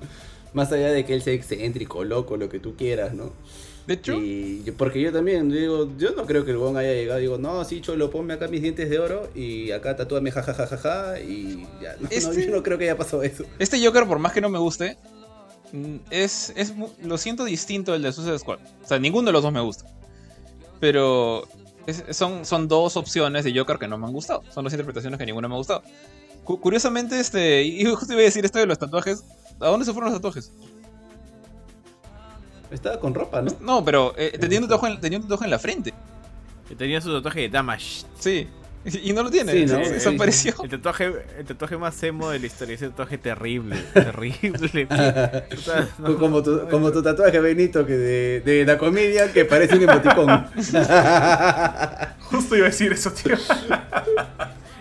más 0.52 0.74
allá 0.74 0.92
de 0.92 1.06
que 1.06 1.14
él 1.14 1.22
sea 1.22 1.34
excéntrico, 1.34 2.04
loco, 2.04 2.36
lo 2.36 2.50
que 2.50 2.60
tú 2.60 2.76
quieras, 2.76 3.14
¿no? 3.14 3.32
Y 4.22 4.64
yo- 4.64 4.74
porque 4.76 5.02
yo 5.02 5.12
también 5.12 5.50
digo, 5.50 5.90
yo 5.98 6.12
no 6.16 6.26
creo 6.26 6.46
que 6.46 6.52
el 6.52 6.58
Gon 6.58 6.78
haya 6.78 6.94
llegado, 6.94 7.20
digo, 7.20 7.38
no, 7.38 7.64
sí, 7.66 7.82
cholo, 7.82 8.10
ponme 8.12 8.34
acá 8.34 8.48
mis 8.48 8.62
dientes 8.62 8.90
de 8.90 9.00
oro 9.00 9.30
y 9.36 9.72
acá 9.72 9.96
tatúame 9.96 10.32
jajajajaja 10.32 11.20
y 11.20 11.66
ya. 11.82 11.94
No, 11.96 12.02
no, 12.04 12.08
Este- 12.10 12.46
yo 12.46 12.52
no 12.56 12.64
creo 12.64 12.78
que 12.78 12.86
haya 12.86 12.98
pasado 12.98 13.24
eso. 13.24 13.44
este 13.60 13.84
Joker, 13.86 14.06
por 14.08 14.20
más 14.20 14.34
que 14.34 14.42
no 14.42 14.50
me 14.50 14.60
guste, 14.60 14.98
mm, 15.74 15.96
es, 16.10 16.54
es 16.56 16.74
lo 17.04 17.18
siento 17.18 17.44
distinto 17.46 17.92
del 17.94 18.02
de 18.04 18.12
Suicide 18.14 18.40
Squad. 18.40 18.60
O 18.84 18.88
sea, 18.88 19.00
ninguno 19.00 19.28
de 19.28 19.32
los 19.34 19.44
dos 19.44 19.52
me 19.54 19.62
gusta. 19.62 19.86
Pero 20.80 21.48
es- 21.88 22.04
son, 22.12 22.46
son 22.46 22.68
dos 22.68 22.98
opciones 22.98 23.44
de 23.44 23.58
Joker 23.58 23.78
que 23.78 23.88
no 23.88 23.98
me 23.98 24.08
han 24.08 24.14
gustado. 24.14 24.44
Son 24.54 24.64
dos 24.64 24.74
interpretaciones 24.74 25.18
que 25.20 25.26
ninguna 25.26 25.48
me 25.48 25.56
ha 25.56 25.58
gustado. 25.58 25.84
Cu- 26.44 26.60
curiosamente, 26.60 27.20
este, 27.20 27.64
y 27.64 27.86
justo 27.86 28.12
iba 28.14 28.22
a 28.22 28.26
decir 28.26 28.44
esto 28.46 28.60
de 28.60 28.66
los 28.66 28.80
tatuajes. 28.80 29.24
¿A 29.60 29.68
dónde 29.68 29.86
se 29.86 29.94
fueron 29.94 30.12
los 30.12 30.20
tatuajes? 30.20 30.52
Estaba 32.72 33.00
con 33.00 33.14
ropa, 33.14 33.42
¿no? 33.42 33.52
No, 33.60 33.84
pero 33.86 34.14
eh, 34.18 34.38
tenía, 34.40 34.60
un 34.60 34.68
tatuaje 34.68 34.94
en, 34.96 35.02
tenía 35.02 35.18
un 35.20 35.24
tatuaje 35.24 35.46
en 35.46 35.52
la 35.52 35.60
frente. 35.60 35.94
Tenía 36.78 37.02
su 37.02 37.14
tatuaje 37.14 37.42
de 37.42 37.50
Damage. 37.50 38.06
Sí. 38.18 38.48
Y 38.86 39.14
no 39.14 39.22
lo 39.22 39.30
tiene. 39.30 39.52
Sí, 39.52 39.66
¿no? 39.66 39.84
Sí, 39.86 39.92
Desapareció. 39.92 40.56
El 40.64 40.70
tatuaje, 40.70 41.12
el 41.38 41.46
tatuaje 41.46 41.78
más 41.78 42.02
emo 42.02 42.32
de 42.32 42.40
la 42.40 42.46
historia. 42.48 42.74
Ese 42.76 42.90
tatuaje 42.90 43.18
terrible. 43.18 43.76
Terrible. 43.94 44.88
No- 46.00 46.18
como, 46.18 46.42
tu, 46.42 46.68
como 46.70 46.92
tu 46.92 47.04
tatuaje, 47.04 47.40
Benito, 47.40 47.86
que 47.86 47.94
de, 47.94 48.42
de 48.42 48.66
la 48.66 48.78
comedia 48.80 49.32
que 49.32 49.46
parece 49.46 49.76
un 49.76 49.84
emoticón. 49.88 50.48
Justo 52.22 52.56
iba 52.56 52.66
a 52.68 52.70
decir 52.70 52.92
eso, 52.94 53.12
tío. 53.12 53.36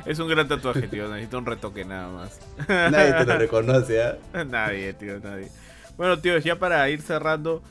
Es 0.06 0.18
un 0.18 0.28
gran 0.28 0.48
tatuaje, 0.48 0.88
tío. 0.88 1.08
Necesita 1.08 1.38
un 1.38 1.46
retoque 1.46 1.84
nada 1.84 2.08
más. 2.08 2.38
Nadie 2.68 3.12
te 3.12 3.24
lo 3.26 3.38
reconoce, 3.38 4.02
¿ah? 4.02 4.16
Nadie, 4.44 4.94
tío, 4.94 5.18
nadie. 5.20 5.48
Bueno, 5.96 6.18
tíos, 6.18 6.42
ya 6.42 6.56
para 6.56 6.88
ir 6.88 7.02
cerrando, 7.02 7.62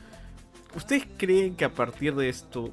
¿ustedes 0.74 1.06
creen 1.16 1.56
que 1.56 1.64
a 1.64 1.72
partir 1.72 2.14
de 2.14 2.28
esto 2.28 2.72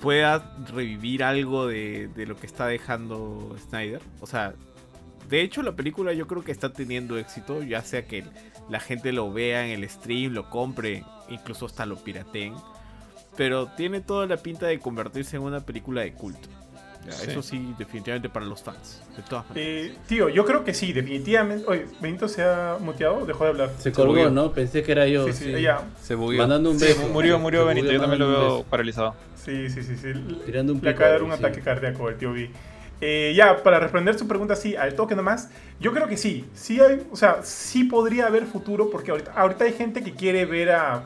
pueda 0.00 0.56
revivir 0.72 1.22
algo 1.22 1.66
de, 1.66 2.10
lo 2.26 2.36
que 2.36 2.46
está 2.46 2.66
dejando 2.66 3.56
Snyder? 3.68 4.00
O 4.20 4.26
sea, 4.26 4.54
de 5.28 5.42
hecho 5.42 5.62
la 5.62 5.72
película 5.72 6.12
yo 6.12 6.26
creo 6.26 6.44
que 6.44 6.52
está 6.52 6.72
teniendo 6.72 7.18
éxito, 7.18 7.62
ya 7.62 7.82
sea 7.82 8.06
que 8.06 8.24
la 8.68 8.80
gente 8.80 9.12
lo 9.12 9.32
vea 9.32 9.66
en 9.66 9.82
el 9.82 9.88
stream, 9.88 10.32
lo 10.32 10.50
compre, 10.50 11.04
incluso 11.28 11.66
hasta 11.66 11.86
lo 11.86 11.96
pirateen, 11.96 12.54
pero 13.36 13.66
tiene 13.66 14.00
toda 14.00 14.26
la 14.26 14.36
pinta 14.36 14.66
de 14.66 14.78
convertirse 14.78 15.36
en 15.36 15.42
una 15.42 15.60
película 15.60 16.02
de 16.02 16.12
culto. 16.12 16.48
Ya, 17.06 17.12
Sí. 17.12 17.30
Eso 17.30 17.42
sí, 17.42 17.74
definitivamente 17.78 18.28
para 18.28 18.46
los 18.46 18.62
fans, 18.62 19.02
de 19.16 19.22
todas 19.24 19.48
maneras. 19.50 19.68
Eh, 19.68 19.94
tío, 20.06 20.28
yo 20.28 20.44
creo 20.44 20.62
que 20.64 20.72
sí, 20.72 20.92
definitivamente. 20.92 21.64
Oye, 21.66 21.86
Benito 22.00 22.28
se 22.28 22.42
ha 22.44 22.76
muteado, 22.80 23.26
dejó 23.26 23.42
de 23.44 23.50
hablar. 23.50 23.70
Se 23.78 23.90
colgó, 23.90 24.12
bugueó. 24.12 24.30
¿no? 24.30 24.52
Pensé 24.52 24.82
que 24.84 24.92
era 24.92 25.06
yo. 25.08 25.26
sí, 25.26 25.32
sí, 25.32 25.52
sí. 25.54 25.62
ya. 25.62 25.82
Se 26.00 26.14
bugueó. 26.14 26.38
Mandando 26.38 26.70
un 26.70 26.78
Sí, 26.78 26.86
beso. 26.86 27.08
murió, 27.08 27.38
murió 27.40 27.62
Se 27.62 27.66
Benito. 27.68 27.90
Yo 27.92 28.00
también 28.00 28.20
lo 28.20 28.28
veo 28.28 28.64
paralizado. 28.64 29.14
Sí, 29.34 29.68
sí, 29.68 29.82
sí. 29.82 29.96
sí. 29.96 30.12
Tirando 30.46 30.72
un 30.74 30.80
Le 30.80 30.90
acaba 30.90 31.06
de 31.06 31.12
dar 31.14 31.22
un 31.24 31.30
sí. 31.32 31.38
ataque 31.38 31.60
cardíaco 31.60 32.08
el 32.08 32.16
tío 32.16 32.32
B. 32.32 32.50
Eh, 33.04 33.32
ya, 33.34 33.64
para 33.64 33.80
responder 33.80 34.16
su 34.16 34.28
pregunta 34.28 34.52
así, 34.54 34.76
al 34.76 34.94
toque 34.94 35.16
nomás, 35.16 35.50
yo 35.80 35.92
creo 35.92 36.06
que 36.06 36.16
sí. 36.16 36.44
Sí 36.54 36.78
hay, 36.80 37.04
o 37.10 37.16
sea, 37.16 37.40
sí 37.42 37.82
podría 37.82 38.26
haber 38.28 38.46
futuro 38.46 38.90
porque 38.90 39.10
ahorita, 39.10 39.32
ahorita 39.32 39.64
hay 39.64 39.72
gente 39.72 40.04
que 40.04 40.12
quiere 40.12 40.44
ver 40.46 40.70
a, 40.70 41.02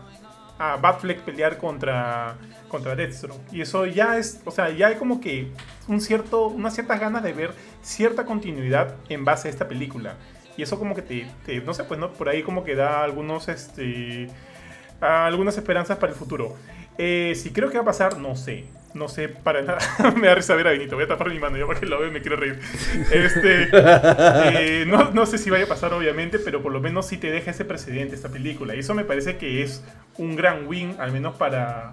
a 0.59 0.77
Batfleck 0.77 1.21
pelear 1.21 1.59
contra, 1.59 2.37
contra 2.69 2.95
Deathstroke. 2.95 3.41
Y 3.53 3.61
eso 3.61 3.87
ya 3.87 4.17
es, 4.19 4.41
o 4.45 4.51
sea, 4.51 4.71
ya 4.71 4.89
hay 4.89 4.97
como 4.97 5.21
que 5.21 5.51
un 5.89 6.01
cierto, 6.01 6.47
unas 6.47 6.75
ciertas 6.75 7.01
ganas 7.01 7.23
de 7.23 7.33
ver 7.33 7.53
cierta 7.83 8.25
continuidad 8.25 8.97
en 9.09 9.25
base 9.25 9.49
a 9.49 9.51
esta 9.51 9.69
película. 9.69 10.15
Y 10.57 10.63
eso 10.63 10.79
como 10.79 10.95
que 10.95 11.03
te, 11.03 11.61
no 11.61 11.75
sé, 11.75 11.85
pues 11.85 12.01
no, 12.01 12.13
por 12.13 12.29
ahí 12.29 12.43
como 12.43 12.65
que 12.65 12.75
da 12.75 13.03
algunos, 13.03 13.49
este... 13.49 14.29
algunas 15.01 15.57
esperanzas 15.59 15.99
para 15.99 16.13
el 16.13 16.19
futuro. 16.19 16.57
Eh, 16.99 17.35
si 17.37 17.51
creo 17.51 17.71
que 17.71 17.77
va 17.77 17.83
a 17.83 17.87
pasar, 17.87 18.19
no 18.19 18.37
sé. 18.37 18.65
No 18.97 19.09
sé 19.09 19.29
para 19.29 19.63
nada. 19.63 19.79
me 20.17 20.27
da 20.27 20.35
risa 20.35 20.55
ver 20.55 20.69
a 20.69 20.71
Benito. 20.71 20.97
Voy 20.97 21.05
a 21.05 21.09
tapar 21.09 21.29
mi 21.29 21.39
mano 21.39 21.59
ya 21.59 21.67
para 21.67 21.79
que 21.79 21.87
lo 21.87 22.01
vea 22.01 22.11
me 22.11 22.23
quiero 22.23 22.37
reír. 22.37 22.59
Este, 23.13 23.69
eh, 23.73 24.85
no, 24.87 25.11
no, 25.11 25.27
sé 25.27 25.37
si 25.37 25.51
vaya 25.51 25.65
a 25.65 25.69
pasar, 25.69 25.93
obviamente, 25.93 26.39
pero 26.39 26.63
por 26.63 26.73
lo 26.73 26.81
menos 26.81 27.07
sí 27.07 27.19
te 27.19 27.31
deja 27.31 27.51
ese 27.51 27.65
precedente 27.65 28.15
esta 28.15 28.31
película. 28.31 28.75
Y 28.75 28.79
eso 28.79 28.95
me 28.95 29.05
parece 29.05 29.37
que 29.37 29.63
es 29.63 29.85
un 30.17 30.35
gran 30.35 30.67
win, 30.67 30.97
al 30.99 31.13
menos 31.13 31.37
para, 31.37 31.93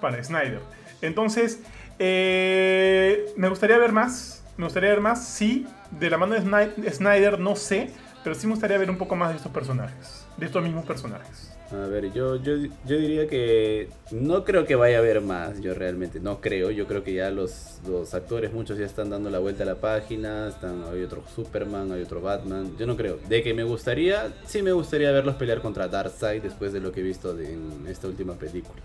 para 0.00 0.22
Snyder. 0.22 0.60
Entonces, 1.00 1.62
eh, 1.98 3.24
me 3.36 3.48
gustaría 3.48 3.78
ver 3.78 3.92
más. 3.92 4.44
Me 4.58 4.64
gustaría 4.64 4.90
ver 4.90 5.00
más. 5.00 5.26
Sí, 5.26 5.66
de 5.90 6.10
la 6.10 6.18
mano 6.18 6.34
de 6.34 6.90
Snyder 6.90 7.40
no 7.40 7.56
sé. 7.56 7.90
Pero 8.22 8.36
sí 8.36 8.46
me 8.46 8.52
gustaría 8.52 8.78
ver 8.78 8.90
un 8.90 8.98
poco 8.98 9.16
más 9.16 9.30
de 9.30 9.36
estos 9.36 9.52
personajes. 9.52 10.26
De 10.36 10.46
estos 10.46 10.62
mismos 10.62 10.84
personajes. 10.84 11.51
A 11.72 11.86
ver, 11.86 12.12
yo, 12.12 12.36
yo, 12.36 12.56
yo 12.84 12.98
diría 12.98 13.26
que 13.26 13.88
no 14.10 14.44
creo 14.44 14.66
que 14.66 14.74
vaya 14.74 14.96
a 14.96 14.98
haber 15.00 15.22
más, 15.22 15.60
yo 15.60 15.72
realmente 15.72 16.20
no 16.20 16.40
creo, 16.40 16.70
yo 16.70 16.86
creo 16.86 17.02
que 17.02 17.14
ya 17.14 17.30
los, 17.30 17.80
los 17.88 18.12
actores, 18.12 18.52
muchos 18.52 18.76
ya 18.76 18.84
están 18.84 19.08
dando 19.08 19.30
la 19.30 19.38
vuelta 19.38 19.62
a 19.62 19.66
la 19.66 19.76
página, 19.76 20.48
están, 20.48 20.84
hay 20.92 21.02
otro 21.02 21.24
Superman, 21.34 21.90
hay 21.92 22.02
otro 22.02 22.20
Batman, 22.20 22.76
yo 22.78 22.86
no 22.86 22.94
creo. 22.96 23.18
De 23.26 23.42
que 23.42 23.54
me 23.54 23.64
gustaría, 23.64 24.34
sí 24.44 24.60
me 24.60 24.72
gustaría 24.72 25.10
verlos 25.12 25.36
pelear 25.36 25.62
contra 25.62 25.88
Darkseid 25.88 26.42
después 26.42 26.74
de 26.74 26.80
lo 26.80 26.92
que 26.92 27.00
he 27.00 27.04
visto 27.04 27.38
en 27.38 27.86
esta 27.88 28.06
última 28.06 28.34
película. 28.34 28.82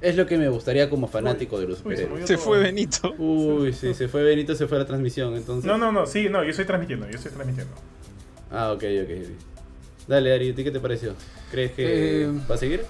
Es 0.00 0.16
lo 0.16 0.24
que 0.24 0.38
me 0.38 0.48
gustaría 0.48 0.88
como 0.88 1.08
fanático 1.08 1.60
de 1.60 1.66
los 1.66 1.78
superhéroes. 1.78 2.26
se, 2.26 2.38
fue 2.38 2.58
Benito. 2.58 3.12
Uy, 3.18 3.74
sí, 3.74 3.92
se 3.92 4.08
fue 4.08 4.22
Benito, 4.22 4.54
se 4.54 4.66
fue 4.66 4.78
la 4.78 4.86
transmisión, 4.86 5.36
entonces... 5.36 5.66
No, 5.66 5.76
no, 5.76 5.92
no, 5.92 6.06
sí, 6.06 6.30
no, 6.30 6.42
yo 6.42 6.50
estoy 6.50 6.64
transmitiendo, 6.64 7.06
yo 7.06 7.16
estoy 7.16 7.32
transmitiendo. 7.32 7.74
Ah, 8.50 8.72
ok, 8.72 8.84
ok. 9.02 9.10
Dale, 10.10 10.34
Ari, 10.34 10.52
¿qué 10.54 10.72
te 10.72 10.80
pareció? 10.80 11.14
¿Crees 11.52 11.70
que 11.70 12.24
eh, 12.24 12.32
va 12.50 12.56
a 12.56 12.58
seguir? 12.58 12.84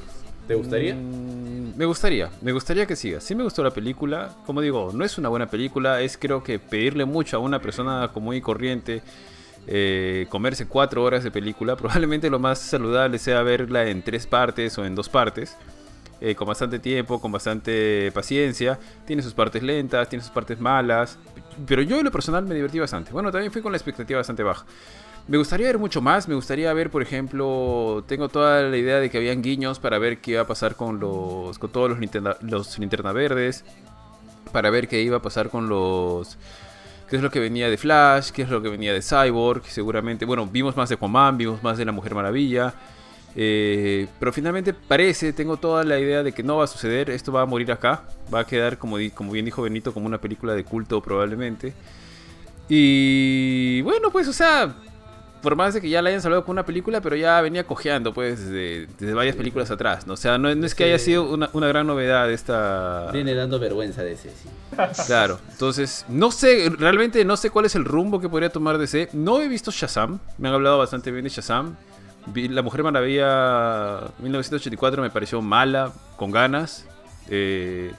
¿Te 0.48 0.54
gustaría? 0.54 0.94
Mm, 0.94 1.76
me 1.76 1.84
gustaría, 1.84 2.30
me 2.40 2.50
gustaría 2.50 2.86
que 2.86 2.96
siga. 2.96 3.20
Sí 3.20 3.34
me 3.34 3.44
gustó 3.44 3.62
la 3.62 3.72
película. 3.72 4.34
Como 4.46 4.62
digo, 4.62 4.90
no 4.94 5.04
es 5.04 5.18
una 5.18 5.28
buena 5.28 5.50
película. 5.50 6.00
Es 6.00 6.16
creo 6.16 6.42
que 6.42 6.58
pedirle 6.58 7.04
mucho 7.04 7.36
a 7.36 7.40
una 7.40 7.60
persona 7.60 8.08
común 8.14 8.36
y 8.36 8.40
corriente 8.40 9.02
eh, 9.66 10.28
comerse 10.30 10.66
cuatro 10.66 11.04
horas 11.04 11.22
de 11.22 11.30
película. 11.30 11.76
Probablemente 11.76 12.30
lo 12.30 12.38
más 12.38 12.58
saludable 12.58 13.18
sea 13.18 13.42
verla 13.42 13.86
en 13.86 14.00
tres 14.00 14.26
partes 14.26 14.78
o 14.78 14.86
en 14.86 14.94
dos 14.94 15.10
partes. 15.10 15.58
Eh, 16.22 16.34
con 16.34 16.48
bastante 16.48 16.78
tiempo, 16.78 17.20
con 17.20 17.30
bastante 17.30 18.10
paciencia. 18.14 18.78
Tiene 19.06 19.22
sus 19.22 19.34
partes 19.34 19.62
lentas, 19.62 20.08
tiene 20.08 20.22
sus 20.22 20.32
partes 20.32 20.58
malas. 20.58 21.18
Pero 21.66 21.82
yo 21.82 21.98
en 21.98 22.04
lo 22.06 22.10
personal 22.10 22.46
me 22.46 22.54
divertí 22.54 22.78
bastante. 22.78 23.12
Bueno, 23.12 23.30
también 23.30 23.52
fui 23.52 23.60
con 23.60 23.72
la 23.72 23.76
expectativa 23.76 24.20
bastante 24.20 24.42
baja. 24.42 24.64
Me 25.30 25.38
gustaría 25.38 25.68
ver 25.68 25.78
mucho 25.78 26.00
más, 26.02 26.26
me 26.26 26.34
gustaría 26.34 26.72
ver, 26.72 26.90
por 26.90 27.02
ejemplo, 27.02 28.02
tengo 28.08 28.28
toda 28.28 28.62
la 28.62 28.76
idea 28.76 28.98
de 28.98 29.10
que 29.10 29.18
habían 29.18 29.42
guiños 29.42 29.78
para 29.78 29.96
ver 30.00 30.18
qué 30.18 30.32
iba 30.32 30.40
a 30.40 30.46
pasar 30.48 30.74
con 30.74 30.98
los 30.98 31.56
con 31.60 31.70
todos 31.70 31.88
los 31.88 32.42
los 32.42 32.78
linterna 32.80 33.12
verdes, 33.12 33.64
para 34.50 34.70
ver 34.70 34.88
qué 34.88 35.00
iba 35.02 35.18
a 35.18 35.22
pasar 35.22 35.48
con 35.48 35.68
los 35.68 36.36
qué 37.08 37.14
es 37.14 37.22
lo 37.22 37.30
que 37.30 37.38
venía 37.38 37.70
de 37.70 37.76
Flash, 37.76 38.32
qué 38.32 38.42
es 38.42 38.48
lo 38.48 38.60
que 38.60 38.70
venía 38.70 38.92
de 38.92 39.02
Cyborg, 39.02 39.62
seguramente, 39.66 40.24
bueno, 40.24 40.48
vimos 40.48 40.76
más 40.76 40.88
de 40.88 40.96
Aquaman, 40.96 41.38
vimos 41.38 41.62
más 41.62 41.78
de 41.78 41.84
la 41.84 41.92
Mujer 41.92 42.16
Maravilla, 42.16 42.74
eh, 43.36 44.08
pero 44.18 44.32
finalmente 44.32 44.74
parece, 44.74 45.32
tengo 45.32 45.58
toda 45.58 45.84
la 45.84 46.00
idea 46.00 46.24
de 46.24 46.32
que 46.32 46.42
no 46.42 46.56
va 46.56 46.64
a 46.64 46.66
suceder, 46.66 47.08
esto 47.08 47.30
va 47.30 47.42
a 47.42 47.46
morir 47.46 47.70
acá, 47.70 48.02
va 48.34 48.40
a 48.40 48.46
quedar, 48.48 48.78
como, 48.78 48.96
como 49.14 49.30
bien 49.30 49.44
dijo 49.44 49.62
Benito, 49.62 49.94
como 49.94 50.06
una 50.06 50.20
película 50.20 50.54
de 50.54 50.64
culto 50.64 51.00
probablemente. 51.00 51.72
Y 52.68 53.80
bueno, 53.82 54.10
pues, 54.12 54.28
o 54.28 54.32
sea, 54.32 54.76
por 55.42 55.56
más 55.56 55.74
de 55.74 55.80
que 55.80 55.88
ya 55.88 56.02
la 56.02 56.10
hayan 56.10 56.20
salvado 56.20 56.44
con 56.44 56.52
una 56.52 56.66
película, 56.66 57.00
pero 57.00 57.16
ya 57.16 57.40
venía 57.40 57.64
cojeando, 57.64 58.12
pues, 58.12 58.48
desde, 58.50 59.14
varias 59.14 59.36
películas 59.36 59.70
atrás, 59.70 60.06
¿no? 60.06 60.14
O 60.14 60.16
sea, 60.16 60.38
no, 60.38 60.48
es 60.50 60.74
que 60.74 60.84
haya 60.84 60.98
sido 60.98 61.30
una, 61.30 61.68
gran 61.68 61.86
novedad 61.86 62.30
esta... 62.30 63.10
Viene 63.12 63.34
dando 63.34 63.58
vergüenza 63.58 64.02
de 64.02 64.12
ese, 64.12 64.30
sí. 64.30 64.48
Claro, 65.06 65.38
entonces, 65.50 66.04
no 66.08 66.30
sé, 66.30 66.70
realmente 66.78 67.24
no 67.24 67.36
sé 67.36 67.50
cuál 67.50 67.64
es 67.64 67.74
el 67.74 67.84
rumbo 67.84 68.20
que 68.20 68.28
podría 68.28 68.50
tomar 68.50 68.78
DC. 68.78 69.10
No 69.12 69.40
he 69.40 69.48
visto 69.48 69.70
Shazam, 69.70 70.18
me 70.38 70.48
han 70.48 70.54
hablado 70.54 70.78
bastante 70.78 71.10
bien 71.10 71.24
de 71.24 71.30
Shazam. 71.30 71.76
La 72.34 72.62
Mujer 72.62 72.82
Maravilla 72.82 74.10
1984 74.18 75.02
me 75.02 75.10
pareció 75.10 75.40
mala, 75.40 75.92
con 76.16 76.30
ganas. 76.30 76.84
Eh, 77.28 77.92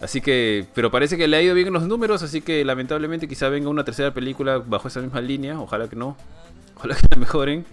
así 0.00 0.22
que, 0.22 0.66
pero 0.74 0.90
parece 0.90 1.18
que 1.18 1.28
le 1.28 1.36
ha 1.36 1.42
ido 1.42 1.54
bien 1.54 1.68
en 1.68 1.74
los 1.74 1.82
números, 1.82 2.22
así 2.22 2.40
que 2.40 2.64
lamentablemente 2.64 3.28
quizá 3.28 3.50
venga 3.50 3.68
una 3.68 3.84
tercera 3.84 4.14
película 4.14 4.58
bajo 4.58 4.88
esa 4.88 5.00
misma 5.00 5.20
línea, 5.20 5.60
ojalá 5.60 5.86
que 5.88 5.96
no 5.96 6.16
que 6.82 7.06
la 7.10 7.16
mejoren. 7.16 7.64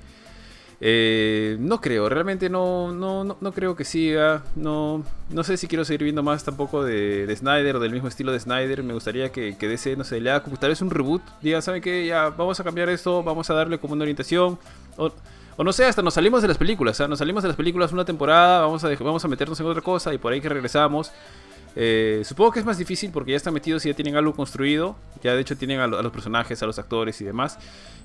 Eh, 0.81 1.57
no 1.59 1.81
creo, 1.81 2.07
realmente 2.07 2.49
no, 2.49 2.93
no, 2.93 3.23
no, 3.39 3.51
creo 3.51 3.75
que 3.75 3.83
siga. 3.83 4.43
No, 4.55 5.03
no 5.29 5.43
sé 5.43 5.57
si 5.57 5.67
quiero 5.67 5.83
seguir 5.83 6.03
viendo 6.03 6.23
más 6.23 6.43
tampoco 6.43 6.83
de, 6.83 7.27
de 7.27 7.35
Snyder 7.35 7.75
o 7.75 7.79
del 7.79 7.91
mismo 7.91 8.07
estilo 8.07 8.31
de 8.31 8.39
Snyder. 8.39 8.83
Me 8.83 8.93
gustaría 8.93 9.31
que, 9.31 9.57
que 9.57 9.95
no 9.97 10.03
sé, 10.03 10.21
le 10.21 10.31
haga 10.31 10.43
tal 10.57 10.69
vez 10.69 10.81
un 10.81 10.89
reboot. 10.89 11.21
Diga, 11.41 11.61
¿saben 11.61 11.81
qué? 11.81 12.05
Ya 12.05 12.29
vamos 12.29 12.59
a 12.59 12.63
cambiar 12.63 12.89
esto, 12.89 13.23
vamos 13.23 13.49
a 13.49 13.53
darle 13.53 13.77
como 13.77 13.93
una 13.93 14.03
orientación. 14.03 14.57
O, 14.97 15.11
o 15.57 15.63
no 15.63 15.73
sé, 15.73 15.83
hasta 15.85 16.01
nos 16.01 16.13
salimos 16.13 16.41
de 16.41 16.47
las 16.47 16.57
películas. 16.57 17.01
¿ah? 17.01 17.07
Nos 17.07 17.19
salimos 17.19 17.43
de 17.43 17.49
las 17.49 17.57
películas 17.57 17.91
una 17.91 18.05
temporada, 18.05 18.61
vamos 18.61 18.81
a, 18.83 18.89
vamos 18.95 19.25
a 19.25 19.27
meternos 19.27 19.59
en 19.59 19.65
otra 19.65 19.81
cosa 19.81 20.13
y 20.13 20.17
por 20.17 20.31
ahí 20.31 20.39
que 20.39 20.47
regresamos. 20.47 21.11
Eh, 21.75 22.23
supongo 22.25 22.51
que 22.51 22.59
es 22.59 22.65
más 22.65 22.77
difícil 22.77 23.11
porque 23.11 23.31
ya 23.31 23.37
están 23.37 23.53
metidos 23.53 23.85
y 23.85 23.89
ya 23.89 23.95
tienen 23.95 24.15
algo 24.15 24.33
construido. 24.33 24.95
Ya 25.21 25.35
de 25.35 25.41
hecho 25.41 25.57
tienen 25.57 25.79
a, 25.79 25.87
los 25.87 26.11
personajes, 26.11 26.63
a 26.63 26.65
los 26.65 26.79
actores 26.79 27.19
y 27.21 27.25
demás. 27.25 27.59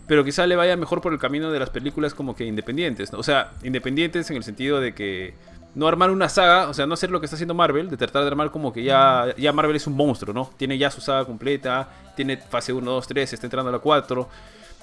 Pero 0.06 0.24
quizá 0.24 0.47
le 0.47 0.56
vaya 0.56 0.76
mejor 0.76 1.01
por 1.01 1.12
el 1.12 1.18
camino 1.18 1.51
de 1.51 1.59
las 1.59 1.70
películas 1.70 2.14
como 2.14 2.36
que 2.36 2.44
independientes. 2.44 3.12
O 3.14 3.22
sea, 3.22 3.52
independientes 3.62 4.31
en 4.31 4.36
el 4.36 4.44
sentido 4.44 4.81
de 4.81 4.94
que 4.94 5.35
no 5.74 5.89
armar 5.89 6.10
una 6.10 6.28
saga, 6.28 6.68
o 6.68 6.74
sea, 6.74 6.86
no 6.86 6.94
hacer 6.94 7.10
lo 7.10 7.20
que 7.20 7.26
está 7.26 7.36
haciendo 7.36 7.55
Marvel, 7.55 7.90
de 7.90 7.97
tratar 7.97 8.22
de 8.22 8.28
armar 8.28 8.51
como 8.51 8.72
que 8.72 8.85
ya, 8.85 9.35
ya 9.36 9.52
Marvel 9.52 9.76
es 9.76 9.86
un 9.86 9.94
monstruo, 9.94 10.32
¿no? 10.32 10.51
Tiene 10.56 10.78
ya 10.78 10.90
su 10.90 11.01
saga 11.01 11.24
completa, 11.24 11.89
tiene 12.16 12.36
fase 12.36 12.72
1, 12.72 12.89
2, 12.89 13.06
3, 13.06 13.32
está 13.32 13.47
entrando 13.47 13.70
a 13.70 13.72
la 13.72 13.78
4. 13.78 14.28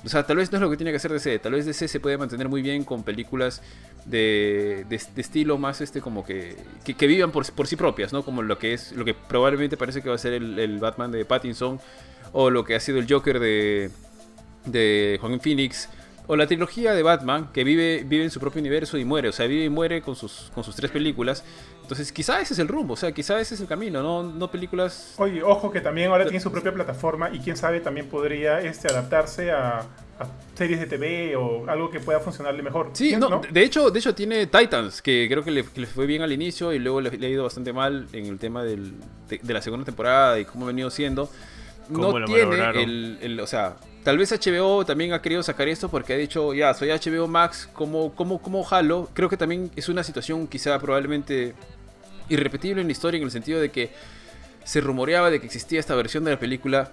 O 0.03 0.09
sea, 0.09 0.23
tal 0.25 0.37
vez 0.37 0.51
no 0.51 0.57
es 0.57 0.61
lo 0.63 0.69
que 0.69 0.77
tiene 0.77 0.91
que 0.91 0.97
hacer 0.97 1.11
DC. 1.11 1.37
Tal 1.39 1.51
vez 1.51 1.65
DC 1.65 1.87
se 1.87 1.99
puede 1.99 2.17
mantener 2.17 2.49
muy 2.49 2.63
bien 2.63 2.83
con 2.83 3.03
películas 3.03 3.61
de, 4.05 4.85
de, 4.89 4.95
estilo 4.95 5.59
más 5.59 5.79
este 5.79 6.01
como 6.01 6.25
que, 6.25 6.57
que, 6.83 7.07
vivan 7.07 7.31
por, 7.31 7.49
por, 7.53 7.67
sí 7.67 7.75
propias, 7.75 8.11
¿no? 8.11 8.23
Como 8.23 8.41
lo 8.41 8.57
que 8.57 8.73
es, 8.73 8.93
lo 8.93 9.05
que 9.05 9.13
probablemente 9.13 9.77
parece 9.77 10.01
que 10.01 10.09
va 10.09 10.15
a 10.15 10.17
ser 10.17 10.33
el, 10.33 10.57
el 10.57 10.79
Batman 10.79 11.11
de 11.11 11.23
Pattinson 11.23 11.79
o 12.33 12.49
lo 12.49 12.63
que 12.63 12.75
ha 12.75 12.79
sido 12.79 12.97
el 12.97 13.05
Joker 13.07 13.39
de, 13.39 13.91
de 14.65 15.17
Joaquin 15.19 15.39
Phoenix 15.39 15.89
o 16.27 16.35
la 16.35 16.47
trilogía 16.47 16.93
de 16.93 17.03
Batman 17.03 17.49
que 17.51 17.63
vive, 17.63 18.03
vive 18.05 18.23
en 18.23 18.31
su 18.31 18.39
propio 18.39 18.61
universo 18.61 18.97
y 18.97 19.03
muere, 19.03 19.29
o 19.29 19.31
sea, 19.31 19.47
vive 19.47 19.65
y 19.65 19.69
muere 19.69 20.01
con 20.01 20.15
sus, 20.15 20.49
con 20.53 20.63
sus 20.63 20.75
tres 20.75 20.89
películas. 20.91 21.43
Entonces, 21.81 22.11
quizá 22.13 22.39
ese 22.39 22.53
es 22.53 22.59
el 22.59 22.69
rumbo, 22.69 22.93
o 22.93 22.97
sea, 22.97 23.11
quizá 23.11 23.37
ese 23.39 23.55
es 23.55 23.59
el 23.59 23.67
camino, 23.67 24.01
no, 24.01 24.23
no 24.23 24.49
películas... 24.49 25.15
Oye, 25.17 25.43
ojo 25.43 25.71
que 25.71 25.81
también 25.81 26.09
ahora 26.09 26.23
tiene 26.23 26.39
su 26.39 26.49
propia 26.49 26.73
plataforma 26.73 27.29
y 27.33 27.39
quién 27.39 27.57
sabe 27.57 27.81
también 27.81 28.07
podría 28.07 28.61
este, 28.61 28.87
adaptarse 28.87 29.51
a, 29.51 29.83
series 30.55 30.79
de 30.79 30.85
TV 30.85 31.35
o 31.35 31.67
algo 31.67 31.89
que 31.89 31.99
pueda 31.99 32.19
funcionarle 32.19 32.61
mejor. 32.61 32.91
Sí, 32.93 33.15
no, 33.17 33.41
De, 33.51 33.63
hecho, 33.63 33.89
de 33.89 33.99
hecho 33.99 34.13
tiene 34.13 34.45
Titans, 34.45 35.01
que 35.01 35.27
creo 35.29 35.43
que 35.43 35.51
le, 35.51 35.63
fue 35.63 36.05
bien 36.05 36.21
al 36.21 36.31
inicio 36.31 36.71
y 36.71 36.79
luego 36.79 37.01
le, 37.01 37.09
ha 37.09 37.29
ido 37.29 37.43
bastante 37.43 37.73
mal 37.73 38.07
en 38.13 38.27
el 38.27 38.37
tema 38.37 38.63
del, 38.63 38.93
de, 39.27 39.53
la 39.53 39.61
segunda 39.61 39.83
temporada 39.83 40.39
y 40.39 40.45
cómo 40.45 40.65
ha 40.65 40.67
venido 40.67 40.91
siendo. 40.91 41.29
No 41.89 42.23
tiene 42.23 42.83
el, 42.83 43.17
el, 43.21 43.39
o 43.39 43.47
sea, 43.47 43.75
Tal 44.03 44.17
vez 44.17 44.31
HBO 44.31 44.83
también 44.83 45.13
ha 45.13 45.21
querido 45.21 45.43
sacar 45.43 45.67
esto 45.67 45.89
porque 45.89 46.13
ha 46.13 46.17
dicho, 46.17 46.53
ya, 46.53 46.73
soy 46.73 46.89
HBO 46.89 47.27
Max, 47.27 47.69
¿cómo, 47.71 48.13
cómo, 48.15 48.41
cómo 48.41 48.63
jalo? 48.63 49.09
Creo 49.13 49.29
que 49.29 49.37
también 49.37 49.69
es 49.75 49.89
una 49.89 50.03
situación 50.03 50.47
quizá 50.47 50.79
probablemente 50.79 51.53
irrepetible 52.27 52.81
en 52.81 52.87
la 52.87 52.91
historia 52.91 53.19
en 53.19 53.23
el 53.23 53.31
sentido 53.31 53.59
de 53.59 53.69
que 53.69 53.91
se 54.63 54.81
rumoreaba 54.81 55.29
de 55.29 55.39
que 55.39 55.45
existía 55.45 55.79
esta 55.79 55.93
versión 55.95 56.23
de 56.23 56.31
la 56.31 56.39
película 56.39 56.91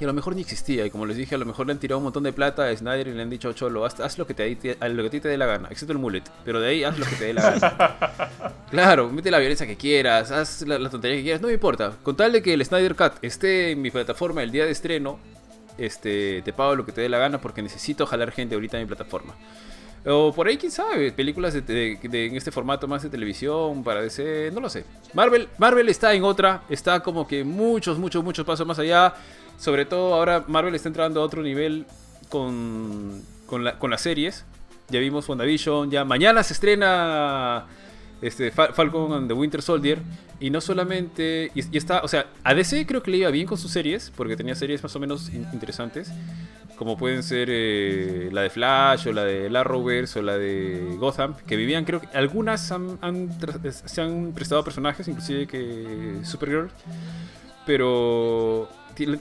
y 0.00 0.04
a 0.04 0.06
lo 0.06 0.12
mejor 0.12 0.36
ni 0.36 0.42
existía. 0.42 0.86
Y 0.86 0.90
como 0.90 1.06
les 1.06 1.16
dije, 1.16 1.34
a 1.34 1.38
lo 1.38 1.44
mejor 1.44 1.66
le 1.66 1.72
han 1.72 1.78
tirado 1.78 1.98
un 1.98 2.04
montón 2.04 2.22
de 2.22 2.32
plata 2.32 2.68
a 2.68 2.76
Snyder 2.76 3.08
y 3.08 3.12
le 3.12 3.22
han 3.22 3.30
dicho, 3.30 3.52
Cholo, 3.52 3.84
haz, 3.84 4.16
lo, 4.16 4.26
que 4.26 4.34
te, 4.34 4.48
lo 4.88 5.02
que 5.02 5.06
a 5.06 5.10
ti 5.10 5.20
te 5.20 5.28
dé 5.28 5.36
la 5.36 5.46
gana, 5.46 5.68
excepto 5.70 5.92
el 5.92 5.98
mullet. 5.98 6.22
Pero 6.44 6.60
de 6.60 6.68
ahí 6.68 6.84
haz 6.84 6.98
lo 6.98 7.04
que 7.04 7.16
te 7.16 7.24
dé 7.26 7.34
la 7.34 7.50
gana. 7.50 8.54
claro, 8.70 9.10
mete 9.10 9.30
la 9.30 9.38
violencia 9.38 9.66
que 9.66 9.76
quieras, 9.76 10.30
haz 10.30 10.62
la, 10.62 10.78
la, 10.78 10.88
tontería 10.88 11.16
que 11.16 11.24
quieras, 11.24 11.40
no 11.40 11.48
me 11.48 11.54
importa. 11.54 11.92
Con 12.02 12.16
tal 12.16 12.32
de 12.32 12.42
que 12.42 12.54
el 12.54 12.64
Snyder 12.64 12.94
Cut 12.94 13.14
esté 13.22 13.72
en 13.72 13.82
mi 13.82 13.90
plataforma 13.90 14.42
el 14.42 14.52
día 14.52 14.64
de 14.64 14.70
estreno, 14.70 15.18
este, 15.78 16.42
te 16.42 16.52
pago 16.52 16.74
lo 16.76 16.84
que 16.84 16.92
te 16.92 17.00
dé 17.00 17.08
la 17.08 17.18
gana 17.18 17.40
porque 17.40 17.62
necesito 17.62 18.06
jalar 18.06 18.32
gente 18.32 18.54
ahorita 18.54 18.76
en 18.78 18.84
mi 18.84 18.88
plataforma. 18.88 19.34
O 20.06 20.32
por 20.32 20.46
ahí, 20.46 20.56
quién 20.56 20.70
sabe, 20.72 21.12
películas 21.12 21.54
de, 21.54 21.98
en 22.02 22.36
este 22.36 22.50
formato 22.50 22.86
más 22.86 23.02
de 23.02 23.10
televisión 23.10 23.82
para 23.82 24.00
DC, 24.00 24.50
no 24.52 24.60
lo 24.60 24.70
sé. 24.70 24.84
Marvel, 25.12 25.48
Marvel 25.58 25.88
está 25.88 26.14
en 26.14 26.24
otra, 26.24 26.62
está 26.68 27.00
como 27.00 27.26
que 27.26 27.44
muchos, 27.44 27.98
muchos, 27.98 28.22
muchos 28.22 28.46
pasos 28.46 28.66
más 28.66 28.78
allá. 28.78 29.14
Sobre 29.58 29.84
todo 29.84 30.14
ahora 30.14 30.44
Marvel 30.46 30.74
está 30.74 30.88
entrando 30.88 31.20
a 31.20 31.24
otro 31.24 31.42
nivel 31.42 31.84
con, 32.28 33.22
con, 33.46 33.64
con 33.78 33.90
las 33.90 34.00
series. 34.00 34.44
Ya 34.88 35.00
vimos 35.00 35.28
WandaVision, 35.28 35.90
ya 35.90 36.04
mañana 36.04 36.42
se 36.42 36.54
estrena 36.54 37.66
este, 38.22 38.50
Falcon 38.50 39.12
and 39.12 39.28
the 39.28 39.34
Winter 39.34 39.62
Soldier. 39.62 39.98
Y 40.40 40.50
no 40.50 40.60
solamente. 40.60 41.50
Y, 41.54 41.76
está. 41.76 42.00
O 42.00 42.08
sea, 42.08 42.26
a 42.44 42.54
DC 42.54 42.86
creo 42.86 43.02
que 43.02 43.10
le 43.10 43.18
iba 43.18 43.30
bien 43.30 43.46
con 43.46 43.58
sus 43.58 43.70
series. 43.70 44.12
Porque 44.16 44.36
tenía 44.36 44.54
series 44.54 44.82
más 44.82 44.94
o 44.96 45.00
menos 45.00 45.30
interesantes. 45.52 46.10
como 46.76 46.96
pueden 46.96 47.24
ser 47.24 47.48
eh, 47.50 48.28
la 48.32 48.42
de 48.42 48.50
Flash 48.50 49.08
o 49.08 49.12
la 49.12 49.24
de 49.24 49.48
Arrowverse 49.58 50.20
o 50.20 50.22
la 50.22 50.38
de 50.38 50.94
Gotham, 50.96 51.34
que 51.44 51.56
vivían, 51.56 51.84
creo 51.84 52.00
que 52.00 52.06
algunas 52.16 52.70
han- 52.70 52.98
se 53.84 54.00
han 54.00 54.30
prestado 54.32 54.62
personajes, 54.62 55.08
inclusive 55.08 55.48
que 55.48 56.20
Supergirl, 56.22 56.70
pero 57.66 58.68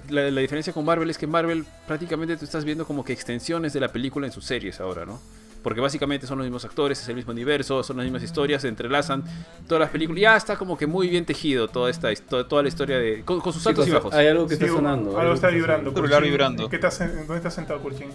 la, 0.10 0.30
la 0.32 0.42
diferencia 0.42 0.72
con 0.74 0.86
Marvel 0.86 1.10
es 1.10 1.18
que 1.18 1.28
Marvel 1.28 1.66
prácticamente 1.88 2.38
tú 2.38 2.46
estás 2.46 2.64
viendo 2.64 2.86
como 2.86 3.04
que 3.04 3.14
extensiones 3.14 3.74
de 3.74 3.80
la 3.80 3.90
película 3.90 4.28
en 4.28 4.34
sus 4.34 4.46
series 4.46 4.80
ahora, 4.80 5.06
¿no? 5.06 5.20
Porque 5.68 5.82
básicamente 5.82 6.26
son 6.26 6.38
los 6.38 6.46
mismos 6.46 6.64
actores, 6.64 7.02
es 7.02 7.10
el 7.10 7.16
mismo 7.16 7.34
universo, 7.34 7.84
son 7.84 7.98
las 7.98 8.06
mismas 8.06 8.24
historias, 8.24 8.62
se 8.62 8.70
entrelazan 8.70 9.22
todas 9.68 9.82
las 9.82 9.90
películas. 9.90 10.22
Ya 10.22 10.38
está 10.38 10.56
como 10.56 10.78
que 10.78 10.88
muy 10.88 11.10
bien 11.10 11.26
tejido 11.26 11.68
toda 11.68 11.90
esta 11.90 12.08
toda 12.16 12.62
la 12.62 12.70
historia 12.70 12.98
de 13.00 13.24
con, 13.26 13.42
con 13.42 13.52
sus 13.52 13.68
altos 13.68 13.86
y 13.86 13.92
bajos. 13.92 14.14
Hay 14.14 14.28
algo 14.28 14.48
que 14.48 14.56
Sí, 14.56 14.64
está 14.64 14.74
sonando. 14.74 15.20
Algo 15.20 15.34
está 15.34 15.50
vibrando. 15.50 15.92
Vibrando. 16.22 16.70
¿Qué 16.70 16.78
estás 16.78 17.02
en- 17.02 17.18
¿Dónde 17.18 17.36
estás 17.36 17.54
sentado, 17.56 17.82
Kurchin? 17.82 18.08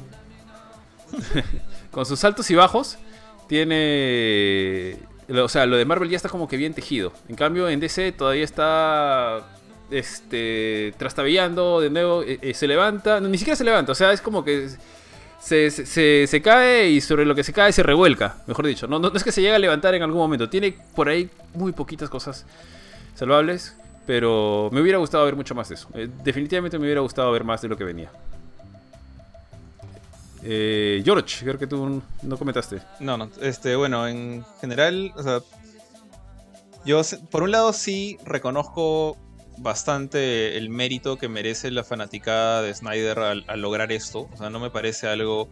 con 1.90 2.06
sus 2.06 2.24
altos 2.24 2.50
y 2.50 2.54
bajos, 2.54 2.96
tiene. 3.48 4.96
O 5.28 5.48
sea, 5.48 5.66
lo 5.66 5.76
de 5.76 5.84
Marvel 5.84 6.08
ya 6.08 6.16
está 6.16 6.30
como 6.30 6.48
que 6.48 6.56
bien 6.56 6.72
tejido. 6.72 7.12
En 7.28 7.36
cambio, 7.36 7.68
en 7.68 7.80
DC 7.80 8.12
todavía 8.12 8.44
está. 8.44 9.46
Este. 9.90 10.94
Trastabillando, 10.96 11.80
de 11.82 11.90
nuevo. 11.90 12.22
eh, 12.22 12.38
eh, 12.40 12.54
se 12.54 12.66
levanta. 12.66 13.20
No, 13.20 13.28
ni 13.28 13.36
siquiera 13.36 13.56
se 13.56 13.64
levanta. 13.64 13.92
O 13.92 13.94
sea, 13.94 14.10
es 14.12 14.22
como 14.22 14.42
que. 14.42 14.68
Se, 15.42 15.70
se- 16.26 16.42
cae 16.42 16.88
y 16.90 17.00
sobre 17.00 17.24
lo 17.24 17.34
que 17.34 17.42
se 17.42 17.52
cae 17.52 17.72
se 17.72 17.82
revuelca. 17.82 18.36
Mejor 18.46 18.66
dicho. 18.66 18.86
No, 18.86 19.04
es 19.12 19.24
que 19.24 19.32
se 19.32 19.40
llegue 19.42 19.54
a 19.54 19.58
levantar 19.58 19.94
en 19.94 20.02
algún 20.02 20.18
momento. 20.20 20.48
Tiene 20.48 20.76
por 20.94 21.08
ahí 21.08 21.28
muy 21.54 21.72
poquitas 21.72 22.08
cosas 22.08 22.46
salvables. 23.14 23.76
Pero 24.06 24.68
me 24.72 24.80
hubiera 24.80 24.98
gustado 24.98 25.24
ver 25.24 25.36
mucho 25.36 25.54
más 25.54 25.68
de 25.68 25.76
eso. 25.76 25.88
Eh, 25.94 26.08
definitivamente 26.24 26.76
me 26.78 26.86
hubiera 26.86 27.00
gustado 27.00 27.30
ver 27.30 27.44
más 27.44 27.62
de 27.62 27.68
lo 27.68 27.76
que 27.76 27.84
venía. 27.84 28.10
Eh, 30.42 31.02
George, 31.04 31.44
creo 31.44 31.58
que 31.58 31.66
tú 31.68 32.02
no 32.22 32.36
comentaste. 32.36 32.80
No, 32.98 33.16
no, 33.16 33.30
este, 33.40 33.76
bueno, 33.76 34.06
en 34.08 34.44
general, 34.60 35.12
o 35.14 35.22
sea, 35.22 35.40
yo 36.84 37.00
por 37.30 37.44
un 37.44 37.52
lado 37.52 37.72
sí 37.72 38.18
reconozco 38.24 39.16
bastante 39.58 40.56
el 40.56 40.68
mérito 40.68 41.18
que 41.18 41.28
merece 41.28 41.70
la 41.70 41.84
fanaticada 41.84 42.62
de 42.62 42.74
Snyder 42.74 43.18
al, 43.18 43.44
lograr 43.60 43.92
esto. 43.92 44.28
O 44.32 44.36
sea, 44.36 44.50
no 44.50 44.60
me 44.60 44.70
parece 44.70 45.08
algo 45.08 45.48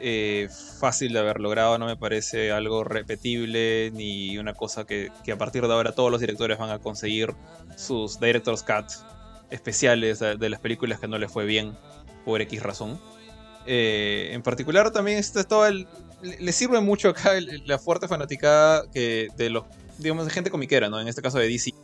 eh, 0.00 0.48
fácil 0.80 1.12
de 1.12 1.18
haber 1.18 1.40
logrado, 1.40 1.78
no 1.78 1.86
me 1.86 1.96
parece 1.96 2.52
algo 2.52 2.84
repetible, 2.84 3.90
ni 3.92 4.38
una 4.38 4.54
cosa 4.54 4.84
que, 4.84 5.10
a 5.32 5.36
partir 5.36 5.66
de 5.66 5.72
ahora 5.72 5.92
todos 5.92 6.10
los 6.10 6.20
directores 6.20 6.58
van 6.58 6.70
a 6.70 6.78
conseguir 6.78 7.34
sus 7.76 8.20
Director's 8.20 8.62
Cut 8.62 8.86
especiales 9.50 10.18
de, 10.18 10.48
las 10.48 10.60
películas 10.60 11.00
que 11.00 11.08
no 11.08 11.18
les 11.18 11.32
fue 11.32 11.46
bien 11.46 11.76
por 12.24 12.40
X 12.42 12.62
razón. 12.62 13.00
Eh, 13.66 14.30
en 14.32 14.42
particular 14.42 14.90
también 14.90 15.18
este, 15.18 15.44
todo 15.44 15.66
el, 15.66 15.86
le, 16.22 16.52
sirve 16.52 16.80
mucho 16.80 17.10
acá 17.10 17.32
la 17.66 17.78
fuerte 17.78 18.08
fanaticada 18.08 18.90
que 18.90 19.28
de 19.36 19.50
los, 19.50 19.64
digamos, 19.98 20.24
de 20.26 20.30
gente 20.30 20.50
comiquera, 20.50 20.88
¿no? 20.88 21.00
En 21.00 21.08
este 21.08 21.22
caso 21.22 21.38
de 21.38 21.48
DC. 21.48 21.74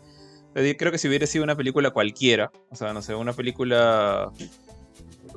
Creo 0.54 0.92
que 0.92 0.98
si 0.98 1.08
hubiera 1.08 1.26
sido 1.26 1.44
una 1.44 1.56
película 1.56 1.90
cualquiera, 1.90 2.52
o 2.70 2.76
sea, 2.76 2.92
no 2.92 3.02
sé, 3.02 3.14
una 3.14 3.32
película... 3.32 4.30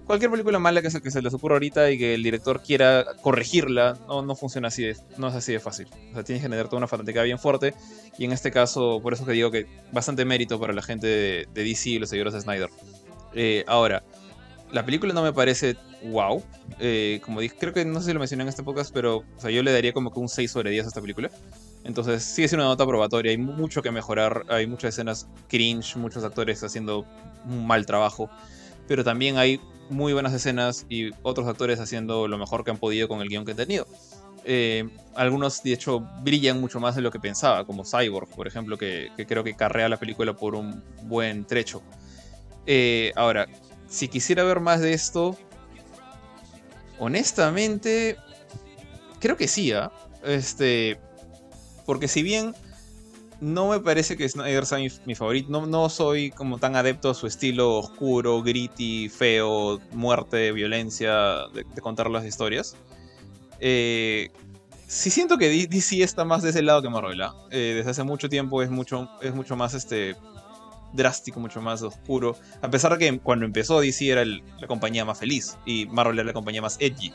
Cualquier 0.06 0.31
película 0.31 0.57
mala 0.57 0.81
que 0.81 0.89
se, 0.89 1.02
que 1.02 1.11
se 1.11 1.22
les 1.22 1.34
ocurra 1.34 1.56
ahorita 1.56 1.91
y 1.91 1.98
que 1.98 2.14
el 2.14 2.23
director 2.23 2.61
quiera 2.61 3.06
corregirla, 3.22 3.98
no, 4.07 4.22
no 4.22 4.35
funciona 4.35 4.69
así, 4.69 4.84
de, 4.84 4.95
no 5.18 5.27
es 5.27 5.35
así 5.35 5.52
de 5.52 5.60
fácil. 5.60 5.88
O 6.11 6.14
sea, 6.14 6.23
tienes 6.23 6.44
que 6.44 6.49
tener 6.49 6.65
toda 6.68 6.77
una 6.77 6.88
fanaticada 6.88 7.26
bien 7.26 7.39
fuerte. 7.39 7.73
Y 8.18 8.23
en 8.23 8.31
este 8.31 8.49
caso, 8.52 9.02
por 9.02 9.14
eso 9.14 9.26
que 9.26 9.34
digo 9.34 9.52
que 9.52 9.65
bastante 9.91 10.23
mérito 10.23 10.60
para 10.61 10.72
la 10.72 10.81
gente 10.81 11.07
de, 11.07 11.48
de 11.53 11.64
DC 11.64 11.89
y 11.89 11.99
los 11.99 12.10
seguidores 12.10 12.34
de 12.34 12.41
Snyder. 12.41 12.69
Eh, 13.34 13.65
ahora, 13.68 14.03
la 14.72 14.85
película 14.85 15.14
no 15.14 15.23
me 15.23 15.34
parece 15.34 15.76
wow. 16.06 16.44
Eh, 16.80 17.22
como 17.23 17.41
dije, 17.41 17.56
creo 17.60 17.73
que 17.73 17.85
no 17.85 17.99
sé 17.99 18.07
si 18.07 18.14
lo 18.14 18.19
mencioné 18.19 18.44
en 18.44 18.49
este 18.49 18.64
podcast, 18.64 18.94
pero 18.94 19.18
o 19.18 19.39
sea, 19.39 19.49
yo 19.49 19.64
le 19.64 19.72
daría 19.72 19.94
como 19.94 20.11
que 20.11 20.19
un 20.19 20.30
6 20.30 20.49
sobre 20.49 20.72
10 20.72 20.85
a 20.85 20.88
esta 20.89 21.02
película. 21.02 21.30
Entonces 21.88 22.22
sigue 22.22 22.49
siendo 22.49 22.65
una 22.65 22.73
nota 22.73 22.85
probatoria, 22.85 23.31
hay 23.31 23.38
mu- 23.38 23.53
mucho 23.53 23.81
que 23.81 23.91
mejorar, 23.91 24.43
hay 24.49 24.68
muchas 24.68 24.93
escenas 24.93 25.26
cringe, 25.47 25.95
muchos 25.95 26.22
actores 26.26 26.61
haciendo 26.61 27.05
un 27.45 27.65
mal 27.65 27.85
trabajo, 27.85 28.30
pero 28.89 29.05
también 29.05 29.38
hay 29.38 29.61
muy 29.89 30.11
buenas 30.11 30.34
escenas 30.34 30.85
y 30.89 31.11
otros 31.23 31.47
actores 31.47 31.80
haciendo 31.80 32.27
lo 32.27 32.38
mejor 32.38 32.65
que 32.65 32.72
han 32.72 32.77
podido 32.77 33.07
con 33.07 33.22
el 33.22 33.30
guion 33.30 33.45
que 33.45 33.51
han 33.51 33.57
tenido. 33.57 33.88
Eh, 34.43 34.89
algunos, 35.15 35.64
de 35.64 35.72
hecho, 35.72 36.01
brillan 36.23 36.59
mucho 36.59 36.81
más 36.81 36.93
de 36.95 37.01
lo 37.01 37.09
que 37.09 37.22
pensaba, 37.22 37.65
como 37.65 37.85
Cyborg, 37.85 38.27
por 38.35 38.47
ejemplo, 38.47 38.77
que, 38.77 39.09
creo 39.26 39.45
que 39.45 39.55
carrea 39.55 39.88
la 39.88 39.97
película 39.97 40.34
por 40.34 40.55
un 40.55 40.84
buen 41.03 41.45
trecho. 41.45 41.81
Eh, 42.65 43.14
ahora, 43.15 43.47
si 43.88 44.09
quisiera 44.09 44.43
ver 44.43 44.59
más 44.59 44.81
de 44.81 44.91
esto, 44.91 45.38
honestamente, 46.99 48.18
creo 49.22 49.38
que 49.38 49.47
sí, 49.47 49.72
¿ah? 49.72 49.89
Este, 50.26 50.99
porque 51.88 52.09
si 52.09 52.22
bien 52.22 52.53
no 53.39 53.69
me 53.69 53.80
parece 53.80 54.18
que 54.18 54.27
Snyder 54.27 54.65
sea 54.65 54.77
mi, 55.05 55.15
favorito, 55.15 55.65
no, 55.65 55.89
soy 55.89 56.31
como 56.31 56.59
tan 56.59 56.76
adepto 56.76 57.09
a 57.09 57.14
su 57.14 57.27
estilo 57.27 57.77
oscuro, 57.77 58.43
gritty, 58.43 59.09
feo, 59.09 59.80
muerte, 59.93 60.51
violencia, 60.51 61.47
de, 61.53 61.64
contar 61.81 62.09
las 62.09 62.26
historias. 62.26 62.76
Eh, 63.59 64.31
sí 64.85 65.09
siento 65.09 65.38
que 65.38 65.68
DC 65.68 66.03
está 66.03 66.26
más 66.26 66.43
de 66.43 66.49
ese 66.49 66.61
lado 66.61 66.81
que 66.81 66.89
Marvel, 66.89 67.22
¿ah? 67.22 67.34
Eh, 67.51 67.76
desde 67.77 67.91
hace 67.91 68.03
mucho 68.03 68.27
tiempo 68.27 68.61
es 68.61 68.69
mucho, 68.69 69.07
más 69.55 69.73
este 69.73 70.18
drástico, 70.91 71.39
mucho 71.39 71.61
más 71.61 71.81
oscuro. 71.84 72.35
A 72.61 72.69
pesar 72.69 72.97
de 72.97 72.97
que 72.97 73.19
cuando 73.19 73.45
empezó 73.45 73.80
DC 73.80 74.09
era 74.09 74.26
la 74.26 74.68
compañía 74.68 75.05
más 75.05 75.19
feliz 75.19 75.57
y 75.65 75.85
Marvel 75.85 76.19
era 76.19 76.27
la 76.27 76.34
compañía 76.34 76.61
más 76.61 76.76
edgy. 76.81 77.14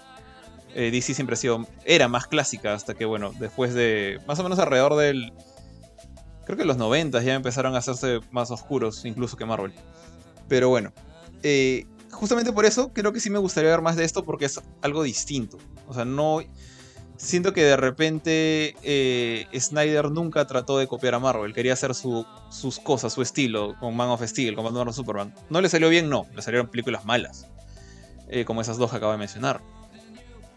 Eh, 0.75 0.91
DC 0.91 1.15
siempre 1.15 1.35
ha 1.35 1.37
sido, 1.37 1.67
era 1.85 2.09
más 2.09 2.27
clásica 2.27 2.73
hasta 2.75 2.95
que, 2.95 3.05
bueno, 3.05 3.33
después 3.39 3.75
de, 3.75 4.21
más 4.27 4.39
o 4.39 4.43
menos 4.43 4.59
alrededor 4.59 4.97
del, 4.97 5.33
creo 6.47 6.57
que 6.57 6.65
los 6.65 6.77
90 6.79 7.23
ya 7.23 7.35
empezaron 7.35 7.75
a 7.75 7.79
hacerse 7.79 8.21
más 8.31 8.51
oscuros 8.51 9.05
incluso 9.05 9.37
que 9.37 9.45
Marvel. 9.45 9.73
Pero 10.49 10.69
bueno, 10.71 10.93
eh, 11.43 11.87
justamente 12.11 12.53
por 12.53 12.65
eso 12.65 12.91
creo 12.93 13.13
que 13.13 13.21
sí 13.21 13.29
me 13.31 13.39
gustaría 13.39 13.71
ver 13.71 13.83
más 13.83 13.97
de 13.97 14.05
esto 14.05 14.25
porque 14.25 14.47
es 14.47 14.61
algo 14.81 15.03
distinto. 15.03 15.59
O 15.89 15.95
sea, 15.95 16.05
no... 16.05 16.41
Siento 17.19 17.53
que 17.53 17.63
de 17.63 17.77
repente 17.77 18.75
eh, 18.83 19.47
Snyder 19.57 20.11
nunca 20.11 20.45
trató 20.49 20.79
de 20.79 20.89
copiar 20.89 21.15
a 21.15 21.21
Marvel, 21.21 21.55
quería 21.55 21.75
hacer 21.75 21.95
su- 21.95 22.27
sus 22.51 22.81
cosas, 22.81 23.13
su 23.13 23.23
estilo, 23.23 23.77
con 23.79 23.95
Man 23.95 24.09
of 24.09 24.23
Steel, 24.25 24.57
con 24.57 24.65
Batman 24.65 24.93
Superman. 24.93 25.33
No 25.49 25.61
le 25.61 25.69
salió 25.69 25.89
bien, 25.89 26.09
no, 26.09 26.27
le 26.35 26.43
salieron 26.43 26.67
películas 26.67 27.05
malas, 27.05 27.47
como 28.45 28.61
esas 28.61 28.77
dos 28.77 28.91
que 28.91 28.97
acabo 28.97 29.13
de 29.13 29.19
mencionar. 29.19 29.61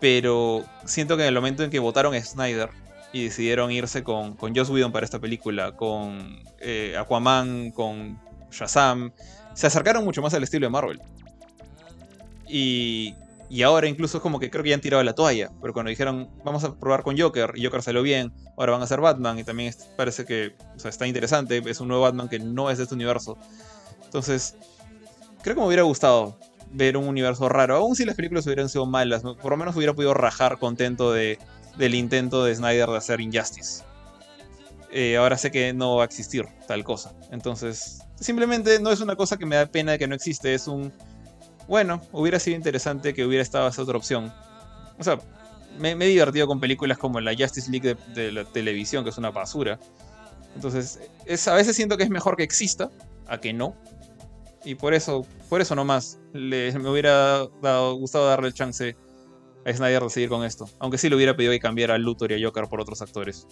Pero 0.05 0.63
siento 0.85 1.17
que 1.17 1.23
en 1.23 1.29
el 1.29 1.33
momento 1.33 1.63
en 1.63 1.71
que 1.71 1.79
votaron 1.79 2.13
a 2.13 2.21
Snyder 2.23 2.69
y 3.11 3.23
decidieron 3.23 3.71
irse 3.71 4.03
con, 4.03 4.35
con 4.35 4.55
Joss 4.55 4.69
Whedon 4.69 4.91
para 4.91 5.03
esta 5.03 5.17
película, 5.17 5.75
con 5.75 6.43
eh, 6.59 6.95
Aquaman, 6.95 7.71
con 7.71 8.21
Shazam, 8.51 9.11
se 9.55 9.65
acercaron 9.65 10.05
mucho 10.05 10.21
más 10.21 10.31
al 10.35 10.43
estilo 10.43 10.67
de 10.67 10.69
Marvel. 10.69 11.01
Y, 12.47 13.15
y 13.49 13.63
ahora 13.63 13.87
incluso 13.87 14.17
es 14.17 14.21
como 14.21 14.39
que 14.39 14.51
creo 14.51 14.61
que 14.61 14.69
ya 14.69 14.75
han 14.75 14.81
tirado 14.81 15.01
la 15.01 15.13
toalla, 15.13 15.49
pero 15.59 15.73
cuando 15.73 15.89
dijeron 15.89 16.29
vamos 16.43 16.63
a 16.63 16.75
probar 16.75 17.01
con 17.01 17.17
Joker 17.17 17.53
y 17.55 17.65
Joker 17.65 17.81
salió 17.81 18.03
bien, 18.03 18.31
ahora 18.57 18.73
van 18.73 18.81
a 18.81 18.83
hacer 18.83 19.01
Batman 19.01 19.39
y 19.39 19.43
también 19.43 19.73
parece 19.97 20.23
que 20.23 20.53
o 20.75 20.79
sea, 20.79 20.89
está 20.89 21.07
interesante, 21.07 21.63
es 21.65 21.79
un 21.79 21.87
nuevo 21.87 22.03
Batman 22.03 22.29
que 22.29 22.37
no 22.37 22.69
es 22.69 22.77
de 22.77 22.83
este 22.83 22.93
universo. 22.93 23.39
Entonces, 24.03 24.53
creo 25.41 25.55
que 25.55 25.61
me 25.61 25.65
hubiera 25.65 25.81
gustado 25.81 26.37
ver 26.71 26.97
un 26.97 27.07
universo 27.07 27.49
raro, 27.49 27.75
aun 27.77 27.95
si 27.95 28.05
las 28.05 28.15
películas 28.15 28.45
hubieran 28.45 28.69
sido 28.69 28.85
malas, 28.85 29.21
por 29.23 29.51
lo 29.51 29.57
menos 29.57 29.75
hubiera 29.75 29.93
podido 29.93 30.13
rajar 30.13 30.57
contento 30.57 31.13
de, 31.13 31.39
del 31.77 31.95
intento 31.95 32.43
de 32.43 32.55
Snyder 32.55 32.89
de 32.89 32.97
hacer 32.97 33.21
Injustice. 33.21 33.83
Eh, 34.91 35.17
ahora 35.17 35.37
sé 35.37 35.51
que 35.51 35.73
no 35.73 35.97
va 35.97 36.03
a 36.03 36.05
existir 36.05 36.45
tal 36.67 36.83
cosa. 36.83 37.13
Entonces, 37.31 37.99
simplemente 38.19 38.79
no 38.79 38.91
es 38.91 39.01
una 39.01 39.15
cosa 39.15 39.37
que 39.37 39.45
me 39.45 39.57
da 39.57 39.65
pena 39.65 39.93
de 39.93 39.99
que 39.99 40.07
no 40.07 40.15
existe, 40.15 40.53
es 40.53 40.67
un... 40.67 40.93
Bueno, 41.67 42.01
hubiera 42.11 42.39
sido 42.39 42.55
interesante 42.55 43.13
que 43.13 43.25
hubiera 43.25 43.41
estado 43.41 43.67
esa 43.67 43.81
otra 43.81 43.97
opción. 43.97 44.31
O 44.97 45.03
sea, 45.03 45.17
me, 45.79 45.91
he 45.91 46.07
divertido 46.07 46.47
con 46.47 46.59
películas 46.59 46.97
como 46.97 47.19
la 47.19 47.35
Justice 47.35 47.69
League 47.69 47.97
de, 48.13 48.31
la 48.31 48.45
televisión, 48.45 49.03
que 49.03 49.09
es 49.09 49.17
una 49.17 49.31
basura. 49.31 49.79
Entonces, 50.55 50.99
es, 51.25 51.47
a 51.47 51.55
veces 51.55 51.75
siento 51.75 51.97
que 51.97 52.03
es 52.03 52.09
mejor 52.09 52.37
que 52.37 52.43
exista, 52.43 52.89
a 53.27 53.39
que 53.39 53.51
no. 53.51 53.75
Y 54.65 54.75
por 54.75 54.93
eso, 54.93 55.25
por 55.49 55.61
eso 55.61 55.75
nomás, 55.75 56.19
le, 56.33 56.71
me 56.79 56.89
hubiera 56.89 57.45
dado, 57.61 57.93
gustado 57.95 58.27
darle 58.27 58.47
el 58.47 58.53
chance 58.53 58.97
a 59.65 59.71
Snyder 59.73 60.01
de 60.03 60.09
seguir 60.09 60.29
con 60.29 60.43
esto. 60.43 60.67
Aunque 60.79 60.97
sí 60.97 61.09
le 61.09 61.15
hubiera 61.15 61.35
pedido 61.35 61.51
que 61.53 61.59
cambiara 61.59 61.95
a 61.95 61.97
Luthor 61.97 62.31
y 62.31 62.43
a 62.43 62.47
Joker 62.47 62.65
por 62.67 62.81
otros 62.81 63.01
actores. 63.01 63.47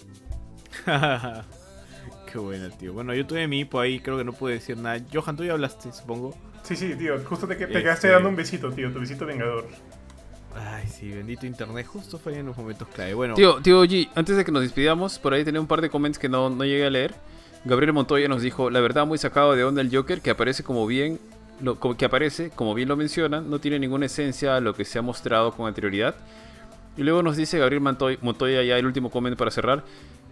Qué 2.31 2.39
buena, 2.39 2.69
tío. 2.71 2.93
Bueno, 2.93 3.13
yo 3.13 3.25
tuve 3.27 3.47
mi 3.47 3.59
hipo 3.59 3.79
ahí, 3.79 3.99
creo 3.99 4.17
que 4.17 4.23
no 4.23 4.33
pude 4.33 4.53
decir 4.53 4.75
nada. 4.77 4.99
Johan, 5.13 5.37
tú 5.37 5.43
ya 5.43 5.53
hablaste, 5.53 5.91
supongo. 5.93 6.35
Sí, 6.63 6.75
sí, 6.75 6.95
tío. 6.95 7.23
Justo 7.25 7.47
te, 7.47 7.55
te 7.55 7.65
Este- 7.65 7.81
quedaste 7.83 8.07
dando 8.09 8.29
un 8.29 8.35
besito, 8.35 8.71
tío. 8.71 8.91
Tu 8.91 8.99
besito 8.99 9.25
vengador. 9.25 9.67
Ay, 10.55 10.87
sí, 10.87 11.09
bendito 11.09 11.45
internet. 11.45 11.85
Justo 11.87 12.17
fue 12.17 12.37
en 12.37 12.45
los 12.47 12.57
momentos 12.57 12.87
clave. 12.87 13.13
Bueno, 13.13 13.33
Tío, 13.35 13.61
tío 13.61 13.83
G, 13.85 14.09
antes 14.15 14.37
de 14.37 14.45
que 14.45 14.51
nos 14.51 14.61
despidamos, 14.63 15.19
por 15.19 15.33
ahí 15.33 15.43
tenía 15.43 15.59
un 15.61 15.67
par 15.67 15.81
de 15.81 15.89
comments 15.89 16.17
que 16.17 16.29
no, 16.29 16.49
no 16.49 16.63
llegué 16.63 16.85
a 16.85 16.89
leer. 16.89 17.13
Gabriel 17.65 17.93
Montoya 17.93 18.27
nos 18.27 18.41
dijo, 18.41 18.69
la 18.69 18.81
verdad 18.81 19.05
muy 19.05 19.17
sacado 19.17 19.55
de 19.55 19.63
onda 19.63 19.81
el 19.81 19.95
Joker, 19.95 20.21
que 20.21 20.31
aparece 20.31 20.63
como 20.63 20.85
bien 20.85 21.19
lo 21.61 21.79
que 21.79 22.05
aparece, 22.05 22.49
como 22.49 22.73
bien 22.73 22.89
lo 22.89 22.97
mencionan, 22.97 23.49
no 23.49 23.59
tiene 23.59 23.79
ninguna 23.79 24.07
esencia 24.07 24.57
a 24.57 24.59
lo 24.59 24.73
que 24.73 24.83
se 24.83 24.99
ha 24.99 25.01
mostrado 25.01 25.53
con 25.53 25.67
anterioridad. 25.67 26.15
Y 26.97 27.03
luego 27.03 27.23
nos 27.23 27.37
dice 27.37 27.59
Gabriel 27.59 27.81
Montoya 28.21 28.63
ya 28.63 28.77
el 28.77 28.85
último 28.85 29.09
comentario 29.09 29.37
para 29.37 29.51
cerrar. 29.51 29.83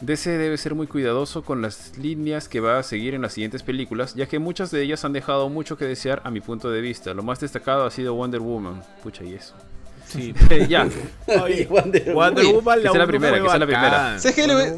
DC 0.01 0.37
debe 0.37 0.57
ser 0.57 0.75
muy 0.75 0.87
cuidadoso 0.87 1.43
con 1.43 1.61
las 1.61 1.97
líneas 1.97 2.49
que 2.49 2.59
va 2.59 2.79
a 2.79 2.83
seguir 2.83 3.13
en 3.13 3.21
las 3.21 3.33
siguientes 3.33 3.63
películas, 3.63 4.13
ya 4.15 4.25
que 4.25 4.39
muchas 4.39 4.71
de 4.71 4.81
ellas 4.81 5.05
han 5.05 5.13
dejado 5.13 5.47
mucho 5.47 5.77
que 5.77 5.85
desear 5.85 6.21
a 6.25 6.31
mi 6.31 6.41
punto 6.41 6.69
de 6.69 6.81
vista. 6.81 7.13
Lo 7.13 7.23
más 7.23 7.39
destacado 7.39 7.85
ha 7.85 7.91
sido 7.91 8.13
Wonder 8.13 8.41
Woman. 8.41 8.81
Pucha, 9.03 9.23
y 9.23 9.35
eso. 9.35 9.53
Sí. 10.11 10.33
ya. 10.67 10.87
Oye, 11.43 11.65
Wonder 11.69 12.13
Wonder 12.13 12.45
Woman 12.45 12.81
que 12.81 12.89
sea 12.89 12.97
la 12.99 13.07
primera, 13.07 13.41
que 13.41 13.49
sea 13.49 13.57
la 13.59 13.65
primera. 13.65 14.17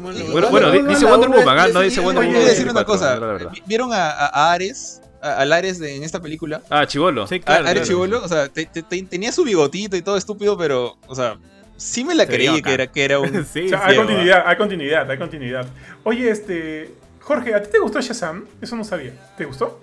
Wonder 0.00 0.50
bueno, 0.50 0.70
dice 0.88 1.04
la 1.04 1.10
Wonder 1.10 1.30
Woman, 1.30 1.72
no 1.72 1.80
dice 1.80 2.00
Wonder 2.00 2.24
Woman. 2.24 2.34
voy 2.36 2.44
a 2.44 2.48
decir 2.48 2.64
una 2.64 2.72
24, 2.74 2.84
cosa. 2.84 3.16
la 3.20 3.26
verdad. 3.26 3.50
¿Vi- 3.52 3.62
¿Vieron 3.66 3.92
a, 3.92 4.10
a 4.10 4.52
Ares? 4.52 5.00
Al 5.20 5.52
Ares 5.52 5.78
de- 5.78 5.96
en 5.96 6.02
esta 6.04 6.20
película. 6.20 6.60
Ah, 6.70 6.86
Chivolo. 6.86 7.26
Sí, 7.26 7.40
claro. 7.40 7.62
Ares 7.66 7.72
claro. 7.82 7.86
Chibolo, 7.86 8.22
o 8.24 8.28
sea, 8.28 8.48
te- 8.48 8.66
te- 8.66 8.82
te- 8.82 9.02
tenía 9.04 9.32
su 9.32 9.42
bigotito 9.44 9.96
y 9.96 10.02
todo 10.02 10.16
estúpido, 10.18 10.56
pero, 10.58 10.98
o 11.06 11.14
sea, 11.14 11.38
sí 11.76 12.04
me 12.04 12.14
la 12.14 12.26
creí 12.26 12.60
que 12.62 12.74
era, 12.74 12.86
que 12.86 13.04
era 13.04 13.18
un. 13.18 13.44
Sí, 13.52 13.66
O 13.66 13.68
sea, 13.70 13.86
hay 13.86 13.96
continuidad, 13.96 14.44
hay 14.46 14.56
continuidad, 14.56 15.10
hay 15.10 15.18
continuidad. 15.18 15.66
Oye, 16.04 16.30
este. 16.30 16.94
Jorge, 17.20 17.54
¿a 17.54 17.62
ti 17.62 17.70
te 17.72 17.78
gustó 17.78 18.00
Shazam? 18.02 18.44
Eso 18.60 18.76
no 18.76 18.84
sabía. 18.84 19.12
¿Te 19.38 19.46
gustó? 19.46 19.80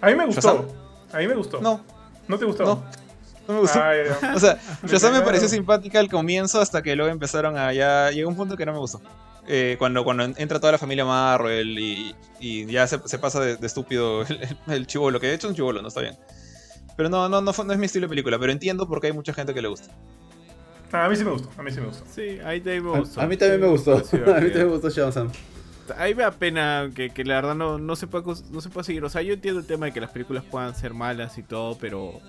A 0.00 0.06
mí 0.06 0.14
me 0.14 0.24
gustó. 0.26 0.40
¿Shazam? 0.40 0.64
A 1.12 1.18
mí 1.18 1.26
me 1.26 1.34
gustó. 1.34 1.60
No, 1.60 1.84
¿No 2.28 2.38
te 2.38 2.44
gustó? 2.44 2.62
no, 2.64 2.84
no 3.50 3.56
me 3.56 3.60
gustó. 3.62 3.78
Ya. 3.78 4.32
O 4.34 4.40
sea, 4.40 4.58
Shazam 4.86 5.12
me 5.14 5.22
pareció 5.22 5.48
simpática 5.48 5.98
al 6.00 6.08
comienzo 6.08 6.60
hasta 6.60 6.82
que 6.82 6.96
luego 6.96 7.10
empezaron 7.10 7.56
a 7.58 7.72
ya 7.72 8.10
llegó 8.10 8.28
un 8.28 8.36
punto 8.36 8.56
que 8.56 8.64
no 8.66 8.72
me 8.72 8.78
gustó. 8.78 9.00
Eh, 9.46 9.76
cuando, 9.78 10.04
cuando 10.04 10.24
entra 10.24 10.60
toda 10.60 10.72
la 10.72 10.78
familia 10.78 11.04
Marvel 11.04 11.78
y, 11.78 12.14
y 12.38 12.66
ya 12.66 12.86
se, 12.86 13.00
se 13.06 13.18
pasa 13.18 13.40
de, 13.40 13.56
de 13.56 13.66
estúpido 13.66 14.22
el, 14.28 14.48
el, 14.68 14.86
chivolo, 14.86 15.18
que 15.18 15.26
de 15.28 15.34
hecho 15.34 15.46
es 15.48 15.50
un 15.50 15.56
chivolo, 15.56 15.82
no 15.82 15.88
está 15.88 16.00
bien. 16.00 16.16
Pero 16.96 17.08
no, 17.08 17.28
no, 17.28 17.40
no, 17.40 17.52
fue- 17.52 17.64
no 17.64 17.72
es 17.72 17.78
mi 17.78 17.86
estilo 17.86 18.04
de 18.06 18.10
película, 18.10 18.38
pero 18.38 18.52
entiendo 18.52 18.86
por 18.86 19.00
qué 19.00 19.08
hay 19.08 19.12
mucha 19.12 19.32
gente 19.32 19.54
que 19.54 19.62
le 19.62 19.68
gusta. 19.68 19.90
Ah, 20.92 21.06
a 21.06 21.08
mí 21.08 21.16
sí 21.16 21.24
me 21.24 21.30
gustó. 21.30 21.48
A 21.56 21.62
mí 21.62 21.70
sí 21.70 21.80
me 21.80 21.86
gustó. 21.86 22.04
Sí, 22.12 22.38
ahí 22.44 22.60
también 22.60 22.84
me 22.84 22.94
A, 22.96 22.98
gustó. 22.98 23.20
a 23.20 23.26
mí 23.26 23.36
también 23.36 23.60
me 23.60 23.68
gustó. 23.68 24.04
Sí, 24.04 24.16
a 24.16 24.18
mí 24.18 24.24
también 24.26 24.66
me 24.66 24.72
gustó 24.72 24.90
Shazam. 24.90 25.30
Ahí 25.96 26.14
me 26.14 26.22
da 26.22 26.30
pena 26.30 26.90
que, 26.94 27.10
que 27.10 27.24
la 27.24 27.34
verdad 27.36 27.54
no, 27.54 27.78
no, 27.78 27.96
se 27.96 28.06
pueda, 28.06 28.24
no 28.50 28.60
se 28.60 28.68
pueda 28.68 28.84
seguir. 28.84 29.02
O 29.04 29.08
sea, 29.08 29.22
yo 29.22 29.32
entiendo 29.34 29.60
el 29.60 29.66
tema 29.66 29.86
de 29.86 29.92
que 29.92 30.00
las 30.00 30.10
películas 30.10 30.44
puedan 30.48 30.74
ser 30.74 30.92
malas 30.94 31.38
y 31.38 31.42
todo, 31.42 31.76
pero. 31.78 32.20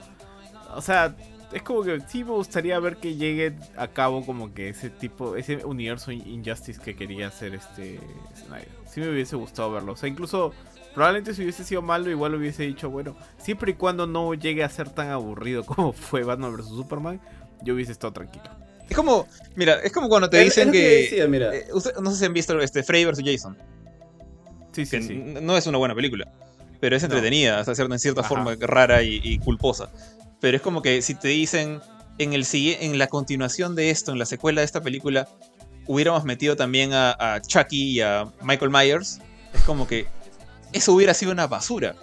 O 0.76 0.82
sea, 0.82 1.16
es 1.52 1.62
como 1.64 1.84
que 1.84 2.00
sí 2.08 2.24
me 2.24 2.32
gustaría 2.32 2.80
ver 2.80 2.98
que 2.98 3.16
llegue 3.16 3.54
a 3.78 3.88
cabo 3.88 4.26
como 4.26 4.54
que 4.54 4.70
ese 4.70 4.90
tipo, 4.90 5.36
ese 5.36 5.58
universo 5.66 6.12
in- 6.12 6.28
Injustice 6.28 6.80
que 6.80 6.96
quería 6.96 7.28
hacer 7.28 7.56
este 7.56 8.00
Snyder. 8.46 8.68
Sí 8.90 9.00
me 9.02 9.10
hubiese 9.10 9.36
gustado 9.36 9.72
verlo. 9.72 9.94
O 9.94 9.96
sea, 9.98 10.08
incluso 10.10 10.54
probablemente 10.94 11.34
si 11.34 11.44
hubiese 11.44 11.64
sido 11.64 11.82
malo, 11.82 12.10
igual 12.10 12.36
hubiese 12.36 12.64
dicho, 12.64 12.90
bueno, 12.90 13.16
siempre 13.38 13.72
y 13.72 13.74
cuando 13.76 14.08
no 14.08 14.34
llegue 14.34 14.64
a 14.64 14.70
ser 14.70 14.90
tan 14.90 15.10
aburrido 15.10 15.66
como 15.66 15.94
fue 15.94 16.24
Batman 16.24 16.56
vs 16.56 16.68
Superman, 16.68 17.20
yo 17.64 17.74
hubiese 17.74 17.92
estado 17.92 18.14
tranquilo. 18.14 18.46
Es 18.90 18.96
como, 18.98 19.26
mira, 19.56 19.76
es 19.84 19.92
como 19.94 20.10
cuando 20.10 20.30
te 20.30 20.40
Es- 20.40 20.46
dicen 20.46 20.68
es 20.70 20.74
que. 20.74 20.82
decía, 21.04 21.28
mira. 21.28 21.56
eh, 21.56 21.68
usted- 21.74 21.96
no 22.02 22.12
sé 22.12 22.18
si 22.18 22.26
han 22.26 22.34
visto 22.34 22.60
este 22.60 22.84
Freddy 22.84 23.06
vs. 23.06 23.22
Jason, 23.26 23.58
Sí, 24.74 24.82
que 24.86 25.02
sí, 25.02 25.08
sí. 25.08 25.16
no 25.42 25.58
es 25.58 25.68
una 25.68 25.78
buena 25.78 25.96
película, 25.96 26.32
pero 26.80 26.96
es 26.96 27.02
No. 27.04 27.08
entretenida, 27.08 27.60
hasta 27.60 27.76
cierta, 27.76 27.94
en 27.94 28.00
cierta 28.00 28.22
Ajá. 28.22 28.30
forma 28.30 28.56
rara 28.60 29.02
y, 29.04 29.20
y 29.24 29.38
culposa. 29.40 29.90
Pero 30.42 30.58
es 30.58 30.62
como 30.64 30.82
que 30.82 31.02
si 31.02 31.16
te 31.16 31.30
dicen 31.30 31.80
en, 32.18 32.34
el, 32.34 32.46
en 32.52 32.98
la 32.98 33.08
continuación 33.08 33.76
de 33.76 33.90
esto, 33.92 34.12
en 34.12 34.20
la 34.20 34.26
secuela 34.26 34.62
de 34.62 34.66
esta 34.66 34.82
película, 34.82 35.28
hubiéramos 35.88 36.24
metido 36.26 36.56
también 36.56 36.92
a, 36.94 37.16
a 37.36 37.42
Chucky 37.42 37.92
y 37.92 38.02
a 38.02 38.26
Michael 38.42 38.72
Myers, 38.72 39.20
es 39.54 39.62
como 39.62 39.88
que 39.88 40.08
eso 40.74 40.94
hubiera 40.94 41.14
sido 41.14 41.32
una 41.32 41.48
basura. 41.48 41.96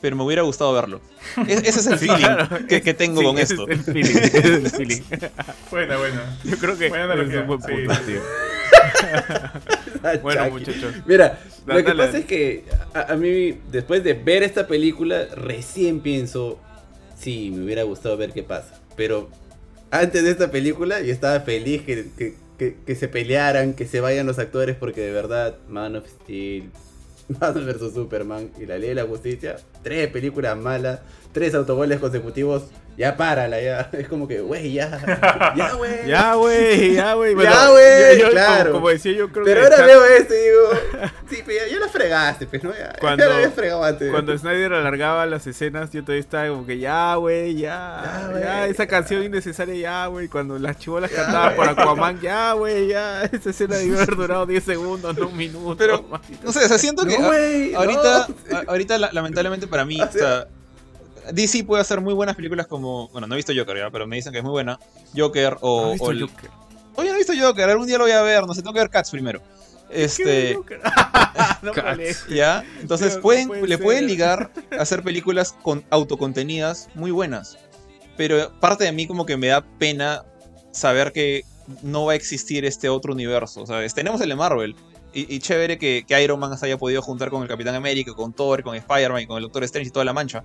Pero 0.00 0.16
me 0.16 0.24
hubiera 0.24 0.42
gustado 0.42 0.72
verlo. 0.72 1.00
Es- 1.46 1.62
ese 1.62 1.78
es 1.78 1.86
el 1.86 1.98
feeling 2.00 2.16
claro. 2.16 2.66
que, 2.66 2.82
que 2.82 2.92
tengo 2.92 3.20
Sí, 3.20 3.26
con 3.26 3.38
ese 3.38 3.54
esto. 3.54 3.68
Es 3.68 3.78
el 3.78 3.84
feeling, 3.84 4.16
ese 4.16 4.38
es 4.38 4.44
el 4.46 4.70
feeling. 4.70 5.02
Buena, 5.70 5.96
buena. 5.96 6.38
Yo 6.42 6.58
creo 6.58 6.76
que 6.76 6.88
Buena 6.88 7.04
es 7.04 7.10
analogía, 7.12 7.40
un 7.42 7.46
buen 7.46 7.62
sí. 7.62 7.68
punto, 7.86 7.94
tío. 8.04 8.20
Bueno, 10.22 10.50
muchachos. 10.50 10.94
Mira, 11.06 11.38
lo 11.66 11.84
que 11.84 11.92
pasa 11.94 12.18
es 12.18 12.24
que 12.24 12.64
a, 12.94 13.12
a 13.12 13.16
mí, 13.16 13.58
después 13.70 14.02
de 14.02 14.14
ver 14.14 14.42
esta 14.42 14.66
película, 14.66 15.26
recién 15.36 16.00
pienso, 16.00 16.58
sí, 17.22 17.50
me 17.54 17.64
hubiera 17.64 17.82
gustado 17.84 18.16
ver 18.16 18.32
qué 18.32 18.42
pasa. 18.42 18.80
Pero 18.96 19.28
antes 19.90 20.22
de 20.24 20.30
esta 20.30 20.50
película, 20.50 21.00
yo 21.00 21.12
estaba 21.12 21.40
feliz 21.40 21.82
que, 21.82 22.06
que- 22.16 22.34
que- 22.58 22.76
que 22.86 22.94
se 22.94 23.08
pelearan, 23.08 23.74
que 23.74 23.86
se 23.86 24.00
vayan 24.00 24.26
los 24.26 24.38
actores, 24.38 24.76
porque 24.76 25.00
de 25.00 25.12
verdad, 25.12 25.56
Man 25.68 25.96
of 25.96 26.06
Steel, 26.06 26.70
Batman 27.28 27.66
vs 27.66 27.94
Superman 27.94 28.50
y 28.60 28.66
la 28.66 28.78
Ley 28.78 28.90
de 28.90 28.94
la 28.96 29.04
Justicia, 29.04 29.56
tres 29.82 30.08
películas 30.08 30.56
malas, 30.56 31.00
tres 31.32 31.54
autogoles 31.54 31.98
consecutivos, 32.00 32.64
ya 32.96 33.16
párala, 33.16 33.58
ya. 33.60 33.88
Es 33.92 34.06
como 34.08 34.28
que, 34.28 34.40
güey, 34.40 34.72
ya, 34.72 34.90
ya, 35.56 35.72
güey. 35.74 36.06
Ya, 36.06 36.34
güey, 36.34 36.94
ya, 36.94 37.14
güey. 37.14 37.34
Bueno, 37.42 37.50
Ya, 37.50 37.68
güey, 37.70 38.30
claro. 38.30 38.64
Como, 38.70 38.80
como 38.82 38.88
decía, 38.90 39.12
yo 39.12 39.30
creo 39.30 39.44
Pero 39.46 39.60
que 39.60 39.66
ahora 39.74 39.86
veo 39.86 40.04
esto 40.04 40.34
y 40.34 40.38
digo, 40.38 41.08
sí, 41.30 41.42
pero 41.46 41.58
ya, 41.66 41.72
ya 41.72 41.80
la 41.80 41.88
fregaste, 41.88 42.46
pues, 42.46 42.62
¿no? 42.62 42.70
Ya, 42.74 42.92
Cuando- 43.00 43.24
ya 43.24 43.30
la 43.30 43.36
habías 43.36 43.54
fregado 43.54 43.82
antes. 43.82 44.10
cuando 44.10 44.36
Snyder 44.36 44.74
alargaba 44.74 45.24
las 45.24 45.46
escenas, 45.46 45.90
yo 45.90 46.02
todavía 46.02 46.20
estaba 46.20 46.48
como 46.48 46.66
que 46.66 46.78
ya, 46.78 47.14
güey, 47.14 47.54
ya. 47.54 48.02
Ya, 48.04 48.40
Ya, 48.40 48.58
güey. 48.60 48.70
esa 48.70 48.86
canción 48.86 49.22
innecesaria, 49.22 49.74
ya, 49.74 50.06
güey. 50.08 50.28
Cuando 50.28 50.58
las 50.58 50.76
chivolas 50.78 51.10
cantaban 51.10 51.56
por 51.56 51.68
Aquaman, 51.70 52.20
ya, 52.20 52.52
güey, 52.52 52.88
ya. 52.88 53.22
Esa 53.24 53.50
escena 53.50 53.76
debió 53.78 53.96
haber 53.96 54.16
durado 54.16 54.44
10 54.44 54.62
segundos, 54.64 55.16
no 55.16 55.28
un 55.28 55.36
minuto. 55.38 55.76
Pero, 55.78 56.04
No 56.44 56.52
sé, 56.52 56.58
o 56.66 56.68
sea, 56.68 56.76
siento 56.78 57.06
que 57.06 57.18
No, 57.18 57.24
a- 57.24 57.28
güey, 57.28 57.74
ahorita, 57.74 58.26
no. 58.50 58.56
a- 58.58 58.64
ahorita 58.68 58.98
la- 58.98 59.12
lamentablemente 59.12 59.66
para 59.72 59.84
mí, 59.84 60.00
O 60.00 60.04
o 60.04 60.12
sea, 60.12 60.46
DC 61.32 61.64
puede 61.64 61.80
hacer 61.82 62.00
muy 62.00 62.14
buenas 62.14 62.36
películas 62.36 62.66
como, 62.66 63.08
bueno, 63.08 63.26
no 63.26 63.34
he 63.34 63.36
visto 63.36 63.52
Joker 63.56 63.76
ya, 63.76 63.90
pero 63.90 64.06
me 64.06 64.16
dicen 64.16 64.32
que 64.32 64.38
es 64.38 64.44
muy 64.44 64.52
buena. 64.52 64.78
Joker 65.16 65.56
o, 65.60 65.86
¿Has 65.86 65.92
visto 65.92 66.06
o 66.06 66.10
el- 66.12 66.20
Joker? 66.22 66.50
Oye, 66.94 67.08
no 67.08 67.14
he 67.14 67.18
visto 67.18 67.32
Joker, 67.38 67.70
algún 67.70 67.86
día 67.86 67.96
lo 67.98 68.04
voy 68.04 68.12
a 68.12 68.22
ver, 68.22 68.46
no 68.46 68.54
sé, 68.54 68.60
tengo 68.60 68.74
que 68.74 68.80
ver 68.80 68.90
Cats 68.90 69.10
primero. 69.10 69.40
¿Qué 69.88 70.04
Este, 70.04 70.58
no 71.62 71.72
ya, 72.28 72.64
entonces 72.80 73.16
no 73.16 73.22
pueden, 73.22 73.48
puede 73.48 73.62
le 73.62 73.76
ser. 73.76 73.82
pueden 73.84 74.06
ligar 74.06 74.50
a 74.78 74.82
hacer 74.82 75.02
películas 75.02 75.54
con 75.62 75.84
autocontenidas 75.90 76.88
muy 76.94 77.10
buenas. 77.10 77.58
Pero 78.16 78.52
parte 78.60 78.84
de 78.84 78.92
mí 78.92 79.06
como 79.06 79.24
que 79.26 79.36
me 79.36 79.48
da 79.48 79.62
pena 79.78 80.24
saber 80.70 81.12
que 81.12 81.42
no 81.82 82.04
va 82.06 82.12
a 82.12 82.14
existir 82.14 82.64
este 82.64 82.88
otro 82.88 83.12
universo. 83.12 83.66
¿sabes? 83.66 83.94
Tenemos 83.94 84.20
el 84.20 84.28
de 84.28 84.36
Marvel. 84.36 84.76
Y, 85.14 85.38
chévere 85.40 85.78
que, 85.78 86.04
Iron 86.22 86.40
Man 86.40 86.56
se 86.56 86.66
haya 86.66 86.78
podido 86.78 87.02
juntar 87.02 87.28
con 87.30 87.42
el 87.42 87.48
Capitán 87.48 87.74
América, 87.74 88.14
con 88.14 88.32
Thor, 88.32 88.62
con 88.62 88.74
Spider-Man, 88.74 89.26
con 89.26 89.36
el 89.36 89.42
Doctor 89.42 89.64
Strange 89.64 89.88
y 89.88 89.92
toda 89.92 90.06
la 90.06 90.14
mancha. 90.14 90.42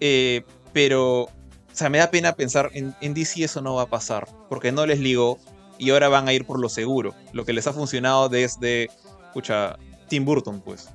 Eh, 0.00 0.42
pero, 0.74 1.22
o 1.22 1.30
sea, 1.72 1.88
me 1.88 1.98
da 1.98 2.10
pena 2.10 2.34
pensar 2.34 2.70
en, 2.74 2.94
en 3.00 3.14
DC 3.14 3.42
eso 3.42 3.62
no 3.62 3.76
va 3.76 3.82
a 3.82 3.86
pasar. 3.86 4.28
Porque 4.50 4.70
no 4.70 4.84
les 4.84 5.00
ligó 5.00 5.38
y 5.78 5.90
ahora 5.90 6.08
van 6.08 6.28
a 6.28 6.32
ir 6.34 6.44
por 6.44 6.60
lo 6.60 6.68
seguro. 6.68 7.14
Lo 7.32 7.44
que 7.44 7.54
les 7.54 7.66
ha 7.66 7.72
funcionado 7.72 8.28
desde, 8.28 8.90
escucha, 9.26 9.78
Tim 10.08 10.24
Burton, 10.24 10.60
pues. 10.60 10.90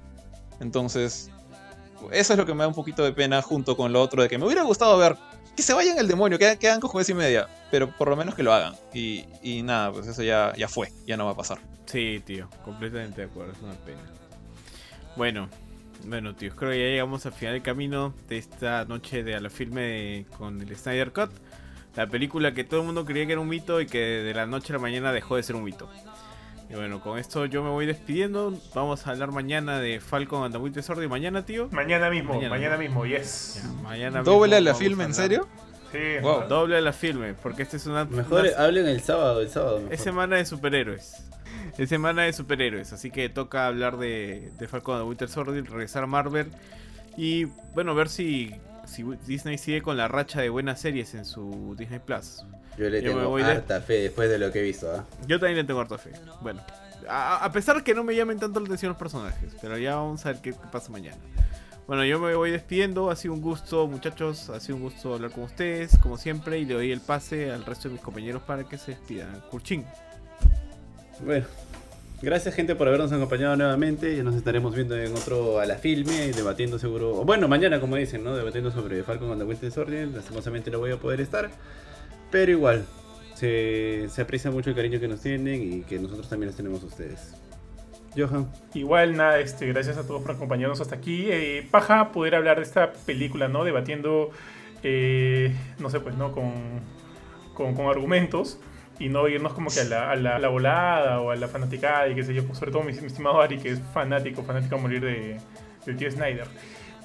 Entonces, 0.59 1.31
eso 2.11 2.33
es 2.33 2.39
lo 2.39 2.45
que 2.45 2.53
me 2.53 2.59
da 2.59 2.67
un 2.67 2.75
poquito 2.75 3.03
de 3.03 3.11
pena 3.11 3.41
junto 3.41 3.75
con 3.75 3.91
lo 3.93 4.01
otro 4.01 4.21
de 4.21 4.29
que 4.29 4.37
me 4.37 4.45
hubiera 4.45 4.63
gustado 4.63 4.97
ver 4.97 5.17
que 5.59 5.63
se 5.63 5.73
vayan 5.73 5.97
el 5.97 6.07
demonio, 6.07 6.39
que, 6.39 6.57
que 6.57 6.69
hagan 6.69 6.79
con 6.79 6.89
juez 6.89 7.09
y 7.09 7.13
media, 7.13 7.49
pero 7.69 7.89
por 7.89 8.07
lo 8.07 8.15
menos 8.15 8.33
que 8.33 8.43
lo 8.43 8.53
hagan. 8.53 8.75
Y, 8.93 9.25
y 9.43 9.61
nada, 9.61 9.91
pues 9.91 10.07
eso 10.07 10.23
ya, 10.23 10.53
ya 10.55 10.69
fue, 10.69 10.93
ya 11.05 11.17
no 11.17 11.25
va 11.25 11.31
a 11.31 11.35
pasar. 11.35 11.59
Sí, 11.85 12.21
tío, 12.25 12.49
completamente 12.63 13.21
de 13.21 13.27
acuerdo, 13.27 13.51
es 13.51 13.59
una 13.61 13.73
pena. 13.73 13.99
Bueno, 15.17 15.49
bueno, 16.05 16.33
tío, 16.33 16.55
creo 16.55 16.71
que 16.71 16.79
ya 16.79 16.85
llegamos 16.85 17.25
al 17.25 17.33
final 17.33 17.55
del 17.55 17.61
camino 17.61 18.13
de 18.29 18.37
esta 18.37 18.85
noche 18.85 19.21
de 19.21 19.35
a 19.35 19.41
la 19.41 19.49
filme 19.49 20.25
con 20.37 20.61
el 20.61 20.77
Snyder 20.77 21.11
Cut. 21.11 21.31
La 21.97 22.07
película 22.07 22.53
que 22.53 22.63
todo 22.63 22.79
el 22.79 22.85
mundo 22.85 23.03
creía 23.03 23.25
que 23.25 23.33
era 23.33 23.41
un 23.41 23.49
mito 23.49 23.81
y 23.81 23.85
que 23.85 23.99
de 23.99 24.33
la 24.33 24.45
noche 24.45 24.71
a 24.71 24.77
la 24.77 24.81
mañana 24.81 25.11
dejó 25.11 25.35
de 25.35 25.43
ser 25.43 25.57
un 25.57 25.65
mito. 25.65 25.89
Y 26.69 26.75
bueno, 26.75 27.01
con 27.01 27.17
esto 27.17 27.45
yo 27.45 27.63
me 27.63 27.69
voy 27.69 27.85
despidiendo. 27.87 28.53
Vamos 28.75 29.07
a 29.07 29.11
hablar 29.11 29.31
mañana 29.31 29.79
de 29.79 29.99
Falcon 29.99 30.43
and 30.43 30.53
the 30.53 30.59
Winter 30.59 30.83
Soldier. 30.83 31.09
¿Mañana, 31.09 31.43
tío? 31.43 31.67
Mañana 31.71 32.09
mismo, 32.11 32.39
Mañana, 32.39 32.77
mismo, 32.77 33.05
yes. 33.05 33.61
Ya, 33.63 33.69
mañana 33.81 34.21
¿Doble 34.21 34.55
a 34.55 34.59
mismo 34.59 34.71
la 34.73 34.77
filme, 34.77 35.03
en 35.05 35.13
serio? 35.15 35.47
Sí. 35.91 35.97
Wow. 36.21 36.47
Doble 36.47 36.77
a 36.77 36.81
la 36.81 36.93
filme, 36.93 37.33
porque 37.33 37.63
esta 37.63 37.77
es 37.77 37.87
una... 37.87 38.05
Mejor 38.05 38.41
una- 38.45 38.63
hablen 38.63 38.85
el 38.85 39.01
sábado, 39.01 39.41
el 39.41 39.49
sábado. 39.49 39.77
mejor. 39.79 39.93
Es 39.93 40.01
semana 40.01 40.35
de 40.35 40.45
superhéroes. 40.45 41.15
Es 41.79 41.89
semana 41.89 42.23
de 42.23 42.33
superhéroes, 42.33 42.93
así 42.93 43.09
que 43.09 43.29
toca 43.29 43.65
hablar 43.65 43.97
de, 43.97 44.51
de 44.59 44.67
Falcon 44.67 44.95
and 44.97 45.03
the 45.05 45.09
Winter 45.09 45.27
Soldier, 45.29 45.63
regresar 45.67 46.03
a 46.03 46.07
Marvel 46.07 46.51
y 47.17 47.45
bueno, 47.73 47.95
ver 47.95 48.07
si, 48.09 48.53
si 48.85 49.03
Disney 49.25 49.57
sigue 49.57 49.81
con 49.81 49.97
la 49.97 50.07
racha 50.07 50.41
de 50.41 50.49
buenas 50.49 50.79
series 50.79 51.15
en 51.15 51.25
su 51.25 51.75
Disney 51.77 51.99
Plus. 51.99 52.43
Yo 52.79 52.89
le 52.89 53.01
Yo 53.01 53.11
tengo 53.13 53.29
voy 53.29 53.43
de- 53.43 53.51
harta 53.51 53.81
fe 53.81 54.01
después 54.03 54.29
de 54.29 54.39
lo 54.39 54.51
que 54.51 54.59
he 54.59 54.63
visto. 54.63 54.89
¿ah? 54.91 55.05
Yo 55.27 55.39
también 55.39 55.57
le 55.57 55.63
tengo 55.65 55.81
harta 55.81 55.97
fe. 55.97 56.11
Bueno, 56.41 56.61
a, 57.09 57.43
a 57.43 57.51
pesar 57.51 57.83
que 57.83 57.93
no 57.93 58.03
me 58.03 58.15
llamen 58.15 58.39
tanto 58.39 58.59
la 58.59 58.65
atención 58.67 58.89
los 58.89 58.97
personajes, 58.97 59.53
pero 59.61 59.77
ya 59.77 59.95
vamos 59.95 60.25
a 60.25 60.31
ver 60.31 60.41
qué, 60.41 60.51
qué 60.53 60.67
pasa 60.71 60.89
mañana. 60.91 61.17
Bueno, 61.87 62.05
yo 62.05 62.19
me 62.19 62.35
voy 62.35 62.51
despidiendo. 62.51 63.09
Ha 63.09 63.15
sido 63.15 63.33
un 63.33 63.41
gusto, 63.41 63.87
muchachos. 63.87 64.49
Ha 64.51 64.59
sido 64.59 64.75
un 64.77 64.83
gusto 64.83 65.15
hablar 65.15 65.31
con 65.31 65.43
ustedes, 65.45 65.97
como 65.97 66.17
siempre. 66.17 66.59
Y 66.59 66.65
le 66.65 66.75
doy 66.75 66.91
el 66.91 67.01
pase 67.01 67.51
al 67.51 67.65
resto 67.65 67.87
de 67.89 67.95
mis 67.95 68.03
compañeros 68.03 68.43
para 68.43 68.63
que 68.63 68.77
se 68.77 68.91
despidan. 68.91 69.41
Curchín. 69.49 69.85
Bueno, 71.21 71.45
Gracias 72.21 72.53
gente 72.53 72.75
por 72.75 72.87
habernos 72.89 73.11
acompañado 73.13 73.55
nuevamente. 73.55 74.15
Ya 74.15 74.23
nos 74.23 74.35
estaremos 74.35 74.75
viendo 74.75 74.95
en 74.97 75.15
otro 75.15 75.59
a 75.59 75.65
la 75.65 75.75
filme, 75.77 76.31
debatiendo 76.33 76.77
seguro. 76.77 77.23
Bueno, 77.23 77.47
mañana 77.47 77.79
como 77.79 77.95
dicen, 77.95 78.23
¿no? 78.25 78.35
Debatiendo 78.35 78.71
sobre 78.71 79.01
Falcon 79.03 79.31
and 79.31 79.41
the 79.41 79.47
Winter 79.47 79.71
Soldier. 79.71 80.07
Lastimosamente 80.09 80.69
no 80.69 80.79
voy 80.79 80.91
a 80.91 80.97
poder 80.97 81.21
estar. 81.21 81.49
Pero 82.31 82.51
igual, 82.51 82.85
se, 83.35 84.07
se 84.09 84.21
aprecia 84.21 84.51
mucho 84.51 84.69
el 84.69 84.75
cariño 84.75 84.99
que 84.99 85.07
nos 85.07 85.21
tienen 85.21 85.61
y 85.61 85.81
que 85.81 85.97
nosotros 85.99 86.29
también 86.29 86.47
les 86.47 86.57
tenemos 86.57 86.83
a 86.83 86.85
ustedes. 86.85 87.33
Johan. 88.17 88.51
Igual, 88.73 89.15
nada, 89.15 89.39
este, 89.39 89.67
gracias 89.67 89.97
a 89.97 90.05
todos 90.05 90.21
por 90.21 90.31
acompañarnos 90.31 90.81
hasta 90.81 90.95
aquí. 90.95 91.27
Eh, 91.29 91.67
paja 91.69 92.11
poder 92.11 92.35
hablar 92.35 92.57
de 92.57 92.63
esta 92.63 92.91
película, 92.91 93.47
¿no? 93.47 93.63
Debatiendo, 93.63 94.31
eh, 94.83 95.55
no 95.79 95.89
sé, 95.89 95.99
pues, 95.99 96.15
¿no? 96.15 96.31
Con, 96.31 96.51
con, 97.53 97.75
con 97.75 97.87
argumentos 97.87 98.59
y 98.99 99.09
no 99.09 99.27
irnos 99.27 99.53
como 99.53 99.69
que 99.69 99.79
a 99.79 99.85
la, 99.85 100.11
a 100.11 100.15
la, 100.15 100.35
a 100.35 100.39
la 100.39 100.47
volada 100.49 101.21
o 101.21 101.31
a 101.31 101.35
la 101.35 101.47
fanaticada 101.47 102.09
y 102.09 102.15
qué 102.15 102.23
sé 102.23 102.33
yo, 102.33 102.45
pues, 102.45 102.57
sobre 102.57 102.71
todo 102.71 102.83
mi, 102.83 102.93
mi 102.93 103.07
estimado 103.07 103.41
Ari, 103.41 103.57
que 103.57 103.69
es 103.69 103.81
fanático, 103.93 104.43
fanático 104.43 104.75
a 104.75 104.79
morir 104.79 105.01
de, 105.01 105.37
del 105.85 105.97
tío 105.97 106.11
Snyder. 106.11 106.47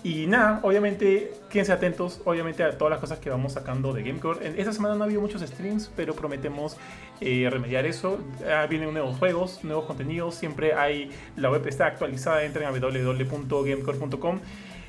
Y 0.02 0.26
nada, 0.26 0.60
obviamente, 0.62 1.32
quédense 1.54 1.72
atentos, 1.72 2.20
obviamente, 2.24 2.62
a 2.64 2.76
todas 2.76 2.90
las 2.90 3.00
cosas 3.00 3.18
que 3.20 3.30
vamos 3.30 3.52
sacando 3.52 3.92
de 3.94 4.02
Gamecore. 4.02 4.44
En- 4.46 4.58
Esta 4.58 4.72
semana 4.72 4.96
no 4.96 5.02
ha 5.02 5.06
habido 5.06 5.20
muchos 5.20 5.40
streams, 5.40 5.90
pero 5.96 6.12
prometemos 6.14 6.76
eh, 7.20 7.48
remediar 7.50 7.86
eso. 7.86 8.18
Ah, 8.46 8.66
vienen 8.68 8.92
nuevos 8.92 9.16
juegos, 9.18 9.62
nuevos 9.64 9.84
contenidos, 9.86 10.34
siempre 10.34 10.74
hay, 10.74 11.10
la 11.36 11.50
web 11.50 11.66
está 11.68 11.86
actualizada, 11.86 12.42
entren 12.44 12.66
a 12.66 12.72
www.gamecore.com. 12.72 14.40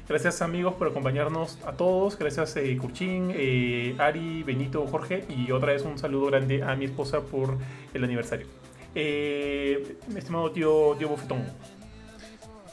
Gracias 0.09 0.41
amigos 0.41 0.73
por 0.75 0.87
acompañarnos 0.87 1.57
a 1.65 1.71
todos, 1.73 2.17
gracias 2.17 2.55
eh, 2.57 2.77
Kurchin, 2.77 3.31
eh, 3.35 3.95
Ari, 3.97 4.43
Benito, 4.43 4.85
Jorge 4.87 5.23
y 5.29 5.51
otra 5.51 5.71
vez 5.73 5.83
un 5.83 5.97
saludo 5.97 6.27
grande 6.27 6.61
a 6.63 6.75
mi 6.75 6.85
esposa 6.85 7.21
por 7.21 7.57
el 7.93 8.03
aniversario. 8.03 8.45
Eh, 8.93 9.97
estimado 10.15 10.51
tío, 10.51 10.95
tío 10.97 11.09
Bofetón. 11.09 11.43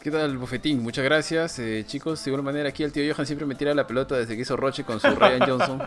¿Qué 0.02 0.10
tal, 0.10 0.36
Bofetín? 0.36 0.82
Muchas 0.82 1.04
gracias. 1.04 1.60
Eh, 1.60 1.84
chicos, 1.86 2.24
de 2.24 2.30
igual 2.30 2.42
manera, 2.42 2.68
aquí 2.68 2.82
el 2.82 2.90
tío 2.90 3.04
Johan 3.14 3.24
siempre 3.24 3.46
me 3.46 3.54
tira 3.54 3.72
la 3.72 3.86
pelota 3.86 4.16
desde 4.16 4.34
que 4.34 4.42
hizo 4.42 4.56
Roche 4.56 4.82
con 4.82 4.98
su 4.98 5.06
Ryan 5.14 5.40
Johnson. 5.48 5.80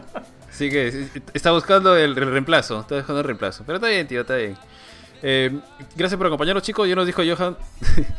Así 0.50 0.70
que 0.70 0.88
eh, 0.88 1.08
está 1.34 1.52
buscando 1.52 1.96
el, 1.98 2.18
el 2.18 2.32
reemplazo. 2.32 2.80
Está 2.80 2.96
buscando 2.96 3.20
el 3.20 3.26
reemplazo. 3.26 3.64
Pero 3.66 3.76
está 3.76 3.90
bien, 3.90 4.08
tío, 4.08 4.22
está 4.22 4.38
bien. 4.38 4.56
Eh, 5.22 5.60
gracias 5.98 6.18
por 6.18 6.28
acompañarnos, 6.28 6.64
chicos. 6.64 6.88
Ya 6.88 6.96
nos 6.96 7.06
dijo 7.06 7.24
Johan. 7.28 7.58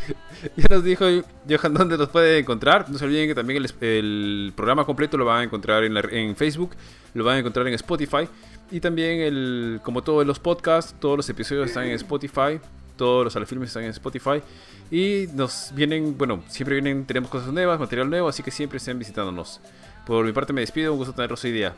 ya 0.57 0.67
nos 0.69 0.85
dijo 0.85 1.07
Johan 1.49 1.73
dónde 1.73 1.97
nos 1.97 2.11
puede 2.11 2.39
encontrar. 2.41 2.91
No 2.91 2.99
se 2.99 3.05
olviden 3.07 3.29
que 3.29 3.35
también 3.35 3.65
el, 3.65 3.73
el 3.87 4.53
programa 4.55 4.85
completo 4.85 5.17
lo 5.17 5.25
van 5.25 5.41
a 5.41 5.45
encontrar 5.45 5.83
en, 5.85 5.95
la- 5.95 6.01
en 6.11 6.37
Facebook, 6.37 6.73
lo 7.15 7.25
van 7.25 7.37
a 7.37 7.39
encontrar 7.39 7.67
en 7.69 7.73
Spotify. 7.75 8.29
Y 8.71 8.81
también, 8.81 9.21
el, 9.21 9.81
como 9.83 10.03
todos 10.03 10.27
los 10.27 10.41
podcasts, 10.41 10.95
todos 11.01 11.17
los 11.17 11.29
episodios 11.31 11.69
están 11.69 11.85
en 11.85 11.93
Spotify. 11.93 12.61
Todos 12.97 13.25
los 13.25 13.37
alfilmes 13.37 13.69
están 13.69 13.85
en 13.85 13.91
Spotify. 13.91 14.43
Y 14.91 15.27
nos 15.35 15.73
vienen, 15.75 16.17
bueno, 16.17 16.43
siempre 16.49 16.75
vienen, 16.81 17.07
tenemos 17.07 17.31
cosas 17.31 17.53
nuevas, 17.53 17.79
material 17.79 18.09
nuevo, 18.09 18.29
así 18.29 18.43
que 18.43 18.51
siempre 18.51 18.79
estén 18.79 18.99
visitándonos. 18.99 19.61
Por 20.07 20.25
mi 20.25 20.33
parte 20.33 20.53
me 20.53 20.61
despido, 20.61 20.93
un 20.93 20.99
gusto 20.99 21.13
tenerlos 21.15 21.43
hoy 21.45 21.53
día. 21.53 21.75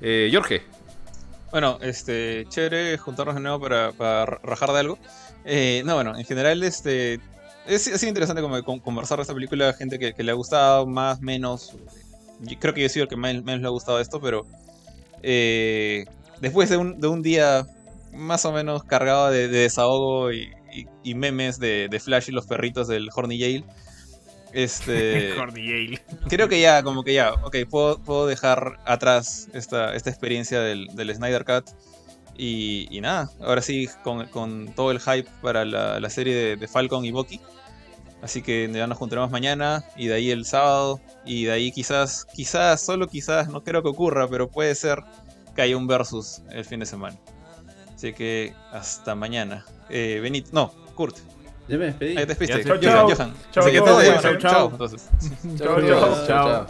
Eh, 0.00 0.30
Jorge, 0.32 0.62
Bueno, 1.52 1.78
este, 1.80 2.46
chévere 2.48 2.96
juntarnos 2.98 3.34
de 3.36 3.40
nuevo 3.40 3.60
para, 3.60 3.92
para 3.92 4.24
rajar 4.42 4.72
de 4.72 4.78
algo. 4.78 4.98
Eh, 5.44 5.82
no, 5.84 5.94
bueno, 5.94 6.16
en 6.16 6.24
general, 6.24 6.62
este, 6.62 7.20
es, 7.66 7.82
sido 7.82 8.08
interesante 8.08 8.42
como 8.42 8.62
con- 8.62 8.80
conversar 8.80 9.18
de 9.18 9.22
esta 9.22 9.34
película, 9.34 9.72
gente 9.72 9.98
que, 9.98 10.22
le 10.22 10.30
ha 10.30 10.34
gustado, 10.34 10.86
más, 10.86 11.20
menos. 11.20 11.76
Creo 12.58 12.74
que 12.74 12.80
yo 12.80 12.86
he 12.86 12.90
sido 12.90 13.04
el 13.04 13.08
que 13.08 13.16
menos 13.16 13.60
le 13.60 13.66
ha 13.66 13.70
gustado 13.70 14.00
esto, 14.00 14.20
pero 14.20 14.46
eh, 15.22 16.06
después 16.40 16.68
de 16.70 16.76
un, 16.76 17.00
de 17.00 17.06
un 17.08 17.22
día 17.22 17.66
más 18.12 18.44
o 18.44 18.52
menos 18.52 18.84
cargado 18.84 19.30
de, 19.30 19.48
de 19.48 19.58
desahogo 19.60 20.32
y, 20.32 20.50
y- 20.72 20.86
y 21.02 21.14
memes 21.14 21.58
de, 21.58 21.88
de 21.90 22.00
Flash 22.00 22.28
y 22.28 22.32
los 22.32 22.46
perritos 22.46 22.88
del 22.88 23.08
Horny 23.14 23.38
Yale, 23.38 23.64
este, 24.52 25.34
creo 26.28 26.48
que 26.48 26.60
ya, 26.60 26.82
como 26.82 27.02
que 27.04 27.14
ya, 27.14 27.32
ok, 27.34 27.56
puedo, 27.68 27.98
puedo 28.02 28.26
dejar 28.26 28.78
atrás 28.84 29.48
esta, 29.52 29.94
esta 29.94 30.10
experiencia 30.10 30.60
del, 30.60 30.86
del 30.94 31.14
Snyder 31.14 31.44
Cut. 31.44 31.70
Y, 32.36 32.88
y 32.90 33.00
nada, 33.02 33.30
ahora 33.40 33.60
sí, 33.60 33.88
con, 34.02 34.26
con 34.28 34.72
todo 34.74 34.92
el 34.92 35.00
hype 35.00 35.28
para 35.42 35.64
la, 35.66 36.00
la 36.00 36.08
serie 36.10 36.34
de, 36.34 36.56
de 36.56 36.68
Falcon 36.68 37.04
y 37.04 37.10
Bucky. 37.12 37.38
Así 38.22 38.40
que 38.42 38.70
ya 38.72 38.86
nos 38.86 38.96
juntaremos 38.98 39.30
mañana 39.30 39.84
y 39.96 40.06
de 40.06 40.14
ahí 40.14 40.30
el 40.30 40.46
sábado. 40.46 41.00
Y 41.26 41.44
de 41.44 41.52
ahí 41.52 41.70
quizás, 41.70 42.24
quizás, 42.34 42.80
solo 42.80 43.08
quizás, 43.08 43.48
no 43.48 43.62
creo 43.62 43.82
que 43.82 43.90
ocurra, 43.90 44.26
pero 44.28 44.48
puede 44.48 44.74
ser 44.74 45.02
que 45.54 45.62
haya 45.62 45.76
un 45.76 45.86
versus 45.86 46.40
el 46.50 46.64
fin 46.64 46.80
de 46.80 46.86
semana. 46.86 47.16
Así 48.00 48.14
que 48.14 48.54
hasta 48.72 49.14
mañana. 49.14 49.66
Eh, 49.90 50.20
Benito, 50.22 50.48
no, 50.52 50.72
Kurt. 50.94 51.18
Ya 51.68 51.76
me 51.76 51.84
despedí. 51.84 52.16
Ahí 52.16 52.24
te 52.24 52.34
despiste. 52.34 52.64
Ya, 52.80 53.02
Johan, 53.02 53.10
chao. 53.10 53.10
Johan. 53.10 53.34
Chao, 53.52 54.38
chao, 54.38 54.38
chao, 54.38 54.38
Chao. 54.38 54.88
Chao, 55.58 56.26
chao. 56.26 56.26
chao. 56.26 56.66